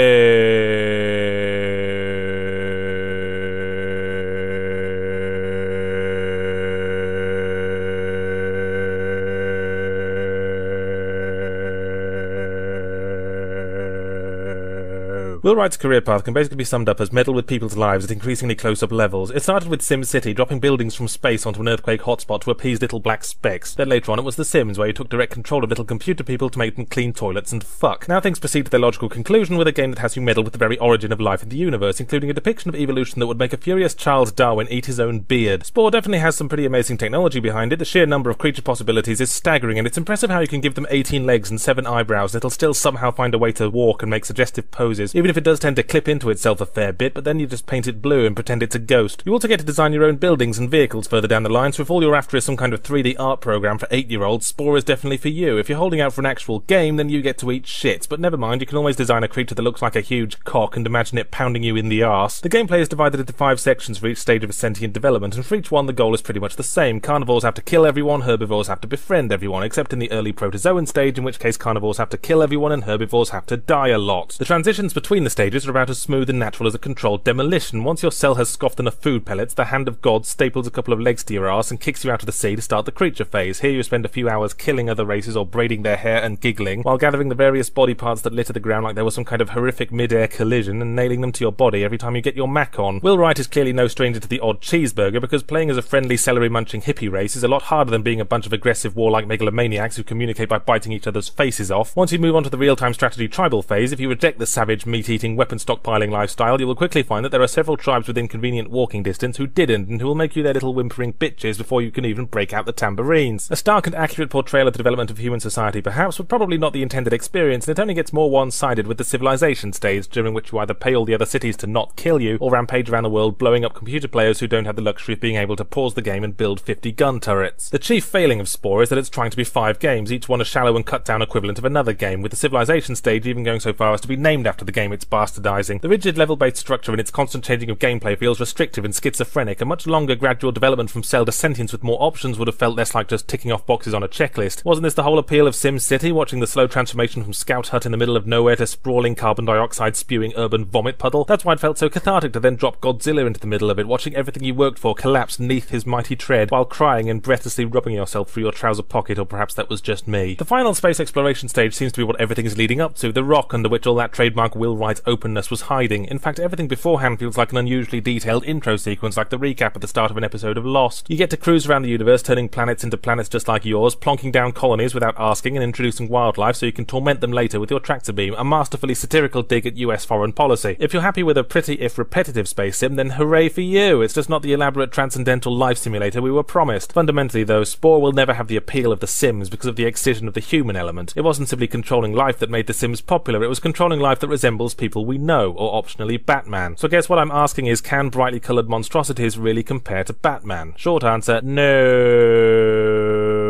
Will 15.44 15.58
Wright's 15.58 15.76
career 15.76 16.00
path 16.00 16.24
can 16.24 16.34
basically 16.34 16.56
be 16.56 16.64
summed 16.64 16.88
up 16.88 17.02
as 17.02 17.12
meddle 17.12 17.34
with 17.34 17.48
people's 17.48 17.76
lives 17.76 18.06
at 18.06 18.12
increasingly 18.12 18.56
close-up 18.56 18.94
levels. 18.94 19.30
It 19.30 19.44
started 19.44 19.68
with 19.68 19.82
SimCity, 19.82 20.34
dropping 20.34 20.62
buildings 20.62 20.96
from 20.96 21.10
space 21.10 21.46
onto 21.46 21.60
an 21.60 21.68
earthquake 21.68 22.04
hotspot 22.04 22.40
to 22.44 22.52
appease 22.52 22.80
little 22.80 23.02
black 23.02 23.26
specks. 23.26 23.76
Then 23.76 23.90
later 23.90 24.14
on 24.14 24.20
it 24.20 24.24
was 24.24 24.38
The 24.38 24.46
Sims, 24.46 24.78
where 24.78 24.88
you 24.88 24.94
took 24.94 25.10
direct 25.10 25.34
control 25.34 25.62
of 25.62 25.70
little 25.70 25.84
computer 25.84 26.24
people 26.24 26.50
to 26.50 26.58
make 26.58 26.78
them 26.78 26.86
clean 26.86 27.12
toilets 27.12 27.52
and 27.52 27.62
fuck. 27.62 28.08
Now 28.08 28.22
things 28.22 28.40
proceed 28.40 28.64
to 28.64 28.72
their 28.72 28.80
logical 28.80 29.10
conclusion 29.10 29.58
with 29.58 29.68
a 29.68 29.74
game 29.74 29.92
that 29.92 30.00
has 30.00 30.16
you 30.16 30.22
meddle 30.22 30.46
with 30.46 30.54
the 30.54 30.60
very 30.60 30.78
origin 30.78 31.12
of 31.12 31.20
life 31.20 31.44
in 31.44 31.50
the 31.50 31.58
universe, 31.58 32.00
including 32.00 32.30
a 32.30 32.34
depiction 32.34 32.70
of 32.70 32.76
evolution 32.76 33.20
that 33.20 33.28
would 33.28 33.38
make 33.38 33.52
a 33.52 33.58
furious 33.58 33.94
Charles 33.94 34.32
Darwin 34.32 34.70
eat 34.70 34.86
his 34.86 35.02
own 35.02 35.20
beard. 35.20 35.66
Spore 35.66 35.92
definitely 35.92 36.20
has 36.20 36.38
some 36.38 36.48
pretty 36.48 36.66
amazing 36.66 36.98
technology 36.98 37.42
behind 37.42 37.74
it. 37.74 37.80
The 37.80 37.86
sheer 37.86 38.06
number 38.06 38.30
of 38.30 38.38
creature 38.38 38.62
possibilities 38.62 39.20
is 39.20 39.30
staggering, 39.30 39.78
and 39.78 39.86
it's 39.86 39.98
impressive 39.98 40.30
how 40.30 40.40
you 40.40 40.48
can 40.48 40.62
give 40.62 40.76
them 40.76 40.88
18 40.90 41.26
legs 41.26 41.50
and 41.50 41.60
7 41.60 41.86
eyebrows 41.86 42.34
and 42.34 42.40
it'll 42.40 42.50
still 42.50 42.74
somehow 42.74 43.12
find 43.12 43.34
a 43.34 43.38
way 43.38 43.52
to 43.52 43.70
walk 43.70 44.02
and 44.02 44.10
make 44.10 44.24
suggestive 44.24 44.72
poses, 44.72 45.14
even 45.14 45.33
if 45.34 45.38
it 45.38 45.44
does 45.44 45.60
tend 45.60 45.76
to 45.76 45.82
clip 45.82 46.08
into 46.08 46.30
itself 46.30 46.62
a 46.62 46.66
fair 46.68 46.94
bit, 46.94 47.16
but 47.16 47.24
then 47.24 47.40
you 47.40 47.48
just 47.48 47.66
paint 47.66 47.88
it 47.88 48.04
blue 48.04 48.24
and 48.24 48.36
pretend 48.36 48.62
it's 48.62 48.76
a 48.76 48.80
ghost. 48.80 49.24
You 49.26 49.34
also 49.34 49.48
get 49.48 49.60
to 49.60 49.66
design 49.66 49.92
your 49.92 50.04
own 50.04 50.18
buildings 50.18 50.60
and 50.60 50.70
vehicles 50.70 51.08
further 51.08 51.28
down 51.28 51.42
the 51.42 51.50
line, 51.50 51.72
so 51.72 51.82
if 51.82 51.90
all 51.90 52.04
you're 52.04 52.14
after 52.14 52.38
is 52.38 52.46
some 52.46 52.56
kind 52.56 52.72
of 52.72 52.84
3D 52.84 53.16
art 53.18 53.42
program 53.42 53.80
for 53.80 53.88
8-year-olds, 53.88 54.46
Spore 54.46 54.78
is 54.78 54.84
definitely 54.84 55.18
for 55.18 55.30
you. 55.30 55.58
If 55.58 55.70
you're 55.70 55.80
holding 55.80 56.00
out 56.02 56.14
for 56.14 56.22
an 56.22 56.28
actual 56.28 56.60
game, 56.60 56.98
then 56.98 57.10
you 57.10 57.24
get 57.24 57.40
to 57.40 57.50
eat 57.50 57.66
shit, 57.66 58.06
but 58.08 58.20
never 58.20 58.38
mind, 58.38 58.62
you 58.62 58.68
can 58.68 58.78
always 58.78 58.96
design 58.96 59.24
a 59.24 59.28
creature 59.28 59.56
that 59.56 59.64
looks 59.64 59.82
like 59.82 59.96
a 59.96 60.02
huge 60.02 60.40
cock 60.44 60.78
and 60.78 60.86
imagine 60.86 61.18
it 61.18 61.32
pounding 61.32 61.64
you 61.64 61.76
in 61.76 61.90
the 61.90 62.04
arse. 62.04 62.40
The 62.40 62.50
gameplay 62.50 62.82
is 62.82 62.90
divided 62.90 63.20
into 63.20 63.34
five 63.34 63.60
sections 63.60 63.98
for 63.98 64.06
each 64.06 64.20
stage 64.20 64.44
of 64.44 64.52
its 64.52 64.60
sentient 64.60 64.94
development, 64.94 65.36
and 65.36 65.44
for 65.44 65.56
each 65.56 65.72
one 65.72 65.88
the 65.88 65.94
goal 65.94 66.14
is 66.14 66.22
pretty 66.22 66.40
much 66.40 66.58
the 66.58 66.64
same. 66.64 67.00
Carnivores 67.00 67.42
have 67.42 67.56
to 67.56 67.64
kill 67.64 67.88
everyone, 67.88 68.22
herbivores 68.22 68.68
have 68.68 68.82
to 68.82 68.88
befriend 68.88 69.32
everyone, 69.32 69.64
except 69.64 69.94
in 69.94 69.98
the 69.98 70.12
early 70.12 70.32
protozoan 70.32 70.88
stage, 70.88 71.18
in 71.18 71.24
which 71.24 71.40
case 71.40 71.58
carnivores 71.58 71.98
have 71.98 72.10
to 72.10 72.20
kill 72.20 72.44
everyone 72.44 72.72
and 72.72 72.84
herbivores 72.84 73.30
have 73.30 73.48
to 73.48 73.58
die 73.58 73.88
a 73.88 73.98
lot. 73.98 74.36
The 74.38 74.46
transitions 74.46 74.94
between 74.94 75.23
the 75.24 75.30
stages 75.30 75.68
are 75.68 75.72
about 75.72 75.90
as 75.90 76.02
smooth 76.02 76.30
and 76.30 76.40
natural 76.40 76.68
as 76.68 76.76
a 76.76 76.80
controlled 76.80 77.24
demolition. 77.24 77.84
Once 77.84 78.02
your 78.02 78.12
cell 78.12 78.36
has 78.36 78.50
scoffed 78.50 78.80
enough 78.80 78.96
food 78.96 79.26
pellets, 79.26 79.54
the 79.54 79.66
hand 79.66 79.88
of 79.88 80.02
God 80.02 80.26
staples 80.26 80.68
a 80.68 80.72
couple 80.72 80.94
of 80.94 81.00
legs 81.00 81.24
to 81.26 81.34
your 81.34 81.50
ass 81.50 81.72
and 81.72 81.80
kicks 81.80 82.04
you 82.04 82.12
out 82.12 82.22
of 82.22 82.26
the 82.26 82.32
sea 82.32 82.56
to 82.56 82.62
start 82.62 82.86
the 82.86 82.92
creature 82.92 83.26
phase. 83.26 83.60
Here 83.60 83.72
you 83.72 83.84
spend 83.84 84.06
a 84.06 84.10
few 84.10 84.30
hours 84.30 84.54
killing 84.54 84.90
other 84.90 85.06
races 85.06 85.36
or 85.36 85.46
braiding 85.46 85.84
their 85.84 85.98
hair 85.98 86.22
and 86.22 86.40
giggling, 86.40 86.82
while 86.82 86.98
gathering 86.98 87.30
the 87.30 87.36
various 87.36 87.70
body 87.70 87.94
parts 87.94 88.22
that 88.22 88.34
litter 88.34 88.54
the 88.54 88.60
ground 88.60 88.84
like 88.84 88.96
there 88.96 89.06
was 89.06 89.16
some 89.16 89.26
kind 89.26 89.42
of 89.42 89.50
horrific 89.50 89.92
mid-air 89.92 90.28
collision 90.28 90.82
and 90.82 90.96
nailing 90.96 91.22
them 91.22 91.32
to 91.32 91.44
your 91.44 91.52
body 91.52 91.84
every 91.84 91.98
time 91.98 92.16
you 92.16 92.22
get 92.22 92.36
your 92.36 92.48
Mac 92.48 92.78
on. 92.78 93.00
Will 93.02 93.18
Wright 93.18 93.40
is 93.40 93.48
clearly 93.48 93.74
no 93.74 93.88
stranger 93.88 94.20
to 94.20 94.28
the 94.28 94.40
odd 94.40 94.62
cheeseburger 94.62 95.22
because 95.22 95.44
playing 95.44 95.70
as 95.70 95.78
a 95.78 95.82
friendly 95.82 96.18
celery-munching 96.18 96.82
hippie 96.82 97.12
race 97.12 97.36
is 97.36 97.44
a 97.44 97.48
lot 97.48 97.64
harder 97.64 97.92
than 97.92 98.04
being 98.04 98.22
a 98.22 98.26
bunch 98.26 98.46
of 98.46 98.54
aggressive 98.54 98.96
warlike 98.96 99.26
megalomaniacs 99.26 99.96
who 99.96 100.04
communicate 100.04 100.50
by 100.50 100.58
biting 100.58 100.92
each 100.92 101.08
other's 101.08 101.30
faces 101.30 101.72
off. 101.72 101.96
Once 101.96 102.12
you 102.12 102.20
move 102.20 102.36
on 102.36 102.44
to 102.44 102.50
the 102.50 102.58
real-time 102.58 102.94
strategy 102.94 103.28
tribal 103.28 103.62
phase, 103.62 103.92
if 103.92 104.00
you 104.00 104.10
reject 104.10 104.40
the 104.40 104.46
savage, 104.46 104.86
meat-eating, 105.14 105.36
weapon 105.36 105.60
stockpiling 105.60 106.10
lifestyle, 106.10 106.60
you 106.60 106.66
will 106.66 106.76
quickly 106.76 107.04
find 107.04 107.24
that 107.24 107.30
there 107.30 107.42
are 107.42 107.48
several 107.48 107.78
tribes 107.78 108.08
within 108.08 108.28
convenient 108.28 108.72
walking 108.72 109.04
distance 109.04 109.38
who 109.38 109.46
didn't 109.46 109.88
and 109.88 110.02
who 110.02 110.08
will 110.08 110.16
make 110.16 110.36
you 110.36 110.42
their 110.42 110.56
little 110.56 110.74
whimpering 110.74 111.14
bitches 111.14 111.58
before 111.58 111.84
you 111.84 111.92
can 111.92 112.04
even 112.04 112.26
break 112.26 112.52
out 112.52 112.66
the 112.66 112.72
tambourines. 112.72 113.48
A 113.52 113.56
stark 113.56 113.86
and 113.86 113.96
accurate 113.96 114.32
portrayal 114.32 114.68
of 114.68 114.74
the 114.74 114.80
development 114.80 115.12
of 115.12 115.20
human 115.20 115.40
society 115.40 115.82
perhaps, 115.82 116.18
but 116.18 116.28
probably 116.28 116.58
not 116.58 116.74
the 116.74 116.82
intended 116.82 117.14
experience, 117.14 117.68
and 117.68 117.78
it 117.78 117.82
only 117.82 117.94
gets 117.94 118.12
more 118.12 118.32
one-sided 118.32 118.88
with 118.88 118.98
the 118.98 119.04
civilization 119.04 119.72
stage, 119.72 120.08
during 120.08 120.34
which 120.34 120.52
you 120.52 120.58
either 120.58 120.74
pay 120.74 120.96
all 120.96 121.06
the 121.06 121.14
other 121.14 121.28
cities 121.28 121.56
to 121.58 121.68
not 121.68 121.96
kill 121.96 122.20
you, 122.20 122.38
or 122.42 122.52
rampage 122.52 122.90
around 122.90 123.04
the 123.04 123.10
world 123.10 123.38
blowing 123.38 123.64
up 123.64 123.76
computer 123.76 124.08
players 124.08 124.40
who 124.40 124.48
don't 124.48 124.66
have 124.66 124.76
the 124.76 124.82
luxury 124.82 125.14
of 125.14 125.22
being 125.22 125.36
able 125.36 125.56
to 125.56 125.66
pause 125.66 125.94
the 125.94 126.02
game 126.02 126.24
and 126.24 126.38
build 126.38 126.60
50 126.60 126.92
gun 126.94 127.20
turrets. 127.20 127.70
The 127.70 127.78
chief 127.78 128.04
failing 128.04 128.40
of 128.40 128.50
Spore 128.50 128.82
is 128.82 128.90
that 128.90 128.98
it's 128.98 129.10
trying 129.10 129.30
to 129.30 129.38
be 129.38 129.44
five 129.44 129.78
games, 129.78 130.12
each 130.12 130.28
one 130.28 130.42
a 130.42 130.46
shallow 130.46 130.76
and 130.76 130.86
cut 130.86 131.06
down 131.06 131.22
equivalent 131.22 131.60
of 131.60 131.66
another 131.66 131.94
game, 131.94 132.24
with 132.24 132.32
the 132.32 132.38
civilization 132.38 132.96
stage 132.96 133.28
even 133.28 133.44
going 133.44 133.60
so 133.60 133.74
far 133.74 133.94
as 133.94 134.02
to 134.02 134.08
be 134.08 134.16
named 134.16 134.48
after 134.48 134.66
the 134.66 134.72
game 134.72 134.92
it's 134.92 135.03
bastardizing. 135.06 135.82
The 135.82 135.90
rigid 135.90 136.18
level-based 136.18 136.58
structure 136.58 136.92
and 136.92 137.00
its 137.00 137.12
constant 137.12 137.44
changing 137.44 137.70
of 137.70 137.80
gameplay 137.80 138.18
feels 138.18 138.40
restrictive 138.40 138.86
and 138.86 138.94
schizophrenic. 138.94 139.62
A 139.62 139.66
much 139.66 139.88
longer 139.88 140.16
gradual 140.16 140.52
development 140.52 140.90
from 140.90 141.04
cell 141.04 141.26
to 141.26 141.32
sentience 141.32 141.72
with 141.72 141.84
more 141.84 142.02
options 142.02 142.38
would 142.38 142.48
have 142.48 142.58
felt 142.58 142.76
less 142.76 142.96
like 142.96 143.08
just 143.08 143.28
ticking 143.28 143.52
off 143.52 143.66
boxes 143.66 143.94
on 143.94 144.04
a 144.04 144.08
checklist. 144.08 144.64
Wasn't 144.66 144.84
this 144.84 144.94
the 144.94 145.04
whole 145.04 145.20
appeal 145.20 145.48
of 145.48 145.56
Sim 145.56 145.80
City, 145.80 146.12
watching 146.12 146.40
the 146.40 146.48
slow 146.48 146.68
transformation 146.68 147.24
from 147.24 147.34
scout 147.34 147.68
hut 147.70 147.86
in 147.86 147.92
the 147.92 147.98
middle 147.98 148.18
of 148.18 148.28
nowhere 148.28 148.56
to 148.56 148.68
sprawling 148.68 149.16
carbon 149.16 149.46
dioxide 149.46 149.96
spewing 149.96 150.34
urban 150.36 150.66
vomit 150.66 150.98
puddle? 150.98 151.24
That's 151.24 151.46
why 151.46 151.54
it 151.54 151.60
felt 151.60 151.78
so 151.78 151.90
cathartic 151.90 152.34
to 152.34 152.40
then 152.40 152.56
drop 152.56 152.82
Godzilla 152.82 153.26
into 153.26 153.40
the 153.40 153.48
middle 153.48 153.70
of 153.70 153.80
it, 153.80 153.88
watching 153.88 154.16
everything 154.16 154.44
you 154.44 154.54
worked 154.54 154.80
for 154.80 154.96
collapse 154.96 155.38
beneath 155.38 155.70
his 155.70 155.86
mighty 155.86 156.16
tread, 156.16 156.52
while 156.52 156.66
crying 156.66 157.10
and 157.10 157.22
breathlessly 157.22 157.66
rubbing 157.66 157.96
yourself 157.96 158.30
through 158.30 158.44
your 158.44 158.52
trouser 158.52 158.84
pocket, 158.84 159.20
or 159.20 159.26
perhaps 159.26 159.54
that 159.54 159.70
was 159.70 159.82
just 159.82 160.08
me. 160.08 160.36
The 160.36 160.46
final 160.46 160.74
space 160.74 161.00
exploration 161.00 161.50
stage 161.50 161.74
seems 161.74 161.92
to 161.94 162.00
be 162.00 162.04
what 162.04 162.20
everything 162.20 162.46
is 162.46 162.58
leading 162.58 162.82
up 162.82 162.96
to, 162.96 163.12
the 163.12 163.24
rock 163.24 163.54
under 163.54 163.70
which 163.70 163.88
all 163.88 163.96
that 163.96 164.14
trademark 164.14 164.56
Will 164.56 164.78
Wright 164.94 165.02
openness 165.08 165.50
was 165.50 165.62
hiding. 165.62 166.06
In 166.06 166.20
fact, 166.20 166.40
everything 166.40 166.68
beforehand 166.68 167.18
feels 167.18 167.36
like 167.36 167.52
an 167.52 167.58
unusually 167.58 168.00
detailed 168.00 168.46
intro 168.46 168.76
sequence, 168.78 169.18
like 169.18 169.32
the 169.32 169.40
recap 169.40 169.74
at 169.74 169.82
the 169.82 169.88
start 169.88 170.12
of 170.12 170.18
an 170.18 170.24
episode 170.24 170.56
of 170.56 170.68
Lost. 170.68 171.10
You 171.10 171.18
get 171.18 171.32
to 171.32 171.38
cruise 171.38 171.66
around 171.66 171.82
the 171.82 171.90
universe, 171.90 172.22
turning 172.22 172.48
planets 172.48 172.84
into 172.84 172.96
planets 172.96 173.28
just 173.28 173.48
like 173.48 173.66
yours, 173.66 173.96
plonking 173.96 174.32
down 174.32 174.52
colonies 174.52 174.94
without 174.94 175.16
asking, 175.18 175.58
and 175.58 175.64
introducing 175.64 176.10
wildlife 176.10 176.58
so 176.58 176.68
you 176.68 176.72
can 176.72 176.86
torment 176.86 177.22
them 177.22 177.32
later 177.32 177.60
with 177.60 177.72
your 177.72 177.80
tractor 177.80 178.14
beam, 178.14 178.36
a 178.38 178.44
masterfully 178.44 178.94
satirical 178.94 179.42
dig 179.42 179.66
at 179.66 179.78
US 179.78 180.06
foreign 180.06 180.32
policy. 180.32 180.78
If 180.80 180.94
you're 180.94 181.02
happy 181.02 181.24
with 181.24 181.40
a 181.40 181.44
pretty, 181.44 181.74
if 181.82 181.98
repetitive 181.98 182.48
space 182.48 182.78
sim, 182.78 182.96
then 182.96 183.12
hooray 183.12 183.50
for 183.50 183.62
you! 183.62 184.04
It's 184.04 184.14
just 184.14 184.30
not 184.30 184.44
the 184.44 184.54
elaborate 184.54 184.92
transcendental 184.92 185.56
life 185.56 185.80
simulator 185.80 186.22
we 186.22 186.30
were 186.30 186.44
promised. 186.44 186.94
Fundamentally, 186.94 187.44
though, 187.44 187.64
Spore 187.64 188.00
will 188.00 188.12
never 188.12 188.36
have 188.36 188.48
the 188.48 188.58
appeal 188.58 188.92
of 188.92 189.00
The 189.00 189.08
Sims 189.08 189.50
because 189.50 189.68
of 189.68 189.76
the 189.76 189.86
excision 189.86 190.28
of 190.28 190.36
the 190.36 190.40
human 190.40 190.76
element. 190.76 191.14
It 191.16 191.22
wasn't 191.22 191.50
simply 191.50 191.68
controlling 191.68 192.14
life 192.14 192.38
that 192.38 192.52
made 192.52 192.68
The 192.68 192.74
Sims 192.74 193.02
popular, 193.02 193.44
it 193.44 193.50
was 193.50 193.60
controlling 193.60 194.00
life 194.00 194.20
that 194.20 194.28
resembles 194.28 194.76
people 194.76 194.83
we 194.92 195.18
know, 195.18 195.52
or 195.52 195.82
optionally 195.82 196.24
Batman. 196.24 196.78
So 196.78 196.88
I 196.88 196.92
guess 196.92 197.10
what 197.10 197.20
I'm 197.20 197.32
asking 197.32 197.68
is, 197.68 197.82
can 197.82 198.10
brightly 198.10 198.40
coloured 198.40 198.70
monstrosities 198.70 199.38
really 199.38 199.64
compare 199.64 200.04
to 200.06 200.14
Batman? 200.14 200.74
Short 200.78 201.04
answer, 201.04 201.42
no. 201.42 203.43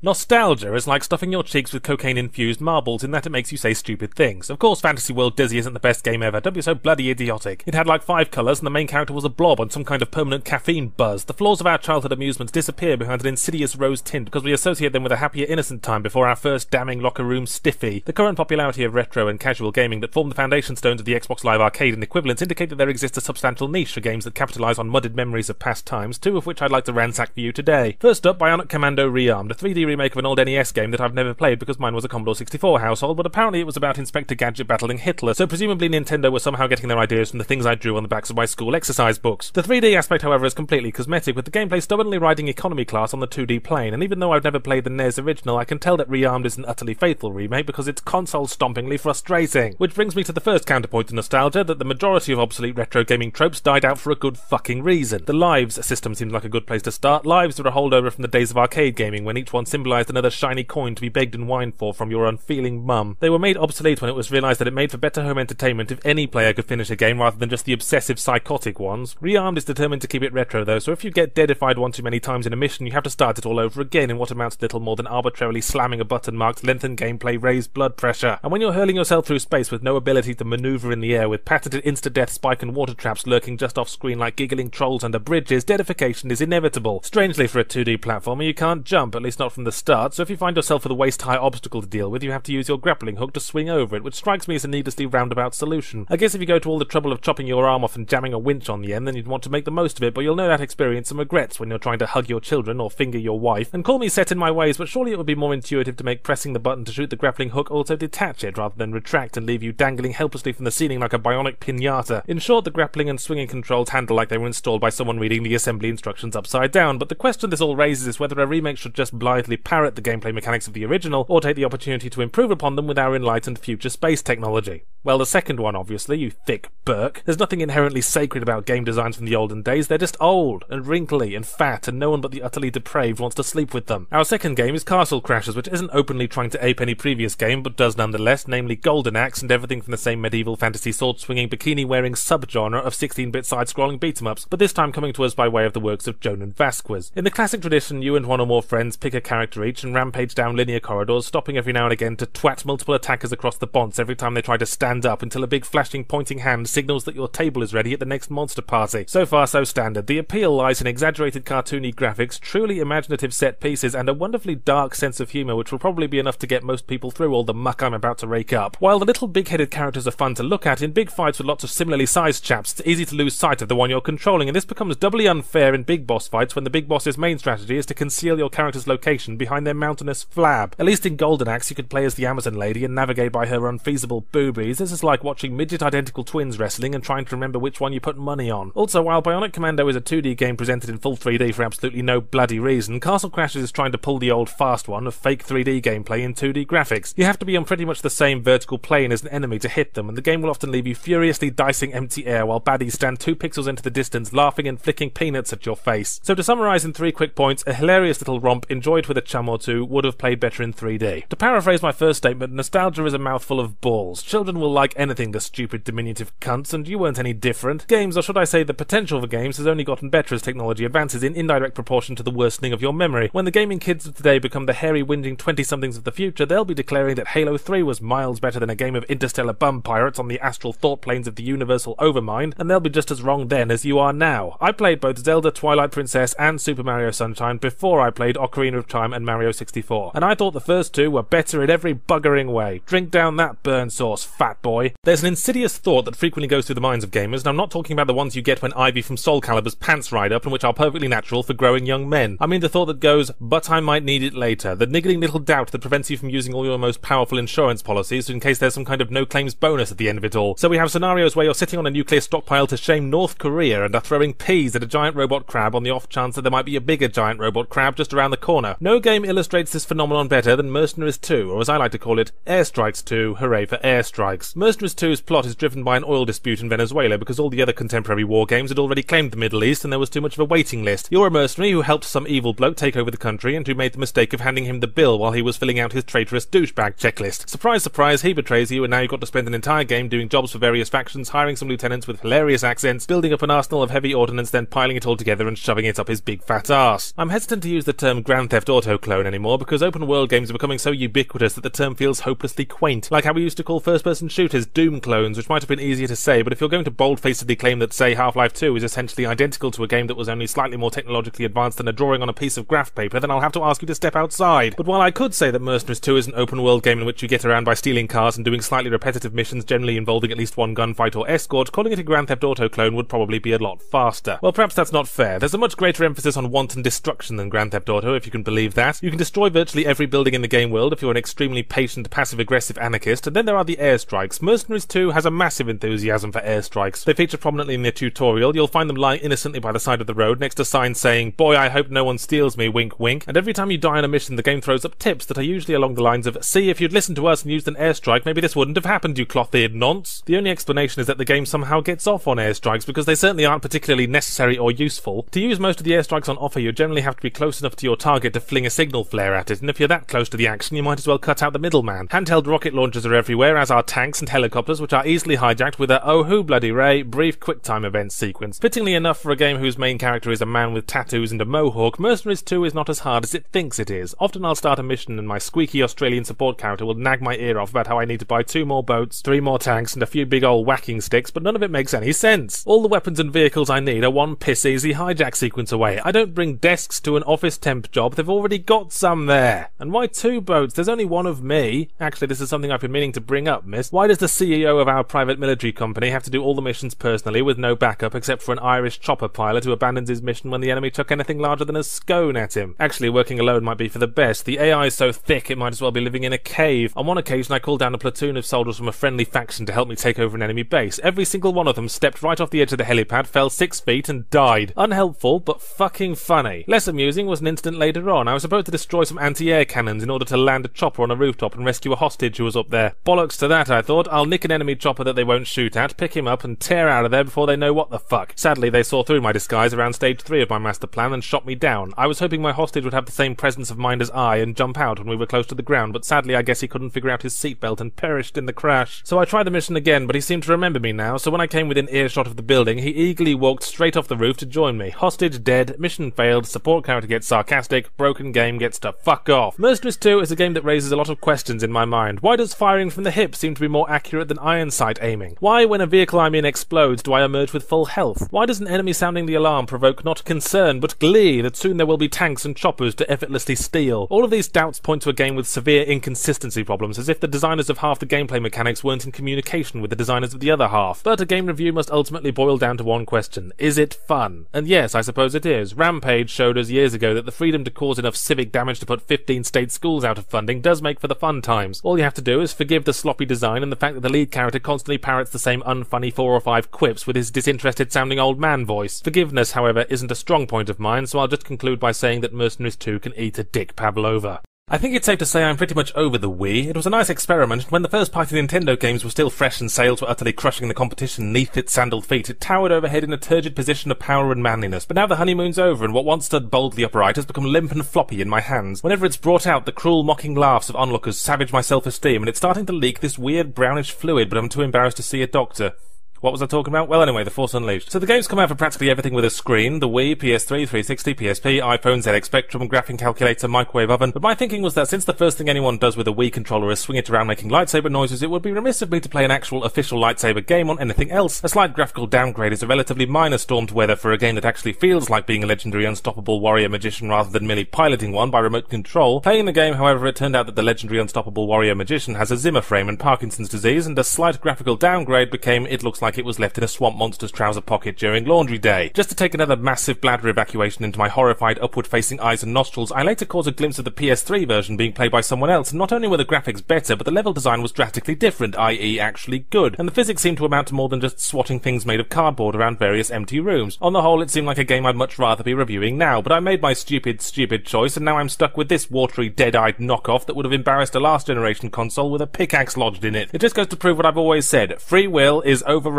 Nostalgia 0.00 0.76
is 0.76 0.86
like 0.86 1.02
stuffing 1.02 1.32
your 1.32 1.42
cheeks 1.42 1.72
with 1.72 1.82
cocaine-infused 1.82 2.60
marbles 2.60 3.02
in 3.02 3.10
that 3.10 3.26
it 3.26 3.30
makes 3.30 3.50
you 3.50 3.58
say 3.58 3.74
stupid 3.74 4.14
things. 4.14 4.48
Of 4.48 4.60
course, 4.60 4.80
Fantasy 4.80 5.12
World 5.12 5.34
Dizzy 5.34 5.58
isn't 5.58 5.72
the 5.72 5.80
best 5.80 6.04
game 6.04 6.22
ever. 6.22 6.40
Don't 6.40 6.52
be 6.52 6.62
so 6.62 6.72
bloody 6.72 7.10
idiotic. 7.10 7.64
It 7.66 7.74
had 7.74 7.88
like 7.88 8.04
five 8.04 8.30
colours, 8.30 8.60
and 8.60 8.66
the 8.66 8.70
main 8.70 8.86
character 8.86 9.12
was 9.12 9.24
a 9.24 9.28
blob 9.28 9.58
on 9.58 9.70
some 9.70 9.84
kind 9.84 10.00
of 10.00 10.12
permanent 10.12 10.44
caffeine 10.44 10.90
buzz. 10.90 11.24
The 11.24 11.34
flaws 11.34 11.60
of 11.60 11.66
our 11.66 11.78
childhood 11.78 12.12
amusements 12.12 12.52
disappear 12.52 12.96
behind 12.96 13.22
an 13.22 13.26
insidious 13.26 13.74
rose 13.74 14.00
tint 14.00 14.26
because 14.26 14.44
we 14.44 14.52
associate 14.52 14.92
them 14.92 15.02
with 15.02 15.10
a 15.10 15.16
happier 15.16 15.46
innocent 15.48 15.82
time 15.82 16.04
before 16.04 16.28
our 16.28 16.36
first 16.36 16.70
damning 16.70 17.00
locker 17.00 17.24
room 17.24 17.44
stiffy. 17.48 18.04
The 18.06 18.12
current 18.12 18.36
popularity 18.36 18.84
of 18.84 18.94
retro 18.94 19.26
and 19.26 19.40
casual 19.40 19.72
gaming 19.72 19.98
that 20.02 20.12
form 20.12 20.28
the 20.28 20.36
foundation 20.36 20.76
stones 20.76 21.00
of 21.00 21.06
the 21.06 21.18
Xbox 21.18 21.42
Live 21.42 21.60
Arcade 21.60 21.94
and 21.94 22.04
equivalents 22.04 22.40
indicate 22.40 22.68
that 22.68 22.76
there 22.76 22.88
exists 22.88 23.18
a 23.18 23.20
substantial 23.20 23.66
niche 23.66 23.94
for 23.94 24.00
games 24.00 24.26
that 24.26 24.36
capitalise 24.36 24.78
on 24.78 24.88
mudded 24.88 25.16
memories 25.16 25.50
of 25.50 25.58
past 25.58 25.86
times, 25.86 26.18
two 26.18 26.36
of 26.36 26.46
which 26.46 26.62
I'd 26.62 26.70
like 26.70 26.84
to 26.84 26.92
ransack 26.92 27.34
for 27.34 27.40
you 27.40 27.50
today. 27.50 27.96
First 27.98 28.28
up, 28.28 28.38
Bionic 28.38 28.68
Commando 28.68 29.10
Rearmed, 29.10 29.50
a 29.50 29.54
3D 29.56 29.87
remake 29.88 30.12
of 30.12 30.18
an 30.18 30.26
old 30.26 30.38
NES 30.38 30.70
game 30.72 30.90
that 30.92 31.00
I've 31.00 31.14
never 31.14 31.34
played 31.34 31.58
because 31.58 31.78
mine 31.78 31.94
was 31.94 32.04
a 32.04 32.08
Commodore 32.08 32.34
64 32.34 32.80
household, 32.80 33.16
but 33.16 33.26
apparently 33.26 33.60
it 33.60 33.66
was 33.66 33.76
about 33.76 33.98
Inspector 33.98 34.34
Gadget 34.34 34.68
battling 34.68 34.98
Hitler, 34.98 35.34
so 35.34 35.46
presumably 35.46 35.88
Nintendo 35.88 36.30
were 36.30 36.38
somehow 36.38 36.66
getting 36.66 36.88
their 36.88 36.98
ideas 36.98 37.30
from 37.30 37.38
the 37.38 37.44
things 37.44 37.66
I 37.66 37.74
drew 37.74 37.96
on 37.96 38.02
the 38.02 38.08
backs 38.08 38.30
of 38.30 38.36
my 38.36 38.44
school 38.44 38.76
exercise 38.76 39.18
books. 39.18 39.50
The 39.50 39.62
3D 39.62 39.96
aspect, 39.96 40.22
however, 40.22 40.44
is 40.44 40.54
completely 40.54 40.92
cosmetic, 40.92 41.34
with 41.34 41.46
the 41.46 41.50
gameplay 41.50 41.82
stubbornly 41.82 42.18
riding 42.18 42.48
economy 42.48 42.84
class 42.84 43.14
on 43.14 43.20
the 43.20 43.26
2D 43.26 43.64
plane, 43.64 43.94
and 43.94 44.02
even 44.02 44.18
though 44.18 44.32
I've 44.32 44.44
never 44.44 44.60
played 44.60 44.84
the 44.84 44.90
NES 44.90 45.18
original, 45.18 45.56
I 45.56 45.64
can 45.64 45.78
tell 45.78 45.96
that 45.96 46.10
Rearmed 46.10 46.44
is 46.44 46.58
an 46.58 46.66
utterly 46.66 46.94
faithful 46.94 47.32
remake 47.32 47.66
because 47.66 47.88
it's 47.88 48.02
console-stompingly 48.02 48.98
frustrating. 48.98 49.74
Which 49.78 49.94
brings 49.94 50.14
me 50.14 50.22
to 50.24 50.32
the 50.32 50.40
first 50.40 50.66
counterpoint 50.66 51.08
to 51.08 51.14
nostalgia, 51.14 51.64
that 51.64 51.78
the 51.78 51.84
majority 51.84 52.32
of 52.32 52.38
obsolete 52.38 52.76
retro 52.76 53.04
gaming 53.04 53.32
tropes 53.32 53.60
died 53.60 53.84
out 53.84 53.98
for 53.98 54.10
a 54.10 54.16
good 54.16 54.36
fucking 54.36 54.82
reason. 54.82 55.24
The 55.24 55.32
Lives 55.32 55.84
system 55.86 56.14
seems 56.14 56.32
like 56.32 56.44
a 56.44 56.48
good 56.48 56.66
place 56.66 56.82
to 56.82 56.92
start. 56.92 57.24
Lives 57.24 57.58
are 57.58 57.66
a 57.66 57.72
holdover 57.72 58.12
from 58.12 58.22
the 58.22 58.28
days 58.28 58.50
of 58.50 58.58
arcade 58.58 58.96
gaming, 58.96 59.24
when 59.24 59.36
each 59.36 59.52
one 59.52 59.66
symbolised 59.78 60.10
another 60.10 60.30
shiny 60.30 60.64
coin 60.64 60.96
to 60.96 61.00
be 61.00 61.08
begged 61.08 61.36
and 61.36 61.46
whined 61.46 61.72
for 61.76 61.94
from 61.94 62.10
your 62.10 62.26
unfeeling 62.26 62.84
mum. 62.84 63.16
They 63.20 63.30
were 63.30 63.38
made 63.38 63.56
obsolete 63.56 64.02
when 64.02 64.10
it 64.10 64.16
was 64.16 64.32
realised 64.32 64.58
that 64.58 64.66
it 64.66 64.74
made 64.74 64.90
for 64.90 64.98
better 64.98 65.22
home 65.22 65.38
entertainment 65.38 65.92
if 65.92 66.04
any 66.04 66.26
player 66.26 66.52
could 66.52 66.64
finish 66.64 66.90
a 66.90 66.96
game 66.96 67.20
rather 67.20 67.38
than 67.38 67.48
just 67.48 67.64
the 67.64 67.72
obsessive 67.72 68.18
psychotic 68.18 68.80
ones. 68.80 69.14
Rearmed 69.22 69.56
is 69.56 69.64
determined 69.64 70.02
to 70.02 70.08
keep 70.08 70.24
it 70.24 70.32
retro 70.32 70.64
though, 70.64 70.80
so 70.80 70.90
if 70.90 71.04
you 71.04 71.12
get 71.12 71.32
deadified 71.32 71.78
one 71.78 71.92
too 71.92 72.02
many 72.02 72.18
times 72.18 72.44
in 72.44 72.52
a 72.52 72.56
mission, 72.56 72.86
you 72.86 72.92
have 72.92 73.04
to 73.04 73.10
start 73.10 73.38
it 73.38 73.46
all 73.46 73.60
over 73.60 73.80
again 73.80 74.10
in 74.10 74.18
what 74.18 74.32
amounts 74.32 74.56
to 74.56 74.64
little 74.64 74.80
more 74.80 74.96
than 74.96 75.06
arbitrarily 75.06 75.60
slamming 75.60 76.00
a 76.00 76.04
button 76.04 76.36
marked 76.36 76.64
lengthened 76.64 76.98
gameplay, 76.98 77.40
raised 77.40 77.72
blood 77.72 77.96
pressure. 77.96 78.40
And 78.42 78.50
when 78.50 78.60
you're 78.60 78.72
hurling 78.72 78.96
yourself 78.96 79.26
through 79.26 79.38
space 79.38 79.70
with 79.70 79.84
no 79.84 79.94
ability 79.94 80.34
to 80.34 80.44
maneuver 80.44 80.90
in 80.90 81.00
the 81.00 81.14
air, 81.14 81.28
with 81.28 81.44
patented 81.44 81.84
insta-death 81.84 82.30
spike 82.30 82.62
and 82.62 82.74
water 82.74 82.94
traps 82.94 83.28
lurking 83.28 83.56
just 83.56 83.78
off 83.78 83.88
screen 83.88 84.18
like 84.18 84.34
giggling 84.34 84.70
trolls 84.70 85.04
under 85.04 85.20
bridges, 85.20 85.64
deadification 85.64 86.32
is 86.32 86.40
inevitable. 86.40 87.00
Strangely 87.04 87.46
for 87.46 87.60
a 87.60 87.64
2D 87.64 87.98
platformer, 87.98 88.44
you 88.44 88.54
can't 88.54 88.84
jump, 88.84 89.14
at 89.14 89.22
least 89.22 89.38
not 89.38 89.52
from 89.52 89.64
the 89.64 89.67
start, 89.72 90.14
so 90.14 90.22
if 90.22 90.30
you 90.30 90.36
find 90.36 90.56
yourself 90.56 90.84
with 90.84 90.92
a 90.92 90.94
waist 90.94 91.22
high 91.22 91.36
obstacle 91.36 91.80
to 91.80 91.88
deal 91.88 92.10
with, 92.10 92.22
you 92.22 92.32
have 92.32 92.42
to 92.44 92.52
use 92.52 92.68
your 92.68 92.78
grappling 92.78 93.16
hook 93.16 93.32
to 93.34 93.40
swing 93.40 93.70
over 93.70 93.96
it, 93.96 94.02
which 94.02 94.14
strikes 94.14 94.48
me 94.48 94.54
as 94.54 94.64
a 94.64 94.68
needlessly 94.68 95.06
roundabout 95.06 95.54
solution. 95.54 96.06
I 96.08 96.16
guess 96.16 96.34
if 96.34 96.40
you 96.40 96.46
go 96.46 96.58
to 96.58 96.68
all 96.68 96.78
the 96.78 96.84
trouble 96.84 97.12
of 97.12 97.20
chopping 97.20 97.46
your 97.46 97.66
arm 97.66 97.84
off 97.84 97.96
and 97.96 98.08
jamming 98.08 98.32
a 98.32 98.38
winch 98.38 98.68
on 98.68 98.82
the 98.82 98.94
end, 98.94 99.06
then 99.06 99.16
you'd 99.16 99.28
want 99.28 99.42
to 99.44 99.50
make 99.50 99.64
the 99.64 99.70
most 99.70 99.98
of 99.98 100.02
it, 100.02 100.14
but 100.14 100.22
you'll 100.22 100.36
no 100.36 100.48
doubt 100.48 100.60
experience 100.60 101.08
some 101.08 101.18
regrets 101.18 101.60
when 101.60 101.68
you're 101.68 101.78
trying 101.78 101.98
to 101.98 102.06
hug 102.06 102.28
your 102.28 102.40
children 102.40 102.80
or 102.80 102.90
finger 102.90 103.18
your 103.18 103.38
wife. 103.38 103.72
And 103.72 103.84
call 103.84 103.98
me 103.98 104.08
set 104.08 104.32
in 104.32 104.38
my 104.38 104.50
ways, 104.50 104.76
but 104.76 104.88
surely 104.88 105.12
it 105.12 105.16
would 105.16 105.26
be 105.26 105.34
more 105.34 105.54
intuitive 105.54 105.96
to 105.96 106.04
make 106.04 106.22
pressing 106.22 106.52
the 106.52 106.58
button 106.58 106.84
to 106.84 106.92
shoot 106.92 107.10
the 107.10 107.16
grappling 107.16 107.50
hook 107.50 107.70
also 107.70 107.96
detach 107.96 108.42
it 108.42 108.58
rather 108.58 108.74
than 108.76 108.92
retract 108.92 109.36
and 109.36 109.46
leave 109.46 109.62
you 109.62 109.72
dangling 109.72 110.12
helplessly 110.12 110.52
from 110.52 110.64
the 110.64 110.70
ceiling 110.70 110.98
like 111.00 111.12
a 111.12 111.18
bionic 111.18 111.58
pinata. 111.58 112.22
In 112.26 112.38
short, 112.38 112.64
the 112.64 112.70
grappling 112.70 113.10
and 113.10 113.20
swinging 113.20 113.46
controls 113.46 113.90
handle 113.90 114.16
like 114.16 114.28
they 114.28 114.38
were 114.38 114.46
installed 114.46 114.80
by 114.80 114.90
someone 114.90 115.18
reading 115.18 115.42
the 115.42 115.54
assembly 115.54 115.88
instructions 115.88 116.34
upside 116.34 116.72
down, 116.72 116.98
but 116.98 117.08
the 117.08 117.14
question 117.14 117.50
this 117.50 117.60
all 117.60 117.76
raises 117.76 118.06
is 118.06 118.18
whether 118.18 118.40
a 118.40 118.46
remake 118.46 118.78
should 118.78 118.94
just 118.94 119.18
blithely 119.18 119.56
parrot 119.64 119.94
the 119.94 120.02
gameplay 120.02 120.32
mechanics 120.32 120.66
of 120.66 120.72
the 120.72 120.84
original, 120.84 121.26
or 121.28 121.40
take 121.40 121.56
the 121.56 121.64
opportunity 121.64 122.08
to 122.10 122.22
improve 122.22 122.50
upon 122.50 122.76
them 122.76 122.86
with 122.86 122.98
our 122.98 123.14
enlightened 123.14 123.58
future 123.58 123.90
space 123.90 124.22
technology. 124.22 124.84
Well, 125.04 125.18
the 125.18 125.26
second 125.26 125.60
one, 125.60 125.76
obviously, 125.76 126.18
you 126.18 126.30
thick 126.30 126.68
berk. 126.84 127.22
There's 127.24 127.38
nothing 127.38 127.60
inherently 127.60 128.00
sacred 128.00 128.42
about 128.42 128.66
game 128.66 128.84
designs 128.84 129.16
from 129.16 129.26
the 129.26 129.36
olden 129.36 129.62
days, 129.62 129.88
they're 129.88 129.96
just 129.96 130.16
old, 130.20 130.64
and 130.68 130.86
wrinkly, 130.86 131.34
and 131.34 131.46
fat, 131.46 131.88
and 131.88 131.98
no 131.98 132.10
one 132.10 132.20
but 132.20 132.30
the 132.30 132.42
utterly 132.42 132.70
depraved 132.70 133.20
wants 133.20 133.36
to 133.36 133.44
sleep 133.44 133.72
with 133.72 133.86
them. 133.86 134.08
Our 134.10 134.24
second 134.24 134.56
game 134.56 134.74
is 134.74 134.84
Castle 134.84 135.22
Crashers, 135.22 135.56
which 135.56 135.68
isn't 135.68 135.90
openly 135.92 136.28
trying 136.28 136.50
to 136.50 136.64
ape 136.64 136.80
any 136.80 136.94
previous 136.94 137.34
game, 137.34 137.62
but 137.62 137.76
does 137.76 137.96
nonetheless, 137.96 138.48
namely 138.48 138.76
Golden 138.76 139.16
Axe 139.16 139.40
and 139.40 139.52
everything 139.52 139.80
from 139.80 139.92
the 139.92 139.96
same 139.96 140.20
medieval 140.20 140.56
fantasy 140.56 140.92
sword 140.92 141.20
swinging, 141.20 141.48
bikini 141.48 141.86
wearing 141.86 142.14
subgenre 142.14 142.82
of 142.82 142.94
16 142.94 143.30
bit 143.30 143.46
side 143.46 143.68
scrolling 143.68 144.00
beat 144.00 144.20
'em 144.20 144.26
ups, 144.26 144.46
but 144.50 144.58
this 144.58 144.72
time 144.72 144.92
coming 144.92 145.12
to 145.12 145.24
us 145.24 145.34
by 145.34 145.48
way 145.48 145.64
of 145.64 145.72
the 145.72 145.80
works 145.80 146.06
of 146.06 146.20
Jhonen 146.20 146.54
Vasquez. 146.54 147.12
In 147.14 147.24
the 147.24 147.30
classic 147.30 147.60
tradition, 147.60 148.02
you 148.02 148.16
and 148.16 148.26
one 148.26 148.40
or 148.40 148.46
more 148.46 148.62
friends 148.62 148.96
pick 148.96 149.14
a 149.14 149.20
character 149.20 149.47
each 149.56 149.82
and 149.82 149.94
rampage 149.94 150.34
down 150.34 150.56
linear 150.56 150.80
corridors, 150.80 151.26
stopping 151.26 151.56
every 151.56 151.72
now 151.72 151.84
and 151.84 151.92
again 151.92 152.16
to 152.16 152.26
twat 152.26 152.64
multiple 152.64 152.94
attackers 152.94 153.32
across 153.32 153.56
the 153.56 153.66
bonds 153.66 153.98
every 153.98 154.14
time 154.14 154.34
they 154.34 154.42
try 154.42 154.56
to 154.56 154.66
stand 154.66 155.06
up 155.06 155.22
until 155.22 155.42
a 155.42 155.46
big 155.46 155.64
flashing 155.64 156.04
pointing 156.04 156.38
hand 156.38 156.68
signals 156.68 157.04
that 157.04 157.14
your 157.14 157.28
table 157.28 157.62
is 157.62 157.72
ready 157.72 157.92
at 157.92 158.00
the 158.00 158.06
next 158.06 158.30
monster 158.30 158.62
party. 158.62 159.04
So 159.08 159.24
far, 159.24 159.46
so 159.46 159.64
standard. 159.64 160.06
The 160.06 160.18
appeal 160.18 160.54
lies 160.54 160.80
in 160.80 160.86
exaggerated 160.86 161.44
cartoony 161.44 161.94
graphics, 161.94 162.38
truly 162.38 162.80
imaginative 162.80 163.32
set 163.32 163.60
pieces, 163.60 163.94
and 163.94 164.08
a 164.08 164.14
wonderfully 164.14 164.54
dark 164.54 164.94
sense 164.94 165.20
of 165.20 165.30
humour, 165.30 165.56
which 165.56 165.72
will 165.72 165.78
probably 165.78 166.06
be 166.06 166.18
enough 166.18 166.38
to 166.40 166.46
get 166.46 166.62
most 166.62 166.86
people 166.86 167.10
through 167.10 167.32
all 167.32 167.44
the 167.44 167.54
muck 167.54 167.82
I'm 167.82 167.94
about 167.94 168.18
to 168.18 168.26
rake 168.26 168.52
up. 168.52 168.76
While 168.80 168.98
the 168.98 169.06
little 169.06 169.28
big 169.28 169.48
headed 169.48 169.70
characters 169.70 170.06
are 170.06 170.12
fun 170.12 170.34
to 170.34 170.42
look 170.42 170.66
at, 170.66 170.82
in 170.82 170.92
big 170.92 171.10
fights 171.10 171.38
with 171.38 171.46
lots 171.46 171.64
of 171.64 171.70
similarly 171.70 172.06
sized 172.06 172.44
chaps, 172.44 172.72
it's 172.72 172.86
easy 172.86 173.04
to 173.06 173.14
lose 173.14 173.34
sight 173.34 173.62
of 173.62 173.68
the 173.68 173.76
one 173.76 173.88
you're 173.88 174.00
controlling, 174.00 174.48
and 174.48 174.56
this 174.56 174.64
becomes 174.64 174.96
doubly 174.96 175.26
unfair 175.26 175.74
in 175.74 175.82
big 175.84 176.06
boss 176.06 176.28
fights 176.28 176.54
when 176.54 176.64
the 176.64 176.70
big 176.70 176.88
boss's 176.88 177.16
main 177.16 177.38
strategy 177.38 177.76
is 177.78 177.86
to 177.86 177.94
conceal 177.94 178.36
your 178.36 178.50
character's 178.50 178.86
location 178.86 179.36
behind 179.38 179.66
their 179.66 179.74
mountainous 179.74 180.24
flab. 180.24 180.72
At 180.78 180.86
least 180.86 181.06
in 181.06 181.16
Golden 181.16 181.48
Axe, 181.48 181.70
you 181.70 181.76
could 181.76 181.90
play 181.90 182.04
as 182.04 182.14
the 182.14 182.26
Amazon 182.26 182.54
lady 182.54 182.84
and 182.84 182.94
navigate 182.94 183.32
by 183.32 183.46
her 183.46 183.68
unfeasible 183.68 184.26
boobies. 184.32 184.78
This 184.78 184.92
is 184.92 185.02
like 185.02 185.24
watching 185.24 185.56
midget 185.56 185.82
identical 185.82 186.24
twins 186.24 186.58
wrestling 186.58 186.94
and 186.94 187.02
trying 187.02 187.24
to 187.24 187.36
remember 187.36 187.58
which 187.58 187.80
one 187.80 187.92
you 187.92 188.00
put 188.00 188.18
money 188.18 188.50
on. 188.50 188.70
Also, 188.74 189.00
while 189.02 189.22
Bionic 189.22 189.52
Commando 189.52 189.88
is 189.88 189.96
a 189.96 190.00
2D 190.00 190.36
game 190.36 190.56
presented 190.56 190.90
in 190.90 190.98
full 190.98 191.16
3D 191.16 191.54
for 191.54 191.62
absolutely 191.62 192.02
no 192.02 192.20
bloody 192.20 192.58
reason, 192.58 193.00
Castle 193.00 193.30
Crashers 193.30 193.62
is 193.62 193.72
trying 193.72 193.92
to 193.92 193.98
pull 193.98 194.18
the 194.18 194.30
old 194.30 194.50
fast 194.50 194.88
one 194.88 195.06
of 195.06 195.14
fake 195.14 195.44
3D 195.44 195.82
gameplay 195.82 196.22
in 196.22 196.34
2D 196.34 196.66
graphics. 196.66 197.14
You 197.16 197.24
have 197.24 197.38
to 197.38 197.46
be 197.46 197.56
on 197.56 197.64
pretty 197.64 197.84
much 197.84 198.02
the 198.02 198.10
same 198.10 198.42
vertical 198.42 198.78
plane 198.78 199.12
as 199.12 199.22
an 199.22 199.28
enemy 199.28 199.58
to 199.60 199.68
hit 199.68 199.94
them, 199.94 200.08
and 200.08 200.16
the 200.16 200.22
game 200.22 200.42
will 200.42 200.50
often 200.50 200.72
leave 200.72 200.86
you 200.86 200.94
furiously 200.94 201.50
dicing 201.50 201.94
empty 201.94 202.26
air 202.26 202.44
while 202.44 202.60
baddies 202.60 202.92
stand 202.92 203.20
two 203.20 203.36
pixels 203.36 203.68
into 203.68 203.82
the 203.82 203.90
distance 203.90 204.32
laughing 204.32 204.66
and 204.66 204.80
flicking 204.80 205.10
peanuts 205.10 205.52
at 205.52 205.66
your 205.66 205.76
face. 205.76 206.20
So 206.22 206.34
to 206.34 206.42
summarise 206.42 206.84
in 206.84 206.92
three 206.92 207.12
quick 207.12 207.34
points, 207.34 207.64
a 207.66 207.74
hilarious 207.74 208.20
little 208.20 208.40
romp 208.40 208.66
enjoyed 208.68 209.06
with 209.06 209.18
a 209.18 209.22
chum 209.28 209.48
or 209.48 209.58
two 209.58 209.84
would 209.84 210.04
have 210.04 210.18
played 210.18 210.40
better 210.40 210.62
in 210.62 210.72
3D. 210.72 211.28
To 211.28 211.36
paraphrase 211.36 211.82
my 211.82 211.92
first 211.92 212.18
statement, 212.18 212.52
nostalgia 212.52 213.04
is 213.04 213.14
a 213.14 213.18
mouthful 213.18 213.60
of 213.60 213.80
balls. 213.80 214.22
Children 214.22 214.58
will 214.58 214.72
like 214.72 214.92
anything 214.96 215.30
the 215.30 215.40
stupid 215.40 215.84
diminutive 215.84 216.38
cunts, 216.40 216.74
and 216.74 216.88
you 216.88 216.98
weren't 216.98 217.18
any 217.18 217.32
different. 217.32 217.86
Games, 217.86 218.16
or 218.16 218.22
should 218.22 218.36
I 218.38 218.44
say 218.44 218.62
the 218.62 218.74
potential 218.74 219.20
for 219.20 219.26
games, 219.26 219.58
has 219.58 219.66
only 219.66 219.84
gotten 219.84 220.10
better 220.10 220.34
as 220.34 220.42
technology 220.42 220.84
advances 220.84 221.22
in 221.22 221.34
indirect 221.34 221.74
proportion 221.74 222.16
to 222.16 222.22
the 222.22 222.30
worsening 222.30 222.72
of 222.72 222.82
your 222.82 222.92
memory. 222.92 223.28
When 223.32 223.44
the 223.44 223.50
gaming 223.50 223.78
kids 223.78 224.06
of 224.06 224.16
today 224.16 224.38
become 224.38 224.66
the 224.66 224.72
hairy 224.72 225.04
whinging 225.04 225.36
20-somethings 225.36 225.96
of 225.96 226.04
the 226.04 226.12
future, 226.12 226.46
they'll 226.46 226.64
be 226.64 226.74
declaring 226.74 227.14
that 227.16 227.28
Halo 227.28 227.58
3 227.58 227.82
was 227.82 228.00
miles 228.00 228.40
better 228.40 228.58
than 228.58 228.70
a 228.70 228.74
game 228.74 228.96
of 228.96 229.04
interstellar 229.04 229.52
bum 229.52 229.82
pirates 229.82 230.18
on 230.18 230.28
the 230.28 230.40
astral 230.40 230.72
thought 230.72 231.02
planes 231.02 231.28
of 231.28 231.36
the 231.36 231.42
universal 231.42 231.94
overmind, 231.96 232.54
and 232.58 232.70
they'll 232.70 232.80
be 232.80 232.88
just 232.88 233.10
as 233.10 233.22
wrong 233.22 233.48
then 233.48 233.70
as 233.70 233.84
you 233.84 233.98
are 233.98 234.12
now. 234.12 234.56
I 234.60 234.72
played 234.72 235.00
both 235.00 235.18
Zelda 235.18 235.50
Twilight 235.50 235.90
Princess 235.90 236.34
and 236.34 236.60
Super 236.60 236.82
Mario 236.82 237.10
Sunshine 237.10 237.58
before 237.58 238.00
I 238.00 238.10
played 238.10 238.36
Ocarina 238.36 238.78
of 238.78 238.88
Time 238.88 239.12
and 239.18 239.26
Mario 239.26 239.50
64, 239.50 240.12
and 240.14 240.24
I 240.24 240.34
thought 240.34 240.52
the 240.52 240.60
first 240.60 240.94
two 240.94 241.10
were 241.10 241.24
better 241.24 241.62
in 241.62 241.68
every 241.68 241.92
buggering 241.92 242.52
way. 242.52 242.80
Drink 242.86 243.10
down 243.10 243.36
that 243.36 243.62
burn 243.64 243.90
sauce, 243.90 244.24
fat 244.24 244.62
boy. 244.62 244.94
There's 245.02 245.22
an 245.22 245.28
insidious 245.28 245.76
thought 245.76 246.04
that 246.04 246.16
frequently 246.16 246.46
goes 246.46 246.66
through 246.66 246.76
the 246.76 246.80
minds 246.80 247.04
of 247.04 247.10
gamers, 247.10 247.40
and 247.40 247.48
I'm 247.48 247.56
not 247.56 247.70
talking 247.70 247.94
about 247.94 248.06
the 248.06 248.14
ones 248.14 248.36
you 248.36 248.42
get 248.42 248.62
when 248.62 248.72
Ivy 248.74 249.02
from 249.02 249.16
Soul 249.16 249.40
Calibur's 249.40 249.74
pants 249.74 250.12
ride 250.12 250.32
up 250.32 250.44
and 250.44 250.52
which 250.52 250.62
are 250.62 250.72
perfectly 250.72 251.08
natural 251.08 251.42
for 251.42 251.52
growing 251.52 251.84
young 251.84 252.08
men. 252.08 252.38
I 252.40 252.46
mean 252.46 252.60
the 252.60 252.68
thought 252.68 252.86
that 252.86 253.00
goes, 253.00 253.32
but 253.40 253.68
I 253.68 253.80
might 253.80 254.04
need 254.04 254.22
it 254.22 254.34
later. 254.34 254.76
The 254.76 254.86
niggling 254.86 255.20
little 255.20 255.40
doubt 255.40 255.72
that 255.72 255.80
prevents 255.80 256.10
you 256.10 256.16
from 256.16 256.30
using 256.30 256.54
all 256.54 256.64
your 256.64 256.78
most 256.78 257.02
powerful 257.02 257.38
insurance 257.38 257.82
policies 257.82 258.30
in 258.30 258.38
case 258.38 258.58
there's 258.58 258.74
some 258.74 258.84
kind 258.84 259.00
of 259.00 259.10
no 259.10 259.26
claims 259.26 259.54
bonus 259.54 259.90
at 259.90 259.98
the 259.98 260.08
end 260.08 260.18
of 260.18 260.24
it 260.24 260.36
all. 260.36 260.56
So 260.56 260.68
we 260.68 260.78
have 260.78 260.92
scenarios 260.92 261.34
where 261.34 261.44
you're 261.44 261.54
sitting 261.54 261.78
on 261.78 261.86
a 261.86 261.90
nuclear 261.90 262.20
stockpile 262.20 262.68
to 262.68 262.76
shame 262.76 263.10
North 263.10 263.38
Korea 263.38 263.84
and 263.84 263.94
are 263.94 264.00
throwing 264.00 264.34
peas 264.34 264.76
at 264.76 264.82
a 264.82 264.86
giant 264.86 265.16
robot 265.16 265.46
crab 265.46 265.74
on 265.74 265.82
the 265.82 265.90
off 265.90 266.08
chance 266.08 266.36
that 266.36 266.42
there 266.42 266.50
might 266.52 266.66
be 266.66 266.76
a 266.76 266.80
bigger 266.80 267.08
giant 267.08 267.40
robot 267.40 267.68
crab 267.68 267.96
just 267.96 268.14
around 268.14 268.30
the 268.30 268.36
corner. 268.36 268.76
No 268.78 268.97
game 269.00 269.24
illustrates 269.24 269.72
this 269.72 269.84
phenomenon 269.84 270.28
better 270.28 270.56
than 270.56 270.70
Mercenaries 270.70 271.18
2, 271.18 271.50
or 271.50 271.60
as 271.60 271.68
I 271.68 271.76
like 271.76 271.92
to 271.92 271.98
call 271.98 272.18
it, 272.18 272.32
Airstrikes 272.46 273.04
2. 273.04 273.36
Hooray 273.36 273.66
for 273.66 273.78
airstrikes. 273.78 274.54
Mercenaries 274.56 274.94
2's 274.94 275.20
plot 275.20 275.46
is 275.46 275.54
driven 275.54 275.84
by 275.84 275.96
an 275.96 276.04
oil 276.06 276.24
dispute 276.24 276.60
in 276.60 276.68
Venezuela 276.68 277.18
because 277.18 277.38
all 277.38 277.50
the 277.50 277.60
other 277.60 277.72
contemporary 277.72 278.24
war 278.24 278.46
games 278.46 278.70
had 278.70 278.78
already 278.78 279.02
claimed 279.02 279.30
the 279.30 279.36
Middle 279.36 279.64
East 279.64 279.84
and 279.84 279.92
there 279.92 279.98
was 279.98 280.10
too 280.10 280.20
much 280.20 280.34
of 280.34 280.40
a 280.40 280.44
waiting 280.44 280.84
list. 280.84 281.08
You're 281.10 281.26
a 281.26 281.30
mercenary 281.30 281.72
who 281.72 281.82
helped 281.82 282.04
some 282.04 282.26
evil 282.26 282.52
bloke 282.52 282.76
take 282.76 282.96
over 282.96 283.10
the 283.10 283.16
country 283.16 283.54
and 283.54 283.66
who 283.66 283.74
made 283.74 283.92
the 283.92 283.98
mistake 283.98 284.32
of 284.32 284.40
handing 284.40 284.64
him 284.64 284.80
the 284.80 284.86
bill 284.86 285.18
while 285.18 285.32
he 285.32 285.42
was 285.42 285.56
filling 285.56 285.78
out 285.78 285.92
his 285.92 286.04
traitorous 286.04 286.46
douchebag 286.46 286.96
checklist. 286.96 287.48
Surprise, 287.48 287.82
surprise, 287.82 288.22
he 288.22 288.32
betrays 288.32 288.70
you 288.70 288.84
and 288.84 288.90
now 288.90 289.00
you've 289.00 289.10
got 289.10 289.20
to 289.20 289.26
spend 289.26 289.46
an 289.46 289.54
entire 289.54 289.84
game 289.84 290.08
doing 290.08 290.28
jobs 290.28 290.52
for 290.52 290.58
various 290.58 290.88
factions, 290.88 291.30
hiring 291.30 291.56
some 291.56 291.68
lieutenants 291.68 292.06
with 292.06 292.20
hilarious 292.20 292.64
accents, 292.64 293.06
building 293.06 293.32
up 293.32 293.42
an 293.42 293.50
arsenal 293.50 293.82
of 293.82 293.90
heavy 293.90 294.14
ordnance, 294.14 294.50
then 294.50 294.66
piling 294.66 294.96
it 294.96 295.06
all 295.06 295.16
together 295.16 295.48
and 295.48 295.58
shoving 295.58 295.84
it 295.84 295.98
up 295.98 296.08
his 296.08 296.20
big 296.20 296.42
fat 296.42 296.70
ass. 296.70 297.12
I'm 297.18 297.30
hesitant 297.30 297.62
to 297.64 297.68
use 297.68 297.84
the 297.84 297.92
term 297.92 298.22
Grand 298.22 298.50
Theft 298.50 298.68
Auto 298.68 298.87
clone 298.96 299.26
anymore 299.26 299.58
because 299.58 299.82
open 299.82 300.06
world 300.06 300.30
games 300.30 300.48
are 300.48 300.54
becoming 300.54 300.78
so 300.78 300.90
ubiquitous 300.90 301.54
that 301.54 301.62
the 301.62 301.68
term 301.70 301.94
feels 301.94 302.20
hopelessly 302.20 302.64
quaint, 302.64 303.10
like 303.10 303.24
how 303.24 303.32
we 303.32 303.42
used 303.42 303.56
to 303.56 303.64
call 303.64 303.80
first 303.80 304.04
person 304.04 304.28
shooters 304.28 304.64
Doom 304.64 305.00
clones, 305.00 305.36
which 305.36 305.48
might 305.48 305.60
have 305.60 305.68
been 305.68 305.80
easier 305.80 306.06
to 306.06 306.16
say, 306.16 306.40
but 306.40 306.52
if 306.52 306.60
you're 306.60 306.70
going 306.70 306.84
to 306.84 306.90
bold-facedly 306.90 307.56
claim 307.56 307.80
that, 307.80 307.92
say, 307.92 308.14
Half-Life 308.14 308.52
2 308.52 308.76
is 308.76 308.84
essentially 308.84 309.26
identical 309.26 309.70
to 309.72 309.82
a 309.82 309.88
game 309.88 310.06
that 310.06 310.16
was 310.16 310.28
only 310.28 310.46
slightly 310.46 310.76
more 310.76 310.90
technologically 310.90 311.44
advanced 311.44 311.78
than 311.78 311.88
a 311.88 311.92
drawing 311.92 312.22
on 312.22 312.28
a 312.28 312.32
piece 312.32 312.56
of 312.56 312.68
graph 312.68 312.94
paper, 312.94 313.18
then 313.18 313.30
I'll 313.30 313.40
have 313.40 313.52
to 313.52 313.64
ask 313.64 313.82
you 313.82 313.86
to 313.88 313.94
step 313.94 314.14
outside. 314.14 314.76
But 314.76 314.86
while 314.86 315.00
I 315.00 315.10
could 315.10 315.34
say 315.34 315.50
that 315.50 315.60
Mercenaries 315.60 316.00
2 316.00 316.16
is 316.16 316.26
an 316.28 316.34
open 316.36 316.62
world 316.62 316.84
game 316.84 317.00
in 317.00 317.06
which 317.06 317.20
you 317.20 317.28
get 317.28 317.44
around 317.44 317.64
by 317.64 317.74
stealing 317.74 318.06
cars 318.06 318.36
and 318.36 318.44
doing 318.44 318.60
slightly 318.60 318.90
repetitive 318.90 319.34
missions 319.34 319.64
generally 319.64 319.96
involving 319.96 320.30
at 320.30 320.38
least 320.38 320.56
one 320.56 320.74
gunfight 320.74 321.16
or 321.16 321.28
escort, 321.28 321.72
calling 321.72 321.92
it 321.92 321.98
a 321.98 322.02
Grand 322.04 322.28
Theft 322.28 322.44
Auto 322.44 322.68
clone 322.68 322.94
would 322.94 323.08
probably 323.08 323.38
be 323.38 323.52
a 323.52 323.58
lot 323.58 323.82
faster. 323.82 324.38
Well, 324.42 324.52
perhaps 324.52 324.74
that's 324.74 324.92
not 324.92 325.08
fair. 325.08 325.38
There's 325.38 325.54
a 325.54 325.58
much 325.58 325.76
greater 325.76 326.04
emphasis 326.04 326.36
on 326.36 326.50
wanton 326.50 326.82
destruction 326.82 327.36
than 327.36 327.48
Grand 327.48 327.72
Theft 327.72 327.88
Auto, 327.88 328.14
if 328.14 328.26
you 328.26 328.32
can 328.32 328.42
believe 328.42 328.74
that. 328.78 329.02
You 329.02 329.10
can 329.10 329.18
destroy 329.18 329.48
virtually 329.50 329.86
every 329.86 330.06
building 330.06 330.34
in 330.34 330.42
the 330.42 330.48
game 330.48 330.70
world 330.70 330.92
if 330.92 331.02
you're 331.02 331.10
an 331.10 331.16
extremely 331.16 331.62
patient, 331.62 332.08
passive-aggressive 332.10 332.78
anarchist, 332.78 333.26
and 333.26 333.34
then 333.34 333.44
there 333.44 333.56
are 333.56 333.64
the 333.64 333.76
airstrikes. 333.76 334.40
Mercenaries 334.40 334.86
2 334.86 335.10
has 335.10 335.26
a 335.26 335.30
massive 335.30 335.68
enthusiasm 335.68 336.30
for 336.30 336.40
airstrikes. 336.40 337.04
They 337.04 337.12
feature 337.12 337.36
prominently 337.36 337.74
in 337.74 337.82
the 337.82 337.90
tutorial. 337.90 338.54
You'll 338.54 338.68
find 338.68 338.88
them 338.88 338.96
lying 338.96 339.20
innocently 339.20 339.58
by 339.58 339.72
the 339.72 339.80
side 339.80 340.00
of 340.00 340.06
the 340.06 340.14
road 340.14 340.38
next 340.38 340.54
to 340.56 340.64
signs 340.64 341.00
saying, 341.00 341.32
Boy, 341.32 341.56
I 341.56 341.68
hope 341.68 341.90
no 341.90 342.04
one 342.04 342.18
steals 342.18 342.56
me, 342.56 342.68
wink 342.68 343.00
wink. 343.00 343.24
And 343.26 343.36
every 343.36 343.52
time 343.52 343.70
you 343.72 343.78
die 343.78 343.98
on 343.98 344.04
a 344.04 344.08
mission, 344.08 344.36
the 344.36 344.42
game 344.44 344.60
throws 344.60 344.84
up 344.84 344.98
tips 344.98 345.26
that 345.26 345.38
are 345.38 345.42
usually 345.42 345.74
along 345.74 345.94
the 345.94 346.02
lines 346.02 346.28
of, 346.28 346.38
See, 346.44 346.70
if 346.70 346.80
you'd 346.80 346.92
listened 346.92 347.16
to 347.16 347.26
us 347.26 347.42
and 347.42 347.52
used 347.52 347.66
an 347.66 347.74
airstrike, 347.74 348.24
maybe 348.24 348.40
this 348.40 348.54
wouldn't 348.54 348.76
have 348.76 348.86
happened, 348.86 349.18
you 349.18 349.26
cloth-eared 349.26 349.74
nonce. 349.74 350.22
The 350.26 350.36
only 350.36 350.50
explanation 350.50 351.00
is 351.00 351.08
that 351.08 351.18
the 351.18 351.24
game 351.24 351.46
somehow 351.46 351.80
gets 351.80 352.06
off 352.06 352.28
on 352.28 352.36
airstrikes 352.36 352.86
because 352.86 353.06
they 353.06 353.16
certainly 353.16 353.44
aren't 353.44 353.62
particularly 353.62 354.06
necessary 354.06 354.56
or 354.56 354.70
useful. 354.70 355.24
To 355.32 355.40
use 355.40 355.58
most 355.58 355.80
of 355.80 355.84
the 355.84 355.92
airstrikes 355.92 356.28
on 356.28 356.38
offer, 356.38 356.60
you 356.60 356.70
generally 356.70 357.02
have 357.02 357.16
to 357.16 357.22
be 357.22 357.30
close 357.30 357.60
enough 357.60 357.74
to 357.76 357.86
your 357.86 357.96
target 357.96 358.32
to 358.34 358.40
fling 358.40 358.67
a 358.68 358.70
signal 358.70 359.02
flare 359.02 359.34
at 359.34 359.50
it, 359.50 359.62
and 359.62 359.70
if 359.70 359.80
you're 359.80 359.88
that 359.88 360.08
close 360.08 360.28
to 360.28 360.36
the 360.36 360.46
action, 360.46 360.76
you 360.76 360.82
might 360.82 360.98
as 360.98 361.06
well 361.06 361.18
cut 361.18 361.42
out 361.42 361.54
the 361.54 361.58
middleman. 361.58 362.06
Handheld 362.08 362.46
rocket 362.46 362.74
launchers 362.74 363.06
are 363.06 363.14
everywhere, 363.14 363.56
as 363.56 363.70
are 363.70 363.82
tanks, 363.82 364.20
and 364.20 364.28
helicopters 364.28 364.78
which 364.78 364.92
are 364.92 365.06
easily 365.06 365.38
hijacked 365.38 365.78
with 365.78 365.90
a 365.90 366.06
oh 366.06 366.24
who 366.24 366.44
bloody 366.44 366.70
ray 366.70 367.00
brief 367.00 367.40
quicktime 367.40 367.86
event 367.86 368.12
sequence. 368.12 368.58
Fittingly 368.58 368.92
enough 368.92 369.18
for 369.18 369.30
a 369.30 369.36
game 369.36 369.56
whose 369.56 369.78
main 369.78 369.96
character 369.96 370.30
is 370.30 370.42
a 370.42 370.46
man 370.46 370.74
with 370.74 370.86
tattoos 370.86 371.32
and 371.32 371.40
a 371.40 371.46
mohawk, 371.46 371.98
Mercenaries 371.98 372.42
2 372.42 372.64
is 372.66 372.74
not 372.74 372.90
as 372.90 373.00
hard 373.00 373.24
as 373.24 373.34
it 373.34 373.46
thinks 373.52 373.78
it 373.78 373.90
is. 373.90 374.14
Often 374.20 374.44
I'll 374.44 374.54
start 374.54 374.78
a 374.78 374.82
mission 374.82 375.18
and 375.18 375.26
my 375.26 375.38
squeaky 375.38 375.82
Australian 375.82 376.24
support 376.24 376.58
character 376.58 376.84
will 376.84 376.94
nag 376.94 377.22
my 377.22 377.36
ear 377.36 377.58
off 377.58 377.70
about 377.70 377.86
how 377.86 377.98
I 377.98 378.04
need 378.04 378.20
to 378.20 378.26
buy 378.26 378.42
two 378.42 378.66
more 378.66 378.84
boats, 378.84 379.22
three 379.22 379.40
more 379.40 379.58
tanks, 379.58 379.94
and 379.94 380.02
a 380.02 380.06
few 380.06 380.26
big 380.26 380.44
old 380.44 380.66
whacking 380.66 381.00
sticks, 381.00 381.30
but 381.30 381.42
none 381.42 381.56
of 381.56 381.62
it 381.62 381.70
makes 381.70 381.94
any 381.94 382.12
sense. 382.12 382.64
All 382.66 382.82
the 382.82 382.88
weapons 382.88 383.18
and 383.18 383.32
vehicles 383.32 383.70
I 383.70 383.80
need 383.80 384.04
are 384.04 384.10
one 384.10 384.36
piss 384.36 384.66
easy 384.66 384.92
hijack 384.92 385.34
sequence 385.34 385.72
away. 385.72 386.00
I 386.04 386.12
don't 386.12 386.34
bring 386.34 386.56
desks 386.56 387.00
to 387.00 387.16
an 387.16 387.22
office 387.22 387.56
temp 387.56 387.90
job, 387.90 388.14
they've 388.14 388.28
already 388.28 388.57
got 388.58 388.92
some 388.92 389.26
there. 389.26 389.70
And 389.78 389.92
why 389.92 390.06
two 390.06 390.40
boats? 390.40 390.74
There's 390.74 390.88
only 390.88 391.04
one 391.04 391.26
of 391.26 391.42
me. 391.42 391.88
Actually, 392.00 392.28
this 392.28 392.40
is 392.40 392.48
something 392.48 392.70
I've 392.70 392.80
been 392.80 392.92
meaning 392.92 393.12
to 393.12 393.20
bring 393.20 393.48
up, 393.48 393.64
miss. 393.64 393.92
Why 393.92 394.06
does 394.06 394.18
the 394.18 394.26
CEO 394.26 394.80
of 394.80 394.88
our 394.88 395.04
private 395.04 395.38
military 395.38 395.72
company 395.72 396.10
have 396.10 396.22
to 396.24 396.30
do 396.30 396.42
all 396.42 396.54
the 396.54 396.62
missions 396.62 396.94
personally 396.94 397.42
with 397.42 397.58
no 397.58 397.74
backup 397.74 398.14
except 398.14 398.42
for 398.42 398.52
an 398.52 398.58
Irish 398.58 399.00
chopper 399.00 399.28
pilot 399.28 399.64
who 399.64 399.72
abandons 399.72 400.08
his 400.08 400.22
mission 400.22 400.50
when 400.50 400.60
the 400.60 400.70
enemy 400.70 400.90
took 400.90 401.10
anything 401.10 401.38
larger 401.38 401.64
than 401.64 401.76
a 401.76 401.82
scone 401.82 402.36
at 402.36 402.56
him? 402.56 402.74
Actually, 402.78 403.08
working 403.08 403.40
alone 403.40 403.64
might 403.64 403.78
be 403.78 403.88
for 403.88 403.98
the 403.98 404.06
best. 404.06 404.44
The 404.44 404.58
AI 404.58 404.86
is 404.86 404.94
so 404.94 405.12
thick 405.12 405.50
it 405.50 405.58
might 405.58 405.72
as 405.72 405.80
well 405.80 405.90
be 405.90 406.00
living 406.00 406.24
in 406.24 406.32
a 406.32 406.38
cave. 406.38 406.92
On 406.96 407.06
one 407.06 407.18
occasion, 407.18 407.54
I 407.54 407.58
called 407.58 407.80
down 407.80 407.94
a 407.94 407.98
platoon 407.98 408.36
of 408.36 408.46
soldiers 408.46 408.76
from 408.76 408.88
a 408.88 408.92
friendly 408.92 409.24
faction 409.24 409.66
to 409.66 409.72
help 409.72 409.88
me 409.88 409.96
take 409.96 410.18
over 410.18 410.36
an 410.36 410.42
enemy 410.42 410.62
base. 410.62 410.98
Every 411.02 411.24
single 411.24 411.52
one 411.52 411.68
of 411.68 411.76
them 411.76 411.88
stepped 411.88 412.22
right 412.22 412.40
off 412.40 412.50
the 412.50 412.62
edge 412.62 412.72
of 412.72 412.78
the 412.78 412.84
helipad, 412.84 413.26
fell 413.26 413.50
six 413.50 413.80
feet, 413.80 414.08
and 414.08 414.28
died. 414.30 414.72
Unhelpful, 414.76 415.40
but 415.40 415.62
fucking 415.62 416.14
funny. 416.16 416.64
Less 416.66 416.88
amusing 416.88 417.26
was 417.26 417.40
an 417.40 417.46
incident 417.46 417.78
later 417.78 418.10
on. 418.10 418.28
I 418.28 418.34
was 418.34 418.44
supposed 418.48 418.64
to 418.64 418.72
destroy 418.72 419.04
some 419.04 419.18
anti-air 419.18 419.66
cannons 419.66 420.02
in 420.02 420.08
order 420.08 420.24
to 420.24 420.36
land 420.36 420.64
a 420.64 420.68
chopper 420.68 421.02
on 421.02 421.10
a 421.10 421.16
rooftop 421.16 421.54
and 421.54 421.66
rescue 421.66 421.92
a 421.92 421.96
hostage 421.96 422.38
who 422.38 422.44
was 422.44 422.56
up 422.56 422.70
there. 422.70 422.94
Bollocks 423.04 423.38
to 423.38 423.46
that, 423.46 423.68
I 423.68 423.82
thought. 423.82 424.08
I'll 424.08 424.24
nick 424.24 424.42
an 424.46 424.50
enemy 424.50 424.74
chopper 424.74 425.04
that 425.04 425.16
they 425.16 425.24
won't 425.24 425.46
shoot 425.46 425.76
at, 425.76 425.98
pick 425.98 426.16
him 426.16 426.26
up, 426.26 426.44
and 426.44 426.58
tear 426.58 426.88
out 426.88 427.04
of 427.04 427.10
there 427.10 427.24
before 427.24 427.46
they 427.46 427.56
know 427.56 427.74
what 427.74 427.90
the 427.90 427.98
fuck. 427.98 428.32
Sadly, 428.36 428.70
they 428.70 428.82
saw 428.82 429.02
through 429.02 429.20
my 429.20 429.32
disguise 429.32 429.74
around 429.74 429.92
stage 429.92 430.22
three 430.22 430.40
of 430.40 430.48
my 430.48 430.56
master 430.56 430.86
plan 430.86 431.12
and 431.12 431.22
shot 431.22 431.44
me 431.44 431.54
down. 431.54 431.92
I 431.98 432.06
was 432.06 432.20
hoping 432.20 432.40
my 432.40 432.52
hostage 432.52 432.84
would 432.84 432.94
have 432.94 433.04
the 433.04 433.12
same 433.12 433.36
presence 433.36 433.70
of 433.70 433.76
mind 433.76 434.00
as 434.00 434.10
I 434.12 434.36
and 434.36 434.56
jump 434.56 434.78
out 434.78 434.98
when 434.98 435.08
we 435.08 435.16
were 435.16 435.26
close 435.26 435.46
to 435.48 435.54
the 435.54 435.62
ground, 435.62 435.92
but 435.92 436.06
sadly 436.06 436.34
I 436.34 436.40
guess 436.40 436.60
he 436.60 436.68
couldn't 436.68 436.90
figure 436.90 437.10
out 437.10 437.22
his 437.22 437.34
seatbelt 437.34 437.82
and 437.82 437.94
perished 437.94 438.38
in 438.38 438.46
the 438.46 438.54
crash. 438.54 439.02
So 439.04 439.18
I 439.18 439.26
tried 439.26 439.44
the 439.44 439.50
mission 439.50 439.76
again, 439.76 440.06
but 440.06 440.14
he 440.14 440.22
seemed 440.22 440.44
to 440.44 440.52
remember 440.52 440.80
me 440.80 440.92
now, 440.92 441.18
so 441.18 441.30
when 441.30 441.42
I 441.42 441.46
came 441.46 441.68
within 441.68 441.90
earshot 441.90 442.26
of 442.26 442.36
the 442.36 442.42
building, 442.42 442.78
he 442.78 442.90
eagerly 442.90 443.34
walked 443.34 443.64
straight 443.64 443.94
off 443.94 444.08
the 444.08 444.16
roof 444.16 444.38
to 444.38 444.46
join 444.46 444.78
me. 444.78 444.88
Hostage 444.88 445.44
dead, 445.44 445.78
mission 445.78 446.10
failed, 446.10 446.46
support 446.46 446.86
character 446.86 447.08
gets 447.08 447.26
sarcastic, 447.26 447.94
broken 447.98 448.32
game 448.38 448.56
gets 448.56 448.78
to 448.78 448.92
fuck 448.92 449.28
off. 449.28 449.58
Mercenaries 449.58 449.96
2 449.96 450.20
is 450.20 450.30
a 450.30 450.36
game 450.36 450.52
that 450.52 450.62
raises 450.62 450.92
a 450.92 450.96
lot 450.96 451.08
of 451.08 451.20
questions 451.20 451.64
in 451.64 451.72
my 451.72 451.84
mind. 451.84 452.20
Why 452.20 452.36
does 452.36 452.54
firing 452.54 452.88
from 452.88 453.02
the 453.02 453.10
hip 453.10 453.34
seem 453.34 453.52
to 453.56 453.60
be 453.60 453.66
more 453.66 453.90
accurate 453.90 454.28
than 454.28 454.38
iron 454.38 454.70
sight 454.70 455.00
aiming? 455.02 455.36
Why, 455.40 455.64
when 455.64 455.80
a 455.80 455.88
vehicle 455.88 456.20
I'm 456.20 456.36
in 456.36 456.44
explodes, 456.44 457.02
do 457.02 457.12
I 457.12 457.24
emerge 457.24 457.52
with 457.52 457.68
full 457.68 457.86
health? 457.86 458.28
Why 458.30 458.46
does 458.46 458.60
an 458.60 458.68
enemy 458.68 458.92
sounding 458.92 459.26
the 459.26 459.34
alarm 459.34 459.66
provoke 459.66 460.04
not 460.04 460.24
concern 460.24 460.78
but 460.78 461.00
glee 461.00 461.40
that 461.40 461.56
soon 461.56 461.78
there 461.78 461.86
will 461.86 461.96
be 461.96 462.08
tanks 462.08 462.44
and 462.44 462.56
choppers 462.56 462.94
to 462.94 463.10
effortlessly 463.10 463.56
steal? 463.56 464.06
All 464.08 464.22
of 464.22 464.30
these 464.30 464.46
doubts 464.46 464.78
point 464.78 465.02
to 465.02 465.10
a 465.10 465.12
game 465.12 465.34
with 465.34 465.48
severe 465.48 465.82
inconsistency 465.82 466.62
problems, 466.62 466.96
as 466.96 467.08
if 467.08 467.18
the 467.18 467.26
designers 467.26 467.68
of 467.68 467.78
half 467.78 467.98
the 467.98 468.06
gameplay 468.06 468.40
mechanics 468.40 468.84
weren't 468.84 469.04
in 469.04 469.10
communication 469.10 469.80
with 469.80 469.90
the 469.90 469.96
designers 469.96 470.32
of 470.32 470.38
the 470.38 470.52
other 470.52 470.68
half. 470.68 471.02
But 471.02 471.20
a 471.20 471.26
game 471.26 471.46
review 471.46 471.72
must 471.72 471.90
ultimately 471.90 472.30
boil 472.30 472.56
down 472.56 472.76
to 472.76 472.84
one 472.84 473.04
question. 473.04 473.52
Is 473.58 473.78
it 473.78 473.94
fun? 473.94 474.46
And 474.52 474.68
yes, 474.68 474.94
I 474.94 475.00
suppose 475.00 475.34
it 475.34 475.44
is. 475.44 475.74
Rampage 475.74 476.30
showed 476.30 476.56
us 476.56 476.70
years 476.70 476.94
ago 476.94 477.14
that 477.14 477.26
the 477.26 477.32
freedom 477.32 477.64
to 477.64 477.70
cause 477.72 477.98
enough 477.98 478.14
civic 478.28 478.52
damage 478.52 478.78
to 478.78 478.86
put 478.86 479.00
15 479.00 479.42
state 479.42 479.72
schools 479.72 480.04
out 480.04 480.18
of 480.18 480.26
funding 480.26 480.60
does 480.60 480.82
make 480.82 481.00
for 481.00 481.08
the 481.08 481.14
fun 481.14 481.40
times. 481.40 481.80
All 481.82 481.96
you 481.96 482.04
have 482.04 482.12
to 482.14 482.22
do 482.22 482.42
is 482.42 482.52
forgive 482.52 482.84
the 482.84 482.92
sloppy 482.92 483.24
design 483.24 483.62
and 483.62 483.72
the 483.72 483.76
fact 483.76 483.94
that 483.94 484.02
the 484.02 484.10
lead 484.10 484.30
character 484.30 484.58
constantly 484.58 484.98
parrots 484.98 485.30
the 485.30 485.38
same 485.38 485.62
unfunny 485.62 486.12
four 486.12 486.32
or 486.32 486.40
five 486.40 486.70
quips 486.70 487.06
with 487.06 487.16
his 487.16 487.30
disinterested 487.30 487.90
sounding 487.90 488.18
old 488.18 488.38
man 488.38 488.66
voice. 488.66 489.00
Forgiveness, 489.00 489.52
however, 489.52 489.86
isn't 489.88 490.12
a 490.12 490.14
strong 490.14 490.46
point 490.46 490.68
of 490.68 490.78
mine, 490.78 491.06
so 491.06 491.18
I'll 491.18 491.26
just 491.26 491.46
conclude 491.46 491.80
by 491.80 491.92
saying 491.92 492.20
that 492.20 492.34
Mercenaries 492.34 492.76
2 492.76 493.00
can 493.00 493.14
eat 493.16 493.38
a 493.38 493.44
dick 493.44 493.74
Pavlova. 493.74 494.42
I 494.70 494.76
think 494.76 494.94
it's 494.94 495.06
safe 495.06 495.18
to 495.20 495.24
say 495.24 495.44
I'm 495.44 495.56
pretty 495.56 495.74
much 495.74 495.94
over 495.94 496.18
the 496.18 496.30
Wii. 496.30 496.66
It 496.66 496.76
was 496.76 496.84
a 496.84 496.90
nice 496.90 497.08
experiment. 497.08 497.72
When 497.72 497.80
the 497.80 497.88
first 497.88 498.12
party 498.12 498.36
Nintendo 498.36 498.78
games 498.78 499.02
were 499.02 499.08
still 499.08 499.30
fresh 499.30 499.62
and 499.62 499.70
sales 499.70 500.02
were 500.02 500.10
utterly 500.10 500.34
crushing 500.34 500.68
the 500.68 500.74
competition 500.74 501.32
neath 501.32 501.56
its 501.56 501.72
sandaled 501.72 502.04
feet, 502.04 502.28
it 502.28 502.38
towered 502.38 502.70
overhead 502.70 503.02
in 503.02 503.10
a 503.10 503.16
turgid 503.16 503.56
position 503.56 503.90
of 503.90 503.98
power 503.98 504.30
and 504.30 504.42
manliness. 504.42 504.84
But 504.84 504.96
now 504.96 505.06
the 505.06 505.16
honeymoon's 505.16 505.58
over, 505.58 505.86
and 505.86 505.94
what 505.94 506.04
once 506.04 506.26
stood 506.26 506.50
boldly 506.50 506.84
upright 506.84 507.16
has 507.16 507.24
become 507.24 507.46
limp 507.46 507.72
and 507.72 507.86
floppy 507.86 508.20
in 508.20 508.28
my 508.28 508.42
hands. 508.42 508.82
Whenever 508.82 509.06
it's 509.06 509.16
brought 509.16 509.46
out, 509.46 509.64
the 509.64 509.72
cruel, 509.72 510.02
mocking 510.02 510.34
laughs 510.34 510.68
of 510.68 510.76
onlookers 510.76 511.18
savage 511.18 511.50
my 511.50 511.62
self-esteem, 511.62 512.20
and 512.20 512.28
it's 512.28 512.38
starting 512.38 512.66
to 512.66 512.72
leak 512.74 513.00
this 513.00 513.18
weird 513.18 513.54
brownish 513.54 513.92
fluid, 513.92 514.28
but 514.28 514.36
I'm 514.36 514.50
too 514.50 514.60
embarrassed 514.60 514.98
to 514.98 515.02
see 515.02 515.22
a 515.22 515.26
doctor. 515.26 515.72
What 516.20 516.32
was 516.32 516.42
I 516.42 516.46
talking 516.46 516.72
about? 516.72 516.88
Well, 516.88 517.00
anyway, 517.00 517.22
The 517.22 517.30
Force 517.30 517.54
Unleashed. 517.54 517.92
So 517.92 518.00
the 518.00 518.06
game's 518.06 518.26
come 518.26 518.40
out 518.40 518.48
for 518.48 518.56
practically 518.56 518.90
everything 518.90 519.14
with 519.14 519.24
a 519.24 519.30
screen. 519.30 519.78
The 519.78 519.88
Wii, 519.88 520.16
PS3, 520.16 520.66
360, 520.68 521.14
PSP, 521.14 521.62
iPhone, 521.62 522.02
ZX 522.02 522.24
Spectrum, 522.24 522.68
graphing 522.68 522.98
calculator, 522.98 523.46
microwave 523.46 523.88
oven. 523.88 524.10
But 524.10 524.22
my 524.22 524.34
thinking 524.34 524.60
was 524.60 524.74
that 524.74 524.88
since 524.88 525.04
the 525.04 525.12
first 525.12 525.38
thing 525.38 525.48
anyone 525.48 525.78
does 525.78 525.96
with 525.96 526.08
a 526.08 526.12
Wii 526.12 526.32
controller 526.32 526.72
is 526.72 526.80
swing 526.80 526.98
it 526.98 527.08
around 527.08 527.28
making 527.28 527.50
lightsaber 527.50 527.88
noises, 527.88 528.20
it 528.20 528.30
would 528.30 528.42
be 528.42 528.50
remiss 528.50 528.82
of 528.82 528.90
me 528.90 528.98
to 528.98 529.08
play 529.08 529.24
an 529.24 529.30
actual 529.30 529.62
official 529.62 530.00
lightsaber 530.00 530.44
game 530.44 530.68
on 530.68 530.80
anything 530.80 531.12
else. 531.12 531.40
A 531.44 531.48
slight 531.48 531.72
graphical 531.72 532.08
downgrade 532.08 532.52
is 532.52 532.64
a 532.64 532.66
relatively 532.66 533.06
minor 533.06 533.38
storm 533.38 533.68
to 533.68 533.74
weather 533.74 533.94
for 533.94 534.10
a 534.10 534.18
game 534.18 534.34
that 534.34 534.44
actually 534.44 534.72
feels 534.72 535.08
like 535.08 535.24
being 535.24 535.44
a 535.44 535.46
legendary 535.46 535.84
unstoppable 535.84 536.40
warrior 536.40 536.68
magician 536.68 537.10
rather 537.10 537.30
than 537.30 537.46
merely 537.46 537.64
piloting 537.64 538.10
one 538.10 538.32
by 538.32 538.40
remote 538.40 538.68
control. 538.68 539.20
Playing 539.20 539.44
the 539.44 539.52
game, 539.52 539.74
however, 539.74 540.08
it 540.08 540.16
turned 540.16 540.34
out 540.34 540.46
that 540.46 540.56
the 540.56 540.64
legendary 540.64 541.00
unstoppable 541.00 541.46
warrior 541.46 541.76
magician 541.76 542.16
has 542.16 542.32
a 542.32 542.36
Zimmer 542.36 542.60
frame 542.60 542.88
and 542.88 542.98
Parkinson's 542.98 543.48
disease, 543.48 543.86
and 543.86 543.96
a 543.96 544.02
slight 544.02 544.40
graphical 544.40 544.74
downgrade 544.74 545.30
became 545.30 545.64
it 545.66 545.84
looks 545.84 546.02
like 546.02 546.07
it 546.16 546.24
was 546.24 546.38
left 546.38 546.56
in 546.56 546.64
a 546.64 546.68
swamp 546.68 546.96
Monster's 546.96 547.32
trouser 547.32 547.60
pocket 547.60 547.98
during 547.98 548.24
laundry 548.24 548.56
day. 548.56 548.90
Just 548.94 549.08
to 549.10 549.14
take 549.14 549.34
another 549.34 549.56
massive 549.56 550.00
bladder 550.00 550.28
evacuation 550.28 550.84
into 550.84 550.98
my 550.98 551.08
horrified 551.08 551.58
upward 551.58 551.86
facing 551.86 552.20
eyes 552.20 552.42
and 552.42 552.54
nostrils, 552.54 552.92
I 552.92 553.02
later 553.02 553.24
caught 553.24 553.46
a 553.46 553.50
glimpse 553.50 553.78
of 553.78 553.84
the 553.84 553.90
PS3 553.90 554.46
version 554.46 554.76
being 554.76 554.92
played 554.92 555.10
by 555.10 555.20
someone 555.20 555.50
else, 555.50 555.70
and 555.70 555.78
not 555.78 555.92
only 555.92 556.08
were 556.08 556.16
the 556.16 556.24
graphics 556.24 556.66
better, 556.66 556.94
but 556.94 557.04
the 557.04 557.10
level 557.10 557.32
design 557.32 557.60
was 557.60 557.72
drastically 557.72 558.14
different, 558.14 558.56
i.e. 558.56 559.00
actually 559.00 559.40
good, 559.50 559.74
and 559.78 559.88
the 559.88 559.92
physics 559.92 560.22
seemed 560.22 560.36
to 560.38 560.44
amount 560.44 560.68
to 560.68 560.74
more 560.74 560.88
than 560.88 561.00
just 561.00 561.20
swatting 561.20 561.58
things 561.58 561.84
made 561.84 562.00
of 562.00 562.08
cardboard 562.08 562.54
around 562.54 562.78
various 562.78 563.10
empty 563.10 563.40
rooms. 563.40 563.76
On 563.80 563.92
the 563.92 564.02
whole, 564.02 564.22
it 564.22 564.30
seemed 564.30 564.46
like 564.46 564.58
a 564.58 564.64
game 564.64 564.86
I'd 564.86 564.96
much 564.96 565.18
rather 565.18 565.42
be 565.42 565.54
reviewing 565.54 565.98
now, 565.98 566.22
but 566.22 566.32
I 566.32 566.40
made 566.40 566.62
my 566.62 566.72
stupid, 566.72 567.20
stupid 567.20 567.66
choice, 567.66 567.96
and 567.96 568.04
now 568.04 568.18
I'm 568.18 568.28
stuck 568.28 568.56
with 568.56 568.68
this 568.68 568.90
watery, 568.90 569.28
dead-eyed 569.28 569.78
knockoff 569.78 570.26
that 570.26 570.36
would 570.36 570.44
have 570.44 570.52
embarrassed 570.52 570.94
a 570.94 571.00
last 571.00 571.26
generation 571.26 571.70
console 571.70 572.10
with 572.10 572.22
a 572.22 572.26
pickaxe 572.26 572.76
lodged 572.76 573.04
in 573.04 573.14
it. 573.14 573.30
It 573.32 573.40
just 573.40 573.54
goes 573.54 573.66
to 573.68 573.76
prove 573.76 573.96
what 573.96 574.06
I've 574.06 574.16
always 574.16 574.46
said. 574.46 574.80
Free 574.80 575.06
will 575.06 575.40
is 575.42 575.64
overrated. 575.64 575.97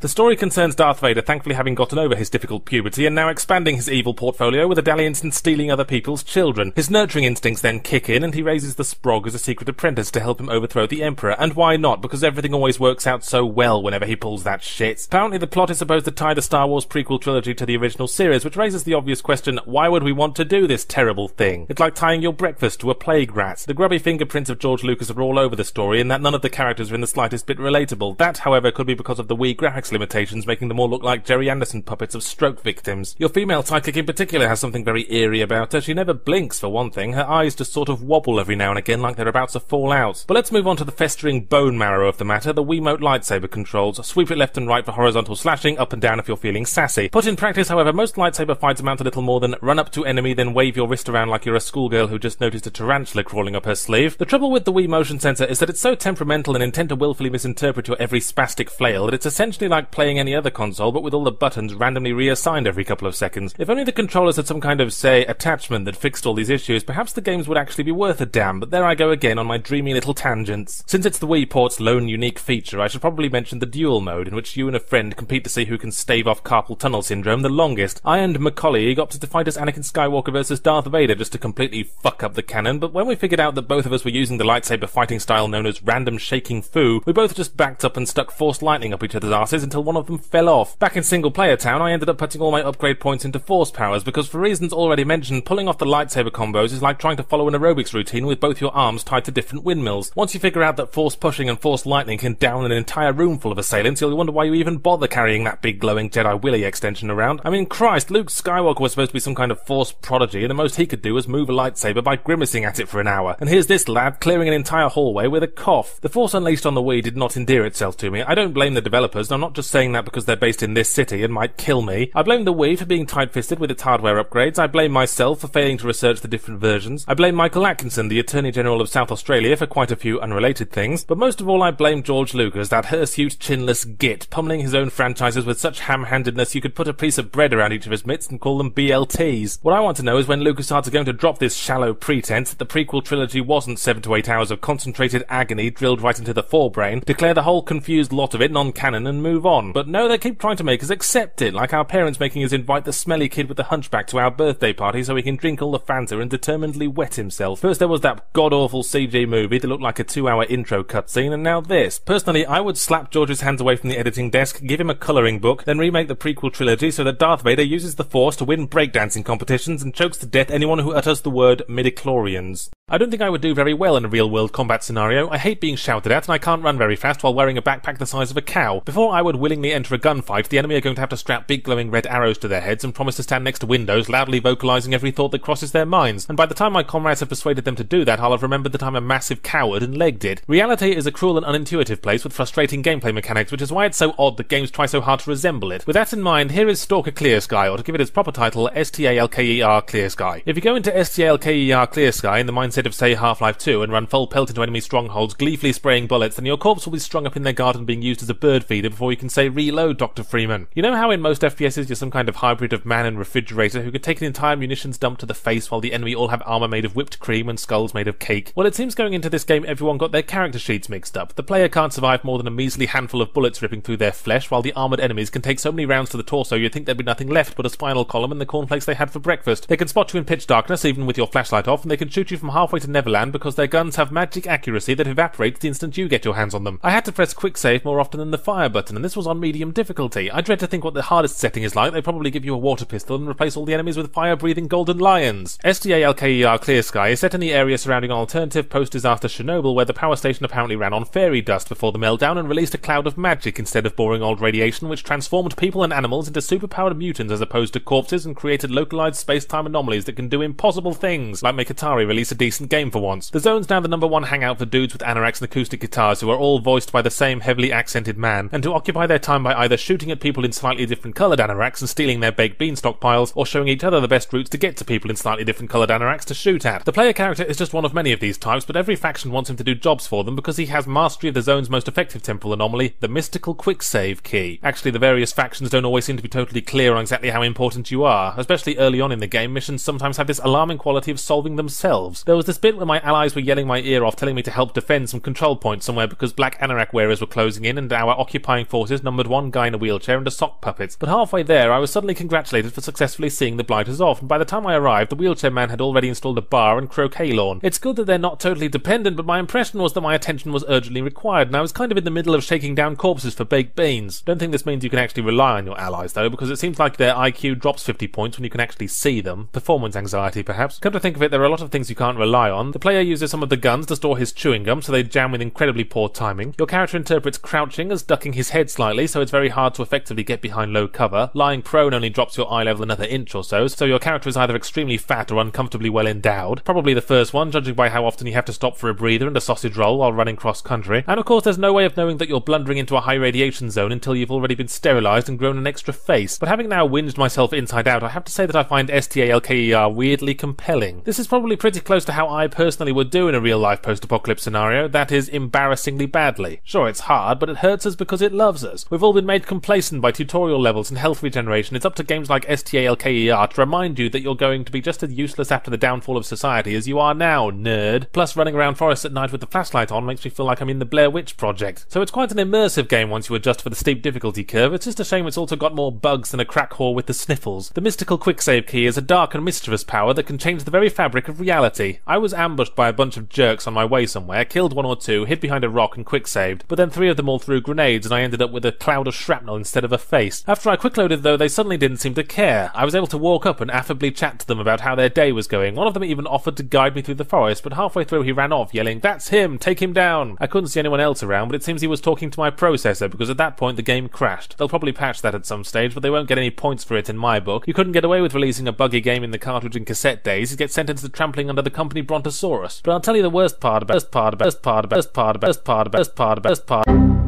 The 0.00 0.08
story 0.08 0.36
concerns 0.36 0.74
Darth 0.74 1.00
Vader 1.00 1.20
thankfully 1.20 1.54
having 1.54 1.74
gotten 1.74 1.98
over 1.98 2.14
his 2.14 2.30
difficult 2.30 2.64
puberty 2.64 3.06
and 3.06 3.14
now 3.14 3.28
expanding 3.28 3.76
his 3.76 3.90
evil 3.90 4.14
portfolio 4.14 4.66
with 4.68 4.78
a 4.78 4.82
dalliance 4.82 5.22
in 5.22 5.32
stealing 5.32 5.70
other 5.70 5.84
people's 5.84 6.22
children. 6.22 6.72
His 6.76 6.90
nurturing 6.90 7.24
instincts 7.24 7.62
then 7.62 7.80
kick 7.80 8.08
in 8.08 8.22
and 8.22 8.34
he 8.34 8.42
raises 8.42 8.76
the 8.76 8.84
Sprog 8.84 9.26
as 9.26 9.34
a 9.34 9.38
secret 9.38 9.68
apprentice 9.68 10.10
to 10.12 10.20
help 10.20 10.40
him 10.40 10.48
overthrow 10.48 10.86
the 10.86 11.02
Emperor. 11.02 11.32
And 11.40 11.54
why 11.54 11.76
not? 11.76 12.00
Because 12.00 12.22
everything 12.22 12.54
always 12.54 12.78
works 12.78 13.06
out 13.06 13.24
so 13.24 13.44
well 13.44 13.82
whenever 13.82 14.06
he 14.06 14.16
pulls 14.16 14.44
that 14.44 14.62
shit. 14.62 15.04
Apparently 15.04 15.38
the 15.38 15.46
plot 15.46 15.70
is 15.70 15.78
supposed 15.78 16.04
to 16.04 16.10
tie 16.10 16.34
the 16.34 16.42
Star 16.42 16.66
Wars 16.66 16.86
prequel 16.86 17.20
trilogy 17.20 17.54
to 17.54 17.66
the 17.66 17.76
original 17.76 18.08
series, 18.08 18.44
which 18.44 18.56
raises 18.56 18.84
the 18.84 18.94
obvious 18.94 19.20
question, 19.20 19.58
why 19.64 19.88
would 19.88 20.02
we 20.02 20.12
want 20.12 20.36
to 20.36 20.44
do 20.44 20.66
this 20.66 20.84
terrible 20.84 21.28
thing? 21.28 21.66
It's 21.68 21.80
like 21.80 21.94
tying 21.94 22.22
your 22.22 22.32
breakfast 22.32 22.80
to 22.80 22.90
a 22.90 22.94
plague 22.94 23.34
rat. 23.34 23.64
The 23.66 23.74
grubby 23.74 23.98
fingerprints 23.98 24.50
of 24.50 24.58
George 24.58 24.84
Lucas 24.84 25.10
are 25.10 25.20
all 25.20 25.38
over 25.38 25.56
the 25.56 25.64
story 25.64 26.00
in 26.00 26.08
that 26.08 26.20
none 26.20 26.34
of 26.34 26.42
the 26.42 26.50
characters 26.50 26.92
are 26.92 26.94
in 26.94 27.00
the 27.00 27.06
slightest 27.06 27.46
bit 27.46 27.58
relatable. 27.58 28.18
That, 28.18 28.38
however, 28.38 28.70
could 28.70 28.86
be 28.86 28.94
because 28.94 29.18
of 29.18 29.28
the 29.28 29.31
Wii 29.36 29.56
graphics 29.56 29.92
limitations 29.92 30.46
making 30.46 30.68
them 30.68 30.80
all 30.80 30.88
look 30.88 31.02
like 31.02 31.24
Gerry 31.24 31.48
Anderson 31.48 31.82
puppets 31.82 32.14
of 32.14 32.22
stroke 32.22 32.62
victims. 32.62 33.14
Your 33.18 33.28
female 33.28 33.62
sidekick 33.62 33.96
in 33.96 34.06
particular 34.06 34.48
has 34.48 34.60
something 34.60 34.84
very 34.84 35.10
eerie 35.12 35.40
about 35.40 35.72
her. 35.72 35.80
She 35.80 35.94
never 35.94 36.14
blinks, 36.14 36.60
for 36.60 36.68
one 36.68 36.90
thing. 36.90 37.12
Her 37.14 37.28
eyes 37.28 37.54
just 37.54 37.72
sort 37.72 37.88
of 37.88 38.02
wobble 38.02 38.38
every 38.38 38.56
now 38.56 38.70
and 38.70 38.78
again 38.78 39.00
like 39.00 39.16
they're 39.16 39.28
about 39.28 39.50
to 39.50 39.60
fall 39.60 39.92
out. 39.92 40.24
But 40.28 40.34
let's 40.34 40.52
move 40.52 40.66
on 40.66 40.76
to 40.76 40.84
the 40.84 40.92
festering 40.92 41.44
bone 41.44 41.78
marrow 41.78 42.08
of 42.08 42.18
the 42.18 42.24
matter, 42.24 42.52
the 42.52 42.62
Wiimote 42.62 43.00
lightsaber 43.00 43.50
controls. 43.50 44.04
Sweep 44.06 44.30
it 44.30 44.38
left 44.38 44.58
and 44.58 44.68
right 44.68 44.84
for 44.84 44.92
horizontal 44.92 45.36
slashing, 45.36 45.78
up 45.78 45.92
and 45.92 46.02
down 46.02 46.18
if 46.18 46.28
you're 46.28 46.36
feeling 46.36 46.66
sassy. 46.66 47.08
Put 47.08 47.26
in 47.26 47.36
practice, 47.36 47.68
however, 47.68 47.92
most 47.92 48.16
lightsaber 48.16 48.58
fights 48.58 48.80
amount 48.80 48.98
to 48.98 49.04
little 49.04 49.22
more 49.22 49.40
than 49.40 49.56
run 49.62 49.78
up 49.78 49.90
to 49.92 50.04
enemy, 50.04 50.34
then 50.34 50.54
wave 50.54 50.76
your 50.76 50.88
wrist 50.88 51.08
around 51.08 51.28
like 51.28 51.46
you're 51.46 51.56
a 51.56 51.60
schoolgirl 51.60 52.08
who 52.08 52.18
just 52.18 52.40
noticed 52.40 52.66
a 52.66 52.70
tarantula 52.70 53.24
crawling 53.24 53.56
up 53.56 53.64
her 53.64 53.74
sleeve. 53.74 54.18
The 54.18 54.26
trouble 54.26 54.50
with 54.50 54.64
the 54.64 54.72
Wii 54.72 54.88
motion 54.88 55.18
sensor 55.18 55.44
is 55.44 55.58
that 55.60 55.70
it's 55.70 55.80
so 55.80 55.94
temperamental 55.94 56.54
and 56.54 56.62
intent 56.62 56.90
to 56.90 56.96
willfully 56.96 57.30
misinterpret 57.30 57.88
your 57.88 57.96
every 57.98 58.20
spastic 58.20 58.68
flail 58.68 59.06
that 59.06 59.14
It's 59.14 59.21
essentially 59.26 59.68
like 59.68 59.90
playing 59.90 60.18
any 60.18 60.34
other 60.34 60.50
console, 60.50 60.92
but 60.92 61.02
with 61.02 61.14
all 61.14 61.24
the 61.24 61.30
buttons 61.30 61.74
randomly 61.74 62.12
reassigned 62.12 62.66
every 62.66 62.84
couple 62.84 63.08
of 63.08 63.16
seconds. 63.16 63.54
If 63.58 63.68
only 63.68 63.84
the 63.84 63.92
controllers 63.92 64.36
had 64.36 64.46
some 64.46 64.60
kind 64.60 64.80
of, 64.80 64.92
say, 64.92 65.24
attachment 65.26 65.84
that 65.84 65.96
fixed 65.96 66.26
all 66.26 66.34
these 66.34 66.50
issues, 66.50 66.84
perhaps 66.84 67.12
the 67.12 67.20
games 67.20 67.48
would 67.48 67.58
actually 67.58 67.84
be 67.84 67.92
worth 67.92 68.20
a 68.20 68.26
damn, 68.26 68.60
but 68.60 68.70
there 68.70 68.84
I 68.84 68.94
go 68.94 69.10
again 69.10 69.38
on 69.38 69.46
my 69.46 69.58
dreamy 69.58 69.94
little 69.94 70.14
tangents. 70.14 70.82
Since 70.86 71.06
it's 71.06 71.18
the 71.18 71.26
Wii 71.26 71.48
port's 71.48 71.80
lone 71.80 72.08
unique 72.08 72.38
feature, 72.38 72.80
I 72.80 72.88
should 72.88 73.00
probably 73.00 73.28
mention 73.28 73.58
the 73.58 73.66
duel 73.66 74.00
mode, 74.00 74.28
in 74.28 74.34
which 74.34 74.56
you 74.56 74.66
and 74.66 74.76
a 74.76 74.80
friend 74.80 75.16
compete 75.16 75.44
to 75.44 75.50
see 75.50 75.66
who 75.66 75.78
can 75.78 75.92
stave 75.92 76.26
off 76.26 76.44
carpal 76.44 76.78
tunnel 76.78 77.02
syndrome 77.02 77.42
the 77.42 77.48
longest. 77.48 78.00
I 78.04 78.18
and 78.18 78.38
Macaulay 78.40 78.96
opted 78.98 79.20
to 79.20 79.26
fight 79.26 79.48
as 79.48 79.56
Anakin 79.56 79.90
Skywalker 79.90 80.32
versus 80.32 80.60
Darth 80.60 80.86
Vader 80.86 81.14
just 81.14 81.32
to 81.32 81.38
completely 81.38 81.82
fuck 81.82 82.22
up 82.22 82.34
the 82.34 82.42
canon, 82.42 82.78
but 82.78 82.92
when 82.92 83.06
we 83.06 83.14
figured 83.14 83.40
out 83.40 83.54
that 83.54 83.68
both 83.68 83.86
of 83.86 83.92
us 83.92 84.04
were 84.04 84.10
using 84.10 84.38
the 84.38 84.44
lightsaber 84.44 84.88
fighting 84.88 85.20
style 85.20 85.48
known 85.48 85.66
as 85.66 85.82
random 85.82 86.18
shaking 86.18 86.62
foo, 86.62 87.02
we 87.06 87.12
both 87.12 87.34
just 87.34 87.56
backed 87.56 87.84
up 87.84 87.96
and 87.96 88.08
stuck 88.08 88.30
force 88.30 88.62
lightning 88.62 88.92
up 88.92 89.02
each 89.02 89.11
other's 89.14 89.32
asses 89.32 89.62
until 89.62 89.82
one 89.82 89.96
of 89.96 90.06
them 90.06 90.18
fell 90.18 90.48
off. 90.48 90.78
Back 90.78 90.96
in 90.96 91.02
single 91.02 91.30
player 91.30 91.56
town, 91.56 91.82
I 91.82 91.92
ended 91.92 92.08
up 92.08 92.18
putting 92.18 92.40
all 92.40 92.50
my 92.50 92.62
upgrade 92.62 93.00
points 93.00 93.24
into 93.24 93.38
force 93.38 93.70
powers 93.70 94.04
because 94.04 94.28
for 94.28 94.40
reasons 94.40 94.72
already 94.72 95.04
mentioned, 95.04 95.44
pulling 95.44 95.68
off 95.68 95.78
the 95.78 95.86
lightsaber 95.86 96.30
combos 96.30 96.72
is 96.72 96.82
like 96.82 96.98
trying 96.98 97.16
to 97.16 97.22
follow 97.22 97.48
an 97.48 97.54
aerobics 97.54 97.92
routine 97.92 98.26
with 98.26 98.40
both 98.40 98.60
your 98.60 98.74
arms 98.74 99.04
tied 99.04 99.24
to 99.24 99.30
different 99.30 99.64
windmills. 99.64 100.14
Once 100.14 100.34
you 100.34 100.40
figure 100.40 100.62
out 100.62 100.76
that 100.76 100.92
force 100.92 101.16
pushing 101.16 101.48
and 101.48 101.60
force 101.60 101.86
lightning 101.86 102.18
can 102.18 102.34
down 102.34 102.64
an 102.64 102.72
entire 102.72 103.12
room 103.12 103.38
full 103.38 103.52
of 103.52 103.58
assailants, 103.58 104.00
you'll 104.00 104.16
wonder 104.16 104.32
why 104.32 104.44
you 104.44 104.54
even 104.54 104.78
bother 104.78 105.08
carrying 105.08 105.44
that 105.44 105.62
big 105.62 105.80
glowing 105.80 106.10
Jedi 106.10 106.40
Willy 106.40 106.64
extension 106.64 107.10
around. 107.10 107.40
I 107.44 107.50
mean, 107.50 107.66
Christ, 107.66 108.10
Luke 108.10 108.28
Skywalker 108.28 108.80
was 108.80 108.92
supposed 108.92 109.10
to 109.10 109.14
be 109.14 109.20
some 109.20 109.34
kind 109.34 109.52
of 109.52 109.60
force 109.62 109.92
prodigy, 109.92 110.42
and 110.42 110.50
the 110.50 110.54
most 110.54 110.76
he 110.76 110.86
could 110.86 111.02
do 111.02 111.14
was 111.14 111.28
move 111.28 111.48
a 111.48 111.52
lightsaber 111.52 112.02
by 112.02 112.16
grimacing 112.16 112.64
at 112.64 112.80
it 112.80 112.88
for 112.88 113.00
an 113.00 113.06
hour. 113.06 113.36
And 113.40 113.48
here's 113.48 113.66
this 113.66 113.88
lad 113.88 114.20
clearing 114.20 114.48
an 114.48 114.54
entire 114.54 114.88
hallway 114.88 115.26
with 115.26 115.42
a 115.42 115.48
cough. 115.48 116.00
The 116.00 116.08
Force 116.08 116.34
Unleashed 116.34 116.66
on 116.66 116.74
the 116.74 116.82
Wii 116.82 117.02
did 117.02 117.16
not 117.16 117.36
endear 117.36 117.64
itself 117.64 117.96
to 117.98 118.10
me. 118.10 118.22
I 118.22 118.34
don't 118.34 118.52
blame 118.52 118.74
the 118.74 118.82
developers, 119.02 119.28
and 119.28 119.34
I'm 119.34 119.40
not 119.40 119.54
just 119.54 119.70
saying 119.70 119.92
that 119.92 120.04
because 120.04 120.26
they're 120.26 120.36
based 120.36 120.62
in 120.62 120.74
this 120.74 120.88
city 120.88 121.24
and 121.24 121.34
might 121.34 121.56
kill 121.56 121.82
me. 121.82 122.12
I 122.14 122.22
blame 122.22 122.44
the 122.44 122.54
Wii 122.54 122.78
for 122.78 122.86
being 122.86 123.04
tight-fisted 123.04 123.58
with 123.58 123.70
its 123.70 123.82
hardware 123.82 124.22
upgrades. 124.22 124.60
I 124.60 124.68
blame 124.68 124.92
myself 124.92 125.40
for 125.40 125.48
failing 125.48 125.76
to 125.78 125.88
research 125.88 126.20
the 126.20 126.28
different 126.28 126.60
versions. 126.60 127.04
I 127.08 127.14
blame 127.14 127.34
Michael 127.34 127.66
Atkinson, 127.66 128.06
the 128.06 128.20
Attorney 128.20 128.52
General 128.52 128.80
of 128.80 128.88
South 128.88 129.10
Australia, 129.10 129.56
for 129.56 129.66
quite 129.66 129.90
a 129.90 129.96
few 129.96 130.20
unrelated 130.20 130.70
things. 130.70 131.02
But 131.02 131.18
most 131.18 131.40
of 131.40 131.48
all, 131.48 131.64
I 131.64 131.72
blame 131.72 132.04
George 132.04 132.32
Lucas, 132.32 132.68
that 132.68 132.86
hirsute, 132.86 133.38
chinless 133.40 133.98
git, 133.98 134.28
pummeling 134.30 134.60
his 134.60 134.74
own 134.74 134.88
franchises 134.88 135.44
with 135.44 135.58
such 135.58 135.80
ham-handedness 135.80 136.54
you 136.54 136.60
could 136.60 136.76
put 136.76 136.86
a 136.86 136.94
piece 136.94 137.18
of 137.18 137.32
bread 137.32 137.52
around 137.52 137.72
each 137.72 137.86
of 137.86 137.92
his 137.92 138.06
mitts 138.06 138.28
and 138.28 138.40
call 138.40 138.58
them 138.58 138.70
BLTs. 138.70 139.58
What 139.62 139.74
I 139.74 139.80
want 139.80 139.96
to 139.96 140.04
know 140.04 140.18
is 140.18 140.28
when 140.28 140.42
LucasArts 140.42 140.86
are 140.86 140.92
going 140.92 141.06
to 141.06 141.12
drop 141.12 141.38
this 141.38 141.56
shallow 141.56 141.92
pretense 141.92 142.50
that 142.50 142.60
the 142.60 142.66
prequel 142.66 143.04
trilogy 143.04 143.40
wasn't 143.40 143.80
seven 143.80 144.02
to 144.02 144.14
eight 144.14 144.28
hours 144.28 144.52
of 144.52 144.60
concentrated 144.60 145.24
agony 145.28 145.70
drilled 145.70 146.00
right 146.00 146.18
into 146.18 146.32
the 146.32 146.44
forebrain, 146.44 147.04
declare 147.04 147.34
the 147.34 147.42
whole 147.42 147.62
confused 147.62 148.12
lot 148.12 148.34
of 148.34 148.40
it 148.40 148.52
non-canon 148.52 148.91
and 148.94 149.22
move 149.22 149.46
on. 149.46 149.72
But 149.72 149.88
no, 149.88 150.08
they 150.08 150.18
keep 150.18 150.38
trying 150.38 150.56
to 150.56 150.64
make 150.64 150.82
us 150.82 150.90
accept 150.90 151.42
it, 151.42 151.54
like 151.54 151.72
our 151.72 151.84
parents 151.84 152.20
making 152.20 152.44
us 152.44 152.52
invite 152.52 152.84
the 152.84 152.92
smelly 152.92 153.28
kid 153.28 153.48
with 153.48 153.56
the 153.56 153.64
hunchback 153.64 154.06
to 154.08 154.18
our 154.18 154.30
birthday 154.30 154.72
party 154.72 155.02
so 155.02 155.16
he 155.16 155.22
can 155.22 155.36
drink 155.36 155.62
all 155.62 155.72
the 155.72 155.78
Fanta 155.78 156.20
and 156.20 156.30
determinedly 156.30 156.88
wet 156.88 157.14
himself. 157.14 157.60
First 157.60 157.78
there 157.78 157.88
was 157.88 158.00
that 158.02 158.32
god-awful 158.32 158.82
CG 158.82 159.28
movie 159.28 159.58
that 159.58 159.68
looked 159.68 159.82
like 159.82 159.98
a 159.98 160.04
two-hour 160.04 160.44
intro 160.44 160.82
cutscene, 160.82 161.32
and 161.32 161.42
now 161.42 161.60
this. 161.60 161.98
Personally, 161.98 162.46
I 162.46 162.60
would 162.60 162.78
slap 162.78 163.10
George's 163.10 163.40
hands 163.40 163.60
away 163.60 163.76
from 163.76 163.90
the 163.90 163.98
editing 163.98 164.30
desk, 164.30 164.62
give 164.64 164.80
him 164.80 164.90
a 164.90 164.94
colouring 164.94 165.38
book, 165.38 165.64
then 165.64 165.78
remake 165.78 166.08
the 166.08 166.16
prequel 166.16 166.52
trilogy 166.52 166.90
so 166.90 167.04
that 167.04 167.18
Darth 167.18 167.42
Vader 167.42 167.62
uses 167.62 167.94
the 167.94 168.04
Force 168.04 168.36
to 168.36 168.44
win 168.44 168.68
breakdancing 168.68 169.24
competitions 169.24 169.82
and 169.82 169.94
chokes 169.94 170.18
to 170.18 170.26
death 170.26 170.50
anyone 170.50 170.80
who 170.80 170.92
utters 170.92 171.22
the 171.22 171.30
word 171.30 171.62
midichlorians. 171.68 172.70
I 172.88 172.98
don't 172.98 173.10
think 173.10 173.22
I 173.22 173.30
would 173.30 173.40
do 173.40 173.54
very 173.54 173.72
well 173.72 173.96
in 173.96 174.04
a 174.04 174.08
real 174.08 174.28
world 174.28 174.52
combat 174.52 174.84
scenario. 174.84 175.30
I 175.30 175.38
hate 175.38 175.60
being 175.60 175.76
shouted 175.76 176.12
at 176.12 176.26
and 176.26 176.34
I 176.34 176.38
can't 176.38 176.62
run 176.62 176.76
very 176.76 176.96
fast 176.96 177.22
while 177.22 177.34
wearing 177.34 177.56
a 177.56 177.62
backpack 177.62 177.98
the 177.98 178.06
size 178.06 178.30
of 178.30 178.36
a 178.36 178.42
cow. 178.42 178.71
Before 178.80 179.14
I 179.14 179.22
would 179.22 179.36
willingly 179.36 179.72
enter 179.72 179.94
a 179.94 179.98
gunfight, 179.98 180.48
the 180.48 180.58
enemy 180.58 180.74
are 180.74 180.80
going 180.80 180.96
to 180.96 181.00
have 181.00 181.10
to 181.10 181.16
strap 181.16 181.46
big 181.46 181.62
glowing 181.62 181.90
red 181.90 182.06
arrows 182.06 182.38
to 182.38 182.48
their 182.48 182.60
heads 182.60 182.84
and 182.84 182.94
promise 182.94 183.16
to 183.16 183.22
stand 183.22 183.44
next 183.44 183.60
to 183.60 183.66
windows, 183.66 184.08
loudly 184.08 184.38
vocalizing 184.38 184.94
every 184.94 185.10
thought 185.10 185.30
that 185.32 185.42
crosses 185.42 185.72
their 185.72 185.86
minds. 185.86 186.26
And 186.28 186.36
by 186.36 186.46
the 186.46 186.54
time 186.54 186.72
my 186.72 186.82
comrades 186.82 187.20
have 187.20 187.28
persuaded 187.28 187.64
them 187.64 187.76
to 187.76 187.84
do 187.84 188.04
that, 188.04 188.20
I'll 188.20 188.32
have 188.32 188.42
remembered 188.42 188.72
that 188.72 188.82
I'm 188.82 188.96
a 188.96 189.00
massive 189.00 189.42
coward 189.42 189.82
and 189.82 189.96
legged 189.96 190.24
it. 190.24 190.42
Reality 190.46 190.94
is 190.94 191.06
a 191.06 191.12
cruel 191.12 191.36
and 191.36 191.46
unintuitive 191.46 192.02
place 192.02 192.24
with 192.24 192.32
frustrating 192.32 192.82
gameplay 192.82 193.12
mechanics, 193.12 193.52
which 193.52 193.62
is 193.62 193.72
why 193.72 193.86
it's 193.86 193.98
so 193.98 194.14
odd 194.18 194.36
that 194.36 194.48
games 194.48 194.70
try 194.70 194.86
so 194.86 195.00
hard 195.00 195.20
to 195.20 195.30
resemble 195.30 195.72
it. 195.72 195.86
With 195.86 195.94
that 195.94 196.12
in 196.12 196.22
mind, 196.22 196.52
here 196.52 196.68
is 196.68 196.80
Stalker 196.80 197.10
Clear 197.10 197.40
Sky, 197.40 197.68
or 197.68 197.76
to 197.76 197.82
give 197.82 197.94
it 197.94 198.00
its 198.00 198.10
proper 198.10 198.32
title, 198.32 198.70
STALKER 198.74 199.82
Clear 199.86 200.08
Sky. 200.10 200.42
If 200.46 200.56
you 200.56 200.62
go 200.62 200.76
into 200.76 201.04
STALKER 201.04 201.86
Clear 201.88 202.12
Sky 202.12 202.38
in 202.38 202.46
the 202.46 202.52
mindset 202.52 202.86
of, 202.86 202.94
say, 202.94 203.14
Half-Life 203.14 203.58
2 203.58 203.82
and 203.82 203.92
run 203.92 204.06
full 204.06 204.26
pelt 204.26 204.48
into 204.50 204.62
enemy 204.62 204.80
strongholds, 204.80 205.34
gleefully 205.34 205.72
spraying 205.72 206.06
bullets, 206.06 206.36
then 206.36 206.46
your 206.46 206.56
corpse 206.56 206.86
will 206.86 206.92
be 206.92 206.98
strung 206.98 207.26
up 207.26 207.36
in 207.36 207.42
their 207.42 207.52
garden 207.52 207.84
being 207.84 208.02
used 208.02 208.22
as 208.22 208.30
a 208.30 208.34
bird 208.34 208.61
feeder 208.62 208.90
before 208.90 209.10
you 209.10 209.16
can 209.16 209.28
say 209.28 209.48
reload, 209.48 209.98
Dr. 209.98 210.22
Freeman. 210.22 210.68
You 210.74 210.82
know 210.82 210.96
how 210.96 211.10
in 211.10 211.20
most 211.20 211.42
FPSs 211.42 211.88
you're 211.88 211.96
some 211.96 212.10
kind 212.10 212.28
of 212.28 212.36
hybrid 212.36 212.72
of 212.72 212.86
man 212.86 213.06
and 213.06 213.18
refrigerator 213.18 213.82
who 213.82 213.90
can 213.90 214.02
take 214.02 214.20
an 214.20 214.26
entire 214.26 214.56
munitions 214.56 214.98
dump 214.98 215.18
to 215.18 215.26
the 215.26 215.34
face 215.34 215.70
while 215.70 215.80
the 215.80 215.92
enemy 215.92 216.14
all 216.14 216.28
have 216.28 216.42
armor 216.46 216.68
made 216.68 216.84
of 216.84 216.96
whipped 216.96 217.18
cream 217.18 217.48
and 217.48 217.58
skulls 217.58 217.94
made 217.94 218.08
of 218.08 218.18
cake? 218.18 218.52
Well, 218.54 218.66
it 218.66 218.74
seems 218.74 218.94
going 218.94 219.12
into 219.12 219.28
this 219.30 219.44
game 219.44 219.64
everyone 219.66 219.98
got 219.98 220.12
their 220.12 220.22
character 220.22 220.58
sheets 220.58 220.88
mixed 220.88 221.16
up. 221.16 221.34
The 221.34 221.42
player 221.42 221.68
can't 221.68 221.92
survive 221.92 222.24
more 222.24 222.38
than 222.38 222.46
a 222.46 222.50
measly 222.50 222.86
handful 222.86 223.20
of 223.20 223.32
bullets 223.32 223.60
ripping 223.60 223.82
through 223.82 223.98
their 223.98 224.12
flesh, 224.12 224.50
while 224.50 224.62
the 224.62 224.72
armored 224.74 225.00
enemies 225.00 225.30
can 225.30 225.42
take 225.42 225.58
so 225.58 225.72
many 225.72 225.86
rounds 225.86 226.10
to 226.10 226.16
the 226.16 226.22
torso 226.22 226.56
you'd 226.56 226.72
think 226.72 226.86
there'd 226.86 226.98
be 226.98 227.04
nothing 227.04 227.28
left 227.28 227.56
but 227.56 227.66
a 227.66 227.70
spinal 227.70 228.04
column 228.04 228.32
and 228.32 228.40
the 228.40 228.46
cornflakes 228.46 228.84
they 228.84 228.94
had 228.94 229.10
for 229.10 229.18
breakfast. 229.18 229.68
They 229.68 229.76
can 229.76 229.88
spot 229.88 230.12
you 230.12 230.18
in 230.18 230.24
pitch 230.24 230.46
darkness 230.46 230.84
even 230.84 231.06
with 231.06 231.18
your 231.18 231.26
flashlight 231.26 231.68
off, 231.68 231.82
and 231.82 231.90
they 231.90 231.96
can 231.96 232.08
shoot 232.08 232.30
you 232.30 232.36
from 232.36 232.50
halfway 232.50 232.80
to 232.80 232.90
Neverland 232.90 233.32
because 233.32 233.56
their 233.56 233.66
guns 233.66 233.96
have 233.96 234.12
magic 234.12 234.46
accuracy 234.46 234.94
that 234.94 235.06
evaporates 235.06 235.60
the 235.60 235.68
instant 235.68 235.96
you 235.96 236.08
get 236.08 236.24
your 236.24 236.34
hands 236.34 236.54
on 236.54 236.64
them. 236.64 236.78
I 236.82 236.90
had 236.90 237.04
to 237.06 237.12
press 237.12 237.34
quick 237.34 237.56
save 237.56 237.84
more 237.84 238.00
often 238.00 238.18
than 238.18 238.30
the 238.30 238.38
fire 238.52 238.68
button, 238.68 238.96
and 238.96 239.02
this 239.02 239.16
was 239.16 239.26
on 239.26 239.40
medium 239.40 239.70
difficulty. 239.70 240.30
I 240.30 240.42
dread 240.42 240.58
to 240.58 240.66
think 240.66 240.84
what 240.84 240.92
the 240.92 241.00
hardest 241.00 241.38
setting 241.38 241.62
is 241.62 241.74
like. 241.74 241.94
They 241.94 242.02
probably 242.02 242.30
give 242.30 242.44
you 242.44 242.52
a 242.52 242.58
water 242.58 242.84
pistol 242.84 243.16
and 243.16 243.26
replace 243.26 243.56
all 243.56 243.64
the 243.64 243.72
enemies 243.72 243.96
with 243.96 244.12
fire-breathing 244.12 244.68
golden 244.68 244.98
lions. 244.98 245.58
STALKER 245.64 246.58
Clear 246.58 246.82
Sky 246.82 247.08
is 247.08 247.20
set 247.20 247.32
in 247.32 247.40
the 247.40 247.54
area 247.54 247.78
surrounding 247.78 248.10
an 248.10 248.18
alternative 248.18 248.68
post-disaster 248.68 249.26
Chernobyl 249.26 249.74
where 249.74 249.86
the 249.86 249.94
power 249.94 250.16
station 250.16 250.44
apparently 250.44 250.76
ran 250.76 250.92
on 250.92 251.06
fairy 251.06 251.40
dust 251.40 251.70
before 251.70 251.92
the 251.92 251.98
meltdown 251.98 252.36
and 252.36 252.46
released 252.46 252.74
a 252.74 252.78
cloud 252.78 253.06
of 253.06 253.16
magic 253.16 253.58
instead 253.58 253.86
of 253.86 253.96
boring 253.96 254.20
old 254.20 254.42
radiation 254.42 254.90
which 254.90 255.02
transformed 255.02 255.56
people 255.56 255.82
and 255.82 255.94
animals 255.94 256.28
into 256.28 256.40
superpowered 256.40 256.98
mutants 256.98 257.32
as 257.32 257.40
opposed 257.40 257.72
to 257.72 257.80
corpses 257.80 258.26
and 258.26 258.36
created 258.36 258.70
localized 258.70 259.16
space-time 259.16 259.64
anomalies 259.64 260.04
that 260.04 260.16
can 260.16 260.28
do 260.28 260.42
impossible 260.42 260.92
things, 260.92 261.42
like 261.42 261.54
make 261.54 261.68
Atari 261.68 262.06
release 262.06 262.30
a 262.30 262.34
decent 262.34 262.68
game 262.68 262.90
for 262.90 263.00
once. 263.00 263.30
The 263.30 263.40
zone's 263.40 263.70
now 263.70 263.80
the 263.80 263.88
number 263.88 264.06
one 264.06 264.24
hangout 264.24 264.58
for 264.58 264.66
dudes 264.66 264.92
with 264.92 265.00
anoraks 265.00 265.40
and 265.40 265.46
acoustic 265.46 265.80
guitars 265.80 266.20
who 266.20 266.28
are 266.28 266.36
all 266.36 266.58
voiced 266.58 266.92
by 266.92 267.00
the 267.00 267.10
same 267.10 267.40
heavily 267.40 267.72
accented 267.72 268.18
man, 268.18 268.41
and 268.52 268.62
to 268.62 268.72
occupy 268.72 269.06
their 269.06 269.18
time 269.18 269.42
by 269.42 269.54
either 269.54 269.76
shooting 269.76 270.10
at 270.10 270.20
people 270.20 270.44
in 270.44 270.52
slightly 270.52 270.86
different 270.86 271.14
coloured 271.16 271.38
anoraks 271.38 271.80
and 271.80 271.88
stealing 271.88 272.20
their 272.20 272.32
baked 272.32 272.58
bean 272.58 272.74
stockpiles, 272.74 273.32
or 273.34 273.46
showing 273.46 273.68
each 273.68 273.84
other 273.84 274.00
the 274.00 274.08
best 274.08 274.32
routes 274.32 274.50
to 274.50 274.58
get 274.58 274.76
to 274.76 274.84
people 274.84 275.10
in 275.10 275.16
slightly 275.16 275.44
different 275.44 275.70
coloured 275.70 275.90
anoraks 275.90 276.24
to 276.24 276.34
shoot 276.34 276.64
at. 276.64 276.84
The 276.84 276.92
player 276.92 277.12
character 277.12 277.44
is 277.44 277.56
just 277.56 277.72
one 277.72 277.84
of 277.84 277.94
many 277.94 278.12
of 278.12 278.20
these 278.20 278.38
types, 278.38 278.64
but 278.64 278.76
every 278.76 278.96
faction 278.96 279.30
wants 279.30 279.50
him 279.50 279.56
to 279.56 279.64
do 279.64 279.74
jobs 279.74 280.06
for 280.06 280.24
them 280.24 280.36
because 280.36 280.56
he 280.56 280.66
has 280.66 280.86
mastery 280.86 281.28
of 281.28 281.34
the 281.34 281.42
zone's 281.42 281.70
most 281.70 281.88
effective 281.88 282.22
temporal 282.22 282.52
anomaly, 282.52 282.96
the 283.00 283.08
mystical 283.08 283.54
quick 283.54 283.82
save 283.82 284.22
key. 284.22 284.58
Actually, 284.62 284.90
the 284.90 284.98
various 284.98 285.32
factions 285.32 285.70
don't 285.70 285.84
always 285.84 286.04
seem 286.04 286.16
to 286.16 286.22
be 286.22 286.28
totally 286.28 286.60
clear 286.60 286.94
on 286.94 287.02
exactly 287.02 287.30
how 287.30 287.42
important 287.42 287.90
you 287.90 288.04
are. 288.04 288.34
Especially 288.36 288.78
early 288.78 289.00
on 289.00 289.12
in 289.12 289.18
the 289.20 289.26
game, 289.26 289.52
missions 289.52 289.82
sometimes 289.82 290.16
have 290.16 290.26
this 290.26 290.40
alarming 290.42 290.78
quality 290.78 291.10
of 291.10 291.20
solving 291.20 291.56
themselves. 291.56 292.24
There 292.24 292.36
was 292.36 292.46
this 292.46 292.58
bit 292.58 292.76
where 292.76 292.86
my 292.86 293.00
allies 293.00 293.34
were 293.34 293.40
yelling 293.40 293.66
my 293.66 293.80
ear 293.80 294.04
off, 294.04 294.16
telling 294.16 294.34
me 294.34 294.42
to 294.42 294.50
help 294.50 294.74
defend 294.74 295.10
some 295.10 295.20
control 295.20 295.56
points 295.56 295.86
somewhere 295.86 296.06
because 296.06 296.32
black 296.32 296.58
anorak 296.60 296.92
wearers 296.92 297.20
were 297.20 297.26
closing 297.26 297.64
in 297.64 297.78
and 297.78 297.92
our 297.92 298.14
occupying 298.32 298.64
forces 298.64 299.02
numbered 299.02 299.26
one 299.26 299.50
guy 299.50 299.66
in 299.66 299.74
a 299.74 299.78
wheelchair 299.78 300.16
and 300.16 300.26
a 300.26 300.30
sock 300.30 300.62
puppet. 300.62 300.96
But 300.98 301.10
halfway 301.10 301.42
there, 301.42 301.70
I 301.70 301.78
was 301.78 301.90
suddenly 301.90 302.14
congratulated 302.14 302.72
for 302.72 302.80
successfully 302.80 303.28
seeing 303.28 303.58
the 303.58 303.64
blighters 303.64 304.00
off, 304.00 304.20
and 304.20 304.28
by 304.28 304.38
the 304.38 304.46
time 304.46 304.66
I 304.66 304.74
arrived, 304.74 305.10
the 305.10 305.16
wheelchair 305.16 305.50
man 305.50 305.68
had 305.68 305.82
already 305.82 306.08
installed 306.08 306.38
a 306.38 306.42
bar 306.42 306.78
and 306.78 306.88
croquet 306.88 307.32
lawn. 307.32 307.60
It's 307.62 307.76
good 307.76 307.96
that 307.96 308.04
they're 308.06 308.16
not 308.16 308.40
totally 308.40 308.68
dependent, 308.68 309.18
but 309.18 309.26
my 309.26 309.38
impression 309.38 309.82
was 309.82 309.92
that 309.92 310.00
my 310.00 310.14
attention 310.14 310.50
was 310.50 310.64
urgently 310.66 311.02
required, 311.02 311.48
and 311.48 311.56
I 311.58 311.60
was 311.60 311.72
kind 311.72 311.92
of 311.92 311.98
in 311.98 312.04
the 312.04 312.10
middle 312.10 312.34
of 312.34 312.42
shaking 312.42 312.74
down 312.74 312.96
corpses 312.96 313.34
for 313.34 313.44
baked 313.44 313.76
beans. 313.76 314.22
Don't 314.22 314.38
think 314.38 314.52
this 314.52 314.64
means 314.64 314.82
you 314.82 314.88
can 314.88 314.98
actually 314.98 315.24
rely 315.24 315.58
on 315.58 315.66
your 315.66 315.78
allies, 315.78 316.14
though, 316.14 316.30
because 316.30 316.48
it 316.48 316.58
seems 316.58 316.78
like 316.78 316.96
their 316.96 317.12
IQ 317.12 317.60
drops 317.60 317.84
50 317.84 318.08
points 318.08 318.38
when 318.38 318.44
you 318.44 318.50
can 318.50 318.60
actually 318.60 318.86
see 318.86 319.20
them. 319.20 319.50
Performance 319.52 319.94
anxiety, 319.94 320.42
perhaps. 320.42 320.78
Come 320.78 320.94
to 320.94 321.00
think 321.00 321.16
of 321.16 321.22
it, 321.22 321.30
there 321.30 321.42
are 321.42 321.46
a 321.46 321.50
lot 321.50 321.60
of 321.60 321.70
things 321.70 321.90
you 321.90 321.96
can't 321.96 322.16
rely 322.16 322.48
on. 322.48 322.70
The 322.70 322.78
player 322.78 323.02
uses 323.02 323.30
some 323.30 323.42
of 323.42 323.50
the 323.50 323.58
guns 323.58 323.84
to 323.86 323.96
store 323.96 324.16
his 324.16 324.32
chewing 324.32 324.62
gum, 324.62 324.80
so 324.80 324.90
they 324.90 325.02
jam 325.02 325.32
with 325.32 325.42
incredibly 325.42 325.84
poor 325.84 326.08
timing. 326.08 326.54
Your 326.58 326.66
character 326.66 326.96
interprets 326.96 327.36
crouching 327.36 327.92
as 327.92 328.02
ducking 328.02 328.21
his 328.22 328.50
head 328.50 328.70
slightly, 328.70 329.08
so 329.08 329.20
it's 329.20 329.32
very 329.32 329.48
hard 329.48 329.74
to 329.74 329.82
effectively 329.82 330.22
get 330.22 330.40
behind 330.40 330.72
low 330.72 330.86
cover. 330.86 331.32
Lying 331.34 331.62
prone 331.62 331.92
only 331.92 332.10
drops 332.10 332.36
your 332.36 332.50
eye 332.52 332.62
level 332.62 332.84
another 332.84 333.04
inch 333.04 333.34
or 333.34 333.42
so, 333.42 333.66
so 333.66 333.84
your 333.84 333.98
character 333.98 334.28
is 334.28 334.36
either 334.36 334.54
extremely 334.54 334.96
fat 334.96 335.32
or 335.32 335.40
uncomfortably 335.40 335.90
well 335.90 336.06
endowed. 336.06 336.64
Probably 336.64 336.94
the 336.94 337.00
first 337.00 337.34
one, 337.34 337.50
judging 337.50 337.74
by 337.74 337.88
how 337.88 338.04
often 338.04 338.28
you 338.28 338.34
have 338.34 338.44
to 338.44 338.52
stop 338.52 338.76
for 338.76 338.88
a 338.88 338.94
breather 338.94 339.26
and 339.26 339.36
a 339.36 339.40
sausage 339.40 339.76
roll 339.76 339.98
while 339.98 340.12
running 340.12 340.36
cross 340.36 340.62
country. 340.62 341.02
And 341.08 341.18
of 341.18 341.26
course, 341.26 341.42
there's 341.42 341.58
no 341.58 341.72
way 341.72 341.84
of 341.84 341.96
knowing 341.96 342.18
that 342.18 342.28
you're 342.28 342.40
blundering 342.40 342.78
into 342.78 342.96
a 342.96 343.00
high 343.00 343.14
radiation 343.14 343.70
zone 343.70 343.90
until 343.90 344.14
you've 344.14 344.30
already 344.30 344.54
been 344.54 344.68
sterilized 344.68 345.28
and 345.28 345.38
grown 345.38 345.58
an 345.58 345.66
extra 345.66 345.92
face. 345.92 346.38
But 346.38 346.48
having 346.48 346.68
now 346.68 346.86
whinged 346.86 347.18
myself 347.18 347.52
inside 347.52 347.88
out, 347.88 348.02
I 348.02 348.10
have 348.10 348.24
to 348.24 348.32
say 348.32 348.46
that 348.46 348.54
I 348.54 348.62
find 348.62 348.88
STALKER 348.88 349.88
weirdly 349.88 350.34
compelling. 350.34 351.02
This 351.04 351.18
is 351.18 351.26
probably 351.26 351.56
pretty 351.56 351.80
close 351.80 352.04
to 352.04 352.12
how 352.12 352.28
I 352.28 352.46
personally 352.46 352.92
would 352.92 353.10
do 353.10 353.28
in 353.28 353.34
a 353.34 353.40
real 353.40 353.58
life 353.58 353.80
post 353.80 354.04
apocalypse 354.04 354.42
scenario, 354.42 354.88
that 354.88 355.10
is, 355.10 355.28
embarrassingly 355.28 356.06
badly. 356.06 356.60
Sure, 356.64 356.88
it's 356.88 357.00
hard, 357.00 357.38
but 357.38 357.48
it 357.48 357.58
hurts 357.58 357.86
us 357.86 357.96
because 357.96 358.11
because 358.12 358.20
it 358.20 358.34
loves 358.34 358.62
us. 358.62 358.84
We've 358.90 359.02
all 359.02 359.14
been 359.14 359.24
made 359.24 359.46
complacent 359.46 360.02
by 360.02 360.12
tutorial 360.12 360.60
levels 360.60 360.90
and 360.90 360.98
health 360.98 361.22
regeneration. 361.22 361.76
It's 361.76 361.86
up 361.86 361.94
to 361.94 362.02
games 362.02 362.28
like 362.28 362.44
STALKER 362.44 363.46
to 363.54 363.54
remind 363.56 363.98
you 363.98 364.10
that 364.10 364.20
you're 364.20 364.34
going 364.34 364.66
to 364.66 364.70
be 364.70 364.82
just 364.82 365.02
as 365.02 365.14
useless 365.14 365.50
after 365.50 365.70
the 365.70 365.78
downfall 365.78 366.18
of 366.18 366.26
society 366.26 366.74
as 366.74 366.86
you 366.86 366.98
are 366.98 367.14
now, 367.14 367.50
nerd. 367.50 368.08
Plus, 368.12 368.36
running 368.36 368.54
around 368.54 368.74
forests 368.74 369.06
at 369.06 369.14
night 369.14 369.32
with 369.32 369.40
the 369.40 369.46
flashlight 369.46 369.90
on 369.90 370.04
makes 370.04 370.26
me 370.26 370.30
feel 370.30 370.44
like 370.44 370.60
I'm 370.60 370.68
in 370.68 370.78
the 370.78 370.84
Blair 370.84 371.08
Witch 371.08 371.38
Project. 371.38 371.86
So 371.88 372.02
it's 372.02 372.10
quite 372.10 372.30
an 372.30 372.36
immersive 372.36 372.86
game 372.86 373.08
once 373.08 373.30
you 373.30 373.34
adjust 373.34 373.62
for 373.62 373.70
the 373.70 373.76
steep 373.76 374.02
difficulty 374.02 374.44
curve. 374.44 374.74
It's 374.74 374.84
just 374.84 375.00
a 375.00 375.06
shame 375.06 375.26
it's 375.26 375.38
also 375.38 375.56
got 375.56 375.74
more 375.74 375.90
bugs 375.90 376.32
than 376.32 376.40
a 376.40 376.44
crack 376.44 376.72
whore 376.72 376.94
with 376.94 377.06
the 377.06 377.14
sniffles. 377.14 377.70
The 377.70 377.80
mystical 377.80 378.18
quicksave 378.18 378.66
key 378.66 378.84
is 378.84 378.98
a 378.98 379.00
dark 379.00 379.34
and 379.34 379.42
mischievous 379.42 379.84
power 379.84 380.12
that 380.12 380.26
can 380.26 380.36
change 380.36 380.64
the 380.64 380.70
very 380.70 380.90
fabric 380.90 381.28
of 381.28 381.40
reality. 381.40 382.00
I 382.06 382.18
was 382.18 382.34
ambushed 382.34 382.76
by 382.76 382.90
a 382.90 382.92
bunch 382.92 383.16
of 383.16 383.30
jerks 383.30 383.66
on 383.66 383.72
my 383.72 383.86
way 383.86 384.04
somewhere, 384.04 384.44
killed 384.44 384.74
one 384.74 384.84
or 384.84 384.96
two, 384.96 385.24
hid 385.24 385.40
behind 385.40 385.64
a 385.64 385.70
rock 385.70 385.96
and 385.96 386.04
quicksaved, 386.04 386.64
but 386.68 386.76
then 386.76 386.90
three 386.90 387.08
of 387.08 387.16
them 387.16 387.30
all 387.30 387.38
threw 387.38 387.62
grenades 387.62 388.01
and 388.06 388.14
I 388.14 388.22
ended 388.22 388.42
up 388.42 388.50
with 388.50 388.64
a 388.64 388.72
cloud 388.72 389.08
of 389.08 389.14
shrapnel 389.14 389.56
instead 389.56 389.84
of 389.84 389.92
a 389.92 389.98
face. 389.98 390.44
After 390.46 390.70
I 390.70 390.76
quick 390.76 390.96
loaded 390.96 391.22
though, 391.22 391.36
they 391.36 391.48
suddenly 391.48 391.76
didn't 391.76 391.98
seem 391.98 392.14
to 392.14 392.24
care. 392.24 392.70
I 392.74 392.84
was 392.84 392.94
able 392.94 393.06
to 393.08 393.18
walk 393.18 393.46
up 393.46 393.60
and 393.60 393.70
affably 393.70 394.10
chat 394.10 394.40
to 394.40 394.46
them 394.46 394.58
about 394.58 394.80
how 394.80 394.94
their 394.94 395.08
day 395.08 395.32
was 395.32 395.46
going. 395.46 395.74
One 395.74 395.86
of 395.86 395.94
them 395.94 396.04
even 396.04 396.26
offered 396.26 396.56
to 396.56 396.62
guide 396.62 396.94
me 396.94 397.02
through 397.02 397.16
the 397.16 397.24
forest, 397.24 397.62
but 397.62 397.74
halfway 397.74 398.04
through 398.04 398.22
he 398.22 398.32
ran 398.32 398.52
off, 398.52 398.74
yelling, 398.74 399.00
That's 399.00 399.28
him! 399.28 399.58
Take 399.58 399.80
him 399.80 399.92
down! 399.92 400.36
I 400.40 400.46
couldn't 400.46 400.68
see 400.68 400.80
anyone 400.80 401.00
else 401.00 401.22
around, 401.22 401.48
but 401.48 401.54
it 401.54 401.62
seems 401.62 401.80
he 401.80 401.86
was 401.86 402.00
talking 402.00 402.30
to 402.30 402.40
my 402.40 402.50
processor 402.50 403.10
because 403.10 403.30
at 403.30 403.36
that 403.38 403.56
point 403.56 403.76
the 403.76 403.82
game 403.82 404.08
crashed. 404.08 404.56
They'll 404.58 404.68
probably 404.68 404.92
patch 404.92 405.22
that 405.22 405.34
at 405.34 405.46
some 405.46 405.64
stage, 405.64 405.94
but 405.94 406.02
they 406.02 406.10
won't 406.10 406.28
get 406.28 406.38
any 406.38 406.50
points 406.50 406.84
for 406.84 406.96
it 406.96 407.08
in 407.08 407.16
my 407.16 407.40
book. 407.40 407.66
You 407.66 407.74
couldn't 407.74 407.92
get 407.92 408.04
away 408.04 408.20
with 408.20 408.34
releasing 408.34 408.68
a 408.68 408.72
buggy 408.72 409.00
game 409.00 409.24
in 409.24 409.30
the 409.30 409.38
cartridge 409.38 409.76
and 409.76 409.86
cassette 409.86 410.24
days. 410.24 410.50
You'd 410.50 410.58
get 410.58 410.72
sentenced 410.72 411.04
to 411.04 411.08
trampling 411.08 411.48
under 411.48 411.62
the 411.62 411.70
company 411.70 412.02
Brontosaurus. 412.02 412.80
But 412.82 412.92
I'll 412.92 413.00
tell 413.00 413.16
you 413.16 413.22
the 413.22 413.30
worst 413.30 413.60
part 413.60 413.82
about, 413.82 413.94
worst 413.94 414.10
part 414.10 414.34
about, 414.34 414.46
worst 414.46 414.62
part 414.62 414.84
about, 414.84 414.96
worst 414.96 415.14
part 415.14 415.36
about, 415.36 415.48
worst 415.48 415.64
part 415.64 415.86
about, 415.86 415.98
worst 415.98 416.16
part 416.16 416.38
about, 416.38 416.50
worst 416.50 416.66
part. 416.66 417.21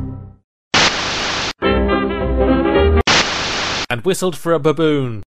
And 3.95 4.05
whistled 4.05 4.37
for 4.37 4.53
a 4.53 4.59
baboon. 4.59 5.23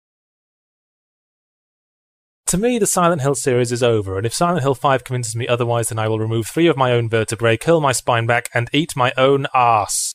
To 2.46 2.56
me, 2.56 2.78
the 2.78 2.86
Silent 2.86 3.20
Hill 3.20 3.34
series 3.34 3.70
is 3.70 3.82
over, 3.82 4.16
and 4.16 4.24
if 4.24 4.32
Silent 4.32 4.62
Hill 4.62 4.74
5 4.74 5.04
convinces 5.04 5.36
me 5.36 5.46
otherwise, 5.46 5.90
then 5.90 5.98
I 5.98 6.08
will 6.08 6.18
remove 6.18 6.46
three 6.46 6.66
of 6.66 6.74
my 6.74 6.92
own 6.92 7.10
vertebrae, 7.10 7.58
curl 7.58 7.82
my 7.82 7.92
spine 7.92 8.26
back, 8.26 8.48
and 8.54 8.70
eat 8.72 8.96
my 8.96 9.12
own 9.18 9.44
arse. 9.52 10.13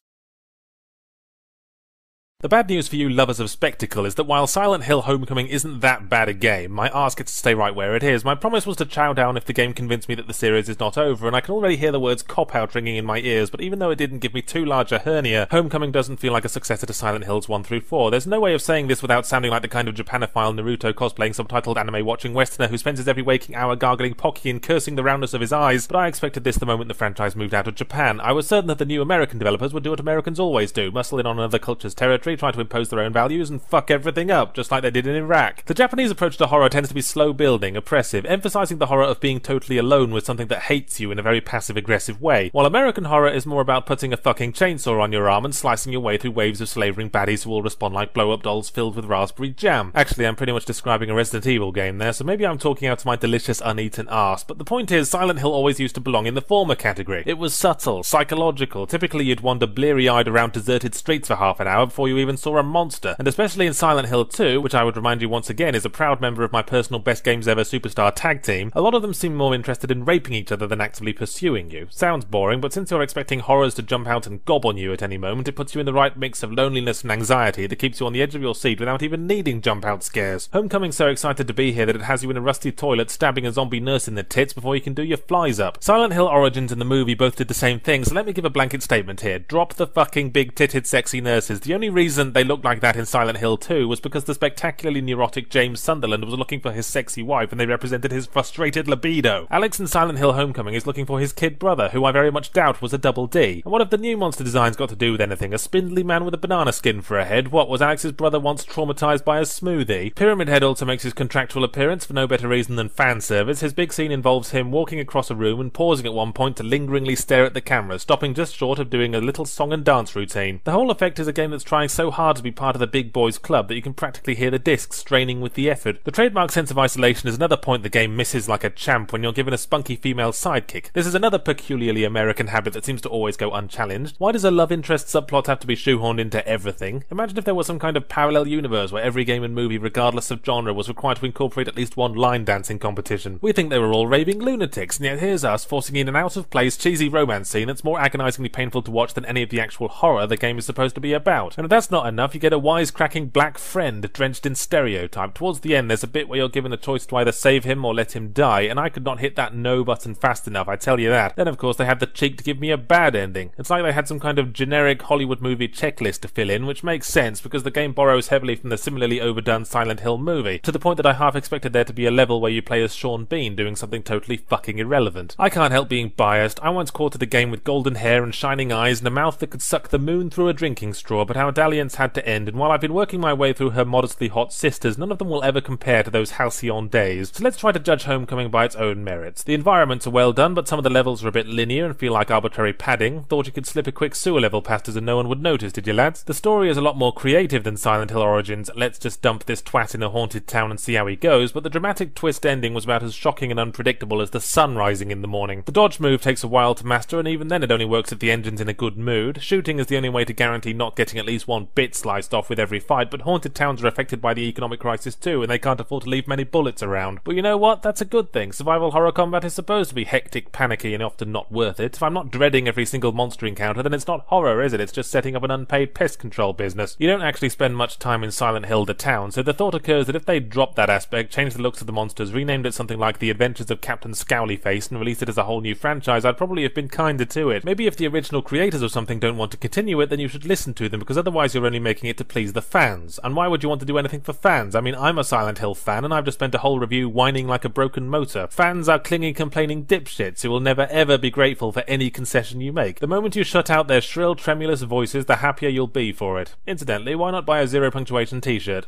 The 2.41 2.47
bad 2.47 2.69
news 2.69 2.87
for 2.87 2.95
you 2.95 3.09
lovers 3.09 3.41
of 3.41 3.49
spectacle 3.49 4.05
is 4.05 4.15
that 4.15 4.23
while 4.23 4.47
Silent 4.47 4.85
Hill 4.85 5.01
Homecoming 5.01 5.47
isn't 5.47 5.81
that 5.81 6.07
bad 6.07 6.29
a 6.29 6.33
game, 6.33 6.71
my 6.71 6.87
ask 6.93 7.17
gets 7.17 7.33
to 7.33 7.37
stay 7.37 7.53
right 7.53 7.75
where 7.75 7.97
it 7.97 8.01
is. 8.01 8.23
My 8.23 8.33
promise 8.33 8.65
was 8.65 8.77
to 8.77 8.85
chow 8.85 9.11
down 9.11 9.35
if 9.35 9.43
the 9.43 9.51
game 9.51 9.73
convinced 9.73 10.07
me 10.07 10.15
that 10.15 10.25
the 10.25 10.33
series 10.33 10.69
is 10.69 10.79
not 10.79 10.97
over, 10.97 11.27
and 11.27 11.35
I 11.35 11.41
can 11.41 11.53
already 11.53 11.75
hear 11.75 11.91
the 11.91 11.99
words 11.99 12.23
cop 12.23 12.55
out 12.55 12.73
ringing 12.73 12.95
in 12.95 13.03
my 13.03 13.19
ears, 13.19 13.49
but 13.49 13.59
even 13.59 13.79
though 13.79 13.89
it 13.89 13.97
didn't 13.97 14.19
give 14.19 14.33
me 14.33 14.41
too 14.41 14.63
large 14.63 14.93
a 14.93 14.99
hernia, 14.99 15.49
Homecoming 15.51 15.91
doesn't 15.91 16.21
feel 16.21 16.31
like 16.31 16.45
a 16.45 16.47
successor 16.47 16.85
to 16.85 16.93
Silent 16.93 17.25
Hills 17.25 17.49
1 17.49 17.65
through 17.65 17.81
4. 17.81 18.09
There's 18.09 18.25
no 18.25 18.39
way 18.39 18.53
of 18.53 18.61
saying 18.61 18.87
this 18.87 19.01
without 19.01 19.25
sounding 19.25 19.51
like 19.51 19.61
the 19.61 19.67
kind 19.67 19.89
of 19.89 19.95
Japanophile 19.95 20.57
Naruto 20.57 20.93
cosplaying 20.93 21.35
subtitled 21.35 21.75
anime 21.75 22.05
watching 22.05 22.33
westerner 22.33 22.69
who 22.69 22.77
spends 22.77 22.99
his 22.99 23.09
every 23.09 23.21
waking 23.21 23.55
hour 23.55 23.75
gargling 23.75 24.13
Pocky 24.13 24.49
and 24.49 24.63
cursing 24.63 24.95
the 24.95 25.03
roundness 25.03 25.33
of 25.33 25.41
his 25.41 25.51
eyes, 25.51 25.87
but 25.87 25.97
I 25.97 26.07
expected 26.07 26.45
this 26.45 26.55
the 26.55 26.65
moment 26.65 26.87
the 26.87 26.93
franchise 26.93 27.35
moved 27.35 27.53
out 27.53 27.67
of 27.67 27.75
Japan. 27.75 28.21
I 28.21 28.31
was 28.31 28.47
certain 28.47 28.67
that 28.67 28.77
the 28.77 28.85
new 28.85 29.01
American 29.01 29.39
developers 29.39 29.73
would 29.73 29.83
do 29.83 29.89
what 29.89 29.99
Americans 29.99 30.39
always 30.39 30.71
do, 30.71 30.89
muscle 30.89 31.19
in 31.19 31.25
on 31.25 31.37
another 31.37 31.59
culture's 31.59 31.93
territory, 31.93 32.28
try 32.35 32.51
to 32.51 32.61
impose 32.61 32.89
their 32.89 32.99
own 32.99 33.13
values 33.13 33.49
and 33.49 33.61
fuck 33.61 33.91
everything 33.91 34.31
up, 34.31 34.53
just 34.53 34.71
like 34.71 34.81
they 34.81 34.91
did 34.91 35.07
in 35.07 35.15
Iraq. 35.15 35.65
The 35.65 35.73
Japanese 35.73 36.11
approach 36.11 36.37
to 36.37 36.47
horror 36.47 36.69
tends 36.69 36.89
to 36.89 36.95
be 36.95 37.01
slow 37.01 37.33
building, 37.33 37.75
oppressive, 37.75 38.25
emphasizing 38.25 38.77
the 38.77 38.87
horror 38.87 39.03
of 39.03 39.19
being 39.19 39.39
totally 39.39 39.77
alone 39.77 40.11
with 40.11 40.25
something 40.25 40.47
that 40.47 40.63
hates 40.63 40.99
you 40.99 41.11
in 41.11 41.19
a 41.19 41.23
very 41.23 41.41
passive 41.41 41.77
aggressive 41.77 42.21
way, 42.21 42.49
while 42.51 42.65
American 42.65 43.05
horror 43.05 43.29
is 43.29 43.45
more 43.45 43.61
about 43.61 43.85
putting 43.85 44.13
a 44.13 44.17
fucking 44.17 44.53
chainsaw 44.53 45.01
on 45.01 45.11
your 45.11 45.29
arm 45.29 45.45
and 45.45 45.55
slicing 45.55 45.91
your 45.91 46.01
way 46.01 46.17
through 46.17 46.31
waves 46.31 46.61
of 46.61 46.69
slavering 46.69 47.09
baddies 47.09 47.43
who 47.43 47.51
all 47.51 47.61
respond 47.61 47.93
like 47.93 48.13
blow 48.13 48.31
up 48.31 48.43
dolls 48.43 48.69
filled 48.69 48.95
with 48.95 49.05
raspberry 49.05 49.49
jam. 49.49 49.91
Actually, 49.95 50.27
I'm 50.27 50.35
pretty 50.35 50.51
much 50.51 50.65
describing 50.65 51.09
a 51.09 51.15
Resident 51.15 51.47
Evil 51.47 51.71
game 51.71 51.97
there, 51.97 52.13
so 52.13 52.23
maybe 52.23 52.45
I'm 52.45 52.57
talking 52.57 52.87
out 52.87 52.99
of 52.99 53.05
my 53.05 53.15
delicious 53.15 53.61
uneaten 53.63 54.07
arse, 54.07 54.43
but 54.43 54.57
the 54.57 54.65
point 54.65 54.91
is, 54.91 55.09
Silent 55.09 55.39
Hill 55.39 55.51
always 55.51 55.79
used 55.79 55.95
to 55.95 56.01
belong 56.01 56.25
in 56.25 56.35
the 56.35 56.41
former 56.41 56.75
category. 56.75 57.23
It 57.25 57.37
was 57.37 57.53
subtle, 57.53 58.03
psychological, 58.03 58.85
typically 58.87 59.25
you'd 59.25 59.41
wander 59.41 59.67
bleary 59.67 60.07
eyed 60.07 60.27
around 60.27 60.51
deserted 60.51 60.95
streets 60.95 61.27
for 61.27 61.35
half 61.35 61.59
an 61.59 61.67
hour 61.67 61.85
before 61.87 62.07
you 62.07 62.18
even 62.19 62.37
saw 62.37 62.57
a 62.57 62.63
monster, 62.63 63.15
and 63.17 63.27
especially 63.27 63.65
in 63.65 63.73
Silent 63.73 64.07
Hill 64.07 64.25
2, 64.25 64.61
which 64.61 64.75
I 64.75 64.83
would 64.83 64.95
remind 64.95 65.21
you 65.21 65.29
once 65.29 65.49
again 65.49 65.75
is 65.75 65.85
a 65.85 65.89
proud 65.89 66.21
member 66.21 66.43
of 66.43 66.51
my 66.51 66.61
personal 66.61 66.99
Best 66.99 67.23
Games 67.23 67.47
Ever 67.47 67.61
Superstar 67.61 68.13
tag 68.13 68.43
team, 68.43 68.71
a 68.75 68.81
lot 68.81 68.93
of 68.93 69.01
them 69.01 69.13
seem 69.13 69.35
more 69.35 69.55
interested 69.55 69.91
in 69.91 70.05
raping 70.05 70.33
each 70.33 70.51
other 70.51 70.67
than 70.67 70.81
actively 70.81 71.13
pursuing 71.13 71.71
you. 71.71 71.87
Sounds 71.89 72.25
boring, 72.25 72.61
but 72.61 72.73
since 72.73 72.91
you're 72.91 73.01
expecting 73.01 73.39
horrors 73.39 73.75
to 73.75 73.81
jump 73.81 74.07
out 74.07 74.27
and 74.27 74.43
gob 74.45 74.65
on 74.65 74.77
you 74.77 74.93
at 74.93 75.01
any 75.01 75.17
moment, 75.17 75.47
it 75.47 75.55
puts 75.55 75.73
you 75.73 75.79
in 75.79 75.85
the 75.85 75.93
right 75.93 76.17
mix 76.17 76.43
of 76.43 76.51
loneliness 76.51 77.01
and 77.01 77.11
anxiety 77.11 77.67
that 77.67 77.75
keeps 77.77 77.99
you 77.99 78.05
on 78.05 78.13
the 78.13 78.21
edge 78.21 78.35
of 78.35 78.41
your 78.41 78.55
seat 78.55 78.79
without 78.79 79.01
even 79.01 79.25
needing 79.25 79.61
jump 79.61 79.85
out 79.85 80.03
scares. 80.03 80.49
Homecoming's 80.51 80.97
so 80.97 81.07
excited 81.07 81.47
to 81.47 81.53
be 81.53 81.71
here 81.71 81.85
that 81.85 81.95
it 81.95 82.03
has 82.03 82.23
you 82.23 82.29
in 82.29 82.37
a 82.37 82.41
rusty 82.41 82.71
toilet 82.71 83.09
stabbing 83.09 83.45
a 83.45 83.51
zombie 83.51 83.79
nurse 83.79 84.07
in 84.07 84.15
the 84.15 84.23
tits 84.23 84.53
before 84.53 84.75
you 84.75 84.81
can 84.81 84.93
do 84.93 85.03
your 85.03 85.17
flies 85.17 85.59
up. 85.59 85.81
Silent 85.83 86.13
Hill 86.13 86.27
Origins 86.27 86.71
and 86.71 86.81
the 86.81 86.85
movie 86.85 87.13
both 87.13 87.35
did 87.35 87.47
the 87.47 87.53
same 87.53 87.79
thing, 87.79 88.03
so 88.03 88.13
let 88.15 88.25
me 88.25 88.33
give 88.33 88.45
a 88.45 88.49
blanket 88.49 88.83
statement 88.83 89.21
here. 89.21 89.39
Drop 89.39 89.75
the 89.75 89.87
fucking 89.87 90.31
big 90.31 90.55
titted 90.55 90.85
sexy 90.85 91.21
nurses. 91.21 91.61
The 91.61 91.73
only 91.73 91.89
reason 91.89 92.08
they 92.15 92.43
looked 92.43 92.65
like 92.65 92.81
that 92.81 92.95
in 92.95 93.05
Silent 93.05 93.37
Hill 93.37 93.57
2 93.57 93.87
was 93.87 93.99
because 93.99 94.23
the 94.23 94.33
spectacularly 94.33 95.01
neurotic 95.01 95.49
James 95.49 95.79
Sunderland 95.79 96.25
was 96.25 96.33
looking 96.33 96.59
for 96.59 96.71
his 96.71 96.85
sexy 96.85 97.21
wife 97.21 97.51
and 97.51 97.59
they 97.59 97.65
represented 97.65 98.11
his 98.11 98.25
frustrated 98.25 98.87
libido. 98.87 99.47
Alex 99.49 99.79
in 99.79 99.87
Silent 99.87 100.17
Hill 100.17 100.33
Homecoming 100.33 100.73
is 100.75 100.87
looking 100.87 101.05
for 101.05 101.19
his 101.19 101.33
kid 101.33 101.59
brother, 101.59 101.89
who 101.89 102.05
I 102.05 102.11
very 102.11 102.31
much 102.31 102.51
doubt 102.51 102.81
was 102.81 102.93
a 102.93 102.97
double 102.97 103.27
D. 103.27 103.61
And 103.63 103.71
what 103.71 103.81
have 103.81 103.89
the 103.89 103.97
new 103.97 104.17
monster 104.17 104.43
designs 104.43 104.75
got 104.75 104.89
to 104.89 104.95
do 104.95 105.11
with 105.11 105.21
anything? 105.21 105.53
A 105.53 105.57
spindly 105.57 106.03
man 106.03 106.25
with 106.25 106.33
a 106.33 106.37
banana 106.37 106.71
skin 106.71 107.01
for 107.01 107.17
a 107.17 107.25
head? 107.25 107.49
What, 107.49 107.69
was 107.69 107.81
Alex's 107.81 108.11
brother 108.11 108.39
once 108.39 108.65
traumatized 108.65 109.23
by 109.23 109.39
a 109.39 109.43
smoothie? 109.43 110.15
Pyramid 110.15 110.47
Head 110.47 110.63
also 110.63 110.85
makes 110.85 111.03
his 111.03 111.13
contractual 111.13 111.63
appearance 111.63 112.05
for 112.05 112.13
no 112.13 112.27
better 112.27 112.47
reason 112.47 112.75
than 112.75 112.89
fan 112.89 113.21
service. 113.21 113.59
His 113.59 113.73
big 113.73 113.93
scene 113.93 114.11
involves 114.11 114.51
him 114.51 114.71
walking 114.71 114.99
across 114.99 115.29
a 115.29 115.35
room 115.35 115.59
and 115.59 115.73
pausing 115.73 116.05
at 116.05 116.13
one 116.13 116.33
point 116.33 116.57
to 116.57 116.63
lingeringly 116.63 117.15
stare 117.15 117.45
at 117.45 117.53
the 117.53 117.61
camera, 117.61 117.99
stopping 117.99 118.33
just 118.33 118.55
short 118.55 118.79
of 118.79 118.89
doing 118.89 119.13
a 119.13 119.21
little 119.21 119.45
song 119.45 119.73
and 119.73 119.83
dance 119.83 120.15
routine. 120.15 120.61
The 120.63 120.71
whole 120.71 120.91
effect 120.91 121.19
is 121.19 121.27
a 121.27 121.33
game 121.33 121.51
that's 121.51 121.63
trying 121.63 121.89
so 121.99 122.11
hard 122.11 122.37
to 122.37 122.41
be 122.41 122.49
part 122.49 122.77
of 122.77 122.79
the 122.79 122.87
big 122.87 123.11
boys 123.11 123.37
club 123.37 123.67
that 123.67 123.75
you 123.75 123.81
can 123.81 123.93
practically 123.93 124.33
hear 124.33 124.49
the 124.49 124.57
discs 124.57 124.95
straining 124.95 125.41
with 125.41 125.55
the 125.55 125.69
effort. 125.69 126.01
The 126.05 126.11
trademark 126.11 126.49
sense 126.49 126.71
of 126.71 126.77
isolation 126.77 127.27
is 127.27 127.35
another 127.35 127.57
point 127.57 127.83
the 127.83 127.89
game 127.89 128.15
misses 128.15 128.47
like 128.47 128.63
a 128.63 128.69
champ 128.69 129.11
when 129.11 129.21
you're 129.21 129.33
given 129.33 129.53
a 129.53 129.57
spunky 129.57 129.97
female 129.97 130.31
sidekick. 130.31 130.93
This 130.93 131.05
is 131.05 131.13
another 131.13 131.37
peculiarly 131.37 132.05
American 132.05 132.47
habit 132.47 132.71
that 132.71 132.85
seems 132.85 133.01
to 133.01 133.09
always 133.09 133.35
go 133.35 133.51
unchallenged. 133.51 134.15
Why 134.17 134.31
does 134.31 134.45
a 134.45 134.49
love 134.49 134.71
interest 134.71 135.07
subplot 135.07 135.47
have 135.47 135.59
to 135.59 135.67
be 135.67 135.75
shoehorned 135.75 136.21
into 136.21 136.47
everything? 136.47 137.03
Imagine 137.11 137.37
if 137.37 137.43
there 137.43 137.53
was 137.53 137.67
some 137.67 137.79
kind 137.79 137.97
of 137.97 138.07
parallel 138.07 138.47
universe 138.47 138.93
where 138.93 139.03
every 139.03 139.25
game 139.25 139.43
and 139.43 139.53
movie, 139.53 139.77
regardless 139.77 140.31
of 140.31 140.39
genre, 140.45 140.73
was 140.73 140.87
required 140.87 141.17
to 141.17 141.25
incorporate 141.25 141.67
at 141.67 141.75
least 141.75 141.97
one 141.97 142.13
line 142.13 142.45
dancing 142.45 142.79
competition. 142.79 143.39
We 143.41 143.51
think 143.51 143.71
they 143.71 143.79
were 143.79 143.91
all 143.91 144.07
raving 144.07 144.39
lunatics, 144.39 144.99
and 144.99 145.05
yet 145.05 145.19
here's 145.19 145.43
us 145.43 145.65
forcing 145.65 145.97
in 145.97 146.07
an 146.07 146.15
out 146.15 146.37
of 146.37 146.49
place 146.49 146.77
cheesy 146.77 147.09
romance 147.09 147.49
scene 147.49 147.67
that's 147.67 147.83
more 147.83 147.99
agonizingly 147.99 148.47
painful 148.47 148.83
to 148.83 148.91
watch 148.91 149.15
than 149.15 149.25
any 149.25 149.43
of 149.43 149.49
the 149.49 149.59
actual 149.59 149.89
horror 149.89 150.25
the 150.25 150.37
game 150.37 150.57
is 150.57 150.65
supposed 150.65 150.95
to 150.95 151.01
be 151.01 151.11
about. 151.11 151.57
And 151.57 151.65
if 151.65 151.69
that's 151.69 151.88
not 151.91 152.07
enough, 152.07 152.33
you 152.33 152.39
get 152.39 152.53
a 152.53 152.59
wisecracking 152.59 153.33
black 153.33 153.57
friend 153.57 154.11
drenched 154.13 154.45
in 154.45 154.55
stereotype. 154.55 155.33
Towards 155.33 155.61
the 155.61 155.75
end, 155.75 155.89
there's 155.89 156.03
a 156.03 156.07
bit 156.07 156.27
where 156.27 156.39
you're 156.39 156.49
given 156.49 156.73
a 156.73 156.77
choice 156.77 157.05
to 157.07 157.15
either 157.17 157.31
save 157.31 157.63
him 157.63 157.85
or 157.85 157.93
let 157.93 158.15
him 158.15 158.31
die, 158.31 158.61
and 158.61 158.79
I 158.79 158.89
could 158.89 159.03
not 159.03 159.19
hit 159.19 159.35
that 159.35 159.55
no 159.55 159.83
button 159.83 160.15
fast 160.15 160.47
enough, 160.47 160.67
I 160.67 160.75
tell 160.75 160.99
you 160.99 161.09
that. 161.09 161.35
Then, 161.35 161.47
of 161.47 161.57
course, 161.57 161.77
they 161.77 161.85
had 161.85 161.99
the 161.99 162.05
cheek 162.05 162.37
to 162.37 162.43
give 162.43 162.59
me 162.59 162.71
a 162.71 162.77
bad 162.77 163.15
ending. 163.15 163.51
It's 163.57 163.69
like 163.69 163.83
they 163.83 163.91
had 163.91 164.07
some 164.07 164.19
kind 164.19 164.39
of 164.39 164.53
generic 164.53 165.01
Hollywood 165.03 165.41
movie 165.41 165.67
checklist 165.67 166.21
to 166.21 166.27
fill 166.27 166.49
in, 166.49 166.65
which 166.65 166.83
makes 166.83 167.07
sense 167.07 167.41
because 167.41 167.63
the 167.63 167.71
game 167.71 167.93
borrows 167.93 168.29
heavily 168.29 168.55
from 168.55 168.69
the 168.69 168.77
similarly 168.77 169.21
overdone 169.21 169.65
Silent 169.65 169.99
Hill 170.01 170.17
movie, 170.17 170.59
to 170.59 170.71
the 170.71 170.79
point 170.79 170.97
that 170.97 171.05
I 171.05 171.13
half 171.13 171.35
expected 171.35 171.73
there 171.73 171.85
to 171.85 171.93
be 171.93 172.05
a 172.05 172.11
level 172.11 172.41
where 172.41 172.51
you 172.51 172.61
play 172.61 172.83
as 172.83 172.95
Sean 172.95 173.25
Bean 173.25 173.55
doing 173.55 173.75
something 173.75 174.03
totally 174.03 174.37
fucking 174.37 174.79
irrelevant. 174.79 175.35
I 175.37 175.49
can't 175.49 175.71
help 175.71 175.89
being 175.89 176.13
biased. 176.15 176.59
I 176.61 176.69
once 176.69 176.91
courted 176.91 177.21
a 177.23 177.25
game 177.25 177.51
with 177.51 177.63
golden 177.63 177.95
hair 177.95 178.23
and 178.23 178.33
shining 178.33 178.71
eyes 178.71 178.99
and 178.99 179.07
a 179.07 179.11
mouth 179.11 179.39
that 179.39 179.49
could 179.51 179.61
suck 179.61 179.89
the 179.89 179.99
moon 179.99 180.29
through 180.29 180.49
a 180.49 180.53
drinking 180.53 180.93
straw, 180.93 181.25
but 181.25 181.37
our 181.37 181.51
dalliance 181.79 181.95
had 181.95 182.13
to 182.13 182.27
end, 182.27 182.49
and 182.49 182.57
while 182.57 182.71
I've 182.71 182.81
been 182.81 182.93
working 182.93 183.21
my 183.21 183.33
way 183.33 183.53
through 183.53 183.69
her 183.69 183.85
modestly 183.85 184.27
hot 184.27 184.51
sisters, 184.51 184.97
none 184.97 185.13
of 185.13 185.17
them 185.17 185.29
will 185.29 185.43
ever 185.43 185.61
compare 185.61 186.03
to 186.03 186.11
those 186.11 186.31
halcyon 186.31 186.89
days. 186.89 187.31
So 187.33 187.41
let's 187.41 187.55
try 187.55 187.71
to 187.71 187.79
judge 187.79 188.03
Homecoming 188.03 188.51
by 188.51 188.65
its 188.65 188.75
own 188.75 189.01
merits. 189.01 189.43
The 189.43 189.53
environments 189.53 190.05
are 190.05 190.09
well 190.09 190.33
done, 190.33 190.53
but 190.53 190.67
some 190.67 190.77
of 190.77 190.83
the 190.83 190.89
levels 190.89 191.23
are 191.23 191.29
a 191.29 191.31
bit 191.31 191.47
linear 191.47 191.85
and 191.85 191.95
feel 191.95 192.11
like 192.11 192.31
arbitrary 192.31 192.73
padding. 192.73 193.23
Thought 193.23 193.45
you 193.45 193.53
could 193.53 193.65
slip 193.65 193.87
a 193.87 193.93
quick 193.93 194.13
sewer 194.13 194.41
level 194.41 194.61
past 194.61 194.89
us 194.89 194.97
and 194.97 195.05
no 195.05 195.15
one 195.15 195.29
would 195.29 195.41
notice, 195.41 195.71
did 195.71 195.87
you 195.87 195.93
lads? 195.93 196.23
The 196.23 196.33
story 196.33 196.69
is 196.69 196.75
a 196.75 196.81
lot 196.81 196.97
more 196.97 197.13
creative 197.13 197.63
than 197.63 197.77
Silent 197.77 198.11
Hill 198.11 198.21
Origins. 198.21 198.69
Let's 198.75 198.99
just 198.99 199.21
dump 199.21 199.45
this 199.45 199.61
twat 199.61 199.95
in 199.95 200.03
a 200.03 200.09
haunted 200.09 200.47
town 200.47 200.69
and 200.69 200.79
see 200.79 200.95
how 200.95 201.07
he 201.07 201.15
goes, 201.15 201.53
but 201.53 201.63
the 201.63 201.69
dramatic 201.69 202.13
twist 202.13 202.45
ending 202.45 202.73
was 202.73 202.83
about 202.83 203.03
as 203.03 203.13
shocking 203.13 203.51
and 203.51 203.59
unpredictable 203.59 204.21
as 204.21 204.31
the 204.31 204.41
sun 204.41 204.75
rising 204.75 205.11
in 205.11 205.21
the 205.21 205.29
morning. 205.29 205.63
The 205.65 205.71
dodge 205.71 206.01
move 206.01 206.21
takes 206.21 206.43
a 206.43 206.47
while 206.47 206.75
to 206.75 206.85
master, 206.85 207.19
and 207.19 207.27
even 207.27 207.47
then 207.47 207.63
it 207.63 207.71
only 207.71 207.85
works 207.85 208.11
if 208.11 208.19
the 208.19 208.31
engine's 208.31 208.59
in 208.59 208.67
a 208.67 208.73
good 208.73 208.97
mood. 208.97 209.41
Shooting 209.41 209.79
is 209.79 209.87
the 209.87 209.97
only 209.97 210.09
way 210.09 210.25
to 210.25 210.33
guarantee 210.33 210.73
not 210.73 210.95
getting 210.95 211.19
at 211.19 211.25
least 211.25 211.47
one 211.47 211.58
want 211.59 211.75
bits 211.75 211.99
sliced 211.99 212.33
off 212.33 212.49
with 212.49 212.59
every 212.59 212.79
fight, 212.79 213.11
but 213.11 213.21
haunted 213.21 213.53
towns 213.53 213.83
are 213.83 213.87
affected 213.87 214.21
by 214.21 214.33
the 214.33 214.47
economic 214.47 214.79
crisis 214.79 215.15
too, 215.15 215.41
and 215.41 215.51
they 215.51 215.59
can't 215.59 215.79
afford 215.79 216.03
to 216.03 216.09
leave 216.09 216.27
many 216.27 216.43
bullets 216.43 216.81
around. 216.81 217.19
But 217.23 217.35
you 217.35 217.41
know 217.41 217.57
what? 217.57 217.81
That's 217.81 218.01
a 218.01 218.05
good 218.05 218.31
thing. 218.31 218.51
Survival 218.51 218.91
horror 218.91 219.11
combat 219.11 219.43
is 219.43 219.53
supposed 219.53 219.89
to 219.89 219.95
be 219.95 220.05
hectic, 220.05 220.51
panicky, 220.51 220.93
and 220.93 221.03
often 221.03 221.31
not 221.31 221.51
worth 221.51 221.79
it. 221.79 221.95
If 221.95 222.03
I'm 222.03 222.13
not 222.13 222.31
dreading 222.31 222.67
every 222.67 222.85
single 222.85 223.11
monster 223.11 223.45
encounter, 223.45 223.83
then 223.83 223.93
it's 223.93 224.07
not 224.07 224.25
horror, 224.27 224.61
is 224.61 224.73
it? 224.73 224.81
It's 224.81 224.91
just 224.91 225.11
setting 225.11 225.35
up 225.35 225.43
an 225.43 225.51
unpaid 225.51 225.93
pest 225.93 226.19
control 226.19 226.53
business. 226.53 226.95
You 226.99 227.07
don't 227.07 227.21
actually 227.21 227.49
spend 227.49 227.75
much 227.75 227.99
time 227.99 228.23
in 228.23 228.31
Silent 228.31 228.65
Hill 228.65 228.85
the 228.85 228.93
town, 228.93 229.31
so 229.31 229.43
the 229.43 229.53
thought 229.53 229.75
occurs 229.75 230.07
that 230.07 230.15
if 230.15 230.25
they 230.25 230.39
dropped 230.39 230.75
that 230.77 230.89
aspect, 230.89 231.33
changed 231.33 231.57
the 231.57 231.61
looks 231.61 231.81
of 231.81 231.87
the 231.87 231.93
monsters, 231.93 232.33
renamed 232.33 232.65
it 232.65 232.73
something 232.73 232.97
like 232.97 233.19
The 233.19 233.29
Adventures 233.29 233.69
of 233.69 233.81
Captain 233.81 234.11
Scowlyface, 234.11 234.89
and 234.89 234.99
released 234.99 235.21
it 235.21 235.29
as 235.29 235.37
a 235.37 235.43
whole 235.43 235.61
new 235.61 235.75
franchise, 235.75 236.23
I'd 236.23 236.37
probably 236.37 236.63
have 236.63 236.73
been 236.73 236.87
kinder 236.87 237.25
to 237.25 237.49
it. 237.49 237.63
Maybe 237.65 237.87
if 237.87 237.97
the 237.97 238.07
original 238.07 238.41
creators 238.41 238.81
of 238.81 238.91
something 238.91 239.19
don't 239.19 239.37
want 239.37 239.51
to 239.51 239.57
continue 239.57 239.99
it, 240.01 240.09
then 240.09 240.19
you 240.19 240.27
should 240.27 240.45
listen 240.45 240.73
to 240.75 240.89
them, 240.89 240.99
because 240.99 241.17
otherwise 241.17 241.48
you're 241.53 241.65
only 241.65 241.79
making 241.79 242.09
it 242.09 242.17
to 242.17 242.25
please 242.25 242.53
the 242.53 242.61
fans. 242.61 243.19
And 243.23 243.35
why 243.35 243.47
would 243.47 243.63
you 243.63 243.69
want 243.69 243.79
to 243.81 243.85
do 243.85 243.97
anything 243.97 244.21
for 244.21 244.33
fans? 244.33 244.75
I 244.75 244.81
mean, 244.81 244.95
I'm 244.95 245.17
a 245.17 245.23
Silent 245.23 245.59
Hill 245.59 245.75
fan, 245.75 246.05
and 246.05 246.13
I've 246.13 246.25
just 246.25 246.37
spent 246.37 246.55
a 246.55 246.59
whole 246.59 246.79
review 246.79 247.09
whining 247.09 247.47
like 247.47 247.65
a 247.65 247.69
broken 247.69 248.07
motor. 248.07 248.47
Fans 248.49 248.87
are 248.89 248.99
clingy, 248.99 249.33
complaining 249.33 249.85
dipshits 249.85 250.41
who 250.41 250.49
will 250.49 250.59
never 250.59 250.87
ever 250.89 251.17
be 251.17 251.29
grateful 251.29 251.71
for 251.71 251.83
any 251.87 252.09
concession 252.09 252.61
you 252.61 252.73
make. 252.73 252.99
The 252.99 253.07
moment 253.07 253.35
you 253.35 253.43
shut 253.43 253.69
out 253.69 253.87
their 253.87 254.01
shrill, 254.01 254.35
tremulous 254.35 254.81
voices, 254.81 255.25
the 255.25 255.37
happier 255.37 255.69
you'll 255.69 255.87
be 255.87 256.11
for 256.11 256.39
it. 256.39 256.55
Incidentally, 256.67 257.15
why 257.15 257.31
not 257.31 257.45
buy 257.45 257.59
a 257.59 257.67
zero 257.67 257.91
punctuation 257.91 258.41
t-shirt? 258.41 258.85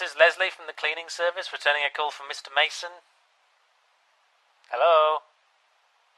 this 0.00 0.16
is 0.16 0.16
Leslie 0.16 0.48
from 0.48 0.64
the 0.64 0.72
cleaning 0.72 1.12
service 1.12 1.52
returning 1.52 1.84
a 1.84 1.92
call 1.92 2.08
from 2.08 2.24
Mr. 2.24 2.48
Mason. 2.48 3.04
Hello? 4.72 5.28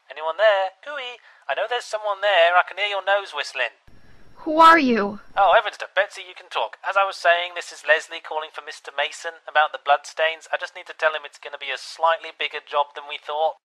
Anyone 0.06 0.38
there? 0.38 0.78
Cooey, 0.86 1.18
I 1.50 1.58
know 1.58 1.66
there's 1.66 1.82
someone 1.90 2.22
there. 2.22 2.54
I 2.54 2.62
can 2.62 2.78
hear 2.78 2.86
your 2.86 3.02
nose 3.02 3.34
whistling. 3.34 3.74
Who 4.46 4.62
are 4.62 4.78
you? 4.78 5.18
Oh, 5.34 5.58
heavens 5.58 5.82
to 5.82 5.90
Betsy, 5.98 6.22
you 6.22 6.38
can 6.38 6.46
talk. 6.46 6.78
As 6.86 6.94
I 6.94 7.02
was 7.02 7.18
saying, 7.18 7.58
this 7.58 7.74
is 7.74 7.82
Leslie 7.82 8.22
calling 8.22 8.54
for 8.54 8.62
Mr. 8.62 8.94
Mason 8.94 9.42
about 9.50 9.74
the 9.74 9.82
bloodstains. 9.82 10.46
I 10.54 10.62
just 10.62 10.78
need 10.78 10.86
to 10.86 10.94
tell 10.94 11.10
him 11.10 11.26
it's 11.26 11.42
going 11.42 11.54
to 11.54 11.58
be 11.58 11.74
a 11.74 11.78
slightly 11.80 12.30
bigger 12.30 12.62
job 12.62 12.94
than 12.94 13.10
we 13.10 13.18
thought. 13.18 13.58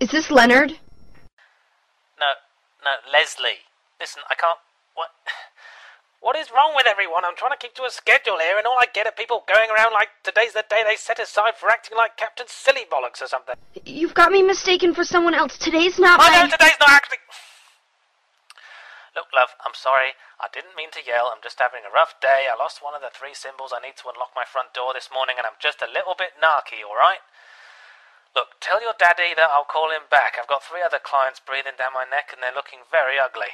Is 0.00 0.08
this 0.08 0.32
Leonard? 0.32 0.80
No, 2.16 2.40
no, 2.80 2.96
Leslie. 3.12 3.68
Listen, 4.00 4.24
I 4.32 4.34
can't. 4.40 4.64
What? 4.96 5.12
What 6.24 6.40
is 6.40 6.48
wrong 6.48 6.72
with 6.72 6.88
everyone? 6.88 7.20
I'm 7.20 7.36
trying 7.36 7.52
to 7.52 7.60
keep 7.60 7.76
to 7.76 7.84
a 7.84 7.92
schedule 7.92 8.40
here, 8.40 8.56
and 8.56 8.64
all 8.64 8.80
I 8.80 8.88
get 8.88 9.04
are 9.04 9.12
people 9.12 9.44
going 9.44 9.68
around 9.68 9.92
like 9.92 10.08
today's 10.24 10.56
the 10.56 10.64
day 10.72 10.80
they 10.80 10.96
set 10.96 11.20
aside 11.20 11.60
for 11.60 11.68
acting 11.68 12.00
like 12.00 12.16
Captain 12.16 12.48
Silly 12.48 12.88
Bollocks 12.88 13.20
or 13.20 13.28
something. 13.28 13.60
You've 13.84 14.16
got 14.16 14.32
me 14.32 14.40
mistaken 14.40 14.96
for 14.96 15.04
someone 15.04 15.36
else. 15.36 15.60
Today's 15.60 16.00
not 16.00 16.16
oh, 16.16 16.24
I 16.24 16.32
know 16.32 16.48
my... 16.48 16.56
today's 16.56 16.80
not 16.80 16.96
acting. 16.96 17.20
Look, 19.12 19.28
love, 19.36 19.52
I'm 19.68 19.76
sorry. 19.76 20.16
I 20.40 20.48
didn't 20.48 20.72
mean 20.72 20.88
to 20.96 21.04
yell. 21.04 21.28
I'm 21.28 21.44
just 21.44 21.60
having 21.60 21.84
a 21.84 21.92
rough 21.92 22.16
day. 22.24 22.48
I 22.48 22.56
lost 22.56 22.80
one 22.80 22.96
of 22.96 23.04
the 23.04 23.12
three 23.12 23.36
symbols 23.36 23.76
I 23.76 23.84
need 23.84 24.00
to 24.00 24.08
unlock 24.08 24.32
my 24.32 24.48
front 24.48 24.72
door 24.72 24.96
this 24.96 25.12
morning, 25.12 25.36
and 25.36 25.44
I'm 25.44 25.60
just 25.60 25.84
a 25.84 25.92
little 25.92 26.16
bit 26.16 26.40
narky, 26.40 26.80
alright? 26.80 27.20
Look, 28.32 28.56
tell 28.64 28.80
your 28.80 28.96
daddy 28.96 29.36
that 29.36 29.52
I'll 29.52 29.68
call 29.68 29.92
him 29.92 30.08
back. 30.08 30.40
I've 30.40 30.48
got 30.48 30.64
three 30.64 30.80
other 30.80 31.04
clients 31.04 31.36
breathing 31.36 31.76
down 31.76 31.92
my 31.92 32.08
neck, 32.08 32.32
and 32.32 32.40
they're 32.40 32.56
looking 32.56 32.80
very 32.88 33.20
ugly. 33.20 33.52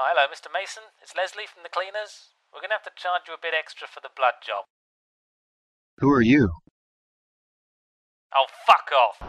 Oh, 0.00 0.06
hello, 0.08 0.29
Mr. 0.40 0.52
Mason. 0.52 0.82
It's 1.02 1.12
Leslie 1.14 1.44
from 1.52 1.64
the 1.64 1.68
cleaners. 1.68 2.32
We're 2.52 2.60
going 2.60 2.70
to 2.70 2.80
have 2.80 2.88
to 2.88 2.96
charge 2.96 3.28
you 3.28 3.34
a 3.34 3.42
bit 3.42 3.52
extra 3.52 3.86
for 3.86 4.00
the 4.00 4.08
blood 4.16 4.40
job. 4.40 4.64
Who 5.98 6.10
are 6.10 6.22
you? 6.22 6.48
Oh, 8.34 8.46
fuck 8.66 8.88
off. 8.88 9.20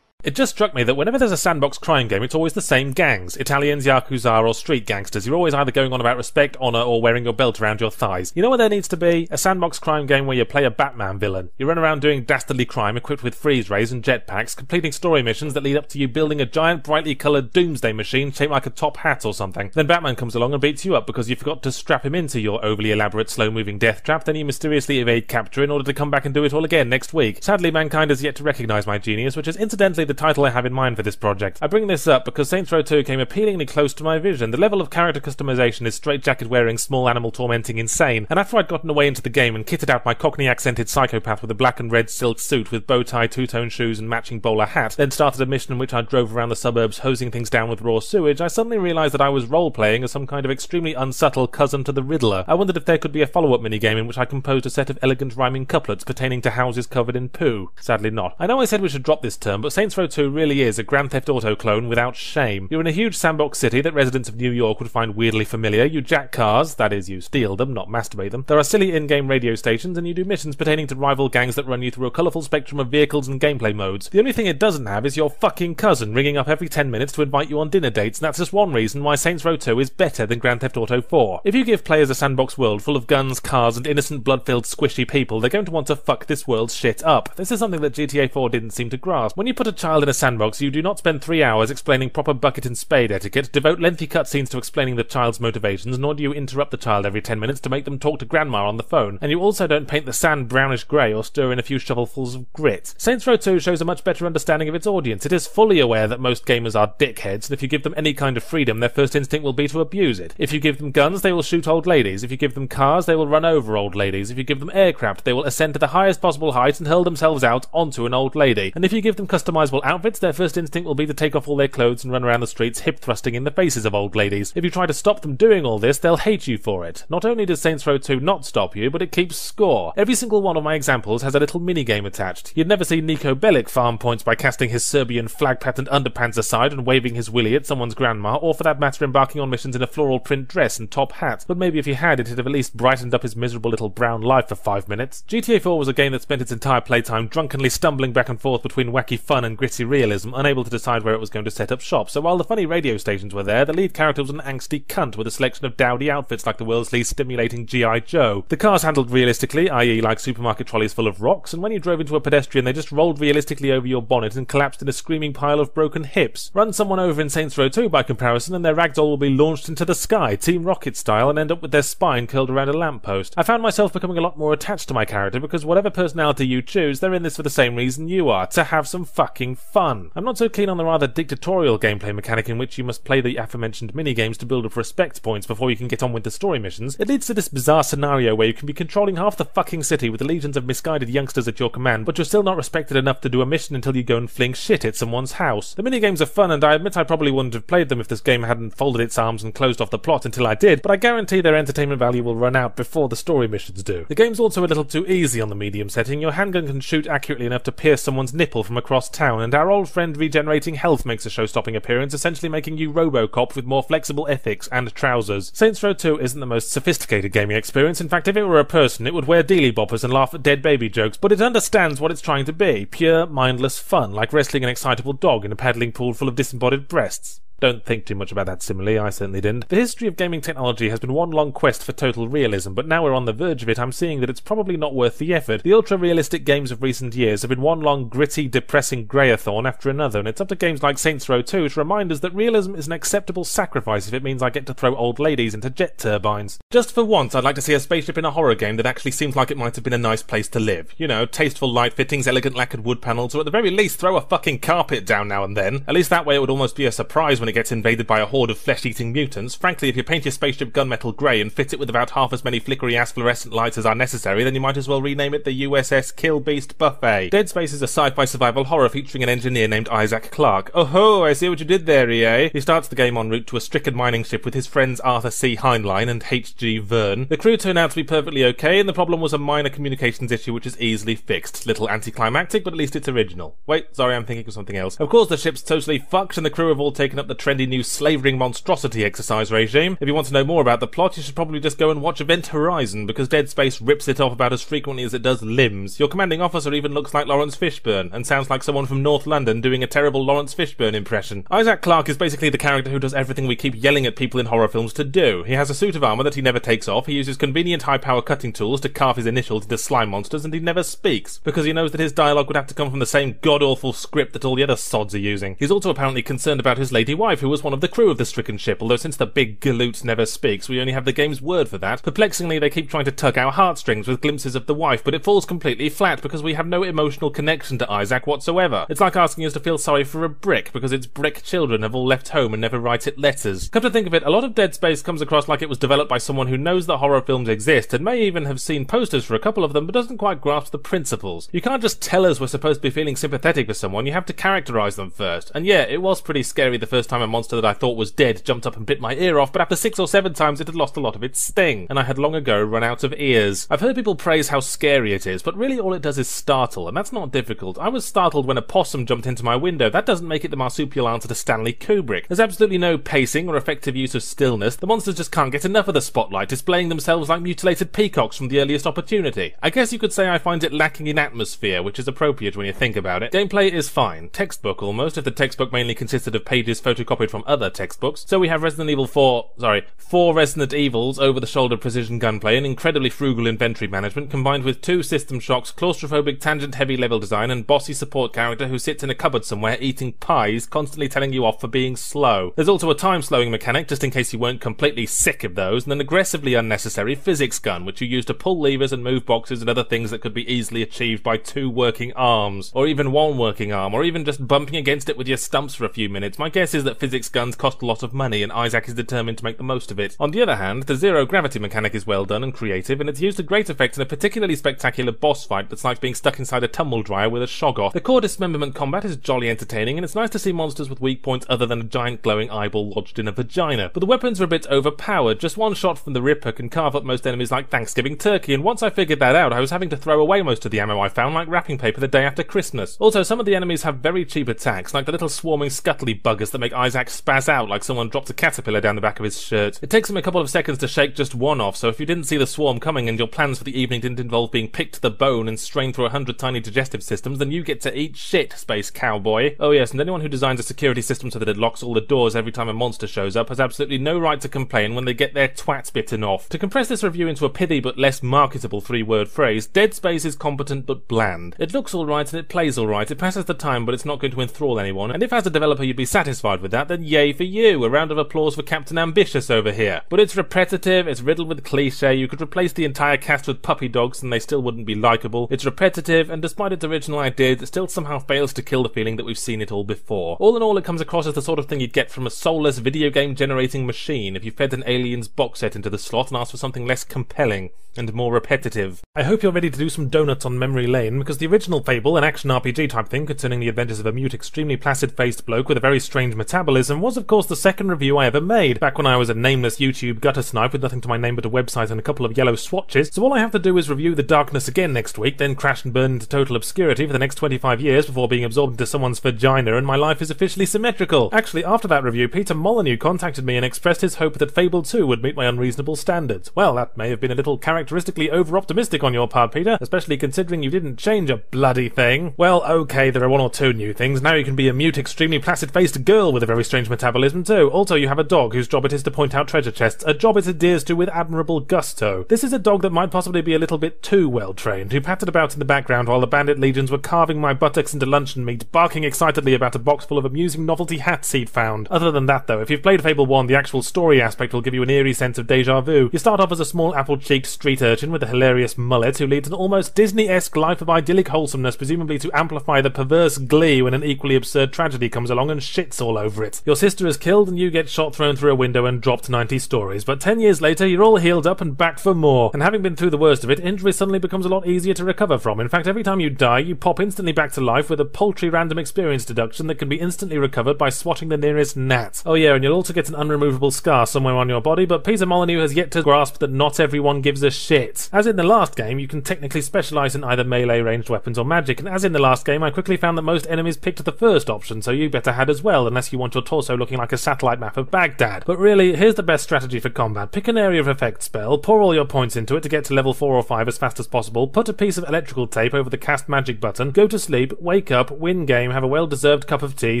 It 0.22 0.36
just 0.36 0.52
struck 0.52 0.72
me 0.72 0.84
that 0.84 0.94
whenever 0.94 1.18
there's 1.18 1.32
a 1.32 1.36
sandbox 1.36 1.78
crime 1.78 2.06
game, 2.06 2.22
it's 2.22 2.34
always 2.34 2.52
the 2.52 2.60
same 2.60 2.92
gangs 2.92 3.36
Italians, 3.38 3.84
Yakuza, 3.86 4.46
or 4.46 4.54
street 4.54 4.86
gangsters. 4.86 5.26
You're 5.26 5.34
always 5.34 5.52
either 5.52 5.72
going 5.72 5.92
on 5.92 6.00
about 6.00 6.16
respect, 6.16 6.56
honour, 6.58 6.80
or 6.80 7.02
wearing 7.02 7.24
your 7.24 7.32
belt 7.32 7.60
around 7.60 7.80
your 7.80 7.90
thighs. 7.90 8.32
You 8.36 8.42
know 8.42 8.48
what 8.48 8.58
there 8.58 8.68
needs 8.68 8.86
to 8.88 8.96
be? 8.96 9.26
A 9.32 9.38
sandbox 9.38 9.80
crime 9.80 10.06
game 10.06 10.26
where 10.26 10.36
you 10.36 10.44
play 10.44 10.64
a 10.64 10.70
Batman 10.70 11.18
villain. 11.18 11.50
You 11.58 11.66
run 11.66 11.78
around 11.78 12.02
doing 12.02 12.22
dastardly 12.22 12.64
crime 12.64 12.96
equipped 12.96 13.24
with 13.24 13.34
freeze 13.34 13.68
rays 13.68 13.90
and 13.90 14.04
jetpacks, 14.04 14.56
completing 14.56 14.92
story 14.92 15.24
missions 15.24 15.54
that 15.54 15.64
lead 15.64 15.76
up 15.76 15.88
to 15.88 15.98
you 15.98 16.06
building 16.06 16.40
a 16.40 16.46
giant, 16.46 16.84
brightly 16.84 17.16
coloured 17.16 17.52
doomsday 17.52 17.92
machine 17.92 18.30
shaped 18.30 18.52
like 18.52 18.66
a 18.66 18.70
top 18.70 18.98
hat 18.98 19.24
or 19.24 19.34
something. 19.34 19.72
Then 19.74 19.88
Batman 19.88 20.14
comes 20.14 20.36
along 20.36 20.52
and 20.52 20.62
beats 20.62 20.84
you 20.84 20.94
up 20.94 21.04
because 21.04 21.28
you 21.28 21.34
forgot 21.34 21.64
to 21.64 21.72
strap 21.72 22.06
him 22.06 22.14
into 22.14 22.38
your 22.38 22.64
overly 22.64 22.92
elaborate, 22.92 23.28
slow 23.28 23.50
moving 23.50 23.76
death 23.76 24.04
trap. 24.04 24.22
Then 24.22 24.36
you 24.36 24.44
mysteriously 24.44 25.00
evade 25.00 25.26
capture 25.26 25.64
in 25.64 25.70
order 25.72 25.84
to 25.84 25.92
come 25.92 26.12
back 26.12 26.24
and 26.24 26.32
do 26.32 26.44
it 26.44 26.52
all 26.52 26.64
again 26.64 26.88
next 26.88 27.12
week. 27.12 27.42
Sadly, 27.42 27.72
mankind 27.72 28.10
has 28.10 28.22
yet 28.22 28.36
to 28.36 28.44
recognise 28.44 28.86
my 28.86 28.98
genius, 28.98 29.36
which 29.36 29.48
is 29.48 29.56
incidentally 29.56 30.04
the 30.04 30.11
title 30.14 30.44
I 30.44 30.50
have 30.50 30.66
in 30.66 30.72
mind 30.72 30.96
for 30.96 31.02
this 31.02 31.16
project. 31.16 31.58
I 31.60 31.66
bring 31.66 31.86
this 31.86 32.06
up 32.06 32.24
because 32.24 32.48
Saints 32.48 32.72
Row 32.72 32.82
2 32.82 33.04
came 33.04 33.20
appealingly 33.20 33.66
close 33.66 33.94
to 33.94 34.04
my 34.04 34.18
vision. 34.18 34.50
The 34.50 34.58
level 34.58 34.80
of 34.80 34.90
character 34.90 35.20
customization 35.20 35.86
is 35.86 35.94
straitjacket 35.94 36.48
wearing, 36.48 36.78
small 36.78 37.08
animal 37.08 37.30
tormenting 37.30 37.78
insane. 37.78 38.26
And 38.30 38.38
after 38.38 38.56
I'd 38.56 38.68
gotten 38.68 38.90
away 38.90 39.06
into 39.06 39.22
the 39.22 39.28
game 39.28 39.54
and 39.54 39.66
kitted 39.66 39.90
out 39.90 40.04
my 40.04 40.14
cockney 40.14 40.48
accented 40.48 40.88
psychopath 40.88 41.42
with 41.42 41.50
a 41.50 41.54
black 41.54 41.80
and 41.80 41.90
red 41.90 42.10
silk 42.10 42.40
suit 42.40 42.70
with 42.70 42.86
bow 42.86 43.02
tie, 43.02 43.26
two 43.26 43.46
tone 43.46 43.68
shoes, 43.68 43.98
and 43.98 44.08
matching 44.08 44.40
bowler 44.40 44.66
hat, 44.66 44.94
then 44.96 45.10
started 45.10 45.40
a 45.40 45.46
mission 45.46 45.72
in 45.72 45.78
which 45.78 45.94
I 45.94 46.02
drove 46.02 46.34
around 46.34 46.48
the 46.48 46.56
suburbs 46.56 46.98
hosing 46.98 47.30
things 47.30 47.50
down 47.50 47.68
with 47.68 47.82
raw 47.82 48.00
sewage, 48.00 48.40
I 48.40 48.48
suddenly 48.48 48.78
realised 48.78 49.14
that 49.14 49.20
I 49.20 49.28
was 49.28 49.46
role 49.46 49.70
playing 49.70 50.04
as 50.04 50.12
some 50.12 50.26
kind 50.26 50.44
of 50.44 50.50
extremely 50.50 50.94
unsubtle 50.94 51.46
cousin 51.46 51.84
to 51.84 51.92
the 51.92 52.02
Riddler. 52.02 52.44
I 52.46 52.54
wondered 52.54 52.76
if 52.76 52.84
there 52.84 52.98
could 52.98 53.12
be 53.12 53.22
a 53.22 53.26
follow 53.26 53.54
up 53.54 53.60
minigame 53.60 53.98
in 53.98 54.06
which 54.06 54.18
I 54.18 54.24
composed 54.24 54.66
a 54.66 54.70
set 54.70 54.90
of 54.90 54.98
elegant 55.02 55.36
rhyming 55.36 55.66
couplets 55.66 56.04
pertaining 56.04 56.40
to 56.42 56.50
houses 56.50 56.86
covered 56.86 57.16
in 57.16 57.28
poo. 57.28 57.70
Sadly 57.80 58.10
not. 58.10 58.36
I 58.38 58.46
know 58.46 58.60
I 58.60 58.64
said 58.64 58.80
we 58.80 58.88
should 58.88 59.02
drop 59.02 59.22
this 59.22 59.36
term, 59.36 59.62
but 59.62 59.72
Saints 59.72 59.96
Row 59.96 60.01
2 60.06 60.30
really 60.30 60.62
is 60.62 60.78
a 60.78 60.82
Grand 60.82 61.10
Theft 61.10 61.28
Auto 61.28 61.54
clone 61.54 61.88
without 61.88 62.16
shame. 62.16 62.68
You're 62.70 62.80
in 62.80 62.86
a 62.86 62.92
huge 62.92 63.16
sandbox 63.16 63.58
city 63.58 63.80
that 63.80 63.94
residents 63.94 64.28
of 64.28 64.36
New 64.36 64.50
York 64.50 64.80
would 64.80 64.90
find 64.90 65.16
weirdly 65.16 65.44
familiar. 65.44 65.84
You 65.84 66.00
jack 66.00 66.32
cars, 66.32 66.74
that 66.76 66.92
is, 66.92 67.08
you 67.08 67.20
steal 67.20 67.56
them, 67.56 67.72
not 67.72 67.88
masturbate 67.88 68.30
them. 68.30 68.44
There 68.46 68.58
are 68.58 68.64
silly 68.64 68.94
in-game 68.94 69.28
radio 69.28 69.54
stations, 69.54 69.98
and 69.98 70.06
you 70.06 70.14
do 70.14 70.24
missions 70.24 70.56
pertaining 70.56 70.86
to 70.88 70.96
rival 70.96 71.28
gangs 71.28 71.54
that 71.54 71.66
run 71.66 71.82
you 71.82 71.90
through 71.90 72.06
a 72.06 72.10
colourful 72.10 72.42
spectrum 72.42 72.80
of 72.80 72.88
vehicles 72.88 73.28
and 73.28 73.40
gameplay 73.40 73.74
modes. 73.74 74.08
The 74.08 74.18
only 74.18 74.32
thing 74.32 74.46
it 74.46 74.58
doesn't 74.58 74.86
have 74.86 75.06
is 75.06 75.16
your 75.16 75.30
fucking 75.30 75.74
cousin 75.74 76.14
ringing 76.14 76.36
up 76.36 76.48
every 76.48 76.68
10 76.68 76.90
minutes 76.90 77.12
to 77.14 77.22
invite 77.22 77.50
you 77.50 77.60
on 77.60 77.70
dinner 77.70 77.90
dates, 77.90 78.18
and 78.18 78.24
that's 78.24 78.38
just 78.38 78.52
one 78.52 78.72
reason 78.72 79.02
why 79.02 79.14
Saints 79.14 79.44
Row 79.44 79.56
2 79.56 79.78
is 79.80 79.90
better 79.90 80.26
than 80.26 80.38
Grand 80.38 80.60
Theft 80.60 80.76
Auto 80.76 81.00
4. 81.00 81.42
If 81.44 81.54
you 81.54 81.64
give 81.64 81.84
players 81.84 82.10
a 82.10 82.14
sandbox 82.14 82.56
world 82.58 82.82
full 82.82 82.96
of 82.96 83.06
guns, 83.06 83.40
cars, 83.40 83.76
and 83.76 83.86
innocent 83.86 84.24
blood-filled 84.24 84.64
squishy 84.64 85.08
people, 85.08 85.40
they're 85.40 85.50
going 85.50 85.64
to 85.64 85.72
want 85.72 85.86
to 85.88 85.96
fuck 85.96 86.26
this 86.26 86.46
world's 86.46 86.74
shit 86.74 87.02
up. 87.04 87.34
This 87.36 87.52
is 87.52 87.58
something 87.58 87.80
that 87.80 87.94
GTA 87.94 88.30
4 88.30 88.50
didn't 88.50 88.70
seem 88.70 88.90
to 88.90 88.96
grasp. 88.96 89.36
When 89.36 89.46
you 89.46 89.54
put 89.54 89.66
a 89.66 89.72
child 89.72 89.91
in 90.00 90.08
a 90.08 90.14
sandbox, 90.14 90.62
you 90.62 90.70
do 90.70 90.80
not 90.80 90.98
spend 90.98 91.20
three 91.20 91.42
hours 91.42 91.70
explaining 91.70 92.10
proper 92.10 92.32
bucket 92.32 92.64
and 92.64 92.78
spade 92.78 93.10
etiquette, 93.10 93.50
devote 93.52 93.80
lengthy 93.80 94.06
cutscenes 94.06 94.48
to 94.50 94.58
explaining 94.58 94.94
the 94.94 95.02
child's 95.02 95.40
motivations, 95.40 95.98
nor 95.98 96.14
do 96.14 96.22
you 96.22 96.32
interrupt 96.32 96.70
the 96.70 96.76
child 96.76 97.04
every 97.04 97.20
10 97.20 97.38
minutes 97.38 97.60
to 97.60 97.68
make 97.68 97.84
them 97.84 97.98
talk 97.98 98.20
to 98.20 98.24
grandma 98.24 98.66
on 98.66 98.76
the 98.76 98.84
phone, 98.84 99.18
and 99.20 99.30
you 99.30 99.40
also 99.40 99.66
don't 99.66 99.88
paint 99.88 100.06
the 100.06 100.12
sand 100.12 100.48
brownish 100.48 100.84
grey 100.84 101.12
or 101.12 101.24
stir 101.24 101.52
in 101.52 101.58
a 101.58 101.62
few 101.62 101.78
shovelfuls 101.78 102.34
of 102.34 102.50
grit. 102.52 102.94
Saints 102.96 103.26
Row 103.26 103.36
2 103.36 103.58
shows 103.58 103.80
a 103.80 103.84
much 103.84 104.04
better 104.04 104.24
understanding 104.24 104.68
of 104.68 104.74
its 104.74 104.86
audience. 104.86 105.26
It 105.26 105.32
is 105.32 105.46
fully 105.46 105.80
aware 105.80 106.08
that 106.08 106.20
most 106.20 106.46
gamers 106.46 106.78
are 106.78 106.94
dickheads, 106.98 107.46
and 107.46 107.50
if 107.50 107.60
you 107.60 107.68
give 107.68 107.82
them 107.82 107.94
any 107.96 108.14
kind 108.14 108.36
of 108.36 108.44
freedom, 108.44 108.80
their 108.80 108.88
first 108.88 109.16
instinct 109.16 109.44
will 109.44 109.52
be 109.52 109.68
to 109.68 109.80
abuse 109.80 110.20
it. 110.20 110.34
If 110.38 110.52
you 110.52 110.60
give 110.60 110.78
them 110.78 110.92
guns, 110.92 111.22
they 111.22 111.32
will 111.32 111.42
shoot 111.42 111.68
old 111.68 111.86
ladies. 111.86 112.22
If 112.22 112.30
you 112.30 112.36
give 112.36 112.54
them 112.54 112.68
cars, 112.68 113.06
they 113.06 113.16
will 113.16 113.28
run 113.28 113.44
over 113.44 113.76
old 113.76 113.94
ladies. 113.94 114.30
If 114.30 114.38
you 114.38 114.44
give 114.44 114.60
them 114.60 114.70
aircraft, 114.72 115.24
they 115.24 115.32
will 115.32 115.44
ascend 115.44 115.74
to 115.74 115.78
the 115.78 115.88
highest 115.88 116.22
possible 116.22 116.52
height 116.52 116.78
and 116.78 116.88
hurl 116.88 117.04
themselves 117.04 117.44
out 117.44 117.66
onto 117.72 118.06
an 118.06 118.14
old 118.14 118.34
lady. 118.34 118.72
And 118.74 118.84
if 118.84 118.92
you 118.92 119.00
give 119.00 119.16
them 119.16 119.26
customizable 119.26 119.81
outfits, 119.84 120.18
their 120.18 120.32
first 120.32 120.56
instinct 120.56 120.86
will 120.86 120.94
be 120.94 121.06
to 121.06 121.14
take 121.14 121.34
off 121.34 121.48
all 121.48 121.56
their 121.56 121.68
clothes 121.68 122.04
and 122.04 122.12
run 122.12 122.24
around 122.24 122.40
the 122.40 122.46
streets 122.46 122.80
hip 122.80 122.98
thrusting 122.98 123.34
in 123.34 123.44
the 123.44 123.50
faces 123.50 123.84
of 123.84 123.94
old 123.94 124.14
ladies. 124.14 124.52
If 124.54 124.64
you 124.64 124.70
try 124.70 124.86
to 124.86 124.94
stop 124.94 125.20
them 125.20 125.36
doing 125.36 125.64
all 125.64 125.78
this, 125.78 125.98
they'll 125.98 126.16
hate 126.16 126.46
you 126.46 126.58
for 126.58 126.84
it. 126.86 127.04
Not 127.08 127.24
only 127.24 127.44
does 127.44 127.60
Saints 127.60 127.86
Row 127.86 127.98
2 127.98 128.20
not 128.20 128.46
stop 128.46 128.76
you, 128.76 128.90
but 128.90 129.02
it 129.02 129.12
keeps 129.12 129.36
score. 129.36 129.92
Every 129.96 130.14
single 130.14 130.40
one 130.40 130.56
of 130.56 130.64
my 130.64 130.74
examples 130.74 131.22
has 131.22 131.34
a 131.34 131.40
little 131.40 131.60
minigame 131.60 132.06
attached. 132.06 132.52
You'd 132.56 132.68
never 132.68 132.84
see 132.84 133.02
Niko 133.02 133.34
Bellic 133.34 133.68
farm 133.68 133.98
points 133.98 134.22
by 134.22 134.34
casting 134.34 134.70
his 134.70 134.84
Serbian 134.84 135.28
flag 135.28 135.58
patterned 135.58 135.88
underpants 135.88 136.38
aside 136.38 136.72
and 136.72 136.86
waving 136.86 137.16
his 137.16 137.28
willy 137.28 137.56
at 137.56 137.66
someone's 137.66 137.94
grandma, 137.94 138.36
or 138.36 138.54
for 138.54 138.62
that 138.62 138.78
matter 138.78 139.04
embarking 139.04 139.40
on 139.40 139.50
missions 139.50 139.74
in 139.74 139.82
a 139.82 139.86
floral 139.88 140.20
print 140.20 140.46
dress 140.46 140.78
and 140.78 140.90
top 140.90 141.12
hat. 141.12 141.44
But 141.48 141.58
maybe 141.58 141.80
if 141.80 141.86
he 141.86 141.94
had, 141.94 142.20
it'd 142.20 142.38
have 142.38 142.46
at 142.46 142.52
least 142.52 142.76
brightened 142.76 143.14
up 143.14 143.22
his 143.22 143.34
miserable 143.34 143.70
little 143.70 143.88
brown 143.88 144.22
life 144.22 144.48
for 144.48 144.54
five 144.54 144.88
minutes. 144.88 145.24
GTA 145.26 145.60
4 145.60 145.76
was 145.76 145.88
a 145.88 145.92
game 145.92 146.12
that 146.12 146.22
spent 146.22 146.40
its 146.40 146.52
entire 146.52 146.80
playtime 146.80 147.26
drunkenly 147.26 147.68
stumbling 147.68 148.12
back 148.12 148.28
and 148.28 148.40
forth 148.40 148.62
between 148.62 148.92
wacky 148.92 149.18
fun 149.18 149.44
and 149.44 149.58
gritty 149.58 149.71
realism, 149.80 150.34
unable 150.34 150.64
to 150.64 150.70
decide 150.70 151.02
where 151.02 151.14
it 151.14 151.20
was 151.20 151.30
going 151.30 151.44
to 151.44 151.50
set 151.50 151.72
up 151.72 151.80
shop. 151.80 152.10
So 152.10 152.20
while 152.20 152.36
the 152.36 152.44
funny 152.44 152.66
radio 152.66 152.96
stations 152.96 153.34
were 153.34 153.42
there, 153.42 153.64
the 153.64 153.72
lead 153.72 153.94
character 153.94 154.22
was 154.22 154.30
an 154.30 154.40
angsty 154.40 154.84
cunt 154.84 155.16
with 155.16 155.26
a 155.26 155.30
selection 155.30 155.66
of 155.66 155.76
dowdy 155.76 156.10
outfits 156.10 156.46
like 156.46 156.58
the 156.58 156.64
world's 156.64 156.92
least 156.92 157.10
stimulating 157.10 157.66
G.I. 157.66 158.00
Joe. 158.00 158.44
The 158.48 158.56
cars 158.56 158.82
handled 158.82 159.10
realistically, 159.10 159.70
i.e., 159.70 160.00
like 160.00 160.20
supermarket 160.20 160.66
trolleys 160.66 160.92
full 160.92 161.06
of 161.06 161.22
rocks, 161.22 161.52
and 161.52 161.62
when 161.62 161.72
you 161.72 161.78
drove 161.78 162.00
into 162.00 162.16
a 162.16 162.20
pedestrian, 162.20 162.64
they 162.64 162.72
just 162.72 162.92
rolled 162.92 163.20
realistically 163.20 163.72
over 163.72 163.86
your 163.86 164.02
bonnet 164.02 164.36
and 164.36 164.48
collapsed 164.48 164.82
in 164.82 164.88
a 164.88 164.92
screaming 164.92 165.32
pile 165.32 165.60
of 165.60 165.74
broken 165.74 166.04
hips. 166.04 166.50
Run 166.54 166.72
someone 166.72 167.00
over 167.00 167.20
in 167.20 167.30
Saints 167.30 167.56
Row 167.56 167.68
2 167.68 167.88
by 167.88 168.02
comparison, 168.02 168.54
and 168.54 168.64
their 168.64 168.74
ragdoll 168.74 169.08
will 169.08 169.16
be 169.16 169.30
launched 169.30 169.68
into 169.68 169.84
the 169.84 169.94
sky, 169.94 170.36
Team 170.36 170.64
Rocket 170.64 170.96
style, 170.96 171.30
and 171.30 171.38
end 171.38 171.52
up 171.52 171.62
with 171.62 171.70
their 171.70 171.82
spine 171.82 172.26
curled 172.26 172.50
around 172.50 172.68
a 172.68 172.72
lamppost. 172.72 173.34
I 173.36 173.42
found 173.42 173.62
myself 173.62 173.92
becoming 173.92 174.18
a 174.18 174.22
lot 174.22 174.38
more 174.38 174.52
attached 174.52 174.88
to 174.88 174.94
my 174.94 175.04
character 175.04 175.40
because 175.40 175.64
whatever 175.64 175.90
personality 175.90 176.46
you 176.46 176.62
choose, 176.62 177.00
they're 177.00 177.14
in 177.14 177.22
this 177.22 177.36
for 177.36 177.42
the 177.42 177.50
same 177.50 177.76
reason 177.76 178.08
you 178.08 178.28
are 178.28 178.46
to 178.48 178.64
have 178.64 178.88
some 178.88 179.04
fucking 179.04 179.51
fun. 179.54 180.10
I'm 180.14 180.24
not 180.24 180.38
so 180.38 180.48
keen 180.48 180.68
on 180.68 180.76
the 180.76 180.84
rather 180.84 181.06
dictatorial 181.06 181.78
gameplay 181.78 182.14
mechanic 182.14 182.48
in 182.48 182.58
which 182.58 182.78
you 182.78 182.84
must 182.84 183.04
play 183.04 183.20
the 183.20 183.36
aforementioned 183.36 183.94
minigames 183.94 184.36
to 184.38 184.46
build 184.46 184.66
up 184.66 184.76
respect 184.76 185.22
points 185.22 185.46
before 185.46 185.70
you 185.70 185.76
can 185.76 185.88
get 185.88 186.02
on 186.02 186.12
with 186.12 186.24
the 186.24 186.30
story 186.30 186.58
missions. 186.58 186.96
It 186.98 187.08
leads 187.08 187.26
to 187.26 187.34
this 187.34 187.48
bizarre 187.48 187.84
scenario 187.84 188.34
where 188.34 188.46
you 188.46 188.54
can 188.54 188.66
be 188.66 188.72
controlling 188.72 189.16
half 189.16 189.36
the 189.36 189.44
fucking 189.44 189.82
city 189.82 190.10
with 190.10 190.20
legions 190.20 190.56
of 190.56 190.66
misguided 190.66 191.08
youngsters 191.08 191.48
at 191.48 191.60
your 191.60 191.70
command, 191.70 192.06
but 192.06 192.18
you're 192.18 192.24
still 192.24 192.42
not 192.42 192.56
respected 192.56 192.96
enough 192.96 193.20
to 193.20 193.28
do 193.28 193.42
a 193.42 193.46
mission 193.46 193.74
until 193.74 193.96
you 193.96 194.02
go 194.02 194.16
and 194.16 194.30
fling 194.30 194.52
shit 194.52 194.84
at 194.84 194.96
someone's 194.96 195.32
house. 195.32 195.74
The 195.74 195.82
minigames 195.82 196.20
are 196.20 196.26
fun, 196.26 196.50
and 196.50 196.64
I 196.64 196.74
admit 196.74 196.96
I 196.96 197.04
probably 197.04 197.30
wouldn't 197.30 197.54
have 197.54 197.66
played 197.66 197.88
them 197.88 198.00
if 198.00 198.08
this 198.08 198.20
game 198.20 198.42
hadn't 198.44 198.76
folded 198.76 199.00
its 199.00 199.18
arms 199.18 199.44
and 199.44 199.54
closed 199.54 199.80
off 199.80 199.90
the 199.90 199.98
plot 199.98 200.24
until 200.24 200.46
I 200.46 200.54
did, 200.54 200.82
but 200.82 200.90
I 200.90 200.96
guarantee 200.96 201.40
their 201.40 201.56
entertainment 201.56 201.98
value 201.98 202.22
will 202.22 202.36
run 202.36 202.56
out 202.56 202.76
before 202.76 203.08
the 203.08 203.16
story 203.16 203.48
missions 203.48 203.82
do. 203.82 204.06
The 204.08 204.14
game's 204.14 204.40
also 204.40 204.64
a 204.64 204.66
little 204.66 204.84
too 204.84 205.06
easy 205.06 205.40
on 205.40 205.48
the 205.48 205.54
medium 205.54 205.88
setting. 205.88 206.20
Your 206.20 206.32
handgun 206.32 206.66
can 206.66 206.80
shoot 206.80 207.06
accurately 207.06 207.46
enough 207.46 207.62
to 207.64 207.72
pierce 207.72 208.02
someone's 208.02 208.34
nipple 208.34 208.64
from 208.64 208.76
across 208.76 209.08
town, 209.08 209.41
and 209.42 209.54
our 209.54 209.70
old 209.70 209.88
friend 209.88 210.16
Regenerating 210.16 210.76
Health 210.76 211.04
makes 211.04 211.26
a 211.26 211.30
show-stopping 211.30 211.76
appearance, 211.76 212.14
essentially 212.14 212.48
making 212.48 212.78
you 212.78 212.92
Robocop 212.92 213.54
with 213.54 213.66
more 213.66 213.82
flexible 213.82 214.26
ethics 214.28 214.68
and 214.72 214.94
trousers. 214.94 215.50
Saints 215.54 215.82
Row 215.82 215.92
2 215.92 216.20
isn't 216.20 216.40
the 216.40 216.46
most 216.46 216.70
sophisticated 216.70 217.32
gaming 217.32 217.56
experience. 217.56 218.00
In 218.00 218.08
fact, 218.08 218.28
if 218.28 218.36
it 218.36 218.44
were 218.44 218.58
a 218.58 218.64
person, 218.64 219.06
it 219.06 219.14
would 219.14 219.26
wear 219.26 219.42
dealy 219.42 219.72
boppers 219.72 220.04
and 220.04 220.12
laugh 220.12 220.32
at 220.32 220.42
dead 220.42 220.62
baby 220.62 220.88
jokes, 220.88 221.16
but 221.16 221.32
it 221.32 221.42
understands 221.42 222.00
what 222.00 222.10
it's 222.10 222.20
trying 222.20 222.44
to 222.44 222.52
be. 222.52 222.86
Pure, 222.86 223.26
mindless 223.26 223.78
fun, 223.78 224.12
like 224.12 224.32
wrestling 224.32 224.64
an 224.64 224.70
excitable 224.70 225.12
dog 225.12 225.44
in 225.44 225.52
a 225.52 225.56
paddling 225.56 225.92
pool 225.92 226.14
full 226.14 226.28
of 226.28 226.36
disembodied 226.36 226.88
breasts. 226.88 227.40
Don't 227.62 227.84
think 227.84 228.06
too 228.06 228.16
much 228.16 228.32
about 228.32 228.46
that 228.46 228.60
simile, 228.60 228.98
I 228.98 229.10
certainly 229.10 229.40
didn't. 229.40 229.68
The 229.68 229.76
history 229.76 230.08
of 230.08 230.16
gaming 230.16 230.40
technology 230.40 230.88
has 230.88 230.98
been 230.98 231.12
one 231.12 231.30
long 231.30 231.52
quest 231.52 231.84
for 231.84 231.92
total 231.92 232.26
realism, 232.26 232.72
but 232.72 232.88
now 232.88 233.04
we're 233.04 233.14
on 233.14 233.24
the 233.24 233.32
verge 233.32 233.62
of 233.62 233.68
it, 233.68 233.78
I'm 233.78 233.92
seeing 233.92 234.18
that 234.18 234.28
it's 234.28 234.40
probably 234.40 234.76
not 234.76 234.96
worth 234.96 235.18
the 235.18 235.32
effort. 235.32 235.62
The 235.62 235.72
ultra 235.72 235.96
realistic 235.96 236.44
games 236.44 236.72
of 236.72 236.82
recent 236.82 237.14
years 237.14 237.42
have 237.42 237.50
been 237.50 237.60
one 237.60 237.80
long 237.80 238.08
gritty, 238.08 238.48
depressing 238.48 239.06
greyathorn 239.06 239.68
after 239.68 239.88
another, 239.88 240.18
and 240.18 240.26
it's 240.26 240.40
up 240.40 240.48
to 240.48 240.56
games 240.56 240.82
like 240.82 240.98
Saints 240.98 241.28
Row 241.28 241.40
2 241.40 241.68
to 241.68 241.78
remind 241.78 242.10
us 242.10 242.18
that 242.18 242.34
realism 242.34 242.74
is 242.74 242.88
an 242.88 242.92
acceptable 242.92 243.44
sacrifice 243.44 244.08
if 244.08 244.14
it 244.14 244.24
means 244.24 244.42
I 244.42 244.50
get 244.50 244.66
to 244.66 244.74
throw 244.74 244.96
old 244.96 245.20
ladies 245.20 245.54
into 245.54 245.70
jet 245.70 245.98
turbines. 245.98 246.58
Just 246.68 246.90
for 246.90 247.04
once, 247.04 247.32
I'd 247.32 247.44
like 247.44 247.54
to 247.54 247.62
see 247.62 247.74
a 247.74 247.78
spaceship 247.78 248.18
in 248.18 248.24
a 248.24 248.32
horror 248.32 248.56
game 248.56 248.74
that 248.78 248.86
actually 248.86 249.12
seems 249.12 249.36
like 249.36 249.52
it 249.52 249.56
might 249.56 249.76
have 249.76 249.84
been 249.84 249.92
a 249.92 249.98
nice 249.98 250.24
place 250.24 250.48
to 250.48 250.58
live. 250.58 250.92
You 250.96 251.06
know, 251.06 251.26
tasteful 251.26 251.72
light 251.72 251.94
fittings, 251.94 252.26
elegant 252.26 252.56
lacquered 252.56 252.84
wood 252.84 253.00
panels, 253.00 253.36
or 253.36 253.38
at 253.38 253.44
the 253.44 253.52
very 253.52 253.70
least 253.70 254.00
throw 254.00 254.16
a 254.16 254.20
fucking 254.20 254.58
carpet 254.58 255.06
down 255.06 255.28
now 255.28 255.44
and 255.44 255.56
then. 255.56 255.84
At 255.86 255.94
least 255.94 256.10
that 256.10 256.26
way 256.26 256.34
it 256.34 256.40
would 256.40 256.50
almost 256.50 256.74
be 256.74 256.86
a 256.86 256.90
surprise 256.90 257.38
when 257.38 257.48
it 257.48 257.51
gets 257.52 257.72
invaded 257.72 258.06
by 258.06 258.20
a 258.20 258.26
horde 258.26 258.50
of 258.50 258.58
flesh-eating 258.58 259.12
mutants. 259.12 259.54
Frankly, 259.54 259.88
if 259.88 259.96
you 259.96 260.02
paint 260.02 260.24
your 260.24 260.32
spaceship 260.32 260.72
gunmetal 260.72 261.14
grey 261.14 261.40
and 261.40 261.52
fit 261.52 261.72
it 261.72 261.78
with 261.78 261.90
about 261.90 262.10
half 262.10 262.32
as 262.32 262.44
many 262.44 262.58
flickery 262.58 262.96
ass 262.96 263.12
fluorescent 263.12 263.54
lights 263.54 263.78
as 263.78 263.86
are 263.86 263.94
necessary, 263.94 264.44
then 264.44 264.54
you 264.54 264.60
might 264.60 264.76
as 264.76 264.88
well 264.88 265.02
rename 265.02 265.34
it 265.34 265.44
the 265.44 265.62
USS 265.62 266.14
Kill 266.14 266.40
Beast 266.40 266.78
Buffet. 266.78 267.30
Dead 267.30 267.48
Space 267.48 267.72
is 267.72 267.82
a 267.82 267.84
sci-fi 267.84 268.24
survival 268.24 268.64
horror 268.64 268.88
featuring 268.88 269.22
an 269.22 269.28
engineer 269.28 269.68
named 269.68 269.88
Isaac 269.88 270.30
Clarke. 270.30 270.70
Oh 270.74 270.84
ho, 270.84 271.24
I 271.24 271.32
see 271.32 271.48
what 271.48 271.60
you 271.60 271.66
did 271.66 271.86
there, 271.86 272.10
EA. 272.10 272.50
He 272.52 272.60
starts 272.60 272.88
the 272.88 272.96
game 272.96 273.16
en 273.16 273.30
route 273.30 273.46
to 273.48 273.56
a 273.56 273.60
stricken 273.60 273.94
mining 273.94 274.24
ship 274.24 274.44
with 274.44 274.54
his 274.54 274.66
friends 274.66 275.00
Arthur 275.00 275.30
C. 275.30 275.56
Heinlein 275.56 276.08
and 276.08 276.24
H.G. 276.30 276.78
Verne. 276.78 277.26
The 277.28 277.36
crew 277.36 277.56
turned 277.56 277.78
out 277.78 277.90
to 277.90 277.96
be 277.96 278.04
perfectly 278.04 278.44
okay, 278.44 278.80
and 278.80 278.88
the 278.88 278.92
problem 278.92 279.20
was 279.20 279.32
a 279.32 279.38
minor 279.38 279.70
communications 279.70 280.32
issue 280.32 280.52
which 280.52 280.66
is 280.66 280.80
easily 280.80 281.14
fixed. 281.14 281.66
Little 281.66 281.88
anticlimactic, 281.88 282.64
but 282.64 282.72
at 282.72 282.78
least 282.78 282.96
it's 282.96 283.08
original. 283.08 283.56
Wait, 283.66 283.94
sorry, 283.94 284.14
I'm 284.14 284.24
thinking 284.24 284.46
of 284.46 284.54
something 284.54 284.76
else. 284.76 284.96
Of 284.96 285.08
course, 285.08 285.28
the 285.28 285.36
ship's 285.36 285.62
totally 285.62 285.98
fucked, 285.98 286.36
and 286.36 286.46
the 286.46 286.50
crew 286.50 286.68
have 286.68 286.80
all 286.80 286.92
taken 286.92 287.18
up 287.18 287.28
the 287.28 287.31
trendy 287.34 287.68
new 287.68 287.82
slave 287.82 288.24
ring 288.24 288.38
monstrosity 288.38 289.04
exercise 289.04 289.50
regime. 289.52 289.96
If 290.00 290.08
you 290.08 290.14
want 290.14 290.26
to 290.28 290.32
know 290.32 290.44
more 290.44 290.62
about 290.62 290.80
the 290.80 290.86
plot, 290.86 291.16
you 291.16 291.22
should 291.22 291.34
probably 291.34 291.60
just 291.60 291.78
go 291.78 291.90
and 291.90 292.02
watch 292.02 292.20
Event 292.20 292.48
Horizon, 292.48 293.06
because 293.06 293.28
Dead 293.28 293.48
Space 293.48 293.80
rips 293.80 294.08
it 294.08 294.20
off 294.20 294.32
about 294.32 294.52
as 294.52 294.62
frequently 294.62 295.04
as 295.04 295.14
it 295.14 295.22
does 295.22 295.42
limbs. 295.42 295.98
Your 295.98 296.08
commanding 296.08 296.40
officer 296.40 296.72
even 296.74 296.92
looks 296.92 297.14
like 297.14 297.26
Laurence 297.26 297.56
Fishburne, 297.56 298.12
and 298.12 298.26
sounds 298.26 298.50
like 298.50 298.62
someone 298.62 298.86
from 298.86 299.02
North 299.02 299.26
London 299.26 299.60
doing 299.60 299.82
a 299.82 299.86
terrible 299.86 300.24
Laurence 300.24 300.54
Fishburne 300.54 300.94
impression. 300.94 301.46
Isaac 301.50 301.82
Clarke 301.82 302.08
is 302.08 302.16
basically 302.16 302.48
the 302.48 302.58
character 302.58 302.90
who 302.90 302.98
does 302.98 303.14
everything 303.14 303.46
we 303.46 303.56
keep 303.56 303.74
yelling 303.74 304.06
at 304.06 304.16
people 304.16 304.40
in 304.40 304.46
horror 304.46 304.68
films 304.68 304.92
to 304.94 305.04
do. 305.04 305.42
He 305.44 305.54
has 305.54 305.70
a 305.70 305.74
suit 305.74 305.96
of 305.96 306.04
armor 306.04 306.24
that 306.24 306.34
he 306.34 306.42
never 306.42 306.58
takes 306.58 306.88
off, 306.88 307.06
he 307.06 307.14
uses 307.14 307.36
convenient 307.36 307.82
high-power 307.82 308.22
cutting 308.22 308.52
tools 308.52 308.80
to 308.82 308.88
carve 308.88 309.16
his 309.16 309.26
initials 309.26 309.64
into 309.64 309.78
slime 309.78 310.10
monsters, 310.10 310.44
and 310.44 310.54
he 310.54 310.60
never 310.60 310.82
speaks, 310.82 311.38
because 311.38 311.64
he 311.64 311.72
knows 311.72 311.92
that 311.92 312.00
his 312.00 312.12
dialogue 312.12 312.48
would 312.48 312.56
have 312.56 312.66
to 312.66 312.74
come 312.74 312.90
from 312.90 312.98
the 312.98 313.06
same 313.06 313.36
god-awful 313.40 313.92
script 313.92 314.32
that 314.32 314.44
all 314.44 314.54
the 314.54 314.62
other 314.62 314.76
sods 314.76 315.14
are 315.14 315.18
using. 315.18 315.56
He's 315.58 315.70
also 315.70 315.90
apparently 315.90 316.22
concerned 316.22 316.60
about 316.60 316.78
his 316.78 316.92
lady 316.92 317.14
wife, 317.22 317.38
who 317.38 317.48
was 317.48 317.62
one 317.62 317.72
of 317.72 317.80
the 317.80 317.86
crew 317.86 318.10
of 318.10 318.18
the 318.18 318.24
stricken 318.24 318.58
ship, 318.58 318.82
although 318.82 318.96
since 318.96 319.16
the 319.16 319.24
big 319.24 319.60
galoot 319.60 320.02
never 320.02 320.26
speaks, 320.26 320.68
we 320.68 320.80
only 320.80 320.92
have 320.92 321.04
the 321.04 321.12
game's 321.12 321.40
word 321.40 321.68
for 321.68 321.78
that. 321.78 322.02
Perplexingly, 322.02 322.58
they 322.58 322.68
keep 322.68 322.90
trying 322.90 323.04
to 323.04 323.12
tug 323.12 323.38
our 323.38 323.52
heartstrings 323.52 324.08
with 324.08 324.20
glimpses 324.20 324.56
of 324.56 324.66
the 324.66 324.74
wife, 324.74 325.04
but 325.04 325.14
it 325.14 325.22
falls 325.22 325.46
completely 325.46 325.88
flat 325.88 326.20
because 326.20 326.42
we 326.42 326.54
have 326.54 326.66
no 326.66 326.82
emotional 326.82 327.30
connection 327.30 327.78
to 327.78 327.88
Isaac 327.88 328.26
whatsoever. 328.26 328.86
It's 328.88 329.00
like 329.00 329.14
asking 329.14 329.46
us 329.46 329.52
to 329.52 329.60
feel 329.60 329.78
sorry 329.78 330.02
for 330.02 330.24
a 330.24 330.28
brick 330.28 330.72
because 330.72 330.90
its 330.90 331.06
brick 331.06 331.44
children 331.44 331.82
have 331.82 331.94
all 331.94 332.04
left 332.04 332.30
home 332.30 332.54
and 332.54 332.60
never 332.60 332.80
write 332.80 333.06
it 333.06 333.20
letters. 333.20 333.68
Come 333.68 333.82
to 333.82 333.90
think 333.90 334.08
of 334.08 334.14
it, 334.14 334.24
a 334.24 334.30
lot 334.30 334.42
of 334.42 334.56
Dead 334.56 334.74
Space 334.74 335.00
comes 335.00 335.22
across 335.22 335.46
like 335.46 335.62
it 335.62 335.68
was 335.68 335.78
developed 335.78 336.10
by 336.10 336.18
someone 336.18 336.48
who 336.48 336.58
knows 336.58 336.86
that 336.86 336.96
horror 336.96 337.20
films 337.20 337.48
exist 337.48 337.94
and 337.94 338.04
may 338.04 338.20
even 338.20 338.46
have 338.46 338.60
seen 338.60 338.84
posters 338.84 339.24
for 339.24 339.36
a 339.36 339.38
couple 339.38 339.62
of 339.62 339.74
them 339.74 339.86
but 339.86 339.92
doesn't 339.92 340.18
quite 340.18 340.40
grasp 340.40 340.72
the 340.72 340.78
principles. 340.78 341.48
You 341.52 341.60
can't 341.60 341.82
just 341.82 342.02
tell 342.02 342.26
us 342.26 342.40
we're 342.40 342.48
supposed 342.48 342.78
to 342.78 342.88
be 342.88 342.90
feeling 342.90 343.14
sympathetic 343.14 343.68
for 343.68 343.74
someone, 343.74 344.06
you 344.06 344.12
have 344.12 344.26
to 344.26 344.32
characterize 344.32 344.96
them 344.96 345.12
first. 345.12 345.52
And 345.54 345.64
yeah, 345.64 345.82
it 345.82 346.02
was 346.02 346.20
pretty 346.20 346.42
scary 346.42 346.78
the 346.78 346.86
first 346.88 347.11
time 347.12 347.22
a 347.22 347.26
monster 347.26 347.56
that 347.56 347.64
I 347.64 347.74
thought 347.74 347.98
was 347.98 348.10
dead 348.10 348.42
jumped 348.42 348.66
up 348.66 348.76
and 348.76 348.86
bit 348.86 349.00
my 349.00 349.14
ear 349.14 349.38
off, 349.38 349.52
but 349.52 349.60
after 349.60 349.76
six 349.76 349.98
or 349.98 350.08
seven 350.08 350.32
times 350.32 350.60
it 350.60 350.66
had 350.66 350.74
lost 350.74 350.96
a 350.96 351.00
lot 351.00 351.14
of 351.14 351.22
its 351.22 351.38
sting, 351.38 351.86
and 351.90 351.98
I 351.98 352.04
had 352.04 352.18
long 352.18 352.34
ago 352.34 352.62
run 352.62 352.82
out 352.82 353.04
of 353.04 353.12
ears. 353.18 353.66
I've 353.68 353.80
heard 353.80 353.96
people 353.96 354.14
praise 354.14 354.48
how 354.48 354.60
scary 354.60 355.12
it 355.12 355.26
is, 355.26 355.42
but 355.42 355.56
really 355.56 355.78
all 355.78 355.92
it 355.92 356.00
does 356.00 356.18
is 356.18 356.28
startle, 356.28 356.88
and 356.88 356.96
that's 356.96 357.12
not 357.12 357.30
difficult. 357.30 357.78
I 357.78 357.88
was 357.88 358.06
startled 358.06 358.46
when 358.46 358.56
a 358.56 358.62
possum 358.62 359.04
jumped 359.04 359.26
into 359.26 359.44
my 359.44 359.56
window. 359.56 359.90
That 359.90 360.06
doesn't 360.06 360.26
make 360.26 360.44
it 360.44 360.50
the 360.50 360.56
marsupial 360.56 361.06
answer 361.06 361.28
to 361.28 361.34
Stanley 361.34 361.74
Kubrick. 361.74 362.28
There's 362.28 362.40
absolutely 362.40 362.78
no 362.78 362.96
pacing 362.96 363.48
or 363.48 363.56
effective 363.56 363.94
use 363.94 364.14
of 364.14 364.22
stillness. 364.22 364.76
The 364.76 364.86
monsters 364.86 365.16
just 365.16 365.32
can't 365.32 365.52
get 365.52 365.66
enough 365.66 365.88
of 365.88 365.94
the 365.94 366.00
spotlight, 366.00 366.48
displaying 366.48 366.88
themselves 366.88 367.28
like 367.28 367.42
mutilated 367.42 367.92
peacocks 367.92 368.38
from 368.38 368.48
the 368.48 368.60
earliest 368.60 368.86
opportunity. 368.86 369.54
I 369.62 369.68
guess 369.68 369.92
you 369.92 369.98
could 369.98 370.14
say 370.14 370.30
I 370.30 370.38
find 370.38 370.64
it 370.64 370.72
lacking 370.72 371.08
in 371.08 371.18
atmosphere, 371.18 371.82
which 371.82 371.98
is 371.98 372.08
appropriate 372.08 372.56
when 372.56 372.66
you 372.66 372.72
think 372.72 372.96
about 372.96 373.22
it. 373.22 373.32
Gameplay 373.32 373.70
is 373.70 373.90
fine, 373.90 374.30
textbook 374.30 374.82
almost, 374.82 375.18
if 375.18 375.24
the 375.24 375.30
textbook 375.30 375.72
mainly 375.72 375.94
consisted 375.94 376.34
of 376.34 376.46
pages 376.46 376.80
photocopied 377.02 377.30
from 377.30 377.44
other 377.46 377.70
textbooks. 377.70 378.24
So 378.26 378.38
we 378.38 378.48
have 378.48 378.62
Resident 378.62 378.90
Evil 378.90 379.06
4, 379.06 379.50
sorry, 379.58 379.86
four 379.96 380.34
Resident 380.34 380.74
Evils 380.74 381.18
over 381.18 381.40
the 381.40 381.46
shoulder 381.46 381.76
precision 381.76 382.18
gunplay 382.18 382.56
and 382.56 382.66
incredibly 382.66 383.10
frugal 383.10 383.46
inventory 383.46 383.88
management 383.88 384.30
combined 384.30 384.64
with 384.64 384.80
two 384.80 385.02
system 385.02 385.40
shocks, 385.40 385.72
claustrophobic 385.72 386.40
tangent 386.40 386.74
heavy 386.74 386.96
level 386.96 387.18
design 387.18 387.50
and 387.50 387.66
bossy 387.66 387.92
support 387.94 388.32
character 388.32 388.68
who 388.68 388.78
sits 388.78 389.02
in 389.02 389.10
a 389.10 389.14
cupboard 389.14 389.44
somewhere 389.44 389.78
eating 389.80 390.12
pies, 390.12 390.66
constantly 390.66 391.08
telling 391.08 391.32
you 391.32 391.44
off 391.44 391.60
for 391.60 391.68
being 391.68 391.96
slow. 391.96 392.52
There's 392.56 392.68
also 392.68 392.90
a 392.90 392.94
time 392.94 393.22
slowing 393.22 393.50
mechanic 393.50 393.88
just 393.88 394.04
in 394.04 394.10
case 394.10 394.32
you 394.32 394.38
weren't 394.38 394.60
completely 394.60 395.06
sick 395.06 395.44
of 395.44 395.54
those 395.54 395.84
and 395.84 395.92
an 395.92 396.00
aggressively 396.00 396.54
unnecessary 396.54 397.14
physics 397.14 397.58
gun 397.58 397.84
which 397.84 398.00
you 398.00 398.06
use 398.06 398.24
to 398.26 398.34
pull 398.34 398.60
levers 398.60 398.92
and 398.92 399.02
move 399.02 399.24
boxes 399.24 399.60
and 399.60 399.70
other 399.70 399.84
things 399.84 400.10
that 400.10 400.20
could 400.20 400.34
be 400.34 400.50
easily 400.52 400.82
achieved 400.82 401.22
by 401.22 401.36
two 401.36 401.70
working 401.70 402.12
arms 402.14 402.70
or 402.74 402.86
even 402.86 403.12
one 403.12 403.38
working 403.38 403.72
arm 403.72 403.94
or 403.94 404.04
even 404.04 404.24
just 404.24 404.46
bumping 404.46 404.76
against 404.76 405.08
it 405.08 405.16
with 405.16 405.28
your 405.28 405.36
stumps 405.36 405.74
for 405.74 405.84
a 405.84 405.88
few 405.88 406.08
minutes. 406.08 406.38
My 406.38 406.48
guess 406.48 406.74
is 406.74 406.84
that 406.84 406.91
that 406.92 407.00
physics 407.00 407.30
guns 407.30 407.56
cost 407.56 407.80
a 407.80 407.86
lot 407.86 408.02
of 408.02 408.12
money 408.12 408.42
and 408.42 408.52
Isaac 408.52 408.86
is 408.86 408.92
determined 408.92 409.38
to 409.38 409.44
make 409.44 409.56
the 409.56 409.62
most 409.62 409.90
of 409.90 409.98
it. 409.98 410.14
On 410.20 410.30
the 410.30 410.42
other 410.42 410.56
hand, 410.56 410.82
the 410.82 410.94
zero 410.94 411.24
gravity 411.24 411.58
mechanic 411.58 411.94
is 411.94 412.06
well 412.06 412.26
done 412.26 412.44
and 412.44 412.52
creative, 412.52 413.00
and 413.00 413.08
it's 413.08 413.20
used 413.20 413.38
to 413.38 413.42
great 413.42 413.70
effect 413.70 413.96
in 413.96 414.02
a 414.02 414.06
particularly 414.06 414.56
spectacular 414.56 415.10
boss 415.10 415.46
fight 415.46 415.70
that's 415.70 415.84
like 415.84 416.00
being 416.00 416.14
stuck 416.14 416.38
inside 416.38 416.62
a 416.64 416.68
tumble 416.68 417.02
dryer 417.02 417.30
with 417.30 417.42
a 417.42 417.46
shoggoth. 417.46 417.94
The 417.94 418.00
core 418.02 418.20
dismemberment 418.20 418.74
combat 418.74 419.06
is 419.06 419.16
jolly 419.16 419.48
entertaining, 419.48 419.96
and 419.96 420.04
it's 420.04 420.14
nice 420.14 420.28
to 420.30 420.38
see 420.38 420.52
monsters 420.52 420.90
with 420.90 421.00
weak 421.00 421.22
points 421.22 421.46
other 421.48 421.64
than 421.64 421.80
a 421.80 421.84
giant 421.84 422.20
glowing 422.20 422.50
eyeball 422.50 422.90
lodged 422.90 423.18
in 423.18 423.26
a 423.26 423.32
vagina. 423.32 423.90
But 423.94 424.00
the 424.00 424.06
weapons 424.06 424.38
are 424.40 424.44
a 424.44 424.48
bit 424.48 424.66
overpowered. 424.66 425.40
Just 425.40 425.56
one 425.56 425.72
shot 425.72 425.98
from 425.98 426.12
the 426.12 426.22
Ripper 426.22 426.52
can 426.52 426.68
carve 426.68 426.94
up 426.94 427.04
most 427.04 427.26
enemies 427.26 427.50
like 427.50 427.70
Thanksgiving 427.70 428.18
turkey, 428.18 428.52
and 428.52 428.62
once 428.62 428.82
I 428.82 428.90
figured 428.90 429.20
that 429.20 429.34
out, 429.34 429.54
I 429.54 429.60
was 429.60 429.70
having 429.70 429.88
to 429.90 429.96
throw 429.96 430.20
away 430.20 430.42
most 430.42 430.66
of 430.66 430.70
the 430.70 430.80
ammo 430.80 431.00
I 431.00 431.08
found 431.08 431.34
like 431.34 431.48
wrapping 431.48 431.78
paper 431.78 432.00
the 432.00 432.08
day 432.08 432.26
after 432.26 432.42
Christmas. 432.42 432.98
Also, 433.00 433.22
some 433.22 433.40
of 433.40 433.46
the 433.46 433.54
enemies 433.54 433.84
have 433.84 433.96
very 433.96 434.26
cheap 434.26 434.48
attacks, 434.48 434.92
like 434.92 435.06
the 435.06 435.12
little 435.12 435.30
swarming 435.30 435.70
scuttly 435.70 436.20
buggers 436.20 436.50
that 436.50 436.58
make 436.58 436.74
Isaac 436.82 437.06
spaz 437.06 437.48
out 437.48 437.68
like 437.68 437.84
someone 437.84 438.08
dropped 438.08 438.28
a 438.28 438.34
caterpillar 438.34 438.80
down 438.80 438.96
the 438.96 439.00
back 439.00 439.20
of 439.20 439.24
his 439.24 439.40
shirt. 439.40 439.78
It 439.82 439.88
takes 439.88 440.10
him 440.10 440.16
a 440.16 440.22
couple 440.22 440.40
of 440.40 440.50
seconds 440.50 440.78
to 440.78 440.88
shake 440.88 441.14
just 441.14 441.32
one 441.32 441.60
off, 441.60 441.76
so 441.76 441.88
if 441.88 442.00
you 442.00 442.06
didn't 442.06 442.24
see 442.24 442.36
the 442.36 442.44
swarm 442.44 442.80
coming 442.80 443.08
and 443.08 443.20
your 443.20 443.28
plans 443.28 443.58
for 443.58 443.64
the 443.64 443.80
evening 443.80 444.00
didn't 444.00 444.18
involve 444.18 444.50
being 444.50 444.66
picked 444.66 444.94
to 444.96 445.00
the 445.00 445.08
bone 445.08 445.46
and 445.46 445.60
strained 445.60 445.94
through 445.94 446.06
a 446.06 446.10
hundred 446.10 446.40
tiny 446.40 446.58
digestive 446.58 447.04
systems, 447.04 447.38
then 447.38 447.52
you 447.52 447.62
get 447.62 447.80
to 447.82 447.96
eat 447.96 448.16
shit, 448.16 448.52
space 448.54 448.90
cowboy. 448.90 449.54
Oh 449.60 449.70
yes, 449.70 449.92
and 449.92 450.00
anyone 450.00 450.22
who 450.22 450.28
designs 450.28 450.58
a 450.58 450.64
security 450.64 451.02
system 451.02 451.30
so 451.30 451.38
that 451.38 451.48
it 451.48 451.56
locks 451.56 451.84
all 451.84 451.94
the 451.94 452.00
doors 452.00 452.34
every 452.34 452.50
time 452.50 452.68
a 452.68 452.72
monster 452.72 453.06
shows 453.06 453.36
up 453.36 453.50
has 453.50 453.60
absolutely 453.60 453.98
no 453.98 454.18
right 454.18 454.40
to 454.40 454.48
complain 454.48 454.96
when 454.96 455.04
they 455.04 455.14
get 455.14 455.34
their 455.34 455.48
twats 455.48 455.92
bitten 455.92 456.24
off. 456.24 456.48
To 456.48 456.58
compress 456.58 456.88
this 456.88 457.04
review 457.04 457.28
into 457.28 457.44
a 457.44 457.50
pithy 457.50 457.78
but 457.78 457.96
less 457.96 458.24
marketable 458.24 458.80
three-word 458.80 459.28
phrase, 459.28 459.68
Dead 459.68 459.94
Space 459.94 460.24
is 460.24 460.34
competent 460.34 460.86
but 460.86 461.06
bland. 461.06 461.54
It 461.60 461.72
looks 461.72 461.94
alright 461.94 462.32
and 462.32 462.40
it 462.40 462.48
plays 462.48 462.76
alright, 462.76 463.08
it 463.08 463.18
passes 463.18 463.44
the 463.44 463.54
time 463.54 463.86
but 463.86 463.94
it's 463.94 464.04
not 464.04 464.18
going 464.18 464.32
to 464.32 464.40
enthrall 464.40 464.80
anyone, 464.80 465.12
and 465.12 465.22
if 465.22 465.32
as 465.32 465.46
a 465.46 465.50
developer 465.50 465.84
you'd 465.84 465.96
be 465.96 466.04
satisfied 466.04 466.60
with 466.60 466.71
that, 466.72 466.88
then 466.88 467.04
yay 467.04 467.32
for 467.32 467.44
you! 467.44 467.82
A 467.84 467.88
round 467.88 468.10
of 468.10 468.18
applause 468.18 468.56
for 468.56 468.62
Captain 468.62 468.98
Ambitious 468.98 469.48
over 469.48 469.72
here. 469.72 470.02
But 470.08 470.20
it's 470.20 470.36
repetitive, 470.36 471.06
it's 471.06 471.22
riddled 471.22 471.48
with 471.48 471.64
cliche, 471.64 472.14
you 472.14 472.28
could 472.28 472.42
replace 472.42 472.72
the 472.72 472.84
entire 472.84 473.16
cast 473.16 473.46
with 473.46 473.62
puppy 473.62 473.88
dogs 473.88 474.22
and 474.22 474.32
they 474.32 474.38
still 474.38 474.60
wouldn't 474.60 474.86
be 474.86 474.94
likable. 474.94 475.46
It's 475.50 475.64
repetitive, 475.64 476.28
and 476.28 476.42
despite 476.42 476.72
its 476.72 476.84
original 476.84 477.20
ideas, 477.20 477.62
it 477.62 477.66
still 477.66 477.86
somehow 477.86 478.18
fails 478.18 478.52
to 478.54 478.62
kill 478.62 478.82
the 478.82 478.88
feeling 478.88 479.16
that 479.16 479.24
we've 479.24 479.38
seen 479.38 479.62
it 479.62 479.72
all 479.72 479.84
before. 479.84 480.36
All 480.40 480.56
in 480.56 480.62
all, 480.62 480.76
it 480.76 480.84
comes 480.84 481.00
across 481.00 481.26
as 481.26 481.34
the 481.34 481.42
sort 481.42 481.58
of 481.58 481.66
thing 481.66 481.80
you'd 481.80 481.92
get 481.92 482.10
from 482.10 482.26
a 482.26 482.30
soulless 482.30 482.78
video 482.78 483.08
game 483.08 483.34
generating 483.34 483.86
machine 483.86 484.34
if 484.36 484.44
you 484.44 484.50
fed 484.50 484.74
an 484.74 484.84
Aliens 484.86 485.28
box 485.28 485.60
set 485.60 485.76
into 485.76 485.90
the 485.90 485.98
slot 485.98 486.28
and 486.28 486.36
asked 486.36 486.50
for 486.50 486.56
something 486.56 486.86
less 486.86 487.04
compelling 487.04 487.70
and 487.96 488.12
more 488.14 488.32
repetitive. 488.32 489.02
I 489.14 489.22
hope 489.22 489.42
you're 489.42 489.52
ready 489.52 489.70
to 489.70 489.78
do 489.78 489.88
some 489.88 490.08
donuts 490.08 490.46
on 490.46 490.58
memory 490.58 490.86
lane, 490.86 491.18
because 491.18 491.38
the 491.38 491.46
original 491.46 491.82
Fable, 491.82 492.16
an 492.16 492.24
action 492.24 492.50
RPG 492.50 492.90
type 492.90 493.08
thing 493.08 493.26
concerning 493.26 493.60
the 493.60 493.68
adventures 493.68 494.00
of 494.00 494.06
a 494.06 494.12
mute, 494.12 494.34
extremely 494.34 494.76
placid 494.76 495.12
faced 495.12 495.44
bloke 495.44 495.68
with 495.68 495.76
a 495.76 495.80
very 495.80 496.00
strange 496.00 496.34
metabolism, 496.62 497.00
was 497.00 497.16
of 497.16 497.26
course 497.26 497.46
the 497.46 497.56
second 497.56 497.88
review 497.88 498.16
I 498.16 498.26
ever 498.26 498.40
made, 498.40 498.78
back 498.78 498.96
when 498.96 499.06
I 499.06 499.16
was 499.16 499.28
a 499.28 499.34
nameless 499.34 499.80
YouTube 499.80 500.20
gutter 500.20 500.42
snipe 500.42 500.72
with 500.72 500.82
nothing 500.82 501.00
to 501.00 501.08
my 501.08 501.16
name 501.16 501.34
but 501.34 501.44
a 501.44 501.50
website 501.50 501.90
and 501.90 501.98
a 501.98 502.02
couple 502.04 502.24
of 502.24 502.36
yellow 502.36 502.54
swatches. 502.54 503.10
So 503.12 503.24
all 503.24 503.32
I 503.32 503.40
have 503.40 503.50
to 503.50 503.58
do 503.58 503.76
is 503.78 503.90
review 503.90 504.14
The 504.14 504.22
Darkness 504.22 504.68
again 504.68 504.92
next 504.92 505.18
week, 505.18 505.38
then 505.38 505.56
crash 505.56 505.82
and 505.82 505.92
burn 505.92 506.12
into 506.12 506.28
total 506.28 506.54
obscurity 506.54 507.04
for 507.04 507.12
the 507.12 507.18
next 507.18 507.34
25 507.34 507.80
years 507.80 508.06
before 508.06 508.28
being 508.28 508.44
absorbed 508.44 508.74
into 508.74 508.86
someone's 508.86 509.18
vagina, 509.18 509.76
and 509.76 509.84
my 509.84 509.96
life 509.96 510.22
is 510.22 510.30
officially 510.30 510.64
symmetrical. 510.64 511.30
Actually, 511.32 511.64
after 511.64 511.88
that 511.88 512.04
review, 512.04 512.28
Peter 512.28 512.54
Molyneux 512.54 512.96
contacted 512.96 513.44
me 513.44 513.56
and 513.56 513.64
expressed 513.64 514.02
his 514.02 514.16
hope 514.16 514.38
that 514.38 514.52
Fable 514.52 514.82
2 514.82 515.04
would 515.04 515.24
meet 515.24 515.34
my 515.34 515.46
unreasonable 515.46 515.96
standards. 515.96 516.54
Well, 516.54 516.76
that 516.76 516.96
may 516.96 517.10
have 517.10 517.18
been 517.18 517.32
a 517.32 517.34
little 517.34 517.58
characteristically 517.58 518.30
over 518.30 518.56
optimistic 518.56 519.02
on 519.02 519.14
your 519.14 519.26
part, 519.26 519.50
Peter, 519.50 519.78
especially 519.80 520.16
considering 520.16 520.62
you 520.62 520.70
didn't 520.70 520.96
change 520.96 521.28
a 521.28 521.38
bloody 521.38 521.88
thing. 521.88 522.34
Well, 522.36 522.62
okay, 522.62 523.10
there 523.10 523.24
are 523.24 523.28
one 523.28 523.40
or 523.40 523.50
two 523.50 523.72
new 523.72 523.92
things. 523.92 524.22
Now 524.22 524.34
you 524.34 524.44
can 524.44 524.54
be 524.54 524.68
a 524.68 524.72
mute, 524.72 524.96
extremely 524.96 525.40
placid 525.40 525.72
faced 525.72 526.04
girl 526.04 526.32
with 526.32 526.42
a 526.42 526.46
very 526.52 526.64
strange 526.64 526.90
metabolism, 526.90 527.42
too. 527.42 527.70
Also, 527.70 527.94
you 527.94 528.08
have 528.08 528.18
a 528.18 528.24
dog 528.24 528.52
whose 528.52 528.68
job 528.68 528.84
it 528.84 528.92
is 528.92 529.02
to 529.02 529.10
point 529.10 529.34
out 529.34 529.48
treasure 529.48 529.70
chests, 529.70 530.04
a 530.06 530.12
job 530.12 530.36
it 530.36 530.46
adheres 530.46 530.84
to 530.84 530.94
with 530.94 531.08
admirable 531.08 531.60
gusto. 531.60 532.26
This 532.28 532.44
is 532.44 532.52
a 532.52 532.58
dog 532.58 532.82
that 532.82 532.92
might 532.92 533.10
possibly 533.10 533.40
be 533.40 533.54
a 533.54 533.58
little 533.58 533.78
bit 533.78 534.02
too 534.02 534.28
well 534.28 534.52
trained, 534.52 534.92
who 534.92 535.00
pattered 535.00 535.30
about 535.30 535.54
in 535.54 535.58
the 535.60 535.64
background 535.64 536.08
while 536.08 536.20
the 536.20 536.26
bandit 536.26 536.58
legions 536.58 536.90
were 536.90 536.98
carving 536.98 537.40
my 537.40 537.54
buttocks 537.54 537.94
into 537.94 538.04
luncheon 538.04 538.44
meat, 538.44 538.70
barking 538.70 539.02
excitedly 539.02 539.54
about 539.54 539.74
a 539.74 539.78
box 539.78 540.04
full 540.04 540.18
of 540.18 540.26
amusing 540.26 540.66
novelty 540.66 540.98
hats 540.98 541.32
he'd 541.32 541.48
found. 541.48 541.88
Other 541.88 542.10
than 542.10 542.26
that, 542.26 542.48
though, 542.48 542.60
if 542.60 542.68
you've 542.68 542.82
played 542.82 543.02
Fable 543.02 543.24
1, 543.24 543.46
the 543.46 543.56
actual 543.56 543.80
story 543.80 544.20
aspect 544.20 544.52
will 544.52 544.60
give 544.60 544.74
you 544.74 544.82
an 544.82 544.90
eerie 544.90 545.14
sense 545.14 545.38
of 545.38 545.46
deja 545.46 545.80
vu. 545.80 546.10
You 546.12 546.18
start 546.18 546.38
off 546.38 546.52
as 546.52 546.60
a 546.60 546.66
small 546.66 546.94
apple 546.94 547.16
cheeked 547.16 547.46
street 547.46 547.80
urchin 547.80 548.12
with 548.12 548.22
a 548.22 548.26
hilarious 548.26 548.76
mullet 548.76 549.16
who 549.16 549.26
leads 549.26 549.48
an 549.48 549.54
almost 549.54 549.94
Disney 549.94 550.28
esque 550.28 550.56
life 550.56 550.82
of 550.82 550.90
idyllic 550.90 551.28
wholesomeness, 551.28 551.76
presumably 551.76 552.18
to 552.18 552.30
amplify 552.38 552.82
the 552.82 552.90
perverse 552.90 553.38
glee 553.38 553.80
when 553.80 553.94
an 553.94 554.04
equally 554.04 554.36
absurd 554.36 554.70
tragedy 554.70 555.08
comes 555.08 555.30
along 555.30 555.50
and 555.50 555.62
shits 555.62 556.02
all 556.02 556.18
over 556.18 556.31
it. 556.40 556.62
Your 556.64 556.76
sister 556.76 557.06
is 557.06 557.16
killed 557.16 557.48
and 557.48 557.58
you 557.58 557.70
get 557.70 557.88
shot 557.88 558.14
thrown 558.14 558.36
through 558.36 558.52
a 558.52 558.56
window 558.56 558.86
and 558.86 559.00
dropped 559.00 559.28
90 559.28 559.58
stories, 559.58 560.04
but 560.04 560.20
10 560.20 560.40
years 560.40 560.60
later 560.60 560.86
you're 560.86 561.02
all 561.02 561.16
healed 561.16 561.46
up 561.46 561.60
and 561.60 561.76
back 561.76 561.98
for 561.98 562.14
more. 562.14 562.50
And 562.52 562.62
having 562.62 562.82
been 562.82 562.96
through 562.96 563.10
the 563.10 563.18
worst 563.18 563.44
of 563.44 563.50
it, 563.50 563.60
injury 563.60 563.92
suddenly 563.92 564.18
becomes 564.18 564.46
a 564.46 564.48
lot 564.48 564.66
easier 564.66 564.94
to 564.94 565.04
recover 565.04 565.38
from. 565.38 565.60
In 565.60 565.68
fact, 565.68 565.86
every 565.86 566.02
time 566.02 566.20
you 566.20 566.30
die, 566.30 566.60
you 566.60 566.76
pop 566.76 567.00
instantly 567.00 567.32
back 567.32 567.52
to 567.52 567.60
life 567.60 567.90
with 567.90 568.00
a 568.00 568.04
paltry 568.04 568.48
random 568.48 568.78
experience 568.78 569.24
deduction 569.24 569.66
that 569.66 569.78
can 569.78 569.88
be 569.88 570.00
instantly 570.00 570.38
recovered 570.38 570.78
by 570.78 570.90
swatting 570.90 571.28
the 571.28 571.36
nearest 571.36 571.76
gnat. 571.76 572.22
Oh 572.24 572.34
yeah, 572.34 572.54
and 572.54 572.62
you'll 572.62 572.74
also 572.74 572.92
get 572.92 573.08
an 573.08 573.14
unremovable 573.14 573.72
scar 573.72 574.06
somewhere 574.06 574.36
on 574.36 574.48
your 574.48 574.60
body, 574.60 574.86
but 574.86 575.04
Peter 575.04 575.26
Molyneux 575.26 575.60
has 575.60 575.74
yet 575.74 575.90
to 575.90 576.02
grasp 576.02 576.38
that 576.38 576.50
not 576.50 576.78
everyone 576.78 577.20
gives 577.20 577.42
a 577.42 577.50
shit. 577.50 578.08
As 578.12 578.26
in 578.26 578.36
the 578.36 578.42
last 578.42 578.76
game, 578.76 578.98
you 578.98 579.08
can 579.08 579.22
technically 579.22 579.62
specialize 579.62 580.14
in 580.14 580.24
either 580.24 580.44
melee 580.44 580.80
ranged 580.80 581.08
weapons 581.08 581.38
or 581.38 581.44
magic, 581.44 581.80
and 581.80 581.88
as 581.88 582.04
in 582.04 582.12
the 582.12 582.18
last 582.18 582.44
game, 582.44 582.62
I 582.62 582.70
quickly 582.70 582.96
found 582.96 583.18
that 583.18 583.22
most 583.22 583.46
enemies 583.48 583.76
picked 583.76 584.04
the 584.04 584.12
first 584.12 584.50
option, 584.50 584.82
so 584.82 584.90
you 584.90 585.10
better 585.10 585.32
had 585.32 585.50
as 585.50 585.62
well, 585.62 585.86
unless 585.86 586.12
you 586.12 586.18
want 586.22 586.34
your 586.34 586.44
torso 586.44 586.76
looking 586.76 586.98
like 586.98 587.12
a 587.12 587.18
satellite 587.18 587.58
map 587.58 587.76
of 587.76 587.90
Baghdad. 587.90 588.44
But 588.46 588.58
really, 588.58 588.94
here's 588.94 589.16
the 589.16 589.22
best 589.22 589.42
strategy 589.42 589.80
for 589.80 589.90
combat. 589.90 590.30
Pick 590.30 590.46
an 590.46 590.56
area 590.56 590.80
of 590.80 590.86
effect 590.86 591.22
spell, 591.22 591.58
pour 591.58 591.82
all 591.82 591.94
your 591.94 592.04
points 592.04 592.36
into 592.36 592.56
it 592.56 592.62
to 592.62 592.68
get 592.68 592.84
to 592.84 592.94
level 592.94 593.12
4 593.12 593.34
or 593.34 593.42
5 593.42 593.68
as 593.68 593.76
fast 593.76 594.00
as 594.00 594.06
possible, 594.06 594.46
put 594.46 594.68
a 594.68 594.72
piece 594.72 594.96
of 594.96 595.04
electrical 595.08 595.46
tape 595.46 595.74
over 595.74 595.90
the 595.90 595.98
cast 595.98 596.28
magic 596.28 596.60
button, 596.60 596.92
go 596.92 597.06
to 597.06 597.18
sleep, 597.18 597.52
wake 597.60 597.90
up, 597.90 598.10
win 598.10 598.46
game, 598.46 598.70
have 598.70 598.84
a 598.84 598.88
well 598.88 599.06
deserved 599.06 599.46
cup 599.46 599.62
of 599.62 599.76
tea, 599.76 600.00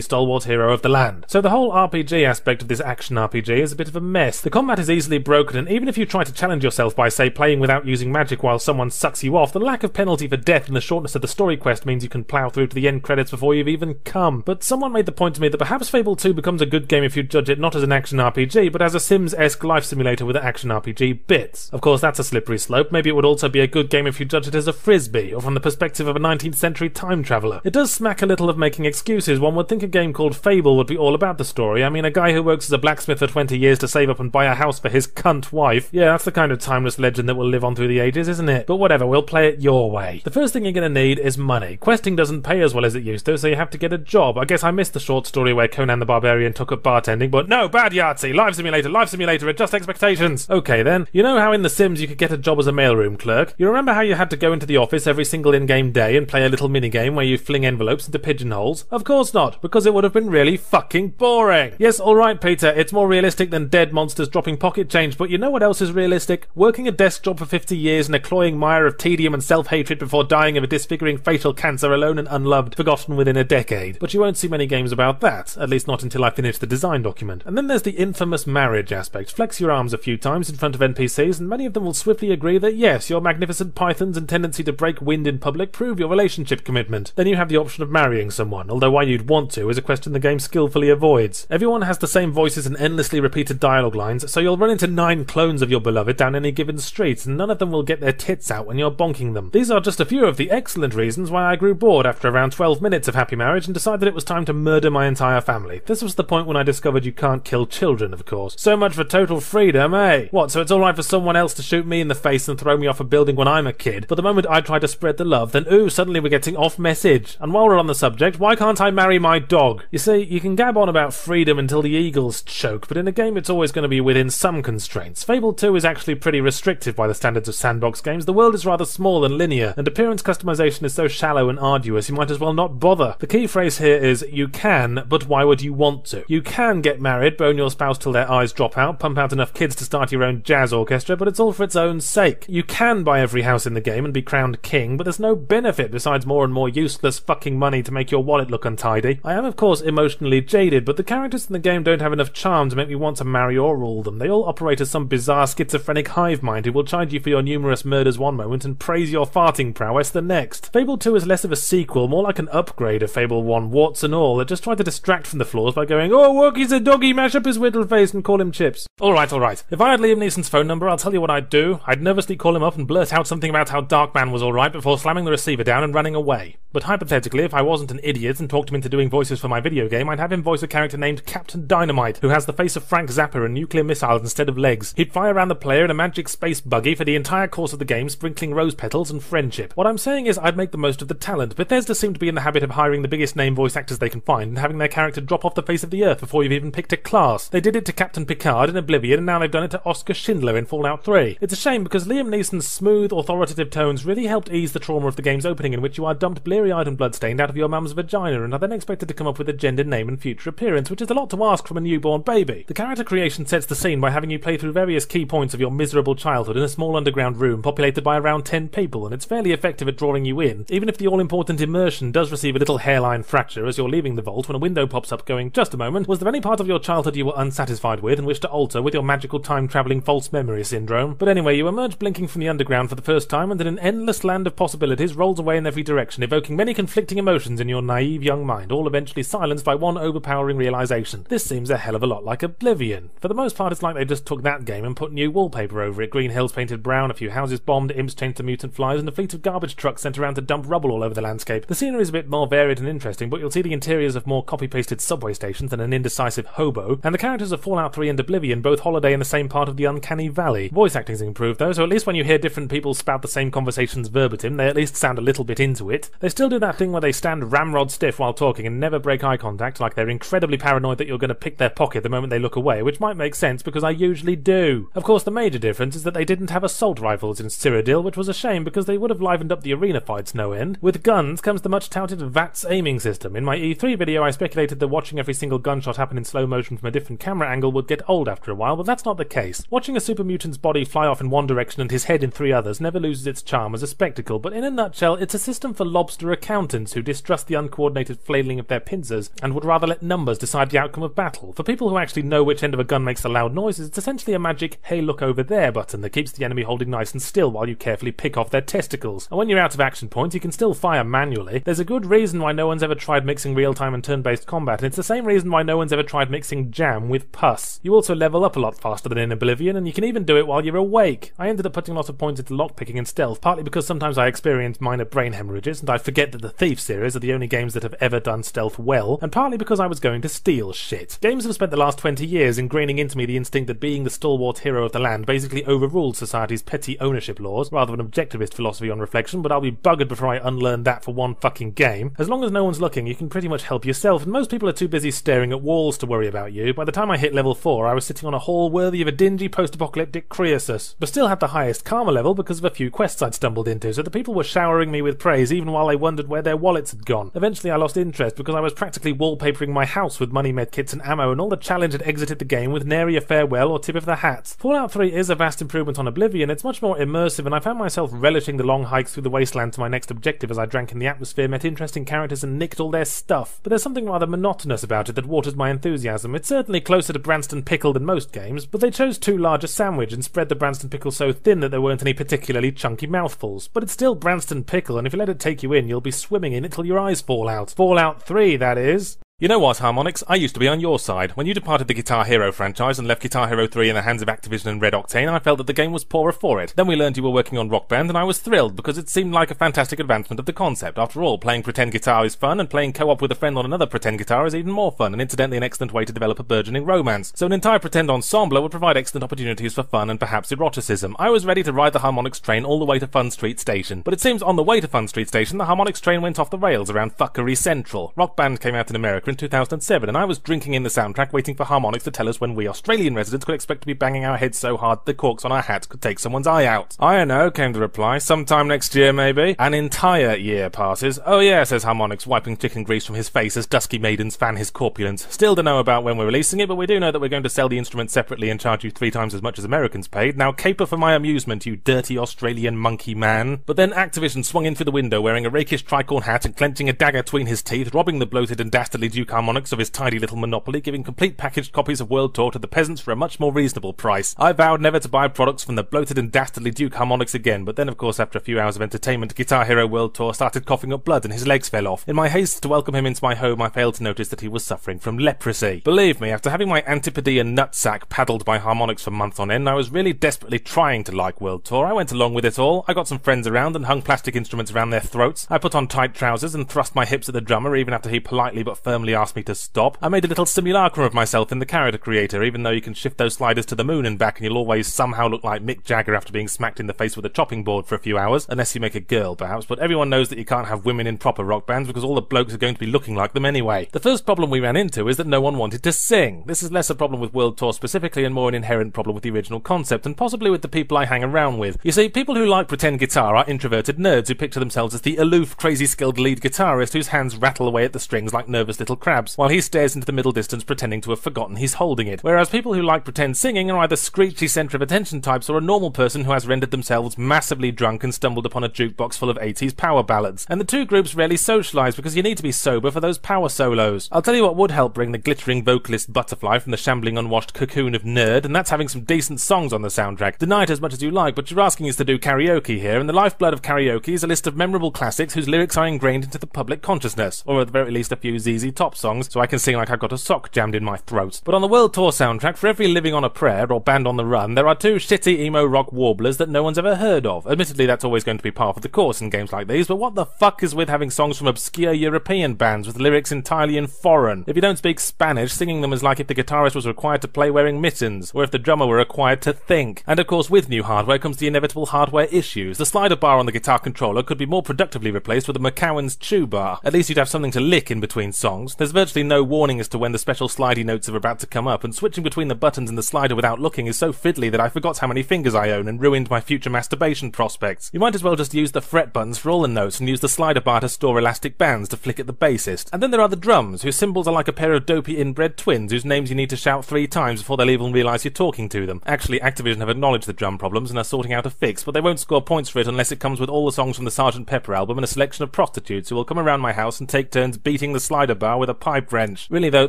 stalwart 0.00 0.44
hero 0.44 0.72
of 0.72 0.82
the 0.82 0.88
land. 0.88 1.24
So 1.28 1.40
the 1.40 1.50
whole 1.50 1.72
RPG 1.72 2.24
aspect 2.24 2.62
of 2.62 2.68
this 2.68 2.80
action 2.80 3.16
RPG 3.16 3.60
is 3.60 3.72
a 3.72 3.76
bit 3.76 3.88
of 3.88 3.96
a 3.96 4.00
mess. 4.00 4.40
The 4.40 4.50
combat 4.50 4.78
is 4.78 4.90
easily 4.90 5.18
broken, 5.18 5.56
and 5.58 5.68
even 5.68 5.88
if 5.88 5.98
you 5.98 6.06
try 6.06 6.24
to 6.24 6.32
challenge 6.32 6.64
yourself 6.64 6.96
by, 6.96 7.08
say, 7.08 7.30
playing 7.30 7.60
without 7.60 7.86
using 7.86 8.12
magic 8.12 8.42
while 8.42 8.58
someone 8.58 8.90
sucks 8.90 9.22
you 9.22 9.36
off, 9.36 9.52
the 9.52 9.58
lack 9.58 9.82
of 9.82 9.92
penalty 9.92 10.28
for 10.28 10.36
death 10.36 10.66
and 10.66 10.76
the 10.76 10.80
shortness 10.80 11.14
of 11.14 11.22
the 11.22 11.28
story 11.28 11.56
quest 11.56 11.86
means 11.86 12.02
you 12.02 12.08
can 12.08 12.24
plough 12.24 12.48
through 12.48 12.68
to 12.68 12.74
the 12.74 12.88
end 12.88 13.02
credits 13.02 13.30
before 13.30 13.54
you've 13.54 13.68
even 13.68 13.94
come. 14.04 14.40
But 14.40 14.62
someone 14.62 14.92
made 14.92 15.06
the 15.06 15.12
point 15.12 15.34
to 15.34 15.40
me 15.40 15.48
that 15.48 15.58
perhaps 15.58 15.88
Fable 15.88 16.11
2 16.16 16.34
becomes 16.34 16.62
a 16.62 16.66
good 16.66 16.88
game 16.88 17.04
if 17.04 17.16
you 17.16 17.22
judge 17.22 17.48
it 17.48 17.58
not 17.58 17.74
as 17.74 17.82
an 17.82 17.92
action 17.92 18.18
RPG, 18.18 18.70
but 18.72 18.82
as 18.82 18.94
a 18.94 19.00
Sims-esque 19.00 19.64
life 19.64 19.84
simulator 19.84 20.26
with 20.26 20.36
action 20.36 20.70
RPG 20.70 21.26
bits. 21.26 21.70
Of 21.70 21.80
course, 21.80 22.00
that's 22.00 22.18
a 22.18 22.24
slippery 22.24 22.58
slope. 22.58 22.92
Maybe 22.92 23.08
it 23.08 23.14
would 23.14 23.24
also 23.24 23.48
be 23.48 23.60
a 23.60 23.66
good 23.66 23.90
game 23.90 24.06
if 24.06 24.20
you 24.20 24.26
judge 24.26 24.46
it 24.46 24.54
as 24.54 24.68
a 24.68 24.72
frisbee, 24.72 25.32
or 25.32 25.40
from 25.40 25.54
the 25.54 25.60
perspective 25.60 26.06
of 26.06 26.16
a 26.16 26.20
19th 26.20 26.56
century 26.56 26.90
time 26.90 27.22
traveller. 27.22 27.60
It 27.64 27.72
does 27.72 27.90
smack 27.90 28.22
a 28.22 28.26
little 28.26 28.50
of 28.50 28.58
making 28.58 28.84
excuses. 28.84 29.40
One 29.40 29.54
would 29.54 29.68
think 29.68 29.82
a 29.82 29.88
game 29.88 30.12
called 30.12 30.36
Fable 30.36 30.76
would 30.76 30.86
be 30.86 30.98
all 30.98 31.14
about 31.14 31.38
the 31.38 31.44
story. 31.44 31.82
I 31.82 31.88
mean, 31.88 32.04
a 32.04 32.10
guy 32.10 32.32
who 32.32 32.42
works 32.42 32.66
as 32.66 32.72
a 32.72 32.78
blacksmith 32.78 33.20
for 33.20 33.26
20 33.26 33.58
years 33.58 33.78
to 33.78 33.88
save 33.88 34.10
up 34.10 34.20
and 34.20 34.30
buy 34.30 34.44
a 34.44 34.54
house 34.54 34.78
for 34.78 34.90
his 34.90 35.06
cunt 35.06 35.52
wife. 35.52 35.88
Yeah, 35.92 36.06
that's 36.06 36.24
the 36.24 36.32
kind 36.32 36.52
of 36.52 36.58
timeless 36.58 36.98
legend 36.98 37.28
that 37.28 37.36
will 37.36 37.48
live 37.48 37.64
on 37.64 37.74
through 37.74 37.88
the 37.88 38.00
ages, 38.00 38.28
isn't 38.28 38.48
it? 38.48 38.66
But 38.66 38.76
whatever, 38.76 39.06
we'll 39.06 39.22
play 39.22 39.48
it 39.48 39.60
your 39.60 39.90
way. 39.90 40.20
The 40.24 40.30
first 40.30 40.52
thing 40.52 40.64
you're 40.64 40.82
to 40.82 40.88
need 40.88 41.18
is 41.18 41.38
money. 41.38 41.76
Questing 41.76 42.16
doesn't 42.16 42.42
pay 42.42 42.60
as 42.60 42.74
well 42.74 42.84
as 42.84 42.94
it 42.94 43.04
used 43.04 43.26
to, 43.26 43.38
so 43.38 43.48
you 43.48 43.56
have 43.56 43.70
to 43.70 43.78
get 43.78 43.92
a 43.92 43.98
job. 43.98 44.36
I 44.36 44.44
guess 44.44 44.64
I 44.64 44.70
missed 44.70 44.92
the 44.92 45.00
short 45.00 45.26
story 45.26 45.52
where 45.52 45.68
Conan 45.68 46.01
the 46.02 46.06
Barbarian 46.06 46.52
took 46.52 46.72
up 46.72 46.82
bartending, 46.82 47.30
but 47.30 47.48
no, 47.48 47.68
bad 47.68 47.92
Yahtzee! 47.92 48.34
Life 48.34 48.56
Simulator, 48.56 48.88
Life 48.88 49.10
Simulator, 49.10 49.48
adjust 49.48 49.72
expectations! 49.72 50.50
Okay 50.50 50.82
then, 50.82 51.06
you 51.12 51.22
know 51.22 51.38
how 51.38 51.52
in 51.52 51.62
The 51.62 51.70
Sims 51.70 52.00
you 52.00 52.08
could 52.08 52.18
get 52.18 52.32
a 52.32 52.36
job 52.36 52.58
as 52.58 52.66
a 52.66 52.72
mailroom 52.72 53.16
clerk? 53.16 53.54
You 53.56 53.68
remember 53.68 53.92
how 53.92 54.00
you 54.00 54.16
had 54.16 54.30
to 54.30 54.36
go 54.36 54.52
into 54.52 54.66
the 54.66 54.78
office 54.78 55.06
every 55.06 55.24
single 55.24 55.54
in-game 55.54 55.92
day 55.92 56.16
and 56.16 56.26
play 56.26 56.44
a 56.44 56.48
little 56.48 56.68
minigame 56.68 57.14
where 57.14 57.24
you 57.24 57.38
fling 57.38 57.64
envelopes 57.64 58.06
into 58.06 58.18
pigeonholes? 58.18 58.84
Of 58.90 59.04
course 59.04 59.32
not, 59.32 59.62
because 59.62 59.86
it 59.86 59.94
would 59.94 60.02
have 60.02 60.12
been 60.12 60.28
really 60.28 60.56
fucking 60.56 61.10
boring! 61.10 61.74
Yes, 61.78 62.00
alright 62.00 62.40
Peter, 62.40 62.70
it's 62.70 62.92
more 62.92 63.06
realistic 63.06 63.50
than 63.50 63.68
dead 63.68 63.92
monsters 63.92 64.28
dropping 64.28 64.56
pocket 64.56 64.90
change, 64.90 65.16
but 65.16 65.30
you 65.30 65.38
know 65.38 65.50
what 65.50 65.62
else 65.62 65.80
is 65.80 65.92
realistic? 65.92 66.48
Working 66.56 66.88
a 66.88 66.90
desk 66.90 67.22
job 67.22 67.38
for 67.38 67.46
50 67.46 67.76
years 67.76 68.08
in 68.08 68.14
a 68.14 68.20
cloying 68.20 68.58
mire 68.58 68.86
of 68.86 68.98
tedium 68.98 69.34
and 69.34 69.44
self-hatred 69.44 70.00
before 70.00 70.24
dying 70.24 70.58
of 70.58 70.64
a 70.64 70.66
disfiguring 70.66 71.18
fatal 71.18 71.54
cancer 71.54 71.94
alone 71.94 72.18
and 72.18 72.26
unloved, 72.28 72.74
forgotten 72.74 73.14
within 73.14 73.36
a 73.36 73.44
decade. 73.44 73.98
But 74.00 74.12
you 74.12 74.20
won't 74.20 74.36
see 74.36 74.48
many 74.48 74.66
games 74.66 74.90
about 74.90 75.20
that, 75.20 75.56
at 75.58 75.68
least 75.68 75.86
not 75.86 75.91
until 76.00 76.24
I 76.24 76.30
finish 76.30 76.58
the 76.58 76.66
design 76.66 77.02
document. 77.02 77.42
And 77.44 77.58
then 77.58 77.66
there's 77.66 77.82
the 77.82 77.90
infamous 77.90 78.46
marriage 78.46 78.92
aspect. 78.92 79.32
Flex 79.32 79.60
your 79.60 79.72
arms 79.72 79.92
a 79.92 79.98
few 79.98 80.16
times 80.16 80.48
in 80.48 80.56
front 80.56 80.74
of 80.74 80.80
NPCs, 80.80 81.40
and 81.40 81.48
many 81.48 81.66
of 81.66 81.74
them 81.74 81.84
will 81.84 81.92
swiftly 81.92 82.30
agree 82.30 82.58
that 82.58 82.76
yes, 82.76 83.10
your 83.10 83.20
magnificent 83.20 83.74
pythons 83.74 84.16
and 84.16 84.28
tendency 84.28 84.62
to 84.62 84.72
break 84.72 85.02
wind 85.02 85.26
in 85.26 85.38
public 85.38 85.72
prove 85.72 85.98
your 85.98 86.08
relationship 86.08 86.64
commitment. 86.64 87.12
Then 87.16 87.26
you 87.26 87.34
have 87.34 87.48
the 87.48 87.56
option 87.56 87.82
of 87.82 87.90
marrying 87.90 88.30
someone, 88.30 88.70
although 88.70 88.92
why 88.92 89.02
you'd 89.02 89.28
want 89.28 89.50
to 89.52 89.68
is 89.68 89.78
a 89.78 89.82
question 89.82 90.12
the 90.12 90.20
game 90.20 90.38
skillfully 90.38 90.88
avoids. 90.88 91.46
Everyone 91.50 91.82
has 91.82 91.98
the 91.98 92.06
same 92.06 92.30
voices 92.30 92.66
and 92.66 92.76
endlessly 92.76 93.18
repeated 93.18 93.58
dialogue 93.58 93.96
lines, 93.96 94.30
so 94.30 94.38
you'll 94.38 94.56
run 94.56 94.70
into 94.70 94.86
nine 94.86 95.24
clones 95.24 95.62
of 95.62 95.70
your 95.70 95.80
beloved 95.80 96.16
down 96.16 96.36
any 96.36 96.52
given 96.52 96.78
street, 96.78 97.26
and 97.26 97.36
none 97.36 97.50
of 97.50 97.58
them 97.58 97.72
will 97.72 97.82
get 97.82 98.00
their 98.00 98.12
tits 98.12 98.50
out 98.50 98.66
when 98.66 98.78
you're 98.78 98.90
bonking 98.90 99.34
them. 99.34 99.50
These 99.52 99.70
are 99.70 99.80
just 99.80 100.00
a 100.00 100.04
few 100.06 100.24
of 100.26 100.36
the 100.36 100.50
excellent 100.50 100.94
reasons 100.94 101.30
why 101.30 101.50
I 101.50 101.56
grew 101.56 101.74
bored 101.74 102.06
after 102.06 102.28
around 102.28 102.52
12 102.52 102.80
minutes 102.80 103.08
of 103.08 103.14
happy 103.14 103.34
marriage 103.34 103.66
and 103.66 103.74
decided 103.74 104.06
it 104.06 104.14
was 104.14 104.24
time 104.24 104.44
to 104.44 104.52
murder 104.52 104.90
my 104.90 105.06
entire 105.06 105.40
family. 105.40 105.81
This 105.86 106.02
was 106.02 106.14
the 106.14 106.24
point 106.24 106.46
when 106.46 106.56
I 106.56 106.62
discovered 106.62 107.04
you 107.04 107.12
can't 107.12 107.44
kill 107.44 107.66
children, 107.66 108.12
of 108.12 108.24
course. 108.24 108.54
So 108.58 108.76
much 108.76 108.94
for 108.94 109.04
total 109.04 109.40
freedom, 109.40 109.94
eh? 109.94 110.28
What, 110.30 110.50
so 110.50 110.60
it's 110.60 110.70
alright 110.70 110.94
for 110.94 111.02
someone 111.02 111.36
else 111.36 111.54
to 111.54 111.62
shoot 111.62 111.86
me 111.86 112.00
in 112.00 112.08
the 112.08 112.14
face 112.14 112.48
and 112.48 112.58
throw 112.58 112.76
me 112.76 112.86
off 112.86 113.00
a 113.00 113.04
building 113.04 113.36
when 113.36 113.48
I'm 113.48 113.66
a 113.66 113.72
kid, 113.72 114.06
but 114.08 114.14
the 114.14 114.22
moment 114.22 114.46
I 114.48 114.60
try 114.60 114.78
to 114.78 114.88
spread 114.88 115.16
the 115.16 115.24
love, 115.24 115.52
then 115.52 115.66
ooh, 115.72 115.88
suddenly 115.88 116.20
we're 116.20 116.28
getting 116.28 116.56
off 116.56 116.78
message. 116.78 117.36
And 117.40 117.52
while 117.52 117.66
we're 117.66 117.78
on 117.78 117.88
the 117.88 117.94
subject, 117.94 118.38
why 118.38 118.54
can't 118.54 118.80
I 118.80 118.90
marry 118.90 119.18
my 119.18 119.38
dog? 119.38 119.84
You 119.90 119.98
see, 119.98 120.22
you 120.22 120.40
can 120.40 120.54
gab 120.54 120.76
on 120.76 120.88
about 120.88 121.14
freedom 121.14 121.58
until 121.58 121.82
the 121.82 121.90
eagles 121.90 122.42
choke, 122.42 122.86
but 122.86 122.96
in 122.96 123.08
a 123.08 123.12
game 123.12 123.36
it's 123.36 123.50
always 123.50 123.72
going 123.72 123.82
to 123.82 123.88
be 123.88 124.00
within 124.00 124.30
some 124.30 124.62
constraints. 124.62 125.24
Fable 125.24 125.52
2 125.52 125.74
is 125.76 125.84
actually 125.84 126.14
pretty 126.14 126.40
restrictive 126.40 126.94
by 126.94 127.06
the 127.08 127.14
standards 127.14 127.48
of 127.48 127.54
sandbox 127.54 128.00
games. 128.00 128.26
The 128.26 128.32
world 128.32 128.54
is 128.54 128.66
rather 128.66 128.84
small 128.84 129.24
and 129.24 129.36
linear, 129.36 129.74
and 129.76 129.88
appearance 129.88 130.22
customization 130.22 130.84
is 130.84 130.94
so 130.94 131.08
shallow 131.08 131.48
and 131.48 131.58
arduous 131.58 132.08
you 132.08 132.14
might 132.14 132.30
as 132.30 132.38
well 132.38 132.52
not 132.52 132.78
bother. 132.78 133.16
The 133.18 133.26
key 133.26 133.46
phrase 133.46 133.78
here 133.78 133.96
is 133.96 134.24
you 134.30 134.48
can, 134.48 135.04
but 135.08 135.26
why 135.26 135.44
would 135.44 135.62
you 135.62 135.71
want 135.72 136.04
to? 136.06 136.24
You 136.28 136.42
can 136.42 136.80
get 136.80 137.00
married, 137.00 137.36
bone 137.36 137.56
your 137.56 137.70
spouse 137.70 137.98
till 137.98 138.12
their 138.12 138.30
eyes 138.30 138.52
drop 138.52 138.78
out, 138.78 138.98
pump 138.98 139.18
out 139.18 139.32
enough 139.32 139.54
kids 139.54 139.74
to 139.76 139.84
start 139.84 140.12
your 140.12 140.24
own 140.24 140.42
jazz 140.42 140.72
orchestra, 140.72 141.16
but 141.16 141.28
it's 141.28 141.40
all 141.40 141.52
for 141.52 141.64
its 141.64 141.76
own 141.76 142.00
sake. 142.00 142.44
You 142.48 142.62
can 142.62 143.02
buy 143.04 143.20
every 143.20 143.42
house 143.42 143.66
in 143.66 143.74
the 143.74 143.80
game 143.80 144.04
and 144.04 144.14
be 144.14 144.22
crowned 144.22 144.62
king, 144.62 144.96
but 144.96 145.04
there's 145.04 145.18
no 145.18 145.34
benefit 145.34 145.90
besides 145.90 146.26
more 146.26 146.44
and 146.44 146.52
more 146.52 146.68
useless 146.68 147.18
fucking 147.18 147.58
money 147.58 147.82
to 147.82 147.92
make 147.92 148.10
your 148.10 148.22
wallet 148.22 148.50
look 148.50 148.64
untidy. 148.64 149.20
I 149.24 149.34
am, 149.34 149.44
of 149.44 149.56
course, 149.56 149.80
emotionally 149.80 150.40
jaded, 150.40 150.84
but 150.84 150.96
the 150.96 151.04
characters 151.04 151.46
in 151.46 151.52
the 151.52 151.58
game 151.58 151.82
don't 151.82 152.02
have 152.02 152.12
enough 152.12 152.32
charm 152.32 152.70
to 152.70 152.76
make 152.76 152.88
me 152.88 152.94
want 152.94 153.16
to 153.18 153.24
marry 153.24 153.56
or 153.56 153.76
rule 153.76 154.02
them. 154.02 154.18
They 154.18 154.28
all 154.28 154.44
operate 154.44 154.80
as 154.80 154.90
some 154.90 155.06
bizarre 155.06 155.46
schizophrenic 155.46 156.08
hive 156.08 156.42
mind 156.42 156.66
who 156.66 156.72
will 156.72 156.84
chide 156.84 157.12
you 157.12 157.20
for 157.20 157.30
your 157.30 157.42
numerous 157.42 157.84
murders 157.84 158.18
one 158.18 158.36
moment 158.36 158.64
and 158.64 158.78
praise 158.78 159.12
your 159.12 159.26
farting 159.26 159.74
prowess 159.74 160.10
the 160.10 160.22
next. 160.22 160.72
Fable 160.72 160.98
2 160.98 161.16
is 161.16 161.26
less 161.26 161.44
of 161.44 161.52
a 161.52 161.56
sequel, 161.56 162.08
more 162.08 162.22
like 162.22 162.38
an 162.38 162.48
upgrade 162.48 163.02
of 163.02 163.10
Fable 163.10 163.42
1, 163.42 163.70
warts 163.70 164.02
and 164.02 164.14
all, 164.14 164.36
that 164.36 164.48
just 164.48 164.64
tried 164.64 164.78
to 164.78 164.84
distract 164.84 165.26
from 165.26 165.38
the 165.38 165.44
by 165.70 165.84
going, 165.84 166.12
Oh, 166.12 166.32
Wookie's 166.34 166.72
a 166.72 166.80
doggy, 166.80 167.12
mash 167.12 167.34
up 167.34 167.44
his 167.44 167.58
whittle 167.58 167.86
face 167.86 168.12
and 168.12 168.24
call 168.24 168.40
him 168.40 168.50
Chips. 168.50 168.86
Alright, 169.00 169.32
alright. 169.32 169.62
If 169.70 169.80
I 169.80 169.92
had 169.92 170.00
Liam 170.00 170.18
Neeson's 170.18 170.48
phone 170.48 170.66
number, 170.66 170.88
I'll 170.88 170.98
tell 170.98 171.12
you 171.12 171.20
what 171.20 171.30
I'd 171.30 171.48
do. 171.48 171.80
I'd 171.86 172.02
nervously 172.02 172.36
call 172.36 172.56
him 172.56 172.62
up 172.62 172.76
and 172.76 172.88
blurt 172.88 173.12
out 173.12 173.26
something 173.26 173.50
about 173.50 173.68
how 173.68 173.82
Darkman 173.82 174.32
was 174.32 174.42
alright 174.42 174.72
before 174.72 174.98
slamming 174.98 175.24
the 175.24 175.30
receiver 175.30 175.64
down 175.64 175.84
and 175.84 175.94
running 175.94 176.14
away. 176.14 176.56
But 176.72 176.84
hypothetically, 176.84 177.44
if 177.44 177.52
I 177.52 177.60
wasn't 177.60 177.90
an 177.90 178.00
idiot 178.02 178.40
and 178.40 178.48
talked 178.48 178.70
him 178.70 178.76
into 178.76 178.88
doing 178.88 179.10
voices 179.10 179.38
for 179.38 179.48
my 179.48 179.60
video 179.60 179.88
game, 179.88 180.08
I'd 180.08 180.18
have 180.18 180.32
him 180.32 180.42
voice 180.42 180.62
a 180.62 180.66
character 180.66 180.96
named 180.96 181.26
Captain 181.26 181.66
Dynamite, 181.66 182.18
who 182.18 182.30
has 182.30 182.46
the 182.46 182.52
face 182.52 182.76
of 182.76 182.84
Frank 182.84 183.10
Zappa 183.10 183.44
and 183.44 183.52
nuclear 183.52 183.84
missiles 183.84 184.22
instead 184.22 184.48
of 184.48 184.56
legs. 184.56 184.94
He'd 184.96 185.12
fly 185.12 185.28
around 185.28 185.48
the 185.48 185.54
player 185.54 185.84
in 185.84 185.90
a 185.90 185.94
magic 185.94 186.28
space 186.30 186.62
buggy 186.62 186.94
for 186.94 187.04
the 187.04 187.14
entire 187.14 187.46
course 187.46 187.74
of 187.74 187.78
the 187.78 187.84
game, 187.84 188.08
sprinkling 188.08 188.54
rose 188.54 188.74
petals 188.74 189.10
and 189.10 189.22
friendship. 189.22 189.72
What 189.76 189.86
I'm 189.86 189.98
saying 189.98 190.26
is 190.26 190.38
I'd 190.38 190.56
make 190.56 190.70
the 190.70 190.78
most 190.78 191.02
of 191.02 191.08
the 191.08 191.14
talent. 191.14 191.56
Bethesda 191.56 191.94
seem 191.94 192.14
to 192.14 192.20
be 192.20 192.28
in 192.28 192.34
the 192.34 192.40
habit 192.40 192.62
of 192.62 192.70
hiring 192.70 193.02
the 193.02 193.08
biggest 193.08 193.36
name 193.36 193.54
voice 193.54 193.76
actors 193.76 193.98
they 193.98 194.08
can 194.08 194.22
find 194.22 194.48
and 194.48 194.58
having 194.58 194.78
their 194.78 194.88
character 194.88 195.20
drop 195.20 195.41
off 195.44 195.54
the 195.54 195.62
face 195.62 195.82
of 195.82 195.90
the 195.90 196.04
earth 196.04 196.20
before 196.20 196.42
you've 196.42 196.52
even 196.52 196.72
picked 196.72 196.92
a 196.92 196.96
class. 196.96 197.48
They 197.48 197.60
did 197.60 197.76
it 197.76 197.84
to 197.86 197.92
Captain 197.92 198.26
Picard 198.26 198.70
in 198.70 198.76
Oblivion, 198.76 199.18
and 199.18 199.26
now 199.26 199.38
they've 199.38 199.50
done 199.50 199.64
it 199.64 199.70
to 199.72 199.84
Oscar 199.84 200.14
Schindler 200.14 200.56
in 200.56 200.66
Fallout 200.66 201.04
3. 201.04 201.38
It's 201.40 201.52
a 201.52 201.56
shame 201.56 201.82
because 201.82 202.06
Liam 202.06 202.28
Neeson's 202.28 202.66
smooth, 202.68 203.12
authoritative 203.12 203.70
tones 203.70 204.04
really 204.04 204.26
helped 204.26 204.50
ease 204.50 204.72
the 204.72 204.78
trauma 204.78 205.06
of 205.06 205.16
the 205.16 205.22
game's 205.22 205.46
opening, 205.46 205.72
in 205.72 205.80
which 205.80 205.98
you 205.98 206.04
are 206.04 206.14
dumped 206.14 206.44
bleary-eyed 206.44 206.88
and 206.88 206.98
bloodstained 206.98 207.40
out 207.40 207.50
of 207.50 207.56
your 207.56 207.68
mum's 207.68 207.92
vagina 207.92 208.42
and 208.44 208.52
are 208.52 208.58
then 208.58 208.72
expected 208.72 209.08
to 209.08 209.14
come 209.14 209.26
up 209.26 209.38
with 209.38 209.48
a 209.48 209.52
gendered 209.52 209.86
name 209.86 210.08
and 210.08 210.20
future 210.20 210.50
appearance, 210.50 210.90
which 210.90 211.02
is 211.02 211.10
a 211.10 211.14
lot 211.14 211.30
to 211.30 211.44
ask 211.44 211.66
from 211.66 211.76
a 211.76 211.80
newborn 211.80 212.22
baby. 212.22 212.64
The 212.68 212.74
character 212.74 213.04
creation 213.04 213.46
sets 213.46 213.66
the 213.66 213.74
scene 213.74 214.00
by 214.00 214.10
having 214.10 214.30
you 214.30 214.38
play 214.38 214.56
through 214.56 214.72
various 214.72 215.04
key 215.04 215.26
points 215.26 215.54
of 215.54 215.60
your 215.60 215.70
miserable 215.70 216.14
childhood 216.14 216.56
in 216.56 216.62
a 216.62 216.68
small 216.68 216.96
underground 216.96 217.38
room 217.38 217.62
populated 217.62 218.02
by 218.02 218.16
around 218.16 218.44
10 218.44 218.68
people, 218.68 219.04
and 219.04 219.14
it's 219.14 219.24
fairly 219.24 219.52
effective 219.52 219.88
at 219.88 219.96
drawing 219.96 220.24
you 220.24 220.40
in, 220.40 220.64
even 220.68 220.88
if 220.88 220.98
the 220.98 221.06
all-important 221.06 221.60
immersion 221.60 222.12
does 222.12 222.30
receive 222.30 222.56
a 222.56 222.58
little 222.58 222.78
hairline 222.78 223.22
fracture 223.22 223.66
as 223.66 223.78
you're 223.78 223.88
leaving 223.88 224.16
the 224.16 224.22
vault 224.22 224.48
when 224.48 224.56
a 224.56 224.58
window 224.58 224.86
pops 224.86 225.12
up 225.12 225.24
going, 225.32 225.50
just 225.50 225.72
a 225.72 225.78
moment, 225.78 226.06
was 226.06 226.18
there 226.18 226.28
any 226.28 226.42
part 226.42 226.60
of 226.60 226.68
your 226.68 226.78
childhood 226.78 227.16
you 227.16 227.24
were 227.24 227.32
unsatisfied 227.36 228.00
with 228.00 228.18
and 228.18 228.26
wish 228.26 228.38
to 228.40 228.50
alter 228.50 228.82
with 228.82 228.92
your 228.92 229.02
magical 229.02 229.40
time-travelling 229.40 230.02
false 230.02 230.30
memory 230.30 230.62
syndrome? 230.62 231.14
But 231.14 231.28
anyway, 231.28 231.56
you 231.56 231.66
emerge 231.68 231.98
blinking 231.98 232.28
from 232.28 232.40
the 232.40 232.50
underground 232.50 232.90
for 232.90 232.96
the 232.96 233.00
first 233.00 233.30
time, 233.30 233.50
and 233.50 233.58
in 233.58 233.66
an 233.66 233.78
endless 233.78 234.24
land 234.24 234.46
of 234.46 234.56
possibilities 234.56 235.14
rolls 235.14 235.38
away 235.38 235.56
in 235.56 235.66
every 235.66 235.82
direction, 235.82 236.22
evoking 236.22 236.54
many 236.54 236.74
conflicting 236.74 237.16
emotions 237.16 237.60
in 237.60 237.68
your 237.70 237.80
naive 237.80 238.22
young 238.22 238.44
mind, 238.44 238.70
all 238.70 238.86
eventually 238.86 239.22
silenced 239.22 239.64
by 239.64 239.74
one 239.74 239.96
overpowering 239.96 240.58
realization. 240.58 241.24
This 241.30 241.46
seems 241.46 241.70
a 241.70 241.78
hell 241.78 241.96
of 241.96 242.02
a 242.02 242.06
lot 242.06 242.26
like 242.26 242.42
Oblivion. 242.42 243.08
For 243.18 243.28
the 243.28 243.34
most 243.34 243.56
part, 243.56 243.72
it's 243.72 243.82
like 243.82 243.94
they 243.94 244.04
just 244.04 244.26
took 244.26 244.42
that 244.42 244.66
game 244.66 244.84
and 244.84 244.94
put 244.94 245.14
new 245.14 245.30
wallpaper 245.30 245.80
over 245.80 246.02
it. 246.02 246.10
Green 246.10 246.30
hills 246.30 246.52
painted 246.52 246.82
brown, 246.82 247.10
a 247.10 247.14
few 247.14 247.30
houses 247.30 247.58
bombed, 247.58 247.90
imps 247.92 248.14
changed 248.14 248.36
to 248.36 248.42
mutant 248.42 248.74
flies, 248.74 249.00
and 249.00 249.08
a 249.08 249.12
fleet 249.12 249.32
of 249.32 249.40
garbage 249.40 249.76
trucks 249.76 250.02
sent 250.02 250.18
around 250.18 250.34
to 250.34 250.42
dump 250.42 250.68
rubble 250.68 250.92
all 250.92 251.02
over 251.02 251.14
the 251.14 251.22
landscape. 251.22 251.66
The 251.68 251.74
scenery 251.74 252.02
is 252.02 252.10
a 252.10 252.12
bit 252.12 252.28
more 252.28 252.46
varied 252.46 252.78
and 252.78 252.88
interesting, 252.88 253.30
but 253.30 253.40
you'll 253.40 253.50
see 253.50 253.62
the 253.62 253.72
interiors 253.72 254.14
of 254.14 254.26
more 254.26 254.44
copy-pasted 254.44 255.00
subway 255.22 255.32
stations 255.32 255.70
than 255.70 255.78
an 255.78 255.92
indecisive 255.92 256.46
hobo, 256.46 256.98
and 257.04 257.14
the 257.14 257.18
characters 257.18 257.52
of 257.52 257.60
Fallout 257.60 257.94
3 257.94 258.08
and 258.08 258.18
Oblivion 258.18 258.60
both 258.60 258.80
holiday 258.80 259.12
in 259.12 259.20
the 259.20 259.24
same 259.24 259.48
part 259.48 259.68
of 259.68 259.76
the 259.76 259.84
uncanny 259.84 260.26
valley. 260.26 260.66
Voice 260.70 260.96
acting's 260.96 261.22
improved 261.22 261.60
though, 261.60 261.72
so 261.72 261.84
at 261.84 261.88
least 261.88 262.06
when 262.06 262.16
you 262.16 262.24
hear 262.24 262.38
different 262.38 262.68
people 262.68 262.92
spout 262.92 263.22
the 263.22 263.28
same 263.28 263.48
conversations 263.52 264.08
verbatim, 264.08 264.56
they 264.56 264.66
at 264.66 264.74
least 264.74 264.96
sound 264.96 265.18
a 265.18 265.22
little 265.22 265.44
bit 265.44 265.60
into 265.60 265.90
it. 265.90 266.10
They 266.18 266.28
still 266.28 266.48
do 266.48 266.58
that 266.58 266.74
thing 266.74 266.90
where 266.90 267.00
they 267.00 267.12
stand 267.12 267.52
ramrod 267.52 267.92
stiff 267.92 268.18
while 268.18 268.34
talking 268.34 268.66
and 268.66 268.80
never 268.80 268.98
break 268.98 269.22
eye 269.22 269.36
contact, 269.36 269.78
like 269.78 269.94
they're 269.94 270.08
incredibly 270.08 270.58
paranoid 270.58 270.98
that 270.98 271.06
you're 271.06 271.18
going 271.18 271.28
to 271.28 271.36
pick 271.36 271.58
their 271.58 271.70
pocket 271.70 272.02
the 272.02 272.08
moment 272.08 272.30
they 272.32 272.40
look 272.40 272.56
away, 272.56 272.82
which 272.82 272.98
might 272.98 273.16
make 273.16 273.36
sense 273.36 273.62
because 273.62 273.84
I 273.84 273.90
usually 273.90 274.34
do. 274.34 274.90
Of 274.96 275.04
course, 275.04 275.22
the 275.22 275.30
major 275.30 275.60
difference 275.60 275.94
is 275.94 276.02
that 276.02 276.14
they 276.14 276.24
didn't 276.24 276.50
have 276.50 276.64
assault 276.64 276.98
rifles 276.98 277.38
in 277.38 277.46
Cyrodiil, 277.46 278.02
which 278.02 278.16
was 278.16 278.28
a 278.28 278.34
shame 278.34 278.64
because 278.64 278.86
they 278.86 278.98
would 278.98 279.10
have 279.10 279.22
livened 279.22 279.52
up 279.52 279.62
the 279.62 279.74
arena 279.74 280.00
fights 280.00 280.34
no 280.34 280.50
end. 280.50 280.78
With 280.80 281.04
guns 281.04 281.40
comes 281.40 281.62
the 281.62 281.68
much 281.68 281.90
touted 281.90 282.20
VATS 282.20 282.66
aiming 282.68 282.98
system. 282.98 283.36
In 283.36 283.44
my 283.44 283.56
E3 283.56 283.96
video, 283.96 284.24
I 284.24 284.32
speculated 284.32 284.80
that 284.80 284.88
watching 284.88 285.11
every 285.18 285.34
single 285.34 285.58
gunshot 285.58 285.96
happen 285.96 286.18
in 286.18 286.24
slow 286.24 286.46
motion 286.46 286.76
from 286.76 286.88
a 286.88 286.90
different 286.90 287.20
camera 287.20 287.48
angle 287.48 287.72
would 287.72 287.88
get 287.88 288.08
old 288.08 288.28
after 288.28 288.50
a 288.50 288.54
while, 288.54 288.76
but 288.76 288.86
that's 288.86 289.04
not 289.04 289.16
the 289.16 289.24
case. 289.24 289.64
Watching 289.70 289.96
a 289.96 290.00
super 290.00 290.24
mutant's 290.24 290.58
body 290.58 290.84
fly 290.84 291.06
off 291.06 291.20
in 291.20 291.30
one 291.30 291.46
direction 291.46 291.80
and 291.80 291.90
his 291.90 292.04
head 292.04 292.22
in 292.22 292.30
three 292.30 292.52
others 292.52 292.80
never 292.80 293.00
loses 293.00 293.26
its 293.26 293.42
charm 293.42 293.74
as 293.74 293.82
a 293.82 293.86
spectacle, 293.86 294.38
but 294.38 294.52
in 294.52 294.64
a 294.64 294.70
nutshell, 294.70 295.14
it's 295.14 295.34
a 295.34 295.38
system 295.38 295.74
for 295.74 295.84
lobster 295.84 296.32
accountants 296.32 296.92
who 296.92 297.02
distrust 297.02 297.46
the 297.46 297.54
uncoordinated 297.54 298.20
flailing 298.20 298.58
of 298.58 298.68
their 298.68 298.80
pincers 298.80 299.30
and 299.42 299.54
would 299.54 299.64
rather 299.64 299.86
let 299.86 300.02
numbers 300.02 300.38
decide 300.38 300.70
the 300.70 300.78
outcome 300.78 301.02
of 301.02 301.14
battle. 301.14 301.52
For 301.52 301.62
people 301.62 301.88
who 301.88 301.98
actually 301.98 302.22
know 302.22 302.42
which 302.42 302.62
end 302.62 302.74
of 302.74 302.80
a 302.80 302.84
gun 302.84 303.04
makes 303.04 303.22
the 303.22 303.28
loud 303.28 303.54
noises, 303.54 303.88
it's 303.88 303.98
essentially 303.98 304.34
a 304.34 304.38
magic 304.38 304.78
hey 304.84 305.00
look 305.00 305.22
over 305.22 305.42
there 305.42 305.72
button 305.72 306.00
that 306.00 306.10
keeps 306.10 306.32
the 306.32 306.44
enemy 306.44 306.62
holding 306.62 306.90
nice 306.90 307.12
and 307.12 307.22
still 307.22 307.50
while 307.50 307.68
you 307.68 307.76
carefully 307.76 308.12
pick 308.12 308.36
off 308.36 308.50
their 308.50 308.60
testicles. 308.60 309.28
And 309.30 309.38
when 309.38 309.48
you're 309.48 309.58
out 309.58 309.74
of 309.74 309.80
action 309.80 310.08
points, 310.08 310.34
you 310.34 310.40
can 310.40 310.52
still 310.52 310.74
fire 310.74 311.04
manually. 311.04 311.60
There's 311.60 311.80
a 311.80 311.84
good 311.84 312.06
reason 312.06 312.40
why 312.40 312.52
no 312.52 312.66
one's 312.66 312.82
ever 312.82 312.94
tried 312.94 313.24
mixing 313.24 313.54
real-time 313.54 313.94
and 313.94 314.02
turn-based 314.02 314.46
combat, 314.46 314.80
and 314.80 314.86
it's 314.86 314.98
the 315.02 315.06
same 315.06 315.24
reason 315.24 315.50
why 315.50 315.64
no 315.64 315.76
one's 315.76 315.92
ever 315.92 316.04
tried 316.04 316.30
mixing 316.30 316.70
jam 316.70 317.08
with 317.08 317.32
pus. 317.32 317.80
You 317.82 317.92
also 317.92 318.14
level 318.14 318.44
up 318.44 318.54
a 318.54 318.60
lot 318.60 318.80
faster 318.80 319.08
than 319.08 319.18
in 319.18 319.32
Oblivion, 319.32 319.74
and 319.74 319.84
you 319.84 319.92
can 319.92 320.04
even 320.04 320.22
do 320.22 320.38
it 320.38 320.46
while 320.46 320.64
you're 320.64 320.76
awake. 320.76 321.32
I 321.36 321.48
ended 321.48 321.66
up 321.66 321.72
putting 321.72 321.94
a 321.94 321.96
lot 321.96 322.08
of 322.08 322.18
points 322.18 322.38
into 322.38 322.54
lockpicking 322.54 322.96
and 322.96 323.08
stealth, 323.08 323.40
partly 323.40 323.64
because 323.64 323.84
sometimes 323.84 324.16
I 324.16 324.28
experience 324.28 324.80
minor 324.80 325.04
brain 325.04 325.32
hemorrhages, 325.32 325.80
and 325.80 325.90
I 325.90 325.98
forget 325.98 326.30
that 326.30 326.40
the 326.40 326.50
Thief 326.50 326.78
series 326.78 327.16
are 327.16 327.18
the 327.18 327.32
only 327.32 327.48
games 327.48 327.74
that 327.74 327.82
have 327.82 327.96
ever 327.98 328.20
done 328.20 328.44
stealth 328.44 328.78
well, 328.78 329.18
and 329.20 329.32
partly 329.32 329.58
because 329.58 329.80
I 329.80 329.88
was 329.88 329.98
going 329.98 330.22
to 330.22 330.28
steal 330.28 330.72
shit. 330.72 331.18
Games 331.20 331.42
have 331.46 331.54
spent 331.54 331.72
the 331.72 331.76
last 331.76 331.98
20 331.98 332.24
years 332.24 332.56
ingraining 332.56 332.98
into 332.98 333.18
me 333.18 333.26
the 333.26 333.36
instinct 333.36 333.66
that 333.66 333.80
being 333.80 334.04
the 334.04 334.08
stalwart 334.10 334.58
hero 334.58 334.84
of 334.84 334.92
the 334.92 335.00
land 335.00 335.26
basically 335.26 335.64
overrules 335.64 336.16
society's 336.16 336.62
petty 336.62 336.96
ownership 337.00 337.40
laws, 337.40 337.72
rather 337.72 337.96
than 337.96 338.08
objectivist 338.08 338.54
philosophy 338.54 338.88
on 338.88 339.00
reflection, 339.00 339.42
but 339.42 339.50
I'll 339.50 339.60
be 339.60 339.72
buggered 339.72 340.06
before 340.06 340.28
I 340.28 340.36
unlearn 340.36 340.84
that 340.84 341.02
for 341.02 341.12
one 341.12 341.34
fucking 341.34 341.72
game. 341.72 342.14
As 342.20 342.28
long 342.28 342.44
as 342.44 342.52
no 342.52 342.62
one's 342.62 342.80
looking, 342.80 343.08
you 343.08 343.16
can 343.16 343.28
pretty 343.28 343.48
much 343.48 343.64
help 343.64 343.84
yourself, 343.84 344.22
and 344.22 344.30
most 344.30 344.48
people 344.48 344.68
are 344.68 344.72
too 344.72 344.91
busy 344.92 345.10
staring 345.10 345.52
at 345.52 345.62
walls 345.62 345.96
to 345.96 346.06
worry 346.06 346.28
about 346.28 346.52
you. 346.52 346.74
By 346.74 346.84
the 346.84 346.92
time 346.92 347.10
I 347.10 347.16
hit 347.16 347.32
level 347.32 347.54
4, 347.54 347.86
I 347.86 347.94
was 347.94 348.04
sitting 348.04 348.26
on 348.26 348.34
a 348.34 348.38
haul 348.38 348.70
worthy 348.70 349.00
of 349.00 349.08
a 349.08 349.12
dingy 349.12 349.48
post-apocalyptic 349.48 350.28
Croesus, 350.28 350.94
but 351.00 351.08
still 351.08 351.28
had 351.28 351.40
the 351.40 351.48
highest 351.48 351.86
karma 351.86 352.12
level 352.12 352.34
because 352.34 352.58
of 352.58 352.66
a 352.66 352.70
few 352.70 352.90
quests 352.90 353.22
I'd 353.22 353.34
stumbled 353.34 353.66
into, 353.66 353.94
so 353.94 354.02
the 354.02 354.10
people 354.10 354.34
were 354.34 354.44
showering 354.44 354.90
me 354.90 355.00
with 355.00 355.18
praise 355.18 355.50
even 355.50 355.72
while 355.72 355.86
they 355.86 355.96
wondered 355.96 356.28
where 356.28 356.42
their 356.42 356.58
wallets 356.58 356.90
had 356.90 357.06
gone. 357.06 357.30
Eventually 357.34 357.70
I 357.70 357.76
lost 357.76 357.96
interest 357.96 358.36
because 358.36 358.54
I 358.54 358.60
was 358.60 358.74
practically 358.74 359.14
wallpapering 359.14 359.70
my 359.70 359.86
house 359.86 360.20
with 360.20 360.30
money 360.30 360.52
medkits 360.52 360.92
and 360.92 361.00
ammo, 361.06 361.32
and 361.32 361.40
all 361.40 361.48
the 361.48 361.56
challenge 361.56 361.94
had 361.94 362.02
exited 362.02 362.38
the 362.38 362.44
game 362.44 362.70
with 362.70 362.84
nary 362.84 363.16
a 363.16 363.22
farewell 363.22 363.72
or 363.72 363.78
tip 363.78 363.96
of 363.96 364.04
the 364.04 364.16
hat. 364.16 364.54
Fallout 364.58 364.92
3 364.92 365.10
is 365.10 365.30
a 365.30 365.34
vast 365.34 365.62
improvement 365.62 365.98
on 365.98 366.06
Oblivion, 366.06 366.50
it's 366.50 366.64
much 366.64 366.82
more 366.82 366.98
immersive, 366.98 367.46
and 367.46 367.54
I 367.54 367.60
found 367.60 367.78
myself 367.78 368.10
relishing 368.12 368.58
the 368.58 368.66
long 368.66 368.84
hikes 368.84 369.14
through 369.14 369.22
the 369.22 369.30
wasteland 369.30 369.72
to 369.72 369.80
my 369.80 369.88
next 369.88 370.10
objective 370.10 370.50
as 370.50 370.58
I 370.58 370.66
drank 370.66 370.92
in 370.92 370.98
the 370.98 371.06
atmosphere, 371.06 371.48
met 371.48 371.64
interesting 371.64 372.04
characters, 372.04 372.44
and 372.44 372.58
nicked 372.58 372.78
all 372.78 372.90
their 372.90 373.06
stuff. 373.06 373.58
But 373.62 373.70
there's 373.70 373.82
something 373.82 374.04
rather 374.04 374.26
monotonous 374.26 374.81
about 374.82 375.08
it 375.08 375.14
that 375.14 375.26
waters 375.26 375.56
my 375.56 375.70
enthusiasm. 375.70 376.34
It's 376.34 376.48
certainly 376.48 376.80
closer 376.80 377.12
to 377.12 377.18
Branston 377.18 377.62
Pickle 377.62 377.92
than 377.92 378.04
most 378.04 378.32
games, 378.32 378.66
but 378.66 378.80
they 378.80 378.90
chose 378.90 379.18
too 379.18 379.36
large 379.38 379.64
a 379.64 379.68
sandwich 379.68 380.12
and 380.12 380.24
spread 380.24 380.48
the 380.48 380.54
Branston 380.54 380.90
Pickle 380.90 381.10
so 381.10 381.32
thin 381.32 381.60
that 381.60 381.70
there 381.70 381.80
weren't 381.80 382.02
any 382.02 382.14
particularly 382.14 382.72
chunky 382.72 383.06
mouthfuls. 383.06 383.68
But 383.68 383.82
it's 383.82 383.92
still 383.92 384.14
Branston 384.14 384.64
Pickle, 384.64 384.98
and 384.98 385.06
if 385.06 385.12
you 385.12 385.18
let 385.18 385.28
it 385.28 385.38
take 385.38 385.62
you 385.62 385.72
in, 385.72 385.88
you'll 385.88 386.00
be 386.00 386.10
swimming 386.10 386.52
in 386.52 386.64
it 386.64 386.72
till 386.72 386.86
your 386.86 386.98
eyes 386.98 387.20
fall 387.20 387.48
out. 387.48 387.70
Fallout 387.70 388.22
3, 388.22 388.56
that 388.56 388.78
is. 388.78 389.18
You 389.38 389.48
know 389.48 389.58
what, 389.58 389.78
Harmonix? 389.78 390.22
I 390.28 390.36
used 390.36 390.54
to 390.54 390.60
be 390.60 390.68
on 390.68 390.78
your 390.78 391.00
side. 391.00 391.32
When 391.32 391.48
you 391.48 391.54
departed 391.54 391.88
the 391.88 391.94
Guitar 391.94 392.24
Hero 392.24 392.52
franchise 392.52 393.00
and 393.00 393.08
left 393.08 393.22
Guitar 393.22 393.48
Hero 393.48 393.66
3 393.66 393.88
in 393.88 393.96
the 393.96 394.02
hands 394.02 394.22
of 394.22 394.28
Activision 394.28 394.66
and 394.66 394.80
RedOctane, 394.80 395.28
I 395.28 395.40
felt 395.40 395.58
that 395.58 395.66
the 395.66 395.72
game 395.72 395.90
was 395.90 396.04
poorer 396.04 396.30
for 396.30 396.62
it. 396.62 396.72
Then 396.76 396.86
we 396.86 396.94
learned 396.94 397.16
you 397.16 397.24
were 397.24 397.30
working 397.30 397.58
on 397.58 397.68
Rock 397.68 397.88
Band, 397.88 398.08
and 398.08 398.16
I 398.16 398.22
was 398.22 398.38
thrilled 398.38 398.76
because 398.76 398.98
it 398.98 399.08
seemed 399.08 399.32
like 399.32 399.50
a 399.50 399.56
fantastic 399.56 399.98
advancement 399.98 400.38
of 400.38 400.46
the 400.46 400.52
concept. 400.52 400.96
After 400.96 401.24
all, 401.24 401.38
playing 401.38 401.64
pretend 401.64 401.90
guitar 401.90 402.24
is 402.24 402.36
fun, 402.36 402.60
and 402.60 402.70
playing 402.70 402.92
co-op 402.92 403.20
with 403.20 403.32
a 403.32 403.34
friend 403.34 403.58
on 403.58 403.64
another 403.64 403.86
pretend 403.86 404.18
guitar 404.18 404.46
is 404.46 404.54
even 404.54 404.70
more 404.70 404.92
fun, 404.92 405.12
and 405.12 405.20
incidentally 405.20 405.56
an 405.56 405.64
excellent 405.64 405.92
way 405.92 406.04
to 406.04 406.12
develop 406.12 406.38
a 406.38 406.44
burgeoning 406.44 406.84
romance. 406.84 407.32
So 407.34 407.46
an 407.46 407.52
entire 407.52 407.80
pretend 407.80 408.12
ensemble 408.12 408.62
would 408.62 408.70
provide 408.70 408.96
excellent 408.96 409.24
opportunities 409.24 409.74
for 409.74 409.82
fun 409.82 410.08
and 410.08 410.20
perhaps 410.20 410.52
eroticism. 410.52 411.16
I 411.18 411.30
was 411.30 411.46
ready 411.46 411.64
to 411.64 411.72
ride 411.72 411.94
the 411.94 411.98
Harmonix 411.98 412.40
train 412.40 412.64
all 412.64 412.78
the 412.78 412.84
way 412.84 413.00
to 413.00 413.08
Fun 413.08 413.32
Street 413.32 413.58
Station. 413.58 414.02
But 414.02 414.14
it 414.14 414.20
seems 414.20 414.40
on 414.40 414.54
the 414.54 414.62
way 414.62 414.80
to 414.80 414.86
Fun 414.86 415.08
Street 415.08 415.26
Station, 415.26 415.58
the 415.58 415.64
Harmonix 415.64 416.00
train 416.00 416.22
went 416.22 416.38
off 416.38 416.50
the 416.50 416.58
rails 416.58 416.90
around 416.90 417.16
Fuckery 417.16 417.56
Central. 417.56 418.12
Rock 418.14 418.36
Band 418.36 418.60
came 418.60 418.76
out 418.76 418.88
in 418.88 418.94
America 418.94 419.31
in 419.32 419.36
2007, 419.36 420.08
and 420.08 420.16
I 420.16 420.24
was 420.24 420.38
drinking 420.38 420.74
in 420.74 420.82
the 420.82 420.88
soundtrack 420.88 421.32
waiting 421.32 421.56
for 421.56 421.64
Harmonix 421.64 422.02
to 422.04 422.10
tell 422.10 422.28
us 422.28 422.40
when 422.40 422.54
we 422.54 422.68
Australian 422.68 423.14
residents 423.14 423.44
could 423.44 423.54
expect 423.54 423.80
to 423.80 423.86
be 423.86 423.92
banging 423.92 424.24
our 424.24 424.36
heads 424.36 424.58
so 424.58 424.76
hard 424.76 425.00
the 425.04 425.14
corks 425.14 425.44
on 425.44 425.50
our 425.50 425.62
hats 425.62 425.86
could 425.86 426.00
take 426.00 426.18
someone's 426.18 426.46
eye 426.46 426.66
out. 426.66 426.96
I 427.00 427.16
don't 427.16 427.28
know, 427.28 427.50
came 427.50 427.72
the 427.72 427.80
reply. 427.80 428.18
Sometime 428.18 428.68
next 428.68 428.94
year, 428.94 429.12
maybe. 429.12 429.56
An 429.58 429.74
entire 429.74 430.36
year 430.36 430.70
passes. 430.70 431.18
Oh 431.26 431.40
yeah, 431.40 431.64
says 431.64 431.84
Harmonix, 431.84 432.26
wiping 432.26 432.56
chicken 432.56 432.84
grease 432.84 433.06
from 433.06 433.16
his 433.16 433.28
face 433.28 433.56
as 433.56 433.66
dusky 433.66 433.98
maidens 433.98 434.36
fan 434.36 434.56
his 434.56 434.70
corpulence. 434.70 435.26
Still 435.30 435.54
don't 435.54 435.64
know 435.64 435.78
about 435.78 436.04
when 436.04 436.16
we're 436.16 436.26
releasing 436.26 436.60
it, 436.60 436.68
but 436.68 436.76
we 436.76 436.86
do 436.86 437.00
know 437.00 437.10
that 437.10 437.20
we're 437.20 437.28
going 437.28 437.42
to 437.42 437.50
sell 437.50 437.68
the 437.68 437.78
instrument 437.78 438.10
separately 438.10 438.50
and 438.50 438.60
charge 438.60 438.84
you 438.84 438.90
three 438.90 439.10
times 439.10 439.34
as 439.34 439.42
much 439.42 439.58
as 439.58 439.64
Americans 439.64 440.08
paid. 440.08 440.36
Now 440.36 440.52
caper 440.52 440.86
for 440.86 440.96
my 440.96 441.14
amusement, 441.14 441.66
you 441.66 441.76
dirty 441.76 442.18
Australian 442.18 442.76
monkey 442.76 443.14
man. 443.14 443.62
But 443.66 443.76
then 443.76 443.92
Activision 443.92 444.44
swung 444.44 444.66
in 444.66 444.74
through 444.74 444.84
the 444.84 444.90
window 444.92 445.20
wearing 445.20 445.46
a 445.46 445.50
rakish 445.50 445.84
tricorn 445.84 446.22
hat 446.22 446.44
and 446.44 446.56
clenching 446.56 446.88
a 446.88 446.92
dagger 446.92 447.22
between 447.22 447.46
his 447.46 447.62
teeth, 447.62 447.94
robbing 447.94 448.18
the 448.18 448.26
bloated 448.26 448.60
and 448.60 448.70
dastardly 448.70 449.08
Duke 449.12 449.28
Harmonix 449.28 449.74
of 449.74 449.78
his 449.78 449.90
tidy 449.90 450.18
little 450.18 450.38
monopoly, 450.38 450.80
giving 450.80 451.04
complete 451.04 451.36
packaged 451.36 451.72
copies 451.72 452.00
of 452.00 452.08
World 452.08 452.34
Tour 452.34 452.50
to 452.50 452.58
the 452.58 452.66
peasants 452.66 453.02
for 453.02 453.12
a 453.12 453.16
much 453.16 453.38
more 453.38 453.52
reasonable 453.52 453.92
price. 453.92 454.34
I 454.38 454.52
vowed 454.52 454.80
never 454.80 454.98
to 454.98 455.08
buy 455.08 455.28
products 455.28 455.62
from 455.62 455.74
the 455.74 455.82
bloated 455.82 456.16
and 456.16 456.32
dastardly 456.32 456.70
Duke 456.70 456.94
Harmonix 456.94 457.34
again, 457.34 457.66
but 457.66 457.76
then 457.76 457.90
of 457.90 457.98
course 457.98 458.18
after 458.18 458.38
a 458.38 458.42
few 458.42 458.58
hours 458.58 458.74
of 458.74 458.80
entertainment, 458.80 459.34
Guitar 459.34 459.66
Hero 459.66 459.86
World 459.86 460.14
Tour 460.14 460.32
started 460.32 460.64
coughing 460.64 460.94
up 460.94 461.04
blood 461.04 461.24
and 461.24 461.32
his 461.32 461.46
legs 461.46 461.68
fell 461.68 461.86
off. 461.86 462.08
In 462.08 462.16
my 462.16 462.30
haste 462.30 462.62
to 462.62 462.68
welcome 462.68 462.94
him 462.94 463.04
into 463.04 463.22
my 463.22 463.34
home, 463.34 463.60
I 463.60 463.68
failed 463.68 463.96
to 463.96 464.02
notice 464.02 464.28
that 464.28 464.40
he 464.40 464.48
was 464.48 464.64
suffering 464.64 464.98
from 464.98 465.18
leprosy. 465.18 465.82
Believe 465.84 466.18
me, 466.18 466.30
after 466.30 466.48
having 466.48 466.70
my 466.70 466.82
Antipodean 466.86 467.54
nutsack 467.54 468.08
paddled 468.08 468.46
by 468.46 468.58
Harmonix 468.58 469.02
for 469.02 469.10
months 469.10 469.38
on 469.38 469.50
end, 469.50 469.68
I 469.68 469.74
was 469.74 469.90
really 469.90 470.14
desperately 470.14 470.58
trying 470.58 471.04
to 471.04 471.12
like 471.12 471.38
World 471.38 471.66
Tour. 471.66 471.84
I 471.84 471.92
went 471.92 472.12
along 472.12 472.32
with 472.32 472.46
it 472.46 472.58
all. 472.58 472.86
I 472.88 472.94
got 472.94 473.08
some 473.08 473.18
friends 473.18 473.46
around 473.46 473.76
and 473.76 473.84
hung 473.84 474.00
plastic 474.00 474.36
instruments 474.36 474.72
around 474.72 474.88
their 474.88 475.00
throats. 475.00 475.46
I 475.50 475.58
put 475.58 475.74
on 475.74 475.86
tight 475.86 476.14
trousers 476.14 476.54
and 476.54 476.66
thrust 476.66 476.94
my 476.94 477.04
hips 477.04 477.28
at 477.28 477.34
the 477.34 477.42
drummer 477.42 477.76
even 477.76 477.92
after 477.92 478.08
he 478.08 478.20
politely 478.20 478.62
but 478.62 478.78
firmly 478.78 479.01
asked 479.10 479.36
me 479.36 479.42
to 479.42 479.54
stop. 479.54 479.98
I 480.00 480.08
made 480.08 480.24
a 480.24 480.28
little 480.28 480.46
simulacrum 480.46 481.04
of 481.04 481.12
myself 481.12 481.50
in 481.50 481.58
the 481.58 481.66
character 481.66 481.98
creator, 481.98 482.42
even 482.42 482.62
though 482.62 482.70
you 482.70 482.80
can 482.80 482.94
shift 482.94 483.18
those 483.18 483.34
sliders 483.34 483.66
to 483.66 483.74
the 483.74 483.84
moon 483.84 484.06
and 484.06 484.18
back 484.18 484.38
and 484.38 484.44
you'll 484.44 484.56
always 484.56 484.86
somehow 484.86 485.26
look 485.26 485.42
like 485.42 485.62
Mick 485.62 485.84
Jagger 485.84 486.14
after 486.14 486.32
being 486.32 486.48
smacked 486.48 486.78
in 486.78 486.86
the 486.86 486.94
face 486.94 487.16
with 487.16 487.26
a 487.26 487.28
chopping 487.28 487.64
board 487.64 487.86
for 487.86 487.96
a 487.96 487.98
few 487.98 488.16
hours, 488.16 488.46
unless 488.48 488.74
you 488.74 488.80
make 488.80 488.94
a 488.94 489.00
girl 489.00 489.34
perhaps, 489.34 489.66
but 489.66 489.80
everyone 489.80 490.10
knows 490.10 490.28
that 490.28 490.38
you 490.38 490.44
can't 490.44 490.68
have 490.68 490.84
women 490.84 491.06
in 491.06 491.18
proper 491.18 491.44
rock 491.44 491.66
bands 491.66 491.88
because 491.88 492.04
all 492.04 492.14
the 492.14 492.22
blokes 492.22 492.54
are 492.54 492.58
going 492.58 492.74
to 492.74 492.80
be 492.80 492.86
looking 492.86 493.16
like 493.16 493.32
them 493.32 493.44
anyway. 493.44 493.88
The 493.92 494.00
first 494.00 494.24
problem 494.24 494.50
we 494.50 494.60
ran 494.60 494.76
into 494.76 495.08
is 495.08 495.16
that 495.16 495.26
no 495.26 495.40
one 495.40 495.58
wanted 495.58 495.82
to 495.82 495.92
sing. 495.92 496.44
This 496.46 496.62
is 496.62 496.70
less 496.70 496.90
a 496.90 496.94
problem 496.94 497.20
with 497.20 497.34
World 497.34 497.58
Tour 497.58 497.72
specifically 497.72 498.24
and 498.24 498.34
more 498.34 498.48
an 498.48 498.54
inherent 498.54 498.94
problem 498.94 499.14
with 499.14 499.24
the 499.24 499.30
original 499.30 499.60
concept 499.60 500.06
and 500.06 500.16
possibly 500.16 500.50
with 500.50 500.62
the 500.62 500.68
people 500.68 500.96
I 500.96 501.06
hang 501.06 501.24
around 501.24 501.58
with. 501.58 501.78
You 501.82 501.92
see, 501.92 502.08
people 502.08 502.34
who 502.34 502.46
like 502.46 502.68
pretend 502.68 503.00
guitar 503.00 503.36
are 503.36 503.48
introverted 503.48 503.96
nerds 503.96 504.28
who 504.28 504.34
picture 504.34 504.60
themselves 504.60 504.94
as 504.94 505.00
the 505.00 505.16
aloof, 505.16 505.56
crazy 505.56 505.86
skilled 505.86 506.18
lead 506.18 506.40
guitarist 506.40 506.92
whose 506.92 507.08
hands 507.08 507.36
rattle 507.36 507.68
away 507.68 507.84
at 507.84 507.92
the 507.92 508.00
strings 508.00 508.32
like 508.32 508.48
nervous 508.48 508.78
little 508.78 508.91
crabs, 508.96 509.36
while 509.36 509.48
he 509.48 509.60
stares 509.60 509.94
into 509.94 510.06
the 510.06 510.12
middle 510.12 510.32
distance 510.32 510.64
pretending 510.64 511.00
to 511.02 511.10
have 511.10 511.20
forgotten 511.20 511.56
he's 511.56 511.74
holding 511.74 512.06
it. 512.06 512.22
Whereas 512.22 512.48
people 512.48 512.74
who 512.74 512.82
like 512.82 513.04
pretend 513.04 513.36
singing 513.36 513.70
are 513.70 513.78
either 513.78 513.96
screechy 513.96 514.48
centre 514.48 514.76
of 514.76 514.82
attention 514.82 515.20
types 515.20 515.48
or 515.48 515.58
a 515.58 515.62
normal 515.62 515.90
person 515.90 516.24
who 516.24 516.32
has 516.32 516.46
rendered 516.46 516.70
themselves 516.70 517.18
massively 517.18 517.70
drunk 517.70 518.04
and 518.04 518.14
stumbled 518.14 518.46
upon 518.46 518.64
a 518.64 518.68
jukebox 518.68 519.14
full 519.14 519.30
of 519.30 519.38
80s 519.38 519.76
power 519.76 520.02
ballads. 520.02 520.46
And 520.48 520.60
the 520.60 520.64
two 520.64 520.84
groups 520.84 521.14
rarely 521.14 521.36
socialise 521.36 521.96
because 521.96 522.16
you 522.16 522.22
need 522.22 522.36
to 522.36 522.42
be 522.42 522.52
sober 522.52 522.90
for 522.90 523.00
those 523.00 523.18
power 523.18 523.48
solos. 523.48 524.08
I'll 524.12 524.22
tell 524.22 524.34
you 524.34 524.44
what 524.44 524.56
would 524.56 524.70
help 524.70 524.94
bring 524.94 525.12
the 525.12 525.18
glittering 525.18 525.64
vocalist 525.64 526.12
butterfly 526.12 526.58
from 526.58 526.70
the 526.70 526.76
shambling 526.76 527.16
unwashed 527.16 527.54
cocoon 527.54 527.94
of 527.94 528.02
nerd, 528.02 528.44
and 528.44 528.54
that's 528.54 528.70
having 528.70 528.88
some 528.88 529.04
decent 529.04 529.40
songs 529.40 529.72
on 529.72 529.82
the 529.82 529.88
soundtrack. 529.88 530.38
Deny 530.38 530.64
it 530.64 530.70
as 530.70 530.80
much 530.80 530.92
as 530.92 531.02
you 531.02 531.10
like, 531.10 531.34
but 531.34 531.50
you're 531.50 531.60
asking 531.60 531.88
us 531.88 531.96
to 531.96 532.04
do 532.04 532.18
karaoke 532.18 532.80
here, 532.80 532.98
and 532.98 533.08
the 533.08 533.14
lifeblood 533.14 533.52
of 533.52 533.62
karaoke 533.62 534.10
is 534.10 534.24
a 534.24 534.26
list 534.26 534.46
of 534.46 534.56
memorable 534.56 534.90
classics 534.90 535.34
whose 535.34 535.48
lyrics 535.48 535.76
are 535.76 535.86
ingrained 535.86 536.24
into 536.24 536.38
the 536.38 536.46
public 536.46 536.82
consciousness, 536.82 537.42
or 537.46 537.60
at 537.60 537.68
the 537.68 537.72
very 537.72 537.90
least 537.90 538.12
a 538.12 538.16
few 538.16 538.38
ZZ 538.38 538.72
Top 538.72 538.81
songs, 538.90 539.32
so 539.32 539.40
I 539.40 539.46
can 539.46 539.60
sing 539.60 539.76
like 539.76 539.88
I've 539.88 540.00
got 540.00 540.12
a 540.12 540.18
sock 540.18 540.50
jammed 540.50 540.74
in 540.74 540.82
my 540.82 540.96
throat. 540.96 541.40
But 541.44 541.54
on 541.54 541.62
the 541.62 541.68
World 541.68 541.94
Tour 541.94 542.10
soundtrack, 542.10 542.56
for 542.56 542.66
every 542.66 542.88
Living 542.88 543.14
on 543.14 543.22
a 543.22 543.30
Prayer 543.30 543.72
or 543.72 543.80
Band 543.80 544.08
on 544.08 544.16
the 544.16 544.26
Run, 544.26 544.56
there 544.56 544.66
are 544.66 544.74
two 544.74 544.96
shitty 544.96 545.38
emo 545.38 545.64
rock 545.64 545.92
warblers 545.92 546.38
that 546.38 546.48
no 546.48 546.64
one's 546.64 546.78
ever 546.78 546.96
heard 546.96 547.24
of. 547.24 547.46
Admittedly, 547.46 547.86
that's 547.86 548.04
always 548.04 548.24
going 548.24 548.38
to 548.38 548.42
be 548.42 548.50
par 548.50 548.74
for 548.74 548.80
the 548.80 548.88
course 548.88 549.20
in 549.20 549.30
games 549.30 549.52
like 549.52 549.68
these, 549.68 549.86
but 549.86 549.96
what 549.96 550.16
the 550.16 550.26
fuck 550.26 550.62
is 550.64 550.74
with 550.74 550.88
having 550.88 551.10
songs 551.10 551.38
from 551.38 551.46
obscure 551.46 551.92
European 551.92 552.54
bands 552.54 552.88
with 552.88 552.98
lyrics 552.98 553.30
entirely 553.30 553.76
in 553.76 553.86
foreign? 553.86 554.44
If 554.48 554.56
you 554.56 554.62
don't 554.62 554.78
speak 554.78 554.98
Spanish, 554.98 555.52
singing 555.52 555.80
them 555.80 555.92
is 555.92 556.02
like 556.02 556.18
if 556.18 556.26
the 556.26 556.34
guitarist 556.34 556.74
was 556.74 556.86
required 556.86 557.22
to 557.22 557.28
play 557.28 557.50
wearing 557.50 557.80
mittens, 557.80 558.32
or 558.34 558.42
if 558.42 558.50
the 558.50 558.58
drummer 558.58 558.86
were 558.86 558.96
required 558.96 559.40
to 559.42 559.52
think. 559.52 560.02
And 560.06 560.18
of 560.18 560.26
course, 560.26 560.50
with 560.50 560.68
new 560.68 560.82
hardware 560.82 561.20
comes 561.20 561.36
the 561.36 561.46
inevitable 561.46 561.86
hardware 561.86 562.26
issues. 562.26 562.78
The 562.78 562.86
slider 562.86 563.16
bar 563.16 563.38
on 563.38 563.46
the 563.46 563.52
guitar 563.52 563.78
controller 563.78 564.22
could 564.22 564.38
be 564.38 564.46
more 564.46 564.62
productively 564.62 565.10
replaced 565.10 565.46
with 565.46 565.56
a 565.56 565.60
McCowan's 565.60 566.16
chew 566.16 566.46
bar. 566.46 566.80
At 566.82 566.92
least 566.92 567.08
you'd 567.08 567.18
have 567.18 567.28
something 567.28 567.52
to 567.52 567.60
lick 567.60 567.90
in 567.90 568.00
between 568.00 568.32
songs. 568.32 568.71
There's 568.74 568.92
virtually 568.92 569.22
no 569.22 569.42
warning 569.42 569.80
as 569.80 569.88
to 569.88 569.98
when 569.98 570.12
the 570.12 570.18
special 570.18 570.48
slidey 570.48 570.84
notes 570.84 571.08
are 571.08 571.16
about 571.16 571.38
to 571.40 571.46
come 571.46 571.66
up, 571.66 571.84
and 571.84 571.94
switching 571.94 572.24
between 572.24 572.48
the 572.48 572.54
buttons 572.54 572.88
and 572.88 572.98
the 572.98 573.02
slider 573.02 573.34
without 573.34 573.60
looking 573.60 573.86
is 573.86 573.96
so 573.96 574.12
fiddly 574.12 574.50
that 574.50 574.60
I 574.60 574.68
forgot 574.68 574.98
how 574.98 575.06
many 575.06 575.22
fingers 575.22 575.54
I 575.54 575.70
own 575.70 575.88
and 575.88 576.00
ruined 576.00 576.30
my 576.30 576.40
future 576.40 576.70
masturbation 576.70 577.30
prospects. 577.30 577.90
You 577.92 578.00
might 578.00 578.14
as 578.14 578.22
well 578.22 578.36
just 578.36 578.54
use 578.54 578.72
the 578.72 578.80
fret 578.80 579.12
buttons 579.12 579.38
for 579.38 579.50
all 579.50 579.62
the 579.62 579.68
notes 579.68 580.00
and 580.00 580.08
use 580.08 580.20
the 580.20 580.28
slider 580.28 580.60
bar 580.60 580.80
to 580.80 580.88
store 580.88 581.18
elastic 581.18 581.58
bands 581.58 581.88
to 581.90 581.96
flick 581.96 582.20
at 582.20 582.26
the 582.26 582.34
bassist. 582.34 582.88
And 582.92 583.02
then 583.02 583.10
there 583.10 583.20
are 583.20 583.28
the 583.28 583.36
drums, 583.36 583.82
whose 583.82 583.96
cymbals 583.96 584.26
are 584.26 584.34
like 584.34 584.48
a 584.48 584.52
pair 584.52 584.72
of 584.72 584.86
dopey 584.86 585.18
inbred 585.18 585.56
twins 585.56 585.92
whose 585.92 586.04
names 586.04 586.30
you 586.30 586.36
need 586.36 586.50
to 586.50 586.56
shout 586.56 586.84
three 586.84 587.06
times 587.06 587.40
before 587.40 587.56
they'll 587.56 587.70
even 587.70 587.92
realise 587.92 588.24
you're 588.24 588.32
talking 588.32 588.68
to 588.70 588.86
them. 588.86 589.02
Actually, 589.06 589.40
Activision 589.40 589.78
have 589.78 589.88
acknowledged 589.88 590.26
the 590.26 590.32
drum 590.32 590.58
problems 590.58 590.90
and 590.90 590.98
are 590.98 591.04
sorting 591.04 591.32
out 591.32 591.46
a 591.46 591.50
fix, 591.50 591.84
but 591.84 591.92
they 591.92 592.00
won't 592.00 592.20
score 592.20 592.42
points 592.42 592.70
for 592.70 592.78
it 592.78 592.88
unless 592.88 593.12
it 593.12 593.20
comes 593.20 593.40
with 593.40 593.48
all 593.48 593.66
the 593.66 593.72
songs 593.72 593.96
from 593.96 594.04
the 594.04 594.10
Sgt. 594.10 594.46
Pepper 594.46 594.74
album 594.74 594.98
and 594.98 595.04
a 595.04 595.08
selection 595.08 595.42
of 595.42 595.52
prostitutes 595.52 596.08
who 596.08 596.14
will 596.14 596.24
come 596.24 596.38
around 596.38 596.60
my 596.60 596.72
house 596.72 597.00
and 597.00 597.08
take 597.08 597.30
turns 597.30 597.58
beating 597.58 597.92
the 597.92 598.00
slider 598.00 598.34
bar 598.34 598.58
with 598.62 598.70
a 598.70 598.74
pipe 598.74 599.12
wrench. 599.12 599.48
Really 599.50 599.70
though, 599.70 599.88